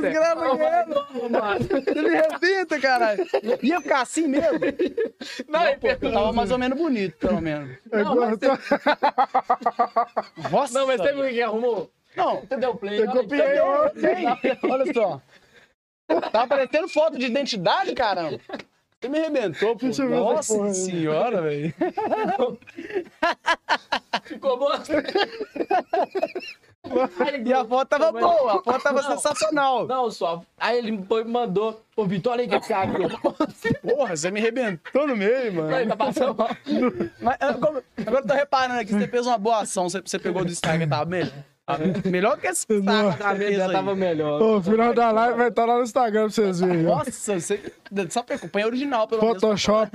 mesmo. 0.00 0.94
"Não, 1.12 1.28
mano." 1.30 1.66
Ele 1.86 2.16
arrebenta, 2.18 2.80
caralho. 2.80 3.26
Ia 3.62 3.80
ficar 3.80 4.00
assim 4.02 4.26
mesmo? 4.28 4.58
Não, 5.48 5.64
Não, 5.64 5.78
pô, 5.78 5.88
eu 5.88 6.12
tava 6.12 6.32
mais 6.32 6.50
ou 6.50 6.58
menos 6.58 6.76
bonito, 6.78 7.16
pelo 7.18 7.40
menos. 7.40 7.76
Não, 7.90 8.14
mas 8.16 8.30
Cortou. 8.30 8.58
Nossa, 10.50 10.78
Não, 10.78 10.86
mas 10.86 11.00
teve 11.00 11.22
um 11.22 11.28
que 11.28 11.42
arrumou. 11.42 11.90
Não, 12.16 12.40
Você 12.40 12.56
deu 12.56 12.74
play. 12.76 13.00
Aí. 13.02 13.08
copiei 13.08 13.60
ontem. 13.60 14.26
Olha 14.70 14.92
só. 14.92 15.20
Tá 16.30 16.42
aparecendo 16.42 16.86
foto 16.88 17.18
de 17.18 17.26
identidade, 17.26 17.94
caramba. 17.94 18.38
Você 19.00 19.08
me 19.08 19.18
arrebentou, 19.18 19.76
pô. 19.76 19.86
Nossa 19.86 20.54
porra 20.54 20.72
senhora, 20.74 21.42
velho. 21.42 21.74
Ficou 24.24 24.58
bom. 24.58 24.68
E 27.44 27.52
a 27.52 27.64
foto 27.64 27.88
tava 27.88 28.12
boa, 28.12 28.58
a 28.58 28.62
foto 28.62 28.82
tava 28.82 29.02
Não. 29.02 29.10
sensacional. 29.12 29.86
Não, 29.86 30.10
só. 30.10 30.42
Aí 30.58 30.78
ele 30.78 31.02
foi- 31.08 31.24
mandou. 31.24 31.80
Ô, 31.96 32.04
Vitor, 32.04 32.32
olha 32.32 32.42
aí 32.42 32.48
que 32.48 32.60
cara. 32.68 32.90
Porra, 33.82 34.16
você 34.16 34.30
me 34.30 34.40
arrebentou 34.40 35.06
no 35.06 35.16
meio, 35.16 35.32
Aí 35.36 35.50
mano. 35.50 35.88
tá 35.88 35.96
passando 35.96 36.34
mal. 36.34 36.48
Mas, 37.20 37.36
agora 37.40 37.82
eu 37.96 38.26
tô 38.26 38.34
reparando 38.34 38.80
aqui, 38.80 38.92
você 38.92 39.08
fez 39.08 39.26
uma 39.26 39.38
boa 39.38 39.60
ação, 39.62 39.88
você, 39.88 40.00
você 40.00 40.18
pegou 40.18 40.44
do 40.44 40.50
Instagram, 40.52 40.88
tava 40.88 41.06
melhor. 41.06 41.32
Tava 41.66 41.82
melhor 42.04 42.38
que 42.38 42.52
saco 42.54 42.82
da 42.82 43.14
mesa 43.34 43.56
já 43.56 43.72
tava 43.72 43.94
melhor. 43.94 44.42
Ô, 44.42 44.60
final 44.62 44.92
da 44.92 45.10
live 45.10 45.38
vai 45.38 45.48
estar 45.48 45.64
lá 45.64 45.76
no 45.78 45.82
Instagram 45.82 46.24
pra 46.24 46.30
vocês 46.30 46.60
verem. 46.60 46.82
Nossa, 46.82 47.40
você 47.40 47.72
só 48.10 48.20
acompanha 48.20 48.66
original, 48.66 49.08
pelo 49.08 49.22
menos. 49.22 49.40
Photoshop. 49.40 49.90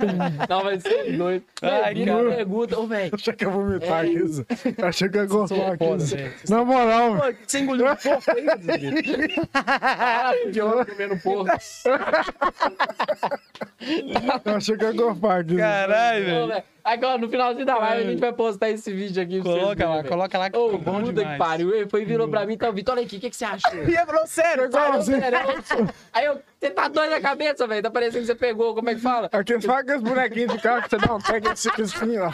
Não, 0.48 0.64
vai 0.64 0.80
ser 0.80 1.16
doido. 1.16 1.44
Ai, 1.62 2.04
cara. 2.04 2.30
pergunta. 2.34 2.76
Ô, 2.76 2.86
velho. 2.88 3.14
Achei 3.14 3.32
que 3.34 3.44
ia 3.44 3.50
vomitar 3.50 4.04
aqui. 4.04 4.26
Zé. 4.26 4.44
Achei 4.82 5.08
que 5.08 5.16
ia 5.16 5.26
gostar 5.26 5.72
aqui. 5.72 5.98
Zé. 6.00 6.32
Na 6.48 6.64
moral, 6.64 7.16
Pô, 7.18 7.34
você 7.46 7.60
engoliu 7.60 7.86
um 7.86 7.96
pouco 7.96 8.24
aí, 8.32 8.46
desgrilo. 8.58 9.48
Ah, 9.54 10.32
de 10.50 10.60
ouro 10.60 10.84
comendo 10.86 11.16
porco. 11.18 11.50
eu 14.44 14.54
achei 14.56 14.76
que 14.76 14.84
ia 14.84 14.92
gostar 14.92 15.38
aqui. 15.38 15.54
Zé. 15.54 15.60
Caralho, 15.60 16.24
velho. 16.24 16.62
Agora, 16.84 17.18
no 17.18 17.28
finalzinho 17.28 17.66
da 17.66 17.76
live, 17.78 18.02
a 18.02 18.10
gente 18.10 18.20
vai 18.20 18.32
postar 18.32 18.70
esse 18.70 18.92
vídeo 18.92 19.22
aqui 19.22 19.40
pra 19.42 19.52
Coloca 19.52 19.88
lá, 19.88 20.04
coloca 20.04 20.38
lá 20.38 20.50
que 20.50 20.56
Ô, 20.58 20.70
ficou 20.70 20.78
bom 20.80 21.00
puta 21.00 21.12
demais. 21.12 21.32
que 21.32 21.38
pariu. 21.38 21.74
Ele 21.74 21.88
foi 21.88 22.02
e 22.02 22.04
virou 22.04 22.28
pra 22.28 22.46
mim, 22.46 22.54
então, 22.54 22.72
Vitor, 22.72 22.94
olha 22.96 23.04
aqui, 23.04 23.16
o 23.16 23.20
que, 23.20 23.30
que 23.30 23.36
você 23.36 23.44
achou? 23.44 23.70
E 23.74 23.94
ele 23.94 24.06
falou, 24.06 24.26
sério. 24.26 24.70
Sério, 24.70 25.38
eu- 25.78 25.88
Aí 26.12 26.24
eu, 26.24 26.40
você 26.60 26.70
tá 26.70 26.88
doido 26.88 27.10
na 27.10 27.20
cabeça, 27.22 27.66
velho. 27.66 27.82
Tá 27.82 27.90
parecendo 27.90 28.20
que 28.20 28.26
você 28.26 28.34
pegou, 28.34 28.74
como 28.74 28.90
é 28.90 28.94
que 28.94 29.00
fala? 29.00 29.30
Aqui, 29.32 29.58
sabe 29.62 29.80
aqueles 29.80 30.02
bonequinhos 30.02 30.52
de 30.52 30.58
carro 30.60 30.82
que 30.82 30.90
você 30.90 30.98
dá 30.98 31.14
um 31.14 31.20
pega 31.20 31.52
assim, 31.52 32.18
ó. 32.18 32.30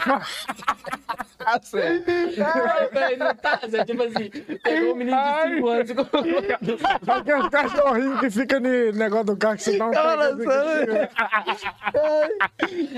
Ah, 1.45 1.59
sério. 1.61 2.03
Não, 2.37 2.89
velho, 2.91 3.19
não 3.19 3.33
tá, 3.35 3.59
Zé. 3.69 3.85
Tipo 3.85 4.03
assim, 4.03 4.29
pegou 4.61 4.91
um 4.91 4.95
menino 4.95 5.17
de 5.17 5.55
5 5.55 5.67
anos 5.69 5.89
e 5.89 5.95
colocou 5.95 7.15
aqueles 7.15 7.49
cachorrinhos 7.49 8.19
que 8.19 8.29
fica 8.29 8.59
no 8.59 8.91
negócio 8.91 9.25
do 9.27 9.37
carro 9.37 9.55
que 9.55 9.63
você 9.63 9.77
dá 9.77 9.85
um 9.85 9.91
pega 9.91 10.27
assim, 10.27 11.67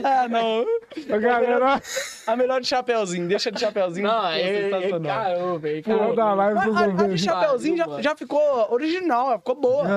Ah, 0.04 0.28
não. 0.28 0.66
A 1.14 1.18
galera, 1.20 1.82
A 2.26 2.36
melhor 2.36 2.60
de 2.62 2.68
chapeuzinho, 2.68 3.28
deixa 3.28 3.52
de 3.52 3.60
chapeuzinho. 3.60 4.08
Não, 4.08 4.28
é, 4.30 4.42
é 4.42 4.64
sensacional. 4.64 5.24
caramba, 5.24 5.60
velho. 5.60 5.84
final 5.84 6.16
da 6.16 6.34
live 6.34 6.60
vocês 6.60 6.76
a, 6.76 6.88
de 6.88 7.08
ver. 7.08 7.18
chapeuzinho 7.20 7.78
já, 7.78 8.02
já 8.02 8.16
ficou 8.16 8.74
original, 8.74 9.38
ficou 9.38 9.56
boa. 9.56 9.88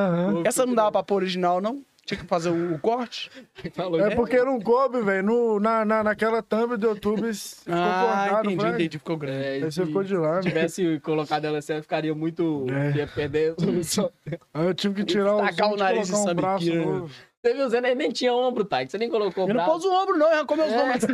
Essa 0.44 0.66
não 0.66 0.74
dava 0.74 0.92
pra 0.92 1.02
pôr 1.02 1.21
original, 1.22 1.60
não? 1.60 1.82
Tinha 2.04 2.18
que 2.18 2.26
fazer 2.26 2.50
o, 2.50 2.74
o 2.74 2.78
corte? 2.80 3.30
Falou, 3.74 4.00
É 4.00 4.12
porque 4.14 4.36
não 4.42 4.60
coube, 4.60 5.00
velho. 5.02 5.22
no- 5.22 5.60
Na, 5.60 5.84
na, 5.84 6.02
naquela 6.02 6.42
thumb 6.42 6.76
do 6.76 6.88
YouTube 6.88 7.32
ficou 7.32 7.62
Ah, 7.72 8.26
cortado, 8.28 8.50
entendi, 8.50 8.70
entendi, 8.74 8.98
ficou 8.98 9.16
grande. 9.16 9.44
É, 9.44 9.52
Aí 9.52 9.60
você 9.60 9.70
se 9.82 9.86
ficou 9.86 10.02
de 10.02 10.16
lado. 10.16 10.42
tivesse 10.42 10.98
colocado 11.00 11.44
ela 11.44 11.62
certo, 11.62 11.82
ficaria 11.84 12.12
muito. 12.12 12.66
É. 12.68 12.98
ia 12.98 13.06
perder. 13.06 13.54
Aí 14.52 14.66
eu 14.66 14.74
tive 14.74 14.96
que 14.96 15.04
tirar 15.04 15.36
o 15.36 15.40
Tacar 15.42 15.68
o 15.70 15.76
de 15.76 15.82
nariz 15.82 16.10
em 16.10 16.14
um 16.30 16.34
braço 16.34 16.74
novo. 16.74 17.10
Você 17.40 17.54
viu, 17.54 17.70
você 17.70 17.80
nem, 17.80 18.10
tinha 18.10 18.32
ombro, 18.32 18.64
que 18.86 18.90
você 18.92 18.98
nem 18.98 19.08
colocou 19.10 19.44
o 19.44 19.48
Eu 19.48 19.54
não 19.54 19.64
braço. 19.64 19.70
pôs 19.72 19.84
o 19.84 19.92
ombro, 19.92 20.16
não, 20.18 20.26
arrancou 20.32 20.56
meus 20.56 20.72
É. 20.72 20.82
ombros. 20.82 21.04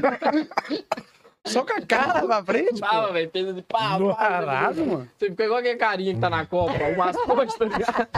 Só 1.49 1.65
com 1.65 1.73
a 1.73 1.81
cara 1.81 2.23
pra 2.23 2.45
frente. 2.45 2.81
Tava, 2.81 3.13
velho, 3.13 3.31
pá, 3.67 3.99
No 3.99 4.15
pá, 4.15 4.17
caralho, 4.17 4.87
mano. 4.87 5.11
Você 5.17 5.31
ficou 5.31 5.45
igual 5.47 5.61
aquele 5.61 5.77
carinha 5.77 6.15
que 6.15 6.21
tá 6.21 6.31
na 6.31 6.47
Copa, 6.47 6.73
umas 6.95 7.17
costas, 7.17 7.55
tá 7.55 7.65
ligado? 7.65 8.09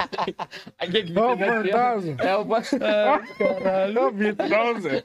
Aquele 0.78 1.12
que 1.12 1.18
Ó, 1.18 1.34
o 1.34 1.38
fantasma. 1.38 2.16
É 2.18 2.36
o 2.36 2.44
fantasma. 2.46 3.20
Caralho, 3.62 3.98
eu 3.98 4.12
vi, 4.12 4.36
não, 4.48 4.80
Zé. 4.80 5.04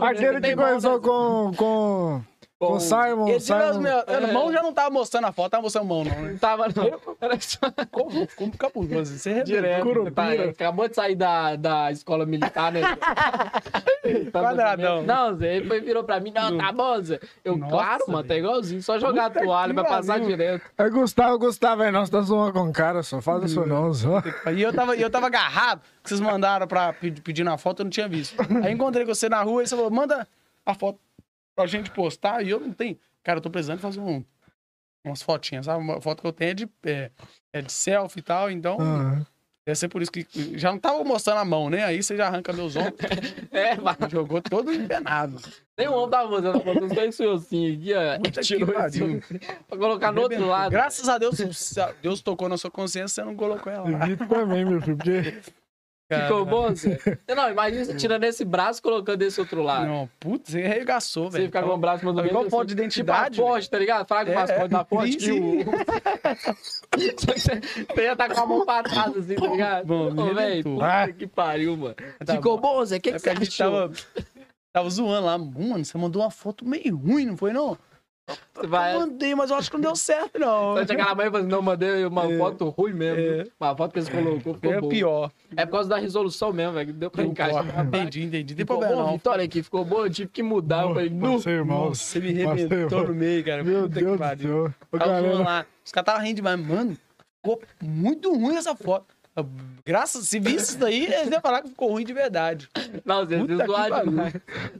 Aquele 0.00 0.40
que 0.40 0.56
começou 0.56 1.00
mão, 1.00 1.00
com, 1.00 1.56
com, 1.56 2.22
com 2.60 2.74
o 2.74 2.78
Simon. 2.80 3.26
Esse 3.28 3.46
Simon. 3.46 3.80
meu, 3.80 3.80
meu, 3.80 4.04
É. 4.06 4.32
mão 4.32 4.52
já 4.52 4.62
não 4.62 4.70
tava 4.70 4.90
mostrando 4.90 5.26
a 5.26 5.32
foto, 5.32 5.50
tava 5.50 5.62
mostrando 5.62 5.86
mão, 5.86 6.04
não, 6.04 6.10
né? 6.10 6.30
Não 6.32 6.38
tava, 6.38 6.66
não. 6.76 7.00
Era 7.18 7.40
só 7.40 7.58
Como, 7.90 8.28
como 8.36 8.52
cabuloso. 8.58 9.16
Você 9.16 9.30
é 9.30 9.42
direto. 9.42 9.82
Curupira. 9.82 10.12
Tá, 10.12 10.50
acabou 10.50 10.86
de 10.86 10.94
sair 10.94 11.14
da, 11.16 11.56
da 11.56 11.90
escola 11.90 12.26
militar, 12.26 12.70
né? 12.70 12.82
Tá 14.32 14.40
Quadradão. 14.42 15.02
Não, 15.02 15.36
Zé, 15.36 15.56
ele 15.56 15.68
foi, 15.68 15.80
virou 15.80 16.02
pra 16.02 16.18
mim, 16.20 16.32
não, 16.34 16.56
tá 16.58 16.72
bom, 16.72 17.00
Zé. 17.00 17.20
Eu, 17.44 17.56
Nossa, 17.56 17.70
claro, 17.72 18.04
mano, 18.08 18.26
tá 18.26 18.34
igualzinho, 18.36 18.82
só 18.82 18.98
jogar 18.98 19.26
a 19.26 19.30
toalha, 19.30 19.72
vai 19.72 19.84
passar 19.84 20.18
direto. 20.20 20.64
É 20.76 20.88
Gustavo, 20.90 21.38
Gustavo, 21.38 21.82
aí, 21.82 21.90
não, 21.92 22.04
você 22.04 22.10
tá 22.12 22.20
zoando 22.22 22.52
com 22.52 22.68
o 22.68 22.72
cara, 22.72 23.02
só 23.02 23.20
faz 23.20 23.44
isso 23.44 23.64
não, 23.66 23.92
só. 23.94 24.22
E 24.54 24.60
eu 24.62 24.72
tava, 24.72 24.96
e 24.96 25.02
eu 25.02 25.10
tava 25.10 25.26
agarrado, 25.26 25.80
que 26.02 26.08
vocês 26.08 26.20
mandaram 26.20 26.66
pra 26.66 26.92
pedir, 26.92 27.20
pedir 27.20 27.44
na 27.44 27.56
foto, 27.56 27.80
eu 27.80 27.84
não 27.84 27.90
tinha 27.90 28.08
visto. 28.08 28.34
Aí 28.64 28.72
encontrei 28.72 29.04
com 29.06 29.14
você 29.14 29.28
na 29.28 29.42
rua 29.42 29.62
e 29.62 29.66
você 29.66 29.76
falou, 29.76 29.90
manda 29.90 30.26
a 30.66 30.74
foto 30.74 30.98
pra 31.62 31.66
gente 31.66 31.90
postar, 31.90 32.44
e 32.44 32.50
eu 32.50 32.60
não 32.60 32.72
tenho. 32.72 32.98
Cara, 33.22 33.38
eu 33.38 33.42
tô 33.42 33.50
precisando 33.50 33.80
fazer 33.80 34.00
um, 34.00 34.24
umas 35.04 35.22
fotinhas, 35.22 35.66
sabe? 35.66 35.82
Uma 35.82 36.00
foto 36.00 36.20
que 36.22 36.26
eu 36.26 36.32
tenho 36.32 36.50
é 36.50 36.54
de, 36.54 36.68
é, 36.84 37.10
é 37.52 37.62
de 37.62 37.72
selfie 37.72 38.20
e 38.20 38.22
tal, 38.22 38.50
então 38.50 38.80
Aham. 38.80 39.26
deve 39.66 39.78
ser 39.78 39.88
por 39.88 40.00
isso 40.02 40.10
que 40.10 40.26
já 40.58 40.70
não 40.72 40.78
tava 40.78 41.02
mostrando 41.04 41.38
a 41.38 41.44
mão, 41.44 41.68
né? 41.70 41.84
Aí 41.84 42.02
você 42.02 42.16
já 42.16 42.26
arranca 42.26 42.52
meus 42.52 42.76
ombros, 42.76 42.98
É, 43.52 43.76
mas 43.76 43.96
jogou 44.10 44.40
todo 44.40 44.72
empenado. 44.72 45.40
nem 45.76 45.88
o 45.88 45.92
homem 45.94 46.10
tava 46.10 46.28
mostrando, 46.30 46.62
botou 46.64 46.88
só 46.88 47.02
esse 47.04 47.24
ossinho 47.26 47.74
aqui, 47.74 47.92
ó. 47.94 48.18
Puta 48.18 48.40
que 48.40 48.46
Tirou 48.46 48.66
pra 49.68 49.78
colocar 49.78 50.12
no 50.12 50.22
outro 50.22 50.46
lado. 50.46 50.70
Graças 50.72 51.08
a 51.08 51.18
Deus, 51.18 51.76
a- 51.78 51.92
Deus 52.00 52.20
tocou 52.22 52.48
na 52.48 52.56
sua 52.56 52.70
consciência, 52.70 53.08
você 53.22 53.24
não 53.24 53.36
colocou 53.36 53.72
ela 53.72 53.88
lá. 53.90 54.16
Também, 54.28 54.64
meu 54.64 54.80
filho, 54.80 54.96
porque 54.96 55.34
Ficou 56.10 56.44
bom, 56.44 56.74
Zé? 56.74 56.98
Não, 57.36 57.50
imagina 57.50 57.84
você 57.84 57.94
tirando 57.94 58.24
esse 58.24 58.44
braço 58.44 58.80
e 58.80 58.82
colocando 58.82 59.22
esse 59.22 59.38
outro 59.40 59.62
lado. 59.62 59.86
Não, 59.86 60.08
putz, 60.18 60.50
você 60.50 60.62
arregaçou, 60.64 61.30
Você 61.30 61.38
velho. 61.38 61.46
ficar 61.48 61.62
com 61.62 61.70
o 61.70 61.78
braço 61.78 62.04
mais 62.04 62.16
ou 62.16 62.24
Igual 62.24 62.40
menos 62.42 62.50
foto 62.50 62.60
assim, 62.66 62.66
de 62.68 62.72
identidade, 62.82 63.34
Tipo 63.36 63.46
a 63.46 63.50
Porsche, 63.50 63.70
tá 63.70 63.78
ligado? 63.78 64.06
Fala 64.08 64.28
É, 64.28 64.34
mascote 64.34 64.68
da 64.68 64.84
Porsche 64.84 65.12
sim, 65.12 65.18
que 65.18 65.32
o... 65.32 65.64
Só 67.20 67.32
que 67.32 67.40
você, 67.40 67.60
você 67.94 68.02
ia 68.02 68.12
estar 68.12 68.28
com 68.34 68.40
a 68.40 68.46
mão 68.46 68.64
pra 68.66 68.82
trás, 68.82 69.16
assim, 69.16 69.34
tá 69.36 69.46
ligado? 69.46 69.86
Bom, 69.86 70.06
Ô, 70.08 70.10
velho, 70.34 70.38
arrebentou. 70.38 70.74
puta 70.74 71.12
que 71.12 71.26
pariu, 71.26 71.76
mano. 71.76 71.94
Tá 72.24 72.34
Ficou 72.34 72.58
bom. 72.58 72.84
Zé? 72.84 72.96
O 72.96 73.00
que, 73.00 73.10
É 73.10 73.12
que 73.12 73.18
você 73.20 73.30
a 73.30 73.34
gente 73.34 73.62
achou? 73.62 73.88
tava, 73.88 73.92
tava 74.72 74.90
zoando 74.90 75.26
lá. 75.26 75.38
Mano, 75.38 75.84
você 75.84 75.96
mandou 75.96 76.22
uma 76.22 76.30
foto 76.30 76.64
meio 76.66 76.96
ruim, 76.96 77.26
não 77.26 77.36
foi 77.36 77.52
não? 77.52 77.76
Vai. 78.68 78.94
Eu 78.94 79.00
mandei, 79.00 79.34
mas 79.34 79.50
eu 79.50 79.56
acho 79.56 79.70
que 79.70 79.76
não 79.76 79.82
deu 79.82 79.96
certo, 79.96 80.38
não. 80.38 80.76
Chegar 80.86 81.06
na 81.06 81.14
mãe 81.14 81.26
e 81.26 81.30
falar 81.30 81.40
assim, 81.40 81.50
não, 81.50 81.62
mandei 81.62 82.04
uma 82.04 82.30
É. 82.30 82.38
foto 82.38 82.68
ruim 82.68 82.92
mesmo. 82.92 83.20
É. 83.20 83.44
Uma 83.60 83.76
foto 83.76 83.92
que 83.92 83.98
eles 83.98 84.08
colocou 84.08 84.54
ficou 84.54 84.72
É 84.72 84.80
boa. 84.80 84.90
pior. 84.90 85.30
É 85.56 85.64
por 85.66 85.72
causa 85.72 85.88
da 85.88 85.96
resolução 85.96 86.52
mesmo, 86.52 86.74
velho. 86.74 86.86
que 86.88 86.92
Deu 86.92 87.10
pra 87.10 87.24
encaixar. 87.24 87.64
Entendi, 87.86 88.22
entendi. 88.24 88.54
Ficou 88.54 88.78
problema, 88.78 89.02
bom, 89.02 89.08
não. 89.08 89.16
Vitória 89.16 89.44
aqui, 89.44 89.62
ficou 89.62 89.84
bom. 89.84 90.04
Eu 90.04 90.10
tive 90.10 90.30
que 90.30 90.42
mudar. 90.42 90.82
Eu 90.82 90.88
falei, 90.94 91.10
nu. 91.10 91.32
Passei 91.36 91.62
mal. 91.62 91.88
Nossa, 91.88 92.02
você 92.02 92.20
me 92.20 92.42
arrebentou 92.46 93.06
no 93.08 93.14
meio, 93.14 93.44
cara. 93.44 93.64
Meu 93.64 93.82
Puta 93.82 93.94
que 93.98 94.04
Deus 94.04 94.18
do 94.18 94.42
céu. 94.42 94.74
Ô, 94.92 94.98
Tava 94.98 95.10
zoando 95.10 95.26
galera, 95.28 95.44
lá. 95.44 95.66
Os 95.84 95.92
caras 95.92 96.08
estavam 96.08 96.22
rindo 96.26 96.36
demais. 96.36 96.60
Mano, 96.66 96.96
ficou 97.42 97.60
muito 97.82 98.32
ruim 98.34 98.56
essa 98.56 98.74
foto. 98.76 99.06
Graças, 99.86 100.28
se 100.28 100.38
visse 100.38 100.70
isso 100.70 100.78
daí, 100.78 101.04
eles 101.06 101.30
iam 101.30 101.40
falar 101.40 101.62
que 101.62 101.68
ficou 101.68 101.90
ruim 101.92 102.04
de 102.04 102.12
verdade. 102.12 102.68
Não, 103.04 103.24
vocês 103.24 103.40
Puta 103.40 103.56
que 103.56 103.66
zoaram 103.66 103.88
pariu. 103.96 104.10
demais. 104.10 104.34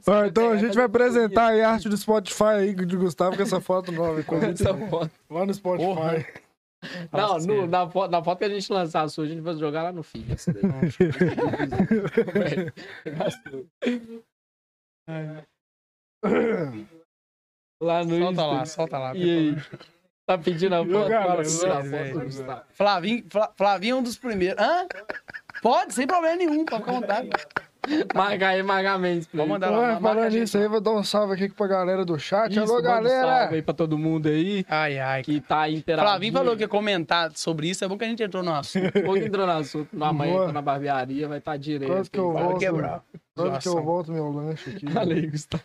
ó, 0.07 0.25
então 0.25 0.49
a 0.51 0.57
gente 0.57 0.75
vai 0.75 0.85
apresentar 0.85 1.47
aí 1.47 1.61
a 1.61 1.71
arte 1.71 1.89
do 1.89 1.97
Spotify 1.97 2.43
aí 2.43 2.75
de 2.75 2.95
Gustavo 2.97 3.35
com 3.35 3.41
essa 3.43 3.59
foto 3.61 3.91
nova. 3.91 4.21
com 4.23 4.35
Essa 4.37 4.73
foto. 4.89 5.09
Lá 5.29 5.45
no 5.45 5.53
Spotify. 5.53 5.85
Porra. 5.85 6.25
Não, 7.11 7.33
no- 7.35 7.39
sério. 7.41 7.67
na, 7.67 7.89
foto, 7.89 8.11
na 8.11 8.23
foto 8.23 8.39
que 8.39 8.45
a 8.45 8.49
gente 8.49 8.71
lançar 8.73 9.01
a 9.03 9.07
sua, 9.07 9.23
a 9.25 9.27
gente 9.27 9.41
vai 9.41 9.53
jogar 9.55 9.83
lá 9.83 9.91
no 9.91 10.03
daí. 10.03 10.31
lá 17.81 18.03
no 18.03 18.17
Solta 18.19 18.45
lá, 18.45 18.61
Insta. 18.61 18.75
solta 18.75 18.97
lá. 18.97 19.15
E 19.15 19.23
aí? 19.29 19.55
Tá 20.25 20.37
pedindo 20.37 20.75
a 20.75 20.79
Eu, 20.79 20.85
foto? 20.91 21.09
galera, 21.09 21.43
Fala, 21.43 21.83
sério, 21.83 22.13
do 22.13 22.25
Gustavo. 22.25 22.61
Flavinho, 22.73 23.23
Fla- 23.29 23.51
Flavinho 23.57 23.95
é 23.95 23.99
um 23.99 24.03
dos 24.03 24.17
primeiros. 24.17 24.63
Hã? 24.63 24.85
Pode, 25.61 25.93
sem 25.93 26.07
problema 26.07 26.35
nenhum, 26.37 26.63
pode 26.65 26.83
vontade. 26.83 27.29
Marca 28.13 28.47
aí, 28.49 28.61
marca 28.61 28.95
Mendes. 28.99 29.27
Vou 29.33 29.47
mandar 29.47 29.71
Ué, 29.71 29.93
lá. 29.93 29.99
falando 29.99 30.29
gente 30.29 30.41
nisso 30.41 30.57
aí, 30.57 30.67
vou 30.67 30.79
dar 30.79 30.91
um 30.91 31.03
salve 31.03 31.33
aqui 31.33 31.49
pra 31.49 31.65
galera 31.67 32.05
do 32.05 32.17
chat. 32.19 32.51
Isso, 32.51 32.59
Alô, 32.61 32.75
manda 32.75 32.89
um 32.89 32.93
salve 32.93 33.09
galera! 33.09 33.55
aí 33.55 33.61
pra 33.63 33.73
todo 33.73 33.97
mundo 33.97 34.29
aí 34.29 34.63
Ai, 34.69 34.99
ai. 34.99 35.23
que 35.23 35.41
tá 35.41 35.67
interagindo. 35.67 36.07
Flavinho 36.07 36.31
falou 36.33 36.55
que 36.55 36.61
ia 36.61 36.67
comentar 36.67 37.31
sobre 37.35 37.69
isso, 37.69 37.83
é 37.83 37.87
bom 37.87 37.97
que 37.97 38.05
a 38.05 38.07
gente 38.07 38.21
entrou 38.21 38.43
no 38.43 38.53
assunto. 38.53 38.91
Pouco 39.01 39.17
entrou 39.17 39.47
no 39.47 39.53
assunto. 39.53 39.89
No 39.91 40.05
amanhã 40.05 40.33
Boa. 40.33 40.45
tô 40.47 40.51
na 40.53 40.61
barbearia, 40.61 41.27
vai 41.27 41.39
estar 41.39 41.57
direito. 41.57 41.91
Quase 41.91 42.09
que 42.11 42.19
eu 42.19 42.31
volto. 42.31 42.59
quebrar. 42.59 43.03
Quase 43.35 43.59
que 43.59 43.67
eu 43.67 43.83
volto 43.83 44.11
meu 44.11 44.29
lanche 44.31 44.69
aqui. 44.69 44.85
Aí, 44.95 45.27
Gustavo. 45.27 45.63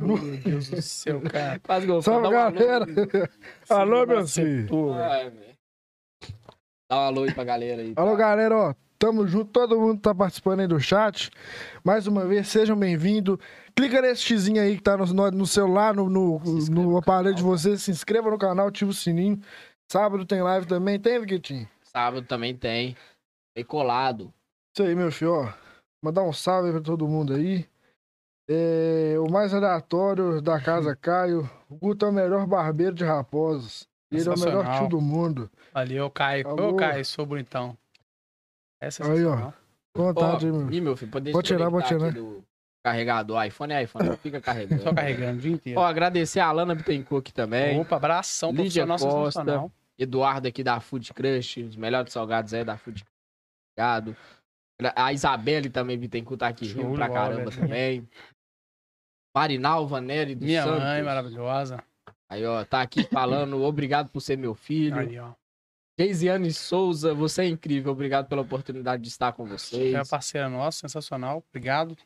Meu 0.00 0.16
Deus 0.38 0.68
do 0.70 0.82
céu, 0.82 1.20
cara. 1.20 1.58
Quase 1.60 1.88
eu 1.88 2.00
Salve, 2.02 2.28
um 2.28 2.30
alô. 2.38 2.52
galera! 2.52 2.86
Alô, 3.68 4.06
meu 4.06 4.26
filho! 4.26 4.92
Ai. 4.94 5.32
Dá 6.90 6.96
um 6.96 7.00
alô 7.00 7.22
aí 7.24 7.34
pra 7.34 7.44
galera 7.44 7.82
aí. 7.82 7.92
Alô, 7.96 8.16
galera, 8.16 8.56
ó. 8.56 8.74
Tamo 8.98 9.26
junto, 9.26 9.46
todo 9.50 9.80
mundo 9.80 9.98
tá 10.00 10.14
participando 10.14 10.60
aí 10.60 10.66
do 10.66 10.78
chat. 10.78 11.30
Mais 11.82 12.06
uma 12.06 12.26
vez, 12.26 12.48
sejam 12.48 12.76
bem-vindos. 12.76 13.38
Clica 13.74 14.02
nesse 14.02 14.22
xizinho 14.22 14.60
aí 14.60 14.76
que 14.76 14.82
tá 14.82 14.96
no, 14.96 15.06
no- 15.06 15.30
no 15.30 15.46
celular, 15.46 15.94
no, 15.94 16.10
no, 16.10 16.38
no 16.70 16.96
aparelho 16.98 17.34
de 17.34 17.40
canal. 17.42 17.56
vocês. 17.56 17.82
Se 17.82 17.90
inscreva 17.90 18.30
no 18.30 18.36
canal, 18.38 18.66
ativa 18.68 18.90
o 18.90 18.94
sininho. 18.94 19.40
Sábado 19.90 20.26
tem 20.26 20.42
live 20.42 20.66
também. 20.66 21.00
Tem, 21.00 21.18
Viquitinho? 21.18 21.66
Sábado 21.84 22.26
também 22.26 22.54
tem. 22.54 22.94
Tem 23.54 23.64
colado. 23.64 24.32
Isso 24.76 24.86
aí, 24.86 24.94
meu 24.94 25.10
filho, 25.10 25.32
ó. 25.32 25.52
Mandar 26.04 26.22
um 26.22 26.32
salve 26.32 26.68
aí 26.68 26.72
pra 26.74 26.82
todo 26.82 27.08
mundo 27.08 27.32
aí. 27.34 27.66
É, 28.52 29.14
o 29.20 29.30
mais 29.30 29.54
aleatório 29.54 30.42
da 30.42 30.60
casa 30.60 30.96
Caio. 30.96 31.48
O 31.68 31.76
Guto 31.76 32.04
é 32.04 32.08
o 32.08 32.12
melhor 32.12 32.44
barbeiro 32.48 32.92
de 32.92 33.04
raposos. 33.04 33.88
Ele 34.10 34.28
é 34.28 34.32
o 34.32 34.38
melhor 34.38 34.76
tio 34.76 34.88
do 34.88 35.00
mundo. 35.00 35.48
Valeu, 35.72 36.10
Caio. 36.10 36.48
Ô, 36.48 36.50
Alô. 36.50 36.74
Caio, 36.74 37.04
sou 37.04 37.24
bonitão. 37.24 37.78
É 38.80 38.86
Aí, 38.86 38.92
sensacional. 38.92 39.54
Vontade, 39.96 40.50
Ó, 40.50 40.52
meu. 40.52 40.72
Ih, 40.72 40.80
meu 40.80 40.96
filho, 40.96 41.12
pode 41.12 41.26
tirar, 41.26 41.70
pode 41.70 41.88
desconectar 41.88 42.12
tirar. 42.12 42.12
do 42.12 42.44
carregador. 42.82 43.44
iPhone 43.44 43.72
é 43.72 43.82
iPhone, 43.84 44.16
fica 44.16 44.40
carregando. 44.40 44.82
Só 44.82 44.92
carregando 44.92 45.38
o 45.38 45.40
dia 45.40 45.52
inteiro. 45.52 45.80
Ó, 45.80 45.84
agradecer 45.84 46.40
a 46.40 46.46
Alana 46.46 46.74
Bittencourt 46.74 47.22
aqui 47.22 47.32
também. 47.32 47.78
Opa, 47.78 47.96
abração, 47.96 48.50
Lídia 48.50 48.84
Costa. 48.84 49.70
Eduardo 49.96 50.48
aqui 50.48 50.64
da 50.64 50.80
Food 50.80 51.12
Crush, 51.14 51.58
os 51.58 51.76
melhores 51.76 52.12
salgados 52.12 52.52
aí 52.52 52.64
da 52.64 52.76
Food 52.76 53.04
Crush. 53.04 53.14
Obrigado. 53.76 54.16
A 54.96 55.12
Isabelle 55.12 55.68
também 55.68 55.98
Bittencourt 55.98 56.40
tá 56.40 56.48
aqui 56.48 56.66
de 56.66 56.74
pra 56.74 57.08
caramba 57.08 57.50
também. 57.50 58.08
Marinalva 59.34 60.00
Nery 60.00 60.34
do 60.34 60.44
Minha 60.44 60.64
Santos. 60.64 60.82
mãe, 60.82 61.02
maravilhosa. 61.02 61.82
Aí, 62.28 62.44
ó, 62.44 62.64
tá 62.64 62.80
aqui 62.82 63.04
falando, 63.04 63.60
obrigado 63.64 64.08
por 64.08 64.20
ser 64.20 64.36
meu 64.38 64.54
filho. 64.54 64.98
Aí, 64.98 65.18
ó. 65.18 65.32
Geisiane 65.98 66.52
Souza, 66.52 67.12
você 67.12 67.42
é 67.42 67.46
incrível, 67.46 67.92
obrigado 67.92 68.26
pela 68.26 68.40
oportunidade 68.42 69.02
de 69.02 69.08
estar 69.08 69.32
com 69.32 69.44
vocês. 69.44 69.94
É 69.94 69.98
a 69.98 70.04
parceira 70.04 70.48
nossa, 70.48 70.80
sensacional. 70.80 71.44
Obrigado. 71.50 71.96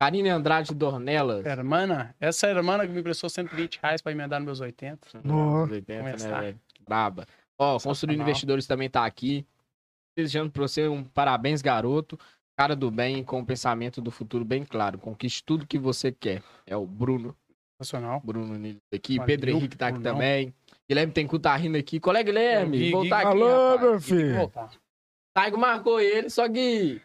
Karine 0.00 0.28
Andrade 0.28 0.74
Dornelas. 0.74 1.46
Hermana, 1.46 2.14
essa 2.20 2.48
hermana 2.48 2.86
que 2.86 2.92
me 2.92 3.00
emprestou 3.00 3.30
120 3.30 3.80
reais 3.82 4.02
pra 4.02 4.12
emendar 4.12 4.40
nos 4.40 4.46
meus 4.46 4.60
80. 4.60 5.20
Nossa. 5.24 5.72
80, 5.72 6.02
né, 6.02 6.10
Começar. 6.10 6.54
Braba. 6.84 7.26
Ó, 7.58 7.78
Construindo. 7.78 8.20
Investidores 8.20 8.66
também 8.66 8.90
tá 8.90 9.06
aqui. 9.06 9.46
Desejando 10.16 10.50
pra 10.50 10.62
você 10.62 10.88
um 10.88 11.04
parabéns, 11.04 11.62
garoto. 11.62 12.18
Cara 12.56 12.74
do 12.74 12.90
bem, 12.90 13.22
com 13.22 13.40
o 13.40 13.44
pensamento 13.46 14.00
do 14.00 14.10
futuro 14.10 14.44
bem 14.44 14.64
claro. 14.64 14.98
Conquiste 14.98 15.44
tudo 15.44 15.66
que 15.66 15.78
você 15.78 16.10
quer. 16.10 16.42
É 16.66 16.76
o 16.76 16.86
Bruno. 16.86 17.36
Sensacional. 17.80 18.22
Bruno 18.24 18.56
Nilo 18.58 18.78
aqui. 18.94 19.16
Valeu, 19.18 19.26
Pedro 19.26 19.50
Henrique 19.50 19.76
tá 19.76 19.88
aqui 19.88 19.98
Brunão. 19.98 20.14
também. 20.14 20.54
Guilherme 20.88 21.12
Tencu 21.12 21.38
tá 21.38 21.54
rindo 21.54 21.76
aqui. 21.76 22.00
Colega 22.00 22.32
Guilherme, 22.32 22.78
vi, 22.78 22.90
voltar 22.90 23.18
Gui. 23.18 23.26
aqui. 23.28 23.42
Alô, 23.42 23.68
rapaz. 23.76 23.80
meu 23.82 23.90
Tem 23.90 24.00
filho. 24.00 24.52
Taigo 25.34 25.58
marcou 25.58 26.00
ele, 26.00 26.30
só 26.30 26.48
que. 26.48 27.00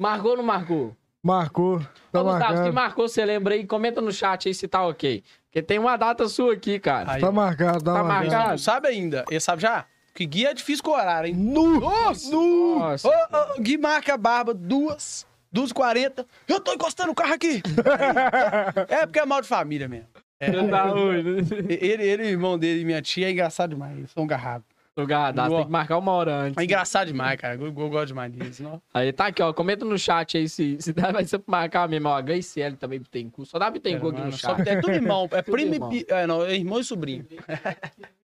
Marcou 0.00 0.32
ou 0.32 0.36
não 0.38 0.44
marcou? 0.44 0.96
Marcou. 1.24 1.80
Tá 2.10 2.20
Ô, 2.20 2.24
Gustavo, 2.24 2.64
se 2.64 2.70
marcou, 2.72 3.08
você 3.08 3.24
lembra 3.24 3.54
aí? 3.54 3.64
Comenta 3.64 4.00
no 4.00 4.10
chat 4.12 4.48
aí 4.48 4.54
se 4.54 4.66
tá 4.66 4.84
ok. 4.84 5.22
Porque 5.44 5.62
tem 5.62 5.78
uma 5.78 5.96
data 5.96 6.28
sua 6.28 6.54
aqui, 6.54 6.80
cara. 6.80 7.12
Aí, 7.12 7.20
Tá 7.20 7.30
marcado, 7.30 7.84
tá, 7.84 7.94
Tá 7.94 8.02
marcado. 8.02 8.30
Marcado. 8.30 8.50
não 8.50 8.58
sabe 8.58 8.88
ainda. 8.88 9.24
Ele 9.30 9.38
sabe 9.40 9.62
já? 9.62 9.86
Que 10.18 10.26
Gui 10.26 10.46
é 10.46 10.52
difícil 10.52 10.82
com 10.82 10.90
o 10.90 10.94
horário, 10.94 11.28
hein? 11.28 11.34
Nu! 11.36 11.78
Nossa! 11.78 12.28
Nu! 12.28 12.80
Nossa. 12.80 13.06
Ô, 13.08 13.12
ô, 13.12 13.62
Gui 13.62 13.78
marca 13.78 14.14
a 14.14 14.16
barba, 14.16 14.52
duas, 14.52 15.24
duas 15.52 15.70
e 15.70 15.74
quarenta. 15.74 16.26
Eu 16.48 16.58
tô 16.58 16.72
encostando 16.72 17.12
o 17.12 17.14
carro 17.14 17.34
aqui. 17.34 17.62
é 18.88 19.06
porque 19.06 19.20
é 19.20 19.24
mal 19.24 19.40
de 19.40 19.46
família 19.46 19.86
mesmo. 19.86 20.08
É. 20.40 20.50
Tá 20.50 20.92
hoje. 20.92 21.46
Ele, 21.68 22.02
ele, 22.02 22.26
irmão 22.26 22.58
dele 22.58 22.80
e 22.80 22.84
minha 22.84 23.00
tia 23.00 23.28
é 23.28 23.30
engraçado 23.30 23.70
demais. 23.70 23.96
Eles 23.96 24.10
são 24.10 24.26
garrados. 24.26 24.66
Lugar, 24.96 25.32
dá, 25.32 25.48
tem 25.48 25.64
que 25.66 25.70
marcar 25.70 25.96
uma 25.98 26.10
hora 26.10 26.34
antes. 26.34 26.58
É 26.58 26.64
engraçado 26.64 27.06
demais, 27.06 27.40
cara. 27.40 27.54
Eu, 27.54 27.66
eu 27.66 27.72
gosto 27.72 28.08
demais 28.08 28.32
deles. 28.32 28.58
Não? 28.58 28.82
Aí 28.92 29.12
tá 29.12 29.26
aqui, 29.26 29.40
ó. 29.40 29.52
Comenta 29.52 29.84
no 29.84 29.96
chat 29.96 30.36
aí 30.36 30.48
se, 30.48 30.78
se 30.80 30.92
dá, 30.92 31.12
vai 31.12 31.24
ser 31.24 31.38
pra 31.38 31.60
marcar 31.60 31.88
mesmo. 31.88 32.08
Ó, 32.08 32.16
a 32.16 32.20
Graciele 32.20 32.74
também 32.74 33.00
tem 33.08 33.30
cu. 33.30 33.46
Só 33.46 33.56
dá 33.56 33.70
Bittencourt 33.70 34.16
aqui 34.16 34.26
no 34.26 34.32
só- 34.32 34.56
chat. 34.56 34.68
é 34.68 34.80
tudo 34.80 34.94
irmão. 34.94 35.28
É 35.30 35.42
Tudo 35.42 35.52
primo 35.52 35.74
irmão. 35.74 35.92
e... 35.92 36.04
É, 36.08 36.26
não, 36.26 36.44
é 36.44 36.56
irmão 36.56 36.80
e 36.80 36.84
sobrinho. 36.84 37.24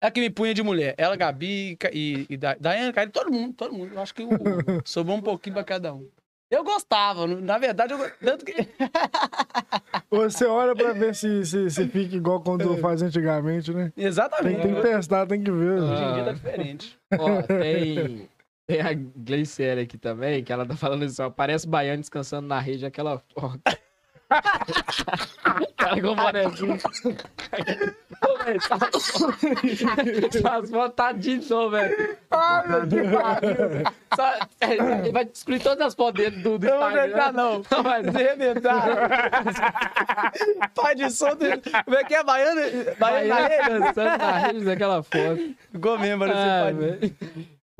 É 0.00 0.10
que 0.10 0.20
me 0.20 0.28
punha 0.30 0.52
de 0.54 0.62
mulher. 0.62 0.94
Ela, 0.98 1.16
Gabi 1.16 1.76
e, 1.92 2.26
e, 2.28 2.36
Da- 2.36 2.56
Daiane, 2.60 2.92
cara, 2.92 3.08
todo 3.10 3.32
mundo, 3.32 3.54
todo 3.54 3.72
mundo. 3.72 3.92
Eu 3.94 4.00
acho 4.02 4.14
que 4.14 4.22
o- 4.22 4.28
sobrou 4.84 5.16
um 5.16 5.22
pouquinho 5.22 5.54
pra 5.54 5.64
cada 5.64 5.94
um. 5.94 6.08
Eu 6.50 6.62
gostava, 6.62 7.26
na 7.26 7.58
verdade, 7.58 7.92
eu 7.92 8.10
tanto 8.20 8.44
que. 8.44 8.54
Você 10.10 10.44
olha 10.44 10.74
pra 10.76 10.92
ver 10.92 11.14
se, 11.14 11.44
se, 11.44 11.70
se 11.70 11.88
fica 11.88 12.14
igual 12.16 12.38
É. 12.40 12.44
quando 12.44 12.76
faz 12.78 13.02
antigamente, 13.02 13.72
né? 13.72 13.92
Tem, 13.96 14.04
Exatamente. 14.04 14.62
tem 14.62 14.74
que 14.74 14.80
testar, 14.82 15.26
tem 15.26 15.42
que 15.42 15.50
ver. 15.50 15.80
Hoje 15.80 16.02
em 16.04 16.14
dia 16.14 16.24
tá 16.24 16.32
diferente. 16.32 16.98
Ó, 17.18 17.42
tem, 17.42 18.28
tem 18.68 18.80
a 18.80 18.94
Gleiciele 18.94 19.80
aqui 19.80 19.98
também, 19.98 20.44
que 20.44 20.52
ela 20.52 20.64
tá 20.64 20.76
falando 20.76 21.04
assim, 21.04 21.20
ó. 21.22 21.30
Parece 21.30 21.66
baiano 21.66 22.00
descansando 22.00 22.46
na 22.46 22.60
rede, 22.60 22.86
aquela 22.86 23.18
foto. 23.34 23.60
Cara 25.76 26.00
com 26.02 26.14
bonezinho. 26.16 26.78
Fotos 30.42 30.94
tá 30.96 31.12
de 31.12 31.36
novo, 31.48 31.70
velho. 31.70 32.16
Ai, 32.30 32.68
meu 32.68 32.86
Deus. 32.86 33.06
É, 34.60 34.72
Ele 34.74 35.12
vai 35.12 35.24
excluir 35.24 35.60
todas 35.60 35.86
as 35.86 35.94
fotos 35.94 36.22
dele 36.24 36.42
do, 36.42 36.58
do 36.58 36.66
não 36.66 36.78
vou 36.78 36.88
Instagram. 36.88 37.06
entrar, 37.08 37.32
não. 37.32 37.62
Não 37.70 37.82
vai 37.82 38.00
arrebentar. 38.00 38.84
Pai 40.74 40.94
de 40.94 41.10
som. 41.10 41.30
do- 41.36 41.46
Como 41.84 41.96
é 41.96 42.04
que 42.04 42.14
é? 42.14 42.22
Baiano? 42.24 42.60
Baiano 42.98 43.28
na 43.28 43.46
rede? 43.48 43.68
dançando 43.68 44.18
na 44.18 44.38
rede 44.38 44.64
daquela 44.64 45.02
foto. 45.02 45.54
Ficou 45.72 45.98
mesmo, 45.98 46.24
Ah, 46.24 46.70
velho. 46.72 47.14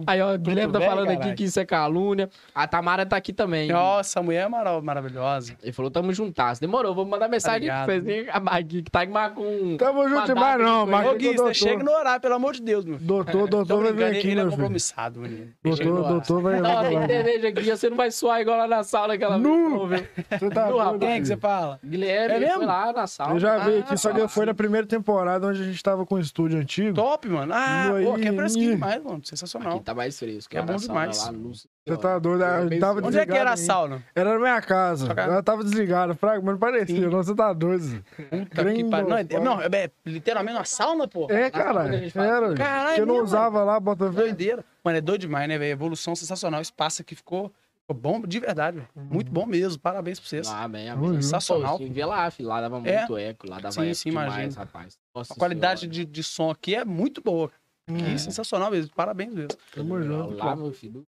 Aí, 0.07 0.21
ó, 0.21 0.35
o 0.35 0.39
Guilherme 0.39 0.73
tá 0.75 0.81
falando 0.81 1.09
aqui 1.09 1.33
que 1.35 1.45
isso 1.45 1.59
é 1.59 1.65
calúnia. 1.65 2.29
A 2.55 2.67
Tamara 2.67 3.07
tá 3.07 3.17
aqui 3.17 3.33
também. 3.33 3.69
Nossa, 3.69 4.21
a 4.21 4.23
mulher 4.23 4.45
é 4.45 4.49
mara- 4.49 4.79
maravilhosa. 4.83 5.55
Ele 5.63 5.73
falou, 5.73 5.91
tamo 5.91 6.13
juntas. 6.13 6.59
Demorou, 6.59 6.95
vou 6.95 7.07
mandar 7.07 7.29
mensagem 7.29 7.67
Tá 7.69 7.87
ligado. 7.87 7.87
Fezinho, 7.87 8.27
a 8.31 8.39
Magui, 8.39 8.83
que 8.83 8.91
tá 8.91 9.07
com 9.07 9.43
um... 9.43 9.77
Tamo 9.79 10.07
junto 10.07 10.27
demais, 10.27 10.61
não. 10.61 10.85
de 10.85 10.91
Mas 10.91 11.07
Ô, 11.07 11.11
aqui 11.11 11.19
Gui, 11.19 11.27
você 11.29 11.37
doutor, 11.37 11.55
chega 11.55 11.83
no 11.83 11.91
horário, 11.93 12.21
pelo 12.21 12.35
amor 12.35 12.53
de 12.53 12.61
Deus, 12.63 12.85
meu 12.85 12.99
filho. 12.99 13.07
doutor, 13.09 13.49
doutor 13.49 13.83
vai 13.85 13.93
vir 13.95 14.05
aqui, 14.05 14.29
ele 14.29 14.31
é 14.33 14.35
meu 14.35 14.45
filho. 14.45 14.51
compromissado, 14.51 15.21
menino. 15.21 15.53
Doutor, 15.65 16.09
doutor 16.09 16.43
vai 16.43 16.61
Não, 16.61 16.81
tem 16.83 16.99
vai- 16.99 17.07
cerveja 17.07 17.49
aqui, 17.49 17.63
você 17.71 17.89
não 17.91 17.97
vai 17.97 18.11
suar 18.11 18.41
igual 18.43 18.59
lá 18.59 18.67
na 18.69 18.83
sala 18.85 19.15
aquela 19.15 19.39
Nu! 19.39 19.87
Você 19.89 20.51
tá 20.53 20.69
doido. 20.71 20.99
Quem 20.99 21.11
é 21.13 21.21
que 21.21 21.27
você 21.27 21.37
fala? 21.39 21.81
Guilherme, 21.83 22.35
É 22.35 22.39
mesmo? 22.41 22.55
foi 22.57 22.67
lá 22.67 22.93
na 22.93 23.07
sala. 23.07 23.33
Eu 23.33 23.39
já 23.41 23.57
vi 23.59 23.77
Ah, 23.77 23.81
aqui, 23.81 23.97
só 23.97 24.13
que 24.13 24.29
foi 24.29 24.45
na 24.45 24.53
primeira 24.53 24.87
temporada 24.87 25.47
onde 25.47 25.63
a 25.63 25.65
gente 25.65 25.83
tava 25.83 26.05
com 26.05 26.17
o 26.17 26.21
estúdio 26.21 26.59
antigo. 26.59 26.95
Top, 26.95 27.27
mano. 27.31 27.51
Ah, 27.55 27.87
pô, 28.05 28.13
aqui 28.15 28.29
é 28.29 28.33
fresquinho 28.35 28.73
demais, 28.73 29.03
mano. 29.03 29.21
Sensacional. 29.25 29.86
Tá 29.87 29.95
mais 29.95 30.19
fresco. 30.19 30.57
É 30.57 30.61
bom 30.63 30.75
demais. 30.75 31.25
lá, 31.25 31.31
luz- 31.31 31.67
Você 31.87 31.97
tá 31.97 32.19
doido? 32.19 32.43
Tava. 32.81 33.07
Onde 33.07 33.19
é 33.21 33.25
que 33.25 33.33
era 33.33 33.53
a 33.53 33.57
sauna? 33.57 34.03
Era 34.17 34.33
na 34.35 34.39
minha 34.41 34.61
casa. 34.61 35.13
Ela 35.17 35.41
tava 35.45 35.63
desligada. 35.63 36.13
Fraga, 36.17 36.43
mas 36.43 36.55
não 36.55 36.59
parecia. 36.59 36.97
Sim. 36.97 37.03
Não, 37.03 37.11
você 37.23 37.33
tá 37.37 37.53
doido. 37.53 38.05
Puta 38.17 38.75
que 38.75 38.85
pariu. 38.85 39.09
Não, 39.09 39.17
é, 39.17 39.25
não, 39.41 39.61
é 39.63 39.91
literalmente 40.05 40.59
uma 40.59 40.65
sauna, 40.65 41.07
pô. 41.07 41.29
É, 41.31 41.49
cara. 41.53 41.85
Era. 41.87 42.55
Caralho, 42.55 42.99
Eu 42.99 43.07
não 43.07 43.23
usava 43.23 43.63
lá, 43.63 43.79
bota 43.79 44.11
ver. 44.11 44.23
Doideira. 44.23 44.65
Mano, 44.83 44.99
é 44.99 45.01
doido 45.01 45.21
demais, 45.21 45.49
né, 45.49 45.57
velho? 45.57 45.71
Evolução 45.71 46.17
sensacional. 46.17 46.59
O 46.59 46.63
espaço 46.63 47.03
aqui 47.03 47.15
ficou, 47.15 47.53
ficou 47.83 47.95
bom 47.97 48.21
de 48.23 48.41
verdade, 48.41 48.79
velho. 48.79 48.89
Muito 48.97 49.31
bom 49.31 49.47
mesmo. 49.47 49.79
Parabéns 49.79 50.19
pra 50.19 50.29
vocês. 50.29 50.49
Ah, 50.49 50.67
bem, 50.67 50.91
Uhum. 50.93 51.07
amém. 51.07 51.23
Sensacional. 51.23 51.79
Pô, 51.79 52.07
lá, 52.07 52.29
filho, 52.33 52.49
lá 52.49 52.61
dava 52.61 52.77
É. 52.89 52.99
muito 52.99 53.17
eco, 53.17 53.49
lá 53.49 53.59
dava 53.61 53.71
Sim, 53.71 53.83
eco 53.87 53.95
sim, 53.95 54.09
demais, 54.11 54.35
imagino. 54.35 54.55
rapaz. 54.57 54.99
Nossa 55.15 55.33
A 55.33 55.37
qualidade 55.37 55.87
de, 55.87 56.05
de 56.05 56.23
som 56.25 56.51
aqui 56.51 56.75
é 56.75 56.85
muito 56.85 57.23
boa. 57.23 57.49
Aqui, 57.89 58.03
Hum. 58.03 58.19
sensacional 58.19 58.71
mesmo. 58.71 58.93
Parabéns 58.95 59.33
mesmo. 59.33 59.59
Tamo 59.73 60.03
junto, 60.03 60.35
Lá, 60.35 60.57
meu 60.57 60.73
filho. 60.73 61.05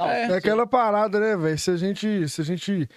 É, 0.00 0.22
É 0.24 0.34
aquela 0.36 0.66
parada, 0.66 1.18
né, 1.20 1.36
velho? 1.36 1.58
Se 1.58 1.70
a 1.70 1.76
gente, 1.76 2.28
se 2.28 2.40
a 2.40 2.44
gente 2.44 2.88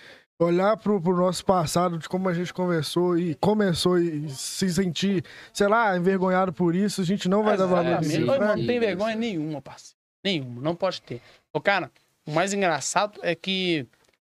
olhar 0.41 0.77
pro, 0.77 1.01
pro 1.01 1.15
nosso 1.15 1.43
passado, 1.45 1.97
de 1.97 2.07
como 2.07 2.29
a 2.29 2.33
gente 2.33 2.53
conversou 2.53 3.17
e 3.17 3.35
começou 3.35 3.97
e 3.99 4.29
se 4.29 4.69
sentir, 4.69 5.23
sei 5.53 5.67
lá, 5.67 5.97
envergonhado 5.97 6.53
por 6.53 6.73
isso, 6.75 7.01
a 7.01 7.03
gente 7.05 7.27
não 7.27 7.43
vai 7.43 7.57
dar 7.57 7.65
valor 7.65 7.85
Exatamente. 8.01 8.17
nisso. 8.19 8.31
né? 8.39 8.55
não 8.55 8.65
tem 8.65 8.79
vergonha 8.79 9.15
nenhuma, 9.15 9.61
parceiro. 9.61 9.97
Nenhuma. 10.23 10.61
Não 10.61 10.75
pode 10.75 11.01
ter. 11.01 11.21
Ô, 11.53 11.59
cara, 11.61 11.91
o 12.25 12.31
mais 12.31 12.53
engraçado 12.53 13.19
é 13.23 13.35
que 13.35 13.85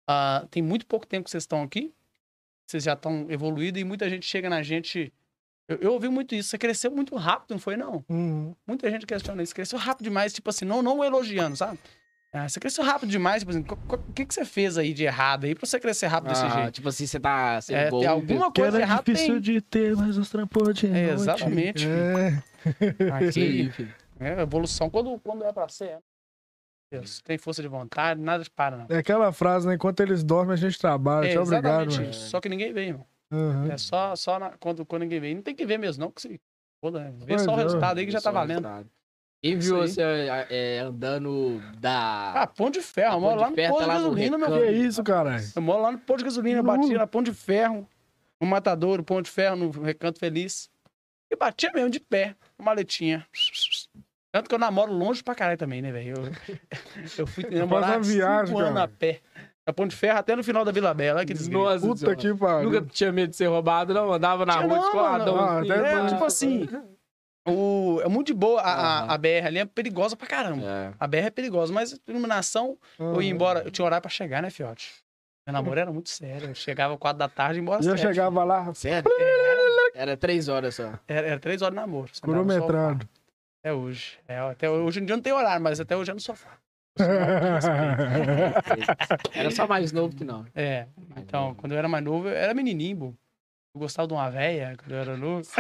ah, 0.09 0.45
tem 0.51 0.63
muito 0.63 0.87
pouco 0.87 1.07
tempo 1.07 1.25
que 1.25 1.31
vocês 1.31 1.45
estão 1.45 1.63
aqui. 1.63 1.93
Vocês 2.69 2.85
já 2.85 2.95
estão 2.95 3.27
evoluídos 3.29 3.81
e 3.81 3.85
muita 3.85 4.09
gente 4.09 4.25
chega 4.27 4.49
na 4.49 4.63
gente. 4.63 5.13
Eu, 5.73 5.79
eu 5.89 5.93
ouvi 5.93 6.09
muito 6.09 6.35
isso. 6.35 6.49
Você 6.51 6.59
cresceu 6.59 6.91
muito 6.91 7.15
rápido, 7.17 7.53
não 7.53 7.59
foi, 7.59 7.77
não? 7.77 8.05
Uhum. 8.09 8.55
Muita 8.67 8.91
gente 8.91 9.07
questiona 9.07 9.43
isso. 9.43 9.55
Cresceu 9.55 9.79
rápido 9.79 10.05
demais, 10.05 10.33
tipo 10.33 10.49
assim, 10.51 10.65
não, 10.65 10.83
não 10.83 11.03
elogiando, 11.05 11.57
sabe? 11.57 11.79
Ah, 12.35 12.49
você 12.49 12.59
cresceu 12.59 12.83
rápido 12.83 13.11
demais, 13.11 13.43
tipo 13.43 13.51
assim, 13.51 13.63
co- 13.63 13.77
co- 13.87 13.97
o 14.09 14.13
que, 14.15 14.25
que 14.25 14.33
você 14.33 14.43
fez 14.43 14.79
aí 14.79 14.95
de 14.95 15.05
errado 15.05 15.45
aí 15.45 15.55
pra 15.55 15.67
você 15.67 15.79
crescer 15.79 16.07
rápido 16.07 16.31
desse 16.31 16.45
Ah, 16.47 16.49
jeito? 16.49 16.71
tipo 16.73 16.89
assim, 16.89 17.07
você 17.07 17.21
tá 17.21 17.61
sendo 17.61 17.77
É, 17.79 17.91
tem 17.91 18.07
alguma 18.07 18.51
coisa 18.51 18.79
era 18.79 18.87
errada 18.87 19.03
difícil 19.05 19.35
tem. 19.35 19.41
de 19.43 19.61
ter, 19.61 19.95
mas 19.95 20.17
os 20.17 20.31
trampos 20.31 20.75
de 20.75 20.87
É, 20.87 21.11
exatamente. 21.13 21.87
É. 21.87 22.43
Aqui. 23.13 23.71
É, 24.19 24.41
evolução 24.43 24.89
quando, 24.89 25.19
quando 25.21 25.45
é 25.45 25.53
pra 25.53 25.69
ser. 25.69 25.85
é. 25.89 25.99
Deus, 26.91 27.21
tem 27.23 27.37
força 27.39 27.61
de 27.63 27.69
vontade, 27.69 28.21
nada 28.21 28.45
te 28.45 28.51
para, 28.51 28.77
não. 28.77 28.87
É 28.89 28.99
aquela 28.99 29.33
frase, 29.33 29.67
né? 29.67 29.75
Enquanto 29.75 30.01
eles 30.01 30.23
dormem, 30.23 30.53
a 30.53 30.57
gente 30.57 30.79
trabalha. 30.79 31.27
É, 31.27 31.33
Tchau, 31.35 31.43
obrigado, 31.43 31.91
mano. 31.91 32.11
isso. 32.11 32.29
Só 32.29 32.41
que 32.41 32.49
ninguém 32.51 32.73
vê, 32.73 32.87
irmão. 32.89 33.07
Uhum. 33.33 33.73
É 33.73 33.79
só, 33.79 34.15
só 34.15 34.39
na- 34.39 34.57
quando, 34.59 34.85
quando 34.85 35.03
ninguém 35.03 35.21
vê. 35.21 35.35
Não 35.35 35.43
tem 35.43 35.55
que 35.55 35.65
ver 35.65 35.79
mesmo, 35.79 36.05
não. 36.05 36.11
Que 36.13 36.21
se... 36.21 36.41
foda, 36.85 37.01
né? 37.01 37.13
Vê 37.21 37.35
Pois 37.35 37.43
só 37.43 37.55
o 37.55 37.59
é. 37.59 37.63
resultado 37.63 37.99
aí 37.99 38.05
que 38.07 38.13
já 38.13 38.21
tá 38.21 38.31
valendo. 38.31 38.69
Quem 39.43 39.59
viu 39.59 39.79
você 39.79 40.01
é, 40.01 40.47
é, 40.51 40.79
andando 40.81 41.61
da. 41.81 42.43
Ah, 42.43 42.47
ponto 42.47 42.75
de 42.75 42.83
ferro. 42.83 43.17
Eu 43.17 43.21
moro 43.21 43.41
lá 43.41 43.51
de 43.51 43.57
no 43.57 43.69
posto 43.69 43.79
tá 43.79 43.85
de 43.85 43.89
no 43.89 44.05
gasolina, 44.05 44.39
meu. 44.39 44.61
Que 44.61 44.71
isso, 44.71 45.03
caralho? 45.03 45.45
Eu 45.57 45.63
moro 45.63 45.83
lá 45.83 45.91
no 45.91 45.99
posto 45.99 46.19
de 46.19 46.25
gasolina, 46.25 46.63
batia 46.63 46.99
na 46.99 47.07
ponte 47.09 47.31
de 47.31 47.37
ferro, 47.37 47.89
no 48.41 48.47
matadouro, 48.47 49.03
ponto 49.03 49.25
de 49.25 49.31
ferro, 49.33 49.57
no 49.57 49.71
recanto 49.83 50.21
feliz. 50.21 50.71
E 51.29 51.35
batia 51.35 51.73
mesmo 51.75 51.91
de 51.91 51.99
pé, 51.99 52.37
com 52.57 52.63
maletinha. 52.63 53.27
Tanto 54.31 54.49
que 54.49 54.55
eu 54.55 54.59
namoro 54.59 54.93
longe 54.93 55.25
pra 55.25 55.35
caralho 55.35 55.59
também, 55.59 55.83
né, 55.83 55.91
velho? 55.91 56.15
Eu, 56.17 56.23
eu 57.19 57.27
fui 57.27 57.45
namorar 57.51 58.01
viagem, 58.01 58.47
cinco 58.47 58.59
anos 58.61 58.75
cara. 58.75 58.85
a 58.85 58.89
pé. 58.89 59.21
Da 59.67 59.73
ponte 59.73 59.91
de 59.91 59.97
ferro 59.97 60.19
até 60.19 60.35
no 60.35 60.43
final 60.43 60.65
da 60.65 60.73
Vila 60.73 60.93
Bela. 60.93 61.19
Olha 61.19 61.27
que 61.27 61.33
desgraça. 61.35 61.87
Nossa 61.87 62.05
Puta 62.07 62.17
que 62.17 62.35
pariu. 62.35 62.71
Nunca 62.71 62.87
tinha 62.91 63.13
medo 63.13 63.31
de 63.31 63.37
ser 63.37 63.47
roubado, 63.47 63.95
não. 63.95 64.13
Andava 64.13 64.45
na 64.45 64.55
Tinha 64.59 64.67
rua 64.67 64.79
assim. 64.89 64.99
Ah, 64.99 65.61
até 65.61 65.93
É, 65.93 66.07
tipo 66.09 66.25
assim, 66.25 66.69
o, 67.47 68.01
é 68.03 68.09
muito 68.09 68.29
de 68.29 68.35
boa. 68.35 68.61
A, 68.61 68.73
a- 68.73 68.99
Aham. 69.05 69.13
a 69.15 69.19
BR 69.19 69.47
ali 69.47 69.59
é 69.59 69.65
perigosa 69.65 70.17
pra 70.17 70.27
caramba. 70.27 70.65
É. 70.65 70.93
A 70.99 71.07
BR 71.07 71.27
é 71.27 71.31
perigosa, 71.31 71.73
mas 71.73 71.99
iluminação, 72.09 72.77
eu 72.99 73.23
ia 73.23 73.31
embora. 73.31 73.63
Eu 73.65 73.71
tinha 73.71 73.85
horário 73.85 74.03
pra 74.03 74.11
chegar, 74.11 74.43
né, 74.43 74.51
Fiote? 74.51 74.95
Meu 75.47 75.53
namoro 75.55 75.79
era 75.79 75.93
muito 75.93 76.09
sério. 76.09 76.51
Eu 76.51 76.55
chegava 76.55 76.97
quatro 76.97 77.19
da 77.19 77.29
tarde 77.29 77.59
e 77.59 77.63
embora 77.63 77.83
Já 77.83 77.93
sete. 77.97 78.01
chegava 78.03 78.45
lá, 78.45 78.73
Sério? 78.75 79.11
Era 79.95 80.17
três 80.17 80.49
horas 80.49 80.75
só. 80.77 80.93
Era, 81.07 81.27
era 81.29 81.39
três 81.41 81.63
horas 81.63 81.75
de 81.75 81.81
namoro. 81.81 82.11
cronometrado. 82.21 83.09
Até 83.61 83.73
hoje. 83.73 84.19
É, 84.27 84.39
até 84.39 84.69
hoje 84.71 85.01
em 85.01 85.05
dia 85.05 85.15
não 85.17 85.23
tem 85.23 85.33
horário, 85.33 85.63
mas 85.63 85.79
até 85.81 85.97
hoje 85.97 86.11
é 86.11 86.15
no 86.15 86.21
sofá. 86.21 86.51
Era 89.35 89.51
só 89.51 89.67
mais 89.67 89.93
novo 89.93 90.15
que 90.15 90.25
não. 90.25 90.45
É. 90.55 90.87
Então, 91.17 91.55
quando 91.55 91.73
eu 91.73 91.79
era 91.79 91.89
mais 91.89 92.05
novo, 92.05 92.29
eu 92.29 92.35
era 92.35 92.53
menininho. 92.55 93.17
Eu 93.75 93.81
gostava 93.81 94.07
de 94.07 94.15
uma 94.15 94.29
véia 94.31 94.77
quando 94.77 94.93
eu 94.93 94.99
era 94.99 95.17
novo. 95.17 95.49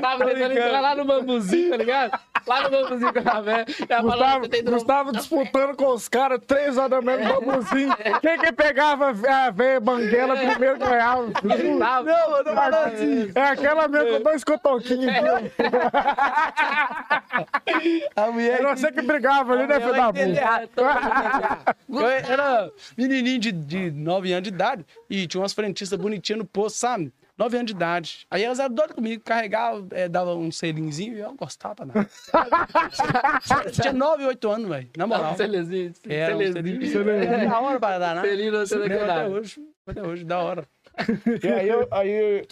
Tava 0.00 0.26
tentando 0.26 0.52
entrar 0.52 0.80
lá 0.80 0.94
no 0.94 1.04
bambuzinho, 1.04 1.70
tá 1.70 1.76
ligado? 1.78 2.20
Lá 2.46 2.62
no 2.62 2.70
bambuzinho 2.70 3.12
com 3.12 3.28
a 3.28 3.40
velha. 3.40 3.66
Ela 3.88 4.10
falou, 4.10 4.40
Gustavo. 4.40 4.70
Gustavo 4.70 5.12
disputando 5.12 5.76
com 5.76 5.88
os 5.88 6.08
caras, 6.08 6.40
três 6.46 6.76
horas 6.76 6.90
da 6.90 7.02
manhã 7.02 7.34
no 7.34 7.40
bambuzinho. 7.40 7.94
Quem 8.20 8.38
que 8.38 8.52
pegava 8.52 9.08
a 9.08 9.50
velha 9.50 9.80
banguela 9.80 10.36
primeiro 10.36 10.78
ganhava. 10.78 11.26
Não, 11.42 12.08
eu 12.38 12.44
tô 12.44 12.54
falando 12.54 12.74
assim. 12.74 13.32
É 13.34 13.42
aquela 13.42 13.88
mesmo 13.88 14.18
com 14.18 14.22
dois 14.22 14.44
cotoquinhos. 14.44 15.12
viu? 15.12 15.50
A 18.16 18.30
mulher. 18.30 18.60
Era 18.60 18.76
você 18.76 18.92
que 18.92 19.02
brigava 19.02 19.52
ali, 19.52 19.66
né, 19.66 19.80
filho 19.80 19.94
da 19.94 20.12
puta? 20.12 21.76
Eu 21.88 22.06
era 22.08 22.70
menininho 22.96 23.38
de, 23.38 23.52
de 23.52 23.90
9 23.90 24.32
anos 24.32 24.42
de 24.44 24.48
idade 24.54 24.86
e 25.10 25.26
tinha 25.26 25.40
umas 25.40 25.52
frentistas 25.52 25.98
bonitinhas 25.98 26.38
no 26.38 26.44
posto, 26.44 26.76
sabe? 26.76 27.12
9 27.36 27.56
anos 27.56 27.66
de 27.66 27.76
idade. 27.76 28.26
Aí 28.30 28.42
elas 28.42 28.58
eram 28.58 28.74
doidas 28.74 28.94
comigo, 28.94 29.22
carregava, 29.22 29.86
eh, 29.90 30.08
dava 30.08 30.34
um 30.34 30.50
selinzinho 30.50 31.14
e 31.16 31.20
eu 31.20 31.28
não 31.28 31.36
gostava 31.36 31.84
nada. 31.86 32.08
tinha 33.72 33.92
9, 33.92 34.24
8 34.24 34.50
anos, 34.50 34.68
velho. 34.68 34.88
Na 34.96 35.06
moral. 35.06 35.36
Celezinho. 35.36 35.92
Era 36.08 36.36
um 36.36 36.52
selinho. 36.52 37.10
Era 37.10 37.48
da 37.48 37.60
hora 37.60 37.80
pra 37.80 37.98
dar, 37.98 38.14
né? 38.16 38.22
Selinho 38.22 38.52
não 38.52 38.66
sei 38.66 38.86
até 38.86 39.28
hoje. 39.28 39.60
Até 39.86 40.02
hoje, 40.02 40.24
da 40.24 40.38
hora. 40.38 40.66
E 41.42 41.48
aí, 41.48 41.68
eu, 41.68 41.86
aí 41.90 42.10
eu, 42.10 42.46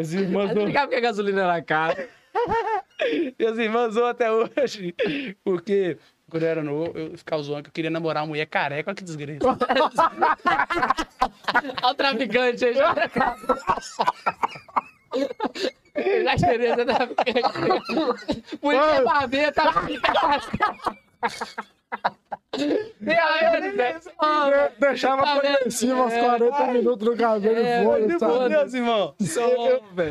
as 0.00 0.12
irmãs 0.12 0.54
Mas 0.54 0.64
ligava 0.64 0.88
que 0.88 0.96
a 0.96 1.00
gasolina 1.00 1.42
era 1.42 1.62
cara. 1.62 2.08
Minhas 3.38 3.58
irmãs 3.58 3.94
zoam 3.94 4.08
até 4.08 4.30
hoje. 4.30 4.94
Porque 5.44 5.98
quando 6.30 6.42
eu 6.42 6.48
era 6.48 6.62
novo, 6.62 6.98
eu 6.98 7.16
ficava 7.16 7.42
zoando 7.42 7.64
que 7.64 7.68
eu 7.68 7.72
queria 7.72 7.90
namorar 7.90 8.22
uma 8.22 8.28
mulher 8.28 8.46
careca. 8.46 8.90
Olha 8.90 8.96
que 8.96 9.04
desgraça. 9.04 9.38
Olha 11.82 11.92
o 11.92 11.94
traficante 11.94 12.64
aí. 12.64 12.74
Já, 12.74 12.94
já 16.24 16.34
esperei 16.34 16.66
essa 16.68 16.84
traficante. 16.84 18.44
Mulher 18.62 19.04
barbeira, 19.04 19.52
tá 19.52 19.72
Tem 22.50 23.18
a 23.18 23.50
ver, 23.60 23.72
né? 23.74 24.00
Deixava 24.80 25.22
Tá 25.22 25.34
por 25.36 25.42
vendo? 25.42 25.70
cima 25.70 26.04
uns 26.06 26.12
É, 26.12 26.20
40 26.22 26.66
minutos 26.72 27.08
no 27.08 27.16
cabelo 27.16 27.56
É, 27.58 27.82
e 27.82 27.84
foda, 27.84 28.18
sabe? 28.18 28.48
Deus, 28.48 28.74
irmão. 28.74 29.14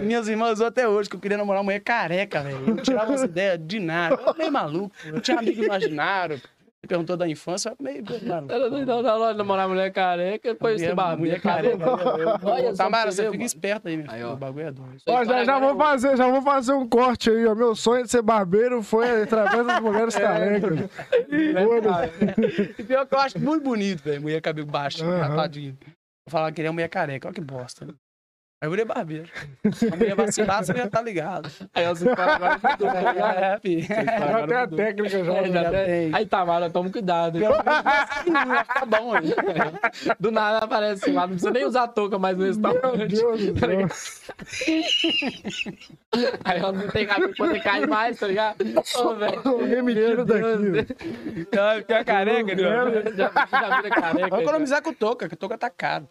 Minhas 0.03 0.27
irmãs 0.27 0.61
até 0.61 0.87
hoje 0.87 1.09
que 1.09 1.15
eu 1.15 1.19
queria 1.19 1.37
namorar 1.37 1.59
uma 1.61 1.65
mulher 1.65 1.79
careca, 1.81 2.41
velho. 2.41 2.57
Eu 2.57 2.75
não 2.75 2.83
tirava 2.83 3.13
essa 3.13 3.25
ideia 3.25 3.57
de 3.57 3.79
nada. 3.79 4.15
Eu 4.15 4.21
era 4.21 4.33
meio 4.37 4.51
maluco. 4.51 4.95
Eu 5.05 5.19
tinha 5.19 5.37
amigo 5.39 5.63
imaginário. 5.63 6.41
Perguntou 6.87 7.17
da 7.17 7.27
infância, 7.27 7.69
eu 7.69 7.75
meio. 7.79 8.03
Era 8.49 8.69
doidão 8.69 9.01
na 9.01 9.15
loja 9.15 9.33
namorar 9.37 9.67
mulher 9.67 9.91
careca, 9.91 10.53
depois 10.53 10.79
ser 10.79 10.85
Mulher, 10.87 10.95
barbeiro. 10.95 11.19
mulher 11.19 11.41
careca. 11.41 12.75
Tamara, 12.77 13.11
você 13.11 13.29
fica 13.29 13.43
esperto 13.43 13.87
aí, 13.87 13.97
meu 13.97 14.07
filho. 14.09 14.31
O 14.31 14.35
bagulho 14.37 14.67
é 14.67 14.71
doido. 14.71 15.01
Ó, 15.07 15.23
já, 15.25 15.43
já 15.43 15.59
vou 15.59 15.75
fazer, 15.77 16.17
já 16.17 16.29
vou 16.29 16.41
fazer 16.41 16.73
um 16.73 16.87
corte 16.87 17.29
aí, 17.29 17.45
ó. 17.45 17.53
Meu 17.53 17.75
sonho 17.75 18.03
de 18.03 18.09
ser 18.11 18.21
barbeiro 18.21 18.81
foi 18.81 19.23
através 19.23 19.65
das 19.67 19.79
mulheres 19.81 20.15
carecas. 20.15 20.79
Foda-se. 21.63 22.75
E 22.79 22.83
pior 22.83 23.05
que 23.05 23.15
eu 23.15 23.19
acho 23.19 23.39
muito 23.39 23.63
bonito, 23.63 24.01
velho. 24.03 24.21
Mulher 24.21 24.41
cabelo 24.41 24.67
baixo, 24.67 25.03
Aham. 25.03 25.27
rapadinho. 25.27 25.77
Eu 26.25 26.31
falava 26.31 26.51
que 26.51 26.61
ele 26.61 26.67
é 26.67 26.71
mulher 26.71 26.89
careca, 26.89 27.27
olha 27.27 27.35
que 27.35 27.41
bosta. 27.41 27.87
Aí 28.59 28.65
eu 28.65 28.71
virei 28.71 28.85
barbeiro. 28.85 29.29
A 29.91 29.95
mulher 29.95 30.15
vacilar, 30.15 30.63
você 30.63 30.73
já 30.73 30.89
tá 30.89 30.99
ligado. 30.99 31.47
Aí 31.75 31.87
os 31.91 32.01
caras 32.03 32.35
agora 32.35 32.57
bem, 32.57 32.87
né? 32.87 33.17
É, 33.37 33.59
filho. 33.59 33.83
Já 33.87 34.47
tem 34.47 34.57
a 34.57 34.67
técnica 34.67 35.09
já. 35.09 35.19
É, 35.19 35.51
já 35.51 35.63
Já 35.63 35.69
tem. 35.71 36.15
Aí 36.15 36.25
Tamara, 36.25 36.67
toma 36.71 36.89
cuidado. 36.89 37.37
Pelo 37.37 37.51
menos 37.51 37.67
assim, 37.85 38.33
tá 38.73 38.85
bom 38.87 39.13
aí. 39.13 39.33
Do 40.19 40.31
nada 40.31 40.65
aparece 40.65 41.11
lá, 41.11 41.21
não 41.21 41.29
precisa 41.29 41.51
nem 41.51 41.65
usar 41.65 41.87
touca 41.89 42.17
mais 42.17 42.35
no 42.35 42.43
Meu 42.43 42.51
restaurante. 42.51 43.15
Deus 43.15 43.41
do 43.41 43.59
céu. 43.59 43.87
Aí 46.43 46.57
ela 46.59 46.71
não 46.71 46.87
tem 46.87 47.05
cabelo 47.05 47.33
quando 47.37 47.61
cai 47.61 47.85
mais, 47.85 48.19
tá 48.19 48.27
ligado? 48.27 48.55
Ô, 48.95 49.15
velho. 49.15 49.41
Alguém 49.45 49.83
me 49.83 49.93
tira 49.93 50.15
Meu 50.15 50.25
daqui. 50.25 50.95
Fica 51.45 52.03
careca, 52.03 52.55
né? 52.55 53.03
Já, 53.15 53.29
já 53.51 53.81
vira 53.81 53.89
careca. 53.89 54.29
Já. 54.29 54.41
economizar 54.41 54.81
com 54.81 54.93
touca, 54.93 55.29
que 55.29 55.35
touca 55.35 55.57
tá 55.57 55.69
caro. 55.69 56.09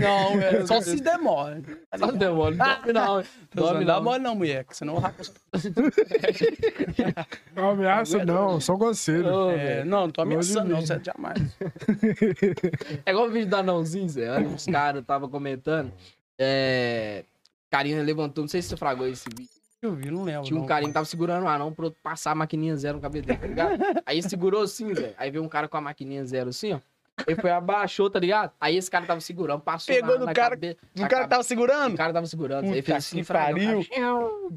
Não, 0.00 0.40
é 0.40 0.66
só 0.66 0.80
se 0.80 0.96
demora. 0.96 1.62
Só 1.96 2.10
demora. 2.10 2.54
Não 2.54 2.66
dorme 2.66 2.92
não. 2.92 3.22
Dorme 3.54 3.80
não. 3.80 3.86
Dá 3.86 3.94
não. 3.94 4.02
mole 4.02 4.18
não, 4.22 4.34
mulher, 4.34 4.64
que 4.64 4.76
senão 4.76 4.94
o 4.94 4.98
rapo... 4.98 5.22
Não 7.54 7.70
ameaça, 7.70 8.24
não, 8.24 8.60
só 8.60 8.76
conselho. 8.76 9.32
Ô, 9.32 9.50
É, 9.50 9.56
velho. 9.56 9.90
não, 9.90 10.00
não 10.02 10.10
tô 10.10 10.22
ameaçando 10.22 10.70
não. 10.70 10.80
Zé, 10.84 11.00
jamais. 11.04 11.38
É 13.06 13.10
igual 13.10 13.26
o 13.26 13.30
vídeo 13.30 13.48
da 13.48 13.62
Nãozinho, 13.62 14.08
Zé. 14.08 14.40
Os 14.40 14.66
caras 14.66 15.04
tava 15.04 15.28
comentando. 15.28 15.92
É. 16.38 17.24
Carinha 17.70 18.02
levantou, 18.02 18.42
não 18.42 18.48
sei 18.48 18.62
se 18.62 18.68
você 18.68 18.76
fragou 18.76 19.06
esse 19.06 19.28
vídeo. 19.28 19.48
Eu 19.82 19.94
vi, 19.94 20.10
não 20.10 20.22
lembro. 20.24 20.44
Tinha 20.44 20.56
um 20.56 20.60
não. 20.60 20.66
carinha 20.66 20.88
que 20.88 20.94
tava 20.94 21.04
segurando 21.04 21.44
o 21.44 21.48
anão 21.48 21.66
outro 21.66 21.94
passar 22.02 22.30
a 22.30 22.34
maquininha 22.34 22.74
zero 22.76 22.96
no 22.96 23.02
cabelo 23.02 23.26
dele, 23.26 23.38
tá 23.38 23.46
ligado? 23.46 24.02
Aí 24.06 24.22
segurou 24.22 24.62
assim, 24.62 24.94
Zé. 24.94 25.12
Aí 25.18 25.30
veio 25.30 25.44
um 25.44 25.48
cara 25.48 25.68
com 25.68 25.76
a 25.76 25.80
maquininha 25.80 26.24
zero 26.24 26.50
assim, 26.50 26.72
ó. 26.72 26.80
Ele 27.26 27.40
foi, 27.40 27.50
abaixou, 27.50 28.10
tá 28.10 28.18
ligado? 28.18 28.52
Aí 28.60 28.76
esse 28.76 28.90
cara 28.90 29.06
tava 29.06 29.20
segurando, 29.20 29.60
passou 29.60 29.94
Pegou 29.94 30.14
na, 30.14 30.18
no 30.18 30.26
na 30.26 30.32
cara- 30.34 30.50
cabe- 30.56 30.76
O 30.96 31.00
na 31.00 31.08
cara 31.08 31.20
cabe- 31.22 31.30
tava 31.30 31.40
O 31.42 31.44
segurando? 31.44 31.96
cara 31.96 32.12
tava 32.12 32.26
segurando. 32.26 32.64
Aí 32.64 32.70
Puta 32.70 32.82
fez 32.82 32.96
assim, 32.98 33.22
pariu. 33.24 33.84
mano. 33.94 34.50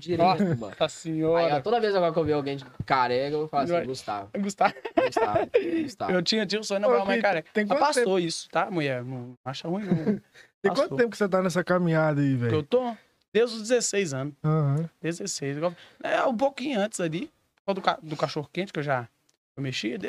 Nossa 0.57 0.83
Aí, 0.83 0.89
senhora. 0.89 1.55
ó, 1.57 1.61
toda 1.61 1.79
vez 1.79 1.95
agora 1.95 2.11
que 2.11 2.19
eu 2.19 2.23
ver 2.25 2.33
alguém 2.33 2.57
de 2.57 2.65
careca, 2.85 3.35
eu 3.35 3.47
falo 3.47 3.63
assim. 3.75 3.85
Gustavo, 3.87 4.29
Gustavo, 4.39 4.73
Gustavo, 5.05 5.49
Gustavo. 5.83 6.11
eu 6.11 6.21
tinha, 6.23 6.45
tinha 6.45 6.59
um 6.59 6.63
sonho 6.63 6.79
Ô, 6.79 6.81
na 6.81 6.87
moral, 6.87 7.05
mas, 7.05 7.15
Vitor, 7.17 7.29
cara, 7.29 7.45
tem 7.53 7.67
quanto 7.67 7.79
passou 7.79 8.19
isso, 8.19 8.49
tá, 8.49 8.69
mulher? 8.71 9.03
Não 9.03 9.33
acha 9.45 9.67
ruim, 9.67 9.83
não. 9.83 9.93
Tem 10.59 10.73
quanto 10.73 10.95
tempo 10.97 11.11
que 11.11 11.17
você 11.17 11.29
tá 11.29 11.41
nessa 11.41 11.63
caminhada 11.63 12.19
aí, 12.19 12.31
Eu 12.31 12.37
velho? 12.39 12.63
tô 12.63 12.93
desde 13.31 13.55
os 13.57 13.61
16 13.69 14.11
anos. 14.15 14.33
Aham. 14.43 14.89
16. 14.99 15.57
Igual- 15.57 15.75
É, 16.03 16.23
um 16.23 16.35
pouquinho 16.35 16.79
antes 16.79 16.99
ali, 16.99 17.31
do, 17.67 17.79
ca- 17.79 17.99
do 18.01 18.17
cachorro 18.17 18.49
quente 18.51 18.73
que 18.73 18.79
eu 18.79 18.83
já 18.83 19.07
eu 19.55 19.61
mexi. 19.61 19.97
de- 19.99 20.07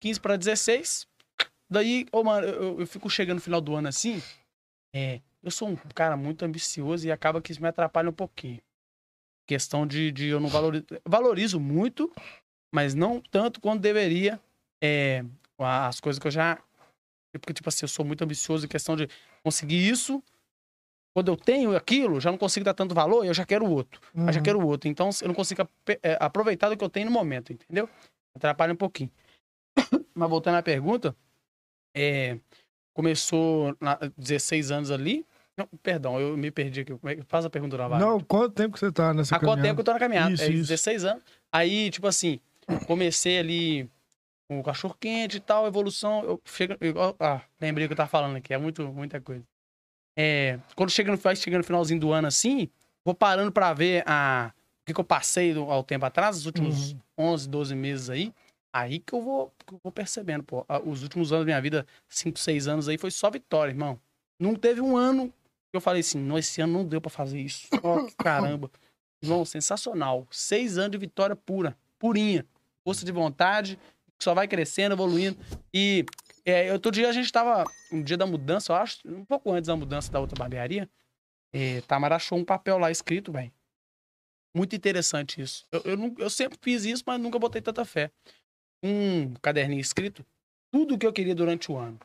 15 0.00 0.18
pra 0.20 0.36
16. 0.36 1.06
Daí, 1.68 2.06
ô, 2.12 2.22
mano, 2.22 2.46
eu, 2.46 2.80
eu- 2.80 2.86
fico 2.86 3.08
chegando 3.10 3.36
no 3.36 3.42
final 3.42 3.60
do 3.60 3.74
ano 3.74 3.88
assim. 3.88 4.22
É, 4.94 5.20
eu 5.42 5.50
sou 5.50 5.68
um 5.68 5.76
cara 5.94 6.16
muito 6.16 6.44
ambicioso 6.44 7.06
e 7.06 7.12
acaba 7.12 7.40
que 7.42 7.52
isso 7.52 7.60
me 7.60 7.68
atrapalha 7.68 8.08
um 8.08 8.12
pouquinho. 8.12 8.60
Questão 9.48 9.86
de, 9.86 10.10
de 10.10 10.26
eu 10.28 10.40
não 10.40 10.48
valorizo. 10.48 10.86
Valorizo 11.04 11.60
muito, 11.60 12.12
mas 12.74 12.94
não 12.94 13.20
tanto 13.20 13.60
quanto 13.60 13.80
deveria 13.80 14.40
é, 14.82 15.24
as 15.58 16.00
coisas 16.00 16.18
que 16.20 16.26
eu 16.26 16.30
já. 16.30 16.60
Porque, 17.32 17.52
tipo 17.52 17.68
assim, 17.68 17.84
eu 17.84 17.88
sou 17.88 18.04
muito 18.04 18.22
ambicioso 18.22 18.64
em 18.64 18.68
questão 18.68 18.96
de 18.96 19.08
conseguir 19.44 19.86
isso. 19.88 20.22
Quando 21.14 21.28
eu 21.28 21.36
tenho 21.36 21.74
aquilo, 21.76 22.20
já 22.20 22.30
não 22.30 22.38
consigo 22.38 22.64
dar 22.64 22.74
tanto 22.74 22.94
valor, 22.94 23.24
eu 23.24 23.32
já 23.34 23.44
quero 23.44 23.64
o 23.66 23.70
outro. 23.70 24.00
Eu 24.14 24.32
já 24.32 24.38
Uhum. 24.38 24.44
quero 24.44 24.60
o 24.60 24.66
outro. 24.66 24.88
Então, 24.88 25.10
eu 25.22 25.28
não 25.28 25.34
consigo 25.34 25.66
é, 26.02 26.16
aproveitar 26.20 26.68
do 26.68 26.76
que 26.76 26.84
eu 26.84 26.90
tenho 26.90 27.06
no 27.06 27.12
momento, 27.12 27.52
entendeu? 27.52 27.88
Atrapalha 28.34 28.72
um 28.72 28.76
pouquinho. 28.76 29.10
Mas 30.14 30.28
voltando 30.30 30.56
à 30.56 30.62
pergunta, 30.62 31.16
é, 31.96 32.38
começou 32.94 33.76
na 33.80 33.98
16 34.16 34.70
anos 34.70 34.90
ali. 34.90 35.24
Não, 35.56 35.66
perdão, 35.82 36.20
eu 36.20 36.36
me 36.36 36.50
perdi 36.50 36.80
aqui. 36.82 36.92
Como 36.94 37.08
é 37.10 37.16
que- 37.16 37.22
Faz 37.22 37.44
a 37.44 37.50
pergunta 37.50 37.76
novamente. 37.76 38.06
Não, 38.06 38.20
quanto 38.20 38.50
tempo 38.54 38.74
que 38.74 38.78
você 38.80 38.92
tá 38.92 39.14
nessa 39.14 39.34
Há 39.34 39.40
quanto 39.40 39.62
tempo 39.62 39.76
que 39.76 39.80
eu 39.80 39.84
tô 39.84 39.92
na 39.92 39.98
caminhada? 39.98 40.32
Isso, 40.34 40.42
é, 40.44 40.48
isso. 40.48 40.68
16 40.68 41.04
anos. 41.04 41.22
Aí, 41.50 41.90
tipo 41.90 42.06
assim, 42.06 42.38
comecei 42.86 43.38
ali 43.38 43.90
com 44.48 44.60
o 44.60 44.62
cachorro 44.62 44.94
quente 45.00 45.38
e 45.38 45.40
tal, 45.40 45.66
evolução. 45.66 46.22
Eu 46.24 46.40
chego, 46.44 46.76
igual- 46.82 47.16
ah, 47.18 47.40
lembrei 47.60 47.86
o 47.86 47.88
que 47.88 47.94
eu 47.94 47.96
tava 47.96 48.08
falando 48.10 48.36
aqui, 48.36 48.52
é 48.52 48.58
muito, 48.58 48.86
muita 48.92 49.20
coisa. 49.20 49.42
É, 50.18 50.58
quando 50.74 50.90
chega 50.90 51.10
no, 51.10 51.18
chegando 51.36 51.58
no 51.58 51.64
finalzinho 51.64 52.00
do 52.00 52.12
ano 52.12 52.28
assim, 52.28 52.68
vou 53.04 53.14
parando 53.14 53.50
pra 53.52 53.72
ver 53.74 54.02
a, 54.06 54.52
o 54.82 54.86
que, 54.86 54.94
que 54.94 55.00
eu 55.00 55.04
passei 55.04 55.52
do- 55.54 55.70
ao 55.70 55.82
tempo 55.82 56.04
atrás, 56.04 56.36
os 56.36 56.46
últimos 56.46 56.92
Uhum. 56.92 56.98
11, 57.18 57.48
12 57.48 57.74
meses 57.74 58.10
aí. 58.10 58.32
Aí 58.76 58.98
que 58.98 59.14
eu 59.14 59.22
vou, 59.22 59.54
que 59.66 59.72
eu 59.72 59.80
vou 59.82 59.90
percebendo, 59.90 60.44
pô. 60.44 60.66
Os 60.84 61.02
últimos 61.02 61.32
anos 61.32 61.46
da 61.46 61.46
minha 61.46 61.60
vida, 61.62 61.86
5, 62.10 62.38
6 62.38 62.68
anos 62.68 62.88
aí, 62.90 62.98
foi 62.98 63.10
só 63.10 63.30
vitória, 63.30 63.72
irmão. 63.72 63.98
Não 64.38 64.54
teve 64.54 64.82
um 64.82 64.98
ano 64.98 65.28
que 65.28 65.76
eu 65.76 65.80
falei 65.80 66.00
assim, 66.00 66.18
não, 66.18 66.36
esse 66.36 66.60
ano 66.60 66.74
não 66.74 66.84
deu 66.84 67.00
pra 67.00 67.08
fazer 67.08 67.40
isso. 67.40 67.68
Ó, 67.82 68.06
caramba. 68.18 68.70
Irmão, 69.22 69.46
sensacional. 69.46 70.26
Seis 70.30 70.76
anos 70.76 70.90
de 70.90 70.98
vitória 70.98 71.34
pura, 71.34 71.74
purinha. 71.98 72.44
Força 72.84 73.02
de 73.02 73.10
vontade, 73.10 73.78
só 74.22 74.34
vai 74.34 74.46
crescendo, 74.46 74.94
evoluindo. 74.94 75.38
E 75.72 76.04
é, 76.44 76.70
outro 76.70 76.92
dia 76.92 77.08
a 77.08 77.12
gente 77.12 77.32
tava, 77.32 77.64
um 77.90 78.02
dia 78.02 78.18
da 78.18 78.26
mudança, 78.26 78.72
eu 78.72 78.76
acho, 78.76 78.98
um 79.06 79.24
pouco 79.24 79.50
antes 79.52 79.68
da 79.68 79.76
mudança 79.76 80.12
da 80.12 80.20
outra 80.20 80.38
barbearia, 80.38 80.86
é, 81.50 81.80
Tamara 81.80 82.16
achou 82.16 82.36
um 82.36 82.44
papel 82.44 82.76
lá 82.76 82.90
escrito, 82.90 83.32
velho. 83.32 83.50
Muito 84.54 84.76
interessante 84.76 85.40
isso. 85.40 85.66
Eu, 85.72 85.80
eu, 85.84 86.14
eu 86.18 86.30
sempre 86.30 86.58
fiz 86.60 86.84
isso, 86.84 87.02
mas 87.06 87.18
nunca 87.18 87.38
botei 87.38 87.62
tanta 87.62 87.82
fé. 87.82 88.10
Um 88.82 89.34
caderninho 89.34 89.80
escrito, 89.80 90.24
tudo 90.70 90.94
o 90.94 90.98
que 90.98 91.06
eu 91.06 91.12
queria 91.12 91.34
durante 91.34 91.70
o 91.70 91.76
ano. 91.76 91.98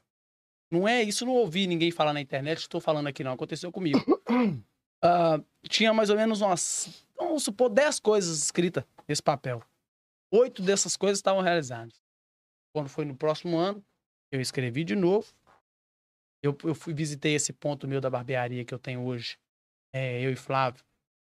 Não 0.72 0.88
é 0.88 1.04
isso, 1.04 1.26
não 1.26 1.34
ouvi 1.34 1.68
ninguém 1.68 1.92
falar 1.92 2.14
na 2.14 2.22
internet, 2.22 2.60
estou 2.60 2.80
falando 2.80 3.08
aqui 3.08 3.24
não, 3.24 3.34
aconteceu 3.34 3.72
comigo. 3.72 4.00
Ah, 5.04 5.42
tinha 5.68 5.92
mais 5.92 6.12
ou 6.12 6.16
menos 6.16 6.42
umas, 6.42 7.08
vamos 7.18 7.42
supor, 7.42 7.72
10 7.72 8.00
coisas 8.00 8.38
escritas 8.38 8.84
nesse 9.08 9.24
papel. 9.24 9.64
Oito 10.32 10.62
dessas 10.62 10.96
coisas 10.96 11.18
estavam 11.18 11.42
realizadas. 11.42 12.00
Quando 12.72 12.88
foi 12.88 13.04
no 13.04 13.16
próximo 13.16 13.58
ano, 13.58 13.84
eu 14.32 14.40
escrevi 14.40 14.84
de 14.84 14.96
novo. 14.96 15.34
Eu, 16.44 16.56
eu 16.64 16.76
fui 16.76 16.94
visitei 16.94 17.34
esse 17.34 17.52
ponto 17.52 17.88
meu 17.88 18.00
da 18.00 18.12
barbearia 18.12 18.64
que 18.64 18.76
eu 18.76 18.78
tenho 18.78 19.04
hoje, 19.04 19.40
é, 19.92 20.22
eu 20.22 20.32
e 20.32 20.36
Flávio. 20.36 20.84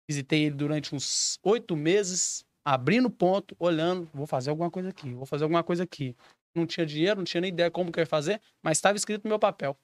Visitei 0.08 0.46
ele 0.46 0.56
durante 0.56 0.92
uns 0.92 1.38
oito 1.44 1.76
meses, 1.76 2.44
abrindo 2.64 3.10
ponto, 3.10 3.56
olhando, 3.58 4.08
vou 4.12 4.26
fazer 4.26 4.50
alguma 4.50 4.70
coisa 4.70 4.88
aqui, 4.90 5.12
vou 5.14 5.26
fazer 5.26 5.44
alguma 5.44 5.62
coisa 5.62 5.82
aqui. 5.84 6.16
Não 6.54 6.66
tinha 6.66 6.84
dinheiro, 6.84 7.16
não 7.16 7.24
tinha 7.24 7.40
nem 7.40 7.50
ideia 7.50 7.70
como 7.70 7.90
que 7.92 7.98
eu 7.98 8.02
ia 8.02 8.06
fazer, 8.06 8.40
mas 8.62 8.78
estava 8.78 8.96
escrito 8.96 9.24
no 9.24 9.28
meu 9.30 9.38
papel. 9.38 9.76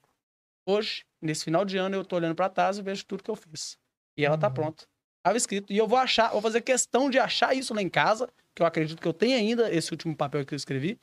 Hoje, 0.67 1.05
nesse 1.21 1.45
final 1.45 1.63
de 1.63 1.77
ano, 1.77 1.95
eu 1.95 2.03
tô 2.05 2.15
olhando 2.17 2.35
para 2.35 2.49
trás 2.49 2.77
e 2.77 2.81
vejo 2.81 3.05
tudo 3.05 3.23
que 3.23 3.31
eu 3.31 3.35
fiz. 3.35 3.77
E 4.17 4.25
ela 4.25 4.37
tá 4.37 4.47
Uhum. 4.47 4.53
pronta. 4.53 4.85
Tava 5.23 5.37
escrito. 5.37 5.71
E 5.71 5.77
eu 5.77 5.87
vou 5.87 5.97
achar, 5.97 6.29
vou 6.31 6.41
fazer 6.41 6.61
questão 6.61 7.09
de 7.09 7.19
achar 7.19 7.55
isso 7.55 7.73
lá 7.73 7.81
em 7.81 7.89
casa, 7.89 8.29
que 8.55 8.61
eu 8.61 8.65
acredito 8.65 9.01
que 9.01 9.07
eu 9.07 9.13
tenho 9.13 9.37
ainda 9.37 9.73
esse 9.73 9.91
último 9.91 10.15
papel 10.15 10.45
que 10.45 10.53
eu 10.53 10.57
escrevi. 10.57 10.99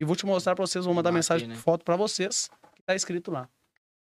E 0.00 0.04
vou 0.04 0.16
te 0.16 0.26
mostrar 0.26 0.54
pra 0.54 0.66
vocês, 0.66 0.84
vou 0.84 0.94
mandar 0.94 1.12
mensagem, 1.12 1.46
né? 1.48 1.54
foto 1.54 1.84
pra 1.84 1.96
vocês, 1.96 2.50
que 2.74 2.82
tá 2.82 2.94
escrito 2.94 3.30
lá. 3.30 3.48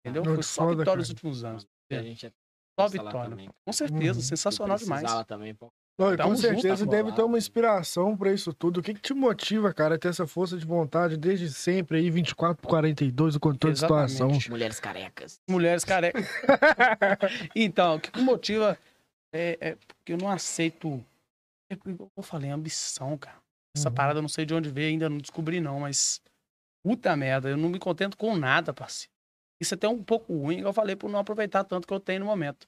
Entendeu? 0.04 0.24
Muito 0.24 0.36
Foi 0.36 0.44
só 0.44 0.62
foda, 0.64 0.70
vitória 0.72 0.86
cara. 0.86 1.00
nos 1.00 1.10
últimos 1.10 1.44
anos. 1.44 1.68
A 1.92 1.96
gente 2.02 2.26
é 2.28 2.32
Só 2.80 2.88
vitória. 2.88 3.50
Com 3.66 3.74
certeza, 3.74 4.20
Uhum. 4.20 4.26
sensacional 4.26 4.78
Se 4.78 4.84
demais. 4.84 5.26
também. 5.26 5.56
Não, 5.98 6.14
e 6.14 6.18
com 6.18 6.18
Tamo 6.18 6.36
junto, 6.36 6.42
certeza 6.42 6.86
tá 6.86 6.92
deve 6.92 7.12
ter 7.12 7.24
uma 7.24 7.40
inspiração 7.40 8.16
pra 8.16 8.32
isso 8.32 8.54
tudo. 8.54 8.80
O 8.80 8.84
que, 8.84 8.94
que 8.94 9.02
te 9.02 9.16
motiva, 9.16 9.74
cara, 9.74 9.96
a 9.96 9.98
ter 9.98 10.10
essa 10.10 10.28
força 10.28 10.56
de 10.56 10.64
vontade 10.64 11.18
desde 11.18 11.52
sempre 11.52 11.98
aí, 11.98 12.12
24 12.12 12.62
por 12.62 12.68
42, 12.70 13.36
o 13.36 13.40
controle 13.40 13.74
de 13.74 13.80
situação? 13.80 14.30
Mulheres 14.48 14.80
carecas. 14.80 15.40
Mulheres 15.50 15.84
carecas. 15.84 16.24
então, 17.56 17.96
o 17.96 18.00
que 18.00 18.16
me 18.16 18.24
motiva 18.24 18.78
é, 19.34 19.58
é 19.60 19.76
porque 19.76 20.14
eu 20.14 20.18
não 20.18 20.30
aceito. 20.30 21.04
É 21.72 21.76
eu 22.16 22.24
falei, 22.24 22.52
ambição, 22.52 23.18
cara. 23.18 23.38
Essa 23.76 23.90
Uhum. 23.90 23.96
parada 23.96 24.20
eu 24.20 24.22
não 24.22 24.30
sei 24.30 24.46
de 24.46 24.54
onde 24.54 24.70
veio, 24.70 24.90
ainda 24.90 25.10
não 25.10 25.18
descobri, 25.18 25.60
não, 25.60 25.80
mas. 25.80 26.22
Puta 26.86 27.16
merda, 27.18 27.50
eu 27.50 27.58
não 27.58 27.70
me 27.70 27.80
contento 27.80 28.16
com 28.16 28.36
nada, 28.36 28.72
parceiro. 28.72 29.12
Isso 29.60 29.74
é 29.74 29.76
até 29.76 29.90
um 29.90 30.02
pouco 30.02 30.32
ruim, 30.32 30.60
eu 30.60 30.72
falei, 30.72 30.96
por 30.96 31.10
não 31.10 31.20
aproveitar 31.20 31.64
tanto 31.64 31.88
que 31.88 31.94
eu 31.94 32.00
tenho 32.00 32.20
no 32.20 32.28
momento. 32.28 32.68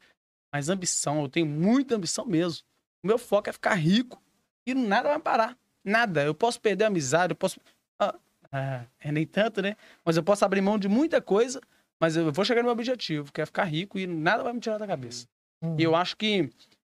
Mas 0.54 0.68
ambição, 0.68 1.22
eu 1.22 1.30
tenho 1.30 1.46
muita 1.46 1.96
ambição 1.96 2.26
mesmo. 2.26 2.66
O 3.04 3.08
meu 3.08 3.18
foco 3.18 3.50
é 3.50 3.54
ficar 3.54 3.76
rico 3.76 4.22
e 4.66 4.74
nada 4.74 5.10
vai 5.10 5.20
parar. 5.20 5.58
Nada. 5.84 6.24
Eu 6.24 6.34
posso 6.34 6.60
perder 6.60 6.86
a 6.86 6.88
amizade, 6.88 7.32
eu 7.32 7.36
posso. 7.36 7.60
Ah, 8.00 8.16
ah, 8.52 8.86
é 9.00 9.12
nem 9.12 9.26
tanto, 9.26 9.62
né? 9.62 9.76
Mas 10.04 10.18
eu 10.18 10.24
posso 10.24 10.44
abrir 10.44 10.62
mão 10.62 10.78
de 10.78 10.88
muita 10.88 11.22
coisa, 11.22 11.62
mas 12.00 12.16
eu 12.16 12.32
vou 12.32 12.46
chegar 12.46 12.62
no 12.62 12.66
meu 12.66 12.74
objetivo, 12.74 13.32
que 13.32 13.42
é 13.42 13.46
ficar 13.46 13.66
rico 13.66 13.98
e 13.98 14.06
nada 14.06 14.44
vai 14.44 14.54
me 14.54 14.60
tirar 14.60 14.78
da 14.78 14.88
cabeça. 14.88 15.28
Uhum. 15.62 15.76
E 15.80 15.84
eu 15.84 15.96
acho 15.96 16.16
que. 16.18 16.50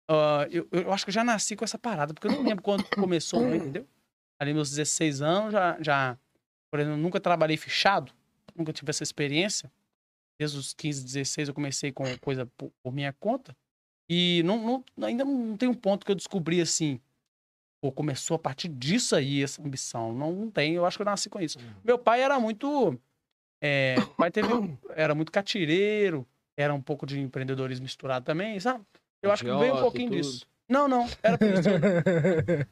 ah, 0.08 0.46
eu, 0.50 0.66
eu 0.72 0.92
acho 0.92 1.04
que 1.04 1.10
eu 1.10 1.14
já 1.14 1.24
nasci 1.24 1.56
com 1.56 1.64
essa 1.64 1.78
parada, 1.78 2.14
porque 2.14 2.26
eu 2.26 2.32
não 2.32 2.42
lembro 2.42 2.62
quando 2.62 2.84
começou, 2.84 3.40
né, 3.42 3.56
entendeu? 3.56 3.86
Ali 4.40 4.54
meus 4.54 4.70
16 4.70 5.20
anos, 5.20 5.52
já, 5.52 5.76
já. 5.80 6.18
Por 6.70 6.80
exemplo, 6.80 6.98
nunca 6.98 7.18
trabalhei 7.18 7.56
fechado, 7.56 8.12
nunca 8.54 8.72
tive 8.72 8.90
essa 8.90 9.02
experiência. 9.02 9.70
Desde 10.38 10.56
os 10.56 10.72
15, 10.72 11.04
16 11.04 11.48
eu 11.48 11.54
comecei 11.54 11.90
com 11.90 12.04
coisa 12.18 12.46
por, 12.56 12.70
por 12.82 12.92
minha 12.92 13.12
conta. 13.12 13.56
E 14.08 14.42
não, 14.44 14.84
não- 14.96 15.06
ainda 15.06 15.24
não 15.24 15.56
tem 15.56 15.68
um 15.68 15.74
ponto 15.74 16.04
que 16.06 16.12
eu 16.12 16.16
descobri 16.16 16.60
assim. 16.60 17.00
Pô, 17.80 17.92
começou 17.92 18.34
a 18.34 18.38
partir 18.38 18.68
disso 18.68 19.14
aí 19.14 19.42
essa 19.42 19.62
ambição. 19.62 20.12
Não, 20.12 20.32
não 20.32 20.50
tem, 20.50 20.74
eu 20.74 20.84
acho 20.84 20.96
que 20.98 21.02
eu 21.02 21.06
nasci 21.06 21.28
com 21.30 21.40
isso. 21.40 21.58
Meu 21.84 21.98
pai 21.98 22.22
era 22.22 22.38
muito. 22.40 22.98
É, 23.62 23.98
meu 23.98 24.14
pai 24.16 24.30
teve, 24.30 24.48
era 24.96 25.14
muito 25.14 25.30
catireiro, 25.30 26.26
era 26.56 26.74
um 26.74 26.80
pouco 26.82 27.06
de 27.06 27.20
empreendedorismo 27.20 27.84
misturado 27.84 28.24
também, 28.24 28.58
sabe? 28.58 28.84
Eu 29.22 29.30
acho 29.32 29.44
que 29.44 29.50
veio 29.50 29.74
um 29.74 29.80
pouquinho 29.80 30.10
tudo. 30.10 30.22
disso. 30.22 30.46
Não, 30.68 30.86
não, 30.86 31.06
era. 31.22 31.38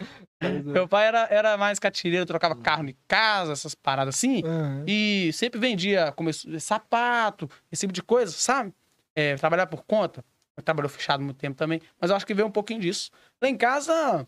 Meu 0.65 0.89
pai 0.89 1.07
era, 1.07 1.27
era 1.31 1.57
mais 1.57 1.79
catireiro, 1.79 2.27
trocava 2.27 2.55
carro 2.55 2.89
em 2.89 2.97
casa, 3.09 3.53
essas 3.53 3.75
paradas 3.75 4.15
assim. 4.17 4.43
Aham. 4.45 4.85
E 4.87 5.31
sempre 5.33 5.59
vendia 5.59 6.13
começou, 6.13 6.59
sapato, 6.61 7.49
esse 7.71 7.81
tipo 7.81 7.93
de 7.93 8.03
coisa, 8.03 8.33
sabe? 8.33 8.73
É, 9.15 9.35
trabalhar 9.37 9.67
por 9.67 9.83
conta. 9.85 10.25
Trabalhou 10.65 10.89
fechado 10.89 11.23
muito 11.23 11.37
tempo 11.39 11.57
também. 11.57 11.81
Mas 12.01 12.11
eu 12.11 12.17
acho 12.17 12.27
que 12.27 12.35
veio 12.35 12.49
um 12.49 12.53
pouquinho 12.53 12.81
disso. 12.81 13.11
Lá 13.43 13.49
em 13.49 13.57
casa, 13.57 14.27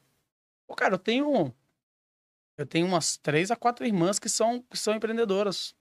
pô, 0.66 0.74
cara, 0.74 0.94
eu 0.94 0.98
tenho. 0.98 1.54
Eu 2.58 2.66
tenho 2.66 2.86
umas 2.86 3.16
três 3.16 3.50
a 3.50 3.56
quatro 3.56 3.86
irmãs 3.86 4.18
que 4.18 4.28
são, 4.28 4.62
que 4.62 4.76
são 4.76 4.94
empreendedoras. 4.94 5.74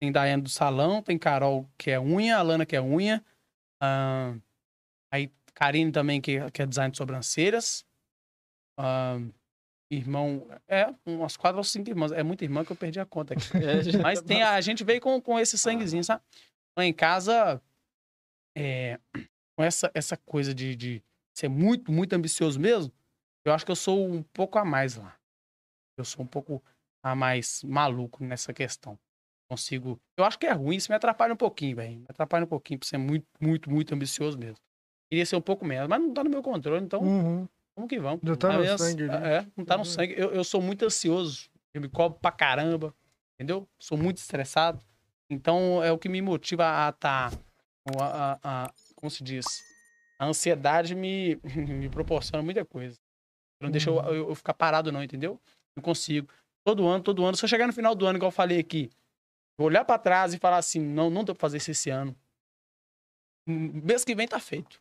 Tem 0.00 0.12
Daiane 0.12 0.42
do 0.42 0.48
salão, 0.48 1.00
tem 1.02 1.18
Carol 1.18 1.68
que 1.78 1.90
é 1.90 2.00
unha, 2.00 2.36
Alana 2.36 2.66
que 2.66 2.76
é 2.76 2.82
unha. 2.82 3.24
ah, 3.80 4.34
aí 5.10 5.32
Karine 5.54 5.90
também 5.92 6.20
que, 6.20 6.50
que 6.50 6.62
é 6.62 6.66
design 6.66 6.90
de 6.90 6.98
sobrancelhas. 6.98 7.86
ah, 8.78 9.18
irmão, 9.90 10.46
é, 10.66 10.92
umas 11.06 11.36
quatro 11.36 11.58
ou 11.58 11.64
cinco 11.64 11.88
irmãs. 11.88 12.12
É 12.12 12.22
muita 12.22 12.44
irmã 12.44 12.64
que 12.64 12.72
eu 12.72 12.76
perdi 12.76 13.00
a 13.00 13.06
conta 13.06 13.34
aqui. 13.34 13.44
É, 13.54 13.82
já 13.82 14.02
Mas 14.02 14.20
tá 14.20 14.26
tem 14.26 14.42
a, 14.42 14.54
a 14.54 14.60
gente 14.60 14.84
veio 14.84 15.00
com, 15.00 15.20
com 15.20 15.38
esse 15.38 15.56
sanguezinho, 15.56 16.04
sabe? 16.04 16.22
Lá 16.76 16.84
em 16.84 16.92
casa, 16.92 17.62
é, 18.56 18.98
com 19.56 19.64
essa, 19.64 19.90
essa 19.94 20.16
coisa 20.16 20.54
de, 20.54 20.76
de 20.76 21.02
ser 21.34 21.48
muito, 21.48 21.90
muito 21.90 22.12
ambicioso 22.12 22.60
mesmo, 22.60 22.92
eu 23.44 23.52
acho 23.52 23.64
que 23.64 23.70
eu 23.72 23.76
sou 23.76 24.06
um 24.06 24.22
pouco 24.22 24.58
a 24.58 24.64
mais 24.64 24.96
lá. 24.96 25.16
Eu 25.98 26.04
sou 26.04 26.22
um 26.24 26.26
pouco 26.28 26.62
a 27.02 27.14
mais 27.14 27.62
maluco 27.64 28.22
nessa 28.22 28.52
questão. 28.52 28.98
Consigo. 29.50 29.98
Eu 30.18 30.24
acho 30.24 30.38
que 30.38 30.46
é 30.46 30.52
ruim, 30.52 30.76
isso 30.76 30.90
me 30.90 30.96
atrapalha 30.96 31.32
um 31.32 31.36
pouquinho, 31.36 31.76
velho. 31.76 31.98
Me 32.00 32.06
atrapalha 32.08 32.44
um 32.44 32.48
pouquinho 32.48 32.78
por 32.80 32.86
ser 32.86 32.98
muito, 32.98 33.26
muito, 33.40 33.70
muito 33.70 33.94
ambicioso 33.94 34.36
mesmo. 34.38 34.58
Queria 35.10 35.24
ser 35.24 35.36
um 35.36 35.40
pouco 35.40 35.64
menos, 35.64 35.88
mas 35.88 36.00
não 36.00 36.12
tá 36.12 36.24
no 36.24 36.30
meu 36.30 36.42
controle, 36.42 36.84
então 36.84 37.00
Uhum. 37.00 37.48
vamos 37.76 37.88
que 37.88 37.98
vamos. 38.00 38.20
Já 38.24 38.36
tá 38.36 38.52
no 38.52 38.58
vezes, 38.62 38.80
sangue 38.80 39.04
ali. 39.04 39.24
É, 39.26 39.46
não 39.56 39.64
tá 39.64 39.74
no 39.76 39.80
Uhum. 39.82 39.84
sangue. 39.84 40.14
Eu, 40.18 40.32
eu 40.32 40.42
sou 40.44 40.60
muito 40.60 40.84
ansioso. 40.84 41.48
Eu 41.72 41.80
me 41.80 41.88
cobro 41.88 42.18
pra 42.20 42.32
caramba. 42.32 42.92
Entendeu? 43.38 43.68
Sou 43.78 43.96
muito 43.96 44.16
estressado. 44.16 44.82
Então 45.30 45.82
é 45.84 45.92
o 45.92 45.98
que 45.98 46.08
me 46.08 46.20
motiva 46.22 46.88
a 46.88 46.92
tá. 46.92 47.30
A, 48.00 48.04
a- 48.32 48.38
a- 48.42 48.74
como 49.06 49.10
se 49.10 49.22
diz? 49.22 49.46
A 50.18 50.26
ansiedade 50.26 50.94
me, 50.94 51.36
me 51.54 51.88
proporciona 51.88 52.42
muita 52.42 52.64
coisa. 52.64 52.98
Não 53.62 53.70
deixa 53.70 53.88
eu, 53.88 53.96
eu- 54.12 54.28
eu 54.30 54.34
ficar 54.34 54.52
parado, 54.54 54.90
não, 54.90 55.02
entendeu? 55.02 55.40
Não 55.76 55.82
consigo. 55.82 56.28
Todo 56.66 56.86
ano, 56.86 57.02
todo 57.04 57.24
ano. 57.24 57.36
Se 57.36 57.44
eu 57.44 57.48
chegar 57.48 57.66
no 57.68 57.72
final 57.72 57.94
do 57.94 58.04
ano, 58.06 58.18
igual 58.18 58.28
eu 58.28 58.34
falei 58.34 58.58
aqui, 58.58 58.90
vou 59.58 59.68
olhar 59.68 59.84
pra 59.84 59.98
trás 59.98 60.34
e 60.34 60.38
falar 60.38 60.58
assim: 60.58 60.80
não, 60.80 61.08
não 61.08 61.22
deu 61.24 61.34
pra 61.34 61.40
fazer 61.40 61.58
isso 61.58 61.70
esse 61.70 61.88
ano. 61.90 62.16
Mês 63.48 64.04
que 64.04 64.14
vem 64.14 64.26
tá 64.26 64.40
feito. 64.40 64.74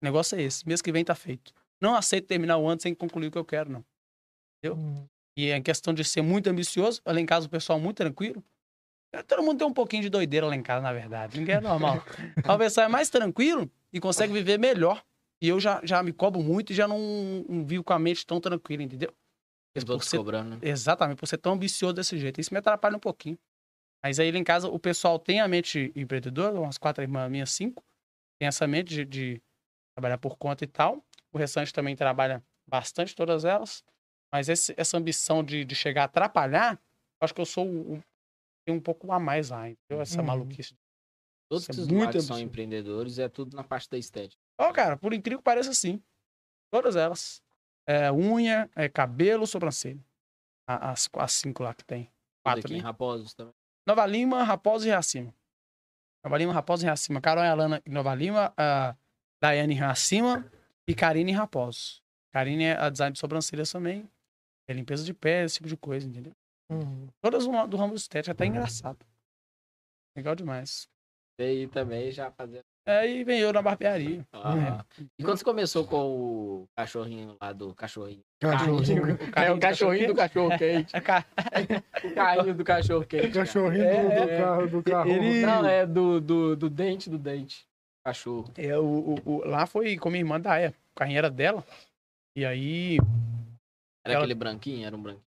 O 0.00 0.04
negócio 0.04 0.38
é 0.38 0.42
esse. 0.42 0.66
Mês 0.66 0.80
que 0.80 0.92
vem 0.92 1.04
tá 1.04 1.14
feito. 1.14 1.52
Não 1.82 1.94
aceito 1.96 2.28
terminar 2.28 2.58
o 2.58 2.68
ano 2.68 2.80
sem 2.80 2.94
concluir 2.94 3.26
o 3.26 3.30
que 3.32 3.38
eu 3.38 3.44
quero, 3.44 3.70
não. 3.70 3.84
Uhum. 4.64 5.06
E 5.36 5.48
é 5.48 5.60
questão 5.60 5.92
de 5.92 6.04
ser 6.04 6.22
muito 6.22 6.48
ambicioso. 6.48 7.02
Lá 7.04 7.20
em 7.20 7.26
casa 7.26 7.46
o 7.46 7.50
pessoal 7.50 7.80
muito 7.80 7.96
tranquilo. 7.96 8.42
É, 9.12 9.22
Todo 9.22 9.42
mundo 9.42 9.58
tem 9.58 9.66
um 9.66 9.72
pouquinho 9.72 10.02
de 10.02 10.08
doideira 10.08 10.46
lá 10.46 10.54
em 10.56 10.62
casa, 10.62 10.82
na 10.82 10.92
verdade. 10.92 11.38
Ninguém 11.38 11.56
é 11.56 11.60
normal. 11.60 12.02
o 12.48 12.58
pessoal 12.58 12.86
é 12.86 12.88
mais 12.88 13.10
tranquilo 13.10 13.70
e 13.92 14.00
consegue 14.00 14.32
viver 14.32 14.58
melhor. 14.58 15.04
E 15.40 15.48
eu 15.48 15.58
já, 15.60 15.80
já 15.84 16.02
me 16.02 16.12
cobro 16.12 16.40
muito 16.40 16.72
e 16.72 16.74
já 16.74 16.86
não, 16.86 17.44
não 17.48 17.64
vivo 17.66 17.82
com 17.82 17.92
a 17.92 17.98
mente 17.98 18.24
tão 18.26 18.40
tranquila, 18.40 18.82
entendeu? 18.82 19.12
Os 19.76 19.88
outros 19.88 20.08
ser- 20.08 20.18
cobrando, 20.18 20.50
né? 20.50 20.58
Exatamente, 20.62 21.18
por 21.18 21.26
ser 21.26 21.38
tão 21.38 21.52
ambicioso 21.54 21.94
desse 21.94 22.16
jeito. 22.18 22.40
Isso 22.40 22.52
me 22.54 22.58
atrapalha 22.58 22.96
um 22.96 23.00
pouquinho. 23.00 23.38
Mas 24.04 24.18
aí 24.18 24.30
lá 24.32 24.38
em 24.38 24.44
casa 24.44 24.68
o 24.68 24.78
pessoal 24.78 25.18
tem 25.18 25.40
a 25.40 25.48
mente 25.48 25.92
empreendedora, 25.96 26.58
umas 26.60 26.78
quatro 26.78 27.02
irmãs 27.02 27.30
minhas, 27.30 27.50
cinco. 27.50 27.82
Tem 28.38 28.46
essa 28.48 28.66
mente 28.66 28.94
de, 28.94 29.04
de 29.04 29.42
trabalhar 29.96 30.18
por 30.18 30.36
conta 30.36 30.64
e 30.64 30.66
tal. 30.66 31.04
O 31.32 31.38
restante 31.38 31.72
também 31.72 31.96
trabalha 31.96 32.42
bastante, 32.66 33.14
todas 33.14 33.44
elas. 33.44 33.82
Mas 34.32 34.48
esse- 34.48 34.74
essa 34.76 34.96
ambição 34.96 35.42
de, 35.42 35.64
de 35.64 35.74
chegar 35.74 36.02
a 36.02 36.04
atrapalhar, 36.04 36.80
acho 37.20 37.34
que 37.34 37.40
eu 37.40 37.46
sou 37.46 37.66
o, 37.66 38.02
um 38.70 38.80
pouco 38.80 39.10
a 39.12 39.18
mais 39.18 39.50
lá, 39.50 39.68
entendeu? 39.68 40.00
Essa 40.00 40.20
Uhum. 40.20 40.26
maluquice. 40.26 40.76
Todos 41.50 41.68
é 41.68 41.72
esses 41.72 41.88
muito 41.88 42.20
são 42.22 42.38
empreendedores 42.38 43.18
é 43.18 43.28
tudo 43.28 43.56
na 43.56 43.64
parte 43.64 43.88
da 43.90 43.98
estética. 43.98 44.40
Ó, 44.58 44.72
cara, 44.72 44.96
por 44.96 45.12
incrível 45.12 45.38
que 45.38 45.44
pareça, 45.44 45.74
sim. 45.74 46.02
Todas 46.72 46.96
elas. 46.96 47.42
É, 47.86 48.10
unha, 48.12 48.70
é, 48.76 48.88
cabelo, 48.88 49.46
sobrancelha. 49.46 50.02
As, 50.66 51.10
as 51.14 51.32
cinco 51.32 51.62
lá 51.62 51.74
que 51.74 51.84
tem. 51.84 52.10
Quatro, 52.44 52.60
aqui 52.60 52.74
em 52.74 52.76
né? 52.78 52.82
Raposos 52.82 53.34
também. 53.34 53.52
Nova 53.86 54.06
Lima, 54.06 54.42
Raposa 54.44 54.86
e 54.86 54.88
Reacima. 54.90 55.34
Nova 56.24 56.38
Lima, 56.38 56.52
Raposa 56.52 56.84
e 56.84 56.86
Reacima. 56.86 57.20
Carol 57.20 57.44
e 57.44 57.48
Alana 57.48 57.82
em 57.84 57.90
Nova 57.90 58.14
Lima, 58.14 58.54
a 58.56 58.96
Daiane 59.42 59.74
em 59.74 59.76
Reacima 59.76 60.50
e 60.86 60.94
Karine 60.94 61.32
em 61.32 61.34
Raposo. 61.34 62.00
Karine 62.32 62.64
é 62.64 62.78
a 62.78 62.88
design 62.88 63.12
de 63.12 63.18
sobrancelhas 63.18 63.70
também. 63.70 64.08
É 64.68 64.72
limpeza 64.72 65.04
de 65.04 65.12
pé, 65.12 65.44
esse 65.44 65.56
tipo 65.56 65.68
de 65.68 65.76
coisa, 65.76 66.08
entendeu? 66.08 66.32
Uhum. 66.74 67.08
Todas 67.22 67.46
do 67.46 67.66
do 67.66 67.76
ramo 67.76 67.94
estético, 67.94 68.32
até 68.32 68.46
engraçado. 68.46 68.98
Legal 70.16 70.34
demais. 70.34 70.86
E 71.40 71.44
aí 71.44 71.66
também 71.68 72.10
já 72.10 72.30
fazendo. 72.30 72.62
Aí 72.86 73.22
vem 73.22 73.38
eu 73.38 73.52
na 73.52 73.62
barbearia. 73.62 74.26
Ah. 74.32 74.84
E 75.18 75.22
quando 75.22 75.38
você 75.38 75.44
começou 75.44 75.86
com 75.86 76.62
o 76.62 76.68
cachorrinho 76.76 77.36
lá 77.40 77.52
do 77.52 77.72
cachorrinho? 77.74 78.22
Cachorrinho. 78.40 79.02
É 79.36 79.50
o 79.52 79.58
cachorrinho 79.60 80.08
do 80.08 80.14
cachorro 80.16 80.50
quente. 80.58 80.92
É, 80.96 81.00
O 82.08 82.14
carrinho 82.14 82.54
do 82.54 82.64
cachorro 82.64 83.06
quente. 83.06 83.28
cara. 83.28 83.46
Cachorrinho 83.46 83.84
É, 83.84 84.02
do, 84.02 84.08
do 84.26 84.30
é. 84.32 84.38
carro, 84.38 84.68
do 84.68 84.82
carro. 84.82 85.10
Ele- 85.10 85.46
Não, 85.46 85.64
é 85.66 85.86
do, 85.86 86.20
do, 86.20 86.56
do 86.56 86.68
dente 86.68 87.08
do 87.08 87.16
dente. 87.18 87.64
Cachorro. 88.04 88.52
É, 88.56 88.76
o, 88.76 89.14
o- 89.14 89.30
o- 89.36 89.44
lá 89.48 89.64
foi 89.64 89.96
com 89.96 90.10
minha 90.10 90.20
irmã 90.22 90.40
da 90.40 90.52
Aya. 90.54 90.74
O 90.94 90.98
carrinho 90.98 91.18
era 91.18 91.30
dela. 91.30 91.64
E 92.36 92.44
aí, 92.44 92.96
Era 94.04 94.14
Ela- 94.14 94.24
aquele 94.24 94.34
branquinho? 94.34 94.84
Era 94.84 94.96
um 94.96 95.00
branquinho. 95.02 95.24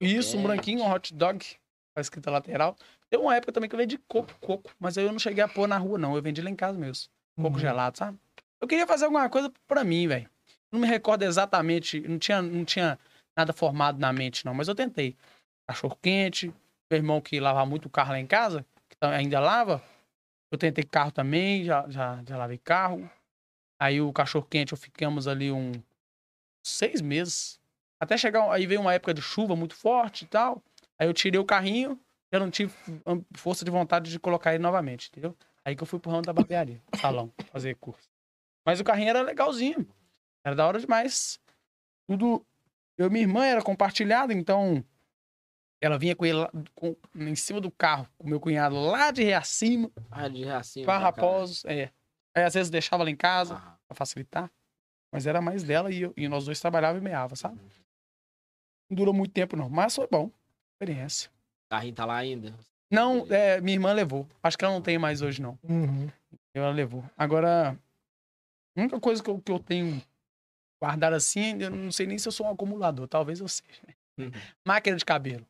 Isso, 0.00 0.36
um 0.36 0.42
branquinho, 0.42 0.82
um 0.82 0.90
hot 0.90 1.14
dog, 1.14 1.38
com 1.44 1.98
a 1.98 2.00
escrita 2.00 2.30
lateral. 2.30 2.76
Tem 3.08 3.18
uma 3.20 3.34
época 3.36 3.52
também 3.52 3.68
que 3.68 3.74
eu 3.74 3.78
vendi 3.78 3.98
coco, 4.08 4.34
coco, 4.40 4.70
mas 4.78 4.98
aí 4.98 5.04
eu 5.04 5.12
não 5.12 5.18
cheguei 5.18 5.42
a 5.42 5.48
pôr 5.48 5.66
na 5.68 5.78
rua, 5.78 5.98
não. 5.98 6.16
Eu 6.16 6.22
vendi 6.22 6.42
lá 6.42 6.50
em 6.50 6.56
casa 6.56 6.78
mesmo. 6.78 7.08
Coco 7.36 7.54
Uhum. 7.54 7.58
gelado, 7.58 7.96
sabe? 7.98 8.18
Eu 8.60 8.66
queria 8.68 8.86
fazer 8.86 9.04
alguma 9.04 9.28
coisa 9.28 9.52
pra 9.66 9.84
mim, 9.84 10.06
velho. 10.08 10.28
Não 10.72 10.80
me 10.80 10.86
recordo 10.86 11.22
exatamente, 11.22 12.00
não 12.00 12.18
tinha, 12.18 12.42
não 12.42 12.64
tinha 12.64 12.98
nada 13.36 13.52
formado 13.52 13.98
na 13.98 14.12
mente, 14.12 14.44
não, 14.44 14.52
mas 14.54 14.66
eu 14.68 14.74
tentei. 14.74 15.16
Cachorro 15.68 15.96
quente, 16.02 16.48
meu 16.90 16.98
irmão 16.98 17.20
que 17.20 17.38
lavava 17.38 17.64
muito 17.66 17.88
carro 17.88 18.10
lá 18.10 18.18
em 18.18 18.26
casa, 18.26 18.64
que 18.88 18.96
tam- 18.96 19.10
ainda 19.10 19.38
lava. 19.40 19.82
Eu 20.52 20.58
tentei 20.58 20.84
carro 20.84 21.10
também, 21.12 21.64
já, 21.64 21.88
já, 21.88 22.22
já 22.26 22.36
lavei 22.36 22.58
carro. 22.58 23.08
Aí 23.80 24.00
o 24.00 24.12
cachorro 24.12 24.46
quente, 24.48 24.72
eu 24.72 24.78
ficamos 24.78 25.26
ali 25.28 25.50
um 25.52 25.72
seis 26.64 27.00
meses. 27.00 27.60
Até 28.04 28.16
chegar, 28.18 28.50
aí 28.52 28.66
veio 28.66 28.80
uma 28.80 28.94
época 28.94 29.12
de 29.14 29.20
chuva 29.22 29.56
muito 29.56 29.74
forte 29.74 30.24
e 30.24 30.28
tal. 30.28 30.62
Aí 30.98 31.06
eu 31.08 31.12
tirei 31.14 31.40
o 31.40 31.44
carrinho, 31.44 31.98
eu 32.30 32.38
não 32.40 32.50
tive 32.50 32.72
am- 33.06 33.24
força 33.36 33.64
de 33.64 33.70
vontade 33.70 34.10
de 34.10 34.18
colocar 34.18 34.54
ele 34.54 34.62
novamente, 34.62 35.08
entendeu? 35.08 35.36
Aí 35.64 35.74
que 35.74 35.82
eu 35.82 35.86
fui 35.86 35.98
pro 35.98 36.10
ramo 36.10 36.22
da 36.22 36.32
barbearia, 36.32 36.80
salão, 37.00 37.32
fazer 37.50 37.74
curso. 37.76 38.08
Mas 38.66 38.80
o 38.80 38.84
carrinho 38.84 39.10
era 39.10 39.22
legalzinho. 39.22 39.86
Era 40.44 40.54
da 40.54 40.66
hora 40.66 40.78
demais. 40.78 41.38
Tudo. 42.08 42.46
Eu 42.98 43.06
e 43.06 43.10
minha 43.10 43.22
irmã 43.24 43.44
era 43.44 43.62
compartilhado, 43.62 44.32
então. 44.32 44.84
Ela 45.82 45.98
vinha 45.98 46.14
com 46.16 46.24
ele 46.24 46.38
lá, 46.38 46.50
com- 46.74 46.96
em 47.14 47.34
cima 47.34 47.60
do 47.60 47.70
carro, 47.70 48.08
com 48.16 48.26
meu 48.28 48.40
cunhado 48.40 48.74
lá 48.80 49.10
de 49.10 49.22
Reacima, 49.22 49.90
Ah, 50.10 50.28
de 50.28 50.44
racinho. 50.44 50.86
pra 50.86 50.96
Raposos. 50.98 51.64
É. 51.66 51.90
Aí 52.34 52.42
às 52.44 52.54
vezes 52.54 52.70
deixava 52.70 53.04
lá 53.04 53.10
em 53.10 53.16
casa 53.16 53.56
Ah, 53.56 53.76
pra 53.88 53.94
facilitar. 53.96 54.50
Mas 55.12 55.26
era 55.26 55.40
mais 55.42 55.62
dela 55.62 55.90
e, 55.92 56.02
eu- 56.02 56.14
e 56.16 56.26
nós 56.28 56.44
dois 56.46 56.58
trabalhávamos 56.60 57.02
e 57.02 57.04
meava, 57.04 57.36
sabe? 57.36 57.58
Não 58.90 58.96
durou 58.96 59.14
muito 59.14 59.32
tempo, 59.32 59.56
não. 59.56 59.68
Mas 59.68 59.94
foi 59.94 60.06
bom. 60.10 60.30
Experiência. 60.74 61.30
o 61.66 61.70
carrinho 61.70 61.94
tá 61.94 62.04
lá 62.04 62.16
ainda. 62.16 62.54
Não, 62.90 63.26
é, 63.30 63.60
minha 63.60 63.74
irmã 63.74 63.92
levou. 63.92 64.26
Acho 64.42 64.56
que 64.58 64.64
ela 64.64 64.74
não 64.74 64.82
tem 64.82 64.98
mais 64.98 65.22
hoje, 65.22 65.40
não. 65.42 65.58
Uhum. 65.62 66.08
Ela 66.54 66.70
levou. 66.70 67.04
Agora, 67.16 67.76
a 68.76 68.80
única 68.80 69.00
coisa 69.00 69.22
que 69.22 69.30
eu, 69.30 69.40
que 69.40 69.50
eu 69.50 69.58
tenho 69.58 70.00
guardado 70.82 71.14
assim, 71.14 71.60
eu 71.60 71.70
não 71.70 71.90
sei 71.90 72.06
nem 72.06 72.18
se 72.18 72.28
eu 72.28 72.32
sou 72.32 72.46
um 72.46 72.50
acumulador. 72.50 73.08
Talvez 73.08 73.40
eu 73.40 73.48
seja. 73.48 73.80
né? 73.86 73.94
Uhum. 74.18 74.30
Máquina 74.64 74.96
de 74.96 75.04
cabelo. 75.04 75.44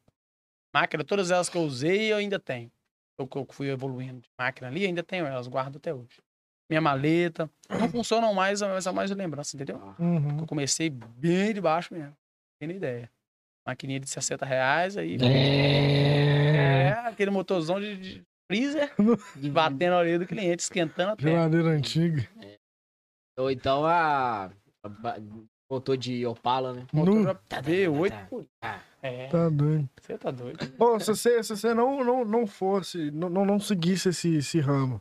Máquina, 0.74 1.04
todas 1.04 1.30
elas 1.30 1.48
que 1.48 1.56
eu 1.58 1.62
usei, 1.62 2.12
eu 2.12 2.16
ainda 2.16 2.38
tenho. 2.38 2.70
Eu, 3.18 3.26
que 3.26 3.36
eu 3.36 3.46
fui 3.50 3.68
evoluindo 3.70 4.20
de 4.20 4.28
máquina 4.38 4.66
ali, 4.68 4.84
ainda 4.86 5.02
tenho 5.02 5.26
elas, 5.26 5.46
guardo 5.46 5.76
até 5.76 5.92
hoje. 5.94 6.20
Minha 6.68 6.80
maleta. 6.80 7.48
Não 7.68 7.88
funcionam 7.90 8.32
mais, 8.32 8.62
mas 8.62 8.86
é 8.86 8.90
mais 8.92 9.10
de 9.10 9.14
lembrança, 9.16 9.54
entendeu? 9.54 9.76
Ah, 9.82 9.94
Uhum. 10.02 10.40
Eu 10.40 10.46
comecei 10.46 10.88
bem 10.90 11.52
de 11.52 11.60
baixo 11.60 11.92
mesmo. 11.92 12.08
Não 12.08 12.16
tem 12.58 12.68
nem 12.68 12.76
ideia. 12.78 13.10
Maquininha 13.66 14.00
de 14.00 14.08
60 14.08 14.44
reais, 14.44 14.96
aí. 14.96 15.16
É. 15.22 16.88
É, 16.88 16.90
aquele 17.08 17.30
motorzão 17.30 17.80
de, 17.80 17.96
de 17.96 18.22
freezer, 18.50 18.92
batendo 19.52 19.90
na 19.92 19.98
orelha 19.98 20.18
do 20.18 20.26
cliente, 20.26 20.62
esquentando 20.62 21.12
a 21.12 21.16
terra. 21.16 21.30
Geladeira 21.30 21.68
antiga. 21.70 22.28
Ou 23.38 23.50
então 23.50 23.84
a. 23.84 24.50
a 24.84 25.18
Motor 25.70 25.96
de 25.96 26.24
Opala, 26.26 26.74
né? 26.74 26.86
Motor 26.92 27.38
V8. 27.50 28.28
pô. 28.28 28.44
Ah, 28.62 28.80
É, 29.02 29.28
Tá 29.28 29.48
doido. 29.48 29.88
você 30.00 30.18
tá 30.18 30.30
doido. 30.30 30.66
Pô, 30.72 31.00
se 31.00 31.06
você, 31.06 31.42
se 31.42 31.56
você 31.56 31.72
não, 31.74 32.04
não, 32.04 32.24
não 32.24 32.46
fosse, 32.46 33.10
não, 33.10 33.30
não, 33.30 33.46
não 33.46 33.58
seguisse 33.58 34.10
esse, 34.10 34.36
esse 34.36 34.60
ramo 34.60 35.00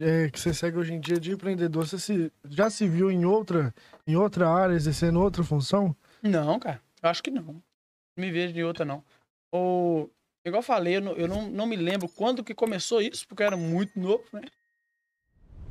é, 0.00 0.30
que 0.30 0.38
você 0.38 0.54
segue 0.54 0.78
hoje 0.78 0.94
em 0.94 1.00
dia 1.00 1.18
de 1.18 1.32
empreendedor, 1.32 1.86
você 1.86 1.98
se, 1.98 2.32
já 2.48 2.70
se 2.70 2.86
viu 2.86 3.10
em 3.10 3.24
outra, 3.24 3.74
em 4.06 4.16
outra 4.16 4.48
área, 4.48 4.74
exercendo 4.74 5.20
outra 5.20 5.42
função? 5.42 5.94
Não, 6.22 6.58
cara, 6.58 6.80
eu 7.02 7.10
acho 7.10 7.22
que 7.22 7.30
não. 7.30 7.60
Me 8.16 8.30
vejo 8.30 8.52
de 8.52 8.62
outra, 8.62 8.84
não. 8.84 9.04
Ou, 9.52 10.10
igual 10.44 10.60
eu 10.60 10.64
falei, 10.64 10.96
eu, 10.96 11.00
não, 11.00 11.12
eu 11.12 11.28
não, 11.28 11.48
não 11.48 11.66
me 11.66 11.76
lembro 11.76 12.08
quando 12.08 12.44
que 12.44 12.54
começou 12.54 13.00
isso, 13.00 13.26
porque 13.26 13.42
eu 13.42 13.46
era 13.46 13.56
muito 13.56 13.98
novo, 13.98 14.24
né? 14.32 14.42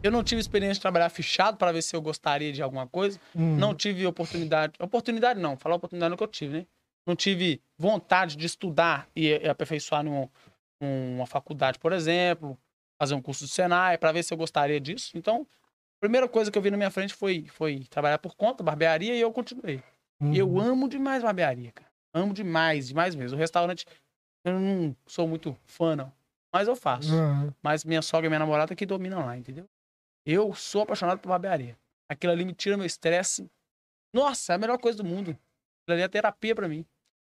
Eu 0.01 0.11
não 0.11 0.21
tive 0.21 0.41
experiência 0.41 0.75
de 0.75 0.81
trabalhar 0.81 1.09
fechado 1.09 1.57
para 1.57 1.71
ver 1.71 1.81
se 1.81 1.95
eu 1.95 2.01
gostaria 2.01 2.51
de 2.51 2.61
alguma 2.61 2.85
coisa. 2.85 3.17
Uhum. 3.33 3.55
Não 3.55 3.73
tive 3.73 4.05
oportunidade. 4.05 4.73
Oportunidade 4.77 5.39
não, 5.39 5.55
falar 5.55 5.75
oportunidade 5.75 6.09
não 6.09 6.17
que 6.17 6.23
eu 6.23 6.27
tive, 6.27 6.57
né? 6.57 6.67
Não 7.05 7.15
tive 7.15 7.61
vontade 7.77 8.35
de 8.35 8.45
estudar 8.45 9.07
e, 9.15 9.33
aperfeiçoar 9.47 10.03
num, 10.03 10.27
uma 10.81 11.25
faculdade, 11.25 11.79
por 11.79 11.93
exemplo, 11.93 12.57
fazer 12.99 13.15
um 13.15 13.21
curso 13.21 13.45
de 13.45 13.51
Senai, 13.51 13.97
para 13.97 14.11
ver 14.11 14.23
se 14.23 14.33
eu 14.33 14.37
gostaria 14.37 14.79
disso. 14.79 15.11
Então, 15.17 15.47
a 15.97 15.99
primeira 15.99 16.27
coisa 16.27 16.51
que 16.51 16.57
eu 16.57 16.61
vi 16.61 16.69
na 16.69 16.77
minha 16.77 16.91
frente 16.91 17.13
foi, 17.13 17.45
foi 17.47 17.85
trabalhar 17.89 18.17
por 18.19 18.35
conta, 18.35 18.63
barbearia, 18.63 19.15
e 19.15 19.21
eu 19.21 19.31
continuei. 19.31 19.81
Uhum. 20.19 20.33
Eu 20.33 20.59
amo 20.59 20.89
demais 20.89 21.23
barbearia, 21.23 21.71
cara. 21.71 21.92
Amo 22.13 22.33
demais, 22.33 22.87
demais 22.87 23.15
mesmo. 23.15 23.37
O 23.37 23.39
restaurante, 23.39 23.85
eu 24.45 24.59
não 24.59 24.95
sou 25.05 25.27
muito 25.27 25.57
fã, 25.65 25.95
não. 25.95 26.11
Mas 26.53 26.67
eu 26.67 26.75
faço. 26.75 27.13
Uhum. 27.13 27.51
Mas 27.61 27.83
minha 27.83 28.01
sogra 28.01 28.27
e 28.27 28.29
minha 28.29 28.39
namorada 28.39 28.75
que 28.75 28.85
dominam 28.85 29.25
lá, 29.25 29.35
entendeu? 29.35 29.67
Eu 30.25 30.53
sou 30.53 30.83
apaixonado 30.83 31.19
por 31.19 31.29
barbearia. 31.29 31.75
Aquilo 32.07 32.31
ali 32.31 32.45
me 32.45 32.53
tira 32.53 32.77
meu 32.77 32.85
estresse. 32.85 33.49
Nossa, 34.13 34.53
é 34.53 34.55
a 34.55 34.59
melhor 34.59 34.77
coisa 34.77 34.97
do 34.97 35.03
mundo. 35.03 35.31
Aquilo 35.31 35.95
ali 35.95 36.01
é 36.03 36.07
terapia 36.07 36.53
pra 36.53 36.67
mim. 36.67 36.85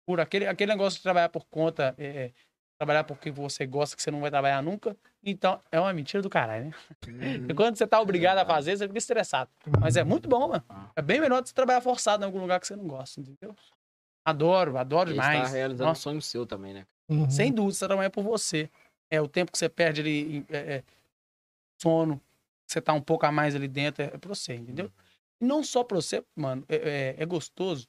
Por 0.07 0.19
aquele, 0.19 0.47
aquele 0.47 0.71
negócio 0.71 0.97
de 0.97 1.03
trabalhar 1.03 1.29
por 1.29 1.45
conta, 1.45 1.93
é, 1.97 2.05
é, 2.05 2.31
trabalhar 2.79 3.03
porque 3.03 3.29
você 3.29 3.67
gosta, 3.67 3.95
que 3.95 4.01
você 4.01 4.09
não 4.09 4.19
vai 4.19 4.31
trabalhar 4.31 4.63
nunca. 4.63 4.97
Então, 5.23 5.61
é 5.71 5.79
uma 5.79 5.93
mentira 5.93 6.23
do 6.23 6.29
caralho, 6.29 6.65
né? 6.65 6.71
E 7.47 7.53
quando 7.53 7.77
você 7.77 7.85
tá 7.85 8.01
obrigado 8.01 8.39
a 8.39 8.45
fazer, 8.45 8.75
você 8.75 8.87
fica 8.87 8.97
estressado. 8.97 9.51
Mas 9.79 9.95
é 9.95 10.03
muito 10.03 10.27
bom, 10.27 10.47
mano. 10.47 10.63
É 10.95 11.01
bem 11.01 11.21
melhor 11.21 11.41
do 11.41 11.43
que 11.43 11.49
você 11.49 11.55
trabalhar 11.55 11.81
forçado 11.81 12.23
em 12.23 12.25
algum 12.25 12.39
lugar 12.39 12.59
que 12.59 12.65
você 12.65 12.75
não 12.75 12.87
gosta, 12.87 13.21
entendeu? 13.21 13.55
Adoro, 14.25 14.77
adoro 14.77 15.09
Você 15.09 15.15
tá 15.15 15.21
demais. 15.33 15.53
realizando 15.53 15.83
um 15.87 15.89
Nossa, 15.91 16.01
sonho 16.01 16.21
seu 16.21 16.45
também, 16.45 16.73
né? 16.73 16.85
Uhum. 17.09 17.29
sem 17.29 17.51
dúvida, 17.51 17.73
você 17.73 17.87
trabalha 17.87 18.09
por 18.09 18.23
você. 18.23 18.69
É 19.09 19.19
o 19.19 19.27
tempo 19.27 19.51
que 19.51 19.57
você 19.57 19.67
perde 19.67 20.01
ali, 20.01 20.37
em- 20.37 20.45
é, 20.49 20.57
é, 20.75 20.83
sono, 21.81 22.17
que 22.65 22.73
você 22.73 22.81
tá 22.81 22.93
um 22.93 23.01
pouco 23.01 23.25
a 23.25 23.31
mais 23.31 23.55
ali 23.55 23.67
dentro, 23.67 24.03
é, 24.03 24.05
é 24.07 24.17
pra 24.17 24.29
você, 24.29 24.53
entendeu? 24.55 24.91
E 25.41 25.45
não 25.45 25.63
só 25.63 25.83
pra 25.83 25.95
você, 25.95 26.23
mano, 26.35 26.63
é, 26.69 26.75
é- 26.75 27.15
é 27.23 27.25
gostoso 27.25 27.87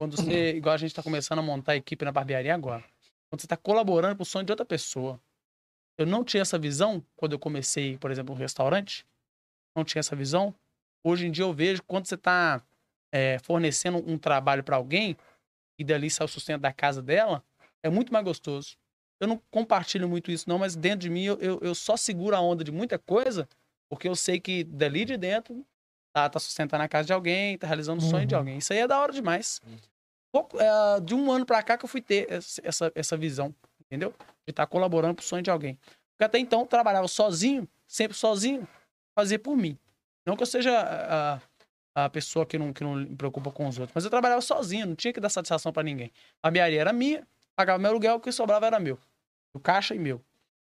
quando 0.00 0.16
você, 0.16 0.54
igual 0.56 0.74
a 0.74 0.78
gente 0.78 0.94
tá 0.94 1.02
começando 1.02 1.38
a 1.38 1.42
montar 1.42 1.72
a 1.72 1.76
equipe 1.76 2.04
na 2.04 2.12
barbearia 2.12 2.54
agora, 2.54 2.82
quando 3.30 3.40
você 3.40 3.46
tá 3.46 3.56
colaborando 3.56 4.16
pro 4.16 4.24
sonho 4.24 4.44
de 4.44 4.52
outra 4.52 4.64
pessoa. 4.66 5.20
Eu 5.98 6.06
não 6.06 6.24
tinha 6.24 6.40
essa 6.42 6.58
visão 6.58 7.04
quando 7.16 7.32
eu 7.32 7.38
comecei, 7.38 7.98
por 7.98 8.10
exemplo, 8.10 8.34
um 8.34 8.38
restaurante, 8.38 9.04
não 9.76 9.84
tinha 9.84 10.00
essa 10.00 10.16
visão. 10.16 10.54
Hoje 11.04 11.26
em 11.26 11.30
dia 11.30 11.44
eu 11.44 11.52
vejo 11.52 11.82
quando 11.82 12.06
você 12.06 12.16
tá 12.16 12.62
é, 13.12 13.38
fornecendo 13.40 13.98
um 14.06 14.16
trabalho 14.18 14.62
pra 14.62 14.76
alguém 14.76 15.16
e 15.78 15.84
dali 15.84 16.10
sai 16.10 16.24
o 16.24 16.28
sustento 16.28 16.60
da 16.62 16.72
casa 16.72 17.00
dela, 17.00 17.42
é 17.82 17.88
muito 17.88 18.12
mais 18.12 18.24
gostoso. 18.24 18.76
Eu 19.20 19.26
não 19.28 19.40
compartilho 19.50 20.08
muito 20.08 20.30
isso, 20.30 20.48
não, 20.48 20.58
mas 20.58 20.76
dentro 20.76 21.00
de 21.00 21.10
mim 21.10 21.24
eu, 21.24 21.38
eu, 21.38 21.58
eu 21.62 21.74
só 21.74 21.96
seguro 21.96 22.36
a 22.36 22.40
onda 22.40 22.62
de 22.64 22.70
muita 22.72 22.98
coisa, 22.98 23.48
porque 23.88 24.08
eu 24.08 24.14
sei 24.16 24.38
que 24.40 24.64
dali 24.64 25.04
de 25.04 25.16
dentro 25.16 25.64
tá, 26.12 26.28
tá 26.28 26.38
sustentando 26.38 26.82
a 26.82 26.88
casa 26.88 27.06
de 27.06 27.12
alguém, 27.12 27.56
tá 27.58 27.66
realizando 27.66 28.00
o 28.02 28.04
sonho 28.04 28.26
de 28.26 28.34
Uhum. 28.34 28.40
alguém. 28.40 28.58
Isso 28.58 28.72
aí 28.72 28.80
é 28.80 28.86
da 28.88 28.98
hora 29.00 29.12
demais. 29.12 29.60
Pouco, 30.32 30.58
é, 30.60 31.00
de 31.00 31.14
um 31.14 31.32
ano 31.32 31.46
pra 31.46 31.62
cá 31.62 31.76
que 31.78 31.84
eu 31.84 31.88
fui 31.88 32.02
ter 32.02 32.30
essa- 32.30 32.92
essa, 32.94 33.16
visão, 33.16 33.54
entendeu? 33.80 34.14
De 34.46 34.50
estar 34.50 34.66
colaborando 34.66 35.14
pro 35.14 35.24
sonho 35.24 35.42
de 35.42 35.50
alguém. 35.50 35.78
Porque 36.12 36.24
até 36.24 36.38
então 36.38 36.60
eu 36.60 36.66
trabalhava 36.66 37.08
sozinho, 37.08 37.66
sempre 37.86 38.16
sozinho, 38.16 38.68
fazia 39.16 39.38
por 39.38 39.56
mim. 39.56 39.76
Não 40.26 40.36
que 40.36 40.42
eu 40.42 40.46
seja 40.46 40.78
a, 40.78 41.40
a 42.04 42.10
pessoa 42.10 42.44
que 42.46 42.58
não, 42.58 42.72
que 42.72 42.82
não 42.84 42.94
me 42.96 43.16
preocupa 43.16 43.50
com 43.50 43.66
os 43.66 43.78
outros, 43.78 43.94
mas 43.94 44.04
eu 44.04 44.10
trabalhava 44.10 44.40
sozinho, 44.40 44.86
não 44.86 44.94
tinha 44.94 45.12
que 45.12 45.20
dar 45.20 45.28
satisfação 45.28 45.72
pra 45.72 45.82
ninguém. 45.82 46.10
A 46.42 46.48
barbearia 46.48 46.80
era 46.80 46.92
minha, 46.92 47.26
pagava 47.56 47.78
meu 47.78 47.90
aluguel, 47.90 48.16
o 48.16 48.20
que 48.20 48.30
sobrava 48.32 48.66
era 48.66 48.78
meu. 48.78 48.98
O 49.54 49.58
caixa 49.60 49.94
e 49.94 49.98
meu. 49.98 50.22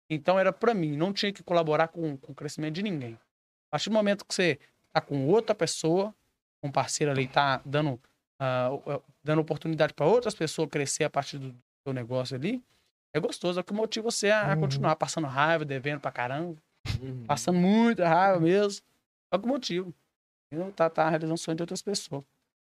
Então 0.08 0.38
era 0.38 0.52
pra 0.52 0.72
mim, 0.74 0.96
não 0.96 1.12
tinha 1.12 1.32
que 1.32 1.42
colaborar 1.42 1.88
com, 1.88 2.16
com 2.16 2.32
o 2.32 2.34
crescimento 2.34 2.74
de 2.74 2.82
ninguém. 2.82 3.14
A 3.14 3.70
partir 3.72 3.90
do 3.90 3.94
momento 3.94 4.24
que 4.24 4.34
você 4.34 4.58
tá 4.92 5.00
com 5.00 5.26
outra 5.26 5.54
pessoa, 5.54 6.14
um 6.62 6.70
parceiro 6.70 7.10
ali 7.12 7.26
tá 7.26 7.60
dando, 7.64 8.00
o- 8.40 9.02
dando 9.24 9.40
oportunidade 9.40 9.94
pra 9.94 10.06
outras 10.06 10.34
pessoas 10.34 10.68
crescer 10.70 11.04
a 11.04 11.10
partir 11.10 11.38
do 11.38 11.54
seu 11.84 11.92
negócio 11.92 12.36
ali, 12.36 12.62
é 13.14 13.18
gostoso, 13.20 13.58
é 13.58 13.62
o 13.62 13.64
que 13.64 13.72
motiva 13.72 14.10
você 14.10 14.30
a, 14.30 14.52
a 14.52 14.54
Uhum. 14.54 14.60
continuar 14.60 14.94
passando 14.96 15.26
raiva, 15.26 15.64
devendo 15.64 16.00
pra 16.00 16.12
caramba, 16.12 16.56
Uhum. 17.00 17.24
passando 17.26 17.58
muita 17.58 18.08
raiva 18.08 18.38
mesmo. 18.38 18.84
É 19.32 19.36
o 19.36 19.40
que 19.40 19.48
motiva. 19.48 19.90
Entendeu? 20.52 20.72
Tá, 20.72 20.88
tá 20.88 21.08
realizando 21.08 21.34
o 21.34 21.38
sonho 21.38 21.56
de 21.56 21.62
outras 21.62 21.82
pessoas. 21.82 22.24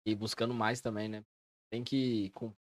E 0.07 0.15
buscando 0.15 0.53
mais 0.53 0.81
também, 0.81 1.07
né? 1.09 1.23
Tem 1.71 1.83
que 1.83 2.29
cumprir 2.31 2.55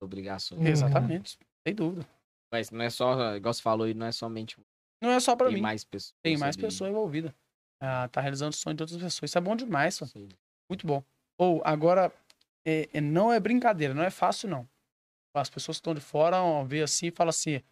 as 0.00 0.04
obrigações. 0.04 0.60
Uhum. 0.60 0.66
Exatamente. 0.66 1.38
Sem 1.66 1.74
dúvida. 1.74 2.06
Mas 2.52 2.70
não 2.70 2.84
é 2.84 2.90
só, 2.90 3.34
igual 3.36 3.52
você 3.54 3.62
falou 3.62 3.86
aí, 3.86 3.94
não 3.94 4.06
é 4.06 4.12
somente 4.12 4.56
Não 5.02 5.10
é 5.10 5.18
só 5.20 5.34
pra 5.34 5.46
tem 5.46 5.56
mim. 5.56 5.62
mais 5.62 5.84
pessoas. 5.84 6.14
Tem 6.22 6.36
mais 6.36 6.56
pessoas 6.56 6.90
envolvidas. 6.90 7.32
Ah, 7.80 8.08
tá 8.08 8.20
realizando 8.20 8.52
o 8.52 8.56
sonho 8.56 8.76
de 8.76 8.82
outras 8.82 9.00
pessoas. 9.02 9.30
Isso 9.30 9.38
é 9.38 9.40
bom 9.40 9.56
demais, 9.56 9.94
só. 9.94 10.06
Sim. 10.06 10.28
Muito 10.70 10.86
bom. 10.86 11.02
Ou, 11.38 11.60
agora, 11.64 12.12
é- 12.64 12.88
é- 12.92 13.00
não 13.00 13.32
é 13.32 13.40
brincadeira, 13.40 13.94
não 13.94 14.02
é 14.04 14.10
fácil, 14.10 14.48
não. 14.48 14.68
As 15.34 15.48
pessoas 15.48 15.78
que 15.78 15.80
estão 15.80 15.94
de 15.94 16.00
fora 16.00 16.36
vê 16.64 16.82
assim 16.82 17.06
e 17.06 17.10
falam 17.10 17.30
assim: 17.30 17.62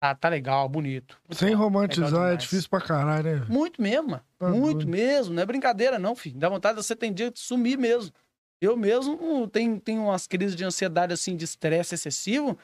ah, 0.00 0.14
tá 0.14 0.28
legal, 0.28 0.68
bonito. 0.68 1.20
Sem 1.32 1.48
Legal 1.48 1.62
romantizar 1.64 2.32
é 2.32 2.36
difícil 2.36 2.68
pra 2.68 2.80
caralho, 2.80 3.40
né? 3.40 3.46
Muito 3.48 3.80
mesmo, 3.80 4.10
mano. 4.10 4.24
Tá 4.38 4.48
Muito 4.50 4.78
doido. 4.84 4.90
mesmo. 4.90 5.34
Não 5.34 5.42
é 5.42 5.46
brincadeira, 5.46 5.98
não, 5.98 6.14
filho. 6.14 6.38
Dá 6.38 6.48
vontade 6.48 6.78
de 6.78 6.84
você 6.84 6.94
tem 6.94 7.12
dia 7.12 7.30
de 7.30 7.38
sumir 7.40 7.78
mesmo. 7.78 8.12
Eu 8.60 8.76
mesmo 8.76 9.48
tenho, 9.48 9.78
tenho 9.80 10.02
umas 10.04 10.26
crises 10.26 10.56
de 10.56 10.64
ansiedade, 10.64 11.12
assim, 11.12 11.36
de 11.36 11.44
estresse 11.44 11.94
excessivo, 11.94 12.58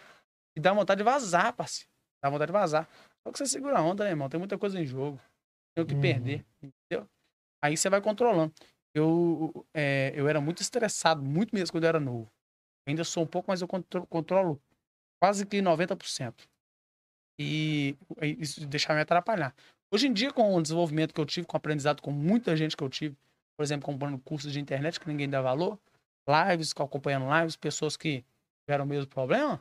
e 0.56 0.60
dá 0.60 0.72
vontade 0.72 0.98
de 0.98 1.04
vazar, 1.04 1.52
parceiro. 1.54 1.88
Dá 2.22 2.30
vontade 2.30 2.48
de 2.48 2.52
vazar. 2.52 2.88
Só 3.26 3.32
que 3.32 3.38
você 3.38 3.46
segura 3.46 3.78
a 3.78 3.82
onda, 3.82 4.04
né, 4.04 4.10
irmão? 4.10 4.28
Tem 4.28 4.38
muita 4.38 4.56
coisa 4.58 4.80
em 4.80 4.86
jogo. 4.86 5.20
Tem 5.74 5.84
o 5.84 5.86
que 5.86 5.94
Uhum. 5.94 6.00
perder, 6.00 6.44
entendeu? 6.62 7.08
Aí 7.64 7.76
você 7.76 7.88
vai 7.90 8.00
controlando. 8.00 8.52
Eu, 8.94 9.66
é, 9.74 10.12
eu 10.14 10.28
era 10.28 10.40
muito 10.40 10.60
estressado, 10.60 11.22
muito 11.22 11.54
mesmo 11.54 11.72
quando 11.72 11.84
eu 11.84 11.88
era 11.88 12.00
novo. 12.00 12.30
Ainda 12.86 13.04
sou 13.04 13.22
um 13.22 13.26
pouco, 13.26 13.50
mas 13.50 13.62
eu 13.62 13.68
contro- 13.68 14.06
controlo 14.06 14.60
quase 15.22 15.46
que 15.46 15.62
90%. 15.62 16.46
E 17.38 17.96
isso 18.38 18.66
deixava 18.66 18.96
me 18.96 19.02
atrapalhar. 19.02 19.54
Hoje 19.92 20.06
em 20.06 20.12
dia, 20.12 20.32
com 20.32 20.54
o 20.54 20.62
desenvolvimento 20.62 21.12
que 21.12 21.20
eu 21.20 21.26
tive, 21.26 21.46
com 21.46 21.56
o 21.56 21.58
aprendizado 21.58 22.00
com 22.00 22.10
muita 22.10 22.56
gente 22.56 22.76
que 22.76 22.82
eu 22.82 22.88
tive, 22.88 23.16
por 23.56 23.62
exemplo, 23.62 23.86
comprando 23.86 24.18
cursos 24.18 24.52
de 24.52 24.60
internet 24.60 24.98
que 24.98 25.06
ninguém 25.06 25.28
dá 25.28 25.42
valor, 25.42 25.78
lives, 26.26 26.72
acompanhando 26.76 27.26
lives, 27.38 27.56
pessoas 27.56 27.96
que 27.96 28.24
tiveram 28.64 28.84
o 28.84 28.88
mesmo 28.88 29.08
problema, 29.08 29.60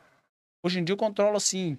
hoje 0.63 0.79
em 0.79 0.83
dia 0.83 0.93
eu 0.93 0.97
controlo 0.97 1.35
assim, 1.35 1.77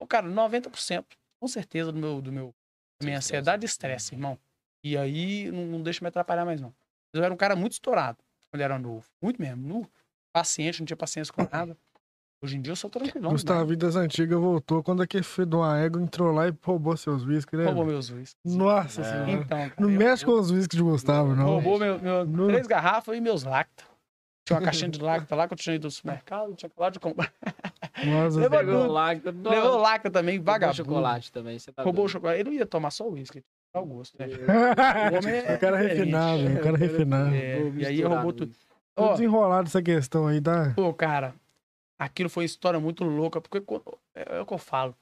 ô, 0.00 0.06
cara, 0.06 0.26
90%, 0.26 1.04
com 1.40 1.48
certeza, 1.48 1.92
do 1.92 1.98
meu, 1.98 2.20
do 2.20 2.32
meu, 2.32 2.54
da 3.00 3.06
minha 3.06 3.18
estresse. 3.18 3.36
ansiedade 3.36 3.64
e 3.64 3.66
estresse, 3.66 4.14
irmão. 4.14 4.38
E 4.84 4.96
aí 4.96 5.50
não, 5.52 5.66
não 5.66 5.82
deixa 5.82 6.04
me 6.04 6.08
atrapalhar 6.08 6.44
mais, 6.44 6.60
não. 6.60 6.74
Eu 7.12 7.22
era 7.22 7.32
um 7.32 7.36
cara 7.36 7.54
muito 7.54 7.72
estourado 7.72 8.18
quando 8.50 8.62
era 8.62 8.78
novo. 8.78 9.06
Muito 9.20 9.40
mesmo. 9.40 9.66
Nu, 9.66 9.90
paciente, 10.32 10.80
não 10.80 10.86
tinha 10.86 10.96
paciência 10.96 11.32
com 11.32 11.42
nada. 11.50 11.76
Hoje 12.44 12.56
em 12.56 12.60
dia 12.60 12.72
eu 12.72 12.76
sou 12.76 12.90
tranquilão. 12.90 13.30
Gustavo 13.30 13.76
das 13.76 13.94
Antigas 13.94 14.38
voltou 14.38 14.82
quando 14.82 15.00
aquele 15.00 15.22
filho 15.22 15.46
de 15.46 15.54
uma 15.54 15.78
égua 15.78 16.02
entrou 16.02 16.32
lá 16.32 16.48
e 16.48 16.54
roubou 16.64 16.96
seus 16.96 17.24
whisky, 17.24 17.56
né? 17.56 17.66
Roubou 17.66 17.84
meus 17.86 18.10
whiskies. 18.10 18.34
Nossa 18.44 19.00
É. 19.00 19.04
senhora. 19.04 19.30
Então, 19.30 19.46
cara, 19.46 19.72
Não 19.78 19.88
eu- 19.90 19.98
mexe 19.98 20.24
com 20.24 20.32
os 20.32 20.50
whisky 20.50 20.76
de 20.76 20.82
Gustavo, 20.82 21.36
não. 21.36 21.44
Roubou 21.46 21.78
meu, 21.78 22.00
meu- 22.00 22.26
Não. 22.26 22.48
três 22.48 22.66
garrafas 22.66 23.16
e 23.16 23.20
meus 23.20 23.44
lacta. 23.44 23.84
Tinha 24.44 24.58
uma 24.58 24.64
caixinha 24.64 24.90
de 24.90 24.98
lacta 25.28 25.36
lá 25.36 25.46
que 25.46 25.54
eu 25.54 25.56
tinha 25.58 25.76
ido 25.76 25.82
do 25.86 25.90
supermercado, 25.92 26.52
tinha 26.56 26.66
acabado 26.68 26.92
de 26.94 26.98
comprar. 27.00 27.32
Nossa 28.04 28.40
Levou 28.40 28.58
senhora. 28.58 28.58
Pegou 28.58 28.86
lá, 28.92 29.08
Levou 29.12 29.76
lacta 29.78 30.10
também, 30.10 30.36
Roubou 30.38 30.52
vagabundo. 30.52 30.76
chocolate 30.78 31.30
também. 31.32 31.58
Você 31.60 31.70
tá 31.72 31.84
Roubou 31.84 32.02
doido. 32.06 32.12
chocolate. 32.12 32.40
Ele 32.40 32.50
não 32.50 32.56
ia 32.56 32.66
tomar 32.66 32.90
só 32.90 33.06
o 33.08 33.12
uísque, 33.12 33.38
ele 33.38 33.44
ia 33.44 33.80
tomar 33.80 33.84
o 33.92 33.96
gosto. 33.98 34.18
Né? 34.18 34.26
o 35.54 35.58
cara 35.60 35.80
é 35.84 35.86
refinado, 35.86 36.42
o 36.44 36.60
cara 36.60 36.76
é 36.76 36.80
refinado. 36.80 37.34
É, 37.36 37.60
Vou 37.60 37.72
e 37.76 37.86
aí 37.86 38.02
roubou 38.02 38.32
tudo. 38.32 38.52
Tô 38.96 39.12
desenrolado 39.12 39.68
essa 39.68 39.80
questão 39.80 40.26
aí, 40.26 40.40
tá? 40.40 40.72
Pô, 40.74 40.92
cara, 40.92 41.34
aquilo 42.04 42.28
foi 42.28 42.42
uma 42.44 42.46
história 42.46 42.78
muito 42.80 43.04
louca, 43.04 43.40
porque 43.40 43.58
é, 44.14 44.36
é 44.36 44.40
o 44.40 44.46
que 44.46 44.52
eu 44.54 44.58
falo. 44.58 44.96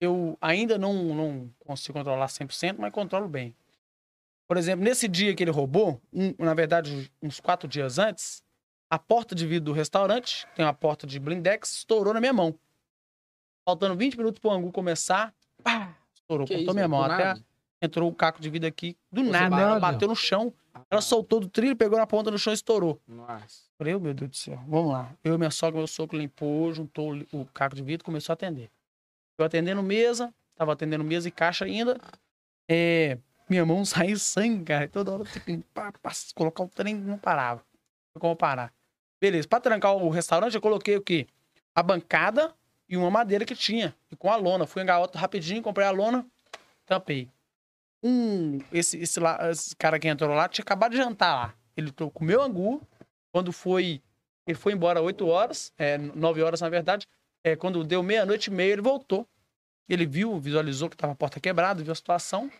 Eu 0.00 0.36
ainda 0.40 0.78
não, 0.78 0.92
não 1.14 1.50
consigo 1.60 1.98
controlar 1.98 2.26
100%, 2.28 2.76
mas 2.78 2.92
controlo 2.92 3.28
bem. 3.28 3.54
Por 4.48 4.56
exemplo, 4.56 4.84
nesse 4.84 5.06
dia 5.08 5.34
que 5.34 5.42
ele 5.42 5.50
roubou, 5.50 6.00
um- 6.12 6.34
na 6.38 6.54
verdade, 6.54 7.10
uns 7.22 7.40
quatro 7.40 7.68
dias 7.68 7.98
antes, 7.98 8.42
a 8.90 8.98
porta 8.98 9.34
de 9.34 9.46
vidro 9.46 9.66
do 9.66 9.72
restaurante, 9.72 10.46
tem 10.54 10.64
uma 10.64 10.72
porta 10.72 11.06
de 11.06 11.18
blindex, 11.18 11.72
estourou 11.74 12.14
na 12.14 12.20
minha 12.20 12.32
mão. 12.32 12.58
Faltando 13.66 13.96
20 13.96 14.16
minutos 14.16 14.38
pro 14.40 14.50
angu 14.50 14.72
começar, 14.72 15.34
pá, 15.62 15.94
estourou, 16.14 16.46
Que 16.46 16.54
cortou 16.54 16.70
isso, 16.70 16.74
minha 16.74 16.88
mão. 16.88 17.02
Até 17.02 17.24
nada? 17.24 17.44
Entrou 17.80 18.08
o 18.10 18.14
caco 18.14 18.40
de 18.40 18.50
vidro 18.50 18.68
aqui, 18.68 18.96
do 19.10 19.22
nada, 19.22 19.50
bateu? 19.50 19.66
ela 19.68 19.80
bateu 19.80 20.08
no 20.08 20.16
chão. 20.16 20.52
Ela 20.90 21.00
soltou 21.00 21.40
do 21.40 21.48
trilho, 21.48 21.76
pegou 21.76 21.98
na 21.98 22.06
ponta 22.06 22.30
do 22.30 22.38
chão 22.38 22.52
e 22.52 22.54
estourou. 22.54 23.00
Nossa. 23.06 23.62
Falei, 23.76 23.94
"Oh, 23.94 24.00
meu 24.00 24.14
Deus 24.14 24.30
do 24.30 24.36
céu, 24.36 24.60
vamos 24.66 24.92
lá. 24.92 25.12
Eu 25.22 25.34
e 25.34 25.38
minha 25.38 25.50
sogra, 25.50 25.78
meu 25.78 25.86
sogro 25.86 26.16
limpou, 26.16 26.72
juntou 26.72 27.14
o 27.32 27.44
caco 27.46 27.74
de 27.76 27.82
vidro 27.82 28.04
e 28.04 28.06
começou 28.06 28.32
a 28.32 28.34
atender. 28.34 28.70
Eu 29.36 29.44
atendendo 29.44 29.82
mesa, 29.82 30.32
tava 30.56 30.72
atendendo 30.72 31.04
mesa 31.04 31.28
e 31.28 31.30
caixa 31.30 31.64
ainda. 31.64 31.98
É, 32.68 33.18
minha 33.48 33.64
mão 33.64 33.84
saiu 33.86 34.18
sangue, 34.18 34.64
cara. 34.64 34.88
Toda 34.88 35.12
hora 35.12 35.22
eu 35.22 35.26
tinha 35.26 35.44
que 35.44 35.52
limpar, 35.52 35.92
colocar 36.34 36.62
o 36.62 36.68
trem 36.68 36.94
não 36.94 37.18
parava. 37.18 37.60
Não 37.60 38.12
tinha 38.12 38.20
como 38.20 38.36
parar. 38.36 38.72
Beleza, 39.20 39.48
pra 39.48 39.60
trancar 39.60 39.94
o 39.96 40.08
restaurante, 40.10 40.54
eu 40.54 40.60
coloquei 40.60 40.96
o 40.96 41.02
quê? 41.02 41.26
A 41.74 41.82
bancada 41.82 42.54
e 42.88 42.96
uma 42.96 43.10
madeira 43.10 43.44
que 43.44 43.54
tinha. 43.54 43.94
E 44.10 44.16
com 44.16 44.30
a 44.30 44.36
lona. 44.36 44.66
Fui 44.66 44.82
outra 44.90 45.20
rapidinho, 45.20 45.62
comprei 45.62 45.86
a 45.86 45.90
lona, 45.90 46.24
tampei. 46.86 47.28
Um, 48.02 48.58
esse, 48.72 48.98
esse, 48.98 49.18
lá, 49.18 49.50
esse 49.50 49.74
cara 49.76 49.98
que 49.98 50.08
entrou 50.08 50.34
lá 50.34 50.48
tinha 50.48 50.62
acabado 50.62 50.92
de 50.92 50.98
jantar 50.98 51.34
lá. 51.34 51.54
Ele 51.76 51.92
comeu 52.12 52.42
angu. 52.42 52.82
Quando 53.32 53.52
foi. 53.52 54.02
Ele 54.46 54.58
foi 54.58 54.72
embora 54.72 55.02
8 55.02 55.26
horas, 55.26 55.72
é, 55.76 55.98
9 55.98 56.42
horas 56.42 56.60
na 56.60 56.68
verdade. 56.68 57.06
É, 57.44 57.54
quando 57.54 57.84
deu 57.84 58.02
meia-noite 58.02 58.48
e 58.48 58.52
meia, 58.52 58.72
ele 58.72 58.82
voltou. 58.82 59.26
Ele 59.88 60.06
viu, 60.06 60.38
visualizou 60.38 60.88
que 60.88 60.96
tava 60.96 61.12
a 61.12 61.16
porta 61.16 61.38
quebrada, 61.40 61.82
viu 61.82 61.92
a 61.92 61.94
situação, 61.94 62.50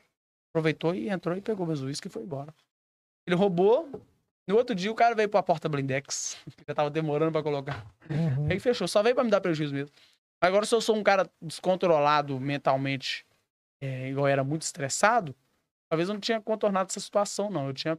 aproveitou 0.50 0.94
e 0.94 1.08
entrou 1.08 1.36
e 1.36 1.40
pegou 1.40 1.66
meus 1.66 1.80
uísques 1.80 2.10
e 2.10 2.12
foi 2.12 2.22
embora. 2.22 2.54
Ele 3.26 3.36
roubou. 3.36 3.90
No 4.46 4.56
outro 4.56 4.74
dia, 4.74 4.90
o 4.90 4.94
cara 4.94 5.14
veio 5.14 5.28
pra 5.28 5.42
porta 5.42 5.68
blindex. 5.68 6.38
Já 6.66 6.74
tava 6.74 6.88
demorando 6.88 7.32
pra 7.32 7.42
colocar. 7.42 7.86
Uhum. 8.08 8.48
Aí 8.50 8.58
fechou. 8.58 8.88
Só 8.88 9.02
veio 9.02 9.14
pra 9.14 9.24
me 9.24 9.30
dar 9.30 9.42
prejuízo 9.42 9.74
mesmo. 9.74 9.90
Agora, 10.40 10.64
se 10.64 10.74
eu 10.74 10.80
sou 10.80 10.96
um 10.96 11.02
cara 11.02 11.28
descontrolado 11.42 12.40
mentalmente, 12.40 13.26
é, 13.80 14.08
igual 14.08 14.26
eu 14.26 14.32
era 14.32 14.44
muito 14.44 14.62
estressado, 14.62 15.34
talvez 15.90 16.08
eu 16.08 16.14
não 16.14 16.20
tinha 16.20 16.40
contornado 16.40 16.88
essa 16.90 17.00
situação, 17.00 17.50
não. 17.50 17.66
Eu 17.68 17.74
tinha. 17.74 17.98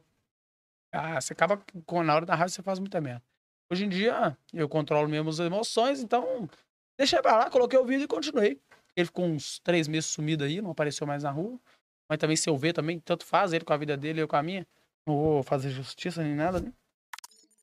Ah, 0.92 1.20
você 1.20 1.32
acaba. 1.32 1.62
com- 1.86 2.02
Na 2.02 2.14
hora 2.14 2.26
da 2.26 2.34
raiva, 2.34 2.48
você 2.48 2.62
faz 2.62 2.78
muita 2.78 3.00
merda. 3.00 3.22
Hoje 3.72 3.84
em 3.84 3.88
dia, 3.88 4.36
eu 4.52 4.68
controlo 4.68 5.08
mesmo 5.08 5.30
as 5.30 5.38
emoções, 5.38 6.00
então. 6.02 6.48
Deixei 6.98 7.20
pra 7.22 7.36
lá, 7.36 7.50
coloquei 7.50 7.78
o 7.78 7.84
vídeo 7.84 8.04
e 8.04 8.08
continuei. 8.08 8.60
Ele 8.96 9.06
ficou 9.06 9.24
uns 9.24 9.58
três 9.60 9.86
meses 9.86 10.10
sumido 10.10 10.42
aí, 10.44 10.60
não 10.60 10.72
apareceu 10.72 11.06
mais 11.06 11.22
na 11.22 11.30
rua. 11.30 11.58
Mas 12.08 12.18
também, 12.18 12.36
se 12.36 12.50
eu 12.50 12.56
ver 12.56 12.72
também, 12.72 12.98
tanto 12.98 13.24
faz, 13.24 13.52
ele 13.52 13.64
com 13.64 13.72
a 13.72 13.76
vida 13.76 13.96
dele, 13.96 14.20
eu 14.20 14.26
com 14.28 14.34
a 14.36 14.42
minha. 14.42 14.66
Não 15.06 15.14
vou 15.16 15.42
fazer 15.44 15.70
justiça 15.70 16.22
nem 16.22 16.34
nada, 16.34 16.60
né? 16.60 16.72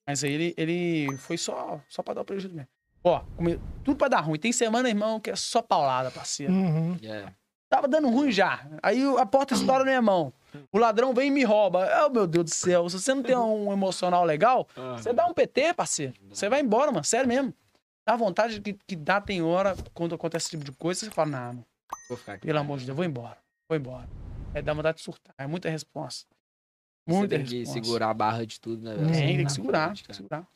Mas 0.08 0.24
aí 0.24 0.32
ele, 0.32 0.54
ele 0.58 1.18
foi 1.18 1.38
só, 1.38 1.82
só 1.90 2.02
pra 2.02 2.14
dar 2.14 2.22
o 2.22 2.26
prejuízo 2.26 2.56
mesmo. 2.56 2.70
Ó, 3.04 3.20
come- 3.36 3.60
tudo 3.84 3.98
pra 3.98 4.08
dar 4.08 4.22
ruim. 4.22 4.40
Tem 4.40 4.54
semana, 4.54 4.88
irmão, 4.88 5.20
que 5.20 5.30
é 5.30 5.36
só 5.36 5.62
paulada, 5.62 6.10
parceiro. 6.10 6.54
Uhum. 6.54 6.98
É. 7.04 7.32
Tava 7.70 7.88
dando 7.88 8.10
ruim 8.10 8.32
já. 8.32 8.66
Aí 8.82 9.02
a 9.18 9.26
porta 9.26 9.54
estoura 9.54 9.80
na 9.80 9.86
minha 9.86 10.02
mão. 10.02 10.32
O 10.72 10.78
ladrão 10.78 11.14
vem 11.14 11.28
e 11.28 11.32
me 11.32 11.44
rouba. 11.44 11.88
Oh, 12.06 12.10
meu 12.10 12.26
Deus 12.26 12.46
do 12.46 12.50
céu. 12.52 12.90
Se 12.90 13.00
você 13.00 13.14
não 13.14 13.22
tem 13.22 13.36
um 13.36 13.72
emocional 13.74 14.24
legal, 14.24 14.68
você 14.98 15.12
dá 15.12 15.26
um 15.26 15.34
PT, 15.34 15.74
parceiro. 15.74 16.14
Você 16.30 16.48
vai 16.48 16.62
embora, 16.62 16.92
mano. 16.92 17.04
Sério 17.04 17.28
mesmo. 17.28 17.54
Dá 18.08 18.16
vontade 18.16 18.62
que, 18.62 18.74
que 18.88 18.96
dá, 18.96 19.20
tem 19.20 19.42
hora, 19.42 19.76
quando 19.94 20.16
acontece 20.16 20.46
esse 20.46 20.52
tipo 20.52 20.64
de 20.64 20.72
coisa, 20.72 21.02
você 21.02 21.12
fala, 21.12 21.30
não, 21.30 21.40
mano, 21.56 21.66
pelo 22.40 22.58
amor 22.60 22.80
de 22.80 22.86
Deus, 22.86 22.96
vou 22.96 23.04
embora. 23.04 23.38
Vou 23.70 23.78
embora. 23.78 24.08
É 24.54 24.62
dar 24.62 24.74
vontade 24.74 25.00
de 25.00 25.04
surtar. 25.04 25.36
É 25.38 25.46
muita 25.46 25.70
resposta. 25.70 26.26
Você 27.06 27.18
Muita 27.18 27.36
tem 27.36 27.46
que 27.46 27.60
resposta. 27.60 27.84
segurar 27.84 28.10
a 28.10 28.14
barra 28.14 28.46
de 28.46 28.62
tudo, 28.62 28.82
né? 28.82 28.96
Tem, 29.12 29.36
tem 29.38 29.46
que 29.46 29.52
segurar, 29.52 29.94
tem 29.94 30.06
que 30.06 30.14
segurar. 30.16 30.48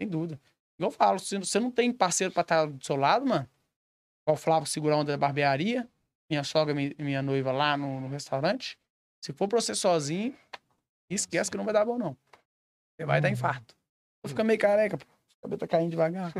Sem 0.00 0.08
dúvida. 0.08 0.40
Igual 0.78 0.90
eu 0.90 0.96
falo, 0.96 1.18
se 1.18 1.36
você 1.36 1.60
não 1.60 1.70
tem 1.70 1.92
parceiro 1.92 2.32
pra 2.32 2.40
estar 2.40 2.66
do 2.66 2.82
seu 2.82 2.96
lado, 2.96 3.26
mano, 3.26 3.46
igual 4.26 4.34
o 4.34 4.40
Flávio 4.40 4.66
segurar 4.66 4.96
onda 4.96 5.12
da 5.12 5.18
barbearia, 5.18 5.86
minha 6.30 6.42
sogra 6.44 6.74
e 6.80 6.94
minha 7.02 7.22
noiva 7.22 7.52
lá 7.52 7.76
no, 7.76 8.00
no 8.00 8.08
restaurante, 8.08 8.76
se 9.20 9.32
for 9.32 9.48
pra 9.48 9.60
você 9.60 9.74
sozinho, 9.74 10.34
esquece 11.10 11.50
que 11.50 11.56
não 11.56 11.64
vai 11.64 11.74
dar 11.74 11.84
bom, 11.84 11.98
não. 11.98 12.16
Você 12.96 13.04
vai 13.06 13.20
dar 13.20 13.30
infarto. 13.30 13.74
Eu 14.22 14.28
fico 14.30 14.42
meio 14.44 14.58
careca, 14.58 14.96
pô. 14.98 15.04
O 15.04 15.42
cabelo 15.44 15.58
tá 15.58 15.66
caindo 15.66 15.90
devagar. 15.90 16.32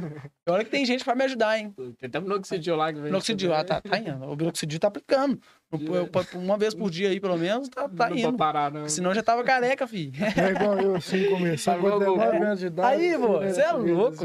E 0.46 0.50
olha 0.50 0.64
que 0.64 0.70
tem 0.70 0.86
gente 0.86 1.04
pra 1.04 1.14
me 1.14 1.24
ajudar, 1.24 1.58
hein? 1.58 1.74
Tem 1.98 2.06
até 2.08 2.18
minoxidil 2.18 2.74
lá 2.74 2.86
que 2.90 2.94
vem. 2.94 3.04
Minoxidil, 3.10 3.52
ah, 3.52 3.62
tá, 3.62 3.78
tá 3.82 3.98
indo. 3.98 4.24
O 4.24 4.34
minoxidil 4.34 4.80
tá 4.80 4.88
aplicando. 4.88 5.38
Eu- 5.70 6.08
Uma 6.40 6.56
vez 6.56 6.74
por 6.74 6.90
dia 6.90 7.10
aí, 7.10 7.20
pelo 7.20 7.36
menos, 7.36 7.68
tá, 7.68 7.86
tá 7.86 8.08
não 8.08 8.16
indo. 8.16 8.28
vou 8.28 8.36
parar, 8.38 8.72
não. 8.72 8.88
Senão 8.88 9.12
já 9.12 9.22
tava 9.22 9.44
careca, 9.44 9.86
filho. 9.86 10.12
É 10.24 10.50
igual 10.52 10.78
eu, 10.80 10.96
assim, 10.96 11.22
Tá 11.62 11.72
com 11.74 11.78
igual 11.80 11.96
o 11.96 11.98
19 11.98 12.04
Goku. 12.32 12.44
anos 12.44 12.60
de 12.60 12.66
idade. 12.66 13.02
Aí, 13.04 13.18
pô, 13.18 13.40
você 13.40 13.60
é 13.60 13.72
louco. 13.72 14.24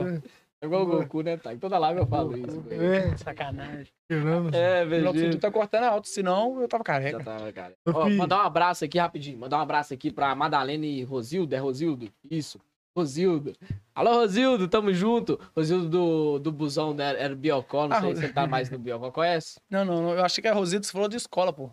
É 0.62 0.66
igual 0.66 0.84
o 0.84 0.86
Goku, 0.86 1.22
né? 1.22 1.38
Tá? 1.38 1.54
Em 1.54 1.58
toda 1.58 1.78
live 1.78 2.02
eu 2.02 2.06
falo 2.06 2.36
isso. 2.38 2.60
velho. 2.62 2.84
É, 2.94 3.18
Sacanagem. 3.18 3.88
É, 4.10 4.86
velho. 4.86 5.40
tá 5.40 5.50
cortando 5.50 5.86
alto, 5.86 6.08
senão 6.10 6.60
eu 6.62 6.68
tava 6.68 6.82
Já 6.82 6.86
careca. 6.86 7.24
tava, 7.24 7.52
cara. 7.54 7.76
Ó, 7.88 8.06
filho. 8.06 8.18
mandar 8.18 8.38
um 8.40 8.46
abraço 8.46 8.84
aqui 8.84 8.98
rapidinho. 8.98 9.38
Mandar 9.38 9.58
um 9.60 9.62
abraço 9.62 9.94
aqui 9.94 10.12
pra 10.12 10.36
Madalena 10.36 10.86
e 10.86 11.02
Rosildo. 11.04 11.56
É 11.56 11.58
Rosildo? 11.60 12.12
Isso. 12.30 12.60
Rosildo. 12.98 13.54
Alô, 13.96 14.16
Rosildo, 14.16 14.68
tamo 14.68 14.94
junto. 14.94 15.40
Rosildo 15.56 15.88
do, 15.88 16.40
do 16.40 16.52
busão 16.52 16.94
né? 16.94 17.16
era 17.18 17.34
Biocó, 17.34 17.88
não 17.88 17.96
Ah, 17.96 18.02
sei 18.02 18.16
se 18.16 18.22
você 18.24 18.34
tá 18.34 18.46
mais 18.46 18.70
no 18.70 18.78
Biocó. 18.78 19.12
Conhece? 19.12 19.62
Não, 19.70 19.86
não, 19.86 20.02
não, 20.02 20.12
eu 20.14 20.26
achei 20.26 20.42
que 20.42 20.48
a 20.50 20.54
Rosita 20.54 20.84
você 20.86 20.92
falou 20.92 21.08
de 21.08 21.16
escola, 21.16 21.54
pô. 21.54 21.70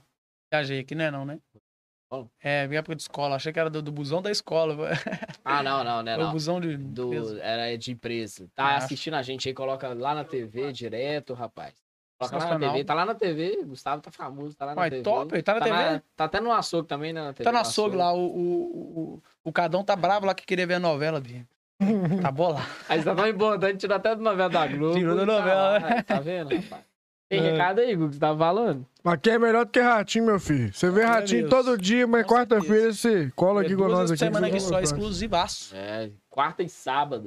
Viajei 0.53 0.79
aqui, 0.79 0.95
né, 0.95 1.11
não, 1.11 1.25
né? 1.25 1.41
É, 2.41 2.67
minha 2.69 2.79
época 2.79 2.95
de 2.95 3.03
escola, 3.03 3.37
achei 3.37 3.53
que 3.53 3.59
era 3.59 3.69
do, 3.69 3.83
do 3.83 3.91
busão 3.91 4.23
da 4.23 4.31
escola. 4.31 4.77
Ah, 5.45 5.63
não, 5.63 5.83
não, 5.83 6.03
né? 6.03 6.13
É 6.15 6.17
o 6.17 6.21
Não. 6.21 6.33
busão 6.33 6.61
de. 6.61 6.77
Do, 6.77 7.39
era 7.41 7.77
de 7.77 7.91
empresa. 7.93 8.49
Tá 8.55 8.65
Ah. 8.65 8.77
assistindo 8.77 9.15
a 9.15 9.23
gente 9.23 9.49
aí, 9.49 9.55
coloca 9.55 9.89
lá 9.93 10.15
na 10.15 10.25
TV 10.25 10.73
direto, 10.73 11.35
rapaz. 11.35 11.75
Coloca 12.19 12.39
lá 12.39 12.59
na. 12.59 12.69
TV. 12.73 12.85
Tá 12.85 12.95
lá 12.95 13.05
na 13.05 13.15
TV. 13.15 13.63
Gustavo 13.65 14.01
tá 14.01 14.11
famoso, 14.11 14.57
tá 14.57 14.65
lá 14.67 14.75
na 14.75 14.81
Uai, 14.81 14.91
TV. 14.91 15.03
top, 15.03 15.35
ele 15.35 15.43
tá 15.43 15.55
na 15.55 15.61
TV? 15.61 16.03
tá 16.17 16.25
até 16.25 16.41
no 16.41 16.53
açougue 16.53 16.89
também, 16.89 17.13
né? 17.13 17.23
Na 17.23 17.33
TV, 17.33 17.45
Tá 17.45 17.51
no 17.53 17.57
no 17.59 17.61
açougue 17.63 17.97
lá, 17.97 18.13
o, 18.13 18.19
o, 18.25 19.01
o, 19.15 19.23
o 19.45 19.53
Cadão 19.53 19.85
tá 19.85 19.95
bravo 19.97 20.25
lá 20.27 20.35
que 20.35 20.47
queria 20.47 20.67
ver 20.67 20.75
a 20.75 20.81
novela 20.81 21.21
dele. 21.21 21.47
Tá 22.23 22.31
bolado. 22.33 22.65
Aí 22.89 22.99
você 23.01 23.05
tá 23.05 23.15
tão 23.15 23.29
importante, 23.29 23.77
tirou 23.79 23.97
até 23.97 24.15
da 24.15 24.23
novela 24.23 24.49
da 24.49 24.67
Globo. 24.67 24.95
Tirou 24.99 25.15
da 25.17 25.27
tá 25.27 25.33
novela, 25.39 25.71
lá, 25.73 25.81
né? 25.81 26.03
Tá 26.03 26.21
vendo, 26.21 26.55
rapaz? 26.57 26.85
Tem 27.29 27.41
É. 27.41 27.51
recado 27.53 27.81
aí, 27.81 27.95
Gugu, 27.97 28.09
que 28.09 28.15
você 28.15 28.21
tava 28.21 28.39
falando? 28.39 28.87
Mas 29.03 29.15
aqui 29.15 29.31
é 29.31 29.39
melhor 29.39 29.65
do 29.65 29.71
que 29.73 29.81
ratinho, 29.81 30.27
meu 30.27 30.39
filho. 30.39 30.73
Você 30.73 30.91
vê 30.91 31.03
ratinho 31.05 31.49
todo 31.49 31.77
dia, 31.77 32.07
mas 32.07 32.25
Com 32.27 32.35
quarta-feira 32.35 32.93
você 32.93 33.31
cola 33.35 33.63
aqui 33.63 33.73
É 33.73 33.77
com 33.77 33.83
duas 33.83 33.93
nós 33.93 34.11
aqui. 34.13 34.19
semana 34.21 34.47
que 34.49 34.57
aqui 34.57 34.61
só, 34.61 34.69
gostar. 34.71 34.83
exclusivaço. 34.83 35.75
É, 35.75 36.11
quarta 36.31 36.63
e 36.63 36.69
sábado. 36.69 37.25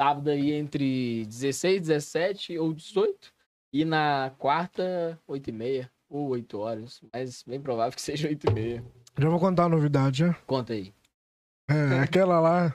Sábado 0.00 0.30
aí 0.30 0.52
entre 0.52 1.24
16, 1.26 1.80
17 1.80 2.58
ou 2.58 2.72
18. 2.74 3.32
E 3.72 3.84
na 3.84 4.32
quarta, 4.38 5.18
8 5.26 5.48
e 5.48 5.52
meia 5.52 5.90
ou 6.10 6.28
8 6.28 6.58
horas. 6.58 7.00
Mas 7.12 7.42
bem 7.46 7.60
provável 7.60 7.92
que 7.92 8.00
seja 8.02 8.28
8 8.28 8.50
e 8.50 8.52
meia. 8.52 8.84
Já 9.18 9.28
vou 9.28 9.40
contar 9.40 9.64
a 9.64 9.68
novidade, 9.68 10.18
já. 10.18 10.34
Conta 10.46 10.74
aí. 10.74 10.92
É, 11.70 11.98
aquela 12.00 12.38
lá. 12.40 12.74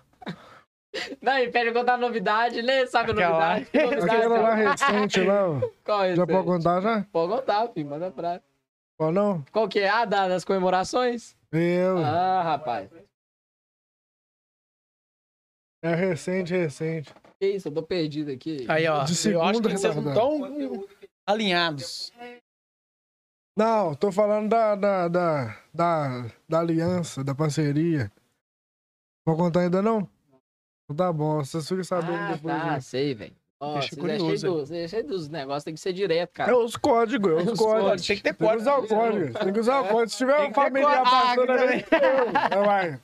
Não, 1.22 1.38
e 1.40 1.50
pede 1.52 1.72
contar 1.74 1.98
novidade, 1.98 2.62
né? 2.62 2.86
Sabe 2.86 3.12
a 3.12 3.14
Aquela 3.14 3.38
lá. 3.38 3.48
novidade? 3.56 3.72
Que 3.72 3.82
novidade, 3.84 4.12
Aquela 4.16 4.42
lá 4.42 4.54
recente 4.56 5.20
lá, 5.22 5.50
ó. 5.50 5.70
Qual 5.84 6.04
é 6.04 6.16
Já 6.16 6.28
pode 6.28 6.46
contar 6.46 6.82
já? 6.82 7.04
Pode 7.12 7.32
contar, 7.34 7.68
filho. 7.70 7.90
Manda 7.90 8.12
pra... 8.12 8.42
Ou 9.00 9.12
não? 9.12 9.44
Qual 9.52 9.68
que 9.68 9.80
é? 9.80 9.90
Ah, 9.90 10.06
da- 10.06 10.28
das 10.28 10.46
comemorações? 10.46 11.36
Eu. 11.52 11.98
Ah, 11.98 12.44
rapaz. 12.44 12.90
É 15.84 15.96
recente, 15.96 16.54
recente. 16.54 17.14
Que 17.40 17.48
isso, 17.48 17.68
eu 17.68 17.74
tô 17.74 17.84
perdido 17.84 18.32
aqui. 18.32 18.66
Aí, 18.70 18.88
ó. 18.88 19.04
De 19.04 19.12
eu 19.32 19.42
acho 19.42 19.56
segunda, 19.56 19.70
que 19.70 19.78
vocês 19.78 19.96
não 19.96 20.08
estão 20.10 20.88
alinhados. 21.28 22.14
Não, 23.58 23.94
tô 23.94 24.12
falando 24.12 24.50
da, 24.50 24.76
da, 24.76 25.08
da, 25.08 25.60
da, 25.74 26.32
da 26.48 26.60
aliança, 26.60 27.24
da 27.24 27.36
parceria. 27.36 28.12
Vou 29.26 29.36
contar 29.36 29.62
ainda 29.62 29.82
não? 29.82 30.08
Então 30.94 31.06
Tá 31.08 31.12
bom, 31.14 31.44
vocês 31.44 31.68
ficam 31.68 31.84
sabendo 31.84 32.14
Ah, 32.16 32.32
depois. 32.34 32.56
tá, 32.56 32.66
né? 32.72 32.80
sei, 32.80 33.14
velho. 33.14 33.34
Nossa, 33.62 33.80
Deixa 33.80 33.96
você 33.96 34.02
é 34.02 34.18
cheio, 34.20 34.20
curioso, 34.42 34.76
é 34.76 34.88
cheio 34.90 35.08
dos 35.08 35.30
negócios, 35.30 35.64
tem 35.64 35.74
que 35.74 35.80
ser 35.80 35.94
direto, 35.94 36.32
cara. 36.34 36.52
É 36.52 36.54
os 36.56 36.76
códigos, 36.76 37.32
é 37.32 37.36
os, 37.48 37.52
Os 37.54 37.58
códigos. 37.60 37.84
códigos, 37.84 38.08
tem 38.08 38.18
que 38.18 38.24
ter 38.24 38.34
Tem 38.34 38.38
que 38.38 38.44
código. 38.44 38.62
usar 38.62 38.78
o 38.78 38.88
código. 38.88 39.40
Tem 39.40 39.54
que 39.54 39.60
usar 39.62 39.80
o 39.80 39.84
código. 39.86 40.10
Se 40.10 40.18
tiver 40.18 40.36
Tem 40.36 40.46
uma 40.48 40.54
família 40.54 40.88
código. 40.90 41.06
passando 41.10 41.52
Ah, 41.52 41.62
ali, 41.62 42.66
vai. 42.66 43.00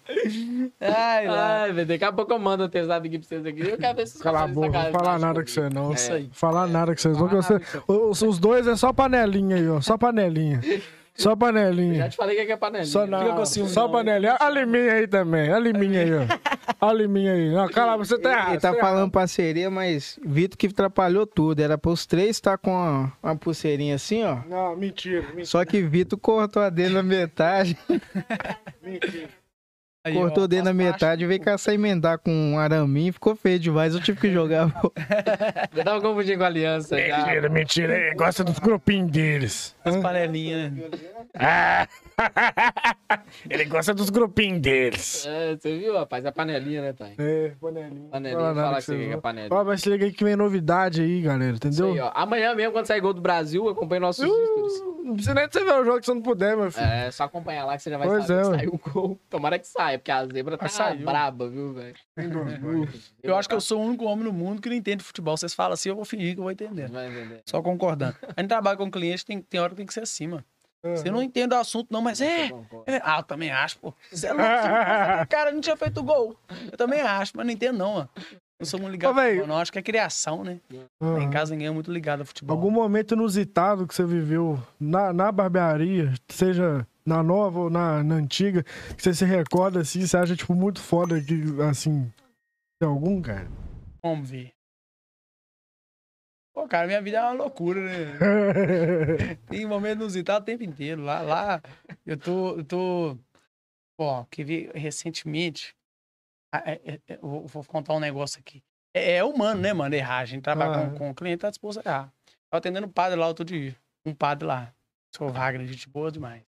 Ai, 0.81 1.27
lá. 1.31 1.61
Ai, 1.61 1.71
velho, 1.71 1.87
daqui 1.87 2.03
a 2.03 2.11
pouco 2.11 2.33
eu 2.33 2.39
mando 2.39 2.65
o 2.65 2.69
tesado 2.69 3.07
aqui 3.07 3.17
pra 3.19 3.27
vocês 3.27 3.45
aqui. 3.45 3.61
Eu 3.69 3.77
quero 3.77 3.95
ver 3.95 4.05
se 4.07 4.13
vocês 4.13 4.21
Cala 4.23 4.43
a 4.43 4.47
boca, 4.47 4.83
não 4.83 4.91
falar 4.91 5.17
nada 5.17 5.41
com 5.41 5.47
você 5.49 5.69
não. 5.69 5.93
Isso 5.93 6.11
aí. 6.11 6.29
Falar 6.33 6.67
nada 6.67 6.93
com 6.93 7.01
vocês 7.01 7.17
não, 7.17 8.09
os 8.29 8.37
dois 8.37 8.67
é 8.67 8.75
só 8.75 8.91
panelinha 8.91 9.55
aí, 9.55 9.69
ó. 9.69 9.79
Só 9.79 9.97
panelinha. 9.97 10.59
Só 11.19 11.31
Já 11.31 11.35
panelinha. 11.35 12.07
te 12.07 12.15
falei 12.15 12.35
que 12.35 12.41
aqui 12.43 12.51
é 12.53 12.57
panelinha. 12.57 12.85
Só, 12.89 13.03
Fica 13.03 13.17
não, 13.17 13.35
com 13.35 13.45
ciúme, 13.45 13.69
só 13.69 13.83
não. 13.83 13.91
panelinha. 13.91 14.37
Olha 14.39 14.93
aí 14.93 15.07
também. 15.07 15.51
Olha 15.51 15.71
aí, 15.77 16.09
ó. 16.13 16.21
Olha 16.81 17.33
aí. 17.33 17.51
Não, 17.51 17.67
cala, 17.67 17.97
você 17.97 18.17
tá 18.17 18.31
errado. 18.31 18.49
Ele 18.51 18.59
tá 18.61 18.73
falando 18.75 19.11
parceria, 19.11 19.69
mas 19.69 20.17
Vitor 20.23 20.57
que 20.57 20.67
atrapalhou 20.67 21.27
tudo. 21.27 21.59
Era 21.59 21.77
pros 21.77 22.05
três 22.05 22.29
estar 22.31 22.57
com 22.57 22.71
uma, 22.71 23.11
uma 23.21 23.35
pulseirinha 23.35 23.95
assim, 23.95 24.23
ó. 24.23 24.37
Não, 24.47 24.77
mentira. 24.77 25.23
Mentira. 25.23 25.45
Só 25.45 25.65
que 25.65 25.81
Vitor 25.81 26.17
cortou 26.17 26.63
a 26.63 26.69
dele 26.69 26.93
na 26.93 27.03
metade. 27.03 27.77
mentira. 28.81 29.38
Aí, 30.09 30.13
cortou 30.15 30.43
ó, 30.43 30.45
o 30.45 30.47
dedo 30.47 30.65
na 30.65 30.73
metade, 30.73 31.25
veio 31.25 31.39
caçar 31.41 31.73
emendar 31.73 32.19
com 32.19 32.31
um 32.31 32.59
araminho, 32.59 33.13
ficou 33.13 33.35
feio 33.35 33.59
demais. 33.59 33.93
Eu 33.93 34.01
tive 34.01 34.19
que 34.19 34.31
jogar. 34.31 34.71
Eu 35.75 35.83
tava 35.83 36.01
confundindo 36.01 36.37
com 36.37 36.43
a 36.43 36.47
aliança. 36.47 36.97
já. 36.99 37.17
Mentira, 37.17 37.49
mentira. 37.49 38.13
Gosta 38.15 38.43
dos 38.43 38.59
grupinhos 38.59 39.11
deles. 39.11 39.75
As 39.83 39.95
panelinhas, 39.97 40.71
né? 40.71 40.83
Ah. 41.35 41.87
Ele 43.49 43.65
gosta 43.65 43.93
dos 43.93 44.09
grupinhos 44.09 44.61
deles. 44.61 45.25
É, 45.25 45.55
você 45.55 45.77
viu, 45.77 45.93
rapaz? 45.95 46.23
É 46.25 46.31
panelinha, 46.31 46.81
né, 46.81 46.93
Thay? 46.93 47.15
É, 47.17 47.53
panelinha. 47.59 48.09
Panelinha, 48.09 48.39
Fala 48.39 48.55
fala 48.55 48.75
que 48.77 48.81
você 48.83 48.97
que 48.97 49.13
é 49.13 49.17
panelinha. 49.17 49.59
Ó, 49.59 49.63
mas 49.63 49.81
se 49.81 49.89
liga 49.89 50.05
aí 50.05 50.11
que 50.11 50.23
vem 50.23 50.35
novidade 50.35 51.01
aí, 51.01 51.21
galera, 51.21 51.53
Isso 51.53 51.67
entendeu? 51.67 51.93
aí, 51.93 51.99
ó. 51.99 52.11
Amanhã 52.13 52.53
mesmo, 52.55 52.73
quando 52.73 52.85
sair 52.85 53.01
gol 53.01 53.13
do 53.13 53.21
Brasil, 53.21 53.67
acompanhe 53.69 53.99
nossos 53.99 54.25
stories. 54.25 54.73
Uh, 54.81 55.03
não 55.03 55.13
precisa 55.15 55.33
nem 55.33 55.47
de 55.47 55.53
você 55.53 55.63
ver 55.63 55.73
o 55.73 55.85
jogo 55.85 55.99
se 55.99 56.05
você 56.05 56.13
não 56.13 56.21
puder, 56.21 56.55
meu 56.55 56.71
filho. 56.71 56.85
É, 56.85 57.09
só 57.11 57.23
acompanhar 57.23 57.65
lá 57.65 57.77
que 57.77 57.83
você 57.83 57.89
já 57.89 57.97
vai 57.97 58.07
Pois 58.07 58.25
saber 58.25 58.39
é, 58.39 58.43
que 58.43 58.57
saiu 58.57 58.73
o 58.73 58.91
gol. 58.91 59.19
Tomara 59.29 59.57
que 59.57 59.67
saia, 59.67 59.97
porque 59.97 60.11
a 60.11 60.25
zebra 60.25 60.57
tá 60.57 60.67
saiu. 60.67 61.05
braba, 61.05 61.49
viu, 61.49 61.73
velho? 61.73 61.95
Eu 63.23 63.35
acho 63.35 63.49
que 63.49 63.55
eu 63.55 63.61
sou 63.61 63.81
o 63.81 63.85
único 63.85 64.05
homem 64.05 64.25
no 64.25 64.33
mundo 64.33 64.61
que 64.61 64.69
não 64.69 64.75
entende 64.75 65.03
futebol. 65.03 65.35
Vocês 65.35 65.53
falam 65.53 65.73
assim, 65.73 65.89
eu 65.89 65.95
vou 65.95 66.05
fingir 66.05 66.33
que 66.35 66.39
eu 66.39 66.43
vou 66.43 66.51
entender. 66.51 66.89
Vai 66.89 67.07
entender. 67.07 67.41
Só 67.45 67.61
concordando. 67.61 68.15
A 68.35 68.41
gente 68.41 68.49
trabalha 68.49 68.77
com 68.77 68.89
cliente, 68.91 69.25
tem, 69.25 69.41
tem 69.41 69.59
hora 69.59 69.71
que 69.71 69.77
tem 69.77 69.85
que 69.85 69.93
ser 69.93 70.01
assim, 70.01 70.27
mano. 70.83 70.97
Você 70.97 71.11
não 71.11 71.21
entende 71.23 71.53
o 71.53 71.57
assunto, 71.59 71.87
não, 71.91 72.01
mas 72.01 72.21
é. 72.21 72.47
É- 72.85 73.01
Ah, 73.03 73.19
eu 73.19 73.23
também 73.23 73.51
acho, 73.51 73.77
pô. 73.79 73.93
Você 74.11 74.27
é 74.27 74.33
louco, 74.33 74.47
você 74.49 74.67
não 74.67 74.75
faz 74.85 75.01
aquele 75.09 75.25
cara 75.27 75.51
não 75.51 75.61
tinha 75.61 75.77
feito 75.77 76.03
gol. 76.03 76.35
Eu 76.71 76.77
também 76.77 77.01
acho, 77.01 77.33
mas 77.35 77.45
não 77.45 77.53
entendo, 77.53 77.77
não, 77.77 77.93
mano. 77.95 78.09
Não 78.61 78.65
sou 78.65 78.79
muito 78.79 78.91
ligado 78.91 79.15
futebol, 79.15 79.47
não. 79.47 79.57
Acho 79.57 79.71
que 79.71 79.79
é 79.79 79.81
criação, 79.81 80.43
né? 80.43 80.59
Lá 81.01 81.21
Em 81.23 81.29
casa 81.29 81.51
ninguém 81.53 81.67
é 81.67 81.71
muito 81.71 81.91
ligado 81.91 82.19
ao 82.21 82.25
futebol. 82.25 82.57
Algum 82.57 82.69
momento 82.69 83.13
inusitado 83.13 83.87
que 83.87 83.95
você 83.95 84.05
viveu 84.05 84.61
na, 84.79 85.13
na 85.13 85.31
barbearia, 85.31 86.13
seja 86.27 86.85
na 87.05 87.23
nova 87.23 87.59
ou 87.59 87.69
na, 87.69 88.03
na 88.03 88.15
antiga, 88.15 88.63
que 88.95 89.01
você 89.01 89.13
se 89.13 89.23
recorda 89.25 89.79
assim, 89.79 90.05
você 90.05 90.17
acha, 90.17 90.35
tipo, 90.35 90.53
muito 90.53 90.79
foda 90.81 91.19
que, 91.21 91.41
assim, 91.69 92.11
tem 92.79 92.87
algum, 92.89 93.21
cara? 93.21 93.47
Vamos 94.03 94.29
ver. 94.29 94.51
Pô, 96.59 96.67
cara, 96.67 96.87
minha 96.87 97.01
vida 97.01 97.17
é 97.19 97.21
uma 97.21 97.31
loucura, 97.31 97.79
né? 97.81 98.17
Tem 99.47 99.65
momento 99.65 99.99
inusitado 100.01 100.43
o 100.43 100.45
tempo 100.45 100.61
inteiro. 100.61 101.01
Lá, 101.01 101.21
lá 101.21 101.61
eu 102.05 102.17
tô. 102.17 102.57
Eu 102.57 102.65
tô... 102.65 103.17
Ó, 103.97 104.25
que 104.25 104.43
vi 104.43 104.69
recentemente. 104.75 105.73
é, 106.53 106.71
é, 106.73 107.01
é, 107.07 107.19
eu 107.21 107.45
vou- 107.47 107.63
contar 107.63 107.93
um 107.93 107.99
negócio 107.99 108.39
aqui. 108.41 108.61
É, 108.93 109.15
é 109.17 109.23
humano, 109.23 109.61
né, 109.61 109.71
mano? 109.71 109.95
Errar. 109.95 110.19
A 110.19 110.25
gente 110.25 110.41
trabalha 110.43 110.71
Ah. 110.87 110.89
com, 110.89 110.97
com 110.97 111.09
o 111.11 111.15
cliente, 111.15 111.39
tá 111.39 111.49
disposto 111.49 111.79
a 111.79 111.89
errar. 111.89 112.13
Tava 112.49 112.57
atendendo 112.59 112.87
um 112.87 112.91
padre 112.91 113.17
lá 113.17 113.27
outro 113.27 113.45
dia. 113.45 113.73
Um 114.05 114.13
padre 114.13 114.45
lá. 114.45 114.73
Sou 115.15 115.29
Wagner, 115.29 115.65
gente 115.65 115.87
boa 115.87 116.11
demais. 116.11 116.43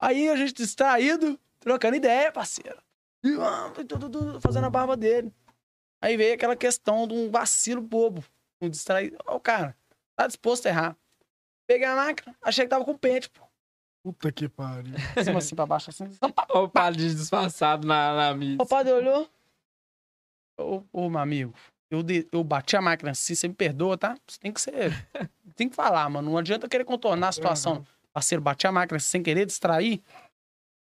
Aí 0.00 0.30
a 0.30 0.36
gente 0.36 0.54
distraído, 0.54 1.38
trocando 1.60 1.96
ideia, 1.96 2.32
parceiro. 2.32 2.80
E, 3.22 3.34
ah, 3.40 3.70
fazendo 4.40 4.66
a 4.66 4.70
barba 4.70 4.96
dele. 4.96 5.30
Aí 6.00 6.16
veio 6.16 6.34
aquela 6.34 6.56
questão 6.56 7.06
de 7.06 7.12
um 7.12 7.30
vacilo 7.30 7.82
bobo. 7.82 8.24
Um 8.60 8.68
distraído. 8.68 9.16
Ó, 9.26 9.38
cara, 9.38 9.76
tá 10.16 10.26
disposto 10.26 10.66
a 10.66 10.68
errar. 10.70 10.96
Peguei 11.66 11.86
a 11.86 11.94
máquina, 11.96 12.34
achei 12.42 12.64
que 12.64 12.70
tava 12.70 12.84
com 12.84 12.96
pente, 12.96 13.28
pô. 13.30 13.46
Puta 14.02 14.32
que 14.32 14.48
pariu. 14.48 14.94
Cima 15.22 15.38
assim 15.38 15.54
pra 15.54 15.66
baixo, 15.66 15.90
assim. 15.90 16.04
O 16.54 16.68
padre 16.68 17.02
disfarçado 17.14 17.86
na, 17.86 18.14
na 18.14 18.34
missa. 18.34 18.62
O 18.62 18.66
padre 18.66 18.92
olhou. 18.92 19.28
Ô, 20.58 20.82
ô, 20.92 21.08
meu 21.10 21.20
amigo, 21.20 21.54
eu, 21.90 22.02
de- 22.02 22.26
eu 22.32 22.42
bati 22.42 22.76
a 22.76 22.80
máquina 22.80 23.10
assim, 23.12 23.34
você 23.34 23.46
me 23.48 23.54
perdoa, 23.54 23.96
tá? 23.98 24.16
Você 24.26 24.38
tem 24.40 24.52
que 24.52 24.60
ser. 24.60 24.92
tem 25.54 25.68
que 25.68 25.76
falar, 25.76 26.08
mano. 26.08 26.30
Não 26.30 26.38
adianta 26.38 26.68
querer 26.68 26.84
contornar 26.84 27.28
a 27.28 27.32
situação. 27.32 27.86
Parceiro, 28.12 28.42
bati 28.42 28.66
a 28.66 28.72
máquina 28.72 28.98
sem 28.98 29.22
querer, 29.22 29.46
distrair. 29.46 30.02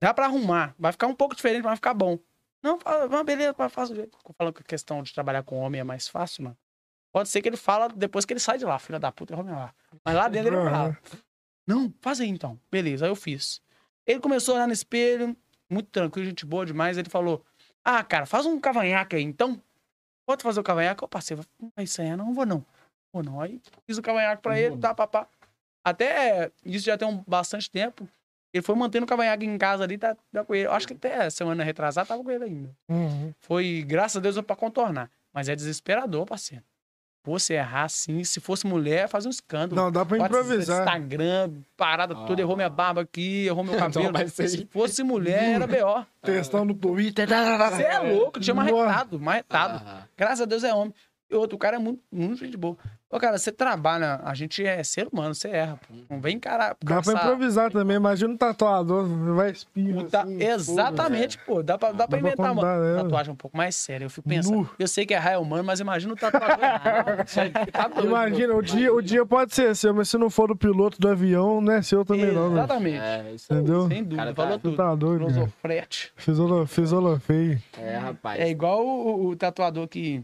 Dá 0.01 0.13
pra 0.13 0.25
arrumar. 0.25 0.73
Vai 0.79 0.91
ficar 0.91 1.07
um 1.07 1.15
pouco 1.15 1.35
diferente, 1.35 1.57
mas 1.63 1.71
vai 1.71 1.75
ficar 1.75 1.93
bom. 1.93 2.17
Não, 2.63 2.79
fala, 2.79 3.07
"Não, 3.07 3.23
beleza, 3.23 3.53
faz 3.69 3.89
o 3.91 3.95
jeito. 3.95 4.17
Falando 4.37 4.53
que 4.53 4.61
a 4.61 4.65
questão 4.65 5.03
de 5.03 5.13
trabalhar 5.13 5.43
com 5.43 5.57
homem 5.59 5.81
é 5.81 5.83
mais 5.83 6.07
fácil, 6.07 6.43
mano. 6.45 6.57
Pode 7.11 7.29
ser 7.29 7.41
que 7.41 7.49
ele 7.49 7.57
fala 7.57 7.87
depois 7.89 8.25
que 8.25 8.33
ele 8.33 8.39
sai 8.39 8.57
de 8.57 8.65
lá, 8.65 8.77
filha 8.77 8.99
da 8.99 9.11
puta, 9.11 9.35
homem 9.35 9.53
lá. 9.53 9.73
Mas 10.03 10.15
lá 10.15 10.27
dentro 10.27 10.53
ele 10.53 10.69
fala. 10.69 10.97
Não, 11.65 11.93
faz 12.01 12.21
aí 12.21 12.29
então. 12.29 12.59
Beleza, 12.71 13.05
aí 13.05 13.11
eu 13.11 13.15
fiz. 13.15 13.61
Ele 14.05 14.19
começou 14.19 14.53
a 14.53 14.57
olhar 14.57 14.67
no 14.67 14.73
espelho, 14.73 15.35
muito 15.69 15.89
tranquilo, 15.89 16.27
gente 16.27 16.45
boa 16.45 16.65
demais. 16.65 16.97
Ele 16.97 17.09
falou: 17.09 17.43
Ah, 17.83 18.03
cara, 18.03 18.25
faz 18.25 18.45
um 18.45 18.59
cavanhaque 18.59 19.15
aí 19.15 19.23
então. 19.23 19.61
Pode 20.25 20.43
fazer 20.43 20.59
o 20.59 20.63
cavanhaque? 20.63 21.03
Eu 21.03 21.07
passei, 21.07 21.37
não 21.59 21.71
vai 21.75 21.87
sair, 21.87 22.15
não 22.15 22.33
vou 22.33 22.45
não. 22.45 22.65
Vou 23.13 23.23
não. 23.23 23.41
Aí 23.41 23.61
fiz 23.85 23.97
o 23.97 24.01
cavanhaque 24.01 24.41
pra 24.41 24.59
ele, 24.59 24.77
tá, 24.77 24.93
papá. 24.93 25.27
Até 25.83 26.51
isso 26.65 26.85
já 26.85 26.97
tem 26.97 27.07
um 27.07 27.23
bastante 27.25 27.71
tempo. 27.71 28.07
Ele 28.53 28.61
foi 28.61 28.75
mantendo 28.75 29.05
o 29.05 29.07
cavanhaque 29.07 29.45
em 29.45 29.57
casa 29.57 29.83
ali, 29.83 29.97
tá, 29.97 30.15
tá 30.31 30.43
com 30.43 30.55
ele. 30.55 30.67
Eu 30.67 30.71
acho 30.71 30.87
que 30.87 30.93
até 30.93 31.29
semana 31.29 31.63
retrasada 31.63 32.07
tava 32.07 32.23
com 32.23 32.31
ele 32.31 32.43
ainda. 32.43 32.75
Uhum. 32.89 33.33
Foi, 33.39 33.83
graças 33.87 34.17
a 34.17 34.19
Deus, 34.19 34.39
pra 34.41 34.55
contornar. 34.55 35.11
Mas 35.33 35.47
é 35.49 35.55
desesperador, 35.55 36.25
parceiro. 36.25 36.63
Pô, 37.27 37.37
se 37.37 37.53
errar 37.53 37.83
assim, 37.83 38.23
se 38.23 38.39
fosse 38.39 38.65
mulher, 38.65 39.09
fazer 39.09 39.27
um 39.27 39.31
escândalo. 39.31 39.75
Não, 39.75 39.91
dá 39.91 40.05
pra 40.05 40.17
improvisar. 40.17 40.79
Instagram, 40.79 41.51
parada 41.75 42.13
Ah. 42.13 42.25
toda, 42.25 42.39
errou 42.41 42.55
minha 42.55 42.69
barba 42.69 43.01
aqui, 43.01 43.45
errou 43.47 43.65
meu 43.65 43.73
Então 43.75 43.91
cabelo. 43.91 44.13
vai 44.13 44.27
ser- 44.29 44.47
Se 44.47 44.65
fosse 44.71 45.03
mulher, 45.03 45.55
era 45.55 45.67
B.O. 45.67 46.05
Testão 46.21 46.63
no 46.63 46.73
Twitter. 46.73 47.27
Você 47.27 47.83
é 47.83 47.99
louco, 47.99 48.39
tinha 48.39 48.53
marretado, 48.55 49.19
marretado. 49.19 49.83
Ah, 49.85 50.03
Graças 50.17 50.39
a 50.41 50.45
Deus 50.45 50.63
é 50.63 50.73
homem. 50.73 50.93
E 51.29 51.35
outro, 51.35 51.55
o 51.57 51.59
cara 51.59 51.75
é 51.75 51.79
muito, 51.79 52.01
muito 52.11 52.37
gente 52.45 52.55
boa. 52.55 52.77
Ô, 53.09 53.19
cara, 53.19 53.37
você 53.37 53.51
trabalha, 53.53 54.19
a 54.23 54.33
gente 54.33 54.65
é 54.65 54.81
ser 54.83 55.07
humano, 55.11 55.33
você 55.35 55.47
erra. 55.49 55.77
Pô. 55.87 55.93
Não 56.09 56.19
vem 56.21 56.35
encarar. 56.37 56.75
Dá 56.83 57.01
pra 57.01 57.13
improvisar 57.13 57.71
também. 57.71 57.95
Imagina 57.97 58.33
um 58.33 58.37
tatuador, 58.37 59.05
vai 59.33 59.51
espirra. 59.51 59.99
o 60.01 60.03
ta- 60.09 60.21
assim, 60.23 60.41
Exatamente, 60.43 61.37
pô. 61.39 61.61
Dá 61.63 61.77
pra, 61.77 61.91
dá 61.91 61.95
pra 61.95 62.05
Dá 62.05 62.07
pra 62.07 62.19
inventar 62.19 62.51
uma 62.51 62.55
contar, 62.61 62.83
é. 62.85 62.95
tatuagem 63.03 63.33
um 63.33 63.35
pouco 63.35 63.55
mais 63.57 63.75
séria. 63.75 64.05
Eu 64.05 64.09
fico 64.09 64.27
pensando. 64.27 64.55
Nu. 64.57 64.69
Eu 64.79 64.87
sei 64.87 65.05
que 65.05 65.13
errar 65.13 65.31
é 65.31 65.37
humano, 65.37 65.63
mas 65.65 65.79
imagina 65.81 66.13
o 66.13 66.15
tatuador 66.17 66.57
tá 67.71 67.87
doido, 67.89 68.07
Imagina, 68.07 68.53
o 68.55 68.61
dia, 68.61 68.93
o 68.93 69.01
dia 69.01 69.25
pode 69.25 69.53
ser 69.53 69.75
seu, 69.75 69.93
mas 69.93 70.09
se 70.09 70.17
não 70.17 70.29
for 70.29 70.47
do 70.49 70.55
piloto 70.55 70.99
do 70.99 71.07
avião, 71.09 71.59
não 71.61 71.73
é 71.73 71.81
seu 71.81 72.03
também 72.05 72.31
não, 72.31 72.49
né? 72.49 72.59
Exatamente. 72.59 72.97
é, 72.99 73.31
isso 73.35 73.53
aí. 73.53 73.59
Entendeu? 73.59 73.87
Sem 73.87 74.03
dúvida, 74.03 74.15
Cara, 74.17 74.33
tá- 74.33 74.43
falou 74.43 74.59
tudo. 74.59 74.75
tá 74.77 74.95
doido, 74.95 75.19
cara. 75.25 75.33
Filosofrete. 75.33 76.13
Feio. 77.19 77.61
É, 77.77 77.97
rapaz. 77.97 78.39
É 78.39 78.49
igual 78.49 78.85
o, 78.85 79.27
o 79.27 79.35
tatuador 79.35 79.87
que. 79.87 80.23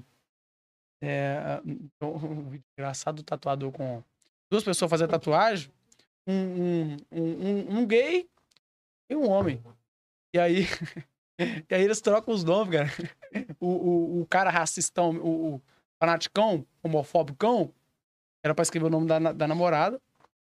É, 1.05 1.61
um, 2.01 2.49
vídeo 2.49 2.63
engraçado 2.77 3.17
do 3.17 3.23
tatuador 3.23 3.73
com 3.73 4.01
duas 4.49 4.63
pessoas 4.63 4.89
fazendo 4.89 5.09
tatuagem, 5.09 5.69
um, 6.25 6.33
um, 6.33 6.97
um, 7.11 7.79
um- 7.79 7.85
gay 7.85 8.29
e 9.09 9.15
um 9.15 9.29
homem. 9.29 9.61
E 10.33 10.39
aí, 10.39 10.61
e 11.69 11.75
aí 11.75 11.83
eles 11.83 11.99
trocam 11.99 12.33
os 12.33 12.45
nomes, 12.45 12.71
cara. 12.73 12.89
O, 13.59 13.67
o, 13.67 14.21
o 14.21 14.27
cara 14.27 14.49
racistão, 14.49 15.09
o, 15.17 15.55
o 15.55 15.61
fanaticão, 15.99 16.65
homofóbicão, 16.81 17.73
era 18.41 18.55
pra 18.55 18.63
escrever 18.63 18.85
o 18.87 18.89
nome 18.89 19.05
da, 19.07 19.19
da 19.33 19.47
namorada. 19.47 20.01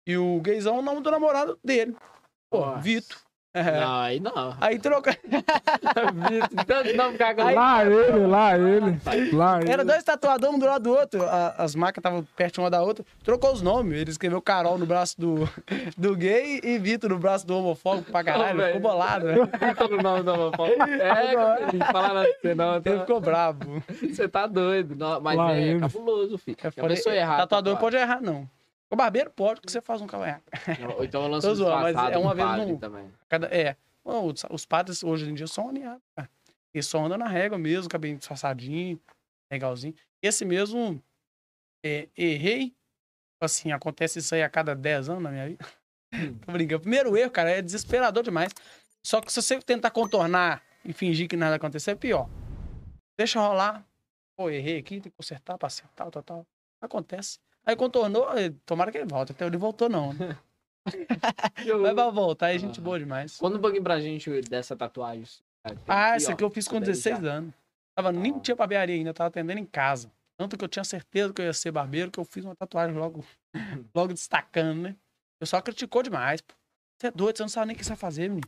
E 0.05 0.17
o 0.17 0.41
gaysão, 0.41 0.79
o 0.79 0.81
nome 0.81 0.99
do 1.01 1.09
namorado 1.09 1.57
dele. 1.63 1.95
Pô, 2.49 2.65
Nossa. 2.65 2.81
Vito. 2.81 3.23
É. 3.53 3.79
Não, 3.79 3.99
aí 3.99 4.19
não. 4.19 4.55
Aí 4.59 4.79
troca. 4.79 5.15
Tanto 6.65 6.95
não 6.95 7.11
ficar 7.11 7.35
com 7.35 7.43
Lá 7.43 7.85
ele, 7.85 8.25
lá 8.27 8.57
ele. 8.57 8.99
Lá 9.31 9.59
ele. 9.61 9.71
Era 9.71 9.85
dois 9.85 10.03
tatuadores 10.03 10.55
um 10.55 10.59
do 10.59 10.65
lado 10.65 10.83
do 10.83 10.91
outro. 10.91 11.23
A- 11.23 11.53
as 11.59 11.75
marcas 11.75 11.99
estavam 12.01 12.23
perto 12.35 12.59
uma 12.61 12.69
da 12.69 12.81
outra. 12.81 13.05
Trocou 13.23 13.53
os 13.53 13.61
nomes. 13.61 13.99
Ele 13.99 14.09
escreveu 14.09 14.41
Carol 14.41 14.77
no 14.77 14.85
braço 14.85 15.19
do, 15.19 15.47
do 15.97 16.15
gay 16.15 16.59
e 16.63 16.77
Vitor 16.79 17.09
no 17.11 17.19
braço 17.19 17.45
do 17.45 17.55
homofóbico 17.57 18.11
pra 18.11 18.23
caralho. 18.23 18.43
Ele 18.43 18.51
ficou 18.53 18.65
velho. 18.65 18.79
bolado, 18.81 19.25
né? 19.27 19.35
o 19.35 20.01
nome 20.01 20.23
da 20.23 20.33
mamãe. 20.37 20.71
É, 20.99 21.73
não 21.77 21.85
fala 21.91 22.13
nada 22.13 22.23
de 22.27 22.39
você 22.41 22.55
não. 22.55 22.75
Ele 22.75 22.81
tá- 22.83 22.99
ficou 23.01 23.21
bravo. 23.21 23.83
Você 24.01 24.27
tá 24.27 24.47
doido. 24.47 24.95
Não, 24.95 25.21
mas 25.21 25.37
Lá 25.37 25.53
é 25.53 25.61
ele. 25.61 25.79
cabuloso, 25.79 26.37
filho. 26.37 26.57
Eu 26.63 26.71
falei, 26.71 26.97
tatuador 26.97 27.75
tatuagem. 27.75 27.77
pode 27.79 27.95
errar, 27.97 28.21
não. 28.21 28.47
O 28.93 28.95
barbeiro 28.95 29.31
pode, 29.31 29.59
porque 29.59 29.71
você 29.71 29.81
faz 29.81 30.01
um 30.01 30.05
cavanhaque. 30.05 30.43
Ou 30.95 31.03
então 31.03 31.23
eu 31.23 31.27
lanço 31.27 31.49
zoando, 31.55 31.81
mas 31.81 31.95
é 32.13 32.15
uma 32.15 32.35
vez 32.35 32.67
no- 32.67 32.77
também. 32.77 33.11
Cada, 33.27 33.47
é. 33.47 33.75
Bom, 34.05 34.31
os, 34.51 34.65
padres 34.67 35.03
hoje 35.03 35.27
em 35.27 35.33
dia 35.33 35.47
são 35.47 35.69
alinhados, 35.69 36.03
cara. 36.15 36.29
Eles 36.71 36.85
só 36.85 37.03
andam 37.03 37.17
na 37.17 37.27
régua 37.27 37.57
mesmo, 37.57 37.89
cabelinho 37.89 38.19
disfarçadinho, 38.19 39.01
legalzinho. 39.51 39.95
Esse 40.21 40.45
mesmo, 40.45 41.01
é, 41.83 42.07
errei. 42.15 42.75
Assim, 43.41 43.71
acontece 43.71 44.19
isso 44.19 44.35
aí 44.35 44.43
a 44.43 44.49
cada 44.49 44.75
10 44.75 45.09
anos 45.09 45.23
na 45.23 45.31
minha 45.31 45.47
vida. 45.47 45.65
Tô 46.45 46.51
brincando. 46.51 46.81
Primeiro 46.81 47.17
erro, 47.17 47.31
cara, 47.31 47.49
é 47.49 47.63
desesperador 47.63 48.21
demais. 48.21 48.53
Só 49.03 49.19
que 49.21 49.33
se 49.33 49.41
você 49.41 49.59
tentar 49.59 49.89
contornar 49.89 50.61
e 50.85 50.93
fingir 50.93 51.27
que 51.27 51.35
nada 51.35 51.55
aconteceu, 51.55 51.93
é 51.93 51.95
pior. 51.95 52.29
Deixa 53.17 53.39
rolar. 53.39 53.83
Pô, 54.37 54.51
errei 54.51 54.77
aqui, 54.77 55.01
tem 55.01 55.11
que 55.11 55.17
consertar 55.17 55.57
pra 55.57 55.65
acertar, 55.65 56.11
tal, 56.11 56.21
tal. 56.21 56.47
Acontece. 56.79 57.39
Aí 57.65 57.75
contornou, 57.75 58.27
tomara 58.65 58.91
que 58.91 58.97
ele 58.97 59.07
volte. 59.07 59.31
Até 59.31 59.45
ele 59.45 59.57
voltou, 59.57 59.87
não. 59.89 60.13
Né? 60.13 60.37
Vai 61.81 61.93
pra 61.93 62.09
voltar, 62.09 62.53
é 62.53 62.57
gente 62.57 62.79
Ah. 62.79 62.83
boa 62.83 62.99
demais. 62.99 63.37
Conta 63.37 63.57
um 63.57 63.61
pouquinho 63.61 63.83
pra 63.83 63.99
gente 63.99 64.29
dessa 64.41 64.75
tatuagem. 64.75 65.25
Ah, 65.87 66.07
aqui, 66.09 66.15
essa 66.17 66.31
ó, 66.31 66.33
aqui 66.33 66.43
eu 66.43 66.49
fiz 66.49 66.67
com 66.67 66.75
poder 66.75 66.87
16 66.87 67.19
usar. 67.19 67.29
anos. 67.31 67.53
Tava, 67.95 68.11
nem 68.11 68.33
Ah. 68.35 68.39
tinha 68.39 68.55
barbearia 68.55 68.95
ainda, 68.95 69.13
tava 69.13 69.29
atendendo 69.29 69.59
em 69.59 69.65
casa. 69.65 70.11
Tanto 70.37 70.57
que 70.57 70.63
eu 70.63 70.67
tinha 70.67 70.83
certeza 70.83 71.31
que 71.31 71.41
eu 71.41 71.45
ia 71.45 71.53
ser 71.53 71.71
barbeiro, 71.71 72.11
que 72.11 72.19
eu 72.19 72.25
fiz 72.25 72.43
uma 72.43 72.55
tatuagem 72.55 72.95
logo, 72.97 73.23
logo 73.95 74.13
destacando, 74.13 74.81
né? 74.81 74.89
O 75.37 75.39
pessoal 75.39 75.61
criticou 75.61 76.03
demais, 76.03 76.41
pô. 76.41 76.53
Você 76.99 77.07
é 77.07 77.11
doido, 77.11 77.37
você 77.37 77.43
não 77.43 77.49
sabe 77.49 77.67
nem 77.67 77.75
o 77.75 77.79
que 77.79 77.85
você 77.85 77.89
vai 77.89 77.97
fazer, 77.97 78.29
menino. 78.29 78.47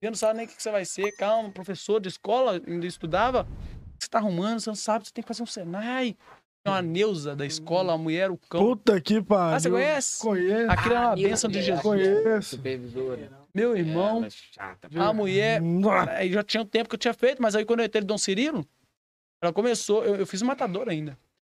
Você 0.00 0.10
não 0.10 0.14
sabe 0.16 0.36
nem 0.38 0.46
o 0.46 0.48
que 0.48 0.60
você 0.62 0.70
vai 0.70 0.84
ser. 0.84 1.12
Calma, 1.12 1.50
professor 1.50 2.00
de 2.00 2.08
escola, 2.08 2.60
ainda 2.66 2.86
estudava. 2.86 3.42
O 3.42 3.98
que 3.98 4.04
você 4.04 4.08
tá 4.10 4.18
arrumando? 4.18 4.60
Você 4.60 4.70
não 4.70 4.74
sabe, 4.74 5.06
você 5.06 5.12
tem 5.12 5.22
que 5.22 5.28
fazer 5.28 5.42
um 5.42 5.46
Senai. 5.46 6.16
Uma 6.66 6.82
Neuza 6.82 7.36
da 7.36 7.46
escola, 7.46 7.92
a 7.92 7.98
mulher, 7.98 8.30
o 8.30 8.36
cão. 8.36 8.60
Puta 8.60 9.00
que 9.00 9.22
pariu. 9.22 9.56
Ah, 9.56 9.60
você 9.60 9.70
conhece? 9.70 10.18
Conheço. 10.20 10.70
Aquilo 10.70 10.94
é 10.94 10.98
uma 10.98 11.12
Ah, 11.12 11.14
bênção 11.16 11.50
de 11.50 11.58
eu- 11.58 11.62
Jesus. 11.62 11.82
Conheço. 11.82 12.56
Supervisora. 12.56 13.46
Meu 13.54 13.76
irmão, 13.76 14.18
Ela 14.18 14.26
é 14.26 14.30
chata. 14.30 14.88
a 15.00 15.12
mulher. 15.12 15.60
Aí 16.16 16.32
já 16.32 16.42
tinha 16.42 16.62
um 16.62 16.66
tempo 16.66 16.88
que 16.88 16.94
eu 16.94 16.98
tinha 16.98 17.14
feito, 17.14 17.40
mas 17.40 17.54
aí 17.54 17.64
quando 17.64 17.80
eu 17.80 17.86
entrei 17.86 18.00
no 18.00 18.06
Dom 18.06 18.18
Cirilo, 18.18 18.66
ela 19.42 19.52
começou, 19.52 20.04
eu, 20.04 20.16
eu 20.16 20.26
fiz 20.26 20.42
um 20.42 20.46
matador 20.46 20.88
ainda. 20.88 21.12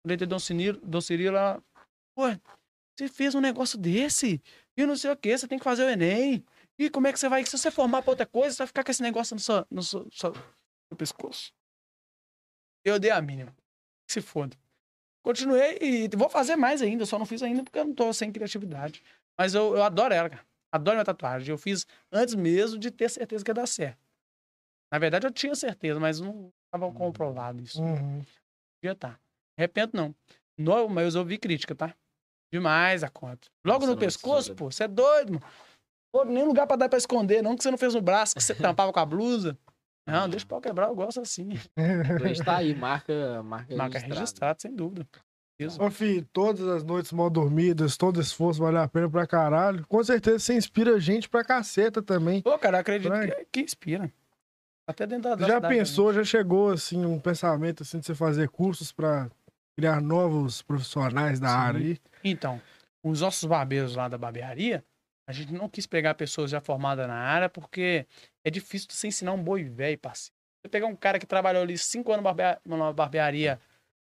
Quando 0.02 0.10
eu 0.10 0.14
entrei 0.14 0.26
no 0.26 0.30
Dom 0.30 0.38
Cirilo, 0.38 0.80
Dom 0.82 1.00
Cirilo, 1.00 1.36
ela, 1.36 1.62
pô, 2.14 2.24
você 2.98 3.08
fez 3.08 3.34
um 3.34 3.40
negócio 3.40 3.78
desse, 3.78 4.42
e 4.76 4.84
não 4.86 4.96
sei 4.96 5.10
o 5.10 5.16
que, 5.16 5.36
você 5.36 5.46
tem 5.46 5.58
que 5.58 5.64
fazer 5.64 5.84
o 5.84 5.88
Enem. 5.90 6.44
E 6.78 6.90
como 6.90 7.06
é 7.06 7.12
que 7.12 7.18
você 7.18 7.28
vai, 7.28 7.44
se 7.44 7.56
você 7.56 7.70
formar 7.70 8.02
pra 8.02 8.10
outra 8.10 8.26
coisa, 8.26 8.50
você 8.54 8.58
vai 8.58 8.66
ficar 8.66 8.84
com 8.84 8.90
esse 8.90 9.02
negócio 9.02 9.34
no 9.34 9.40
seu, 9.40 9.66
no 9.70 9.82
seu, 9.82 10.06
seu- 10.12 10.34
pescoço. 10.96 11.52
Eu 12.84 12.98
dei 12.98 13.10
a 13.10 13.20
mínima. 13.22 13.54
Se 14.08 14.20
foda. 14.20 14.56
Continuei 15.26 15.76
e 15.80 16.08
vou 16.16 16.28
fazer 16.28 16.54
mais 16.54 16.80
ainda, 16.80 17.04
só 17.04 17.18
não 17.18 17.26
fiz 17.26 17.42
ainda 17.42 17.64
porque 17.64 17.80
eu 17.80 17.84
não 17.84 17.92
tô 17.92 18.12
sem 18.12 18.30
criatividade. 18.30 19.02
Mas 19.36 19.54
eu, 19.54 19.74
eu 19.74 19.82
adoro 19.82 20.14
ela, 20.14 20.30
cara. 20.30 20.46
Adoro 20.70 20.96
minha 20.96 21.04
tatuagem. 21.04 21.50
Eu 21.50 21.58
fiz 21.58 21.84
antes 22.12 22.36
mesmo 22.36 22.78
de 22.78 22.92
ter 22.92 23.10
certeza 23.10 23.44
que 23.44 23.50
ia 23.50 23.54
dar 23.54 23.66
certo. 23.66 23.98
Na 24.88 25.00
verdade, 25.00 25.26
eu 25.26 25.32
tinha 25.32 25.52
certeza, 25.56 25.98
mas 25.98 26.20
não 26.20 26.52
estava 26.66 26.92
comprovado 26.92 27.60
isso. 27.60 27.82
Uhum. 27.82 28.24
Podia 28.80 28.94
tá. 28.94 29.18
Arrependo, 29.58 29.90
não. 29.94 30.14
não. 30.56 30.88
Mas 30.88 31.16
eu 31.16 31.22
ouvi 31.22 31.38
crítica, 31.38 31.74
tá? 31.74 31.92
Demais 32.52 33.02
a 33.02 33.10
conta. 33.10 33.48
Logo 33.66 33.80
Nossa, 33.80 33.86
no 33.88 33.92
não 33.94 33.98
pescoço, 33.98 34.54
pô. 34.54 34.70
Você 34.70 34.84
é 34.84 34.88
doido, 34.88 35.32
mano. 35.32 35.46
Pô, 36.12 36.24
nem 36.24 36.44
lugar 36.44 36.68
pra 36.68 36.76
dar 36.76 36.88
pra 36.88 36.98
esconder, 36.98 37.42
não 37.42 37.56
que 37.56 37.64
você 37.64 37.70
não 37.72 37.78
fez 37.78 37.94
no 37.94 38.00
braço, 38.00 38.32
que 38.32 38.40
você 38.40 38.54
tampava 38.54 38.92
com 38.92 39.00
a 39.00 39.04
blusa. 39.04 39.58
Não, 40.06 40.28
deixa 40.28 40.44
o 40.44 40.48
pau 40.48 40.60
quebrar, 40.60 40.88
eu 40.88 40.94
gosto 40.94 41.20
assim. 41.20 41.48
Então, 41.76 42.26
está 42.28 42.56
aí, 42.56 42.74
marca, 42.74 43.42
marca, 43.42 43.76
Marca 43.76 43.94
registrada. 43.98 44.14
registrado, 44.20 44.62
sem 44.62 44.74
dúvida. 44.74 45.06
Isso. 45.58 45.82
Ô, 45.82 45.90
filho, 45.90 46.26
todas 46.32 46.66
as 46.68 46.84
noites 46.84 47.12
mal 47.12 47.28
dormidas, 47.30 47.96
todo 47.96 48.20
esforço 48.20 48.60
vale 48.60 48.78
a 48.78 48.86
pena 48.86 49.08
pra 49.10 49.26
caralho. 49.26 49.86
Com 49.86 50.02
certeza 50.04 50.38
você 50.38 50.54
inspira 50.54 50.98
gente 51.00 51.28
pra 51.28 51.42
caceta 51.44 52.02
também. 52.02 52.42
Pô, 52.42 52.58
cara, 52.58 52.78
acredito 52.78 53.10
que, 53.12 53.46
que 53.52 53.60
inspira. 53.60 54.12
Até 54.88 55.06
dentro 55.06 55.30
da 55.30 55.34
da 55.34 55.46
já 55.46 55.60
pensou, 55.60 56.12
já 56.12 56.22
chegou 56.22 56.70
assim, 56.70 57.04
um 57.04 57.18
pensamento 57.18 57.82
assim 57.82 57.98
de 57.98 58.06
você 58.06 58.14
fazer 58.14 58.48
cursos 58.48 58.92
pra 58.92 59.28
criar 59.76 60.00
novos 60.00 60.62
profissionais 60.62 61.40
da 61.40 61.48
Sim. 61.48 61.54
área 61.54 61.80
aí? 61.80 61.98
Então, 62.22 62.60
os 63.02 63.20
nossos 63.20 63.44
barbeiros 63.44 63.96
lá 63.96 64.08
da 64.08 64.16
barbearia, 64.16 64.84
a 65.26 65.32
gente 65.32 65.52
não 65.52 65.68
quis 65.68 65.86
pegar 65.86 66.14
pessoas 66.14 66.50
já 66.50 66.60
formadas 66.60 67.06
na 67.08 67.14
área, 67.14 67.48
porque 67.48 68.06
é 68.44 68.50
difícil 68.50 68.88
você 68.90 69.08
ensinar 69.08 69.32
um 69.32 69.42
boi 69.42 69.64
velho, 69.64 69.98
parceiro. 69.98 70.34
Você 70.62 70.68
pegar 70.70 70.86
um 70.86 70.96
cara 70.96 71.18
que 71.18 71.26
trabalhou 71.26 71.62
ali 71.62 71.76
cinco 71.76 72.12
anos 72.12 72.24
numa 72.64 72.92
barbearia 72.92 73.60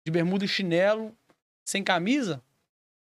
de 0.05 0.11
bermuda 0.11 0.45
e 0.45 0.47
chinelo, 0.47 1.15
sem 1.65 1.83
camisa, 1.83 2.41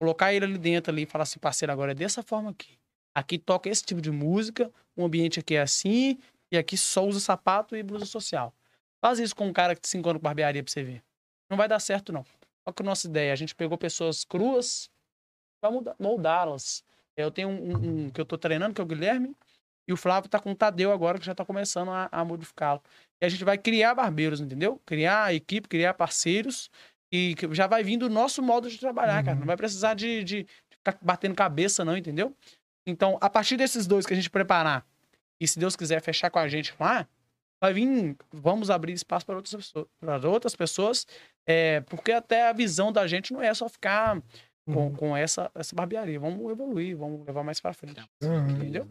colocar 0.01 0.33
ele 0.33 0.45
ali 0.45 0.59
dentro 0.59 0.93
ali 0.93 1.03
e 1.03 1.07
falar 1.07 1.23
assim, 1.23 1.39
parceiro, 1.39 1.73
agora 1.73 1.93
é 1.93 1.95
dessa 1.95 2.23
forma 2.23 2.51
aqui. 2.51 2.79
Aqui 3.15 3.39
toca 3.39 3.69
esse 3.69 3.85
tipo 3.85 4.01
de 4.01 4.11
música, 4.11 4.71
o 4.97 5.05
ambiente 5.05 5.39
aqui 5.39 5.55
é 5.55 5.63
assim, 5.63 6.19
e 6.51 6.59
aqui 6.59 6.77
só 6.77 7.07
usa 7.07 7.21
sapato 7.21 7.77
e 7.77 7.83
blusa 7.83 8.05
social. 8.05 8.55
Faz 9.01 9.19
isso 9.19 9.35
com 9.35 9.47
um 9.47 9.53
cara 9.53 9.75
que 9.75 9.81
tem 9.81 9.91
cinco 9.91 10.09
anos 10.09 10.21
com 10.21 10.25
barbearia 10.25 10.63
pra 10.63 10.73
você 10.73 10.83
ver. 10.83 11.03
Não 11.49 11.57
vai 11.57 11.69
dar 11.69 11.79
certo, 11.81 12.13
não. 12.13 12.25
Qual 12.65 12.75
que 12.75 12.83
é 12.83 12.85
a 12.85 12.87
nossa 12.87 13.07
ideia? 13.07 13.33
A 13.33 13.37
gente 13.37 13.55
pegou 13.55 13.77
pessoas 13.77 14.25
cruas 14.25 14.91
pra 15.61 15.71
moldá-las. 15.99 16.85
Eu 17.17 17.31
tenho 17.31 17.49
um, 17.49 17.77
um- 17.77 18.05
um 18.07 18.11
que 18.11 18.21
eu 18.21 18.25
tô 18.25 18.39
treinando, 18.39 18.75
que 18.75 18.81
é 18.81 18.85
o 18.85 18.87
Guilherme, 18.87 19.35
e 19.87 19.93
o 19.93 19.97
Flávio 19.97 20.31
tá 20.31 20.39
com 20.39 20.53
o 20.53 20.55
Tadeu 20.55 20.93
agora, 20.93 21.19
que 21.19 21.27
já 21.27 21.35
tá 21.35 21.45
começando 21.45 21.91
a, 21.91 22.09
a 22.11 22.25
modificá-lo. 22.25 22.81
E 23.21 23.27
a 23.27 23.29
gente 23.29 23.45
vai 23.45 23.59
criar 23.59 23.95
barbeiros, 23.95 24.41
entendeu? 24.41 24.81
Criar 24.87 25.35
equipe, 25.35 25.69
criar 25.69 25.95
parceiros, 25.95 26.71
e 27.11 27.35
que 27.35 27.53
já 27.55 27.67
vai 27.67 27.83
vir 27.83 27.97
do 27.99 28.09
nosso 28.09 28.43
modo 28.43 28.71
de 28.71 28.79
trabalhar, 28.79 29.23
cara. 29.25 29.39
Não 29.39 29.47
vai 29.47 29.57
precisar 29.57 29.95
de, 29.95 30.25
de 30.25 30.47
ficar 30.71 30.99
batendo 31.03 31.35
cabeça, 31.35 31.85
não, 31.85 31.97
entendeu? 31.97 32.35
Então, 32.87 33.19
a 33.21 33.29
partir 33.29 33.57
desses 33.57 33.87
dois 33.87 34.07
que 34.07 34.13
a 34.13 34.17
gente 34.17 34.31
preparar, 34.31 34.87
e 35.41 35.47
se 35.47 35.59
Deus 35.59 35.77
quiser 35.77 36.01
fechar 36.01 36.31
com 36.31 36.39
a 36.39 36.49
gente 36.49 36.75
lá, 36.81 37.07
vai 37.63 37.73
vir, 37.75 38.17
vamos 38.33 38.71
abrir 38.71 38.93
espaço 38.93 39.27
para 39.27 39.37
outras 39.37 39.55
pessoas, 39.55 39.87
para 40.01 40.29
outras 40.29 40.57
pessoas 40.57 41.07
é, 41.47 41.81
porque 41.83 42.11
até 42.13 42.49
a 42.49 42.53
visão 42.53 42.91
da 42.93 43.07
gente 43.07 43.33
não 43.33 43.43
é 43.43 43.53
só 43.55 43.69
ficar 43.69 44.21
com, 44.67 44.73
Uhum. 44.87 44.95
com 44.95 45.17
essa, 45.17 45.51
essa 45.55 45.75
barbearia. 45.75 46.19
Vamos 46.21 46.51
evoluir, 46.51 46.97
vamos 46.97 47.27
levar 47.27 47.43
mais 47.43 47.61
para 47.61 47.73
frente. 47.73 48.01
Uhum. 48.23 48.51
Entendeu? 48.51 48.87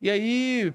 E 0.00 0.10
aí, 0.10 0.74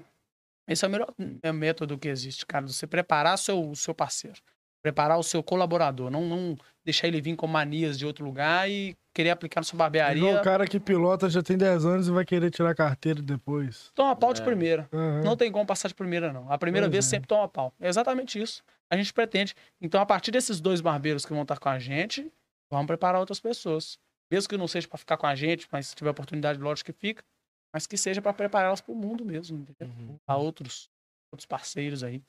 esse 0.66 0.84
é 0.84 0.88
o 0.88 0.90
melhor 0.90 1.12
é, 1.42 1.52
método 1.52 1.98
que 1.98 2.08
existe, 2.08 2.46
cara. 2.46 2.66
Você 2.66 2.86
preparar 2.86 3.36
seu, 3.38 3.74
seu 3.74 3.94
parceiro, 3.94 4.38
preparar 4.82 5.18
o 5.18 5.22
seu 5.22 5.42
colaborador, 5.42 6.10
não, 6.10 6.22
não 6.26 6.56
deixar 6.84 7.06
ele 7.08 7.20
vir 7.20 7.36
com 7.36 7.46
manias 7.46 7.98
de 7.98 8.06
outro 8.06 8.24
lugar 8.24 8.68
e 8.70 8.96
querer 9.14 9.30
aplicar 9.30 9.60
na 9.60 9.64
sua 9.64 9.76
barbearia. 9.76 10.38
o 10.40 10.42
cara 10.42 10.66
que 10.66 10.78
pilota 10.80 11.28
já 11.28 11.42
tem 11.42 11.58
10 11.58 11.84
anos 11.84 12.08
e 12.08 12.10
vai 12.10 12.24
querer 12.24 12.50
tirar 12.50 12.74
carteira 12.74 13.20
depois. 13.20 13.90
Toma 13.94 14.14
pau 14.16 14.32
de 14.32 14.40
É. 14.40 14.44
primeira. 14.44 14.88
Uhum. 14.92 15.22
Não 15.22 15.36
tem 15.36 15.50
como 15.52 15.66
passar 15.66 15.88
de 15.88 15.94
primeira, 15.94 16.32
não. 16.32 16.50
A 16.50 16.56
primeira 16.56 16.86
Pois 16.86 16.92
vez 16.92 17.06
é. 17.06 17.08
sempre 17.10 17.26
toma 17.28 17.48
pau. 17.48 17.74
É 17.80 17.88
exatamente 17.88 18.40
isso. 18.40 18.62
A 18.90 18.96
gente 18.96 19.12
pretende. 19.12 19.54
Então, 19.82 20.00
a 20.00 20.06
partir 20.06 20.30
desses 20.30 20.60
dois 20.60 20.80
barbeiros 20.80 21.26
que 21.26 21.32
vão 21.32 21.42
estar 21.42 21.58
com 21.58 21.68
a 21.68 21.78
gente, 21.78 22.30
vamos 22.70 22.86
preparar 22.86 23.20
outras 23.20 23.40
pessoas. 23.40 23.98
Mesmo 24.30 24.48
que 24.48 24.56
não 24.56 24.68
seja 24.68 24.86
para 24.88 24.98
ficar 24.98 25.16
com 25.16 25.26
a 25.26 25.34
gente, 25.34 25.66
mas 25.72 25.88
se 25.88 25.94
tiver 25.94 26.10
oportunidade, 26.10 26.58
lógico 26.60 26.92
que 26.92 26.98
fica. 26.98 27.24
Mas 27.74 27.86
que 27.86 27.96
seja 27.96 28.22
para 28.22 28.32
prepará-las 28.32 28.80
para 28.80 28.92
o 28.92 28.96
mundo 28.96 29.24
mesmo, 29.24 29.58
entendeu? 29.58 29.94
Uhum. 29.94 30.16
Para 30.26 30.38
outros, 30.38 30.88
outros 31.32 31.46
parceiros 31.46 32.02
aí. 32.02 32.22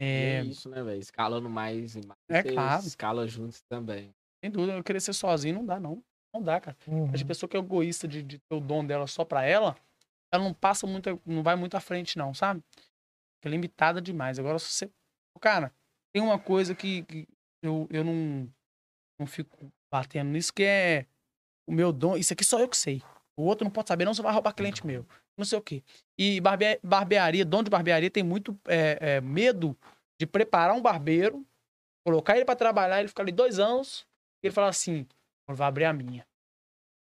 É 0.00 0.36
É, 0.36 0.44
isso, 0.44 0.68
né, 0.68 0.82
velho? 0.82 1.00
Escalando 1.00 1.48
mais 1.48 1.96
e 1.96 2.06
mais. 2.06 2.18
É 2.28 2.42
claro. 2.42 2.86
Escala 2.86 3.26
juntos 3.26 3.62
também. 3.68 4.10
sem 4.42 4.50
dúvida, 4.50 4.74
eu 4.76 4.84
querer 4.84 5.00
ser 5.00 5.12
sozinho 5.12 5.56
não 5.56 5.66
dá, 5.66 5.80
não. 5.80 6.02
Não 6.34 6.42
dá, 6.42 6.60
cara. 6.60 6.76
Uhum. 6.86 7.06
A 7.08 7.26
pessoa 7.26 7.48
que 7.48 7.56
é 7.56 7.60
egoísta 7.60 8.06
de, 8.06 8.22
de 8.22 8.38
ter 8.38 8.54
o 8.54 8.60
dom 8.60 8.84
dela 8.86 9.06
só 9.06 9.24
pra 9.24 9.44
ela, 9.44 9.76
ela 10.32 10.44
não 10.44 10.52
passa 10.54 10.86
muito, 10.86 11.20
não 11.24 11.42
vai 11.42 11.56
muito 11.56 11.76
à 11.76 11.80
frente, 11.80 12.18
não, 12.18 12.34
sabe? 12.34 12.62
É 13.42 13.48
limitada 13.48 14.00
demais. 14.00 14.38
Agora, 14.38 14.58
se 14.58 14.66
você. 14.66 14.90
Cara, 15.40 15.72
tem 16.12 16.22
uma 16.22 16.38
coisa 16.38 16.74
que, 16.74 17.02
que 17.04 17.26
eu, 17.62 17.86
eu 17.90 18.04
não, 18.04 18.52
não 19.18 19.26
fico 19.26 19.72
batendo 19.92 20.30
nisso, 20.30 20.52
que 20.52 20.64
é 20.64 21.06
o 21.68 21.72
meu 21.72 21.92
dom. 21.92 22.16
Isso 22.16 22.32
aqui 22.32 22.42
só 22.42 22.58
eu 22.58 22.68
que 22.68 22.76
sei. 22.76 23.02
O 23.36 23.42
outro 23.42 23.64
não 23.64 23.70
pode 23.70 23.86
saber, 23.86 24.04
não, 24.04 24.14
você 24.14 24.22
vai 24.22 24.32
roubar 24.32 24.54
cliente 24.54 24.84
meu. 24.84 25.06
Não 25.36 25.44
sei 25.44 25.58
o 25.58 25.62
quê. 25.62 25.84
E 26.18 26.40
barbe 26.40 26.80
barbearia, 26.82 27.44
dono 27.44 27.64
de 27.64 27.70
barbearia 27.70 28.10
tem 28.10 28.24
muito 28.24 28.58
é, 28.66 28.98
é, 29.00 29.20
medo 29.20 29.76
de 30.18 30.26
preparar 30.26 30.74
um 30.74 30.82
barbeiro, 30.82 31.46
colocar 32.04 32.34
ele 32.34 32.44
pra 32.44 32.56
trabalhar, 32.56 32.98
ele 32.98 33.08
ficar 33.08 33.22
ali 33.22 33.30
dois 33.30 33.60
anos, 33.60 34.04
e 34.42 34.48
ele 34.48 34.54
fala 34.54 34.68
assim: 34.68 35.06
vou 35.46 35.64
abrir 35.64 35.84
a 35.84 35.92
minha. 35.92 36.26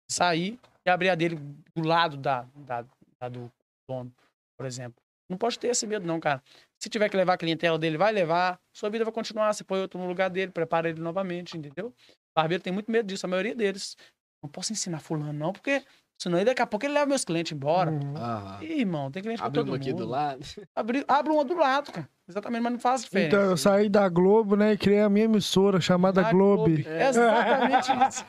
Sair 0.09 0.57
e 0.85 0.89
abrir 0.89 1.09
a 1.09 1.15
dele 1.15 1.35
do 1.75 1.83
lado 1.83 2.15
da, 2.15 2.47
da, 2.55 2.85
da 3.19 3.29
do 3.29 3.51
dono, 3.89 4.13
por 4.57 4.65
exemplo. 4.65 5.01
Não 5.29 5.37
pode 5.37 5.57
ter 5.57 5.69
esse 5.69 5.87
medo, 5.87 6.05
não, 6.05 6.19
cara. 6.19 6.41
Se 6.79 6.89
tiver 6.89 7.09
que 7.09 7.17
levar 7.17 7.33
a 7.33 7.37
clientela 7.37 7.79
dele, 7.79 7.97
vai 7.97 8.11
levar. 8.11 8.59
Sua 8.73 8.89
vida 8.89 9.03
vai 9.03 9.13
continuar. 9.13 9.53
Você 9.53 9.63
põe 9.63 9.81
outro 9.81 9.99
no 9.99 10.07
lugar 10.07 10.29
dele, 10.29 10.51
prepara 10.51 10.89
ele 10.89 11.01
novamente, 11.01 11.57
entendeu? 11.57 11.93
Barbeiro 12.35 12.63
tem 12.63 12.73
muito 12.73 12.91
medo 12.91 13.07
disso, 13.07 13.25
a 13.25 13.29
maioria 13.29 13.55
deles. 13.55 13.95
Não 14.43 14.49
posso 14.49 14.73
ensinar 14.73 14.99
fulano, 14.99 15.31
não, 15.31 15.53
porque 15.53 15.81
senão 16.17 16.43
daqui 16.43 16.61
a 16.61 16.67
pouco 16.67 16.85
ele 16.85 16.93
leva 16.93 17.05
meus 17.05 17.23
clientes 17.23 17.53
embora. 17.53 17.89
Uhum. 17.89 18.13
Ah, 18.17 18.59
Ih, 18.61 18.81
irmão, 18.81 19.09
tem 19.09 19.23
cliente 19.23 19.39
pra 19.39 19.47
abre 19.47 19.59
todo 19.61 19.69
uma 19.69 19.77
mundo. 19.77 19.81
aqui 19.81 19.93
do 19.93 20.05
lado. 20.05 20.45
Abre, 20.75 21.05
abre 21.07 21.31
uma 21.31 21.45
do 21.45 21.55
lado, 21.55 21.91
cara. 21.93 22.09
Exatamente, 22.27 22.61
mas 22.61 22.73
não 22.73 22.79
faz 22.79 23.03
diferença. 23.03 23.27
Então, 23.35 23.41
eu 23.49 23.57
saí 23.57 23.87
da 23.89 24.07
Globo, 24.09 24.55
né, 24.55 24.73
e 24.73 24.77
criei 24.77 24.99
a 24.99 25.09
minha 25.09 25.25
emissora 25.25 25.79
chamada 25.79 26.21
Na 26.21 26.31
Globe. 26.31 26.85
É 26.85 27.07
exatamente 27.07 27.87
isso. 28.09 28.25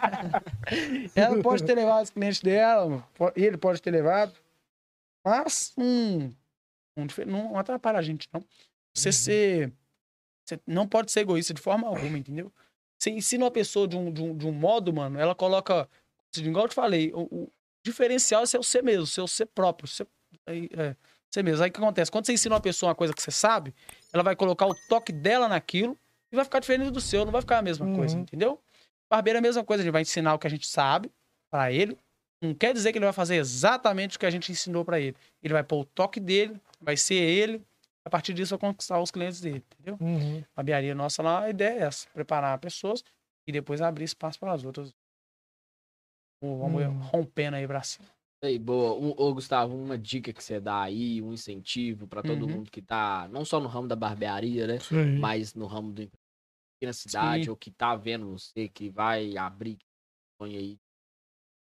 Ela 1.14 1.42
pode 1.42 1.64
ter 1.64 1.74
levado 1.74 2.04
os 2.04 2.10
clientes 2.10 2.40
dela, 2.40 3.06
ele 3.34 3.56
pode 3.56 3.82
ter 3.82 3.90
levado, 3.90 4.32
mas 5.24 5.72
hum, 5.76 6.32
um 6.96 7.06
não 7.26 7.58
atrapalha 7.58 7.98
a 7.98 8.02
gente, 8.02 8.28
não. 8.32 8.44
Você 8.94 9.10
ser. 9.10 9.72
Você 10.46 10.60
não 10.66 10.86
pode 10.86 11.10
ser 11.10 11.20
egoísta 11.20 11.54
de 11.54 11.60
forma 11.60 11.88
alguma, 11.88 12.18
entendeu? 12.18 12.52
Você 12.98 13.10
ensina 13.10 13.44
uma 13.44 13.50
pessoa 13.50 13.88
de 13.88 13.96
um, 13.96 14.12
de 14.12 14.22
um, 14.22 14.36
de 14.36 14.46
um 14.46 14.52
modo, 14.52 14.92
mano, 14.92 15.18
ela 15.18 15.34
coloca. 15.34 15.88
Igual 16.36 16.64
eu 16.64 16.68
te 16.68 16.74
falei, 16.74 17.12
o, 17.14 17.22
o 17.30 17.52
diferencial 17.84 18.42
é 18.42 18.46
ser 18.46 18.58
você 18.58 18.82
mesmo, 18.82 19.06
ser 19.06 19.20
você 19.20 19.44
próprio. 19.46 19.88
Ser, 19.88 20.06
é, 20.46 20.96
você 21.30 21.42
mesmo. 21.42 21.62
Aí 21.64 21.70
o 21.70 21.72
que 21.72 21.78
acontece? 21.80 22.10
Quando 22.10 22.26
você 22.26 22.32
ensina 22.32 22.54
uma 22.54 22.60
pessoa 22.60 22.90
uma 22.90 22.94
coisa 22.94 23.12
que 23.12 23.22
você 23.22 23.30
sabe, 23.30 23.74
ela 24.12 24.22
vai 24.22 24.34
colocar 24.36 24.66
o 24.66 24.74
toque 24.88 25.12
dela 25.12 25.48
naquilo 25.48 25.98
e 26.32 26.36
vai 26.36 26.44
ficar 26.44 26.60
diferente 26.60 26.90
do 26.90 27.00
seu, 27.00 27.24
não 27.24 27.32
vai 27.32 27.40
ficar 27.40 27.58
a 27.58 27.62
mesma 27.62 27.86
Uhum. 27.86 27.94
coisa, 27.96 28.18
entendeu? 28.18 28.60
Barbeiro 29.10 29.36
é 29.36 29.40
a 29.40 29.42
mesma 29.42 29.62
coisa, 29.64 29.82
a 29.82 29.84
gente 29.84 29.92
vai 29.92 30.02
ensinar 30.02 30.34
o 30.34 30.38
que 30.38 30.46
a 30.46 30.50
gente 30.50 30.66
sabe 30.66 31.10
pra 31.50 31.70
ele. 31.70 31.96
Não 32.42 32.54
quer 32.54 32.72
dizer 32.74 32.92
que 32.92 32.98
ele 32.98 33.04
vai 33.04 33.12
fazer 33.12 33.36
exatamente 33.36 34.16
o 34.16 34.20
que 34.20 34.26
a 34.26 34.30
gente 34.30 34.50
ensinou 34.50 34.84
pra 34.84 34.98
ele. 35.00 35.16
Ele 35.42 35.52
vai 35.54 35.62
pôr 35.62 35.80
o 35.80 35.84
toque 35.84 36.18
dele, 36.20 36.60
vai 36.80 36.96
ser 36.96 37.14
ele, 37.14 37.62
a 38.04 38.10
partir 38.10 38.34
disso 38.34 38.50
vai 38.56 38.70
conquistar 38.70 39.00
os 39.00 39.10
clientes 39.10 39.40
dele, 39.40 39.64
entendeu? 39.74 39.96
Uhum. 40.00 40.38
A 40.40 40.56
barbearia 40.56 40.94
nossa 40.94 41.22
lá, 41.22 41.44
a 41.44 41.50
ideia 41.50 41.78
é 41.80 41.82
essa, 41.84 42.08
preparar 42.10 42.58
pessoas 42.58 43.02
e 43.46 43.52
depois 43.52 43.80
abrir 43.80 44.04
espaço 44.04 44.38
para 44.38 44.52
as 44.52 44.64
outras. 44.64 44.92
Vamos 46.58 46.82
Hum. 46.86 47.00
rompendo 47.10 47.56
aí 47.56 47.66
pra 47.66 47.82
cima. 47.82 48.08
Aí, 48.42 48.58
boa. 48.58 48.92
Ô, 48.92 49.32
Gustavo, 49.34 49.74
uma 49.74 49.96
dica 49.96 50.32
que 50.32 50.42
você 50.42 50.60
dá 50.60 50.82
aí, 50.82 51.22
um 51.22 51.32
incentivo 51.32 52.06
pra 52.06 52.22
todo 52.22 52.46
Uhum. 52.46 52.56
mundo 52.58 52.70
que 52.70 52.82
tá, 52.82 53.26
não 53.28 53.44
só 53.44 53.58
no 53.58 53.68
ramo 53.68 53.88
da 53.88 53.96
barbearia, 53.96 54.66
né? 54.66 54.78
Aí. 54.90 55.18
Mas 55.18 55.54
no 55.54 55.66
ramo 55.66 55.92
do 55.92 56.02
aqui 56.02 56.10
na 56.86 56.92
cidade, 56.92 57.48
Sim. 57.48 57.50
ou 57.50 57.56
que 57.56 57.70
tá 57.70 57.96
vendo 57.96 58.30
você, 58.32 58.68
que 58.68 58.90
vai 58.90 59.36
abrir 59.38 59.76
que 59.76 59.86
sonha 60.40 60.58
aí, 60.58 60.78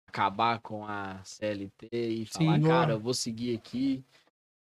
acabar 0.08 0.60
com 0.62 0.86
a 0.86 1.24
CLT 1.24 1.90
e 1.94 2.26
falar, 2.26 2.60
Sim. 2.60 2.68
cara, 2.68 2.94
eu 2.94 3.00
vou 3.00 3.14
seguir 3.14 3.58
aqui. 3.58 4.04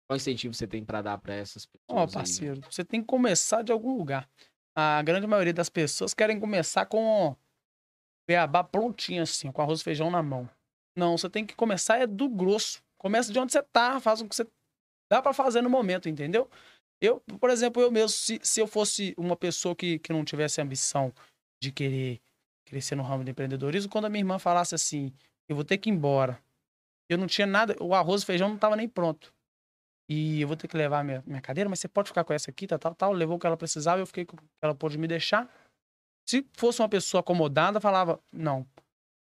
Qual 0.07 0.17
incentivo 0.17 0.53
você 0.53 0.67
tem 0.67 0.83
pra 0.85 1.01
dar 1.01 1.17
pra 1.19 1.35
essas 1.35 1.65
pessoas? 1.65 1.87
Ó, 1.89 1.95
aí, 1.95 2.03
né? 2.05 2.13
parceiro, 2.13 2.61
você 2.69 2.83
tem 2.85 3.01
que 3.01 3.07
começar 3.07 3.63
de 3.63 3.71
algum 3.71 3.97
lugar. 3.97 4.29
A 4.75 5.01
grande 5.03 5.27
maioria 5.27 5.53
das 5.53 5.69
pessoas 5.69 6.13
querem 6.13 6.39
começar 6.39 6.85
com 6.85 7.35
beabá 8.27 8.63
prontinho 8.63 9.23
assim, 9.23 9.51
com 9.51 9.61
arroz 9.61 9.81
e 9.81 9.83
feijão 9.83 10.09
na 10.09 10.21
mão. 10.21 10.49
Não, 10.95 11.17
você 11.17 11.29
tem 11.29 11.45
que 11.45 11.55
começar 11.55 11.97
é 11.99 12.07
do 12.07 12.27
grosso. 12.29 12.81
Começa 12.97 13.31
de 13.31 13.39
onde 13.39 13.51
você 13.51 13.63
tá, 13.63 13.99
faz 13.99 14.21
o 14.21 14.27
que 14.27 14.35
você 14.35 14.45
dá 15.11 15.21
pra 15.21 15.33
fazer 15.33 15.61
no 15.61 15.69
momento, 15.69 16.07
entendeu? 16.07 16.49
Eu, 17.01 17.19
por 17.39 17.49
exemplo, 17.49 17.81
eu 17.81 17.91
mesmo, 17.91 18.09
se, 18.09 18.39
se 18.43 18.59
eu 18.59 18.67
fosse 18.67 19.15
uma 19.17 19.35
pessoa 19.35 19.75
que, 19.75 19.97
que 19.99 20.13
não 20.13 20.23
tivesse 20.23 20.61
ambição 20.61 21.11
de 21.61 21.71
querer 21.71 22.21
crescer 22.65 22.95
no 22.95 23.03
ramo 23.03 23.23
do 23.23 23.29
empreendedorismo, 23.29 23.91
quando 23.91 24.05
a 24.05 24.09
minha 24.09 24.21
irmã 24.21 24.37
falasse 24.37 24.75
assim, 24.75 25.11
eu 25.49 25.55
vou 25.55 25.65
ter 25.65 25.77
que 25.77 25.89
ir 25.89 25.93
embora. 25.93 26.39
Eu 27.09 27.17
não 27.17 27.27
tinha 27.27 27.47
nada, 27.47 27.75
o 27.81 27.93
arroz 27.93 28.21
e 28.21 28.25
feijão 28.25 28.49
não 28.49 28.57
tava 28.57 28.75
nem 28.75 28.87
pronto. 28.87 29.33
E 30.09 30.41
eu 30.41 30.47
vou 30.47 30.55
ter 30.55 30.67
que 30.67 30.77
levar 30.77 31.03
minha, 31.03 31.23
minha 31.25 31.41
cadeira, 31.41 31.69
mas 31.69 31.79
você 31.79 31.87
pode 31.87 32.09
ficar 32.09 32.23
com 32.23 32.33
essa 32.33 32.51
aqui, 32.51 32.67
tal, 32.67 32.77
tal, 32.77 32.93
tal. 32.93 33.11
Levou 33.13 33.37
o 33.37 33.39
que 33.39 33.47
ela 33.47 33.57
precisava, 33.57 34.01
eu 34.01 34.05
fiquei 34.05 34.25
com 34.25 34.35
o 34.35 34.39
que 34.39 34.45
ela 34.61 34.75
pôde 34.75 34.97
me 34.97 35.07
deixar. 35.07 35.49
Se 36.25 36.45
fosse 36.53 36.81
uma 36.81 36.89
pessoa 36.89 37.21
acomodada, 37.21 37.79
falava, 37.79 38.19
não, 38.31 38.65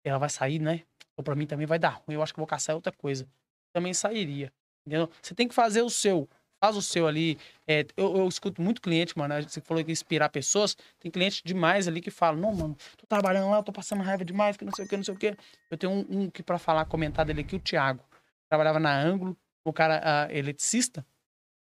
ela 0.05 0.19
vai 0.19 0.29
sair, 0.29 0.59
né? 0.59 0.83
Ou 1.17 1.25
pra 1.25 1.35
mim 1.35 1.47
também 1.47 1.67
vai 1.67 1.79
dar 1.79 2.03
ruim, 2.07 2.15
eu 2.15 2.23
acho 2.23 2.33
que 2.33 2.41
vou 2.41 2.47
caçar 2.47 2.75
outra 2.75 2.93
coisa. 2.93 3.29
Também 3.73 3.95
sairia. 3.95 4.53
Entendeu? 4.87 5.11
Você 5.21 5.35
tem 5.35 5.49
que 5.49 5.55
fazer 5.55 5.83
o 5.83 5.91
seu. 5.91 6.29
Faz 6.63 6.77
o 6.77 6.83
seu 6.83 7.07
ali. 7.07 7.39
É, 7.67 7.85
eu, 7.97 8.17
eu 8.17 8.29
escuto 8.29 8.63
muito 8.63 8.81
cliente, 8.81 9.17
mano. 9.19 9.35
Você 9.43 9.61
falou 9.61 9.85
que 9.85 9.93
inspirar 9.93 10.29
pessoas. 10.29 10.77
Tem 10.99 11.11
cliente 11.11 11.43
demais 11.45 11.87
ali 11.89 12.01
que 12.01 12.11
fala: 12.11 12.37
Não, 12.37 12.55
mano, 12.55 12.77
tô 12.97 13.07
trabalhando 13.07 13.51
lá, 13.51 13.63
tô 13.63 13.73
passando 13.73 14.03
raiva 14.03 14.25
demais, 14.25 14.57
que 14.57 14.65
não 14.65 14.73
sei 14.73 14.85
o 14.85 14.89
que, 14.89 14.97
não 14.97 15.05
sei 15.05 15.15
o 15.15 15.19
que. 15.19 15.37
Eu 15.71 15.77
tenho 15.77 15.93
um, 15.93 16.23
um 16.23 16.31
que 16.31 16.43
pra 16.43 16.59
falar, 16.59 16.85
comentar 16.87 17.27
dele 17.27 17.41
aqui, 17.43 17.57
o 17.57 17.61
Thiago. 17.61 18.03
Trabalhava 18.49 18.79
na 18.79 18.97
Ângulo, 18.97 19.37
o 19.65 19.73
cara 19.73 20.29
eletricista, 20.31 21.05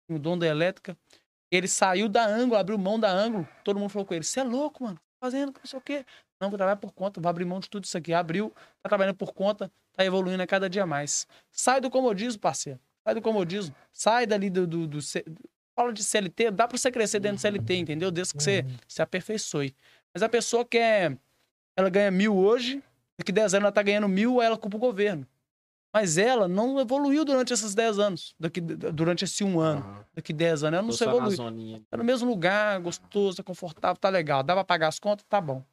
o 0.10 0.18
dono 0.18 0.40
da 0.40 0.48
elétrica. 0.48 0.98
Ele 1.52 1.68
saiu 1.68 2.08
da 2.08 2.26
Ângulo, 2.26 2.56
abriu 2.56 2.78
mão 2.78 3.00
da 3.00 3.12
Ângulo. 3.12 3.48
Todo 3.64 3.80
mundo 3.80 3.90
falou 3.90 4.06
com 4.06 4.14
ele: 4.14 4.24
Você 4.24 4.40
é 4.40 4.44
louco, 4.44 4.84
mano. 4.84 5.00
Fazendo, 5.22 5.54
não 5.58 5.66
sei 5.66 5.80
o 5.80 5.82
quê. 5.82 6.06
Não, 6.40 6.50
vou 6.50 6.58
trabalhar 6.58 6.78
por 6.78 6.94
conta, 6.94 7.20
vou 7.20 7.30
abrir 7.30 7.46
mão 7.46 7.60
de 7.60 7.70
tudo 7.70 7.84
isso 7.84 7.98
aqui. 7.98 8.14
Abriu, 8.14 8.54
tá 8.82 8.90
trabalhando 8.90 9.16
por 9.16 9.34
conta, 9.34 9.72
tá 9.94 10.06
evoluindo 10.06 10.42
a 10.42 10.48
cada 10.48 10.70
dia 10.70 10.86
mais. 10.86 11.28
Sai 11.52 11.82
do 11.82 11.90
comodismo, 11.90 12.40
parceiro. 12.40 12.80
Sai 13.04 13.16
do 13.16 13.22
comodismo. 13.22 13.76
Sai 13.92 14.26
dali 14.26 14.50
do. 14.50 14.66
do, 14.66 14.88
do, 14.88 15.00
do 15.00 15.02
fala 15.80 15.94
de 15.94 16.04
CLT, 16.04 16.52
dá 16.52 16.68
pra 16.68 16.78
você 16.78 16.92
crescer 16.92 17.22
dentro 17.22 17.38
do 17.38 17.42
CLT, 17.42 17.76
entendeu? 17.76 18.12
Desde 18.12 18.34
que 18.34 18.44
você 18.44 18.66
se 18.86 19.02
aperfeiçoe. 19.02 19.74
Mas 20.14 20.22
a 20.22 20.28
pessoa 20.28 20.66
quer. 20.66 21.18
Ela 21.78 21.90
ganha 21.90 22.12
mil 22.12 22.36
hoje, 22.36 22.84
daqui 23.18 23.32
10 23.32 23.54
anos 23.54 23.64
ela 23.64 23.72
tá 23.72 23.82
ganhando 23.82 24.10
mil, 24.10 24.42
aí 24.42 24.48
ela 24.48 24.58
culpa 24.58 24.76
o 24.76 24.80
governo. 24.80 25.26
Mas 25.94 26.18
ela 26.18 26.48
não 26.48 26.80
evoluiu 26.80 27.26
durante 27.26 27.52
esses 27.52 27.74
10 27.74 27.98
anos. 27.98 28.36
Daqui, 28.40 28.62
durante 28.62 29.24
esse 29.24 29.44
um 29.44 29.60
ano. 29.60 29.82
Aham. 29.82 30.06
Daqui 30.14 30.32
10 30.32 30.64
anos. 30.64 30.74
Ela 30.78 30.82
não 30.84 30.90
Tô 30.92 30.98
se 30.98 31.04
evoluiu. 31.04 31.84
Tá 31.90 31.98
no 31.98 32.04
mesmo 32.04 32.30
lugar, 32.30 32.80
gostoso, 32.80 33.44
confortável, 33.44 33.98
tá 33.98 34.10
legal. 34.10 34.44
Dá 34.44 34.54
pra 34.54 34.64
pagar 34.64 34.88
as 34.88 35.00
contas? 35.00 35.26
Tá 35.28 35.42
bom. 35.42 35.64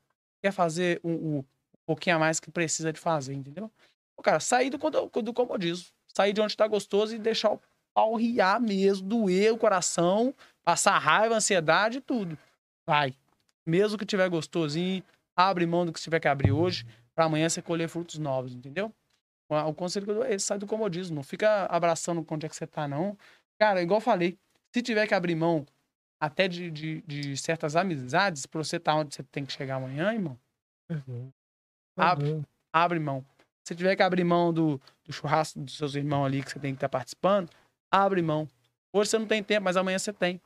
Quer 0.43 0.52
fazer 0.52 1.01
o, 1.02 1.10
o- 1.10 1.38
um 1.40 1.44
pouquinho 1.86 2.16
a 2.16 2.18
mais 2.18 2.40
que 2.40 2.51
precisa 2.51 2.93
de 2.93 2.98
fazer, 2.98 3.34
entendeu? 3.34 3.70
Ô, 4.16 4.22
cara, 4.22 4.40
sair 4.40 4.70
do, 4.70 4.78
do 5.22 5.32
comodismo. 5.34 5.86
Sair 6.09 6.32
de 6.32 6.40
onde 6.40 6.56
tá 6.56 6.66
gostoso 6.66 7.14
e 7.14 7.18
deixar 7.18 7.52
o 7.52 7.60
pau 7.94 8.14
riar 8.16 8.59
mesmo, 8.60 9.06
doer 9.06 9.52
o 9.52 9.59
coração, 9.59 10.34
passar 10.64 10.98
raiva, 10.98 11.34
ansiedade 11.36 11.98
e 11.98 12.01
tudo. 12.01 12.38
Vai. 12.86 13.14
Mesmo 13.66 13.98
que 13.98 14.06
tiver 14.06 14.28
gostosinho, 14.30 15.02
abre 15.36 15.66
mão 15.66 15.84
do 15.84 15.93
que 15.93 16.01
tiver 16.01 16.20
que 16.20 16.28
abrir 16.28 16.52
hoje, 16.52 16.86
pra 17.14 17.26
amanhã 17.26 17.48
você 17.48 17.60
colher 17.60 17.88
frutos 17.88 18.18
novos, 18.18 18.55
entendeu? 18.55 18.90
O, 19.48 19.74
conselho 19.74 20.05
que 20.05 20.10
eu 20.10 20.16
dou 20.16 20.24
é 20.24 20.35
esse, 20.35 20.47
sai 20.47 20.59
do 20.59 20.66
comodismo. 20.66 21.16
Não 21.16 21.23
fica 21.23 21.66
abraçando 21.66 22.24
onde 22.28 22.47
é 22.47 22.48
que 22.48 22.56
você 22.56 22.66
tá, 22.66 22.89
não. 22.89 23.16
Cara, 23.59 23.82
igual 23.82 23.98
eu 23.98 24.05
falei, 24.05 24.39
se 24.74 24.82
tiver 24.82 25.06
que 25.06 25.14
abrir 25.14 25.35
mão 25.35 25.64
até 26.20 26.48
de, 26.48 26.70
de, 26.70 27.02
de 27.02 27.36
certas 27.36 27.77
amizades, 27.77 28.47
pra 28.47 28.62
você 28.62 28.77
estar 28.77 28.94
onde 28.94 29.14
você 29.14 29.23
tem 29.23 29.44
que 29.44 29.52
chegar 29.52 29.77
amanhã, 29.77 30.12
irmão, 30.12 30.39
Abre. 31.97 32.43
abre 32.73 32.98
mão. 32.98 33.24
Se 33.66 33.74
tiver 33.74 33.97
que 33.97 34.02
abrir 34.02 34.24
mão 34.24 34.52
do, 34.52 34.81
do 35.05 35.12
churrasco 35.12 35.59
dos 35.60 35.77
seus 35.77 35.94
irmãos 35.94 36.27
ali 36.27 36.43
que 36.43 36.51
você 36.51 36.59
tem 36.59 36.73
que 36.73 36.77
estar 36.77 36.89
participando, 36.89 37.51
abre 37.90 38.23
mão. 38.23 38.48
Hoje 38.93 39.10
você 39.10 39.18
não 39.18 39.27
tem 39.27 39.43
tempo, 39.43 39.64
mas 39.64 39.77
amanhã 39.77 39.98
você 39.98 40.12
tem. 40.12 40.40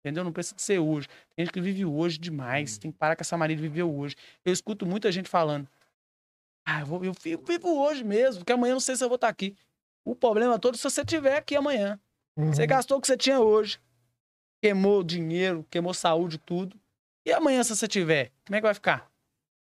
Entendeu? 0.00 0.24
Não 0.24 0.32
precisa 0.32 0.56
ser 0.58 0.78
hoje. 0.78 1.08
Tem 1.34 1.46
gente 1.46 1.52
que 1.52 1.60
vive 1.60 1.84
hoje 1.84 2.18
demais. 2.18 2.76
Tem 2.76 2.90
que 2.90 2.98
parar 2.98 3.16
com 3.16 3.22
essa 3.22 3.36
mania 3.38 3.56
de 3.56 3.62
viver 3.62 3.84
hoje. 3.84 4.16
Eu 4.44 4.52
escuto 4.52 4.84
muita 4.84 5.10
gente 5.10 5.28
falando. 5.28 5.66
Ah, 6.64 6.80
eu, 6.80 6.86
vou, 6.86 7.04
eu 7.04 7.14
fico, 7.14 7.44
vivo 7.44 7.78
hoje 7.78 8.02
mesmo, 8.02 8.40
porque 8.40 8.52
amanhã 8.52 8.72
eu 8.72 8.76
não 8.76 8.80
sei 8.80 8.96
se 8.96 9.04
eu 9.04 9.08
vou 9.08 9.16
estar 9.16 9.28
aqui. 9.28 9.54
O 10.04 10.14
problema 10.14 10.58
todo 10.58 10.74
é 10.74 10.78
se 10.78 10.84
você 10.84 11.02
estiver 11.02 11.36
aqui 11.36 11.54
amanhã. 11.54 12.00
Uhum. 12.36 12.52
Você 12.52 12.66
gastou 12.66 12.98
o 12.98 13.00
que 13.00 13.06
você 13.06 13.16
tinha 13.16 13.40
hoje. 13.40 13.78
Queimou 14.62 15.02
dinheiro, 15.02 15.66
queimou 15.70 15.92
saúde, 15.92 16.38
tudo. 16.38 16.78
E 17.26 17.32
amanhã, 17.32 17.62
se 17.62 17.74
você 17.74 17.86
tiver, 17.86 18.32
como 18.46 18.56
é 18.56 18.60
que 18.60 18.66
vai 18.66 18.74
ficar? 18.74 19.10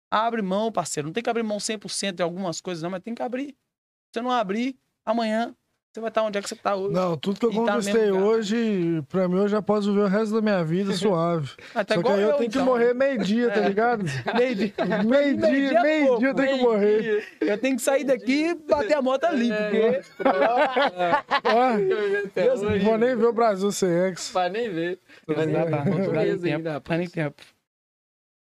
Abre 0.09 0.41
mão, 0.41 0.71
parceiro. 0.71 1.07
Não 1.07 1.13
tem 1.13 1.23
que 1.23 1.29
abrir 1.29 1.43
mão 1.43 1.57
100% 1.57 2.15
de 2.15 2.23
algumas 2.23 2.61
coisas, 2.61 2.81
não, 2.81 2.89
mas 2.89 3.03
tem 3.03 3.13
que 3.13 3.21
abrir. 3.21 3.49
Se 3.49 4.13
você 4.13 4.21
não 4.21 4.31
abrir, 4.31 4.77
amanhã 5.05 5.55
você 5.97 6.01
vai 6.01 6.09
estar 6.09 6.23
onde 6.23 6.37
é 6.37 6.41
que 6.41 6.47
você 6.47 6.53
está 6.53 6.75
hoje. 6.75 6.93
Não, 6.93 7.17
tudo 7.17 7.39
que 7.39 7.45
eu 7.47 7.49
tá 7.65 7.73
conquistei 7.73 8.11
lugar. 8.11 8.23
hoje, 8.23 9.01
pra 9.09 9.27
mim, 9.27 9.37
eu 9.37 9.47
já 9.47 9.61
posso 9.63 9.89
viver 9.91 10.03
o 10.03 10.07
resto 10.07 10.35
da 10.35 10.41
minha 10.41 10.63
vida 10.63 10.93
suave. 10.95 11.51
Ah, 11.73 11.83
tá 11.83 11.95
Só 11.95 12.03
que 12.03 12.09
aí 12.09 12.21
eu, 12.21 12.29
eu, 12.29 12.37
tenho 12.37 12.51
que 12.51 12.57
então. 12.57 12.65
morrer 12.65 12.93
meio-dia, 12.93 13.49
tá 13.49 13.61
É. 13.61 13.67
ligado? 13.67 14.03
Meio-dia. 14.37 14.73
Meio-dia, 15.05 15.81
Meio-dia 15.81 16.27
é 16.27 16.31
eu 16.31 16.35
tenho 16.35 16.57
que 16.57 16.63
morrer. 16.63 17.27
Eu 17.41 17.57
tenho 17.57 17.75
que 17.75 17.81
sair 17.81 18.03
daqui 18.03 18.49
e 18.49 18.55
bater 18.55 18.95
a 18.95 19.01
moto 19.01 19.23
ali, 19.23 19.51
É. 19.51 19.69
porque... 19.69 20.01
Ah, 21.43 21.77
Deus 22.35 22.61
não 22.61 22.79
vou 22.79 22.97
nem 22.97 23.15
ver 23.15 23.25
o 23.25 23.33
Brasil 23.33 23.71
ser 23.71 24.09
ex. 24.09 24.29
Vai 24.31 24.49
nem 24.49 24.69
ver. 24.69 24.99
Tá. 25.25 25.33
Dá 25.33 25.45
nem 25.45 26.37
tempo. 26.39 26.69
Rapaz. 26.69 26.99
nem 26.99 27.09
tempo. 27.09 27.43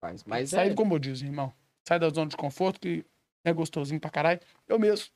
Mas, 0.01 0.23
mas 0.23 0.49
Sai 0.51 0.67
é, 0.67 0.69
do 0.69 0.75
comodismo, 0.75 1.27
irmão. 1.27 1.51
Sai 1.87 1.99
da 1.99 2.09
zona 2.09 2.29
de 2.29 2.37
conforto, 2.37 2.79
que 2.79 3.03
é 3.43 3.51
gostosinho 3.51 3.99
pra 3.99 4.09
caralho. 4.11 4.39
Eu 4.67 4.77
mesmo. 4.77 5.07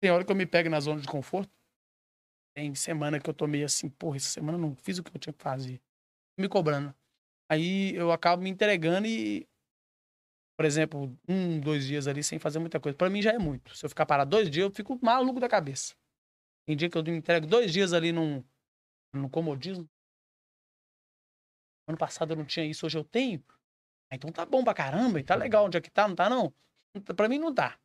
Tem 0.00 0.10
hora 0.10 0.24
que 0.24 0.32
eu 0.32 0.36
me 0.36 0.46
pego 0.46 0.68
na 0.68 0.80
zona 0.80 1.00
de 1.00 1.06
conforto. 1.06 1.50
Tem 2.54 2.74
semana 2.74 3.20
que 3.20 3.30
eu 3.30 3.34
tô 3.34 3.46
meio 3.46 3.64
assim, 3.64 3.88
porra, 3.88 4.16
essa 4.16 4.30
semana 4.30 4.58
eu 4.58 4.60
não 4.62 4.74
fiz 4.74 4.98
o 4.98 5.02
que 5.04 5.14
eu 5.14 5.20
tinha 5.20 5.32
que 5.32 5.42
fazer. 5.42 5.80
Me 6.38 6.48
cobrando. 6.48 6.94
Aí 7.50 7.94
eu 7.94 8.12
acabo 8.12 8.42
me 8.42 8.50
entregando 8.50 9.06
e, 9.06 9.48
por 10.56 10.64
exemplo, 10.64 11.16
um, 11.28 11.60
dois 11.60 11.86
dias 11.86 12.06
ali 12.06 12.22
sem 12.22 12.38
fazer 12.38 12.58
muita 12.58 12.80
coisa. 12.80 12.96
Pra 12.96 13.10
mim 13.10 13.22
já 13.22 13.32
é 13.32 13.38
muito. 13.38 13.74
Se 13.76 13.84
eu 13.84 13.88
ficar 13.88 14.06
parado 14.06 14.30
dois 14.30 14.50
dias, 14.50 14.64
eu 14.64 14.74
fico 14.74 14.98
maluco 15.02 15.40
da 15.40 15.48
cabeça. 15.48 15.94
Tem 16.66 16.76
dia 16.76 16.90
que 16.90 16.96
eu 16.96 17.02
me 17.02 17.16
entrego 17.16 17.46
dois 17.46 17.72
dias 17.72 17.92
ali 17.92 18.12
num, 18.12 18.44
num 19.12 19.28
comodismo. 19.28 19.88
Ano 21.88 21.98
passado 21.98 22.32
eu 22.32 22.36
não 22.36 22.44
tinha 22.44 22.64
isso, 22.64 22.86
hoje 22.86 22.98
eu 22.98 23.04
tenho. 23.04 23.44
Ah, 24.10 24.16
então 24.16 24.30
tá 24.30 24.44
bom 24.44 24.62
pra 24.62 24.74
caramba, 24.74 25.20
e 25.20 25.24
tá 25.24 25.34
legal 25.34 25.66
onde 25.66 25.76
é 25.76 25.80
que 25.80 25.90
tá, 25.90 26.06
não 26.06 26.14
tá 26.14 26.28
não? 26.28 26.52
Pra 27.16 27.28
mim 27.28 27.38
não 27.38 27.54
tá. 27.54 27.78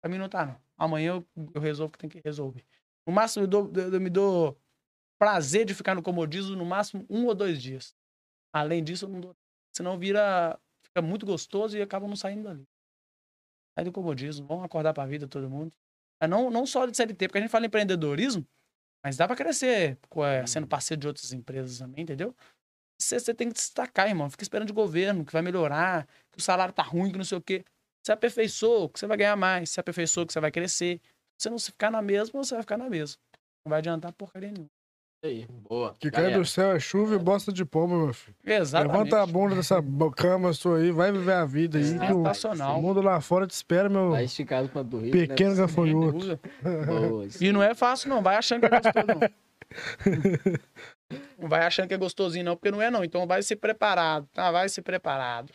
Pra 0.00 0.10
mim 0.10 0.18
não 0.18 0.28
tá 0.28 0.46
não. 0.46 0.60
Amanhã 0.76 1.14
eu, 1.14 1.50
eu 1.54 1.60
resolvo 1.60 1.90
o 1.90 1.92
que 1.92 1.98
tem 1.98 2.10
que 2.10 2.20
resolver. 2.24 2.64
No 3.06 3.12
máximo 3.12 3.44
eu, 3.44 3.48
dou- 3.48 3.72
eu- 3.74 4.00
me 4.00 4.10
dou 4.10 4.58
prazer 5.18 5.64
de 5.64 5.74
ficar 5.74 5.94
no 5.94 6.02
comodismo 6.02 6.56
no 6.56 6.64
máximo 6.64 7.04
um 7.10 7.26
ou 7.26 7.34
dois 7.34 7.60
dias. 7.60 7.94
Além 8.52 8.82
disso 8.82 9.04
eu 9.04 9.08
não 9.08 9.20
dou. 9.20 9.36
Senão 9.76 9.98
vira, 9.98 10.58
fica 10.84 11.02
muito 11.02 11.24
gostoso 11.26 11.76
e 11.76 11.82
acaba 11.82 12.06
não 12.08 12.16
saindo 12.16 12.44
dali. 12.44 12.66
Sai 13.76 13.84
do 13.84 13.92
comodismo, 13.92 14.46
vamos 14.46 14.64
acordar 14.64 14.92
pra 14.92 15.06
vida 15.06 15.28
todo 15.28 15.48
mundo. 15.48 15.72
É 16.22 16.26
não, 16.26 16.50
não 16.50 16.66
só 16.66 16.86
de 16.86 16.96
CLT, 16.96 17.28
porque 17.28 17.38
a 17.38 17.40
gente 17.40 17.50
fala 17.50 17.64
em 17.64 17.68
empreendedorismo, 17.68 18.46
mas 19.04 19.16
dá 19.16 19.26
pra 19.26 19.36
crescer 19.36 19.98
é, 20.24 20.46
sendo 20.46 20.66
parceiro 20.66 21.00
de 21.00 21.06
outras 21.06 21.32
empresas 21.32 21.78
também, 21.78 22.02
entendeu? 22.02 22.34
Você, 23.00 23.18
você 23.18 23.32
tem 23.32 23.48
que 23.48 23.54
destacar, 23.54 24.08
irmão. 24.08 24.28
Fica 24.28 24.42
esperando 24.42 24.66
de 24.66 24.74
governo, 24.74 25.24
que 25.24 25.32
vai 25.32 25.40
melhorar, 25.40 26.06
que 26.30 26.38
o 26.38 26.42
salário 26.42 26.74
tá 26.74 26.82
ruim, 26.82 27.10
que 27.10 27.16
não 27.16 27.24
sei 27.24 27.38
o 27.38 27.40
quê. 27.40 27.64
Se 28.04 28.12
aperfeiçoou, 28.12 28.90
que 28.90 28.98
você 28.98 29.06
vai 29.06 29.16
ganhar 29.16 29.36
mais. 29.36 29.70
Se 29.70 29.80
aperfeiçoou, 29.80 30.26
que 30.26 30.32
você 30.32 30.40
vai 30.40 30.50
crescer. 30.50 31.00
Se 31.40 31.44
você 31.44 31.50
não 31.50 31.58
se 31.58 31.70
ficar 31.70 31.90
na 31.90 32.02
mesma, 32.02 32.44
você 32.44 32.54
vai 32.54 32.62
ficar 32.62 32.76
na 32.76 32.90
mesma. 32.90 33.16
Não 33.64 33.70
vai 33.70 33.78
adiantar 33.78 34.12
porcaria 34.12 34.50
nenhuma. 34.50 34.66
aí. 35.24 35.46
Boa. 35.66 35.94
Que 35.98 36.10
cai 36.10 36.34
do 36.34 36.44
céu 36.44 36.72
é 36.72 36.78
chuva 36.78 37.14
e 37.14 37.18
bosta 37.18 37.50
de 37.50 37.64
pomba, 37.64 37.96
meu 37.96 38.12
filho. 38.12 38.36
Exatamente. 38.44 38.92
Levanta 38.92 39.22
a 39.22 39.26
bunda 39.26 39.54
dessa 39.54 39.76
cama 40.16 40.52
sua 40.52 40.76
aí, 40.78 40.90
vai 40.90 41.10
viver 41.10 41.32
a 41.32 41.46
vida 41.46 41.78
aí. 41.78 41.84
o, 42.12 42.26
Sensacional. 42.26 42.78
o 42.78 42.82
mundo 42.82 43.00
lá 43.00 43.22
fora 43.22 43.46
te 43.46 43.52
espera, 43.52 43.88
meu 43.88 44.10
Tá 44.12 44.22
esticado 44.22 44.68
pra 44.68 44.82
dormir. 44.82 45.12
pequeno 45.12 45.52
né? 45.54 45.56
gafanhoto. 45.56 46.18
E 47.40 47.50
não 47.52 47.62
é 47.62 47.74
fácil, 47.74 48.10
não. 48.10 48.22
Vai 48.22 48.36
achando 48.36 48.60
que 48.60 48.66
é 48.66 48.70
gostoso, 48.70 49.06
não. 49.06 49.20
Não 51.38 51.48
vai 51.48 51.62
achando 51.64 51.88
que 51.88 51.94
é 51.94 51.96
gostosinho, 51.96 52.44
não, 52.44 52.54
porque 52.56 52.70
não 52.70 52.80
é, 52.82 52.88
não. 52.90 53.02
Então 53.02 53.26
vai 53.26 53.42
ser 53.42 53.56
preparado, 53.56 54.28
tá? 54.32 54.50
Vai 54.52 54.68
ser 54.68 54.82
preparado. 54.82 55.52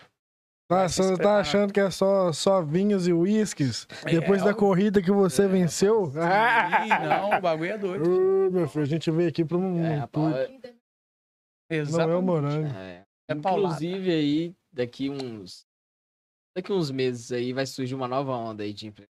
Tá, 0.68 0.90
se 0.90 0.98
você 0.98 1.10
tá 1.12 1.16
preparar. 1.16 1.42
achando 1.42 1.72
que 1.74 1.80
é 1.80 1.92
só, 1.92 2.32
só 2.34 2.62
vinhos 2.62 3.08
e 3.08 3.14
uísques? 3.14 3.88
Depois 4.04 4.42
É, 4.42 4.46
da 4.46 4.52
ó. 4.52 4.54
corrida 4.56 5.00
que 5.02 5.12
você 5.12 5.48
venceu? 5.48 6.12
Ah! 6.18 6.86
Ih, 6.86 6.90
não, 7.08 7.38
o 7.38 7.42
bagulho 7.42 7.72
é 7.72 7.78
doido. 7.78 8.48
Ô, 8.48 8.50
meu 8.52 8.68
filho, 8.68 8.84
a 8.84 8.88
gente 8.88 9.12
veio 9.12 9.30
aqui 9.30 9.46
pra 9.46 9.58
um. 9.58 9.86
É, 9.86 9.96
rapaz, 9.98 10.24
não 10.34 10.34
é 10.34 10.42
o 11.70 11.82
Exatamente. 11.82 12.24
morango. 12.24 12.68
é. 12.78 13.04
É 13.28 13.36
paulada. 13.36 13.76
Inclusive 13.76 14.12
aí, 14.12 14.56
daqui 14.72 15.10
uns. 15.10 15.66
Daqui 16.56 16.72
uns 16.72 16.90
meses 16.92 17.32
aí 17.32 17.54
vai 17.54 17.66
surgir 17.66 17.94
uma 17.96 18.08
nova 18.08 18.32
onda 18.36 18.64
aí 18.64 18.72
de 18.74 18.88
empresas 18.88 19.10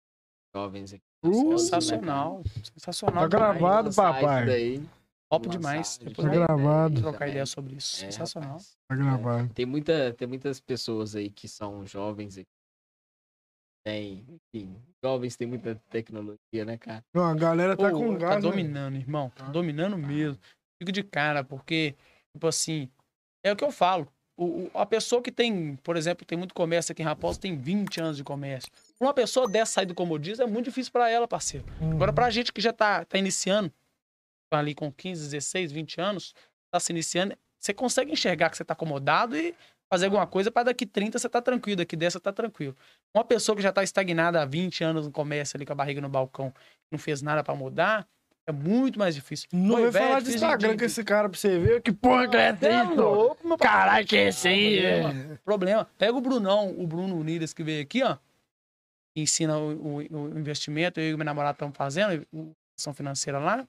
jovens 0.55 0.93
aqui. 0.93 1.03
Uh, 1.25 1.57
Sensacional. 1.57 2.41
Sensacional. 2.73 3.23
Tá 3.23 3.27
gravado, 3.27 3.93
papai. 3.93 4.81
Top 5.39 5.49
demais. 5.49 5.97
Depois 5.97 6.27
Tá 6.27 6.33
gravado. 6.33 7.01
trocar 7.01 7.27
ideia 7.27 7.45
sobre 7.45 7.75
isso. 7.75 7.97
É, 8.05 8.11
Sensacional. 8.11 8.57
Tá 8.87 8.95
gravado. 8.95 9.53
Tem, 9.53 9.65
muita, 9.65 10.13
tem 10.13 10.27
muitas 10.27 10.59
pessoas 10.59 11.15
aí 11.15 11.29
que 11.29 11.47
são 11.47 11.85
jovens 11.85 12.37
aqui. 12.37 12.47
Tem, 13.85 14.23
enfim, 14.55 14.75
jovens 15.03 15.35
têm 15.35 15.45
muita 15.47 15.75
tecnologia, 15.89 16.63
né, 16.65 16.77
cara? 16.77 17.03
Não, 17.13 17.25
a 17.25 17.35
galera 17.35 17.75
tá 17.75 17.89
Pô, 17.91 17.97
com 17.99 18.13
tá 18.13 18.19
gás. 18.19 18.35
né? 18.43 18.49
dominando, 18.49 18.95
irmão. 18.95 19.29
Tá 19.35 19.45
Tá. 19.45 19.51
dominando 19.51 19.97
mesmo. 19.97 20.39
Fico 20.81 20.91
de 20.91 21.03
cara, 21.03 21.43
porque, 21.43 21.93
tipo 22.33 22.47
assim, 22.47 22.89
é 23.43 23.51
o 23.51 23.55
que 23.57 23.63
eu 23.63 23.71
falo. 23.71 24.07
O, 24.37 24.45
o- 24.45 24.71
a 24.73 24.85
pessoa 24.85 25.21
que 25.21 25.31
tem, 25.31 25.75
por 25.83 25.97
exemplo, 25.97 26.25
tem 26.25 26.37
muito 26.37 26.53
comércio 26.55 26.91
aqui 26.93 27.01
em 27.01 27.05
Raposa, 27.05 27.39
tem 27.39 27.57
20 27.57 27.99
anos 27.99 28.15
de 28.17 28.23
comércio. 28.23 28.71
Uma 28.99 29.13
pessoa 29.13 29.49
dessa 29.49 29.73
sair 29.73 29.85
do 29.85 29.93
comodismo 29.93 30.43
é 30.43 30.47
muito 30.47 30.65
difícil 30.65 30.91
pra 30.91 31.09
ela, 31.09 31.27
parceiro. 31.27 31.65
Hum. 31.81 31.91
Agora, 31.91 32.13
pra 32.13 32.29
gente 32.29 32.53
que 32.53 32.61
já 32.61 32.71
tá, 32.71 33.03
tá 33.03 33.17
iniciando, 33.17 33.71
tá 34.53 34.59
ali 34.59 34.75
com 34.75 34.91
15, 34.91 35.23
16, 35.31 35.71
20 35.71 35.99
anos, 35.99 36.35
tá 36.71 36.79
se 36.79 36.91
iniciando, 36.93 37.35
você 37.59 37.73
consegue 37.73 38.11
enxergar 38.11 38.49
que 38.51 38.57
você 38.57 38.63
tá 38.63 38.73
acomodado 38.73 39.35
e 39.35 39.55
fazer 39.91 40.05
alguma 40.05 40.27
coisa 40.27 40.51
para 40.51 40.63
daqui 40.65 40.85
30 40.85 41.17
você 41.17 41.27
tá 41.27 41.41
tranquilo, 41.41 41.77
daqui 41.77 41.95
10 41.95 42.13
você 42.13 42.19
tá 42.19 42.31
tranquilo. 42.31 42.75
Uma 43.15 43.23
pessoa 43.25 43.55
que 43.55 43.61
já 43.61 43.71
tá 43.71 43.83
estagnada 43.83 44.41
há 44.41 44.45
20 44.45 44.83
anos 44.83 45.05
no 45.05 45.11
comércio 45.11 45.57
ali 45.57 45.65
com 45.65 45.73
a 45.73 45.75
barriga 45.75 46.01
no 46.01 46.09
balcão, 46.09 46.53
não 46.91 46.99
fez 46.99 47.21
nada 47.21 47.43
para 47.43 47.55
mudar, 47.55 48.07
é 48.45 48.51
muito 48.51 48.99
mais 48.99 49.15
difícil. 49.15 49.47
Não 49.53 49.81
vai 49.81 49.91
falar 49.91 50.19
de 50.21 50.35
Instagram 50.35 50.77
com 50.77 50.83
esse 50.85 51.03
cara 51.03 51.29
pra 51.29 51.39
você 51.39 51.57
ver. 51.57 51.81
Que 51.81 51.91
porra 51.91 52.27
que 52.27 52.35
é 52.37 52.49
é 52.49 52.53
meu 53.43 53.57
Caralho, 53.57 54.05
que 54.05 54.17
é 54.17 54.27
esse 54.27 54.47
aí? 54.47 54.81
Problema. 54.81 55.39
Problema. 55.45 55.89
Pega 55.97 56.13
o 56.17 56.21
Brunão, 56.21 56.69
o 56.77 56.85
Bruno 56.85 57.17
Unidas 57.17 57.53
que 57.53 57.63
veio 57.63 57.81
aqui, 57.81 58.03
ó. 58.03 58.17
Que 59.15 59.21
ensina 59.21 59.57
o, 59.57 59.99
o- 59.99 60.33
o 60.33 60.37
investimento. 60.39 60.99
Eu 60.99 61.13
e 61.13 61.15
meu 61.15 61.23
namorado 61.25 61.55
estamos 61.55 61.77
fazendo, 61.77 62.25
ação 62.77 62.93
financeira 62.93 63.39
lá. 63.39 63.65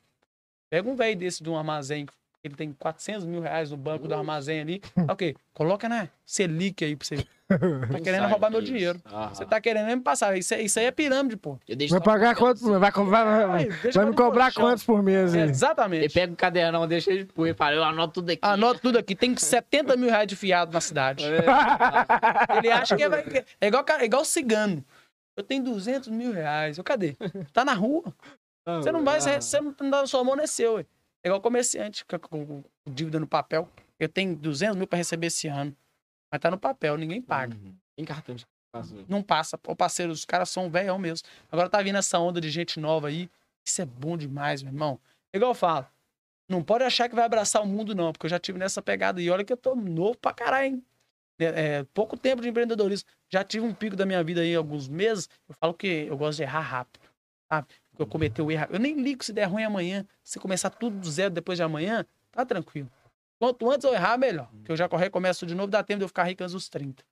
Pega 0.74 0.90
um 0.90 0.96
velho 0.96 1.16
desse 1.16 1.40
de 1.40 1.48
um 1.48 1.56
armazém. 1.56 2.04
Ele 2.42 2.56
tem 2.56 2.72
400 2.72 3.24
mil 3.24 3.40
reais 3.40 3.70
no 3.70 3.76
banco 3.76 4.08
do 4.08 4.14
armazém 4.14 4.60
ali. 4.60 4.82
Ok, 5.08 5.36
coloca 5.52 5.88
na 5.88 6.08
Selic 6.26 6.84
aí 6.84 6.96
pra 6.96 7.06
você. 7.06 7.24
Tá 7.92 8.00
querendo 8.00 8.26
roubar 8.26 8.50
meu 8.50 8.60
dinheiro. 8.60 9.00
Você 9.28 9.46
tá 9.46 9.60
querendo 9.60 9.86
me 9.86 10.00
passar. 10.02 10.36
Isso, 10.36 10.52
isso 10.56 10.80
aí 10.80 10.86
é 10.86 10.90
pirâmide, 10.90 11.36
pô. 11.36 11.60
Vai 11.90 12.00
pagar 12.00 12.34
quanto? 12.34 12.64
Vai, 12.64 12.90
vai, 12.90 12.90
vai, 12.90 13.68
vai, 13.68 14.04
me 14.06 14.16
cobrar 14.16 14.46
colchão. 14.46 14.64
quantos 14.64 14.82
por 14.82 15.00
mês 15.00 15.32
É, 15.32 15.42
aí? 15.44 15.50
exatamente. 15.50 16.04
Ele 16.06 16.12
pega 16.12 16.32
o 16.32 16.36
cadernão, 16.36 16.88
deixa 16.88 17.12
ele 17.12 17.26
pôr. 17.26 17.46
Ele 17.46 17.54
fala, 17.54 17.76
eu 17.76 17.84
anoto 17.84 18.14
tudo 18.14 18.30
aqui. 18.30 18.40
Anota 18.42 18.80
tudo 18.80 18.98
aqui. 18.98 19.14
Tem 19.14 19.36
70 19.36 19.96
mil 19.96 20.08
reais 20.10 20.26
de 20.26 20.34
fiado 20.34 20.72
na 20.72 20.80
cidade. 20.80 21.24
É. 21.24 21.38
Ele 22.58 22.70
acha 22.70 22.96
que 22.96 23.04
é, 23.04 23.44
é 23.60 23.66
igual, 23.68 23.84
é 24.00 24.04
igual 24.04 24.24
cigano. 24.24 24.84
Eu 25.36 25.44
tenho 25.44 25.62
200 25.62 26.08
mil 26.08 26.32
reais. 26.32 26.78
Eu, 26.78 26.82
cadê? 26.82 27.14
Tá 27.52 27.64
na 27.64 27.74
rua. 27.74 28.12
Você 28.66 28.90
não 28.90 29.04
vai, 29.04 29.20
você, 29.20 29.40
você 29.40 29.60
não 29.60 29.72
tá 29.72 29.84
na 29.84 30.06
sua 30.06 30.24
mão, 30.24 30.36
não 30.36 30.44
é 30.44 30.46
seu. 30.46 30.74
ué. 30.74 30.86
É 31.22 31.28
igual 31.28 31.40
comerciante, 31.40 32.00
fica 32.00 32.18
com, 32.18 32.62
dívida 32.88 33.18
no 33.18 33.26
papel. 33.26 33.68
Eu 33.98 34.08
tenho 34.08 34.36
200 34.36 34.76
mil 34.76 34.86
pra 34.86 34.96
receber 34.96 35.28
esse 35.28 35.48
ano. 35.48 35.74
Mas 36.30 36.40
tá 36.40 36.50
no 36.50 36.58
papel, 36.58 36.96
ninguém 36.96 37.22
paga. 37.22 37.56
Uhum. 37.56 37.74
Tem 37.96 38.04
cartão 38.04 38.34
de. 38.34 38.44
Não 39.08 39.22
passa. 39.22 39.58
O 39.68 39.76
parceiro, 39.76 40.12
os 40.12 40.24
caras 40.24 40.50
são 40.50 40.68
velhão 40.68 40.98
mesmo. 40.98 41.26
Agora 41.50 41.70
tá 41.70 41.80
vindo 41.80 41.96
essa 41.96 42.18
onda 42.18 42.40
de 42.40 42.50
gente 42.50 42.80
nova 42.80 43.08
aí. 43.08 43.30
Isso 43.66 43.80
é 43.80 43.86
bom 43.86 44.16
demais, 44.16 44.62
meu 44.62 44.72
irmão. 44.72 45.00
É 45.32 45.36
Igual 45.36 45.52
eu 45.52 45.54
falo. 45.54 45.86
Não 46.48 46.62
pode 46.62 46.84
achar 46.84 47.08
que 47.08 47.14
vai 47.14 47.24
abraçar 47.24 47.62
o 47.62 47.66
mundo, 47.66 47.94
não, 47.94 48.12
porque 48.12 48.26
eu 48.26 48.30
já 48.30 48.38
tive 48.38 48.58
nessa 48.58 48.82
pegada. 48.82 49.22
E 49.22 49.30
olha 49.30 49.44
que 49.44 49.52
eu 49.52 49.56
tô 49.56 49.74
novo 49.74 50.18
pra 50.18 50.34
caralho, 50.34 50.66
hein? 50.66 50.84
É, 51.38 51.44
é, 51.44 51.84
pouco 51.94 52.16
tempo 52.16 52.42
de 52.42 52.48
empreendedorismo. 52.48 53.08
Já 53.32 53.42
tive 53.42 53.64
um 53.64 53.72
pico 53.72 53.96
da 53.96 54.04
minha 54.04 54.22
vida 54.22 54.40
aí 54.40 54.54
alguns 54.54 54.88
meses. 54.88 55.28
Eu 55.48 55.54
falo 55.54 55.72
que 55.72 55.86
eu 55.86 56.16
gosto 56.16 56.38
de 56.38 56.42
errar 56.42 56.60
rápido. 56.60 57.00
Sabe? 57.50 57.68
Eu 57.98 58.06
cometi 58.06 58.42
o 58.42 58.50
erro. 58.50 58.66
Eu 58.70 58.78
nem 58.78 59.00
ligo 59.00 59.24
se 59.24 59.32
der 59.32 59.44
ruim 59.44 59.64
amanhã. 59.64 60.04
Se 60.22 60.38
começar 60.38 60.70
tudo 60.70 60.98
do 60.98 61.10
zero 61.10 61.32
depois 61.32 61.56
de 61.58 61.62
amanhã, 61.62 62.04
tá 62.32 62.44
tranquilo. 62.44 62.90
Quanto 63.38 63.70
antes 63.70 63.84
eu 63.84 63.92
errar, 63.92 64.16
melhor. 64.18 64.48
Porque 64.50 64.72
eu 64.72 64.76
já 64.76 64.88
correr, 64.88 65.10
começo 65.10 65.44
de 65.46 65.54
novo, 65.54 65.68
dá 65.68 65.82
tempo 65.82 65.98
de 65.98 66.04
eu 66.04 66.08
ficar 66.08 66.24
rico 66.24 66.42
antes 66.42 66.52
dos 66.52 66.68
30. 66.68 67.04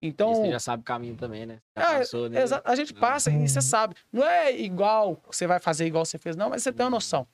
Então. 0.00 0.30
E 0.32 0.34
você 0.36 0.50
já 0.50 0.60
sabe 0.60 0.80
o 0.82 0.84
caminho 0.84 1.16
também, 1.16 1.44
né? 1.46 1.60
Já 1.76 1.82
Ah, 1.82 1.98
passou, 1.98 2.28
né? 2.28 2.38
A 2.64 2.74
gente 2.76 2.94
passa 2.94 3.30
e 3.30 3.48
você 3.48 3.60
sabe. 3.60 3.94
Não 4.12 4.24
é 4.24 4.56
igual 4.58 5.20
você 5.26 5.46
vai 5.46 5.58
fazer 5.58 5.86
igual 5.86 6.04
você 6.04 6.18
fez, 6.18 6.36
não, 6.36 6.50
mas 6.50 6.62
você 6.62 6.72
tem 6.72 6.84
uma 6.84 6.90
noção. 6.90 7.26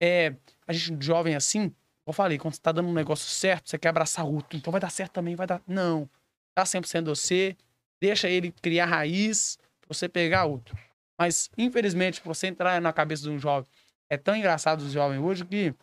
É, 0.00 0.34
a 0.66 0.72
gente 0.72 1.04
jovem 1.04 1.34
assim, 1.34 1.68
como 1.68 1.74
eu 2.08 2.12
falei, 2.12 2.38
quando 2.38 2.54
você 2.54 2.60
tá 2.60 2.72
dando 2.72 2.88
um 2.88 2.92
negócio 2.92 3.28
certo, 3.28 3.68
você 3.68 3.78
quer 3.78 3.88
abraçar 3.88 4.24
outro. 4.24 4.56
Então 4.56 4.70
vai 4.70 4.80
dar 4.80 4.90
certo 4.90 5.12
também, 5.12 5.34
vai 5.34 5.46
dar. 5.46 5.60
Não. 5.66 6.08
Tá 6.54 6.64
100% 6.64 7.04
você, 7.06 7.56
deixa 8.00 8.28
ele 8.28 8.50
criar 8.62 8.86
raiz 8.86 9.58
pra 9.80 9.94
você 9.94 10.08
pegar 10.08 10.44
outro. 10.46 10.76
Mas, 11.18 11.50
infelizmente, 11.56 12.20
pra 12.20 12.32
você 12.32 12.46
entrar 12.46 12.80
na 12.80 12.92
cabeça 12.92 13.22
de 13.22 13.30
um 13.30 13.38
jovem, 13.38 13.70
é 14.10 14.16
tão 14.16 14.36
engraçado 14.36 14.82
os 14.82 14.92
jovens 14.92 15.18
hoje 15.18 15.44
que 15.44 15.74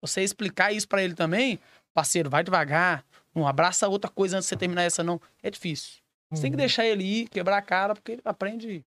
você 0.00 0.22
explicar 0.22 0.72
isso 0.72 0.88
pra 0.88 1.02
ele 1.02 1.14
também, 1.14 1.58
parceiro, 1.94 2.28
vai 2.28 2.42
devagar, 2.42 3.04
não 3.34 3.46
abraça 3.46 3.88
outra 3.88 4.10
coisa 4.10 4.36
antes 4.36 4.46
de 4.46 4.50
você 4.50 4.56
terminar 4.56 4.82
essa, 4.82 5.02
não. 5.02 5.20
É 5.42 5.50
difícil. 5.50 6.02
Você 6.30 6.42
tem 6.42 6.50
que 6.50 6.56
deixar 6.56 6.84
ele 6.84 7.04
ir, 7.04 7.28
quebrar 7.28 7.58
a 7.58 7.62
cara, 7.62 7.94
porque 7.94 8.12
ele 8.12 8.22
aprende 8.24 8.84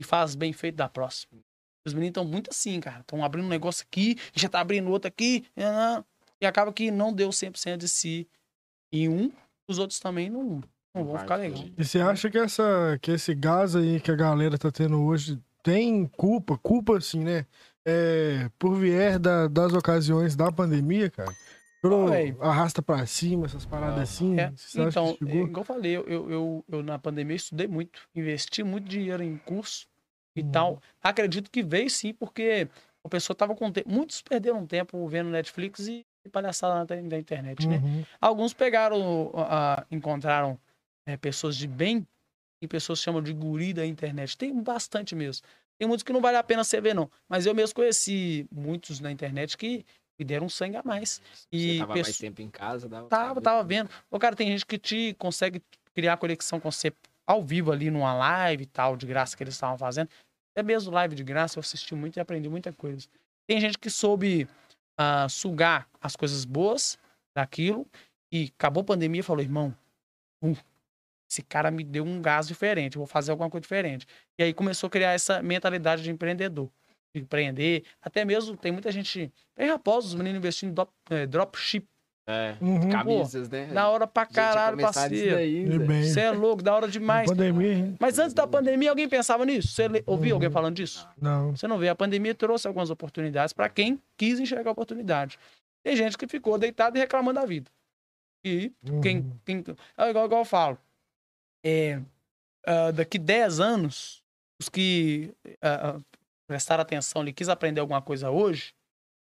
e 0.00 0.04
faz 0.04 0.34
bem 0.34 0.52
feito 0.52 0.76
da 0.76 0.88
próxima. 0.88 1.40
Os 1.86 1.94
meninos 1.94 2.10
estão 2.10 2.24
muito 2.24 2.50
assim, 2.50 2.80
cara. 2.80 3.00
Estão 3.00 3.24
abrindo 3.24 3.46
um 3.46 3.48
negócio 3.48 3.84
aqui, 3.86 4.16
já 4.34 4.48
tá 4.48 4.60
abrindo 4.60 4.90
outro 4.90 5.08
aqui, 5.08 5.46
e, 6.40 6.46
acaba 6.46 6.72
que 6.72 6.90
não 6.90 7.12
deu 7.12 7.30
100% 7.30 7.78
de 7.78 7.88
si. 7.88 8.28
E 8.92 9.08
um, 9.08 9.32
os 9.68 9.78
outros 9.78 10.00
também 10.00 10.28
não, 10.28 10.62
não 10.94 11.04
vai 11.04 11.20
ficar 11.20 11.36
legal. 11.36 11.64
E 11.76 11.84
você 11.84 12.00
acha 12.00 12.30
que, 12.30 12.38
essa, 12.38 12.98
que 13.00 13.10
esse 13.12 13.34
gás 13.34 13.76
aí 13.76 14.00
que 14.00 14.10
a 14.10 14.16
galera 14.16 14.58
tá 14.58 14.70
tendo 14.70 15.02
hoje 15.02 15.40
tem 15.62 16.06
culpa? 16.06 16.56
Culpa, 16.58 16.96
assim, 16.98 17.22
né? 17.24 17.46
É, 17.84 18.50
por 18.58 18.74
vier 18.74 19.18
da- 19.18 19.48
das 19.48 19.72
ocasiões 19.72 20.36
da 20.36 20.50
pandemia, 20.52 21.10
cara? 21.10 21.34
Pelo 21.80 22.08
Ah, 22.40 22.48
arrasta 22.50 22.82
pra 22.82 23.06
cima, 23.06 23.46
essas 23.46 23.64
paradas 23.64 23.98
Ah, 23.98 24.02
assim? 24.02 24.36
É, 24.38 24.52
então, 24.74 25.14
que 25.14 25.24
é, 25.24 25.34
igual 25.36 25.50
eu 25.58 25.64
falei, 25.64 25.96
eu, 25.96 26.04
eu, 26.06 26.30
eu, 26.30 26.64
eu 26.68 26.82
na 26.82 26.98
pandemia 26.98 27.36
estudei 27.36 27.68
muito, 27.68 28.00
investi 28.14 28.62
muito 28.64 28.88
dinheiro 28.88 29.22
em 29.22 29.38
curso 29.38 29.86
e 30.34 30.42
Uhum. 30.42 30.50
tal. 30.50 30.82
Acredito 31.02 31.50
que 31.50 31.62
veio 31.62 31.88
sim, 31.88 32.12
porque 32.12 32.68
a 33.04 33.08
pessoa 33.08 33.36
tava 33.36 33.54
com 33.54 33.70
tempo. 33.70 33.88
Muitos 33.88 34.20
perderam 34.22 34.66
tempo 34.66 35.06
vendo 35.06 35.30
Netflix 35.30 35.86
e, 35.86 36.04
palhaçada 36.32 36.94
na, 37.00 37.16
internet, 37.18 37.66
né? 37.66 37.76
Uhum. 37.76 38.04
Alguns 38.20 38.52
pegaram, 38.52 39.32
ah, 39.34 39.86
encontraram 39.90 40.58
eh, 41.08 41.16
pessoas 41.16 41.56
de 41.56 41.66
bem 41.66 42.06
e 42.62 42.68
pessoas 42.68 42.98
que 43.00 43.04
chamam 43.04 43.22
de 43.22 43.32
guri 43.32 43.72
da 43.72 43.86
internet. 43.86 44.36
Tem 44.36 44.54
bastante 44.62 45.14
mesmo. 45.14 45.46
Tem 45.78 45.88
muitos 45.88 46.02
que 46.02 46.12
não 46.12 46.20
vale 46.20 46.36
a 46.36 46.42
pena 46.42 46.62
você 46.62 46.80
ver, 46.80 46.94
não. 46.94 47.10
Mas 47.28 47.46
eu 47.46 47.54
mesmo 47.54 47.74
conheci 47.74 48.46
muitos 48.52 49.00
na 49.00 49.10
internet 49.10 49.56
que 49.56 49.86
me 50.18 50.24
deram 50.24 50.48
sangue 50.48 50.76
a 50.76 50.82
mais. 50.82 51.22
E 51.50 51.74
Você 51.74 51.78
tava 51.78 51.94
mais 51.94 52.06
pesso- 52.08 52.20
tempo 52.20 52.42
em 52.42 52.50
casa, 52.50 52.88
dava 52.88 53.08
Tava, 53.08 53.40
tava 53.40 53.64
vendo. 53.64 53.88
O 54.10 54.18
cara, 54.18 54.36
tem 54.36 54.48
gente 54.48 54.66
que 54.66 54.76
te 54.78 55.14
consegue 55.18 55.62
criar 55.94 56.16
conexão 56.18 56.60
com 56.60 56.70
você 56.70 56.92
ao 57.26 57.42
vivo 57.42 57.72
ali 57.72 57.90
numa 57.90 58.12
live 58.14 58.64
e 58.64 58.66
tal, 58.66 58.96
de 58.96 59.06
graça 59.06 59.36
que 59.36 59.42
eles 59.42 59.54
estavam 59.54 59.78
fazendo. 59.78 60.08
Até 60.54 60.62
mesmo 60.62 60.92
live 60.92 61.14
de 61.14 61.22
graça, 61.24 61.58
eu 61.58 61.60
assisti 61.60 61.94
muito 61.94 62.16
e 62.16 62.20
aprendi 62.20 62.48
muita 62.48 62.72
coisa. 62.72 63.06
Tem 63.46 63.60
gente 63.60 63.78
que 63.78 63.88
soube 63.88 64.48
ah, 64.98 65.28
sugar 65.28 65.88
as 66.00 66.16
coisas 66.16 66.44
boas 66.44 66.98
daquilo 67.36 67.86
e 68.32 68.52
acabou 68.58 68.80
a 68.80 68.84
pandemia 68.84 69.20
e 69.20 69.22
falou, 69.22 69.42
irmão, 69.42 69.72
hum, 70.42 70.54
esse 71.28 71.42
cara 71.42 71.70
me 71.70 71.84
deu 71.84 72.04
um 72.04 72.22
gás 72.22 72.48
diferente, 72.48 72.96
vou 72.96 73.06
fazer 73.06 73.30
alguma 73.30 73.50
coisa 73.50 73.62
diferente. 73.62 74.06
E 74.38 74.42
aí 74.42 74.54
começou 74.54 74.86
a 74.86 74.90
criar 74.90 75.12
essa 75.12 75.42
mentalidade 75.42 76.02
de 76.02 76.10
empreendedor. 76.10 76.70
De 77.14 77.20
empreender. 77.22 77.84
Até 78.02 78.24
mesmo 78.24 78.56
tem 78.56 78.72
muita 78.72 78.90
gente. 78.92 79.32
Tem 79.54 79.68
raposos, 79.68 80.10
os 80.12 80.14
meninos 80.18 80.38
investindo 80.38 80.70
em 80.70 80.74
drop, 80.74 80.92
eh, 81.10 81.26
dropship. 81.26 81.86
É, 82.30 82.56
Uhum. 82.60 82.90
camisas, 82.90 83.48
né? 83.48 83.68
Da 83.72 83.88
hora 83.88 84.06
pra 84.06 84.26
caralho, 84.26 84.76
parceiro. 84.78 85.38
Você 86.02 86.20
é 86.20 86.30
louco, 86.30 86.62
da 86.62 86.74
hora 86.74 86.86
demais. 86.86 87.30
Pandemia, 87.30 87.72
hein? 87.72 87.96
Mas 87.98 88.18
antes 88.18 88.34
da 88.34 88.46
pandemia, 88.46 88.90
alguém 88.90 89.08
pensava 89.08 89.46
nisso? 89.46 89.68
Você 89.68 89.88
ouviu 90.04 90.34
alguém 90.34 90.50
falando 90.50 90.76
disso? 90.76 91.08
Não. 91.18 91.56
Você 91.56 91.66
não 91.66 91.78
vê. 91.78 91.88
A 91.88 91.94
pandemia 91.94 92.34
trouxe 92.34 92.66
algumas 92.68 92.90
oportunidades 92.90 93.54
para 93.54 93.66
quem 93.70 93.98
quis 94.18 94.38
enxergar 94.38 94.68
a 94.68 94.72
oportunidade. 94.72 95.38
Tem 95.82 95.96
gente 95.96 96.18
que 96.18 96.26
ficou 96.28 96.58
deitado 96.58 96.98
e 96.98 97.00
reclamando 97.00 97.40
da 97.40 97.46
vida. 97.46 97.70
E 98.44 98.72
Uhum. 98.86 99.00
quem. 99.00 99.32
quem 99.46 99.64
é 99.96 100.10
igual, 100.10 100.26
igual 100.26 100.42
eu 100.42 100.44
falo. 100.44 100.78
É, 101.64 102.00
ah, 102.66 102.90
daqui 102.90 103.18
10 103.18 103.60
anos, 103.60 104.22
os 104.60 104.68
que 104.68 105.34
ah, 105.62 106.00
prestaram 106.46 106.82
atenção 106.82 107.22
ali, 107.22 107.32
quis 107.32 107.48
aprender 107.48 107.80
alguma 107.80 108.00
coisa 108.02 108.30
hoje, 108.30 108.74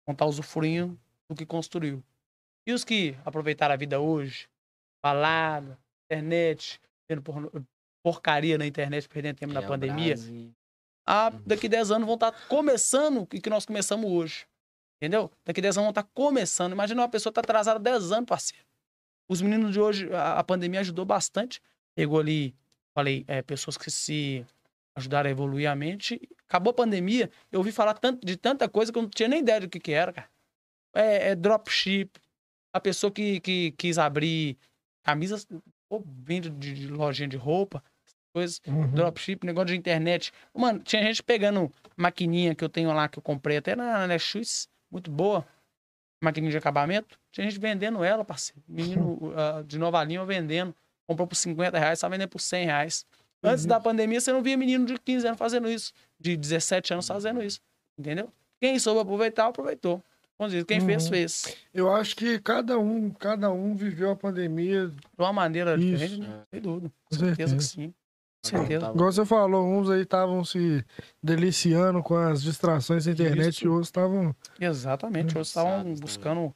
vão 0.07 0.13
estar 0.13 0.25
usufruindo 0.25 0.99
do 1.29 1.35
que 1.35 1.45
construiu. 1.45 2.03
E 2.67 2.71
os 2.73 2.83
que 2.83 3.15
aproveitaram 3.25 3.73
a 3.73 3.77
vida 3.77 3.99
hoje, 3.99 4.47
balada, 5.03 5.77
internet, 6.05 6.79
vendo 7.09 7.21
porno- 7.21 7.51
porcaria 8.03 8.57
na 8.57 8.65
internet, 8.65 9.07
perdendo 9.07 9.37
tempo 9.37 9.53
na 9.53 9.61
É, 9.61 9.65
o 9.65 9.67
pandemia, 9.67 10.15
Brasil. 10.15 10.53
ah, 11.05 11.29
Uhum. 11.33 11.41
daqui 11.45 11.67
10 11.69 11.91
anos 11.91 12.05
vão 12.05 12.15
estar 12.15 12.31
começando 12.47 13.21
o 13.21 13.27
que 13.27 13.49
nós 13.49 13.65
começamos 13.65 14.09
hoje. 14.09 14.45
Entendeu? 15.01 15.29
Daqui 15.43 15.59
10 15.61 15.77
anos 15.77 15.85
vão 15.87 15.91
estar 15.91 16.03
começando. 16.13 16.71
Imagina 16.71 17.01
uma 17.01 17.09
pessoa 17.09 17.31
que 17.31 17.35
tá 17.35 17.41
atrasada 17.41 17.77
10 17.77 18.13
anos, 18.13 18.25
parceiro. 18.25 18.65
Os 19.29 19.41
meninos 19.41 19.73
de 19.73 19.79
hoje, 19.79 20.13
a, 20.13 20.39
a 20.39 20.43
pandemia 20.45 20.79
ajudou 20.79 21.03
bastante. 21.03 21.61
Pegou 21.95 22.19
ali, 22.19 22.55
falei, 22.95 23.23
é, 23.27 23.41
pessoas 23.41 23.77
que 23.77 23.89
se 23.91 24.45
ajudaram 24.95 25.27
a 25.27 25.31
evoluir 25.31 25.69
a 25.69 25.75
mente. 25.75 26.19
Acabou 26.47 26.71
a 26.71 26.75
pandemia, 26.75 27.29
eu 27.51 27.59
ouvi 27.59 27.71
falar 27.71 27.93
tanto, 27.95 28.25
de 28.25 28.37
tanta 28.37 28.69
coisa 28.69 28.91
que 28.91 28.97
eu 28.97 29.03
não 29.03 29.09
tinha 29.09 29.27
nem 29.29 29.39
ideia 29.39 29.61
do 29.61 29.69
que, 29.69 29.79
que 29.79 29.91
era, 29.91 30.13
cara. 30.13 30.29
É, 30.95 31.29
é 31.29 31.35
dropship. 31.35 32.11
A 32.73 32.79
pessoa 32.79 33.11
que, 33.11 33.39
que 33.39 33.71
quis 33.71 33.97
abrir 33.97 34.57
camisas, 35.03 35.47
vende 36.23 36.49
de, 36.49 36.73
de 36.73 36.87
lojinha 36.87 37.27
de 37.27 37.37
roupa, 37.37 37.83
coisas 38.33 38.59
Uhum. 38.67 38.91
dropship, 38.91 39.39
negócio 39.43 39.67
de 39.67 39.75
internet. 39.75 40.31
Mano, 40.53 40.79
tinha 40.79 41.01
gente 41.03 41.21
pegando 41.21 41.71
maquininha 41.95 42.55
que 42.55 42.63
eu 42.63 42.69
tenho 42.69 42.91
lá, 42.93 43.07
que 43.07 43.19
eu 43.19 43.23
comprei 43.23 43.57
até 43.57 43.75
na, 43.75 44.07
Netshoes, 44.07 44.67
muito 44.91 45.11
boa. 45.11 45.45
Maquininha 46.23 46.51
de 46.51 46.57
acabamento. 46.57 47.19
Tinha 47.31 47.49
gente 47.49 47.59
vendendo 47.59 48.03
ela, 48.03 48.23
parceiro. 48.23 48.63
Menino 48.67 49.19
ah, 49.37 49.61
de 49.61 49.77
nova 49.77 50.03
linha 50.03 50.23
vendendo. 50.25 50.73
Comprou 51.07 51.27
por 51.27 51.35
50 51.35 51.77
reais, 51.77 51.99
tá 51.99 52.07
vendendo 52.07 52.29
por 52.29 52.39
100 52.39 52.65
reais. 52.65 53.05
Antes 53.43 53.63
Uhum. 53.63 53.69
da 53.69 53.79
pandemia, 53.79 54.21
você 54.21 54.31
não 54.31 54.41
via 54.41 54.55
menino 54.57 54.85
de 54.85 54.97
15 54.97 55.27
anos 55.27 55.37
fazendo 55.37 55.69
isso. 55.69 55.91
De 56.19 56.37
17 56.37 56.93
anos 56.93 57.07
fazendo 57.07 57.43
isso. 57.43 57.59
Entendeu? 57.99 58.29
Quem 58.61 58.79
soube 58.79 59.01
aproveitar, 59.01 59.47
aproveitou. 59.47 60.01
Quem 60.67 60.81
fez, 60.81 61.03
Uhum. 61.05 61.09
fez. 61.09 61.55
Eu 61.73 61.93
acho 61.93 62.15
que 62.15 62.37
cada 62.39 62.77
um, 62.77 63.09
cada 63.11 63.49
um 63.51 63.75
viveu 63.75 64.11
a 64.11 64.15
pandemia. 64.15 64.87
De 64.87 64.95
uma 65.17 65.31
maneira 65.31 65.75
Isso. 65.75 65.81
diferente, 65.85 66.17
né? 66.21 66.41
sem 66.51 66.61
dúvida. 66.61 66.91
Com 67.09 67.15
certeza 67.17 67.35
certeza. 67.35 67.55
que 67.57 67.63
sim. 67.63 67.93
Com 68.43 68.49
certeza. 68.49 68.89
Igual 68.93 69.11
você 69.11 69.25
falou, 69.25 69.65
uns 69.65 69.89
aí 69.89 70.01
estavam 70.01 70.43
se 70.43 70.83
deliciando 71.21 72.03
com 72.03 72.15
as 72.15 72.41
distrações 72.43 73.05
da 73.05 73.11
internet 73.11 73.55
Isso. 73.55 73.65
e 73.65 73.67
outros 73.69 73.87
estavam. 73.87 74.35
Exatamente. 74.59 75.37
Hoje 75.37 75.47
estavam 75.47 75.93
buscando 75.93 76.53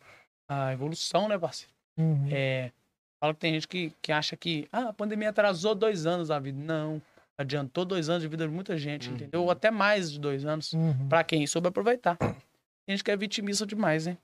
a 0.50 0.74
evolução, 0.74 1.30
né, 1.30 1.38
parceiro? 1.38 1.72
Uhum. 1.98 2.28
É, 2.30 2.72
fala 3.20 3.34
que 3.34 3.40
tem 3.40 3.54
gente 3.54 3.68
que, 3.68 3.92
que 4.02 4.12
acha 4.12 4.36
que 4.38 4.68
ah, 4.72 4.90
a 4.90 4.94
pandemia 4.94 5.30
atrasou 5.30 5.74
dois 5.76 6.06
anos 6.06 6.28
da 6.30 6.40
vida. 6.40 6.60
Não. 6.60 7.02
Adiantou 7.38 7.86
dois 7.86 8.10
anos 8.10 8.24
de 8.24 8.28
vida 8.28 8.48
de 8.48 8.54
muita 8.54 8.78
gente, 8.78 9.10
Uhum. 9.10 9.16
entendeu? 9.16 9.44
Ou 9.44 9.52
até 9.52 9.70
mais 9.70 10.12
de 10.12 10.20
dois 10.20 10.44
anos. 10.46 10.74
Uhum. 10.74 11.08
Pra 11.08 11.24
quem 11.24 11.46
soube 11.46 11.68
aproveitar. 11.68 12.16
Tem 12.18 12.96
gente 12.96 13.04
que 13.04 13.12
é 13.12 13.18
vitimista 13.18 13.66
demais, 13.66 14.06
né? 14.08 14.18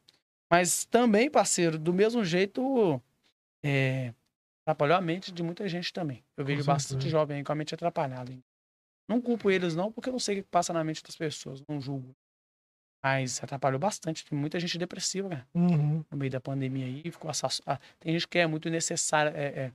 Mas 0.52 0.86
também, 0.86 1.30
parceiro, 1.30 1.78
do 1.78 1.94
mesmo 1.94 2.24
jeito, 2.26 3.02
é, 3.64 4.14
atrapalhou 4.66 4.98
a 4.98 5.02
mente 5.02 5.32
de 5.32 5.44
muita 5.44 5.68
gente 5.68 5.92
também. 5.94 6.24
Eu 6.38 6.46
vejo 6.46 6.64
bastante 6.64 7.10
jovem 7.10 7.38
aí 7.38 7.44
com 7.44 7.52
a 7.52 7.56
mente 7.56 7.74
atrapalhada. 7.76 8.32
hein? 8.32 8.44
Não 9.08 9.22
culpo 9.22 9.52
eles, 9.52 9.76
não, 9.76 9.92
porque 9.92 10.10
eu 10.10 10.14
não 10.14 10.20
sei 10.20 10.40
o 10.40 10.44
que 10.44 10.50
passa 10.50 10.72
na 10.74 10.84
mente 10.84 11.04
das 11.04 11.16
pessoas, 11.16 11.62
não 11.68 11.80
julgo. 11.82 12.16
Mas 13.04 13.44
atrapalhou 13.44 13.80
bastante. 13.80 14.24
Tem 14.26 14.38
muita 14.38 14.60
gente 14.60 14.78
depressiva, 14.78 15.30
cara, 15.30 15.48
Uhum. 15.54 16.04
no 16.10 16.18
meio 16.18 16.32
da 16.32 16.40
pandemia 16.40 16.86
aí. 16.86 17.04
Ficou 17.12 17.30
assass... 17.30 17.62
ah, 17.66 17.78
tem 18.00 18.14
gente 18.14 18.28
que 18.28 18.38
é 18.40 18.48
muito 18.48 18.70
necessária, 18.70 19.32
é, 19.36 19.44
é, 19.66 19.72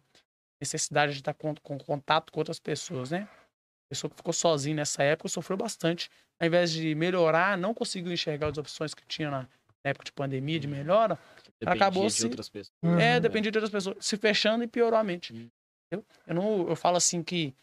necessidade 0.61 1.13
de 1.13 1.19
estar 1.21 1.35
com, 1.35 1.55
com 1.57 1.79
contato 1.79 2.33
com 2.33 2.41
outras 2.41 2.59
pessoas, 2.59 3.11
né? 3.11 3.29
Pessoa 3.91 4.11
que 4.11 4.17
ficou 4.17 4.33
sozinha 4.33 4.77
nessa 4.77 5.03
época 5.03 5.29
sofreu 5.29 5.57
bastante. 5.57 6.11
Ao 6.41 6.47
invés 6.47 6.71
de 6.73 6.95
melhorar, 6.95 7.57
não 7.59 7.73
conseguiu 7.75 8.13
enxergar 8.13 8.49
as 8.49 8.59
opções 8.59 8.95
que 8.95 9.05
tinha 9.07 9.31
na 9.31 9.49
época 9.85 10.05
de 10.05 10.13
pandemia, 10.13 10.59
de 10.61 10.67
melhora. 10.69 11.19
Dependia 11.61 11.87
acabou 11.87 12.07
de 12.07 12.13
se- 12.13 12.25
outras 12.25 12.49
pessoas. 12.49 12.73
Uhum. 12.83 12.99
É, 12.99 13.19
dependia 13.21 13.51
de 13.51 13.59
outras 13.59 13.71
pessoas. 13.73 13.97
Se 14.05 14.17
fechando 14.17 14.63
e 14.65 14.67
piorou 14.67 14.99
a 14.99 15.05
mente. 15.05 15.33
Hum. 15.33 15.49
Entendeu? 15.91 16.07
Eu, 16.27 16.35
não, 16.35 16.69
eu 16.69 16.77
falo 16.77 16.97
assim 16.97 17.23
que, 17.23 17.55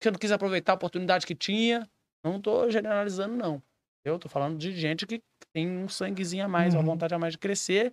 que 0.00 0.08
eu 0.08 0.12
não 0.12 0.18
quis 0.18 0.32
aproveitar 0.32 0.72
a 0.72 0.74
oportunidade 0.76 1.26
que 1.26 1.34
tinha. 1.34 1.88
Não 2.24 2.40
tô 2.40 2.70
generalizando, 2.70 3.36
não. 3.36 3.62
Eu 4.04 4.18
tô 4.18 4.28
falando 4.28 4.58
de 4.58 4.72
gente 4.72 5.06
que 5.06 5.22
tem 5.52 5.66
um 5.68 5.88
sanguezinho 5.88 6.44
a 6.44 6.48
mais, 6.48 6.74
uma 6.74 6.80
Uhum. 6.80 6.86
vontade 6.86 7.14
a 7.14 7.18
mais 7.18 7.32
de 7.32 7.38
crescer. 7.38 7.92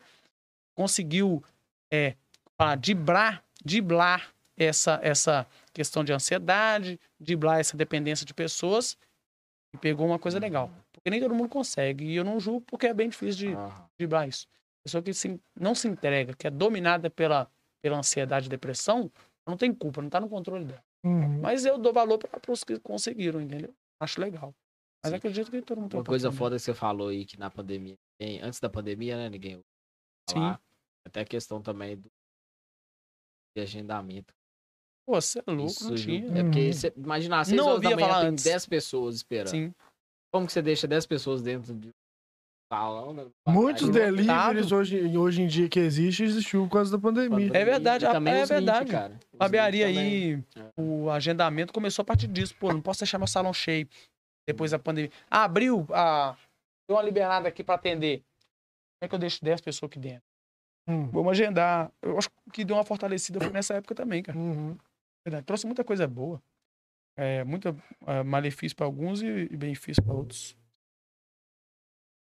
Conseguiu 0.75 1.43
é, 1.91 2.15
dibrar, 2.79 3.43
diblar 3.63 4.33
essa, 4.57 4.99
essa 5.01 5.47
questão 5.73 6.03
de 6.03 6.13
ansiedade, 6.13 6.99
diblar 7.19 7.59
essa 7.59 7.75
dependência 7.77 8.25
de 8.25 8.33
pessoas. 8.33 8.97
E 9.73 9.77
pegou 9.77 10.05
uma 10.05 10.19
coisa 10.19 10.37
legal. 10.39 10.69
Porque 10.91 11.09
nem 11.09 11.21
todo 11.21 11.33
mundo 11.33 11.49
consegue. 11.49 12.05
E 12.05 12.15
eu 12.15 12.23
não 12.23 12.39
julgo 12.39 12.61
porque 12.61 12.87
é 12.87 12.93
bem 12.93 13.09
difícil 13.09 13.49
de, 13.51 13.55
driblar 13.97 14.27
isso. 14.27 14.47
Pessoa 14.83 15.01
que 15.01 15.13
se- 15.13 15.39
não 15.57 15.73
se 15.75 15.87
entrega, 15.87 16.33
que 16.35 16.45
é 16.47 16.49
dominada 16.49 17.09
pela, 17.09 17.49
pela 17.81 17.97
ansiedade 17.97 18.47
e 18.47 18.49
depressão, 18.49 19.09
não 19.47 19.55
tem 19.55 19.73
culpa, 19.73 20.01
não 20.01 20.09
tá 20.09 20.19
no 20.19 20.27
controle 20.27 20.65
dela. 20.65 20.83
Uhum. 21.05 21.39
Mas 21.39 21.65
eu 21.65 21.77
dou 21.77 21.93
valor 21.93 22.17
para 22.17 22.51
os 22.51 22.63
que 22.63 22.79
conseguiram, 22.79 23.39
entendeu? 23.41 23.73
Acho 23.99 24.19
legal. 24.19 24.53
Mas 25.03 25.11
Sim. 25.11 25.17
acredito 25.17 25.49
que 25.49 25.61
todo 25.61 25.81
mundo 25.81 25.91
tem 25.91 25.99
Uma 25.99 26.05
coisa 26.05 26.31
foda 26.31 26.55
que 26.55 26.61
você 26.61 26.73
falou 26.73 27.07
aí 27.09 27.25
que 27.25 27.37
na 27.39 27.49
pandemia, 27.49 27.95
antes 28.43 28.59
da 28.59 28.69
pandemia, 28.69 29.17
né, 29.17 29.29
ninguém 29.29 29.53
ouviu 29.55 29.65
falar. 30.29 30.61
Até 31.05 31.21
a 31.21 31.25
questão 31.25 31.61
também 31.61 31.97
do 31.97 32.09
de 33.57 33.61
agendamento. 33.63 34.33
Pô, 35.05 35.19
você 35.19 35.39
é 35.39 35.51
louco, 35.51 35.71
Isso 35.71 35.89
não 35.89 35.95
tinha. 35.95 36.39
É 36.39 36.43
porque, 36.43 36.67
Uhum. 36.67 36.73
você, 36.73 36.93
imagina, 36.95 37.39
às 37.41 37.47
6 37.47 37.57
Não 37.57 37.67
horas 37.67 37.81
da 37.81 37.89
ouvia 37.89 37.95
manhã 37.97 38.07
falar 38.07 38.19
tem 38.21 38.29
antes. 38.29 38.43
10 38.45 38.65
pessoas 38.67 39.15
esperando. 39.15 39.49
Sim. 39.49 39.73
Como 40.31 40.45
que 40.47 40.53
você 40.53 40.61
deixa 40.61 40.87
10 40.87 41.05
pessoas 41.05 41.41
dentro 41.41 41.73
de 41.73 41.87
um 41.89 41.91
salão? 42.71 43.13
né? 43.13 43.27
Muitos 43.45 43.87
Aí, 43.87 43.93
deliveries 43.93 44.71
hoje, 44.71 45.17
hoje 45.17 45.41
em 45.41 45.47
dia 45.47 45.67
que 45.67 45.79
existe, 45.79 46.23
existiu 46.23 46.63
por 46.67 46.73
causa 46.73 46.95
da 46.95 47.01
pandemia. 47.01 47.47
É 47.53 47.65
verdade, 47.65 48.05
também 48.05 48.35
é 48.35 48.39
20, 48.41 48.47
verdade. 48.49 48.91
cara. 48.91 49.19
Os 49.33 49.37
Barbearia 49.39 49.87
20 49.87 49.95
também. 49.95 50.45
aí, 50.67 50.73
o 50.77 51.09
agendamento 51.09 51.73
começou 51.73 52.03
a 52.03 52.05
partir 52.05 52.27
disso. 52.27 52.55
Pô, 52.57 52.71
não 52.71 52.81
posso 52.81 53.01
deixar 53.01 53.17
meu 53.17 53.27
salão 53.27 53.51
cheio 53.53 53.89
depois 54.53 54.71
da 54.71 54.79
pandemia. 54.79 55.11
Ah, 55.29 55.43
abriu, 55.43 55.85
ah, 55.91 56.35
deu 56.87 56.97
uma 56.97 57.03
liberada 57.03 57.47
aqui 57.47 57.63
para 57.63 57.75
atender. 57.75 58.19
Como 58.19 59.05
é 59.05 59.07
que 59.07 59.15
eu 59.15 59.19
deixo 59.19 59.43
10 59.43 59.61
pessoas 59.61 59.89
aqui 59.89 59.99
dentro? 59.99 60.23
Hum. 60.87 61.07
Vamos 61.09 61.31
agendar. 61.31 61.91
Eu 62.01 62.17
acho 62.17 62.29
que 62.51 62.65
deu 62.65 62.75
uma 62.75 62.83
fortalecida 62.83 63.39
foi 63.39 63.51
nessa 63.51 63.75
época 63.75 63.95
também, 63.95 64.21
cara. 64.21 64.37
Uhum. 64.37 64.77
Verdade. 65.25 65.45
Trouxe 65.45 65.65
muita 65.65 65.83
coisa 65.83 66.07
boa. 66.07 66.41
É, 67.17 67.43
muita 67.43 67.75
é, 68.07 68.23
malefício 68.23 68.75
para 68.75 68.85
alguns 68.85 69.21
e, 69.21 69.27
e 69.27 69.57
benefício 69.57 70.01
para 70.03 70.13
outros. 70.13 70.55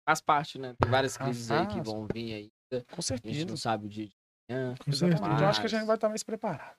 Faz 0.08 0.20
parte, 0.20 0.58
né? 0.58 0.74
Tem 0.78 0.90
várias 0.90 1.16
crises 1.16 1.50
aí 1.50 1.66
que 1.66 1.80
vão 1.80 2.06
vir 2.12 2.34
aí. 2.34 2.52
Com 2.70 2.76
A 2.76 2.80
gente 2.80 2.94
não 2.96 3.02
certeza. 3.02 3.56
sabe 3.56 3.86
o 3.86 3.88
dia 3.88 4.06
de 4.06 4.16
amanhã. 4.50 4.74
Com 4.84 4.92
certeza. 4.92 5.24
Eu 5.24 5.48
acho 5.48 5.60
que 5.60 5.66
a 5.66 5.70
gente 5.70 5.86
vai 5.86 5.96
estar 5.96 6.08
mais 6.08 6.22
preparado. 6.22 6.76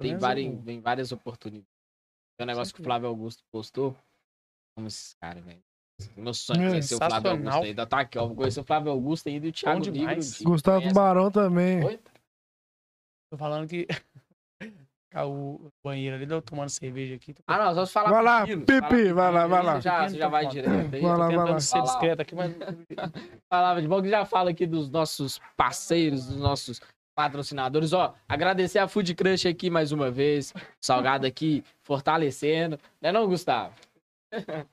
Tem, 0.00 0.16
várias, 0.16 0.64
vem 0.64 0.80
várias 0.80 1.12
oportunidades. 1.12 1.68
Tem 2.36 2.44
um 2.44 2.48
negócio 2.48 2.74
que 2.74 2.80
o 2.80 2.82
certeza. 2.82 2.88
Flávio 2.88 3.08
Augusto 3.08 3.42
postou. 3.52 3.96
Como 4.74 4.86
esses 4.88 5.14
caras, 5.14 5.44
velho. 5.44 5.62
Meu 6.16 6.34
sonho 6.34 6.62
é 6.62 6.66
É, 6.66 6.68
conhecer 6.70 6.94
o 6.94 6.98
Flávio. 6.98 7.30
Augusto 7.30 7.64
ainda 7.64 7.86
tá 7.86 8.00
aqui, 8.00 8.18
ó. 8.18 8.26
Vou 8.26 8.36
conhecer 8.36 8.60
o 8.60 8.64
Flávio 8.64 8.90
Augusto 8.90 9.28
ainda 9.28 9.46
e 9.46 9.50
o 9.50 9.52
Thiago 9.52 9.90
Negro. 9.90 10.20
Gustavo 10.42 10.78
conhece? 10.78 10.94
Barão 10.94 11.30
também. 11.30 11.84
Oi? 11.84 12.00
Tô 13.30 13.38
falando 13.38 13.68
que 13.68 13.86
o 15.26 15.68
banheiro 15.84 16.16
ali, 16.16 16.30
eu 16.30 16.42
tomando 16.42 16.68
cerveja 16.70 17.14
aqui. 17.14 17.34
Tô, 17.34 17.42
Ah, 17.46 17.58
não, 17.58 17.74
só 17.74 17.86
se 17.86 17.92
falar 17.92 18.10
Vai 18.10 18.22
lá, 18.22 18.46
Pipi, 18.46 18.80
fala 18.80 19.14
vai 19.14 19.32
lá, 19.32 19.46
vai 19.46 19.62
lá. 19.62 19.74
Você 19.76 19.82
já, 19.82 20.08
você 20.08 20.18
já 20.18 20.28
vai 20.28 20.46
direto 20.46 20.94
aí. 20.94 21.00
Vai 21.00 21.10
lá, 21.10 21.16
vai 21.16 21.28
tentando 21.30 21.50
lá. 21.52 21.60
ser 21.60 21.82
discreto 21.82 22.22
aqui, 22.22 22.34
mas 22.34 22.52
Falava 23.48 23.80
de 23.80 23.88
bom 23.88 24.02
que 24.02 24.08
já 24.08 24.24
fala 24.24 24.50
aqui 24.50 24.66
dos 24.66 24.90
nossos 24.90 25.40
parceiros, 25.56 26.26
dos 26.26 26.36
nossos 26.36 26.80
patrocinadores. 27.14 27.92
Ó, 27.92 28.14
agradecer 28.28 28.78
a 28.78 28.88
Food 28.88 29.14
Crush 29.14 29.46
aqui 29.46 29.70
mais 29.70 29.92
uma 29.92 30.10
vez. 30.10 30.52
Salgado 30.80 31.26
aqui 31.26 31.62
fortalecendo. 31.82 32.78
Não 33.00 33.10
é 33.10 33.12
não, 33.12 33.26
Gustavo? 33.26 33.74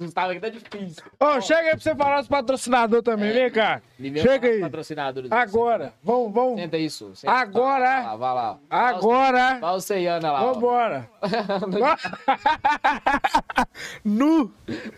Gustavo 0.00 0.30
aqui 0.30 0.40
tá 0.40 0.48
difícil. 0.48 1.02
Ô, 1.20 1.42
chega 1.42 1.60
aí 1.60 1.70
pra 1.72 1.78
você 1.78 1.94
falar 1.94 2.20
dos 2.20 2.28
patrocinadores 2.28 3.04
também, 3.04 3.34
vem 3.34 3.50
cá. 3.50 3.82
Chega 4.22 4.48
aí. 4.48 4.60
patrocinadores. 4.60 5.30
Agora, 5.30 5.92
vamos, 6.02 6.32
vamos. 6.32 6.58
Senta 6.58 6.78
isso. 6.78 7.14
Senta. 7.14 7.30
Agora. 7.34 8.00
Lá, 8.00 8.16
vai 8.16 8.34
lá. 8.34 8.58
Agora, 8.70 9.58
Vai 9.60 9.74
o 9.74 9.80
Ceiana 9.80 10.32
lá. 10.32 10.40
vambora. 10.54 11.06
nu. 14.02 14.50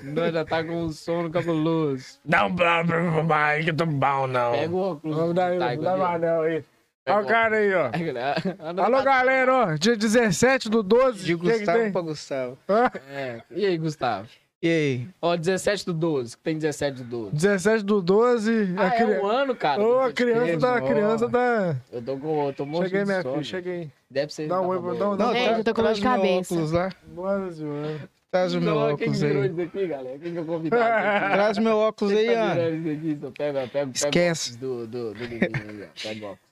Nós 0.05 0.33
já 0.33 0.45
tá 0.45 0.63
com 0.63 0.85
um 0.85 0.93
sono 0.93 1.29
cabuloso. 1.31 2.21
Dá 2.25 2.47
um 2.47 2.55
blá 2.55 2.85
blá 2.85 3.23
blá 3.23 3.59
que 3.61 3.71
eu 3.71 3.77
tô 3.77 3.87
bom, 3.87 4.29
não. 4.29 4.53
Pega 4.53 4.73
o 4.73 4.79
óculos. 4.93 5.17
Vamos 5.17 5.35
dar 5.35 5.47
aí, 5.51 5.59
Tá, 5.59 5.75
Godinho. 5.75 5.97
um 5.97 6.05
anel 6.05 6.43
aí. 6.43 6.65
Olha 7.09 7.21
o 7.25 7.27
cara 7.27 7.57
aí, 7.57 7.75
ó. 7.75 7.91
Né? 7.91 8.35
Alô, 8.83 9.03
galera, 9.03 9.53
ó. 9.55 9.75
Dia 9.75 9.97
17 9.97 10.69
do 10.71 10.83
12. 10.83 11.25
De 11.25 11.35
o 11.35 11.39
que 11.39 11.47
que 11.51 11.57
Gustavo 11.59 11.79
tem? 11.79 11.93
pra 11.93 12.01
Gustavo. 12.01 12.59
É. 13.11 13.41
E 13.51 13.67
aí, 13.67 13.77
Gustavo? 13.77 14.29
E 14.63 14.69
aí? 14.69 15.09
Ó, 15.21 15.35
17 15.37 15.85
do 15.87 15.93
12. 15.93 16.37
que 16.37 16.43
Tem 16.45 16.57
17 16.57 16.99
do 16.99 17.05
12. 17.05 17.33
17 17.33 17.85
do 17.85 18.01
12. 18.01 18.75
Ah, 18.77 18.83
a, 18.83 18.87
é 18.87 18.91
cri- 18.91 19.19
um 19.19 19.27
ano, 19.27 19.57
cara. 19.57 19.83
Ô, 19.83 19.99
a 20.01 20.13
criança 20.13 20.57
da. 20.59 20.75
Ó. 20.75 20.81
Criança 20.87 21.29
da. 21.29 21.77
Eu 21.93 22.01
tô 22.03 22.17
com. 22.17 22.47
Eu 22.47 22.53
tô 22.53 22.65
morrendo 22.65 22.91
Cheguei, 22.91 23.05
minha 23.05 23.23
sono. 23.23 23.35
filha, 23.35 23.45
cheguei. 23.45 23.91
Deve 24.09 24.33
ser. 24.33 24.47
Dá 24.47 24.61
um 24.61 24.69
da 24.69 24.69
oi, 24.69 24.99
dá 24.99 25.11
um- 25.11 25.17
dá 25.17 25.33
Gente, 25.33 25.59
eu 25.59 25.65
tô 25.65 25.75
com 25.75 25.83
dor 25.83 25.95
de 25.95 26.01
traz 26.01 26.17
meu 26.17 26.23
cabeça. 26.31 26.55
óculos 26.55 26.71
lá. 26.73 26.91
Nossa 27.13 27.53
senhora. 27.57 28.01
Traz 28.31 28.55
o 28.55 28.61
meu 28.61 28.75
Não, 28.75 28.81
Quem 28.97 29.09
óculos 29.09 29.21
virou 29.21 29.43
aí. 29.43 29.51
isso 29.51 29.61
aqui, 29.61 29.87
galera? 29.89 30.19
Quem 30.21 30.33
que 30.33 30.39
é 30.39 30.41
o 30.41 30.45
convidado? 30.47 30.83
aqui? 30.85 31.33
Traz 31.35 31.59
meu 31.59 31.77
óculos 31.79 32.15
Quem 32.15 32.29
aí, 32.29 32.35
tá 32.35 32.43
Ana. 32.43 32.55
virando 32.55 32.77
isso 32.89 32.99
aqui? 32.99 33.11
Então 33.11 33.33
Pega, 33.33 33.59
pega, 33.61 33.69
pega. 33.73 33.87
o 33.91 33.93
Esquece. 33.95 34.55
óculos 34.55 34.87
Do, 34.87 34.87
do, 34.87 35.15
do 35.15 35.21
menino 35.21 35.41
aí, 35.43 35.83
ó. 35.83 36.03
Pega 36.09 36.25
o 36.27 36.29
óculos. 36.31 36.52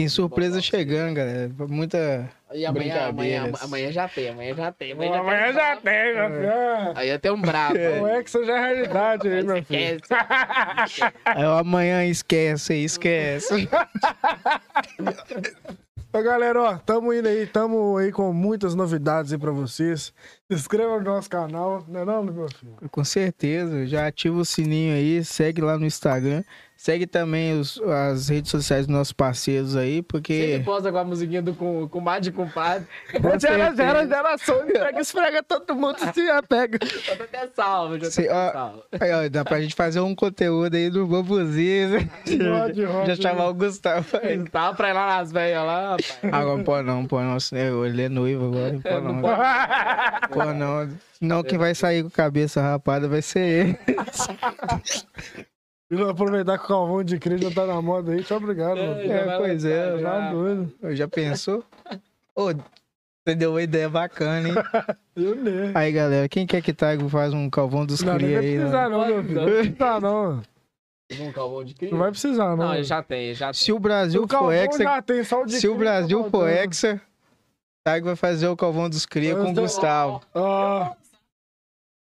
Tem 0.00 0.08
surpresa 0.08 0.62
chegando, 0.62 1.14
galera. 1.14 1.50
Muita. 1.68 2.30
E 2.54 2.64
amanhã, 2.64 3.08
amanhã, 3.08 3.52
amanhã 3.60 3.92
já 3.92 4.08
tem, 4.08 4.30
amanhã 4.30 4.54
já 4.54 4.72
tem. 4.72 4.92
Amanhã 4.92 5.52
já 5.52 5.76
tem, 5.76 6.14
meu 6.14 6.30
filho. 6.30 6.52
Aí 6.94 7.10
até 7.10 7.30
um 7.30 7.38
brabo. 7.38 7.76
O 7.76 8.08
Hexa 8.08 8.42
já 8.46 8.56
é 8.56 8.72
realidade 8.72 9.28
aí, 9.28 9.42
meu 9.42 9.62
filho. 9.62 10.00
Esquece. 10.00 11.12
Aí 11.26 11.44
o 11.44 11.50
amanhã 11.50 12.06
esquece, 12.06 12.82
esquece. 12.82 13.68
Ô, 16.12 16.22
galera, 16.22 16.60
ó, 16.60 16.78
tamo 16.78 17.12
indo 17.12 17.28
aí, 17.28 17.46
tamo 17.46 17.96
aí 17.96 18.10
com 18.10 18.32
muitas 18.32 18.74
novidades 18.74 19.32
aí 19.32 19.38
pra 19.38 19.52
vocês. 19.52 20.12
Se 20.50 20.54
inscreva 20.54 20.98
no 20.98 21.04
nosso 21.04 21.30
canal, 21.30 21.84
não 21.86 22.00
é 22.00 22.04
não, 22.04 22.24
meu 22.24 22.48
filho? 22.48 22.74
Com 22.90 23.04
certeza. 23.04 23.86
Já 23.86 24.06
ativa 24.08 24.36
o 24.36 24.44
sininho 24.44 24.94
aí, 24.94 25.22
segue 25.22 25.60
lá 25.60 25.78
no 25.78 25.84
Instagram. 25.84 26.42
Segue 26.82 27.06
também 27.06 27.60
os- 27.60 27.78
as 27.82 28.30
redes 28.30 28.50
sociais 28.50 28.86
dos 28.86 28.96
nossos 28.96 29.12
parceiros 29.12 29.76
aí, 29.76 29.96
Sempre 29.96 30.08
porque. 30.08 30.62
posa 30.64 30.90
com 30.90 30.96
a 30.96 31.04
musiquinha 31.04 31.42
do 31.42 31.52
com, 31.52 31.86
com 31.86 32.00
mais 32.00 32.22
de 32.22 32.32
compadre. 32.32 32.86
Com 33.20 33.38
Gera, 33.38 33.76
gera, 33.76 34.06
geração, 34.06 34.64
pega, 34.66 34.98
esfrega 34.98 35.42
todo 35.42 35.74
mundo, 35.74 35.98
se 36.14 36.30
apega. 36.30 36.78
Já 36.82 37.16
tô 37.16 37.22
até 37.24 37.48
salvo, 37.54 37.98
já 38.00 38.10
Cê- 38.10 38.28
até 38.30 38.34
ó, 38.34 38.52
salvo. 38.52 38.82
Aí, 38.98 39.12
ó, 39.12 39.28
dá 39.28 39.44
pra 39.44 39.60
gente 39.60 39.74
fazer 39.74 40.00
um 40.00 40.14
conteúdo 40.14 40.74
aí 40.74 40.88
do 40.88 41.06
Bobuzinho. 41.06 41.98
Rode, 42.50 42.82
rode. 42.84 43.14
Já 43.14 43.16
chamar 43.28 43.48
o 43.48 43.54
Gustavo 43.54 44.16
aí. 44.22 44.42
Tava 44.48 44.74
pra 44.74 44.88
ir 44.88 44.92
lá 44.94 45.18
nas 45.18 45.30
velhas 45.30 45.62
lá, 45.66 45.82
rapaz. 45.90 46.18
Agora 46.32 46.56
não 46.56 46.64
pode 46.64 46.86
não, 46.86 47.04
pode 47.06 47.26
não. 47.26 47.40
senão 47.40 47.84
Ele 47.84 48.02
é 48.04 48.08
noivo 48.08 48.46
agora, 48.46 48.72
não 48.72 48.80
pode 48.80 49.04
não. 49.04 49.20
Pode 50.32 50.58
não. 50.58 50.88
Senão 51.18 51.42
quem 51.42 51.58
vai 51.58 51.74
sair 51.74 52.00
com 52.00 52.08
a 52.08 52.12
cabeça 52.12 52.62
rapada 52.62 53.06
vai 53.06 53.20
ser 53.20 53.40
ele. 53.40 53.78
E 55.90 56.00
aproveitar 56.02 56.56
que 56.58 56.64
o 56.64 56.68
Calvão 56.68 57.02
de 57.02 57.18
Cris 57.18 57.40
já 57.40 57.50
tá 57.50 57.66
na 57.66 57.82
moda 57.82 58.12
aí, 58.12 58.22
tchau, 58.22 58.36
obrigado. 58.36 58.78
É, 58.78 58.86
mano. 58.86 59.06
já 59.08 59.14
É, 59.14 59.36
pois 59.38 59.64
é, 59.64 59.98
já. 59.98 60.10
Tá 60.10 60.30
doido. 60.30 60.72
Já 60.90 61.08
pensou? 61.08 61.64
Ô, 62.36 62.46
você 62.52 63.34
deu 63.34 63.50
uma 63.50 63.62
ideia 63.62 63.88
bacana, 63.88 64.48
hein? 64.48 64.54
Eu 65.16 65.34
nem. 65.34 65.72
Aí, 65.74 65.90
galera, 65.92 66.28
quem 66.28 66.46
quer 66.46 66.62
que 66.62 66.72
Taigo 66.72 67.08
faz 67.08 67.34
um 67.34 67.50
calvão 67.50 67.84
dos 67.84 68.02
Não, 68.02 68.18
vai 68.18 68.34
aí? 68.36 68.56
precisar, 68.56 68.88
Né? 68.88 68.96
não, 68.96 69.06
meu 69.06 69.22
filho. 69.24 69.34
Não 69.34 69.44
vai 69.46 69.54
precisar, 69.62 70.00
não. 70.00 70.42
Um 71.20 71.32
calvão 71.32 71.64
de 71.64 71.74
cria? 71.74 71.90
Não 71.90 71.98
vai 71.98 72.10
precisar, 72.12 72.56
não. 72.56 72.68
Não, 72.68 72.82
já 72.84 73.02
tem, 73.02 73.34
já 73.34 73.46
tem. 73.46 73.54
Se 73.54 73.72
o 73.72 73.78
Brasil 73.80 74.22
o 74.22 74.28
for 74.28 74.52
hexa, 74.52 74.82
já 74.84 75.02
tem, 75.02 75.24
só 75.24 75.42
o 75.42 75.46
de 75.46 75.54
se 75.58 75.66
o 75.66 75.72
Cris 75.72 75.80
Brasil 75.82 76.22
tá 76.22 76.30
for 76.30 76.48
hexa, 76.48 77.00
Taigo 77.82 78.06
vai 78.06 78.14
fazer 78.16 78.46
o 78.46 78.56
calvão 78.56 78.88
dos 78.88 79.04
cria 79.04 79.34
com 79.34 79.50
o 79.50 79.54
Gustavo. 79.54 80.22
Ah, 80.32 80.92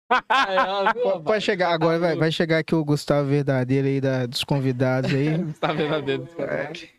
Viu, 0.93 1.03
Pode 1.03 1.17
rapaz? 1.17 1.43
chegar, 1.43 1.71
agora 1.71 1.99
vai, 1.99 2.15
vai 2.15 2.31
chegar 2.31 2.57
aqui 2.57 2.73
o 2.73 2.83
Gustavo 2.83 3.29
verdadeiro 3.29 3.87
aí 3.87 4.01
da, 4.01 4.25
dos 4.25 4.43
convidados 4.43 5.13
aí. 5.13 5.45
Tá 5.59 5.71
verdadeiro. 5.71 6.27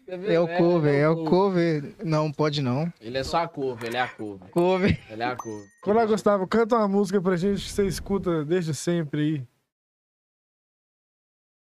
É 0.09 0.39
o 0.41 0.49
cover, 0.49 0.95
é 0.95 1.09
o 1.09 1.25
cover. 1.25 1.95
Não, 2.05 2.31
pode 2.33 2.61
não. 2.63 2.93
Ele 3.01 3.19
é 3.19 3.25
só 3.25 3.39
a 3.39 3.49
curva, 3.49 3.87
ele 3.87 3.97
é 3.97 4.01
a 4.01 4.09
curva. 4.09 4.47
Cover. 4.51 4.99
Ele 5.11 5.23
é 5.23 5.27
a 5.27 5.37
curva. 5.37 5.65
Olá, 5.87 6.05
Gustavo, 6.05 6.47
canta 6.47 6.77
uma 6.77 6.89
música 6.89 7.21
pra 7.21 7.37
gente 7.37 7.63
que 7.65 7.71
você 7.71 7.87
escuta 7.87 8.45
desde 8.45 8.75
sempre 8.75 9.21
aí. 9.21 9.50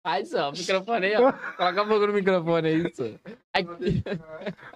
Faz, 0.03 0.35
ó, 0.35 0.49
o 0.49 0.53
microfone 0.53 1.07
aí, 1.07 1.17
ó. 1.17 1.33
Coloca 1.57 1.81
a 1.81 1.85
boca 1.85 2.07
no 2.09 2.13
microfone 2.13 2.69
aí, 2.69 2.87
isso. 2.87 3.21
Ai, 3.55 3.65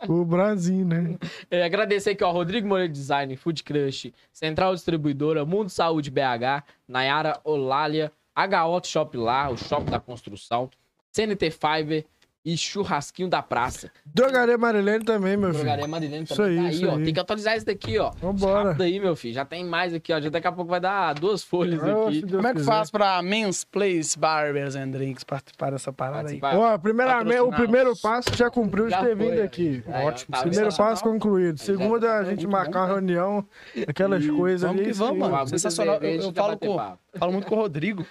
O 0.09 0.25
Brasil, 0.25 0.85
né? 0.85 1.19
é, 1.51 1.65
agradecer 1.65 2.11
aqui, 2.11 2.23
ó, 2.23 2.31
Rodrigo 2.31 2.69
Moreira 2.69 2.93
Design, 2.93 3.35
Food 3.37 3.65
Crush, 3.65 4.13
Central 4.33 4.75
Distribuidora, 4.75 5.45
Mundo 5.45 5.69
Saúde 5.69 6.13
BH, 6.13 6.63
Nayara 6.87 7.41
Olália, 7.43 8.13
HO 8.37 8.85
Shop 8.85 9.17
lá, 9.17 9.51
o 9.51 9.57
Shop 9.57 9.91
da 9.91 9.99
Construção, 9.99 10.71
CNT 11.11 11.51
Fiber 11.51 12.05
e 12.47 12.57
Churrasquinho 12.57 13.29
da 13.29 13.43
Praça. 13.43 13.91
Drogaria 14.07 14.57
Marilene 14.57 15.05
também, 15.05 15.37
meu 15.37 15.51
filho. 15.51 15.65
Drogaria 15.65 15.89
Marilene 15.89 16.23
Isso 16.25 16.37
também 16.37 16.51
aí, 16.53 16.57
tá 16.65 16.69
aí, 16.69 16.75
isso 16.77 16.87
ó. 16.89 16.97
aí. 16.97 17.05
Tem 17.05 17.13
que 17.15 17.21
atualizar 17.21 17.57
isso 17.57 17.67
daqui, 17.67 17.99
ó. 17.99 18.13
Vambora. 18.23 18.69
Rápido 18.69 18.83
aí, 18.85 19.01
meu 19.01 19.17
filho. 19.17 19.35
Já 19.35 19.45
tem 19.45 19.65
mais 19.65 19.93
aqui, 19.93 20.13
ó. 20.13 20.21
Já 20.21 20.31
daqui 20.31 20.47
a 20.47 20.53
pouco 20.53 20.71
vai 20.71 20.79
dar 20.79 21.13
duas 21.15 21.43
folhas 21.43 21.83
aqui. 21.83 22.23
Como 22.23 22.47
é 22.47 22.53
que 22.53 22.59
quiser. 22.61 22.65
faz 22.71 22.89
pra 22.89 23.21
Men's 23.21 23.65
Place 23.65 24.17
Barbers 24.17 24.77
and 24.77 24.91
Drinks 24.91 25.25
participar 25.25 25.73
dessa 25.73 25.93
parada 25.93 26.29
aí? 26.31 26.39
Participar. 26.39 26.75
Ó, 26.75 26.79
primeiramente, 26.79 27.41
o 27.41 27.51
primeiro 27.51 27.97
passo 27.97 28.29
já 28.35 28.49
cumpriu 28.49 28.89
Já 28.89 29.01
de 29.01 29.07
ter 29.09 29.17
foi, 29.17 29.31
vindo 29.31 29.43
aqui. 29.43 29.83
Aí, 29.89 30.05
ó, 30.05 30.09
Ótimo, 30.09 30.37
tá 30.37 30.43
Primeiro 30.43 30.77
passo 30.77 31.03
concluído. 31.03 31.59
Segunda, 31.59 32.19
a 32.19 32.23
gente 32.25 32.47
marcar 32.47 32.83
uma 32.83 32.87
bom, 32.87 32.93
reunião, 32.95 33.45
aquelas 33.89 34.25
coisas 34.25 34.61
Vamos 34.63 34.77
ali. 34.77 34.85
que 34.85 34.91
isso 34.93 35.01
vamos, 35.01 35.15
aí. 35.15 35.19
mano. 35.21 35.33
Uma 35.33 35.39
muita 35.41 35.51
sensacional. 35.59 35.97
Eu- 36.01 36.21
eu 36.23 36.33
falo 36.33 36.57
com-. 36.57 36.97
Falo 37.19 37.33
muito 37.33 37.49
com 37.49 37.55
o 37.57 37.59
Rodrigo. 37.59 38.07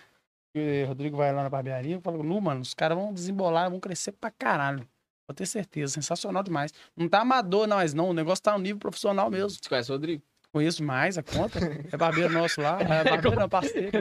O 0.56 0.88
Rodrigo 0.88 1.18
vai 1.18 1.34
lá 1.34 1.44
na 1.44 1.50
barbearia. 1.50 1.96
Eu 1.96 2.02
falo, 2.02 2.22
Lu, 2.22 2.42
mano, 2.42 2.62
os 2.62 2.74
caras 2.74 2.98
vão 2.98 3.14
desembolar, 3.14 3.70
vão 3.70 3.80
crescer 3.80 4.14
pra 4.14 4.32
caralho. 4.32 4.88
Pode 5.28 5.38
ter 5.38 5.46
certeza, 5.46 5.94
sensacional 5.94 6.44
demais. 6.44 6.72
Não 6.96 7.10
tá 7.10 7.22
amador, 7.22 7.68
não, 7.68 7.78
mas 7.78 7.94
não. 7.94 8.10
O 8.10 8.14
negócio 8.14 8.44
tá 8.44 8.54
no 8.54 8.60
nível 8.60 8.80
profissional 8.80 9.30
mesmo. 9.30 9.50
Você 9.50 9.68
conhece 9.68 9.92
o 9.92 9.96
Rodrigo? 9.96 10.24
Conheço 10.56 10.78
demais 10.78 11.18
a 11.18 11.22
conta. 11.24 11.60
É 11.92 11.98
barbeiro 11.98 12.32
nosso 12.34 12.62
lá. 12.62 12.78
É 12.80 13.04
barbeiro 13.04 13.36
não, 13.38 13.50
parceiro. 13.50 13.92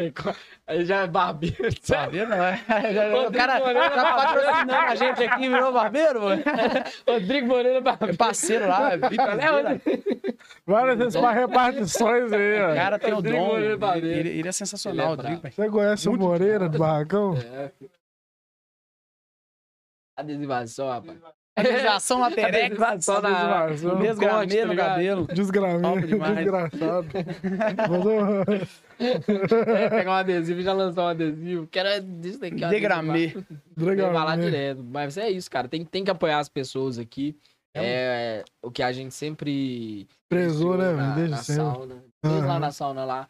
Aí 0.68 0.84
já 0.84 1.02
é 1.02 1.06
barbeiro. 1.08 1.56
Barbeiro 1.88 2.28
não, 2.30 2.44
é. 2.44 2.60
O 3.12 3.22
Rodrigo 3.24 3.32
cara 3.36 3.58
Moreira 3.58 3.90
tá 3.90 4.14
patrocinando 4.14 4.72
a 4.72 4.94
gente 4.94 5.24
aqui, 5.24 5.48
virou 5.48 5.72
barbeiro, 5.72 6.22
mano. 6.22 6.42
Rodrigo 7.08 7.46
Moreira 7.48 7.78
É 7.78 7.80
Barbeiro. 7.80 8.16
parceiro 8.16 8.68
lá, 8.68 8.92
é 8.92 8.94
É, 8.94 9.48
Rodrigo. 9.50 10.38
Várias 10.64 11.14
repartições 11.34 12.32
aí, 12.32 12.60
O 12.62 12.70
ó. 12.70 12.74
cara 12.76 12.98
tem 13.00 13.12
o 13.14 13.20
dom. 13.20 13.32
Moreira 13.32 13.66
Ele, 13.70 13.76
Barbeiro. 13.76 14.28
ele- 14.28 14.38
ele 14.38 14.48
é 14.48 14.52
sensacional, 14.52 15.14
Ele 15.14 15.22
é 15.22 15.30
Rodrigo. 15.32 15.50
Você 15.52 15.68
conhece 15.70 16.08
o 16.08 16.12
Muito 16.12 16.22
Moreira 16.22 16.68
do 16.68 16.78
Barracão? 16.78 17.34
É. 17.36 17.72
Adesivação, 20.16 20.88
rapaz. 20.88 21.18
Adesivação 21.56 22.18
na 22.18 22.30
terex. 22.30 22.80
Adesivação 22.80 23.22
na... 23.22 23.64
Adesivação. 23.64 23.98
Desgramei 24.00 24.36
corte, 24.36 24.56
tá 24.56 24.64
no 24.64 24.70
ligado? 24.70 24.88
cabelo. 24.88 25.26
Demais. 26.06 26.36
desgraçado. 26.36 27.08
É, 28.96 29.90
pegar 29.90 30.10
um 30.12 30.14
adesivo 30.14 30.60
e 30.60 30.62
já 30.62 30.72
lançar 30.72 31.02
um 31.02 31.08
adesivo. 31.08 31.66
Quero 31.66 32.00
disso 32.00 32.38
daqui. 32.38 32.64
Degramê. 32.64 33.34
Vai 33.76 33.96
lá 34.12 34.36
direto. 34.36 34.84
Mas 34.84 35.16
é 35.18 35.28
isso, 35.28 35.50
cara. 35.50 35.66
Tem, 35.66 35.84
tem 35.84 36.04
que 36.04 36.12
apoiar 36.12 36.38
as 36.38 36.48
pessoas 36.48 36.96
aqui. 36.96 37.36
É, 37.76 38.44
o 38.62 38.70
que 38.70 38.82
a 38.84 38.92
gente 38.92 39.12
sempre. 39.12 40.06
Prezou, 40.28 40.78
né, 40.78 40.92
na, 40.92 40.96
velho? 40.96 41.14
Desde 41.16 41.30
na 41.32 41.36
sempre. 41.38 41.62
sauna. 41.62 42.04
Desde 42.22 42.40
lá 42.40 42.52
Aham. 42.52 42.58
na 42.60 42.70
sauna 42.70 43.04
lá. 43.04 43.28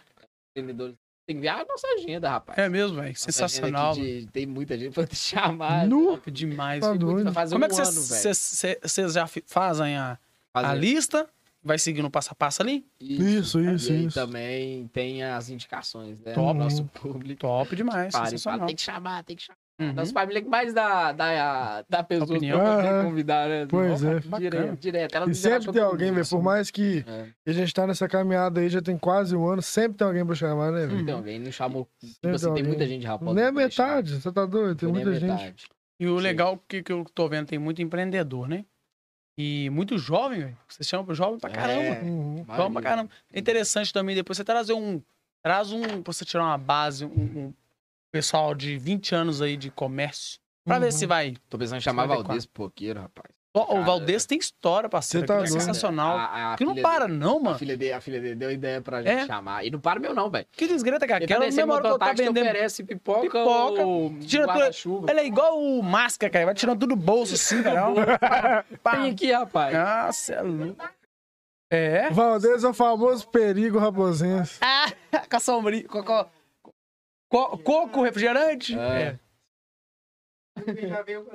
Vendedores. 0.57 0.97
Tem 1.27 1.37
que 1.37 1.41
ver 1.43 1.49
a 1.49 1.65
nossa 1.65 1.87
agenda, 1.99 2.29
rapaz. 2.29 2.59
É 2.59 2.69
mesmo, 2.69 3.01
velho. 3.01 3.17
Sensacional. 3.17 3.95
de- 3.95 4.27
tem 4.33 4.45
muita 4.47 4.77
gente 4.79 4.93
pra 4.93 5.07
te 5.07 5.17
chamar. 5.17 5.87
Nu. 5.87 6.07
Top 6.17 6.31
demais. 6.31 6.81
Tá 6.81 6.91
Tem 6.91 6.99
muito 6.99 7.11
doido. 7.13 7.25
pra 7.25 7.33
fazer 7.33 7.55
Como 7.55 7.65
é 7.65 7.69
um 7.69 7.71
que 7.71 7.81
ano, 7.81 7.91
velho. 8.03 8.35
vocês 8.83 9.13
já 9.15 9.27
fazem 9.47 9.97
a, 9.97 10.19
a 10.53 10.75
lista? 10.75 11.29
Vai 11.67 11.79
seguindo 11.79 12.11
passo 12.11 12.29
a 12.31 12.35
passo 12.35 12.61
ali? 12.61 12.87
Isso, 13.01 13.59
isso, 13.59 13.91
e 13.91 13.97
aí 13.97 14.05
isso. 14.05 14.15
também 14.15 14.87
tem 14.89 15.25
as 15.25 15.49
indicações, 15.49 16.21
né? 16.21 16.35
Top. 16.35 16.53
Do 16.53 16.63
nosso 16.65 16.85
público. 16.85 17.41
Top 17.41 17.75
demais. 17.75 18.13
Pare, 18.13 18.29
sensacional. 18.29 18.59
fala, 18.59 18.67
tem 18.67 18.77
que 18.77 18.83
chamar, 18.83 19.25
tem 19.25 19.35
que 19.37 19.43
chamar. 19.45 19.57
Uhum. 19.81 19.93
Nossa 19.93 20.13
família 20.13 20.41
que 20.41 20.49
mais 20.49 20.73
dá, 20.73 21.11
dá, 21.11 21.85
dá 21.89 22.03
pessoas 22.05 22.31
Opinião. 22.31 22.61
pra 22.61 22.77
poder 22.77 22.89
Aham. 22.89 23.05
convidar, 23.07 23.49
né? 23.49 23.67
Pois 23.69 24.05
é. 24.05 24.21
Bacana. 24.21 24.39
Direto, 24.39 24.77
direto. 24.81 25.15
Ela 25.17 25.31
E 25.31 25.35
sempre 25.35 25.73
tem 25.73 25.83
alguém, 25.83 26.13
velho. 26.13 26.29
Por 26.29 26.43
mais 26.43 26.71
que 26.71 27.05
É. 27.09 27.27
a 27.51 27.53
gente 27.53 27.75
tá 27.75 27.85
nessa 27.85 28.07
caminhada 28.09 28.61
aí, 28.61 28.69
já 28.69 28.81
tem 28.81 28.97
quase 28.97 29.35
um 29.35 29.45
ano, 29.49 29.61
sempre 29.61 29.99
tem 29.99 30.07
alguém 30.07 30.25
pra 30.25 30.37
chamar, 30.37 30.71
né, 30.71 30.79
velho? 30.81 30.91
Sempre 30.91 31.05
tem 31.07 31.15
alguém, 31.15 31.39
não 31.41 31.51
chamou. 31.51 31.89
Tipo 31.99 32.13
Sempre 32.15 32.31
assim, 32.31 32.43
tem 32.45 32.51
alguém. 32.51 32.65
muita 32.65 32.87
gente 32.87 33.05
rapaz. 33.07 33.35
Nem 33.35 33.45
a 33.45 33.53
metade, 33.53 34.21
você 34.21 34.31
tá 34.33 34.47
doido? 34.47 34.77
Tem 34.77 34.89
muita 34.89 35.13
gente. 35.15 35.25
Metade. 35.25 35.67
E 35.99 36.07
o 36.07 36.17
Sim. 36.19 36.23
legal 36.23 36.63
que, 36.69 36.81
que 36.83 36.93
eu 36.93 37.05
tô 37.13 37.29
vendo, 37.29 37.47
tem 37.49 37.59
muito 37.59 37.83
empreendedor, 37.83 38.49
né? 38.49 38.65
E 39.37 39.69
muito 39.71 39.99
jovem, 39.99 40.39
velho. 40.41 40.59
Vocês 40.69 40.89
chamam 40.89 41.05
pro 41.05 41.15
jovem 41.17 41.41
pra 41.41 41.51
caramba. 41.51 41.83
É, 41.83 42.03
Uhum. 42.03 42.45
Jovem 42.57 42.73
pra 42.73 42.83
caramba. 42.83 43.11
É 43.33 43.41
interessante 43.41 43.93
também 43.93 44.15
depois 44.15 44.37
você 44.37 44.45
trazer 44.45 44.73
um. 44.75 45.03
Traz 45.45 45.73
um. 45.73 45.83
Pra 46.03 46.13
você 46.13 46.25
tirar 46.25 46.45
uma 46.45 46.57
base, 46.59 47.05
um, 47.05 47.09
um 47.09 47.55
pessoal 48.19 48.55
de 48.55 48.79
20 48.79 49.13
anos 49.13 49.43
aí 49.43 49.57
de 49.57 49.71
comércio. 49.73 50.39
Pra 50.65 50.79
ver 50.79 50.87
Uhum. 50.87 50.93
se 50.93 51.05
vai. 51.05 51.35
Tô 51.51 51.59
pensando 51.59 51.79
em 51.79 51.81
chamar 51.81 52.07
ver 52.07 52.15
Valdez 52.15 52.47
Poqueiro, 52.47 53.01
rapaz. 53.01 53.29
O 53.57 53.67
Cara, 53.67 53.81
Valdez 53.83 54.25
tem 54.25 54.39
história, 54.39 54.89
parceiro. 54.89 55.27
Você 55.27 55.33
tá 55.33 55.43
é 55.43 55.47
sensacional. 55.47 56.17
A- 56.17 56.53
a 56.55 56.57
que 56.57 56.65
não 56.65 56.75
para, 56.77 57.07
dele- 57.07 57.19
não, 57.19 57.39
A 57.39 57.43
mano. 57.43 57.59
filha, 57.59 57.77
dele, 57.77 57.93
a 57.93 58.01
filha 58.01 58.21
dele 58.21 58.35
deu 58.37 58.51
ideia 58.53 58.81
pra 58.81 59.03
gente 59.03 59.11
É? 59.23 59.27
chamar. 59.27 59.65
E 59.65 59.71
não 59.71 59.79
para 59.81 59.99
meu, 60.01 60.15
não, 60.15 60.31
velho. 60.31 60.47
Que 60.53 60.67
desgreta 60.69 61.07
que 61.07 61.13
é 61.13 61.17
aquela. 61.17 61.51
que 61.51 61.61
eu 61.61 61.67
botou 61.67 61.99
tá 61.99 62.13
vendendo. 62.13 62.39
oferece 62.41 62.83
pipoca, 62.85 63.21
Pipoca, 63.23 63.83
ou 63.85 64.17
tira 64.21 64.47
tudo-. 64.83 65.09
Ele 65.11 65.21
é 65.21 65.27
igual 65.27 65.61
o 65.61 65.83
máscara, 65.83 66.31
cara. 66.33 66.45
Vai 66.47 66.55
tirando 66.55 66.79
tudo 66.81 66.97
do 66.97 67.01
bolso 67.01 67.35
assim, 67.35 67.63
cara. 67.63 68.65
Pá. 68.83 68.97
Tem 68.97 69.11
aqui, 69.11 69.33
rapaz. 69.33 69.75
Nossa, 69.75 70.35
é 70.35 70.43
louco. 70.43 70.85
É? 71.71 72.11
Valdez 72.11 72.63
é 72.65 72.69
o 72.69 72.75
famoso 72.75 73.27
perigo 73.29 73.79
raposense. 73.79 74.59
Ah, 74.63 74.87
com 75.31 75.37
a 75.37 75.41
sombrinha. 75.41 75.85
Com, 75.89 76.03
com, 76.03 76.27
co- 77.35 77.59
coco, 77.59 78.03
refrigerante? 78.03 78.79
É. 78.79 79.19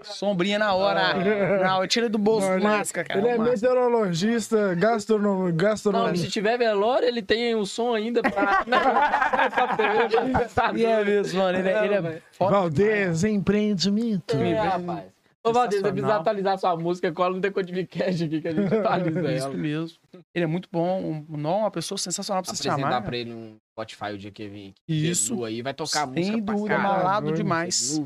Sombrinha 0.03 0.57
na 0.57 0.73
hora. 0.73 1.13
Não, 1.61 1.85
tira 1.87 2.07
do 2.07 2.17
bolso 2.17 2.47
Não, 2.47 2.55
ele- 2.55 2.63
máscara, 2.63 3.05
cara. 3.07 3.19
Ele 3.19 3.27
é 3.27 3.37
máscara. 3.37 3.51
meteorologista, 3.73 4.73
gastronom... 4.75 5.51
Não, 5.51 6.15
se 6.15 6.29
tiver 6.29 6.57
velório, 6.57 7.05
ele 7.07 7.21
tem 7.21 7.53
o 7.53 7.65
som 7.65 7.93
ainda 7.93 8.21
pra. 8.21 8.63
Não, 8.65 8.79
E 10.77 10.85
é 10.85 11.03
mesmo, 11.03 11.39
mano. 11.41 11.59
Ele, 11.59 11.69
é- 11.69 11.85
ele 11.85 11.93
é 11.95 12.21
foda 12.31 12.51
Valdez, 12.51 13.23
empreendimento. 13.25 14.37
É, 14.37 14.53
rapaz. 14.53 15.03
Ô, 15.43 15.53
Valdez, 15.53 15.81
você 15.81 15.87
precisa 15.91 16.07
Sensacional. 16.07 16.21
atualizar 16.21 16.57
sua 16.57 16.75
música, 16.77 17.11
cola 17.11 17.35
no 17.35 17.41
Decodificast 17.41 18.23
aqui 18.23 18.41
que 18.41 18.47
a 18.47 18.53
gente 18.53 18.73
atualiza. 18.75 19.33
Isso 19.33 19.45
ela. 19.47 19.53
mesmo. 19.55 19.97
Ele 20.33 20.43
é 20.43 20.47
muito 20.47 20.69
bom. 20.71 21.01
Um, 21.29 21.37
não, 21.37 21.59
uma 21.59 21.71
pessoa 21.71 21.97
sensacional 21.97 22.41
pra 22.43 22.53
você 22.53 22.61
se 22.63 22.69
Apresentar 22.69 22.89
chamar. 22.95 23.05
pra 23.05 23.17
ele 23.17 23.33
um 23.33 23.57
Spotify 23.79 24.13
o 24.13 24.17
dia 24.17 24.31
que 24.31 24.43
aqui. 24.45 24.75
Isso. 24.87 25.43
Aí, 25.45 25.61
vai 25.61 25.73
tocar 25.73 26.07
Sem 26.07 26.15
música 26.25 26.41
pra 26.43 26.53
dúvida, 26.55 26.75
caralho. 26.75 26.93
malado 27.03 27.31
demais. 27.31 27.99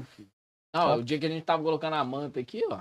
Não, 0.74 0.98
o 1.00 1.04
dia 1.04 1.20
que 1.20 1.26
a 1.26 1.30
gente 1.30 1.44
tava 1.44 1.62
colocando 1.64 1.94
a 1.94 2.04
manta 2.04 2.40
aqui, 2.40 2.62
ó. 2.70 2.80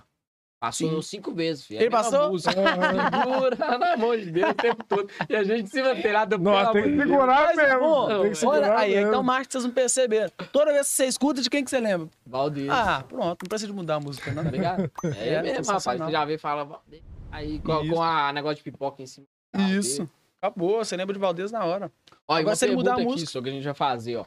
Passou 0.61 1.03
Sim. 1.03 1.17
cinco 1.17 1.35
vezes, 1.35 1.67
filho. 1.67 1.81
É 1.81 1.83
Ele 1.83 1.91
passou? 1.91 2.31
Música. 2.31 2.53
Segura, 2.55 3.57
pelo 3.57 3.85
amor 3.85 4.17
de 4.17 4.31
Deus, 4.31 4.51
o 4.51 4.55
tempo 4.55 4.85
todo. 4.85 5.11
E 5.29 5.35
a 5.35 5.43
gente 5.43 5.69
se 5.69 5.83
manterá 5.83 6.25
Nossa, 6.25 6.73
tem 6.73 6.85
que 6.85 7.03
segurar 7.03 7.47
Mas, 7.49 7.57
mesmo. 7.57 7.81
pô, 7.81 8.07
tem 8.07 8.31
que 8.31 8.35
segurar 8.37 8.59
Olha 8.71 8.79
aí, 8.79 8.95
mesmo. 8.95 9.09
então 9.09 9.23
marca 9.25 9.47
que 9.47 9.53
vocês 9.53 9.65
não 9.65 9.73
perceberam. 9.73 10.31
Toda 10.53 10.73
vez 10.73 10.87
que 10.89 10.93
você 10.95 11.07
escuta, 11.07 11.43
de 11.43 11.51
quem 11.51 11.65
que 11.65 11.71
você 11.71 11.81
lembra? 11.81 12.09
Valdez. 12.25 12.69
Ah, 12.71 13.05
pronto, 13.09 13.43
não 13.43 13.49
precisa 13.49 13.67
de 13.67 13.73
mudar 13.77 13.97
a 13.97 14.01
música, 14.01 14.31
não. 14.31 14.45
Tá 14.45 14.51
ligado? 14.53 14.89
É, 15.19 15.29
É, 15.35 15.43
mesmo, 15.43 15.73
rapaz. 15.73 15.99
Você 16.01 16.13
já 16.13 16.25
vê 16.25 16.35
e 16.35 16.39
fala. 16.39 16.65
Valdez. 16.65 17.03
Aí 17.33 17.59
com, 17.59 17.89
com 17.89 18.01
a 18.01 18.33
negócio 18.33 18.59
de 18.59 18.63
pipoca 18.63 19.03
em 19.03 19.07
cima. 19.07 19.27
Isso. 19.69 20.09
Acabou, 20.43 20.85
você 20.85 20.97
lembra 20.97 21.13
de 21.15 21.21
Valdez 21.21 21.53
na 21.53 21.65
hora. 21.65 21.91
Ó, 22.27 22.35
Agora, 22.35 22.57
se 22.57 22.65
ele 22.65 22.75
mudar 22.75 22.93
a 22.93 22.95
aqui, 22.97 23.05
música- 23.05 23.31
só 23.31 23.41
que 23.41 23.49
a 23.49 23.53
gente 23.53 23.63
vai 23.63 23.75
fazer, 23.75 24.17
ó. 24.17 24.25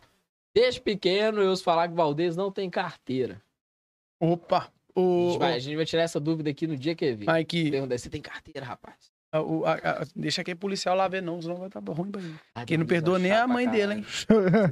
Desde 0.53 0.79
pequeno, 0.79 1.41
eu 1.41 1.49
ouço 1.49 1.61
falar 1.63 1.89
que 1.89 1.93
Valdez 1.93 2.37
não 2.37 2.49
tem 2.49 2.69
carteira. 2.69 3.41
Opa! 4.21 4.71
A 4.95 4.99
O, 4.99 5.31
gente, 5.31 5.39
vai, 5.39 5.53
a 5.55 5.59
gente 5.59 5.75
vai 5.75 5.85
tirar 5.85 6.03
essa 6.03 6.19
dúvida 6.21 6.49
aqui 6.49 6.65
no 6.65 6.77
dia 6.77 6.95
que 6.95 7.13
vir. 7.13 7.27
Mike, 7.29 7.69
Pergunta, 7.69 7.97
você 7.97 8.09
tem 8.09 8.21
carteira, 8.21 8.65
rapaz? 8.65 8.95
a- 9.33 9.41
o- 9.41 9.65
a- 9.65 9.73
a- 9.73 10.05
deixa 10.15 10.39
aquele 10.39 10.55
policial 10.55 10.95
lá 10.95 11.05
ver, 11.09 11.21
não, 11.21 11.41
senão 11.41 11.57
vai 11.57 11.67
estar 11.67 11.81
ruim 11.85 12.09
pra 12.09 12.21
ele. 12.21 12.33
Ai, 12.55 12.65
Quem 12.65 12.77
não 12.77 12.85
Deus, 12.85 12.95
perdoa 12.95 13.17
é 13.17 13.21
nem 13.21 13.31
chato 13.33 13.43
a 13.43 13.47
mãe 13.49 13.67
dele, 13.69 13.93
hein? 13.95 14.05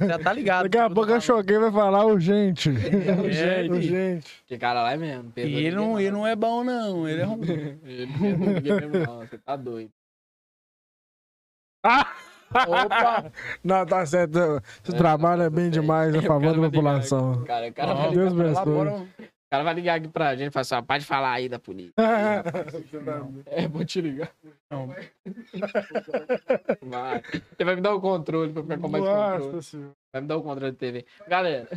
Já 0.07 0.17
tá 0.19 0.31
ligado. 0.31 0.63
Daqui 0.69 0.77
a 0.77 0.87
que 0.87 0.95
pouco 0.95 1.11
eu 1.11 1.15
a. 1.17 1.19
Choquei 1.19 1.57
vai 1.57 1.69
falar 1.73 2.05
urgente. 2.05 2.69
É, 3.59 3.69
urgente. 3.69 4.31
Que 4.47 4.57
cara 4.57 4.81
lá 4.83 4.93
é 4.93 4.97
mesmo. 4.97 5.33
E 5.35 5.41
ele 5.41 5.75
não, 5.75 5.99
ele 5.99 6.11
não 6.11 6.25
é 6.25 6.33
bom, 6.37 6.63
não. 6.63 7.05
Ele 7.05 7.21
é 7.21 7.25
ruim. 7.25 7.41
Ele 7.83 8.05
não 8.05 8.17
perdoa 8.19 8.47
ninguém 8.53 8.73
mesmo, 8.89 8.97
não. 9.05 9.19
Você 9.27 9.37
tá 9.37 9.57
doido. 9.57 9.91
Opa! 11.83 13.31
Não, 13.63 13.85
tá 13.85 14.05
certo. 14.05 14.37
Esse 14.83 14.95
trabalho 14.97 15.41
é 15.43 15.49
bem 15.49 15.69
demais 15.69 16.13
a 16.15 16.19
O 16.19 16.21
favor 16.21 16.55
da 16.55 16.69
população. 16.69 17.33
aqui, 17.33 17.45
Cara, 17.45 17.67
o 17.67 17.73
cara, 17.73 17.91
Ó, 17.91 17.95
vai 17.95 18.09
ligar, 18.11 18.29
Deus 18.29 18.57
abençoe. 18.57 19.03
o 19.03 19.25
cara 19.49 19.63
vai 19.63 19.73
ligar 19.73 19.95
aqui 19.97 20.07
pra 20.07 20.35
gente 20.35 20.47
e 20.49 20.51
falar 20.51 20.61
assim, 20.61 20.75
ó, 20.75 20.81
pode 20.81 21.05
falar 21.05 21.31
aí 21.33 21.49
da 21.49 21.59
polícia. 21.59 21.93
É, 23.47 23.67
vou 23.67 23.83
te 23.83 24.01
ligar. 24.01 24.31
não. 24.69 24.87
Vai. 24.87 25.11
Você 27.57 27.63
vai 27.63 27.75
me 27.75 27.81
dar 27.81 27.93
o 27.95 28.01
controle 28.01 28.53
pra 28.53 28.61
ficar 28.63 28.77
com 28.79 28.87
mais 28.87 29.03
controle. 29.03 29.45
Nossa 29.45 29.61
senhora. 29.61 29.91
Vai 30.13 30.21
me 30.21 30.27
dar 30.27 30.37
o 30.37 30.43
controle 30.43 30.71
de 30.71 30.77
TV. 30.77 31.05
Galera, 31.27 31.67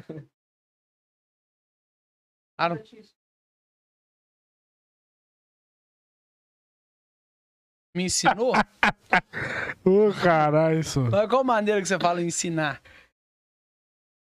Ah, 2.58 2.68
não. 2.70 2.76
Me 7.96 8.04
ensinou? 8.04 8.52
Ô, 9.84 10.12
caralho, 10.22 10.80
isso. 10.80 11.00
Mas 11.10 11.28
qual 11.30 11.42
maneira 11.42 11.80
que 11.80 11.88
você 11.88 11.98
fala 11.98 12.20
em 12.22 12.26
ensinar? 12.26 12.82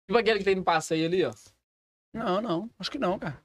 tipo 0.06 0.18
aquele 0.18 0.38
que 0.38 0.44
tem 0.44 0.55
no 0.55 0.62
passeio 0.62 1.06
ali, 1.06 1.24
ó. 1.24 1.32
Não, 2.14 2.40
não. 2.40 2.70
Acho 2.78 2.90
que 2.90 2.98
não, 2.98 3.18
cara. 3.18 3.42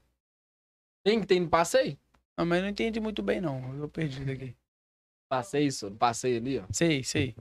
Tem 1.04 1.20
que 1.20 1.26
tem 1.26 1.40
no 1.40 1.50
passeio? 1.50 1.98
Não, 2.38 2.46
mas 2.46 2.62
não 2.62 2.70
entendi 2.70 3.00
muito 3.00 3.24
bem, 3.24 3.42
não. 3.42 3.76
Eu 3.76 3.90
perdi 3.90 4.24
daqui. 4.24 4.56
Passeio, 5.32 5.68
isso, 5.68 5.90
no 5.90 5.96
passeio 5.98 6.38
ali, 6.38 6.60
ó. 6.60 6.64
Sei, 6.72 7.04
sei. 7.04 7.36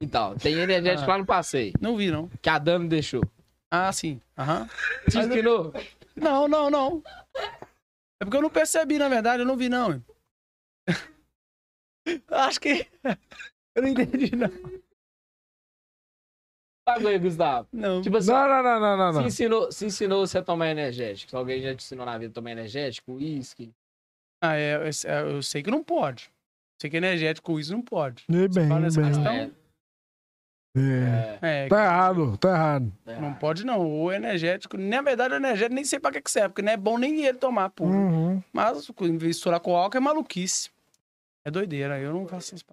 Então, 0.00 0.34
tem 0.36 0.54
energético 0.54 1.04
Ah. 1.10 1.14
lá 1.14 1.18
no 1.18 1.26
passeio, 1.26 1.72
Não 1.80 1.96
vi, 1.96 2.10
não. 2.10 2.28
que 2.40 2.48
a 2.48 2.58
Dani 2.58 2.88
deixou. 2.88 3.22
Ah, 3.70 3.92
sim. 3.92 4.20
Aham. 4.38 4.68
Te 5.10 5.18
ensinou? 5.18 5.72
Não, 6.16 6.46
não, 6.48 6.70
não. 6.70 7.02
É 8.20 8.24
porque 8.24 8.36
eu 8.36 8.42
não 8.42 8.50
percebi, 8.50 8.98
na 8.98 9.08
verdade. 9.08 9.42
Eu 9.42 9.46
não 9.46 9.56
vi, 9.56 9.68
não. 9.68 10.02
Acho 12.28 12.60
que... 12.60 12.86
Eu 13.74 13.82
não 13.82 13.88
entendi, 13.88 14.36
não. 14.36 14.50
Paga 16.84 17.08
aí, 17.08 17.18
Gustavo. 17.18 17.68
Não. 17.72 18.02
Tipo 18.02 18.16
assim, 18.16 18.30
Não, 18.32 18.48
não, 18.48 18.62
não, 18.62 18.80
não, 18.80 18.96
não. 18.96 19.12
se 19.12 19.18
não. 19.20 19.26
ensinou, 19.26 19.72
se 19.72 19.86
ensinou 19.86 20.26
você 20.26 20.38
a 20.38 20.42
tomar 20.42 20.68
energético. 20.68 21.30
Se 21.30 21.36
alguém 21.36 21.62
já 21.62 21.74
te 21.74 21.82
ensinou 21.84 22.04
na 22.04 22.18
vida 22.18 22.32
a 22.32 22.34
tomar 22.34 22.50
energético, 22.50 23.12
uísque. 23.14 23.72
Ah, 24.42 24.56
é, 24.56 24.76
eu, 24.76 25.26
eu 25.28 25.42
sei 25.42 25.62
que 25.62 25.70
não 25.70 25.84
pode. 25.84 26.30
Sei 26.80 26.90
que 26.90 26.96
energético 26.96 27.60
isso 27.60 27.72
não 27.72 27.80
pode. 27.82 28.24
E 28.28 28.48
bem, 28.48 28.68
fala 28.68 28.80
nessa 28.80 29.00
bem. 29.00 29.10
questão? 29.10 29.32
É, 29.32 29.50
É. 30.76 31.38
é, 31.40 31.64
É, 31.64 31.68
Tá 31.68 31.84
errado, 31.84 32.36
tá 32.38 32.48
errado. 32.48 32.92
é. 33.06 33.20
não 33.20 33.32
pode 33.34 33.64
não. 33.64 33.80
O 33.88 34.10
energético, 34.12 34.76
na 34.76 35.00
verdade, 35.00 35.34
o 35.34 35.36
energético 35.36 35.74
nem 35.76 35.84
sei 35.84 36.00
pra 36.00 36.10
que 36.10 36.20
que 36.20 36.30
serve, 36.30 36.48
porque 36.48 36.62
não 36.62 36.72
é 36.72 36.76
bom 36.76 36.98
nem 36.98 37.24
ele 37.24 37.38
tomar, 37.38 37.70
pô. 37.70 37.84
Uhum. 37.84 38.42
Mas 38.52 38.90
misturar 39.20 39.60
com 39.60 39.76
álcool 39.76 39.98
é 39.98 40.00
maluquice. 40.00 40.68
É 41.44 41.50
doideira, 41.50 41.98
eu 41.98 42.12
não 42.12 42.26
faço 42.26 42.54
isso. 42.54 42.64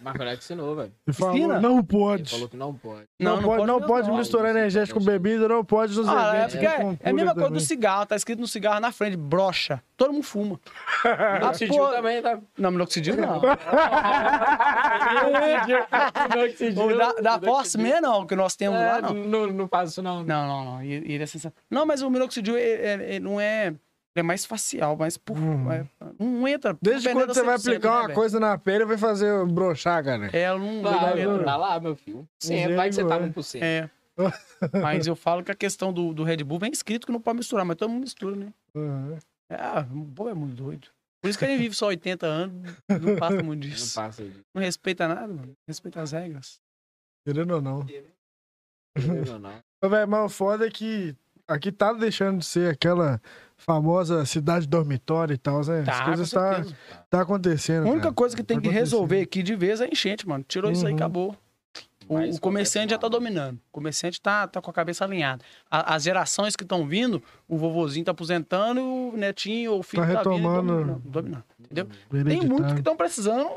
Marco 0.00 0.22
Neto 0.24 0.38
ensinou, 0.38 0.76
velho. 0.76 0.92
Ele 1.06 1.14
falou, 1.14 1.36
não 1.60 1.74
Ele 1.78 1.82
pode. 1.82 2.30
falou 2.30 2.48
que 2.48 2.56
não 2.56 2.72
pode. 2.72 3.02
Não, 3.18 3.42
pode, 3.42 3.66
não 3.66 3.74
mesmo, 3.74 3.86
pode 3.88 4.08
não. 4.08 4.16
misturar 4.16 4.50
energético 4.52 5.00
com 5.00 5.04
bebida, 5.04 5.48
não 5.48 5.64
pode 5.64 5.94
nos 5.96 6.08
Ah, 6.08 6.34
é, 6.34 6.38
eventos. 6.38 6.52
porque 6.54 6.66
é, 6.66 6.96
é 7.02 7.10
a 7.10 7.12
mesma 7.12 7.34
coisa 7.34 7.50
do 7.50 7.60
cigarro, 7.60 8.06
tá 8.06 8.14
escrito 8.14 8.38
no 8.38 8.46
cigarro 8.46 8.78
na 8.80 8.92
frente, 8.92 9.16
brocha. 9.16 9.82
Todo 9.96 10.12
mundo 10.12 10.22
fuma. 10.22 10.60
Minoxidil 11.40 11.76
pô, 11.76 11.88
também, 11.88 12.22
tá? 12.22 12.38
Não, 12.56 12.70
minoxidil 12.70 13.16
não. 13.16 13.40
Minoxidil. 16.30 16.98
Da, 17.22 17.38
da 17.38 17.40
Man, 17.78 18.00
não, 18.00 18.26
que 18.26 18.36
nós 18.36 18.54
temos 18.56 18.78
lá, 18.78 18.98
É, 18.98 19.02
não. 19.02 19.14
não, 19.14 19.46
não 19.48 19.68
faz 19.68 19.90
isso 19.90 20.02
não. 20.02 20.22
Não, 20.22 20.46
não, 20.46 20.64
não. 20.64 20.82
E- 20.82 20.86
e 21.06 21.12
Ele 21.12 21.22
é 21.22 21.26
sensacional. 21.26 21.56
Não, 21.70 21.84
mas 21.86 22.02
o 22.02 22.10
minoxidil 22.10 22.56
é, 22.56 22.60
é- 22.62 23.16
é- 23.16 23.20
não 23.20 23.40
é. 23.40 23.74
Ele 24.18 24.20
é 24.20 24.26
mais 24.26 24.44
facial, 24.44 24.96
mais 24.96 25.16
por. 25.16 25.38
Hum. 25.38 25.70
é- 25.70 25.86
não 26.18 26.48
entra. 26.48 26.76
Desde 26.82 27.08
não 27.08 27.14
quando 27.14 27.32
você 27.32 27.42
vai 27.44 27.56
penetra 27.56 27.70
100%, 27.72 27.76
aplicar 27.76 27.88
né, 27.90 27.94
uma 27.98 28.06
velho? 28.08 28.14
coisa 28.14 28.40
na 28.40 28.58
pele, 28.58 28.84
vai 28.84 28.98
fazer 28.98 29.46
brochar, 29.46 30.04
cara. 30.04 30.28
É, 30.32 30.40
ela 30.40 30.58
não. 30.58 30.82
Vai, 30.82 31.24
não 31.24 31.44
tá 31.44 31.56
lá, 31.56 31.78
meu 31.78 31.94
filho. 31.94 32.28
Sempre 32.42 32.74
vai 32.74 32.88
que 32.88 32.96
você 32.96 33.04
tá 33.06 33.20
1%. 33.20 33.62
É. 33.62 33.88
Mas 34.82 35.06
eu 35.06 35.14
falo 35.14 35.44
que 35.44 35.52
a 35.52 35.54
questão 35.54 35.92
do, 35.92 36.12
do 36.12 36.24
Red 36.24 36.42
Bull 36.42 36.58
vem 36.58 36.72
escrito 36.72 37.06
que 37.06 37.12
não 37.12 37.20
pode 37.20 37.38
misturar, 37.38 37.64
mas 37.64 37.76
todo 37.76 37.88
mundo 37.88 38.00
mistura, 38.00 38.34
né? 38.34 38.52
Uhum. 38.74 39.16
É, 39.48 39.80
o 39.94 40.04
povo 40.06 40.28
é 40.30 40.34
muito 40.34 40.56
doido. 40.56 40.88
Por 41.22 41.28
isso 41.28 41.38
que 41.38 41.44
a 41.44 41.48
gente 41.48 41.60
vive 41.60 41.76
só 41.76 41.86
80 41.86 42.26
anos, 42.26 42.74
não 43.00 43.14
passa 43.16 43.40
muito 43.44 43.62
Não 43.64 43.70
disso. 43.72 43.94
passa 43.94 44.24
disso. 44.24 44.40
Não 44.52 44.60
respeita 44.60 45.06
nada, 45.06 45.28
mano. 45.28 45.52
Respeita 45.68 46.02
as 46.02 46.10
regras. 46.10 46.58
Querendo 47.24 47.54
ou 47.54 47.62
não. 47.62 47.86
Não, 49.26 49.38
não. 49.38 49.62
Ô, 49.84 49.88
velho, 49.88 50.08
mas 50.08 50.24
o 50.24 50.28
foda 50.28 50.66
é 50.66 50.70
que 50.70 51.14
aqui 51.46 51.70
tá 51.70 51.92
deixando 51.92 52.38
de 52.40 52.44
ser 52.44 52.72
aquela 52.72 53.22
famosa 53.58 54.24
cidade 54.24 54.66
dormitório 54.66 55.34
e 55.34 55.38
tal, 55.38 55.64
né? 55.66 55.80
As 55.80 55.84
Tá, 55.86 56.04
coisas 56.04 56.30
com 56.30 56.38
tá, 56.38 56.64
tá 57.10 57.20
acontecendo. 57.20 57.86
A 57.86 57.90
única 57.90 58.02
cara. 58.04 58.14
coisa 58.14 58.34
que 58.36 58.42
tem 58.42 58.56
Tá 58.56 58.62
que 58.62 58.68
resolver 58.70 59.20
aqui 59.20 59.42
de 59.42 59.54
vez 59.54 59.80
é 59.80 59.84
a 59.84 59.88
enchente, 59.88 60.26
mano. 60.26 60.44
Tirou 60.46 60.70
isso 60.70 60.86
aí, 60.86 60.92
Uhum. 60.92 60.96
acabou. 60.96 61.36
O, 62.08 62.16
o 62.16 62.40
comerciante 62.40 62.90
já 62.92 62.96
tá 62.98 63.06
dominando. 63.06 63.56
O 63.56 63.72
comerciante 63.72 64.18
tá, 64.18 64.46
tá 64.48 64.62
com 64.62 64.70
a 64.70 64.72
cabeça 64.72 65.04
alinhada. 65.04 65.44
A- 65.70 65.94
as 65.94 66.04
gerações 66.04 66.56
que 66.56 66.62
estão 66.62 66.86
vindo, 66.86 67.22
o 67.46 67.58
vovozinho 67.58 68.02
tá 68.04 68.12
aposentando, 68.12 68.80
o 68.80 69.14
netinho 69.14 69.72
ou 69.72 69.80
o 69.80 69.82
filho 69.82 70.02
Tá 70.06 70.12
tá, 70.12 70.30
vindo 70.30 70.36
retomando. 70.36 70.62
dominando, 70.72 71.02
dominando. 71.04 71.44
Entendeu? 71.60 71.86
Tem 72.24 72.40
muitos 72.48 72.72
que 72.72 72.78
estão 72.78 72.96
precisando 72.96 73.50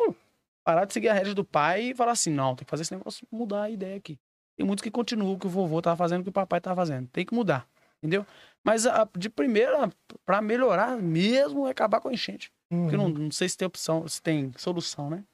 parar 0.66 0.84
de 0.84 0.92
seguir 0.92 1.08
a 1.08 1.14
rédea 1.14 1.34
do 1.34 1.46
pai 1.46 1.92
e 1.92 1.96
falar 1.96 2.12
assim, 2.12 2.30
não, 2.30 2.54
tem 2.56 2.66
que 2.66 2.70
fazer 2.70 2.82
esse 2.84 2.94
negócio, 2.94 3.26
mudar 3.32 3.64
a 3.64 3.70
ideia 3.70 3.96
aqui. 3.96 4.20
Tem 4.58 4.66
muitos 4.66 4.84
que 4.84 4.92
continuam 4.92 5.34
o 5.34 5.40
que 5.40 5.48
o 5.48 5.50
vovô 5.50 5.82
tava 5.82 5.96
fazendo, 5.96 6.20
o 6.20 6.24
que 6.24 6.30
o 6.30 6.34
papai 6.34 6.60
tava 6.60 6.76
fazendo. 6.76 7.08
Tem 7.08 7.26
que 7.26 7.34
mudar, 7.34 7.66
entendeu? 8.00 8.26
Mas 8.64 8.86
a- 8.86 9.10
de 9.18 9.30
primeira, 9.30 9.90
pra 10.26 10.42
melhorar 10.42 10.96
mesmo, 10.98 11.66
é 11.68 11.72
acabar 11.72 12.00
com 12.00 12.10
a 12.10 12.14
enchente. 12.14 12.52
Porque 12.70 12.96
eu 12.96 13.00
não, 13.00 13.06
Uhum. 13.08 13.14
não 13.26 13.32
sei 13.32 13.50
se 13.50 13.58
tem 13.58 13.66
opção, 13.68 14.08
se 14.08 14.22
tem 14.22 14.52
solução, 14.58 15.10
né? 15.10 15.26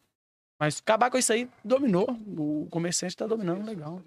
Mas 0.60 0.80
acabar 0.80 1.12
com 1.12 1.18
isso 1.18 1.32
aí, 1.34 1.50
dominou. 1.64 2.08
O 2.10 2.68
comerciante 2.72 3.16
tá 3.18 3.28
dominando 3.28 3.66
legal. 3.66 4.02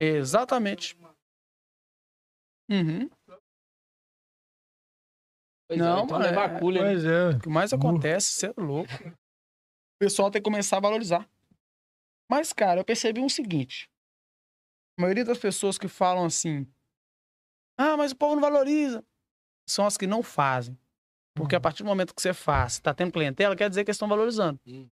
Exatamente. 0.00 0.96
Uhum. 2.70 3.08
Pois 5.68 5.78
Não, 5.78 6.00
é, 6.00 6.04
então 6.04 6.18
mano, 6.18 6.24
levar 6.30 6.56
é- 6.56 6.60
cooler, 6.60 6.82
né? 6.82 6.90
Pois 6.92 7.04
é. 7.04 7.28
O 7.36 7.40
que 7.40 7.48
mais 7.48 7.72
acontece, 7.72 8.32
você 8.32 8.46
é 8.48 8.54
louco. 8.60 8.90
O 8.92 9.98
pessoal 10.00 10.30
tem 10.30 10.40
que 10.42 10.50
começar 10.50 10.78
a 10.78 10.80
valorizar. 10.80 11.28
Mas, 12.30 12.52
cara, 12.52 12.80
eu 12.80 12.84
percebi 12.84 13.20
um 13.20 13.28
seguinte. 13.28 13.90
A 14.98 15.02
maioria 15.02 15.24
das 15.24 15.38
pessoas 15.38 15.78
que 15.78 15.88
falam 15.88 16.24
assim, 16.24 16.66
ah, 17.80 17.96
mas 17.96 18.12
o 18.12 18.16
povo 18.16 18.34
não 18.34 18.42
valoriza, 18.42 19.02
são 19.68 19.86
as 19.86 19.96
que 19.96 20.06
não 20.06 20.22
fazem. 20.22 20.76
Porque 21.34 21.56
a 21.56 21.60
partir 21.60 21.82
do 21.82 21.86
momento 21.86 22.14
que 22.14 22.20
você 22.20 22.34
faz, 22.34 22.78
tá 22.78 22.92
tendo 22.92 23.12
clientela, 23.12 23.56
quer 23.56 23.68
dizer 23.68 23.84
que 23.84 23.90
eles 23.90 23.96
estão 23.96 24.08
valorizando. 24.08 24.60
Hum. 24.66 24.88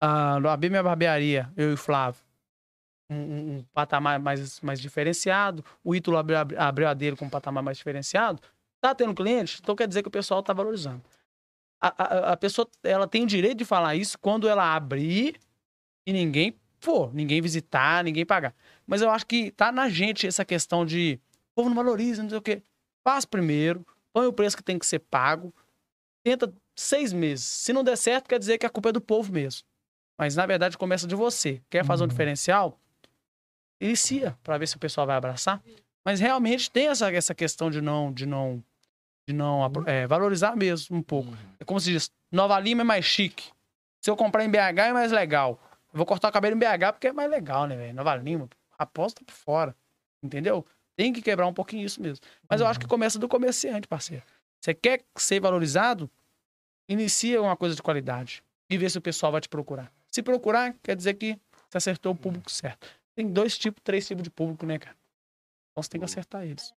Ah, 0.00 0.36
abri 0.52 0.70
minha 0.70 0.82
barbearia, 0.82 1.52
eu 1.56 1.70
e 1.70 1.74
o 1.74 1.76
Flávio, 1.76 2.22
um, 3.10 3.16
um- 3.16 3.56
um 3.58 3.62
patamar 3.72 4.18
mais, 4.20 4.60
mais 4.60 4.80
diferenciado, 4.80 5.64
o 5.82 5.94
Ítalo 5.94 6.16
abriu, 6.16 6.36
abriu 6.56 6.88
a 6.88 6.94
dele 6.94 7.16
com 7.16 7.24
um 7.26 7.30
patamar 7.30 7.62
mais 7.62 7.76
diferenciado, 7.76 8.40
tá 8.80 8.94
tendo 8.94 9.14
cliente, 9.14 9.58
então 9.60 9.74
quer 9.74 9.88
dizer 9.88 10.02
que 10.02 10.08
o 10.08 10.12
pessoal 10.12 10.42
tá 10.42 10.52
valorizando. 10.52 11.02
A, 11.82 11.88
a, 11.88 12.32
a 12.32 12.36
pessoa, 12.36 12.68
ela 12.84 13.08
tem 13.08 13.24
o 13.24 13.26
direito 13.26 13.58
de 13.58 13.64
falar 13.64 13.96
isso 13.96 14.18
quando 14.18 14.48
ela 14.48 14.74
abrir 14.74 15.40
e 16.06 16.12
ninguém 16.12 16.54
for, 16.78 17.12
ninguém 17.14 17.40
visitar, 17.42 18.04
ninguém 18.04 18.24
pagar. 18.24 18.54
Mas 18.86 19.02
eu 19.02 19.10
acho 19.10 19.26
que 19.26 19.50
tá 19.52 19.72
na 19.72 19.88
gente 19.88 20.26
essa 20.26 20.44
questão 20.44 20.84
de 20.86 21.18
povo 21.62 21.68
não 21.68 21.76
valoriza, 21.76 22.22
não 22.22 22.28
sei 22.30 22.38
o 22.38 22.42
quê. 22.42 22.62
Faz 23.04 23.24
primeiro, 23.24 23.86
põe 24.12 24.26
o 24.26 24.32
preço 24.32 24.56
que 24.56 24.62
tem 24.62 24.78
que 24.78 24.86
ser 24.86 24.98
pago, 25.00 25.52
tenta 26.22 26.52
seis 26.76 27.12
meses. 27.12 27.44
Se 27.44 27.72
não 27.72 27.82
der 27.84 27.96
certo, 27.96 28.28
quer 28.28 28.38
dizer 28.38 28.58
que 28.58 28.66
a 28.66 28.70
culpa 28.70 28.88
é 28.90 28.92
do 28.92 29.00
povo 29.00 29.32
mesmo. 29.32 29.62
Mas 30.18 30.36
na 30.36 30.44
verdade 30.46 30.76
começa 30.76 31.06
de 31.06 31.14
você. 31.14 31.60
Quer 31.70 31.84
fazer 31.84 32.02
um 32.02 32.04
Uhum. 32.04 32.08
diferencial? 32.08 32.78
Inicia 33.80 34.36
para 34.42 34.58
ver 34.58 34.66
se 34.68 34.76
o 34.76 34.78
pessoal 34.78 35.06
vai 35.06 35.16
abraçar. 35.16 35.62
Mas 36.04 36.20
realmente 36.20 36.70
tem 36.70 36.88
essa, 36.88 37.10
essa 37.12 37.34
questão 37.34 37.70
de 37.70 37.80
não 37.80 38.12
de 38.12 38.26
não 38.26 38.62
de 39.26 39.34
não 39.34 39.62
apro- 39.64 39.84
é, 39.88 40.06
valorizar 40.06 40.56
mesmo 40.56 40.96
um 40.96 41.02
pouco. 41.02 41.30
Uhum. 41.30 41.36
É 41.60 41.64
como 41.64 41.78
se 41.80 41.92
diz, 41.92 42.10
Nova 42.32 42.58
Lima 42.58 42.80
é 42.82 42.84
mais 42.84 43.04
chique. 43.04 43.50
Se 44.00 44.10
eu 44.10 44.16
comprar 44.16 44.44
em 44.44 44.50
BH 44.50 44.88
é 44.88 44.92
mais 44.92 45.12
legal. 45.12 45.58
Eu 45.92 45.96
vou 45.98 46.06
cortar 46.06 46.28
o 46.28 46.32
cabelo 46.32 46.56
em 46.56 46.58
BH 46.58 46.92
porque 46.92 47.08
é 47.08 47.12
mais 47.12 47.30
legal, 47.30 47.66
né, 47.66 47.76
velho? 47.76 47.94
Nova 47.94 48.16
Lima, 48.16 48.48
aposta 48.78 49.22
por 49.24 49.32
fora. 49.34 49.74
Entendeu? 50.22 50.66
Tem 50.96 51.12
que 51.12 51.22
quebrar 51.22 51.46
um 51.46 51.54
pouquinho 51.54 51.84
isso 51.84 52.00
mesmo. 52.00 52.24
Mas 52.48 52.60
eu 52.60 52.66
acho 52.66 52.78
que 52.78 52.86
começa 52.86 53.18
do 53.18 53.28
comerciante, 53.28 53.88
parceiro. 53.88 54.22
Você 54.60 54.74
quer 54.74 55.02
ser 55.16 55.40
valorizado? 55.40 56.10
Inicia 56.88 57.40
uma 57.40 57.56
coisa 57.56 57.74
de 57.74 57.82
qualidade 57.82 58.42
e 58.68 58.76
vê 58.76 58.90
se 58.90 58.98
o 58.98 59.00
pessoal 59.00 59.32
vai 59.32 59.40
te 59.40 59.48
procurar. 59.48 59.92
Se 60.10 60.22
procurar, 60.22 60.74
quer 60.82 60.96
dizer 60.96 61.14
que 61.14 61.38
você 61.68 61.78
acertou 61.78 62.12
o 62.12 62.16
público 62.16 62.50
certo. 62.50 62.88
Tem 63.14 63.26
dois 63.30 63.56
tipos, 63.56 63.80
três 63.82 64.06
tipos 64.06 64.22
de 64.22 64.30
público, 64.30 64.66
né, 64.66 64.78
cara? 64.78 64.96
Então 65.70 65.82
você 65.82 65.90
tem 65.90 66.00
que 66.00 66.04
acertar 66.04 66.42
eles. 66.44 66.74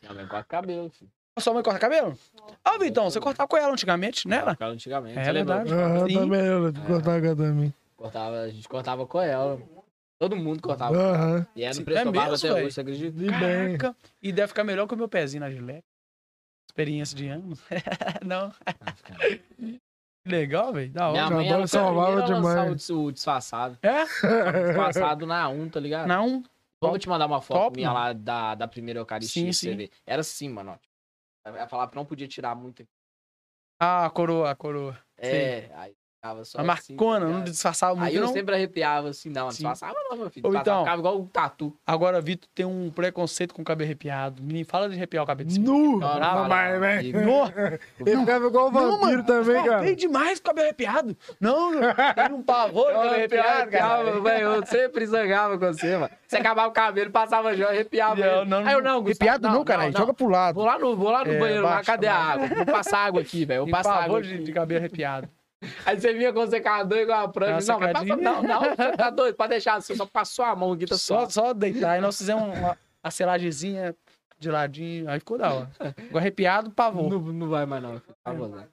Já 0.00 0.12
vem 0.12 0.26
com 0.28 0.36
a 0.36 0.44
cabelo, 0.44 0.88
filho. 0.90 1.10
Sua 1.40 1.54
mãe 1.54 1.62
corta 1.62 1.78
cabelo? 1.78 2.18
Ó, 2.64 2.78
Vitão, 2.78 3.08
você 3.08 3.20
cortava 3.20 3.46
com 3.46 3.56
ela 3.56 3.72
antigamente, 3.72 4.26
né? 4.26 4.38
ela? 4.38 4.52
Ficava 4.52 4.72
antigamente. 4.72 5.18
É 5.18 5.24
você 5.24 5.32
lembra? 5.32 5.62
verdade. 5.62 5.74
Aham, 5.74 6.08
também 6.08 6.40
eu 6.40 6.72
cortar 6.84 7.20
com 7.20 7.36
também. 7.36 7.74
Cortava, 7.96 8.40
a 8.40 8.48
gente 8.48 8.68
cortava 8.68 9.06
com 9.06 9.20
ela. 9.20 9.60
Todo 10.18 10.34
mundo 10.36 10.60
cortava. 10.60 10.96
Aham. 10.96 11.46
E 11.54 11.72
Sim, 11.72 11.80
no 11.80 11.84
preço 11.84 12.00
é 12.00 12.04
mesmo, 12.10 12.34
até 12.34 12.52
hoje, 12.54 12.72
você 12.72 12.80
acredita? 12.80 13.22
E 13.22 13.30
bem. 13.30 13.78
Caraca. 13.78 13.96
E 14.20 14.32
deve 14.32 14.48
ficar 14.48 14.64
melhor 14.64 14.86
que 14.88 14.94
o 14.94 14.96
meu 14.96 15.08
pezinho 15.08 15.40
na 15.40 15.50
gilete. 15.50 15.84
Experiência 16.68 17.16
de 17.16 17.28
anos. 17.28 17.60
Não. 18.24 18.52
Legal, 20.26 20.72
velho. 20.72 20.92
Da 20.92 21.10
Minha 21.10 21.24
hora. 21.26 21.34
mãe, 21.36 21.46
adoro 21.46 21.54
ela 21.56 21.64
a 21.64 21.68
salvava 21.68 22.22
a 22.22 22.24
demais. 22.26 22.70
o 22.70 22.74
dis- 22.74 22.90
o 22.90 23.10
disfarçado. 23.12 23.78
É? 23.82 24.04
Disfarçado 24.04 25.26
na 25.26 25.48
1, 25.48 25.70
tá 25.70 25.80
ligado? 25.80 26.06
Não. 26.06 26.42
Eu 26.82 26.88
Vou 26.90 26.98
te 26.98 27.08
mandar 27.08 27.26
uma 27.26 27.40
foto 27.40 27.58
Top, 27.64 27.76
minha 27.76 27.88
mano. 27.92 28.00
lá 28.04 28.12
da, 28.12 28.54
da 28.54 28.68
primeira 28.68 29.00
Eucaristia 29.00 29.40
Sim, 29.42 29.46
pra 29.46 29.52
você 29.52 29.70
sim. 29.70 29.76
ver. 29.76 29.90
Era 30.06 30.20
assim, 30.20 30.48
mano. 30.48 30.72
ó. 30.72 30.78
Ela 31.48 31.66
falava 31.66 31.90
que 31.90 31.96
não 31.96 32.04
podia 32.04 32.28
tirar 32.28 32.54
muito. 32.54 32.86
Ah, 33.80 34.06
a 34.06 34.10
coroa, 34.10 34.50
a 34.50 34.54
coroa. 34.54 34.96
É, 35.16 35.70
aí 35.74 35.94
ficava 36.28 36.44
só 36.44 36.58
A 36.58 36.60
assim, 36.72 36.92
marcona, 36.94 37.26
tá 37.26 37.32
não 37.32 37.44
disfarçava 37.44 37.94
muito, 37.94 38.08
Aí 38.08 38.14
eu 38.16 38.22
não. 38.22 38.32
sempre 38.32 38.54
arrepiava 38.54 39.08
assim, 39.08 39.28
não, 39.30 39.44
não 39.44 39.50
Sim. 39.50 39.56
disfarçava 39.56 39.94
não, 40.10 40.16
meu 40.16 40.30
filho. 40.30 40.46
Ou 40.46 40.54
então- 40.54 40.80
ficava 40.80 40.98
igual 41.00 41.18
um 41.18 41.26
tatu. 41.26 41.76
Agora, 41.86 42.20
Vitor 42.20 42.48
tem 42.54 42.66
um 42.66 42.90
preconceito 42.90 43.54
com 43.54 43.62
o 43.62 43.64
cabelo 43.64 43.86
arrepiado. 43.88 44.42
Menino, 44.42 44.66
fala 44.66 44.88
de 44.88 44.94
arrepiar 44.96 45.24
o 45.24 45.26
cabelo 45.26 45.48
de 45.48 45.54
cima. 45.54 45.66
Nu! 45.66 45.98
Não, 45.98 46.20
não, 46.20 46.48
Mas, 46.48 46.72
não, 46.74 46.80
velho. 46.80 47.78
Ele 48.06 48.16
ficava 48.20 48.46
igual 48.46 48.68
o 48.68 48.70
vampiro 48.70 49.24
também, 49.24 49.64
cara. 49.64 49.82
feio 49.82 49.96
demais 49.96 50.38
com 50.40 50.44
o 50.44 50.48
cabelo 50.48 50.66
arrepiado. 50.66 51.16
Não, 51.40 51.72
não. 51.72 51.80
Tem 52.14 52.34
um 52.34 52.42
pavor 52.42 52.84
com 52.84 52.90
o 52.90 52.94
cabelo 52.94 53.14
arrepiado, 53.14 53.70
cara. 53.70 54.20
velho. 54.20 54.42
Eu 54.48 54.66
sempre 54.66 55.06
zangava 55.06 55.58
com 55.58 55.66
você, 55.66 55.96
mano. 55.96 56.10
Você 56.26 56.36
acabava 56.36 56.68
o 56.68 56.72
cabelo, 56.72 57.10
passava 57.10 57.56
já, 57.56 57.68
arrepiava. 57.68 58.44
Não, 58.44 58.58
Aí 58.66 58.74
eu 58.74 58.82
não, 58.82 59.02
Gustavo, 59.02 59.30
Arrepiado 59.30 59.48
não, 59.48 59.64
caralho. 59.64 59.96
Joga 59.96 60.12
pro 60.12 60.28
lado. 60.28 60.54
Vou 60.56 60.64
lá 60.64 60.78
no, 60.78 60.96
vou 60.96 61.10
lá 61.10 61.24
no 61.24 61.32
É, 61.32 61.38
banheiro, 61.38 61.66
cadê 61.84 62.06
a 62.06 62.14
água? 62.14 62.46
Vou 62.48 62.66
passar 62.66 62.98
água 62.98 63.20
aqui, 63.20 63.44
velho. 63.44 63.62
Vou 63.62 63.70
passar 63.70 64.04
água 64.04 64.20
de 64.22 64.52
cabelo 64.52 64.80
arrepiado. 64.80 65.28
Aí 65.84 66.00
você 66.00 66.12
vinha 66.12 66.32
com 66.32 66.40
o 66.40 66.46
secador 66.46 66.98
igual 66.98 67.24
a 67.24 67.28
prancha. 67.28 67.72
Não, 67.72 67.80
mas 67.80 67.92
passa, 67.92 68.16
não, 68.16 68.42
não, 68.42 68.60
você 68.60 68.96
tá 68.96 69.10
doido. 69.10 69.34
Pode 69.34 69.50
deixar 69.50 69.74
assim, 69.74 69.96
só 69.96 70.06
passou 70.06 70.44
a 70.44 70.54
mão 70.54 70.72
aqui, 70.72 70.86
tá 70.86 70.96
Só, 70.96 71.20
só. 71.22 71.30
só 71.30 71.52
deitar. 71.52 71.92
Aí 71.92 72.00
nós 72.00 72.16
fizemos 72.16 72.56
uma, 72.56 72.78
a 73.02 73.10
selagezinha 73.10 73.94
de 74.38 74.50
ladinho. 74.50 75.10
Aí 75.10 75.18
ficou 75.18 75.36
da 75.38 75.52
hora. 75.52 75.70
Ficou 75.96 76.18
arrepiado, 76.18 76.70
pavor. 76.70 77.10
Não, 77.10 77.20
não 77.20 77.48
vai 77.48 77.66
mais 77.66 77.82
não, 77.82 78.00
filho. 78.00 78.68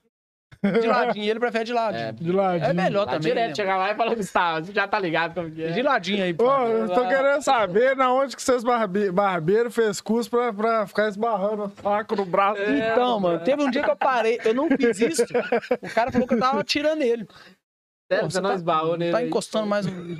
De 0.80 0.86
ladinho. 0.86 1.30
Ele 1.30 1.40
prefere 1.40 1.64
de 1.64 1.72
ladinho. 1.72 2.04
É, 2.04 2.12
De 2.12 2.32
ladinho. 2.32 2.70
É 2.70 2.72
melhor 2.72 3.04
também. 3.04 3.20
direto, 3.20 3.48
né? 3.48 3.54
chegava 3.54 3.78
lá 3.84 3.92
e 3.92 3.94
falava, 3.94 4.16
Gustavo, 4.16 4.66
você 4.66 4.72
já 4.72 4.86
tá 4.88 4.98
ligado 4.98 5.34
como 5.34 5.50
que 5.50 5.62
é. 5.62 5.70
De 5.70 5.82
ladinho 5.82 6.24
aí, 6.24 6.34
pô. 6.34 6.44
Ô, 6.48 6.66
eu 6.68 6.88
tô 6.88 7.06
querendo 7.06 7.42
saber 7.42 7.96
na 7.96 8.12
onde 8.12 8.34
que 8.36 8.42
vocês 8.42 8.62
barbe 8.64 9.10
barbeiros 9.10 9.74
fez 9.74 10.00
curso 10.00 10.30
pra, 10.30 10.52
pra 10.52 10.86
ficar 10.86 11.08
esbarrando 11.08 11.64
o 11.64 11.82
saco 11.82 12.16
no 12.16 12.24
braço. 12.24 12.60
Então, 12.62 13.20
mano, 13.20 13.40
teve 13.40 13.62
um 13.62 13.70
dia 13.70 13.82
que 13.82 13.90
eu 13.90 13.96
parei, 13.96 14.38
eu 14.44 14.54
não 14.54 14.68
fiz 14.68 15.00
isso. 15.00 15.24
O 15.82 15.94
cara 15.94 16.10
falou 16.12 16.26
que 16.26 16.34
eu 16.34 16.40
tava 16.40 16.62
tirando 16.64 17.02
ele. 17.02 17.26
Sério, 18.08 18.24
Pô, 18.26 18.30
você 18.30 18.40
não 18.40 18.50
tá, 18.50 18.54
esbarrou 18.56 18.96
nele 18.96 19.10
Tá 19.10 19.18
aí? 19.18 19.26
encostando 19.26 19.66
mais 19.66 19.84
um. 19.84 20.14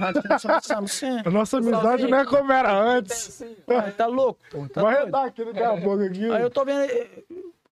Você 0.81 1.07
A 1.25 1.31
nossa 1.31 1.59
amizade 1.59 2.09
não 2.09 2.19
é 2.19 2.25
como 2.27 2.51
era 2.53 2.73
antes. 2.73 3.45
tá 3.97 4.07
louco, 4.07 4.41
pô. 4.51 4.69
Tá 4.69 4.83
Vai 4.83 5.05
redar 5.05 5.27
aqui 5.27 5.45
daqui 5.45 5.63
a 5.63 5.81
pouco 5.81 6.03
aqui. 6.03 6.29
Aí 6.33 6.43
eu 6.43 6.51
tô 6.51 6.65
vendo. 6.65 6.91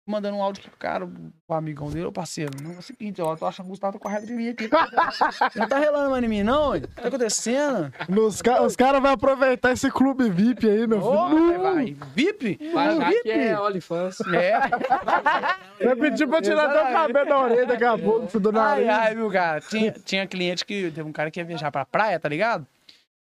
Mandando 0.08 0.38
um 0.38 0.42
áudio 0.42 0.64
pro 0.64 0.72
cara, 0.80 1.06
pro 1.46 1.58
amigão 1.58 1.90
dele, 1.90 2.06
ô 2.06 2.12
parceiro. 2.14 2.52
Não 2.64 2.72
é 2.72 2.78
o 2.78 2.82
seguinte, 2.82 3.22
ó, 3.22 3.36
tô 3.36 3.46
achando 3.46 3.66
que 3.66 3.70
o 3.70 3.74
Gustavo 3.74 4.00
tá 4.00 4.10
raiva 4.10 4.26
de 4.26 4.32
mim 4.34 4.48
aqui. 4.48 4.70
Não 5.54 5.68
tá 5.68 5.78
relando 5.80 6.12
mais 6.12 6.24
em 6.24 6.28
mim, 6.30 6.44
não? 6.44 6.72
O 6.72 6.80
que 6.82 6.88
tá 6.88 7.10
acontecendo? 7.10 7.92
Nos 8.08 8.42
ca- 8.42 8.62
os 8.62 8.76
caras 8.78 9.02
vão 9.02 9.12
aproveitar 9.12 9.74
esse 9.74 9.92
clube 9.92 10.30
VIP 10.30 10.70
aí, 10.70 10.88
meu 10.88 11.00
Ô, 11.04 11.30
filho. 11.30 11.62
vai, 11.62 11.74
vai. 11.74 11.98
VIP? 12.16 12.58
Vai 12.74 12.88
achar 12.88 13.10
VIP? 13.10 13.24
que 13.24 13.32
é 13.32 13.60
OnlyFans. 13.60 14.22
É. 14.34 14.60
Vai 15.84 15.96
pedir 15.96 16.28
pra 16.28 16.42
tirar 16.42 16.70
até 16.70 16.90
o 16.90 16.94
cabelo 16.94 17.30
da 17.30 17.40
orelha 17.40 17.66
daqui 17.68 17.84
a 17.84 17.98
pouco, 17.98 18.40
do 18.40 18.50
Ai, 18.50 18.86
nariz. 18.86 18.90
ai, 18.90 19.16
viu, 19.16 19.30
cara? 19.30 19.62
Tinha, 19.62 19.92
tinha 19.92 20.26
cliente 20.28 20.66
que. 20.66 20.90
Teve 20.92 21.04
um 21.04 21.12
cara 21.12 21.30
que 21.30 21.40
ia 21.40 21.46
viajar 21.46 21.72
pra 21.72 21.86
praia, 21.86 22.20
tá 22.20 22.28
ligado? 22.30 22.66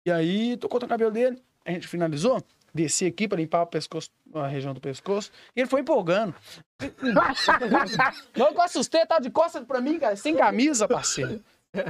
E 0.06 0.10
aí, 0.12 0.56
tô 0.56 0.68
cortando 0.68 0.88
o 0.88 0.90
cabelo 0.90 1.10
dele. 1.10 1.38
A 1.64 1.72
gente 1.72 1.88
finalizou. 1.88 2.40
Desci 2.72 3.06
aqui 3.06 3.26
pra 3.26 3.38
limpar 3.38 3.62
o 3.62 3.66
pescoço, 3.66 4.10
a 4.38 4.46
região 4.48 4.74
do 4.74 4.80
pescoço. 4.80 5.30
E 5.54 5.60
ele 5.60 5.68
foi 5.68 5.80
empolgando. 5.80 6.34
Não, 8.36 8.52
que 8.52 8.58
eu 8.58 8.62
assustei, 8.62 9.04
tava 9.06 9.20
de 9.20 9.30
costas 9.30 9.64
pra 9.64 9.80
mim, 9.80 9.98
cara, 9.98 10.16
sem 10.16 10.36
camisa, 10.36 10.86
parceiro. 10.86 11.42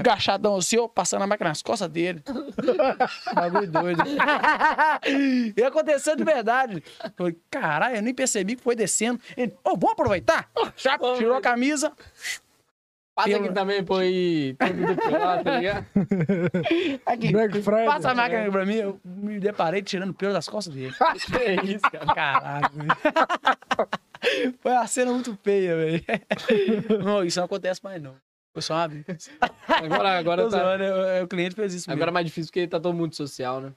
Gachadão 0.02 0.56
assim, 0.56 0.76
eu 0.76 0.88
passando 0.88 1.22
a 1.22 1.26
máquina 1.26 1.50
nas 1.50 1.62
costas 1.62 1.88
dele. 1.88 2.22
Bagulho 3.34 3.70
doido. 3.70 4.02
e 5.56 5.62
aconteceu 5.62 6.16
de 6.16 6.24
verdade. 6.24 6.82
Falei, 7.16 7.38
caralho, 7.50 7.96
eu 7.96 8.02
nem 8.02 8.14
percebi 8.14 8.56
que 8.56 8.62
foi 8.62 8.74
descendo. 8.74 9.20
Ele, 9.36 9.54
ô, 9.62 9.70
vamos 9.76 9.92
aproveitar? 9.92 10.50
Já 10.76 10.98
tirou 10.98 11.36
a 11.36 11.40
camisa, 11.40 11.92
Passa 13.16 13.30
Pelo- 13.30 13.44
aqui 13.46 13.54
também, 13.54 13.82
tudo 13.82 14.86
do 14.94 14.96
pelado, 14.96 15.42
tá 15.44 15.56
ligado? 15.58 15.86
Aqui, 17.06 17.32
Black 17.32 17.62
Friday. 17.62 17.86
passa 17.86 18.10
a 18.10 18.14
máquina 18.14 18.42
aqui 18.42 18.50
pra 18.50 18.66
mim, 18.66 18.74
eu 18.74 19.00
me 19.06 19.40
deparei 19.40 19.80
tirando 19.80 20.12
pelo 20.12 20.34
das 20.34 20.46
costas 20.46 20.74
dele. 20.74 20.92
que 21.24 21.36
é 21.38 21.54
isso, 21.64 21.80
cara? 21.90 22.14
Caralho. 22.14 22.68
Foi 24.60 24.72
uma 24.72 24.86
cena 24.86 25.12
muito 25.12 25.34
feia, 25.42 25.74
velho. 25.76 26.04
Não, 27.02 27.24
isso 27.24 27.38
não 27.38 27.46
acontece 27.46 27.80
mais, 27.82 28.02
não. 28.02 28.16
Foi 28.52 28.60
só 28.60 28.74
uma 28.74 28.88
vez. 28.88 29.30
Agora, 29.66 30.18
agora 30.18 30.42
tá... 30.44 30.50
zoando, 30.50 30.84
eu- 30.84 31.24
o 31.24 31.28
cliente 31.28 31.54
fez 31.54 31.72
isso 31.72 31.88
mesmo. 31.88 31.98
Agora 31.98 32.10
é 32.10 32.12
mais 32.12 32.26
difícil 32.26 32.50
porque 32.50 32.68
tá 32.68 32.78
todo 32.78 32.94
mundo 32.94 33.14
social, 33.16 33.62
né? 33.62 33.72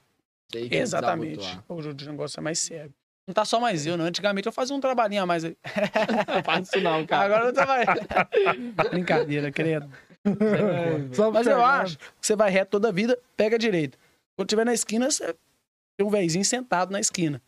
Exatamente. 0.54 1.58
Hoje 1.66 1.88
o 1.88 2.10
negócio 2.10 2.38
é 2.38 2.42
mais 2.42 2.58
sério. 2.58 2.92
Não 3.26 3.34
tá 3.34 3.44
só 3.44 3.60
mais 3.60 3.86
eu, 3.86 3.96
não. 3.96 4.04
Antigamente 4.04 4.46
eu 4.46 4.52
fazia 4.52 4.74
um 4.74 4.80
trabalhinho 4.80 5.22
a 5.22 5.26
mais 5.26 5.44
aí. 5.44 5.56
Não 6.34 6.42
faz 6.42 6.66
isso 6.66 6.80
não, 6.80 7.06
cara. 7.06 7.24
Agora 7.26 7.44
eu 7.46 7.52
trabalho. 7.52 7.86
Brincadeira, 8.90 9.52
credo. 9.52 9.88
Só 11.12 11.30
Mas 11.30 11.46
eu 11.46 11.64
acho 11.64 11.98
que 11.98 12.04
você 12.20 12.34
vai 12.34 12.50
reto 12.50 12.72
toda 12.72 12.88
a 12.88 12.92
vida, 12.92 13.18
pega 13.36 13.58
direito. 13.58 13.96
Quando 14.36 14.48
tiver 14.48 14.64
na 14.64 14.74
esquina, 14.74 15.10
você 15.10 15.34
tem 15.96 16.06
um 16.06 16.10
velhinho 16.10 16.44
sentado 16.44 16.90
na 16.90 16.98
esquina. 16.98 17.40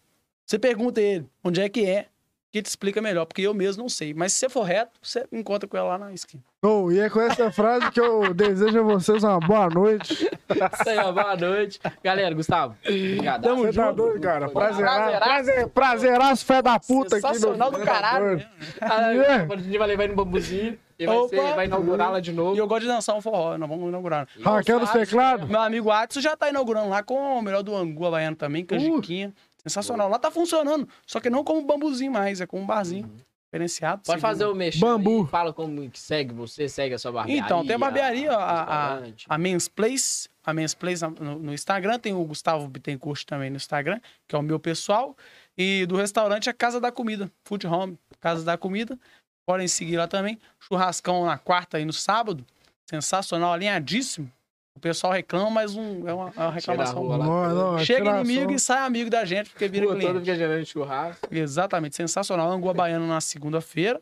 Você 0.46 0.58
pergunta 0.58 1.00
ele 1.00 1.26
onde 1.42 1.60
é 1.60 1.68
que 1.68 1.84
é, 1.84 2.08
que 2.52 2.60
te 2.62 2.66
explica 2.66 3.00
melhor, 3.00 3.24
porque 3.24 3.40
eu 3.42 3.54
mesmo 3.54 3.82
não 3.82 3.88
sei. 3.88 4.12
Mas 4.12 4.34
se 4.34 4.40
você 4.40 4.48
for 4.50 4.62
reto, 4.62 4.92
você 5.02 5.24
encontra 5.32 5.66
com 5.66 5.74
ela 5.76 5.88
lá 5.88 5.98
na 5.98 6.12
esquina. 6.12 6.42
Oh, 6.62 6.92
e 6.92 7.00
é 7.00 7.08
com 7.08 7.20
essa 7.20 7.50
frase 7.50 7.90
que 7.90 7.98
eu 7.98 8.32
desejo 8.34 8.78
a 8.78 8.82
vocês 8.82 9.24
uma 9.24 9.40
boa 9.40 9.68
noite. 9.70 10.12
Isso 10.14 10.88
aí, 10.88 10.98
ó, 10.98 11.10
boa 11.10 11.34
noite. 11.34 11.80
Galera, 12.04 12.34
Gustavo, 12.34 12.76
obrigado. 12.86 13.42
Você 13.56 13.72
tá 13.72 13.90
doido, 13.90 14.20
cara? 14.20 14.48
Prazeraço, 14.50 14.96
Prazeraço. 15.00 15.24
prazer, 15.24 15.68
prazeraço, 15.68 16.44
fé 16.44 16.60
da 16.62 16.78
puta 16.78 17.16
aqui. 17.16 17.26
Sensacional 17.26 17.70
do 17.70 17.78
caralho. 17.80 18.36
né? 18.36 18.46
É. 18.80 19.52
A 19.52 19.56
gente 19.56 19.78
vai 19.78 19.88
levar 19.88 20.04
ele 20.04 20.12
no 20.14 20.24
bambuzinho 20.24 20.78
e 20.98 21.06
vai, 21.06 21.16
Opa. 21.16 21.28
ser- 21.30 21.54
vai 21.54 21.64
inaugurar 21.64 22.12
lá 22.12 22.20
de 22.20 22.30
E 22.30 22.34
novo. 22.34 22.56
eu 22.56 22.66
gosto 22.66 22.82
de 22.82 22.88
dançar 22.88 23.16
um 23.16 23.20
forró, 23.22 23.56
nós 23.56 23.68
vamos 23.68 23.88
inaugurar. 23.88 24.28
Raquel 24.44 24.78
dos 24.78 24.90
teclados. 24.90 25.48
Meu 25.48 25.60
amigo 25.60 25.90
Adson 25.90 26.20
já 26.20 26.36
tá 26.36 26.48
inaugurando 26.50 26.90
lá 26.90 27.02
com 27.02 27.38
o 27.38 27.42
melhor 27.42 27.62
do 27.62 27.74
Angu 27.74 28.06
Havaiano 28.06 28.36
também, 28.36 28.64
canjiquinha. 28.64 29.32
Sensacional. 29.66 30.08
Lá 30.08 30.18
tá 30.18 30.30
funcionando, 30.30 30.88
só 31.06 31.20
que 31.20 31.30
não 31.30 31.44
como 31.44 31.64
bambuzinho 31.64 32.12
mais, 32.12 32.40
é 32.40 32.46
como 32.46 32.62
um 32.62 32.66
barzinho. 32.66 33.10
Diferenciado. 33.52 34.02
Pode 34.06 34.20
fazer 34.20 34.46
o 34.46 34.54
mexer. 34.54 34.80
Bambu. 34.80 35.22
aí, 35.22 35.26
Fala 35.28 35.52
como 35.52 35.88
que 35.90 36.00
segue 36.00 36.32
você, 36.32 36.70
segue 36.70 36.94
a 36.94 36.98
sua 36.98 37.12
barbearia. 37.12 37.44
Então, 37.44 37.64
tem 37.66 37.76
a 37.76 37.78
barbearia, 37.78 38.32
a, 38.32 38.94
a, 38.96 39.02
a 39.28 39.38
Men's 39.38 39.68
Place, 39.68 40.26
a 40.42 40.54
Men's 40.54 40.74
Place 40.74 41.02
no, 41.20 41.38
no 41.38 41.52
Instagram, 41.52 41.98
tem 41.98 42.14
o 42.14 42.24
Gustavo 42.24 42.66
Bittencourt 42.66 43.24
também 43.24 43.50
no 43.50 43.56
Instagram, 43.56 44.00
que 44.26 44.34
é 44.34 44.38
o 44.38 44.42
meu 44.42 44.58
pessoal, 44.58 45.14
e 45.56 45.84
do 45.84 45.96
restaurante 45.96 46.48
a 46.48 46.54
Casa 46.54 46.80
da 46.80 46.90
Comida, 46.90 47.30
Food 47.44 47.66
Home, 47.66 47.98
Casa 48.20 48.42
da 48.42 48.56
Comida, 48.56 48.98
podem 49.44 49.68
seguir 49.68 49.98
lá 49.98 50.08
também, 50.08 50.38
churrascão 50.58 51.26
na 51.26 51.36
quarta 51.36 51.78
e 51.78 51.84
no 51.84 51.92
sábado, 51.92 52.46
sensacional, 52.88 53.52
alinhadíssimo, 53.52 54.32
o 54.74 54.80
pessoal 54.80 55.12
reclama, 55.12 55.50
mas 55.50 55.76
um, 55.76 56.08
é, 56.08 56.14
uma, 56.14 56.32
é 56.36 56.40
uma 56.40 56.50
reclamação. 56.50 56.98
rua 57.02 57.16
lá. 57.16 57.26
Não, 57.26 57.72
não, 57.72 57.78
Chega 57.78 58.00
tiração. 58.00 58.24
inimigo 58.24 58.52
e 58.52 58.58
sai 58.58 58.86
amigo 58.86 59.10
da 59.10 59.24
gente, 59.24 59.50
porque 59.50 59.68
vira 59.68 59.86
toda 59.86 59.98
cliente. 59.98 60.20
fica 60.20 60.34
gerando 60.36 60.64
churrasco. 60.66 61.28
Exatamente, 61.30 61.96
sensacional. 61.96 62.50
Angua 62.50 62.72
Baiana 62.74 63.06
na 63.06 63.20
segunda-feira. 63.20 64.00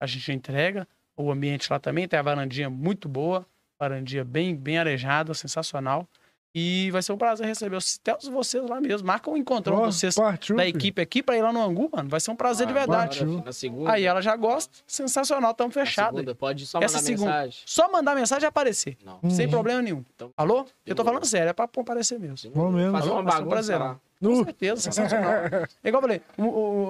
A 0.00 0.06
gente 0.06 0.32
entrega. 0.32 0.86
O 1.16 1.30
ambiente 1.30 1.70
lá 1.70 1.78
também 1.78 2.06
tem 2.06 2.18
a 2.18 2.22
varandinha 2.22 2.70
muito 2.70 3.08
boa. 3.08 3.44
Varandinha 3.78 4.24
bem, 4.24 4.56
bem 4.56 4.78
arejada, 4.78 5.34
sensacional. 5.34 6.08
E 6.54 6.90
vai 6.90 7.02
ser 7.02 7.12
um 7.12 7.18
prazer 7.18 7.46
receber 7.46 7.76
os- 7.76 7.98
até 8.00 8.16
os 8.16 8.26
vocês 8.28 8.66
lá 8.68 8.80
mesmo. 8.80 9.06
Marca 9.06 9.30
um 9.30 9.36
encontrão 9.36 9.76
Ó, 9.76 9.86
de 9.88 9.94
vocês 9.94 10.14
partiu, 10.14 10.56
da 10.56 10.66
equipe 10.66 11.00
aqui 11.00 11.22
pra 11.22 11.36
ir 11.36 11.42
lá 11.42 11.52
no 11.52 11.62
Angu, 11.62 11.90
mano. 11.94 12.08
Vai 12.08 12.18
ser 12.20 12.30
um 12.30 12.36
prazer 12.36 12.66
de 12.66 12.72
Ah, 12.72 12.76
verdade. 12.76 13.22
agora, 13.22 13.42
Na 13.44 13.52
segunda. 13.52 13.92
Aí 13.92 14.04
ela 14.04 14.20
já 14.22 14.34
gosta. 14.34 14.78
Sensacional, 14.86 15.52
tamo 15.54 15.70
fechado. 15.70 16.14
segunda, 16.16 16.34
pode 16.34 16.66
só 16.66 16.78
Essa 16.80 16.96
mandar 16.96 17.06
segunda. 17.06 17.30
mensagem. 17.30 17.60
Só 17.66 17.92
mandar 17.92 18.14
mensagem 18.16 18.44
e 18.44 18.46
aparecer. 18.46 18.96
Não. 19.04 19.20
Sem 19.30 19.44
Uhum. 19.46 19.50
problema 19.52 19.82
nenhum. 19.82 20.04
Então, 20.16 20.30
Alô? 20.36 20.64
Eu 20.86 20.94
tô 20.94 21.04
falando 21.04 21.24
sério, 21.26 21.50
é 21.50 21.52
pra 21.52 21.66
aparecer 21.76 22.18
mesmo. 22.18 22.50
Bom 22.52 22.70
mesmo. 22.72 22.92
Fazer 22.92 23.10
uma 23.10 23.22
Vai 23.22 23.32
ser 23.32 23.38
um 23.38 23.40
bagunça 23.40 23.48
prazerão. 23.50 23.86
lá. 23.86 24.00
Com 24.20 24.28
Nu. 24.28 24.44
certeza, 24.44 24.80
sensacional. 24.80 25.32
É 25.84 25.88
igual 25.88 26.02
eu 26.02 26.08
falei, 26.08 26.20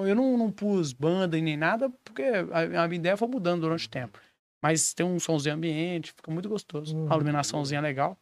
eu 0.08 0.14
não, 0.14 0.38
não 0.38 0.50
pus 0.50 0.92
banda 0.94 1.36
e 1.36 1.42
nem 1.42 1.56
nada, 1.58 1.90
porque 2.04 2.22
a, 2.22 2.84
a 2.84 2.88
minha 2.88 2.96
ideia 2.98 3.16
foi 3.18 3.28
mudando 3.28 3.62
durante 3.62 3.86
o 3.86 3.90
tempo. 3.90 4.18
Mas 4.62 4.94
tem 4.94 5.04
um 5.04 5.20
somzinho 5.20 5.54
ambiente, 5.54 6.12
fica 6.16 6.30
muito 6.30 6.48
gostoso. 6.48 6.96
Uhum. 6.96 7.12
A 7.12 7.14
iluminaçãozinha 7.16 7.78
é 7.78 7.82
legal. 7.82 8.16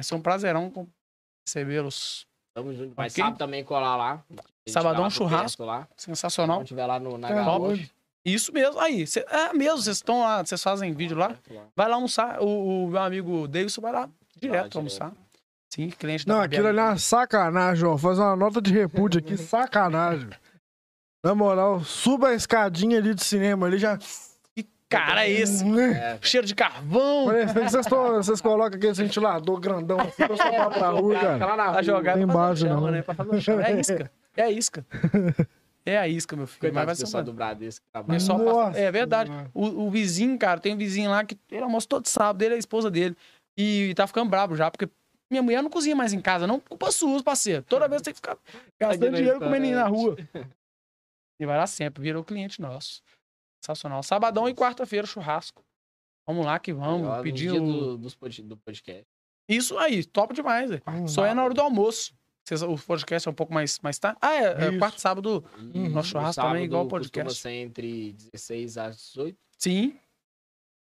Vai 0.00 0.04
ser 0.04 0.14
um 0.14 0.22
prazerão 0.22 0.72
recebê-los. 1.46 2.26
Tamo 2.54 2.74
junto. 2.74 2.94
Mas 2.96 3.12
Ok. 3.12 3.22
sábado 3.24 3.38
também 3.38 3.62
colar 3.62 3.96
lá. 3.96 4.24
Sabadão, 4.68 5.02
vai 5.02 5.10
por 5.10 5.16
churrasco. 5.16 5.64
Lá. 5.64 5.86
Sensacional. 5.96 6.58
Quando 6.60 6.66
tiver 6.68 6.86
lá 6.86 6.98
no, 6.98 7.18
na 7.18 7.28
Tá 7.28 7.34
garupa. 7.34 7.58
doido. 7.58 7.90
Isso 8.24 8.52
mesmo. 8.52 8.78
Aí, 8.80 9.06
cê- 9.06 9.24
é 9.28 9.52
mesmo, 9.52 9.78
vocês 9.78 9.96
estão 9.96 10.20
lá, 10.20 10.44
vocês 10.44 10.62
fazem 10.62 10.92
vídeo 10.92 11.16
lá. 11.16 11.34
Vai 11.76 11.88
lá 11.88 11.94
almoçar. 11.96 12.40
O, 12.40 12.84
o 12.84 12.88
meu 12.88 13.00
amigo 13.02 13.48
Davidson 13.48 13.80
vai 13.80 13.92
lá 13.92 14.00
direto 14.36 14.40
direto. 14.40 14.78
almoçar. 14.78 15.12
Sim, 15.72 15.88
cliente 15.90 16.26
da 16.26 16.34
Não, 16.34 16.40
aquilo 16.42 16.66
ali 16.66 16.78
é 16.78 16.82
uma 16.82 16.98
sacanagem, 16.98 17.84
ó. 17.86 17.96
Fazer 17.96 18.20
uma 18.22 18.36
nota 18.36 18.60
de 18.60 18.72
repúdio 18.72 19.20
aqui, 19.20 19.36
sacanagem. 19.38 20.28
Na 21.24 21.34
moral, 21.34 21.82
suba 21.84 22.28
a 22.28 22.34
escadinha 22.34 22.98
ali 22.98 23.14
de 23.14 23.22
cinema 23.24 23.66
ali 23.66 23.78
já. 23.78 23.98
Cara 24.90 25.24
é 25.24 25.30
esse? 25.30 25.64
É, 25.94 26.18
Cheiro 26.20 26.46
de 26.46 26.54
carvão. 26.54 27.26
Parece 27.26 27.54
que 27.54 27.60
vocês, 27.70 27.86
vocês 27.86 28.40
colocam 28.40 28.76
aquele 28.76 28.92
ventilador 28.92 29.60
grandão 29.60 30.00
assim 30.00 30.26
pra 30.26 30.36
soltar 30.36 30.68
pra 30.70 30.88
rua, 30.88 31.14
cara. 31.18 31.46
lá 31.46 31.56
na 31.56 31.66
rua. 31.68 31.82
jogar 31.82 32.14
Tem 32.16 32.26
base, 32.26 32.62
chama, 32.66 32.80
não. 32.80 32.90
né? 32.90 33.04
É 33.68 33.80
isca. 33.80 34.10
É 34.36 34.42
a 34.42 34.50
isca. 34.50 34.86
É 35.86 35.96
a 35.98 36.06
isca, 36.08 36.36
meu 36.36 36.46
filho. 36.46 36.60
Coitado 36.60 36.74
Mas 36.74 36.86
vai 36.86 36.94
ser 36.96 37.02
pessoal 37.04 37.22
do 37.22 37.32
Bradesco 37.32 37.84
trabalha. 37.92 38.18
pessoal 38.18 38.38
Nossa 38.38 38.66
passa- 38.66 38.78
É 38.80 38.90
verdade. 38.92 39.30
O, 39.54 39.86
o 39.86 39.90
vizinho, 39.90 40.38
cara, 40.38 40.60
tem 40.60 40.74
um 40.74 40.76
vizinho 40.76 41.10
lá 41.10 41.24
que 41.24 41.38
ele 41.50 41.62
almoça 41.62 41.86
todo 41.88 42.06
sábado, 42.06 42.42
ele 42.42 42.54
é 42.54 42.56
a 42.56 42.58
esposa 42.58 42.90
dele. 42.90 43.16
E 43.56 43.92
tá 43.94 44.06
ficando 44.06 44.28
brabo 44.28 44.54
já, 44.56 44.70
porque 44.70 44.88
minha 45.30 45.42
mulher 45.42 45.62
não 45.62 45.70
cozinha 45.70 45.94
mais 45.96 46.12
em 46.12 46.20
casa, 46.20 46.46
não. 46.46 46.60
Culpa 46.60 46.90
sua, 46.90 47.22
parceiro. 47.22 47.62
Toda 47.62 47.86
vez 47.88 48.02
tem 48.02 48.12
que 48.12 48.18
ficar 48.18 48.36
gastando 48.78 49.16
dinheiro 49.16 49.38
comendo 49.38 49.70
na 49.70 49.86
rua. 49.86 50.16
E 51.40 51.46
vai 51.46 51.56
lá 51.56 51.66
sempre, 51.66 52.02
virou 52.02 52.22
cliente 52.24 52.60
nosso. 52.60 53.02
Sensacional. 53.60 54.02
Sabadão 54.02 54.48
e 54.48 54.54
quarta-feira, 54.54 55.06
churrasco. 55.06 55.62
Vamos 56.26 56.46
lá 56.46 56.58
que 56.58 56.72
vamos. 56.72 57.08
Ó, 57.08 57.16
no 57.18 57.22
pedir 57.22 57.50
dia 57.52 57.62
o... 57.62 57.96
do, 57.96 58.10
do 58.42 58.56
podcast. 58.56 59.06
Isso 59.48 59.76
aí, 59.78 60.04
top 60.04 60.32
demais. 60.32 60.70
Hum, 60.86 61.08
Só 61.08 61.26
é 61.26 61.34
na 61.34 61.44
hora 61.44 61.52
do 61.54 61.60
almoço. 61.60 62.14
Vocês- 62.44 62.62
O 62.62 62.76
podcast 62.78 63.28
é 63.28 63.30
um 63.30 63.34
pouco 63.34 63.52
mais, 63.52 63.78
mais 63.80 63.98
tarde. 63.98 64.18
Ah, 64.22 64.34
é, 64.34 64.66
é 64.74 64.78
quarto 64.78 65.00
sábado. 65.00 65.44
E 65.74 65.88
Nosso 65.88 65.94
no 65.94 66.02
churrasco 66.04 66.42
também 66.42 66.62
é 66.62 66.64
igual 66.64 66.80
ao 66.82 66.86
sábado 66.86 67.00
podcast. 67.02 67.28
costuma 67.34 67.50
ser 67.52 67.56
entre 67.58 68.12
16 68.12 68.78
às 68.78 68.96
18. 68.96 69.38
Sim. 69.58 69.98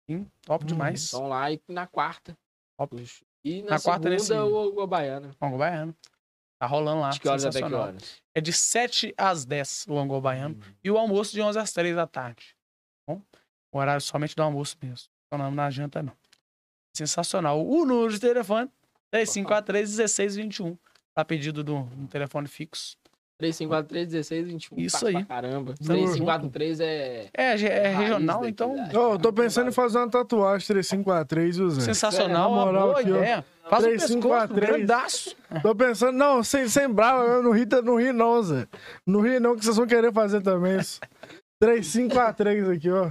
Sim, 0.08 0.30
top 0.42 0.64
Hum, 0.64 0.66
demais. 0.66 1.02
Estão 1.02 1.28
lá 1.28 1.50
e 1.50 1.60
na 1.68 1.86
quarta. 1.86 2.36
Top. 2.78 2.96
E 3.44 3.62
na, 3.62 3.70
Na 3.70 3.80
quarta, 3.80 4.08
segunda, 4.08 4.10
nesse- 4.10 4.32
o, 4.34 4.82
o 4.82 4.86
Baiana. 4.86 5.34
Longo 5.40 5.58
Baiano. 5.58 5.96
Tá 6.62 6.66
rolando 6.68 7.00
lá. 7.00 7.10
De 7.10 7.18
que 7.18 7.28
horas 7.28 7.44
até 7.44 7.54
que 7.58 7.64
sensacional. 7.64 7.88
horas? 7.88 8.22
É 8.32 8.40
de 8.40 8.52
7 8.52 9.12
às 9.18 9.44
10 9.44 9.86
o 9.88 9.94
Longo 9.94 10.20
Baiano. 10.20 10.56
E 10.84 10.92
o 10.92 10.96
almoço 10.96 11.32
de 11.32 11.42
11 11.42 11.58
às 11.58 11.72
3 11.72 11.96
da 11.96 12.06
tarde. 12.06 12.54
Bom, 13.04 13.20
o 13.72 13.78
horário 13.78 14.00
somente 14.00 14.36
do 14.36 14.44
almoço 14.44 14.76
mesmo. 14.80 15.08
Não, 15.32 15.38
não 15.38 15.50
na 15.50 15.68
janta, 15.70 16.04
não. 16.04 16.12
Sensacional. 16.96 17.66
O 17.66 17.84
número 17.84 18.12
de 18.12 18.20
telefone: 18.20 18.70
3543-1621. 19.12 20.78
Tá 21.12 21.24
pedido 21.24 21.64
do, 21.64 21.80
no 21.80 22.06
telefone 22.06 22.46
fixo. 22.46 22.96
3543 23.38 24.08
16 24.08 24.46
21. 24.46 24.78
Isso 24.78 25.04
aí. 25.04 25.14
Pra 25.14 25.24
caramba. 25.24 25.74
Tamo 25.74 25.88
3543 25.88 26.78
é. 26.78 27.28
É, 27.36 27.60
é 27.60 27.92
Raiz 27.92 27.98
regional, 27.98 28.46
então. 28.46 28.76
eu 28.92 29.18
tô 29.18 29.32
pensando 29.32 29.68
em 29.68 29.72
fazer 29.72 29.98
uma 29.98 30.08
tatuagem 30.08 30.64
3543, 30.64 31.56
viu, 31.56 31.70
Zé? 31.70 31.80
Sensacional, 31.80 32.50
Na 32.52 32.56
uma 32.56 32.66
moral 32.66 32.88
boa 32.90 33.00
aqui, 33.00 33.10
ó. 33.10 33.16
ideia. 33.16 33.44
Faz 33.68 33.84
um 33.84 33.86
Três, 33.86 34.02
cinco, 34.02 34.14
pescoço, 34.22 34.28
quatro, 34.28 34.54
três. 34.56 34.70
grandaço. 34.76 35.36
Tô 35.62 35.74
pensando, 35.74 36.16
não, 36.18 36.42
sem, 36.42 36.68
sem 36.68 36.88
brava, 36.88 37.24
eu 37.24 37.42
não 37.42 37.52
ri, 37.52 37.66
não 37.84 37.96
ri 37.96 38.12
não, 38.12 38.42
Zé. 38.42 38.66
Não 39.06 39.20
ri 39.20 39.38
não, 39.40 39.56
que 39.56 39.64
vocês 39.64 39.76
vão 39.76 39.86
querer 39.86 40.12
fazer 40.12 40.40
também 40.42 40.78
isso. 40.78 41.00
3543 41.60 42.68
aqui, 42.70 42.90
ó. 42.90 43.10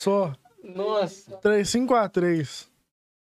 Só. 0.00 0.32
Nossa. 0.62 1.36
3543. 1.38 2.70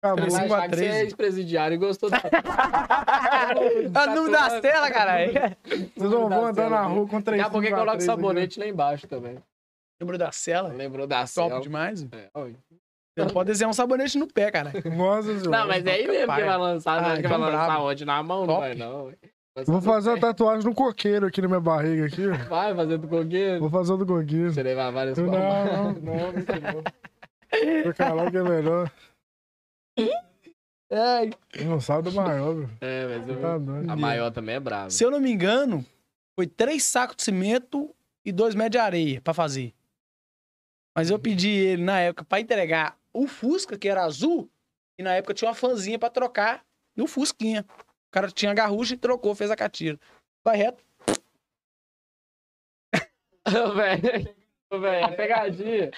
Acabou. 0.04 0.18
Três, 0.26 0.34
Vai 0.34 0.42
cinco, 0.44 0.54
achar 0.56 0.70
que 0.70 0.76
você 0.76 0.86
é 0.86 1.02
ex-presidiário 1.04 1.76
e 1.76 1.78
gostou 1.78 2.10
da. 2.10 2.18
Ah, 3.94 4.08
número 4.08 4.32
das 4.32 4.60
telas, 4.62 4.90
caralho. 4.90 5.32
Vocês 5.96 6.12
não 6.12 6.30
vão 6.30 6.46
andar 6.48 6.70
na 6.70 6.82
rua 6.84 7.08
com 7.08 7.22
3543. 7.22 7.24
Daqui 7.24 7.42
a 7.42 7.50
pouco 7.50 7.70
coloca 7.70 7.92
aqui. 7.94 8.04
sabonete 8.04 8.60
lá 8.60 8.68
embaixo 8.68 9.08
também. 9.08 9.38
Número 10.00 10.18
da 10.18 10.32
cela. 10.32 10.70
Lembrou 10.70 11.06
da 11.06 11.18
Top 11.20 11.30
cela. 11.30 11.62
demais. 11.62 12.04
É, 12.12 12.30
oi. 12.34 12.56
Você 13.14 13.26
não 13.26 13.34
pode 13.34 13.48
desenhar 13.48 13.70
um 13.70 13.74
sabonete 13.74 14.18
no 14.18 14.28
pé, 14.28 14.50
cara. 14.52 14.72
Nossa 14.96 15.28
senhora. 15.38 15.50
Não, 15.60 15.68
mas 15.68 15.86
é 15.86 15.92
aí 15.92 16.08
mesmo 16.08 16.22
que 16.22 16.26
vai 16.46 16.58
lançar. 16.58 16.98
Ah, 16.98 17.10
né? 17.10 17.14
que 17.16 17.26
então 17.28 17.40
vai 17.40 17.52
lançar 17.52 17.80
onde? 17.82 18.06
Na 18.06 18.24
mão? 18.24 18.46
Top. 18.48 18.52
Não 18.54 18.60
vai, 18.60 18.76
não. 18.76 19.06
ué. 19.06 19.16
Vai 19.54 19.66
Vou 19.66 19.82
fazer 19.82 20.10
uma 20.12 20.16
pé. 20.16 20.22
tatuagem 20.22 20.64
no 20.66 20.74
coqueiro 20.74 21.26
aqui 21.26 21.42
na 21.42 21.48
minha 21.50 21.60
barriga 21.60 22.06
aqui. 22.06 22.26
ó. 22.26 22.38
Vai 22.48 22.74
fazer 22.74 22.98
do 22.98 23.08
coqueiro. 23.10 23.60
Vou 23.60 23.70
fazer 23.70 23.92
o 23.94 23.98
do 23.98 24.06
coqueiro. 24.06 24.54
Você 24.54 24.64
levar 24.64 24.92
várias 24.92 25.18
Não, 25.18 25.26
formas. 25.30 25.72
não, 26.02 26.16
não, 26.16 26.32
não, 26.32 26.32
não. 26.32 27.84
Vou 27.84 27.94
calar 27.94 28.32
que 28.32 28.38
é 28.38 28.44
melhor. 28.44 28.92
Não 31.66 31.80
sabe 31.80 32.10
do 32.10 32.16
maior, 32.16 32.54
velho. 32.56 32.70
É, 32.82 33.08
mas 33.18 33.28
eu- 33.30 33.42
Tá 33.42 33.58
doido. 33.58 33.90
a 33.92 33.96
maior 33.96 34.32
também 34.32 34.56
é 34.56 34.60
brava. 34.60 34.90
Se 34.90 35.04
eu 35.04 35.12
não 35.12 35.20
me 35.20 35.32
engano, 35.32 35.86
foi 36.36 36.48
três 36.48 36.84
sacos 36.84 37.16
de 37.18 37.24
cimento 37.24 37.94
e 38.26 38.32
dois 38.32 38.56
metros 38.56 38.72
de 38.72 38.78
areia 38.78 39.22
pra 39.22 39.34
fazer. 39.34 39.74
Mas 40.96 41.10
eu 41.10 41.18
pedi 41.18 41.50
ele 41.50 41.84
na 41.84 42.00
época 42.00 42.26
pra 42.26 42.40
entregar 42.42 42.98
o 43.14 43.28
Fusca, 43.28 43.78
que 43.78 43.90
era 43.90 44.04
azul, 44.04 44.50
e 44.98 45.04
na 45.04 45.14
época 45.14 45.34
tinha 45.34 45.50
uma 45.50 45.56
fanzinha 45.56 46.00
pra 46.00 46.10
trocar 46.10 46.64
no 46.96 47.08
Fusquinha. 47.08 47.66
O 47.80 48.12
cara 48.12 48.30
tinha 48.30 48.54
garrucha 48.54 48.94
e 48.94 48.98
trocou, 48.98 49.34
fez 49.34 49.50
a 49.50 49.56
catira. 49.56 50.00
Vai 50.44 50.58
reto. 50.58 50.84
Ô, 53.48 53.74
velho. 53.74 54.36
Ô, 54.72 54.80
velho, 54.80 55.06
é 55.06 55.12
pegadinha. 55.12 55.92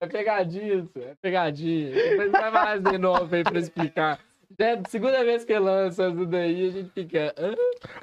É 0.00 0.06
pegadinha 0.06 0.74
isso. 0.74 0.98
É 0.98 1.14
pegadinha. 1.20 1.92
Depois 1.92 2.32
vai 2.32 2.50
mais 2.50 2.82
de 2.82 2.98
novo 2.98 3.34
aí 3.34 3.44
pra 3.44 3.58
explicar. 3.58 4.20
Já 4.58 4.66
é 4.66 4.72
a 4.74 4.88
segunda 4.88 5.24
vez 5.24 5.44
que 5.44 5.56
lança 5.58 6.08
isso 6.08 6.26
daí, 6.26 6.68
a 6.68 6.70
gente 6.70 6.90
fica. 6.90 7.34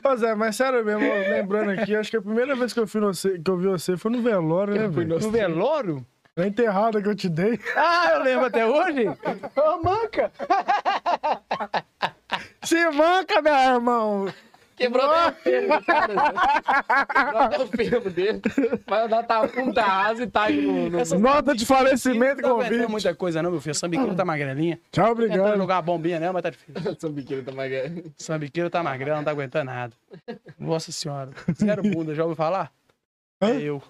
Ô 0.04 0.16
Zé, 0.16 0.34
mas 0.34 0.56
sério 0.56 0.84
mesmo, 0.86 1.02
lembrando 1.02 1.72
aqui, 1.72 1.94
acho 1.96 2.10
que 2.10 2.18
a 2.18 2.22
primeira 2.22 2.56
vez 2.56 2.72
que 2.72 2.80
eu, 2.80 2.88
fui 2.88 3.02
no 3.02 3.14
você, 3.14 3.38
que 3.38 3.52
eu 3.52 3.58
vi 3.58 3.68
você 3.68 3.98
foi 3.98 4.12
no 4.12 4.22
velório, 4.22 4.74
né, 4.74 4.88
velho? 4.88 5.20
No 5.20 5.30
velório? 5.30 6.06
Na 6.38 6.48
enterrada 6.48 7.02
que 7.02 7.10
eu 7.10 7.16
te 7.16 7.28
dei. 7.28 7.60
Ah, 7.76 8.12
eu 8.14 8.24
lembro 8.24 8.46
até 8.46 8.66
hoje. 8.66 9.08
Ô, 9.58 9.84
manca! 9.84 10.32
Se 12.64 12.90
manca, 12.92 13.42
meu 13.42 13.54
irmão! 13.54 14.34
Quebrou 14.76 15.10
até 15.12 15.66
o 15.66 15.80
do 15.80 15.86
cara. 15.86 16.14
né? 16.14 16.22
Quebrou 17.12 17.42
até 17.42 17.98
o 17.98 18.10
dele. 18.12 18.42
Vai 18.86 19.06
andar 19.06 19.24
tá 19.24 19.48
fundo 19.48 19.74
da 19.74 19.92
asa 20.06 20.22
e 20.22 20.28
tá 20.28 20.44
aí 20.44 20.62
no. 20.62 20.92
no... 20.92 21.00
Essa- 21.00 21.18
Nota 21.18 21.56
de 21.56 21.66
falecimento 21.66 22.44
Não 22.44 22.50
com 22.50 22.56
aguentei 22.58 22.78
convite. 22.78 22.92
muita 22.92 23.16
coisa, 23.16 23.42
não, 23.42 23.50
meu 23.50 23.60
filho. 23.60 23.74
Sambiqueiro 23.74 24.14
tá 24.16 24.24
magrelinha. 24.24 24.80
Tchau, 24.92 25.16
Tentando 25.16 25.26
obrigado. 25.26 25.58
jogar 25.58 25.78
a 25.80 25.82
bombinha 25.82 26.20
nela, 26.20 26.34
mas 26.34 26.44
tá 26.44 26.52
difícil. 26.52 27.10
Biquíni 27.10 27.42
tá 27.42 27.52
mais. 27.54 27.72
Sambiqueiro 28.18 28.70
tá 28.70 28.84
magrelo, 28.84 29.18
não 29.18 29.24
tá 29.24 29.32
aguentando 29.32 29.66
nada. 29.66 29.94
Nossa 30.60 30.92
senhora. 30.92 31.32
Zero 31.60 31.82
bunda, 31.82 32.14
já 32.14 32.22
ouviu 32.24 32.36
falar? 32.36 32.72
Hã? 33.42 33.56
É 33.56 33.62
eu. 33.62 33.82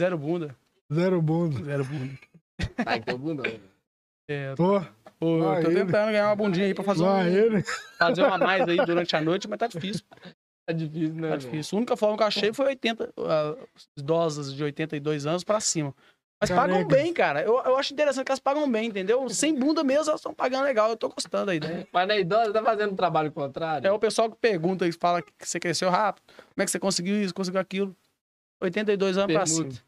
Zero 0.00 0.16
bunda. 0.16 0.54
Zero 0.92 1.20
bunda. 1.22 1.64
Zero 1.64 1.84
bunda. 1.84 2.18
Ai, 2.86 3.00
que 3.00 3.14
bundão. 3.14 3.44
É, 4.28 4.54
Tô. 4.54 4.80
Pô, 5.18 5.38
eu 5.38 5.44
Lá 5.44 5.60
tô 5.60 5.68
ele. 5.70 5.80
tentando 5.84 6.12
ganhar 6.12 6.28
uma 6.28 6.36
bundinha 6.36 6.66
aí 6.66 6.74
pra 6.74 6.84
fazer, 6.84 7.02
Lá 7.02 7.16
um, 7.18 7.26
ele. 7.26 7.62
fazer 7.98 8.22
uma 8.22 8.38
mais 8.38 8.68
aí 8.68 8.76
durante 8.86 9.16
a 9.16 9.20
noite, 9.20 9.48
mas 9.48 9.58
tá 9.58 9.66
difícil. 9.66 10.04
Tá 10.66 10.72
difícil, 10.72 11.14
né? 11.14 11.30
Tá 11.30 11.36
difícil. 11.36 11.76
A 11.76 11.78
única 11.78 11.96
forma 11.96 12.16
que 12.16 12.22
eu 12.22 12.26
achei 12.28 12.52
foi 12.52 12.66
80, 12.66 13.12
ah, 13.18 13.56
idosas 13.98 14.54
de 14.54 14.62
82 14.62 15.26
anos 15.26 15.42
pra 15.42 15.58
cima. 15.58 15.92
Mas 16.40 16.50
pagam 16.50 16.86
bem, 16.86 17.12
cara. 17.12 17.42
Eu, 17.42 17.54
eu 17.64 17.76
acho 17.76 17.92
interessante 17.92 18.24
que 18.26 18.30
elas 18.30 18.38
pagam 18.38 18.70
bem, 18.70 18.86
entendeu? 18.90 19.28
Sem 19.28 19.52
bunda 19.58 19.82
mesmo, 19.82 20.10
elas 20.10 20.20
estão 20.20 20.32
pagando 20.32 20.62
legal. 20.64 20.88
Eu 20.88 20.96
tô 20.96 21.08
gostando 21.08 21.46
da 21.46 21.54
ideia. 21.54 21.88
Mas 21.92 22.06
na 22.06 22.16
idosa 22.16 22.52
tá 22.52 22.62
fazendo 22.62 22.94
trabalho 22.94 23.32
contrário. 23.32 23.88
É 23.88 23.90
o 23.90 23.98
pessoal 23.98 24.30
que 24.30 24.36
pergunta 24.36 24.86
e 24.86 24.92
fala 24.92 25.20
que 25.20 25.32
você 25.42 25.58
cresceu 25.58 25.90
rápido. 25.90 26.22
Como 26.26 26.62
é 26.62 26.64
que 26.64 26.70
você 26.70 26.78
conseguiu 26.78 27.20
isso, 27.20 27.34
conseguiu 27.34 27.60
aquilo? 27.60 27.96
82 28.62 29.18
anos 29.18 29.32
pra 29.34 29.44
Permuta. 29.44 29.70
cima. 29.74 29.87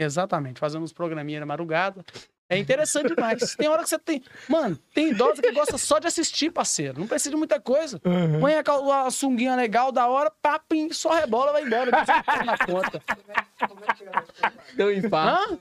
Exatamente, 0.00 0.58
fazendo 0.58 0.82
uns 0.82 0.94
programinhas 0.94 1.40
na 1.40 1.46
madrugada. 1.46 2.02
É 2.48 2.58
interessante 2.58 3.14
demais. 3.14 3.54
Tem 3.54 3.68
hora 3.68 3.82
que 3.82 3.88
você 3.88 3.98
tem. 3.98 4.24
Mano, 4.48 4.76
tem 4.92 5.10
idosa 5.10 5.40
que 5.40 5.52
gosta 5.52 5.78
só 5.78 6.00
de 6.00 6.08
assistir, 6.08 6.50
parceiro. 6.50 6.98
Não 6.98 7.06
precisa 7.06 7.30
de 7.30 7.36
muita 7.36 7.60
coisa. 7.60 8.00
Uhum. 8.04 8.40
Põe 8.40 8.54
a, 8.54 9.06
a 9.06 9.10
sunguinha 9.10 9.54
legal 9.54 9.92
da 9.92 10.08
hora, 10.08 10.32
papim, 10.42 10.90
só 10.92 11.12
rebola, 11.12 11.52
vai 11.52 11.62
embora. 11.64 11.90
Na 12.44 12.58
conta. 12.58 13.00
Deu 14.74 14.92
infarto. 14.92 15.54
Hã? 15.54 15.58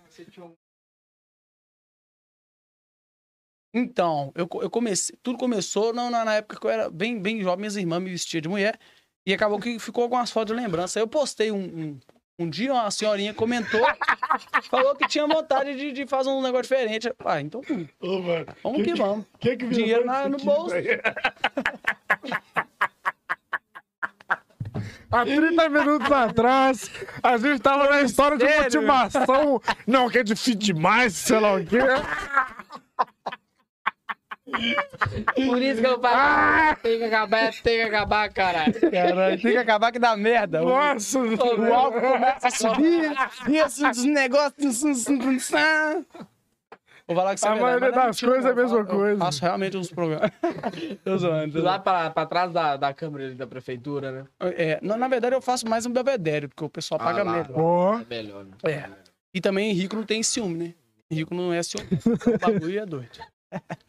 Então, 3.71 4.31
eu, 4.33 4.49
eu 4.61 4.69
comecei. 4.69 5.15
Tudo 5.21 5.37
começou 5.37 5.93
não, 5.93 6.09
na, 6.09 6.25
na 6.25 6.35
época 6.35 6.59
que 6.59 6.65
eu 6.65 6.71
era 6.71 6.89
bem, 6.89 7.21
bem 7.21 7.41
jovem, 7.41 7.59
minhas 7.59 7.75
irmãs 7.75 8.01
me 8.01 8.09
vestiam 8.09 8.41
de 8.41 8.49
mulher. 8.49 8.79
E 9.27 9.33
acabou 9.33 9.59
que 9.59 9.77
ficou 9.77 10.03
algumas 10.03 10.31
fotos 10.31 10.55
de 10.55 10.59
lembrança. 10.59 10.97
Aí 10.97 11.03
eu 11.03 11.07
postei 11.07 11.51
um, 11.51 11.59
um, 11.59 11.99
um 12.39 12.49
dia, 12.49 12.73
uma 12.73 12.89
senhorinha 12.89 13.33
comentou, 13.33 13.81
falou 14.71 14.95
que 14.95 15.07
tinha 15.07 15.27
vontade 15.27 15.75
de, 15.75 15.91
de 15.91 16.07
fazer 16.07 16.29
um 16.29 16.41
negócio 16.41 16.63
diferente. 16.63 17.11
Ah, 17.25 17.41
então 17.41 17.61
Ô, 17.99 18.19
mano. 18.19 18.45
vamos 18.63 18.83
que 18.83 18.93
vamos. 18.95 19.25
Que 19.39 19.57
que 19.57 19.67
Dinheiro 19.67 20.05
na- 20.05 20.29
no 20.29 20.37
bolso. 20.37 20.73
Há 25.11 25.25
30 25.25 25.69
minutos 25.69 26.11
atrás, 26.11 26.89
a 27.23 27.35
gente 27.37 27.59
tava 27.61 27.89
na 27.89 28.01
história 28.03 28.37
de 28.37 28.45
Sério? 28.45 28.81
motivação. 28.83 29.59
Não, 29.87 30.07
que 30.07 30.19
é 30.19 30.23
difícil 30.23 30.55
demais, 30.55 31.13
sei 31.15 31.39
lá 31.39 31.55
o 31.55 31.65
quê. 31.65 31.79
Por 35.35 35.61
isso 35.61 35.81
que 35.81 35.87
eu 35.87 35.99
falo. 35.99 36.75
Tem 36.81 36.97
que 36.97 37.03
acabar, 37.05 37.51
tem 37.51 37.75
que 37.77 37.81
acabar, 37.81 38.29
caralho. 38.33 38.73
Caralho, 38.91 39.41
tem 39.41 39.51
que 39.51 39.57
acabar 39.57 39.91
que 39.91 39.99
dá 39.99 40.15
merda. 40.17 40.61
Nossa, 40.61 41.19
o 41.19 41.73
álcool 41.73 42.01
começa 42.01 42.47
a 42.47 42.51
subir, 42.51 43.11
e 43.49 43.57
esses 43.57 44.03
negócios. 44.05 44.81
Vou 47.07 47.15
falar 47.15 47.33
que 47.33 47.39
você 47.39 47.47
A 47.47 47.55
maioria 47.55 47.91
das 47.91 48.19
coisas 48.19 48.45
é 48.45 48.49
a 48.51 48.53
mesma 48.55 48.85
coisa. 48.85 49.13
Eu 49.13 49.17
faço 49.17 49.41
realmente 49.41 49.75
uns 49.75 49.89
programas. 49.91 50.29
Tô 51.03 51.17
zoando. 51.17 51.57
tô 51.57 51.65
Lá 51.65 51.79
pra, 51.79 52.11
pra 52.11 52.25
trás 52.27 52.51
da, 52.53 52.77
da 52.77 52.93
câmera 52.93 53.25
ali 53.25 53.33
da 53.35 53.47
prefeitura, 53.47 54.11
né? 54.11 54.25
É, 54.55 54.79
não, 54.83 54.95
na 54.95 55.07
verdade, 55.07 55.33
eu 55.35 55.41
faço 55.41 55.67
mais 55.67 55.87
um 55.87 55.91
belvedere, 55.91 56.47
porque 56.47 56.63
o 56.63 56.69
pessoal 56.69 56.99
paga 56.99 57.21
Ah, 57.21 57.23
lá. 57.23 57.31
melhor. 57.31 57.51
Ó, 57.59 57.99
É 57.99 58.05
melhor, 58.07 58.45
né? 58.45 58.51
É. 58.63 58.83
E 59.33 59.41
também 59.41 59.73
rico 59.73 59.95
não 59.95 60.03
tem 60.03 60.21
ciúme, 60.21 60.55
né? 60.55 60.73
Rico 61.11 61.33
não 61.33 61.51
é 61.51 61.63
ciúme. 61.63 61.87
O 62.27 62.37
bagulho 62.37 62.79
é 62.79 62.85
doido. 62.85 63.09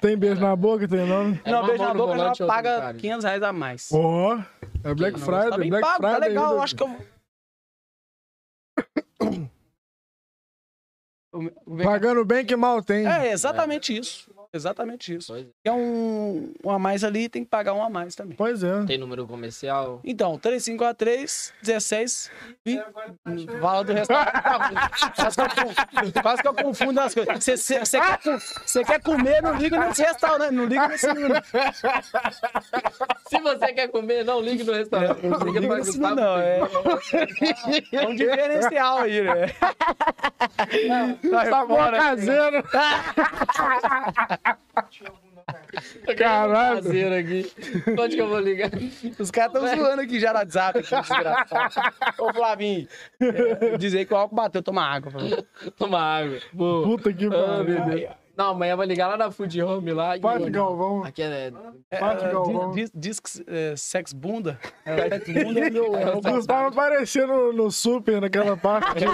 Tem 0.01 0.17
beijo 0.17 0.41
na 0.41 0.55
boca, 0.57 0.89
tem 0.89 1.07
nome? 1.07 1.41
É 1.45 1.51
não, 1.51 1.67
beijo 1.67 1.83
na 1.83 1.95
boca 1.95 2.19
já 2.35 2.47
paga 2.47 2.81
cara. 2.81 2.95
500 2.95 3.25
reais 3.25 3.43
a 3.43 3.53
mais. 3.53 3.89
Ó, 3.93 4.39
é 4.85 4.95
Black 4.95 5.19
Friday, 5.21 5.51
tá 5.51 5.59
bem 5.59 5.71
Black 5.71 5.85
pago, 5.87 6.03
tá 6.03 6.11
Friday. 6.13 6.29
legal. 6.29 6.51
ainda. 6.53 6.63
Acho 6.63 6.77
que 6.77 6.83
eu. 6.83 6.97
Pagando 11.85 12.25
bem 12.25 12.45
que 12.45 12.57
mal 12.57 12.83
tem. 12.83 13.07
É 13.07 13.31
exatamente 13.33 13.97
isso. 13.97 14.31
Exatamente 14.53 15.15
isso. 15.15 15.33
Pois 15.33 15.45
é. 15.47 15.49
Quer 15.65 15.73
um, 15.73 16.53
um 16.65 16.71
a 16.71 16.79
mais 16.79 17.05
ali, 17.05 17.29
tem 17.29 17.45
que 17.45 17.51
pagar 17.51 17.73
um 17.73 17.83
a 17.85 17.89
mais 17.89 18.15
também. 18.15 18.37
Pois 18.37 18.65
é. 18.65 18.85
Tem 18.85 18.99
número 18.99 19.27
comercial. 19.27 20.01
Então, 20.05 20.37
3543 20.39 21.53
16 21.63 22.31
20. 22.67 22.83
Fala 23.61 23.85
do 23.85 23.93
restaurante. 23.93 24.33
Quase 25.15 25.37
que 25.37 25.43
eu, 25.61 26.23
quase 26.23 26.43
que 26.43 26.49
eu 26.49 26.55
confundo 26.55 27.01
as 27.01 27.15
coisas. 27.15 27.45
Você- 27.45 28.01
quer, 28.01 28.85
quer 28.85 29.01
comer, 29.03 29.41
não 29.43 29.55
liga 29.57 29.79
nesse 29.87 30.03
restaurante, 30.03 30.53
não 30.53 30.65
liga 30.65 30.89
nesse 30.89 31.07
número. 31.13 31.43
Se 33.29 33.39
você 33.41 33.73
quer 33.73 33.89
comer, 33.89 34.25
não 34.25 34.41
ligue 34.41 34.65
no 34.65 34.73
restaurante. 34.73 35.23
Não 35.27 35.39
Liga 35.39 35.61
liga 35.61 35.67
pra 35.69 35.77
nesse 35.77 35.99
número, 35.99 36.17
não. 36.21 36.39
É, 36.39 36.61
é 37.93 38.09
um 38.09 38.15
diferencial 38.17 38.99
aí, 38.99 39.23
né? 39.23 39.47
Sai 41.31 41.47
Sabor 41.51 41.77
fora. 41.79 41.99
caseiro. 41.99 42.65
Caralho. 46.17 46.79
Aqui. 47.19 47.53
Onde 47.99 48.17
que 48.17 48.23
eu 48.23 48.29
vou 48.29 48.39
ligar? 48.41 48.71
Os 49.19 49.31
caras 49.31 49.55
estão 49.55 49.77
zoando 49.77 50.03
aqui 50.03 50.21
já 50.21 50.33
no 50.33 50.39
WhatsApp. 50.39 50.79
Aqui, 50.79 50.89
desgraçado. 50.91 51.95
Ô, 52.19 52.33
Flavinho, 52.33 52.89
é, 53.21 53.77
dizer 53.77 54.05
que 54.07 54.15
o 54.15 54.17
álcool 54.17 54.37
bateu, 54.37 54.63
toma 54.63 54.83
água. 54.85 55.13
Toma 55.77 56.01
água. 56.01 56.39
Boa. 56.53 56.85
Puta 56.85 57.13
que 57.13 57.27
Ah, 57.27 57.31
pariu. 57.31 58.09
Não, 58.41 58.53
amanhã 58.53 58.75
vai 58.75 58.87
ligar 58.87 59.07
lá 59.07 59.19
na 59.19 59.31
Food 59.31 59.61
Home 59.63 59.93
lá. 59.93 60.17
e- 60.17 60.21
Pátio 60.21 60.51
Galvão. 60.51 61.05
Aqui 61.05 61.23
é. 61.23 61.53
Pátio 61.99 62.27
É, 62.27 62.33
Galvão. 62.33 62.71
diz, 62.73 62.91
diz 62.95 63.21
que 63.21 63.29
é, 63.47 63.75
sex 63.77 64.15
bunda. 64.15 64.59
É, 64.87 65.11
sex 65.11 65.29
bunda 65.45 65.61
é 65.61 65.69
meu. 65.71 65.95
É, 65.95 66.15
O 66.17 66.23
Gustavo 66.23 66.69
aparecendo 66.69 67.35
no, 67.35 67.53
no 67.53 67.71
super 67.71 68.19
naquela 68.19 68.57
parte. 68.57 69.05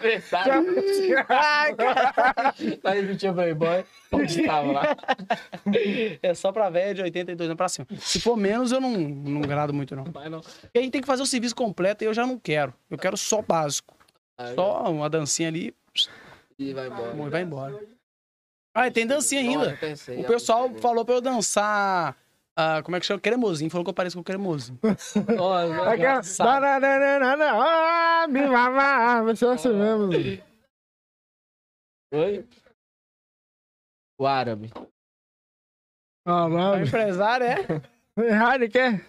Verdade. 0.00 0.50
Tá 2.82 2.90
repetindo 2.92 3.34
Playboy. 3.34 3.84
Onde 4.12 4.40
estava 4.40 4.72
lá? 4.72 4.96
é 6.22 6.32
só 6.34 6.52
pra 6.52 6.70
velho 6.70 6.94
de 6.94 7.02
82 7.02 7.46
anos 7.50 7.56
pra 7.58 7.68
cima. 7.68 7.86
Se 7.98 8.20
for 8.20 8.36
menos, 8.38 8.72
eu 8.72 8.80
não, 8.80 8.90
não 8.92 9.40
grado 9.42 9.74
muito, 9.74 9.94
não. 9.94 10.04
Vai 10.04 10.28
não. 10.30 10.40
Porque 10.40 10.78
a 10.78 10.80
gente 10.80 10.92
tem 10.92 11.00
que 11.02 11.06
fazer 11.06 11.22
o 11.22 11.26
serviço 11.26 11.54
completo 11.54 12.04
e 12.04 12.06
eu 12.06 12.14
já 12.14 12.26
não 12.26 12.38
quero. 12.38 12.72
Eu 12.90 12.96
quero 12.96 13.16
só 13.18 13.42
básico. 13.42 13.94
Aí, 14.38 14.54
Só 14.54 14.84
uma 14.90 15.08
dancinha 15.10 15.48
ali 15.48 15.74
E 16.58 16.72
vai 16.72 16.86
embora. 16.88 17.16
e 17.16 17.28
vai 17.30 17.42
embora. 17.42 17.86
Ah, 18.74 18.90
tem 18.90 19.06
dancinha 19.06 19.40
ainda. 19.40 19.70
O 19.70 20.24
ah, 20.24 20.26
pessoal 20.26 20.72
falou 20.74 21.04
pra 21.04 21.14
eu 21.14 21.20
dançar. 21.20 22.16
ah, 22.54 22.82
como 22.82 22.96
é 22.96 23.00
que 23.00 23.06
chama? 23.06 23.20
Cremosinho. 23.20 23.70
Falou 23.70 23.84
que 23.84 23.90
eu 23.90 23.94
pareço 23.94 24.16
com 24.16 24.22
cremosinho. 24.24 24.78
escrever. 24.82 25.36
Nossa, 25.36 25.90
Aquela... 25.90 26.22
Ah, 28.22 28.26
me 28.28 28.46
mamar. 28.46 29.24
Vai 29.24 29.36
ser 29.36 29.48
assim 29.48 29.68
mesmo. 29.72 30.10
Oi? 32.12 32.46
O 34.18 34.26
árabe. 34.26 34.70
O 36.26 36.30
Caralho. 36.30 36.86
empresário 36.86 37.46
é. 37.46 37.66
Heineken. 38.18 39.00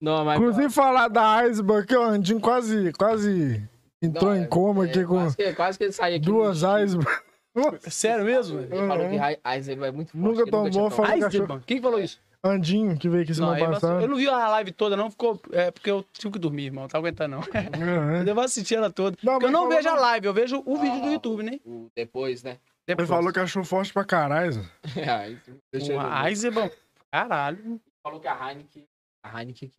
Não, 0.00 0.24
mas. 0.24 0.38
Inclusive 0.38 0.70
falar 0.70 1.08
da 1.08 1.36
Iceberg 1.36 1.84
aqui, 1.84 1.96
ó, 1.96 2.04
Andinho 2.04 2.40
quase, 2.40 2.92
quase 2.92 3.66
entrou 4.04 4.30
Não, 4.30 4.36
em 4.36 4.42
é- 4.42 4.46
coma 4.46 4.86
é, 4.86 4.90
aqui 4.90 5.04
com 5.04 5.14
Quase 5.14 5.36
que, 5.36 5.52
quase 5.54 5.78
que 5.78 5.84
ele 5.84 5.92
saiu 5.92 6.16
aqui. 6.16 6.24
duas 6.24 6.62
Iceberg. 6.64 7.10
Sério 7.90 8.24
mesmo? 8.24 8.60
Ele 8.60 8.86
falou 8.88 9.08
que 9.08 9.18
Ai- 9.18 9.38
Eisenberg 9.56 9.88
é 9.88 9.92
muito 9.92 10.10
forte. 10.12 10.24
Nunca 10.24 10.42
ele 10.42 10.50
tomou, 10.50 10.90
falou-. 10.90 11.12
Eisenbahn. 11.12 11.60
Quem 11.66 11.80
falou 11.80 12.00
isso? 12.00 12.20
Andinho, 12.46 12.98
que 12.98 13.08
veio 13.08 13.22
aqui 13.22 13.32
semana 13.32 13.58
eu, 13.58 13.70
passada. 13.70 14.02
eu 14.02 14.08
não 14.08 14.16
vi 14.16 14.28
a 14.28 14.48
live 14.48 14.70
toda, 14.72 14.96
não. 14.96 15.10
Ficou. 15.10 15.40
É 15.52 15.70
porque 15.70 15.90
eu 15.90 16.04
tive 16.12 16.32
que 16.34 16.38
dormir, 16.38 16.64
irmão. 16.66 16.82
Não 16.82 16.88
tá 16.88 16.98
aguentando, 16.98 17.36
não. 17.36 17.40
Uhum. 17.40 18.16
Eu 18.16 18.24
devo 18.24 18.40
assistir 18.40 18.74
ela 18.74 18.90
toda. 18.90 19.16
Não, 19.22 19.38
eu 19.40 19.50
não 19.50 19.66
vejo 19.68 19.88
a 19.88 19.94
live, 19.94 20.26
eu 20.26 20.34
vejo 20.34 20.62
o 20.66 20.76
vídeo 20.76 21.00
do 21.00 21.06
YouTube, 21.12 21.42
né? 21.42 21.58
O- 21.64 21.88
Depois, 21.96 22.42
né? 22.42 22.50
Ele 22.86 22.96
Depois. 22.96 23.08
falou 23.08 23.32
que 23.32 23.38
achou 23.40 23.64
forte 23.64 23.92
pra 23.94 24.04
caralho. 24.04 24.62
Aí, 25.22 25.38
deixa 25.72 25.94
Eisenbahn. 26.28 26.68
Caralho. 27.10 27.80
falou 28.02 28.20
que 28.20 28.28
a 28.28 28.50
Heineken. 28.50 28.84
A 29.24 29.40
Heineken 29.40 29.72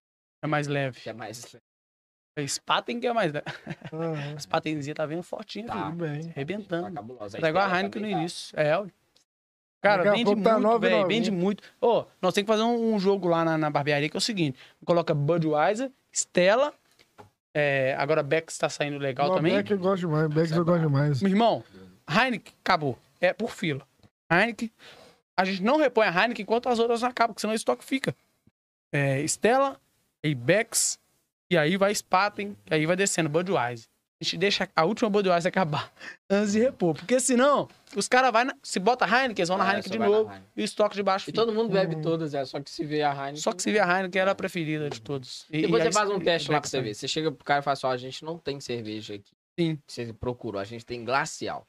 É 0.43 0.47
mais 0.47 0.67
leve. 0.67 0.99
é 1.05 1.13
mais. 1.13 1.55
A 2.37 2.47
Spaten 2.47 2.99
que 2.99 3.07
é 3.07 3.13
mais 3.13 3.31
leve. 3.31 3.45
Uhum. 3.91 4.93
Tá 4.93 5.05
vendo 5.05 5.23
fortinha, 5.23 5.67
Tá. 5.67 5.85
filho. 5.85 5.95
Bem. 5.97 6.29
Arrebentando. 6.35 6.91
cabulosa. 6.93 7.37
Tá 7.39 7.49
igual 7.49 7.65
a 7.69 7.77
Heineken 7.77 8.01
no 8.01 8.07
início. 8.09 8.59
É, 8.59 8.77
ó. 8.77 8.85
Cara, 9.81 10.03
Daqui 10.03 10.23
vende 10.23 10.41
tá 10.43 10.59
muito, 10.59 10.79
velho. 10.79 10.97
9,90. 11.03 11.07
Vende 11.07 11.31
muito. 11.31 11.63
Ô, 11.79 12.05
nós 12.21 12.33
temos 12.33 12.47
que 12.47 12.53
fazer 12.57 12.63
um, 12.63 12.95
um 12.95 12.99
jogo 12.99 13.27
lá 13.27 13.45
na, 13.45 13.57
na 13.57 13.69
barbearia 13.69 14.09
que 14.09 14.17
é 14.17 14.19
o 14.19 14.21
seguinte: 14.21 14.57
coloca 14.83 15.13
Budweiser, 15.13 15.91
Stella. 16.11 16.73
é, 17.53 17.95
agora 17.97 18.23
Bex 18.23 18.57
tá 18.57 18.67
saindo 18.67 18.97
legal 18.97 19.27
Não, 19.29 19.35
também. 19.35 19.53
Beck 19.53 19.71
eu 19.71 19.77
gosto 19.77 20.01
demais. 20.01 20.27
Beck 20.27 20.51
eu 20.51 20.65
gosto 20.65 20.81
demais. 20.81 21.21
Meu 21.21 21.31
irmão, 21.31 21.63
Heineken 22.09 22.53
acabou. 22.63 22.97
É 23.21 23.31
por 23.31 23.51
fila. 23.51 23.81
Heineken. 24.31 24.71
A 25.37 25.45
gente 25.45 25.61
não 25.61 25.77
repõe 25.77 26.07
a 26.07 26.09
Heineken 26.11 26.41
enquanto 26.43 26.67
as 26.67 26.79
outras 26.79 27.01
não 27.01 27.09
acabam, 27.09 27.33
porque 27.33 27.41
senão 27.41 27.53
o 27.53 27.55
estoque 27.55 27.85
fica. 27.85 28.15
É, 28.91 29.21
Stella, 29.23 29.79
e 30.23 30.33
Bex, 30.33 30.97
e 31.49 31.57
aí 31.57 31.77
vai 31.77 31.93
Spaten, 31.93 32.55
e 32.69 32.73
aí 32.73 32.85
vai 32.85 32.95
descendo 32.95 33.29
Budweiser. 33.29 33.87
A 34.21 34.23
gente 34.23 34.37
deixa 34.37 34.69
a 34.73 34.85
última 34.85 35.09
Budweiser 35.09 35.49
acabar 35.49 35.91
antes 36.31 36.53
de 36.53 36.59
repor. 36.59 36.95
Porque 36.95 37.19
senão, 37.19 37.67
os 37.97 38.07
caras 38.07 38.31
vão. 38.31 38.47
Se 38.63 38.79
bota 38.79 39.05
Heineken, 39.05 39.41
eles 39.41 39.49
vão 39.49 39.57
na 39.57 39.65
É, 39.65 39.69
Heineken 39.71 39.91
de 39.91 39.99
novo. 39.99 40.29
Heineken. 40.31 40.43
E 40.55 40.61
o 40.61 40.65
estoque 40.65 40.95
de 40.95 41.03
baixo 41.03 41.23
E 41.23 41.25
fica. 41.27 41.35
todo 41.41 41.53
mundo 41.53 41.69
bebe 41.73 42.01
todas, 42.01 42.33
é 42.33 42.45
só 42.45 42.59
que 42.61 42.71
se 42.71 42.85
vê 42.85 43.03
a 43.03 43.11
Heineken. 43.11 43.35
Só 43.37 43.51
que 43.51 43.61
se 43.61 43.71
vê 43.71 43.79
a 43.79 43.85
Heineken 43.97 44.21
era 44.21 44.31
a 44.31 44.35
preferida 44.35 44.89
de 44.89 45.01
todos. 45.01 45.45
E, 45.51 45.63
Depois 45.63 45.83
e 45.83 45.87
você 45.87 45.91
faz 45.91 46.09
um 46.09 46.19
teste 46.19 46.49
lá 46.49 46.61
pra 46.61 46.69
você 46.69 46.81
ver. 46.81 46.93
Você 46.93 47.07
chega 47.09 47.29
pro 47.29 47.43
cara 47.43 47.59
e 47.59 47.63
fala 47.63 47.73
assim: 47.73 47.87
ó, 47.87 47.91
a 47.91 47.97
gente 47.97 48.23
não 48.23 48.37
tem 48.37 48.59
cerveja 48.61 49.15
aqui. 49.15 49.31
Sim. 49.59 49.77
Você 49.85 50.13
procurou, 50.13 50.61
a 50.61 50.65
gente 50.65 50.85
tem 50.85 51.03
glacial. 51.03 51.67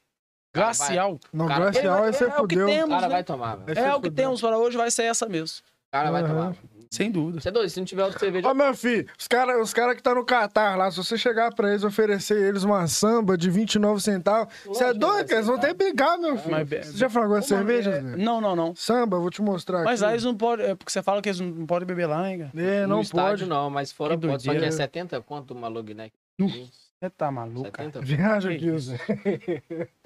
Glacial. 0.55 1.18
Não, 1.32 1.46
Cara, 1.48 1.70
glacial 1.70 2.05
é- 2.06 2.12
você 2.12 2.24
é 2.24 2.26
o 2.28 2.30
que 2.30 2.36
fudeu. 2.38 2.66
O 2.66 2.70
temos, 2.70 2.88
cara 2.90 3.08
né? 3.08 3.14
vai 3.14 3.24
tomar, 3.24 3.58
É 3.66 3.78
é 3.80 3.94
o 3.94 4.00
que 4.00 4.10
temos 4.10 4.40
para 4.40 4.56
hoje, 4.56 4.76
vai 4.76 4.90
ser 4.90 5.02
essa 5.02 5.28
mesmo. 5.28 5.58
O 5.89 5.92
cara 5.92 6.10
vai 6.10 6.26
tomar. 6.26 6.55
Sem 6.89 7.10
dúvida. 7.10 7.40
Você 7.40 7.48
é 7.48 7.52
doido, 7.52 7.68
se 7.68 7.78
não 7.81 7.84
tiver 7.84 8.05
outra 8.05 8.18
cerveja. 8.18 8.48
Ó, 8.48 8.55
meu 8.55 8.73
filho, 8.74 9.06
os 9.18 9.26
caras 9.26 9.60
os 9.60 9.74
cara 9.74 9.94
que 9.94 10.02
tá 10.02 10.15
no 10.15 10.24
Catar 10.24 10.76
lá, 10.78 10.90
se 10.90 10.97
você 10.97 11.18
chegar 11.18 11.52
pra 11.52 11.68
eles 11.70 11.82
e 11.82 11.86
oferecer 11.86 12.36
eles 12.40 12.62
uma 12.62 12.86
samba 12.86 13.36
de 13.36 13.50
29 13.50 14.00
centavos, 14.00 14.55
você 14.65 14.84
é 14.84 14.94
doido, 14.94 15.26
cara? 15.26 15.34
Eles 15.40 15.47
vão 15.47 15.58
que 15.58 15.74
brigar, 15.74 16.16
meu 16.16 16.39
filho. 16.39 16.52
Mas 16.52 16.68
Você 16.86 16.97
já 16.97 17.10
fragou 17.10 17.36
a 17.36 17.42
cerveja, 17.42 17.90
É, 17.90 18.00
Zé? 18.00 18.16
Não, 18.16 18.40
não, 18.40 18.55
não. 18.55 18.74
Samba, 18.76 19.18
vou 19.18 19.31
te 19.31 19.42
mostrar 19.42 19.82
Mas 19.82 20.00
aqui. 20.00 20.08
aí 20.10 20.15
eles 20.15 20.24
não 20.24 20.36
podem. 20.36 20.66
É 20.66 20.74
porque 20.76 20.92
você 20.92 21.02
fala 21.02 21.20
que 21.20 21.28
eles 21.28 21.40
não 21.40 21.66
podem 21.66 21.86
beber 21.86 22.06
lá, 22.06 22.31
hein, 22.31 22.39
cara? 22.39 22.52
É, 22.56 22.82
no 22.82 22.89
não 22.89 23.00
estádio 23.00 23.47
pode. 23.47 23.50
não, 23.50 23.68
mas 23.68 23.90
fora 23.92 24.16
pode. 24.16 24.44
Só 24.44 24.50
que 24.52 24.56
é 24.56 24.60
doideira. 24.60 24.73
70 24.73 25.20
quanto 25.23 25.52
uma 25.55 25.68
neck? 25.92 26.12
Você 26.39 27.10
tá 27.10 27.31
maluco, 27.32 27.70
cara. 27.70 27.90
70 27.90 28.06
Viaja 28.06 28.48
Que 28.50 28.55
aqui? 28.56 28.78
Zé. 28.78 28.98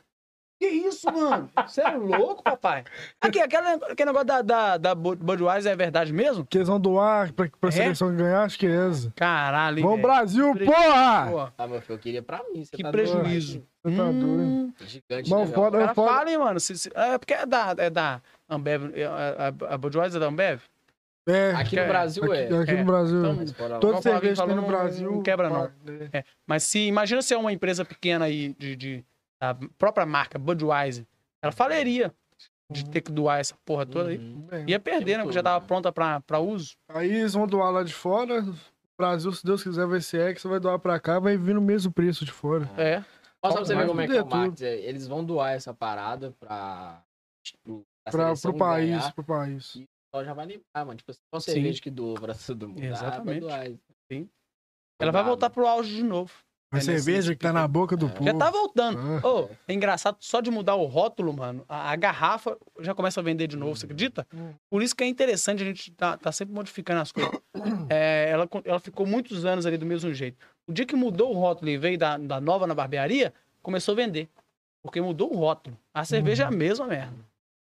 Que 0.60 0.66
isso, 0.66 1.10
mano? 1.10 1.48
Você 1.66 1.80
é 1.80 1.90
louco, 1.97 2.42
papai? 2.42 2.84
Aqui, 3.18 3.40
aquele, 3.40 3.66
aquele 3.66 4.05
negócio 4.06 4.26
da, 4.26 4.42
da, 4.42 4.76
da 4.76 4.94
Bud- 4.94 5.18
Budweiser 5.24 5.72
é 5.72 5.76
verdade 5.76 6.12
mesmo? 6.12 6.44
Que 6.44 6.58
eles 6.58 6.68
vão 6.68 6.78
doar 6.78 7.32
pra, 7.32 7.48
pra 7.58 7.68
É? 7.70 7.72
seleção 7.72 8.14
ganhar, 8.14 8.42
acho 8.42 8.58
que 8.58 8.66
é 8.66 8.89
essa. 8.90 9.10
Caralho, 9.16 9.82
Vamos? 9.82 10.02
Brasil, 10.02 10.52
porra! 10.66 11.28
Pô, 11.30 11.48
Ah, 11.56 11.66
meu 11.66 11.80
filho, 11.80 11.94
eu 11.94 11.98
queria 11.98 12.22
pra 12.22 12.42
mim. 12.52 12.62
Você 12.62 12.76
que 12.76 12.82
tá 12.82 12.90
prejuízo. 12.90 13.64
Você 13.82 13.97
tá 13.97 14.05
doido. 14.05 14.20
Hum, 14.22 14.72
Gigante, 14.80 15.30
Não, 15.30 15.47
né, 15.47 15.47
foda- 15.47 15.78
cara 15.78 15.94
foda- 15.94 16.12
fala, 16.12 16.30
hein, 16.30 16.36
mano? 16.39 16.60
Se- 16.60 16.76
se- 16.76 16.90
é 16.94 17.16
porque 17.16 17.32
é 17.32 17.47
da, 17.47 17.74
é 17.78 17.89
da 17.89 18.20
Ambev. 18.47 18.92
é, 18.94 19.05
A, 19.06 19.55
a, 19.70 19.74
a 19.74 19.78
Budweiser 19.78 20.18
é 20.18 20.20
da 20.20 20.26
Ambev? 20.28 20.60
É, 21.26 21.52
Aqui 21.52 21.78
É, 21.78 21.82
no 21.82 21.89
Brasil 21.89 22.24
aqui, 22.24 22.34
é. 22.34 22.58
aqui 22.58 22.70
É. 22.72 22.76
no 22.76 22.84
Brasil. 22.84 23.24
Então. 23.24 23.80
Todo 23.80 24.02
cerveja 24.02 24.42
que 24.42 24.47
tem 24.48 24.56
no 24.56 24.66
Brasil. 24.66 25.10
não 25.10 25.22
quebra, 25.22 25.48
não. 25.48 25.64
É. 26.12 26.18
É, 26.18 26.24
mas 26.47 26.64
se 26.64 26.80
imagina 26.86 27.22
se 27.22 27.32
é 27.32 27.39
uma 27.39 27.50
empresa 27.52 27.82
pequena 27.82 28.26
aí 28.26 28.55
de, 28.58 28.76
de 28.76 29.05
da 29.41 29.55
própria 29.78 30.05
marca 30.07 30.39
Budweiser, 30.39 31.07
ela 31.43 31.52
faleria 31.52 32.15
de 32.70 32.89
ter 32.89 33.01
que 33.01 33.10
doar 33.10 33.41
essa 33.41 33.57
porra 33.65 33.86
toda 33.86 34.10
aí. 34.10 34.19
Uhum. 34.19 34.41
Bem, 34.43 34.65
Ia 34.69 34.78
perder, 34.78 35.17
né? 35.17 35.23
Porque 35.23 35.35
já 35.35 35.43
tava 35.43 35.65
pronta 35.67 35.91
pra, 35.91 36.20
pra 36.20 36.39
uso. 36.39 36.75
Aí 36.89 37.10
eles 37.10 37.33
vão 37.35 37.47
doar 37.47 37.70
lá 37.73 37.83
de 37.83 37.93
fora. 37.93 38.43
O 38.43 38.55
Brasil, 38.99 39.33
se 39.33 39.44
Deus 39.44 39.62
quiser, 39.62 39.86
vai 39.86 40.01
ser 40.01 40.28
X, 40.33 40.44
vai 40.44 40.60
doar 40.60 40.78
pra 40.78 41.01
cá, 41.01 41.19
vai 41.19 41.36
vir 41.36 41.55
no 41.55 41.60
mesmo 41.60 41.91
preço 41.93 42.25
de 42.25 42.31
fora. 42.31 42.70
É. 42.77 43.02
Olha 43.43 43.52
só 43.52 43.57
pra 43.57 43.65
você 43.65 43.75
ver 43.75 43.86
como 43.86 44.01
é 44.02 44.07
que 44.07 44.17
é 44.17 44.23
o 44.23 44.27
marketing. 44.27 44.65
é, 44.65 44.75
Eles 44.81 45.09
vão 45.09 45.25
doar 45.25 45.52
essa 45.52 45.73
parada 45.73 46.33
pra. 46.39 47.02
Pro 47.65 47.85
a 48.07 48.10
Pra, 48.10 48.35
pro 48.35 48.57
país, 48.57 48.91
ganhar, 48.91 49.15
pro 49.15 49.25
país. 49.25 49.75
E 49.77 49.85
só 50.15 50.23
já 50.25 50.35
vai 50.35 50.47
lembrar, 50.47 50.85
mano. 50.85 50.97
Tipo 50.97 51.10
assim, 51.10 51.20
Sim. 51.41 51.52
cerveja 51.52 51.81
que 51.81 51.91
doou 51.91 52.15
pra 52.15 52.35
todo 52.35 52.69
mundo? 52.69 52.83
Exatamente. 52.85 53.39
Ah, 53.39 53.49
Budweiser. 53.49 53.78
Sim. 54.12 54.28
Ela 55.01 55.12
vai 55.12 55.25
voltar 55.25 55.49
pro 55.51 55.67
auge 55.67 55.97
de 55.97 56.02
novo. 56.02 56.31
A 56.73 56.78
É 56.78 56.81
cerveja 56.81 57.34
que 57.34 57.40
tá 57.40 57.52
na 57.52 57.66
boca 57.66 57.97
do 57.97 58.08
povo. 58.08 58.24
Já 58.24 58.32
tá 58.32 58.49
voltando. 58.49 58.99
Ah. 59.23 59.26
Ô, 59.26 59.49
é 59.66 59.74
engraçado, 59.74 60.16
só 60.20 60.40
de 60.40 60.52
mudar 60.52 60.76
o 60.76 60.86
rótulo, 60.86 61.32
mano, 61.32 61.65
a, 61.68 61.90
a 61.90 61.97
garrafa 61.97 62.57
já 62.78 62.94
começa 62.94 63.18
a 63.18 63.23
vender 63.24 63.49
de 63.49 63.57
novo, 63.57 63.74
você 63.74 63.86
acredita? 63.86 64.24
Por 64.70 64.81
isso 64.81 64.94
que 64.94 65.02
é 65.02 65.07
interessante 65.08 65.65
a 65.65 65.66
gente 65.66 65.90
tá, 65.92 66.16
tá 66.16 66.31
sempre 66.31 66.55
modificando 66.55 67.00
as 67.00 67.10
coisas. 67.12 67.32
É, 67.90 68.31
ela, 68.31 68.49
ela 68.65 68.78
ficou 68.78 69.05
muitos 69.05 69.44
anos 69.44 69.66
ali 69.66 69.76
do 69.76 69.84
mesmo 69.84 70.15
jeito. 70.15 70.39
O 70.66 70.73
dia 70.73 70.86
que 70.86 70.94
mudou 70.94 71.34
o 71.34 71.39
rótulo 71.39 71.68
e 71.68 71.76
veio 71.76 71.99
da, 71.99 72.16
da 72.16 72.40
nova 72.40 72.66
na 72.66 72.74
barbearia, 72.74 73.34
começou 73.62 73.92
a 73.92 73.97
vender. 73.97 74.28
Porque 74.81 75.00
mudou 75.00 75.32
o 75.32 75.36
rótulo. 75.36 75.76
A 75.92 76.05
cerveja 76.05 76.44
é 76.44 76.47
a 76.47 76.50
mesma 76.50 76.86
merda. 76.86 77.12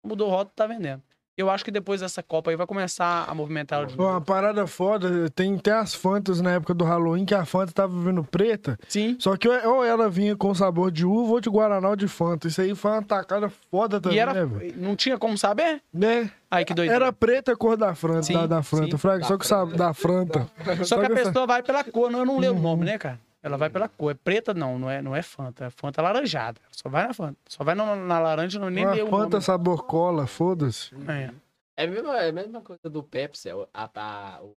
Mudou 0.03 0.27
o 0.27 0.31
rótulo, 0.31 0.53
tá 0.55 0.67
vendendo. 0.67 1.01
Eu 1.39 1.49
acho 1.49 1.63
que 1.63 1.71
depois 1.71 2.01
dessa 2.01 2.21
Copa 2.21 2.51
aí 2.51 2.57
vai 2.57 2.67
começar 2.67 3.23
a 3.25 3.33
movimentar 3.33 3.87
Pô, 3.95 4.03
uma 4.03 4.19
parada 4.19 4.67
foda, 4.67 5.29
tem 5.29 5.55
até 5.55 5.71
as 5.71 5.93
Fantas 5.95 6.41
na 6.41 6.51
época 6.51 6.73
do 6.73 6.83
Halloween, 6.83 7.23
que 7.23 7.33
a 7.33 7.45
Fanta 7.45 7.71
tava 7.71 7.97
vindo 7.97 8.21
preta, 8.25 8.77
Sim. 8.89 9.15
só 9.17 9.37
que 9.37 9.47
ou 9.47 9.85
ela 9.85 10.09
vinha 10.09 10.35
com 10.35 10.53
sabor 10.53 10.91
de 10.91 11.05
uva 11.05 11.31
ou 11.31 11.39
de 11.39 11.49
Guaraná 11.49 11.87
ou 11.89 11.95
de 11.95 12.09
Fanta. 12.09 12.49
Isso 12.49 12.59
aí 12.59 12.75
foi 12.75 12.91
uma 12.91 13.01
tacada 13.01 13.49
foda 13.71 14.01
também, 14.01 14.17
E 14.17 14.19
era, 14.19 14.33
né, 14.45 14.71
não 14.75 14.97
tinha 14.97 15.17
como 15.17 15.37
saber? 15.37 15.81
Né? 15.93 16.29
Ai, 16.51 16.65
que 16.65 16.73
doido. 16.73 16.91
Era 16.91 17.13
preta 17.13 17.53
a 17.53 17.55
cor 17.55 17.77
da 17.77 17.95
Franta, 17.95 18.23
Sim, 18.23 18.33
da, 18.33 18.45
da 18.45 18.61
Franta, 18.61 18.91
sim. 18.91 18.97
Fraga, 18.97 19.23
só 19.23 19.37
que 19.37 19.47
sabe, 19.47 19.77
da 19.77 19.93
Franta. 19.93 20.45
Só 20.83 20.97
que 20.97 21.03
a 21.03 21.05
essa- 21.05 21.23
pessoa 21.29 21.47
vai 21.47 21.63
pela 21.63 21.85
cor, 21.85 22.11
não, 22.11 22.19
eu 22.19 22.25
não 22.25 22.37
leio 22.37 22.51
Uhum. 22.51 22.59
o 22.59 22.61
nome, 22.63 22.83
né, 22.85 22.97
cara? 22.97 23.17
Ela 23.41 23.55
vai 23.57 23.69
pela 23.69 23.87
cor. 23.87 24.11
É 24.11 24.13
preta, 24.15 24.53
não, 24.53 24.77
não 24.77 24.89
é, 24.89 25.01
não 25.01 25.15
é 25.15 25.21
Fanta. 25.21 25.65
É 25.65 25.69
Fanta 25.69 26.01
laranjada. 26.01 26.59
Só 26.71 26.89
vai 26.89 27.07
na 27.07 27.13
Fanta. 27.13 27.37
Só 27.47 27.63
vai 27.63 27.73
na, 27.75 27.95
na 27.95 28.19
laranja, 28.19 28.59
não 28.59 28.69
nem 28.69 28.85
Uma 28.85 28.93
lê 28.95 29.01
o 29.01 29.07
Fanta 29.09 29.29
nome. 29.37 29.41
sabor 29.43 29.85
cola, 29.85 30.27
foda-se. 30.27 30.93
É. 31.09 31.33
É 31.77 31.83
a 31.85 31.87
mesma, 31.87 32.17
é 32.21 32.29
a 32.29 32.33
mesma 32.33 32.61
coisa 32.61 32.89
do 32.89 33.01
Pepsi. 33.01 33.49
é 33.49 33.53
A, 33.73 33.89
a, 33.95 34.43
o 34.43 34.53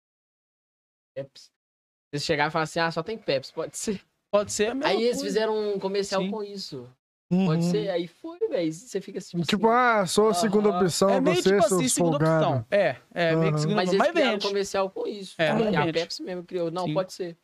Pepsi. 1.14 1.50
Eles 2.12 2.24
chegaram 2.24 2.48
e 2.48 2.52
falaram 2.52 2.64
assim: 2.64 2.80
ah, 2.80 2.90
só 2.90 3.02
tem 3.02 3.18
Pepsi, 3.18 3.52
pode 3.52 3.76
ser. 3.76 4.00
Pode 4.32 4.52
ser 4.52 4.70
a 4.70 4.74
mesma 4.74 4.88
Aí 4.90 4.96
eles 5.02 5.16
coisa. 5.16 5.24
fizeram 5.24 5.74
um 5.74 5.78
comercial 5.78 6.22
Sim. 6.22 6.30
com 6.30 6.42
isso. 6.42 6.88
Uhum. 7.32 7.46
Pode 7.46 7.64
ser, 7.64 7.90
aí 7.90 8.08
foi, 8.08 8.38
velho. 8.48 8.72
Você 8.72 9.00
fica 9.00 9.18
assim. 9.18 9.40
Tipo, 9.42 9.68
ah, 9.68 10.04
sou 10.06 10.28
a 10.30 10.34
segunda 10.34 10.68
opção, 10.70 11.10
É 11.10 11.20
meio 11.20 11.36
você, 11.36 11.42
tipo 11.50 11.64
assim, 11.64 11.88
segunda 11.88 12.18
folgados. 12.18 12.46
opção. 12.48 12.66
É, 12.70 12.96
é 13.12 13.36
meio 13.36 13.42
Aham. 13.48 13.52
que 13.54 13.60
segunda 13.60 13.76
Mas 13.76 13.88
opção. 13.90 13.94
eles 13.94 13.98
Mas 13.98 14.10
criaram 14.10 14.28
um 14.30 14.32
vende. 14.32 14.46
comercial 14.48 14.90
com 14.90 15.06
isso. 15.06 15.34
É, 15.38 15.44
E 15.48 15.76
a 15.76 15.80
vende. 15.84 15.92
Pepsi 15.92 16.22
mesmo 16.22 16.42
criou. 16.44 16.70
Não, 16.70 16.86
Sim. 16.86 16.94
pode 16.94 17.12
ser. 17.12 17.36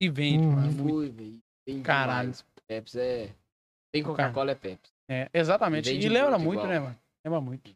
E 0.00 0.08
vende, 0.08 0.44
Uhum. 0.44 0.52
mano. 0.52 0.72
muito. 0.72 1.40
Tem 1.66 1.82
Caralho. 1.82 2.30
demais. 2.30 2.44
Pepsi 2.66 2.98
é. 3.00 3.30
Tem 3.92 4.02
Coca-Cola, 4.02 4.52
é 4.52 4.54
Pepsi. 4.54 4.90
É, 5.08 5.28
exatamente. 5.34 5.92
Vende 5.92 6.06
E 6.06 6.08
lembra 6.08 6.38
muito 6.38 6.60
muito, 6.60 6.66
né, 6.68 6.78
mano? 6.78 6.96
Lembra 7.24 7.40
muito. 7.40 7.70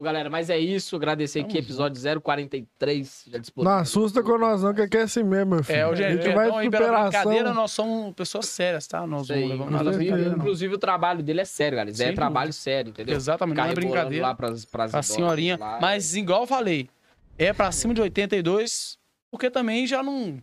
Galera, 0.00 0.30
mas 0.30 0.48
é 0.48 0.56
isso. 0.58 0.94
Agradecer 0.94 1.40
aqui, 1.40 1.58
episódio 1.58 2.00
043. 2.20 3.24
Já 3.26 3.38
disponível. 3.38 3.72
Não 3.72 3.80
assusta 3.80 4.22
com 4.22 4.38
nós 4.38 4.62
não, 4.62 4.72
que 4.72 4.82
aqui 4.82 4.96
é 4.96 5.02
assim 5.02 5.24
mesmo, 5.24 5.56
meu 5.56 5.64
filho. 5.64 5.76
É, 5.76 5.88
hoje 5.88 6.04
a 6.04 6.08
é, 6.08 6.12
gente 6.14 6.28
é, 6.28 6.34
vai 6.34 6.46
então, 6.66 6.70
pela 6.70 7.02
brincadeira, 7.02 7.38
superação. 7.38 7.54
nós 7.54 7.70
somos 7.72 8.14
pessoas 8.14 8.46
sérias, 8.46 8.86
tá? 8.86 9.04
Nós 9.06 9.22
Isso 9.22 9.32
não 9.32 9.38
aí. 9.42 9.48
levamos 9.48 9.72
nada 9.72 9.90
a 9.90 9.92
Inclusive, 9.94 10.28
não. 10.28 10.36
inclusive, 10.36 10.74
o 10.74 10.78
trabalho 10.78 11.20
dele 11.22 11.40
é 11.40 11.44
sério, 11.44 11.76
galera. 11.76 11.90
Isso 11.90 12.02
é 12.02 12.12
trabalho 12.12 12.52
sério, 12.52 12.90
entendeu? 12.90 13.16
Exatamente, 13.16 13.56
não 13.56 13.64
Ficar 13.64 13.72
é 13.72 13.74
rebolando 13.74 13.94
brincadeira. 13.94 14.26
lá 14.28 14.34
pras, 14.36 14.64
pras 14.64 14.94
A 14.94 15.02
senhorinha. 15.02 15.56
lá. 15.58 15.78
Mas, 15.80 16.14
igual 16.14 16.42
eu 16.42 16.46
falei, 16.46 16.88
é 17.36 17.52
pra 17.52 17.72
cima 17.72 17.92
de 17.92 18.00
82, 18.00 18.96
porque 19.32 19.50
também 19.50 19.84
já 19.84 20.00
não, 20.00 20.40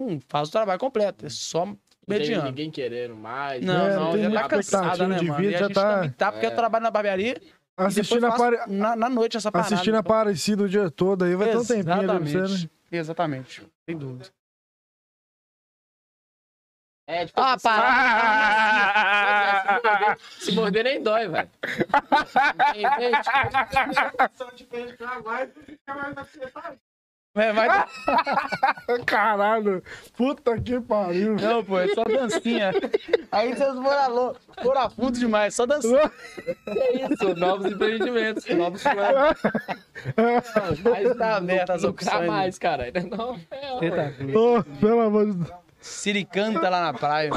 não 0.00 0.20
faz 0.28 0.48
o 0.48 0.52
trabalho 0.52 0.78
completo. 0.80 1.26
É 1.26 1.28
só 1.28 1.64
Não 1.66 1.74
tem 1.74 2.18
mediano. 2.18 2.44
ninguém 2.44 2.70
querendo 2.70 3.14
mais. 3.14 3.64
Não, 3.64 3.86
É, 3.86 3.94
não, 3.96 4.12
tem 4.12 4.22
já 4.30 4.42
tá 4.42 4.48
cansada, 4.48 5.06
né, 5.08 5.20
mano? 5.20 5.34
vida, 5.34 5.52
e 5.52 5.54
a 5.54 5.58
gente 5.58 5.74
tá- 5.74 5.94
também 5.96 6.10
tá, 6.10 6.32
porque 6.32 6.46
eu 6.46 6.50
É. 6.50 6.54
trabalho 6.54 6.82
na 6.84 6.90
barbearia 6.90 7.36
e 7.40 7.52
Assistindo 7.76 8.26
a, 8.26 8.66
na, 8.66 8.94
na 8.96 9.08
noite 9.08 9.36
essa 9.36 9.50
parada. 9.50 9.74
Assistindo 9.74 9.94
a 9.94 10.00
então- 10.00 10.12
Aparecida 10.16 10.62
o 10.64 10.68
dia 10.68 10.90
todo 10.90 11.24
aí, 11.24 11.34
vai 11.34 11.50
ter 11.50 11.56
um 11.56 11.64
tempinho 11.64 11.92
ali 11.94 12.06
pra 12.06 12.18
você, 12.18 12.36
Exatamente. 12.38 12.64
né? 12.64 12.70
Exatamente. 12.98 13.62
Sem 13.88 13.96
dúvida. 13.96 14.26
É, 17.06 17.26
tipo, 17.26 17.40
Ah, 17.40 17.54
assim, 17.54 17.62
para! 17.68 17.86
se 19.64 19.72
morder- 19.82 20.18
Se 20.40 20.52
morder 20.52 20.84
nem 20.84 21.02
dói, 21.02 21.26
velho. 21.28 21.50
É, 27.36 27.52
vai... 27.52 27.68
Caralho, 29.06 29.82
puta 30.16 30.60
que 30.60 30.80
pariu. 30.80 31.36
Não, 31.36 31.64
pô, 31.64 31.78
é 31.78 31.86
só 31.94 32.02
dancinha. 32.02 32.72
Aí 33.30 33.54
vocês 33.54 33.72
foram, 33.72 34.10
lou- 34.14 34.36
foram 34.62 34.80
a 34.80 34.90
fundo 34.90 35.12
demais, 35.18 35.54
só 35.54 35.64
dancinha. 35.64 36.10
É 36.66 37.06
isso, 37.12 37.34
novos 37.36 37.66
empreendimentos, 37.72 38.44
novos 38.56 38.82
planos. 38.82 39.38
Mas 40.82 41.16
tá 41.16 41.36
aberto 41.36 41.70
as 41.70 41.84
opções. 41.84 42.26
mais, 42.26 42.58
cara. 42.58 42.90
Não, 43.10 43.38
é, 43.50 43.90
tá. 43.90 44.10
Ô, 44.38 44.62
pelo 44.80 45.00
amor 45.00 45.26
de 45.26 45.32
Deus. 45.34 45.50
Siricanta 45.80 46.68
lá 46.68 46.92
na 46.92 46.98
praia. 46.98 47.30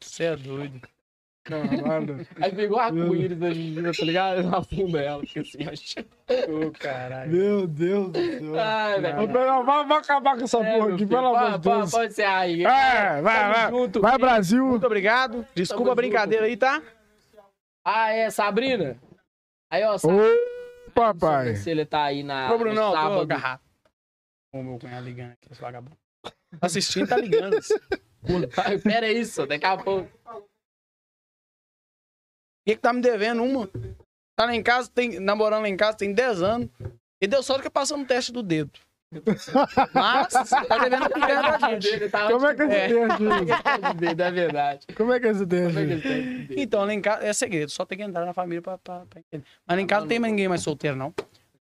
Você 0.00 0.24
é 0.24 0.36
doido. 0.36 0.80
Caralho. 1.48 2.26
Aí 2.40 2.52
pegou 2.52 2.78
arco-íris 2.78 3.38
da 3.38 3.50
Gigina, 3.50 3.90
tá 3.92 4.04
ligado? 4.04 4.42
Na 4.42 4.62
funda 4.62 5.00
ela, 5.00 5.22
fica 5.24 5.40
assim, 5.40 5.58
ó. 5.66 6.66
Ô, 6.66 6.70
caralho. 6.72 7.32
Meu 7.32 7.66
Deus 7.66 8.12
do 8.12 8.18
céu. 8.20 8.58
Ai, 8.60 9.00
velho. 9.00 9.32
Vamos 9.64 9.96
acabar 9.96 10.36
com 10.36 10.44
essa 10.44 10.58
É, 10.58 10.78
porra 10.78 10.94
aqui, 10.94 11.06
pelo 11.06 11.34
amor 11.34 11.58
de 11.58 11.68
Deus. 11.68 11.90
Pode 11.90 12.12
ser 12.12 12.24
aí. 12.24 12.64
É, 12.64 13.22
vai, 13.22 13.40
Tamo 13.40 13.54
vai. 13.54 13.70
junto. 13.70 14.00
Vai, 14.02 14.18
Brasil. 14.18 14.64
Muito 14.66 14.86
obrigado. 14.86 15.46
Desculpa 15.54 15.84
Tamo 15.84 15.92
a 15.92 15.94
brincadeira 15.94 16.44
aí, 16.44 16.56
tá? 16.56 16.82
Ah, 17.82 18.10
é, 18.10 18.28
Sabrina? 18.28 18.98
Aí, 19.70 19.82
ó, 19.84 19.96
Sabrina. 19.96 20.24
Ô, 20.24 20.90
papai. 20.90 21.56
Se 21.56 21.70
ele 21.70 21.86
tá 21.86 22.04
aí 22.04 22.22
na, 22.22 22.52
Ô, 22.52 22.58
Brunão, 22.58 22.94
no 22.94 23.14
tô 23.16 23.20
agarrado. 23.22 23.60
Ô, 24.52 24.62
meu 24.62 24.78
cunhado 24.78 25.06
ligando 25.06 25.32
aqui, 25.32 25.48
esse 25.50 25.60
vagabundo. 25.60 25.96
Assistindo, 26.60 27.08
tá 27.08 27.16
ligando. 27.16 27.56
Pera 28.82 29.24
só, 29.24 29.46
daqui 29.46 29.64
a 29.64 29.76
pouco. 29.76 30.10
E 32.68 32.74
que 32.76 32.80
tá 32.82 32.92
me 32.92 33.00
devendo 33.00 33.42
uma. 33.42 33.66
Tá 34.36 34.44
lá 34.44 34.54
em 34.54 34.62
casa, 34.62 34.90
tem, 34.94 35.18
namorando 35.18 35.62
lá 35.62 35.68
em 35.68 35.76
casa, 35.76 35.96
tem 35.96 36.12
10 36.12 36.42
anos. 36.42 36.68
E 37.20 37.26
deu 37.26 37.42
sorte 37.42 37.62
que 37.62 37.70
passou 37.70 37.96
no 37.96 38.04
teste 38.04 38.30
do 38.30 38.42
dedo. 38.42 38.70
Mas, 39.94 40.28
tá 40.68 40.78
devendo 40.78 41.04
a 41.04 41.08
picanha 41.10 41.58
pra 41.58 41.70
gente. 41.80 42.10
Como 42.10 42.46
é 42.46 42.54
que 42.54 42.62
esse 42.62 42.74
É. 42.74 42.88
teste? 42.88 43.94
dedo, 43.96 44.22
é 44.22 44.30
verdade. 44.30 44.86
Como 44.96 45.12
é 45.12 45.18
que 45.20 45.26
esse 45.28 45.42
é 45.42 45.46
que 45.46 45.54
esse 45.94 46.08
dedo? 46.08 46.54
Então, 46.60 46.84
lá 46.84 46.92
em 46.92 47.00
casa, 47.00 47.24
é 47.24 47.32
segredo, 47.32 47.70
só 47.70 47.84
tem 47.84 47.98
que 47.98 48.04
entrar 48.04 48.24
na 48.26 48.32
família 48.34 48.60
pra, 48.62 48.76
pra, 48.78 49.06
pra 49.06 49.20
entender. 49.20 49.44
Mas 49.66 49.76
lá 49.76 49.82
em 49.82 49.86
casa 49.86 50.00
não 50.02 50.08
tem 50.08 50.18
mais 50.18 50.32
ninguém 50.32 50.48
mais 50.48 50.62
solteiro, 50.62 50.96
não. 50.96 51.12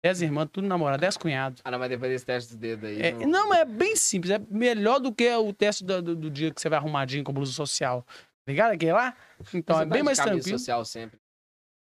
10 0.03 0.22
irmãs, 0.22 0.48
tudo 0.52 0.68
namorado, 0.68 1.02
10 1.02 1.18
cunhados. 1.18 1.61
Ah, 1.66 1.72
não, 1.72 1.80
mas 1.80 1.90
depois 1.90 2.11
desse 2.11 2.26
teste 2.26 2.53
do 2.53 2.60
dedo 2.60 2.86
aí. 2.86 3.02
É, 3.02 3.11
não, 3.26 3.50
mas 3.50 3.60
é 3.61 3.66
bem 3.66 3.95
simples. 3.95 4.32
É 4.32 4.40
melhor 4.50 5.00
do 5.00 5.11
que 5.11 5.27
o 5.36 5.52
teste 5.52 5.84
do, 5.84 6.02
do- 6.02 6.16
do 6.16 6.30
dia 6.30 6.52
que 6.53 6.61
você 6.61 6.69
vai 6.69 6.77
arrumadinho 6.77 7.24
com 7.24 7.34
blusa 7.34 7.52
social. 7.52 8.06
Tá 8.48 8.51
Ligado? 8.51 8.72
Aquele 8.72 8.93
lá? 8.93 9.14
Então, 9.53 9.76
é 9.76 9.80
tá 9.80 9.85
bem 9.85 10.00
de 10.00 10.06
mais 10.06 10.17
tranquilo. 10.17 10.58
social 10.58 10.85
sempre. 10.85 11.19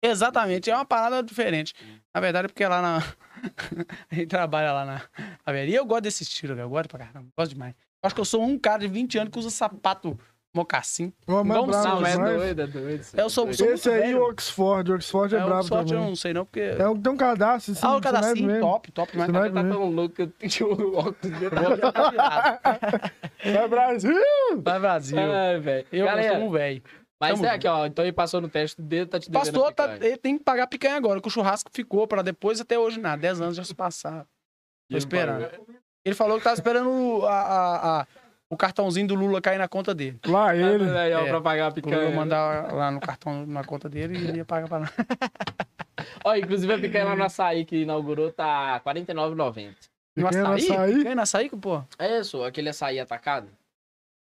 Exatamente, 0.05 0.69
é 0.69 0.75
uma 0.75 0.85
parada 0.85 1.23
diferente. 1.23 1.73
Na 2.15 2.21
verdade, 2.21 2.49
porque 2.49 2.67
lá 2.67 2.83
na. 2.83 2.99
a 4.11 4.15
gente 4.15 4.27
trabalha 4.27 4.71
lá 4.73 4.85
na 4.85 5.03
barbearia. 5.47 5.79
Eu 5.79 5.87
gosto 5.87 6.03
desse 6.03 6.25
estilo, 6.25 6.55
velho. 6.55 6.67
Eu 6.67 6.69
gosto 6.69 6.91
pra 6.91 7.07
caramba. 7.07 7.31
Gosto 7.39 7.53
demais. 7.53 7.75
Eu 7.75 8.07
acho 8.07 8.15
que 8.15 8.21
eu 8.21 8.25
sou 8.27 8.45
um 8.45 8.59
cara 8.59 8.81
de 8.81 8.89
20 8.89 9.17
anos 9.17 9.33
que 9.33 9.39
usa 9.39 9.49
sapato 9.49 10.19
mocassim. 10.55 11.13
Ô, 11.27 11.43
mas 11.43 11.59
um 11.59 11.67
bravo 11.67 12.07
é 12.07 12.17
doido, 12.17 12.63
é 12.63 12.67
doido. 12.67 13.07
Eu 13.15 13.31
sou- 13.31 13.53
sou- 13.53 13.67
Esse 13.73 13.89
aí, 13.91 14.01
velho. 14.03 14.23
o 14.23 14.29
Oxford. 14.31 14.93
O 14.93 14.95
Oxford 14.97 15.35
é, 15.35 15.39
É, 15.39 15.43
o 15.43 15.47
brabo 15.47 15.65
eu 15.65 15.69
também. 15.71 15.95
não 15.95 16.15
sei, 16.17 16.33
não, 16.35 16.45
porque. 16.45 16.61
É 16.61 16.89
um, 16.89 17.01
tem 17.01 17.13
um 17.13 17.17
cadastro, 17.17 17.75
sim. 17.75 17.81
ah, 17.83 17.89
o 17.89 17.91
não 17.93 17.99
é 17.99 18.01
cadastrinho, 18.03 18.47
mesmo. 18.49 18.61
top, 18.61 18.93
top. 18.93 19.13
Você 19.17 19.33
não 19.33 19.43
é 19.43 19.47
Ele 19.47 19.55
tá 19.55 19.63
mesmo. 19.63 19.79
tão 19.79 19.91
louco 19.91 20.15
que 20.15 20.23
eu 20.23 20.27
tenho 20.29 20.73
o 20.73 20.97
óculos 20.97 21.39
dele. 21.39 21.51
Tá 21.93 22.11
virado. 22.11 22.59
Vai, 23.45 23.69
Brasil! 23.69 24.15
Vai 24.63 24.81
Brasil. 24.81 25.19
Ai, 25.19 25.59
velho. 25.61 25.87
Eu, 25.93 25.99
eu 26.01 26.07
Galera, 26.07 26.35
sou 26.39 26.47
um 26.47 26.51
velho. 26.51 26.83
mas 27.21 27.33
tamo 27.35 27.47
é 27.47 27.51
aqui, 27.51 27.67
ó. 27.69 27.87
Então 27.87 28.05
ele 28.05 28.13
passou 28.13 28.41
no 28.41 28.49
teste 28.49 28.81
do 28.81 28.87
dedo, 28.87 29.09
tá 29.09 29.19
te 29.19 29.31
devendo 29.31 29.45
Pastor, 29.45 29.69
a 29.69 29.73
tá, 29.73 29.89
picanha. 29.89 30.09
ele 30.11 30.17
tem 30.19 30.39
que 30.39 30.45
pagar 30.45 30.67
picanha 30.67 30.97
agora, 30.97 31.21
que 31.21 31.29
o 31.29 31.31
churrasco 31.31 31.71
ficou 31.73 32.07
pra 32.07 32.23
depois 32.23 32.61
até 32.61 32.79
hoje 32.79 33.01
nada. 33.01 33.21
10 33.21 33.41
anos 33.41 33.57
já 33.57 33.65
se 33.65 33.75
passaram. 33.75 34.27
Tô 34.91 34.97
esperando. 34.99 35.49
Ele 36.05 36.15
falou 36.15 36.37
que 36.39 36.45
tava 36.45 36.55
esperando 36.55 36.91
o- 36.91 37.25
a- 37.27 37.33
a- 37.41 38.01
a- 38.03 38.07
o 38.53 38.57
cartãozinho 38.57 39.07
do 39.09 39.15
Lula 39.15 39.41
cair 39.41 39.57
na 39.59 39.67
conta 39.67 39.95
dele. 39.95 40.19
Lá 40.27 40.55
ele. 40.55 40.85
Ó, 40.85 40.95
É. 40.99 41.29
pra 41.29 41.41
pagar 41.41 41.65
a 41.65 41.69
O 41.69 41.71
Lula 41.71 41.75
picanha. 41.83 42.11
mandar 42.15 42.73
lá 42.73 42.91
no 42.91 43.01
cartão, 43.01 43.47
na 43.47 43.65
conta 43.65 43.89
dele 43.89 44.19
e 44.19 44.29
ele 44.29 44.37
ia 44.39 44.45
pagar 44.45 44.69
pra 44.69 44.79
lá. 44.79 44.91
Ó, 46.25 46.35
inclusive 46.37 46.73
a 46.73 46.79
picanha 46.79 47.05
lá 47.07 47.17
no 47.17 47.25
açaí 47.25 47.65
que 47.65 47.83
inaugurou 47.83 48.31
tá 48.31 48.75
R$ 48.75 48.81
49,90. 48.81 49.75
No 50.17 50.29
Pequeno 50.29 50.53
açaí? 50.53 50.71
açaí. 50.73 50.95
Picanha 50.99 51.15
no 51.15 51.23
açaí, 51.23 51.49
pô? 51.51 51.83
É 51.99 52.19
isso, 52.21 52.45
aquele 52.45 52.69
açaí 52.69 53.01
atacado. 53.01 53.49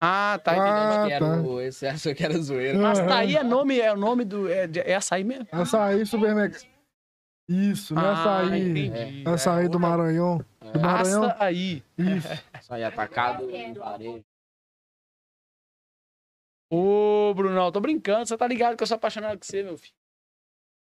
Ah, 0.00 0.38
tá. 0.42 0.52
Ah, 0.52 0.56
entendendo. 0.56 0.92
Acho 0.92 1.06
que 1.06 1.12
era 1.12 1.26
tá. 1.26 1.40
o, 1.48 1.60
esse 1.60 1.86
achou 1.88 2.14
que 2.14 2.24
era 2.24 2.38
zoeira. 2.38 2.90
Açaí 2.90 3.36
é 3.36 3.42
nome, 3.44 3.78
é 3.80 3.92
o 3.92 3.96
nome 3.96 4.24
do. 4.24 4.48
É, 4.48 4.68
é 4.84 4.94
açaí 4.96 5.22
mesmo? 5.24 5.46
Açaí 5.52 6.04
supermercado. 6.06 6.64
Isso, 7.48 7.94
não 7.94 8.04
é 8.04 8.12
açaí. 8.12 8.70
entendi. 8.70 9.22
Açaí 9.26 9.64
É, 9.66 9.68
do 9.68 9.80
Maranhão. 9.80 10.44
Do 10.72 10.80
Maranhão. 10.80 11.24
Açaí. 11.24 11.82
Isso. 11.96 12.28
Açaí 12.68 12.84
atacado 12.84 13.50
em 13.50 13.72
varejo. 13.72 14.22
Ô, 16.70 17.32
Brunão, 17.34 17.72
tô 17.72 17.80
brincando. 17.80 18.26
Você 18.26 18.36
tá 18.36 18.46
ligado 18.46 18.76
que 18.76 18.82
eu 18.82 18.86
sou 18.86 18.96
apaixonado 18.96 19.38
com 19.38 19.44
você, 19.44 19.62
meu 19.62 19.78
filho. 19.78 19.94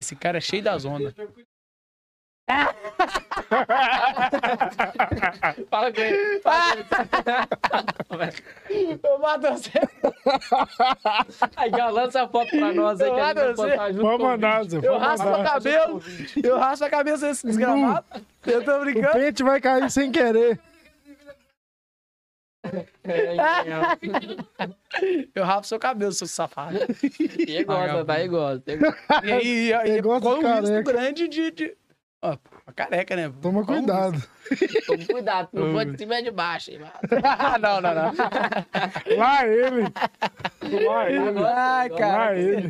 Esse 0.02 0.16
cara 0.16 0.40
é 0.40 0.42
cheio 0.42 0.64
das 0.64 0.86
ondas. 0.86 1.14
Fala 5.70 5.94
com 5.94 6.02
ele. 6.02 6.42
Eu 9.04 9.20
mato 9.20 9.42
você. 9.52 9.72
Aí, 11.56 11.70
Gal, 11.70 11.92
lança 11.92 12.24
a 12.24 12.28
foto 12.28 12.50
pra 12.50 12.74
nós 12.74 13.00
aí 13.02 13.10
Eu 13.10 13.16
que 13.16 13.22
a 13.22 13.28
gente 13.28 13.36
vai 13.36 13.44
adoro 13.52 13.56
você. 13.56 13.76
Pode 13.76 14.00
o 14.00 14.18
mandar, 14.26 14.64
Zé. 14.64 14.80
Eu 14.82 14.98
raspo 14.98 15.28
a 15.28 15.44
cabelo. 15.44 16.02
Eu 16.42 16.58
raspo 16.58 16.86
a 16.86 16.90
cabeça 16.90 17.28
desse 17.28 17.46
desgramado. 17.46 18.06
Eu 18.46 18.64
tô 18.64 18.78
O 18.78 18.80
brincando. 18.80 19.14
pente 19.14 19.44
vai 19.44 19.60
cair 19.62 19.92
sem 19.92 20.12
querer 20.12 20.60
eu 25.36 25.44
rapo 25.44 25.68
seu 25.68 25.80
cabelo, 25.80 26.12
seu 26.12 26.28
safado. 26.28 26.78
E 27.48 27.64
gosta, 27.64 28.06
tá? 28.06 28.20
E 28.20 28.28
gosta. 28.28 28.74
E 29.24 29.32
aí, 29.32 29.68
e 29.68 29.74
aí, 29.74 30.02
com 30.04 30.18
um 30.18 30.60
risco 30.60 30.84
grande 30.84 31.28
de... 31.28 31.52
de... 31.52 31.78
Ó, 32.20 32.34
oh, 32.34 32.74
careca, 32.74 33.16
né? 33.16 33.32
Toma 33.42 33.64
Como? 33.64 33.78
cuidado. 33.78 34.24
Toma 34.88 35.06
cuidado, 35.06 35.50
não 35.54 35.72
foi 35.72 35.86
de 35.86 35.98
cima 36.00 36.16
é 36.16 36.22
de 36.24 36.32
baixo, 36.32 36.72
hein, 36.72 36.80
Não, 37.62 37.80
não, 37.80 37.94
não. 37.94 38.14
Lá 39.18 39.46
ele. 39.46 39.84
Lá 40.84 41.12
ele. 41.12 41.40
Ai, 41.46 41.90
cara. 41.92 42.18
Lá 42.18 42.36
ele. 42.36 42.68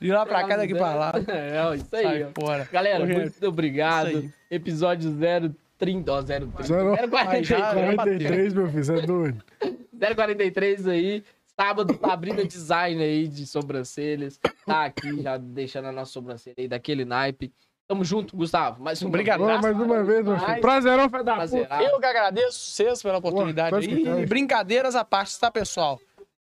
De 0.00 0.12
lá 0.12 0.24
pra 0.24 0.46
cá, 0.46 0.56
daqui 0.56 0.74
pra 0.74 0.94
lá. 0.94 1.12
É, 1.26 1.74
isso 1.74 1.96
aí. 1.96 2.02
Sai 2.04 2.32
fora. 2.32 2.68
Galera, 2.70 3.00
Correto. 3.00 3.20
muito 3.20 3.48
obrigado. 3.48 4.32
Episódio 4.48 5.10
zero 5.18 5.52
30, 5.78 6.12
ó, 6.12 6.22
0, 6.22 6.52
043. 6.52 8.54
meu 8.54 8.68
filho, 8.68 8.84
você 8.84 8.98
é 8.98 9.02
doido. 9.02 9.42
043 10.14 10.88
aí. 10.88 11.24
Sábado, 11.58 11.94
tá 11.94 12.12
abrindo 12.12 12.46
Design 12.46 13.02
aí 13.02 13.26
de 13.26 13.46
sobrancelhas. 13.46 14.38
Tá 14.66 14.84
aqui, 14.84 15.22
já 15.22 15.38
deixando 15.38 15.86
a 15.86 15.92
nossa 15.92 16.12
sobrancelha 16.12 16.56
aí 16.58 16.68
daquele 16.68 17.04
naipe. 17.04 17.52
Tamo 17.88 18.04
junto, 18.04 18.36
Gustavo. 18.36 18.82
Mais 18.82 19.02
um 19.02 19.06
obrigado. 19.06 19.40
Mais 19.40 19.64
uma 19.64 20.02
vez, 20.02 20.24
meu 20.24 20.38
filho. 20.38 20.60
Prazerão, 20.60 21.08
Fedapo. 21.08 21.56
Eu 21.80 22.00
que 22.00 22.06
agradeço 22.06 22.58
vocês 22.58 23.02
pela 23.02 23.18
oportunidade 23.18 23.76
aí. 23.76 24.22
E 24.22 24.26
brincadeiras 24.26 24.94
à 24.94 25.04
parte, 25.04 25.38
tá, 25.38 25.50
pessoal? 25.50 26.00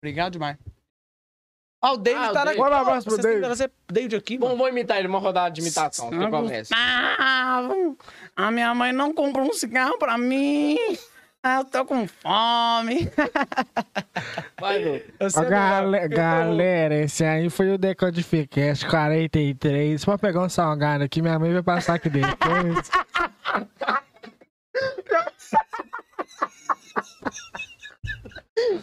Obrigado 0.02 0.34
demais. 0.34 0.58
Ah, 1.88 1.92
o 1.94 1.98
David 1.98 2.24
Ah, 2.26 2.30
o 2.30 2.34
tá 2.34 2.40
na. 2.40 2.46
David. 2.46 2.58
Bora, 2.64 2.78
abraço 2.80 3.06
pro 3.06 3.16
Vocês 3.16 3.26
têm 3.26 3.36
que 3.36 3.42
David. 3.42 3.58
trazer 3.58 3.72
David 3.92 4.16
aqui, 4.16 4.40
mano. 4.40 4.56
vamos 4.58 4.72
imitar 4.72 4.98
ele, 4.98 5.08
uma 5.08 5.20
rodada 5.20 5.52
de 5.52 5.62
imitação. 5.62 6.10
Você 6.10 6.30
começa. 6.32 6.74
Gustavo, 6.76 7.98
a 8.36 8.50
minha 8.52 8.74
mãe 8.74 8.92
não 8.92 9.14
comprou 9.14 9.48
um 9.48 9.54
cigarro 9.54 9.96
pra 10.00 10.18
mim. 10.18 10.78
Ah, 11.44 11.58
eu 11.60 11.66
tô 11.66 11.86
com 11.86 12.08
fome. 12.08 13.08
Vai, 14.60 14.84
Lu. 14.84 14.96
Eu 14.96 15.28
Ó, 15.28 15.30
sei 15.30 15.46
gale- 15.46 16.08
galera, 16.08 16.96
esse 16.96 17.24
aí 17.24 17.52
foi 17.52 17.72
o 17.72 17.78
Decodificast 17.78 18.88
43. 18.88 20.04
Pode 20.04 20.22
pegar 20.22 20.42
um 20.42 20.50
salgado 20.50 21.04
aqui, 21.04 21.22
minha 21.22 21.38
mãe 21.38 21.54
vai 21.54 21.62
passar 21.62 21.94
aqui 21.94 22.10
depois. 22.10 22.90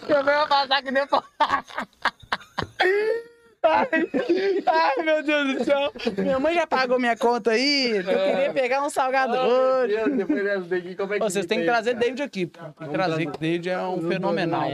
Eu 0.09 0.25
vou 0.25 0.49
passar 0.49 0.79
aqui 0.79 0.93
depois. 0.93 1.23
Ai, 3.65 3.89
ai, 4.67 5.05
meu 5.05 5.23
Deus 5.23 5.55
do 5.55 5.65
céu. 5.65 5.93
Minha 6.19 6.41
mãe 6.41 6.53
já 6.55 6.67
pagou 6.67 6.99
minha 6.99 7.17
conta 7.17 7.53
aí. 7.53 7.97
Eu 7.97 8.03
queria 8.05 8.53
pegar 8.53 8.85
um 8.85 8.91
salgado 8.91 9.35
hoje. 9.37 9.95
Deus, 9.95 10.17
depois 10.17 10.43
dessa 10.45 10.61
daqui, 10.63 10.97
como 10.97 11.15
é 11.15 11.19
que 11.19 11.25
Vocês 11.25 11.47
têm 11.47 11.61
que 11.61 11.65
trazer 11.67 11.95
David 11.95 12.23
aqui. 12.23 12.47
pô. 12.47 12.61
Trazer, 12.89 13.31
que 13.31 13.39
David 13.39 13.71
é 13.71 13.81
um 13.83 14.09
fenomenal. 14.09 14.69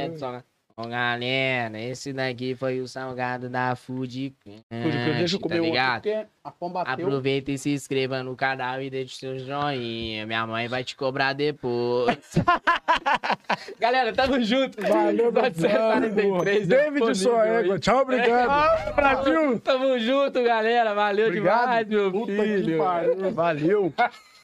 Ah? 0.78 0.82
Ô, 0.82 0.88
galera, 0.88 1.80
esse 1.80 2.12
daqui 2.12 2.54
foi 2.54 2.80
o 2.80 2.86
salgado 2.86 3.48
da 3.48 3.74
Food 3.74 4.32
Deixa 4.70 5.36
eu 5.36 5.38
Crunch, 5.38 5.38
comer 5.40 5.54
tá 5.56 5.62
outro, 5.62 5.64
ligado? 5.64 6.28
a. 6.44 6.92
Aproveita 6.92 7.50
e 7.50 7.58
se 7.58 7.70
inscreva 7.70 8.22
no 8.22 8.36
canal 8.36 8.80
e 8.80 8.88
deixe 8.88 9.16
seu 9.16 9.38
joinha. 9.38 10.24
Minha 10.24 10.46
mãe 10.46 10.68
vai 10.68 10.84
te 10.84 10.94
cobrar 10.94 11.32
depois. 11.32 12.16
Galera, 13.78 14.12
tamo 14.12 14.40
junto. 14.40 14.80
Valeu, 14.80 15.32
meu 15.32 15.44
Episódio 15.44 16.14
43, 16.14 16.68
David 16.68 17.14
sua 17.16 17.42
aí. 17.42 17.78
Tchau, 17.80 18.02
obrigado. 18.02 18.94
Brasil. 18.94 19.60
Tamo 19.60 19.98
junto, 19.98 20.42
galera. 20.42 20.94
Valeu 20.94 21.26
Obrigado. 21.26 21.60
demais, 21.60 21.88
meu 21.88 22.12
Puta 22.12 22.32
filho. 22.32 22.78
Valeu. 23.34 23.92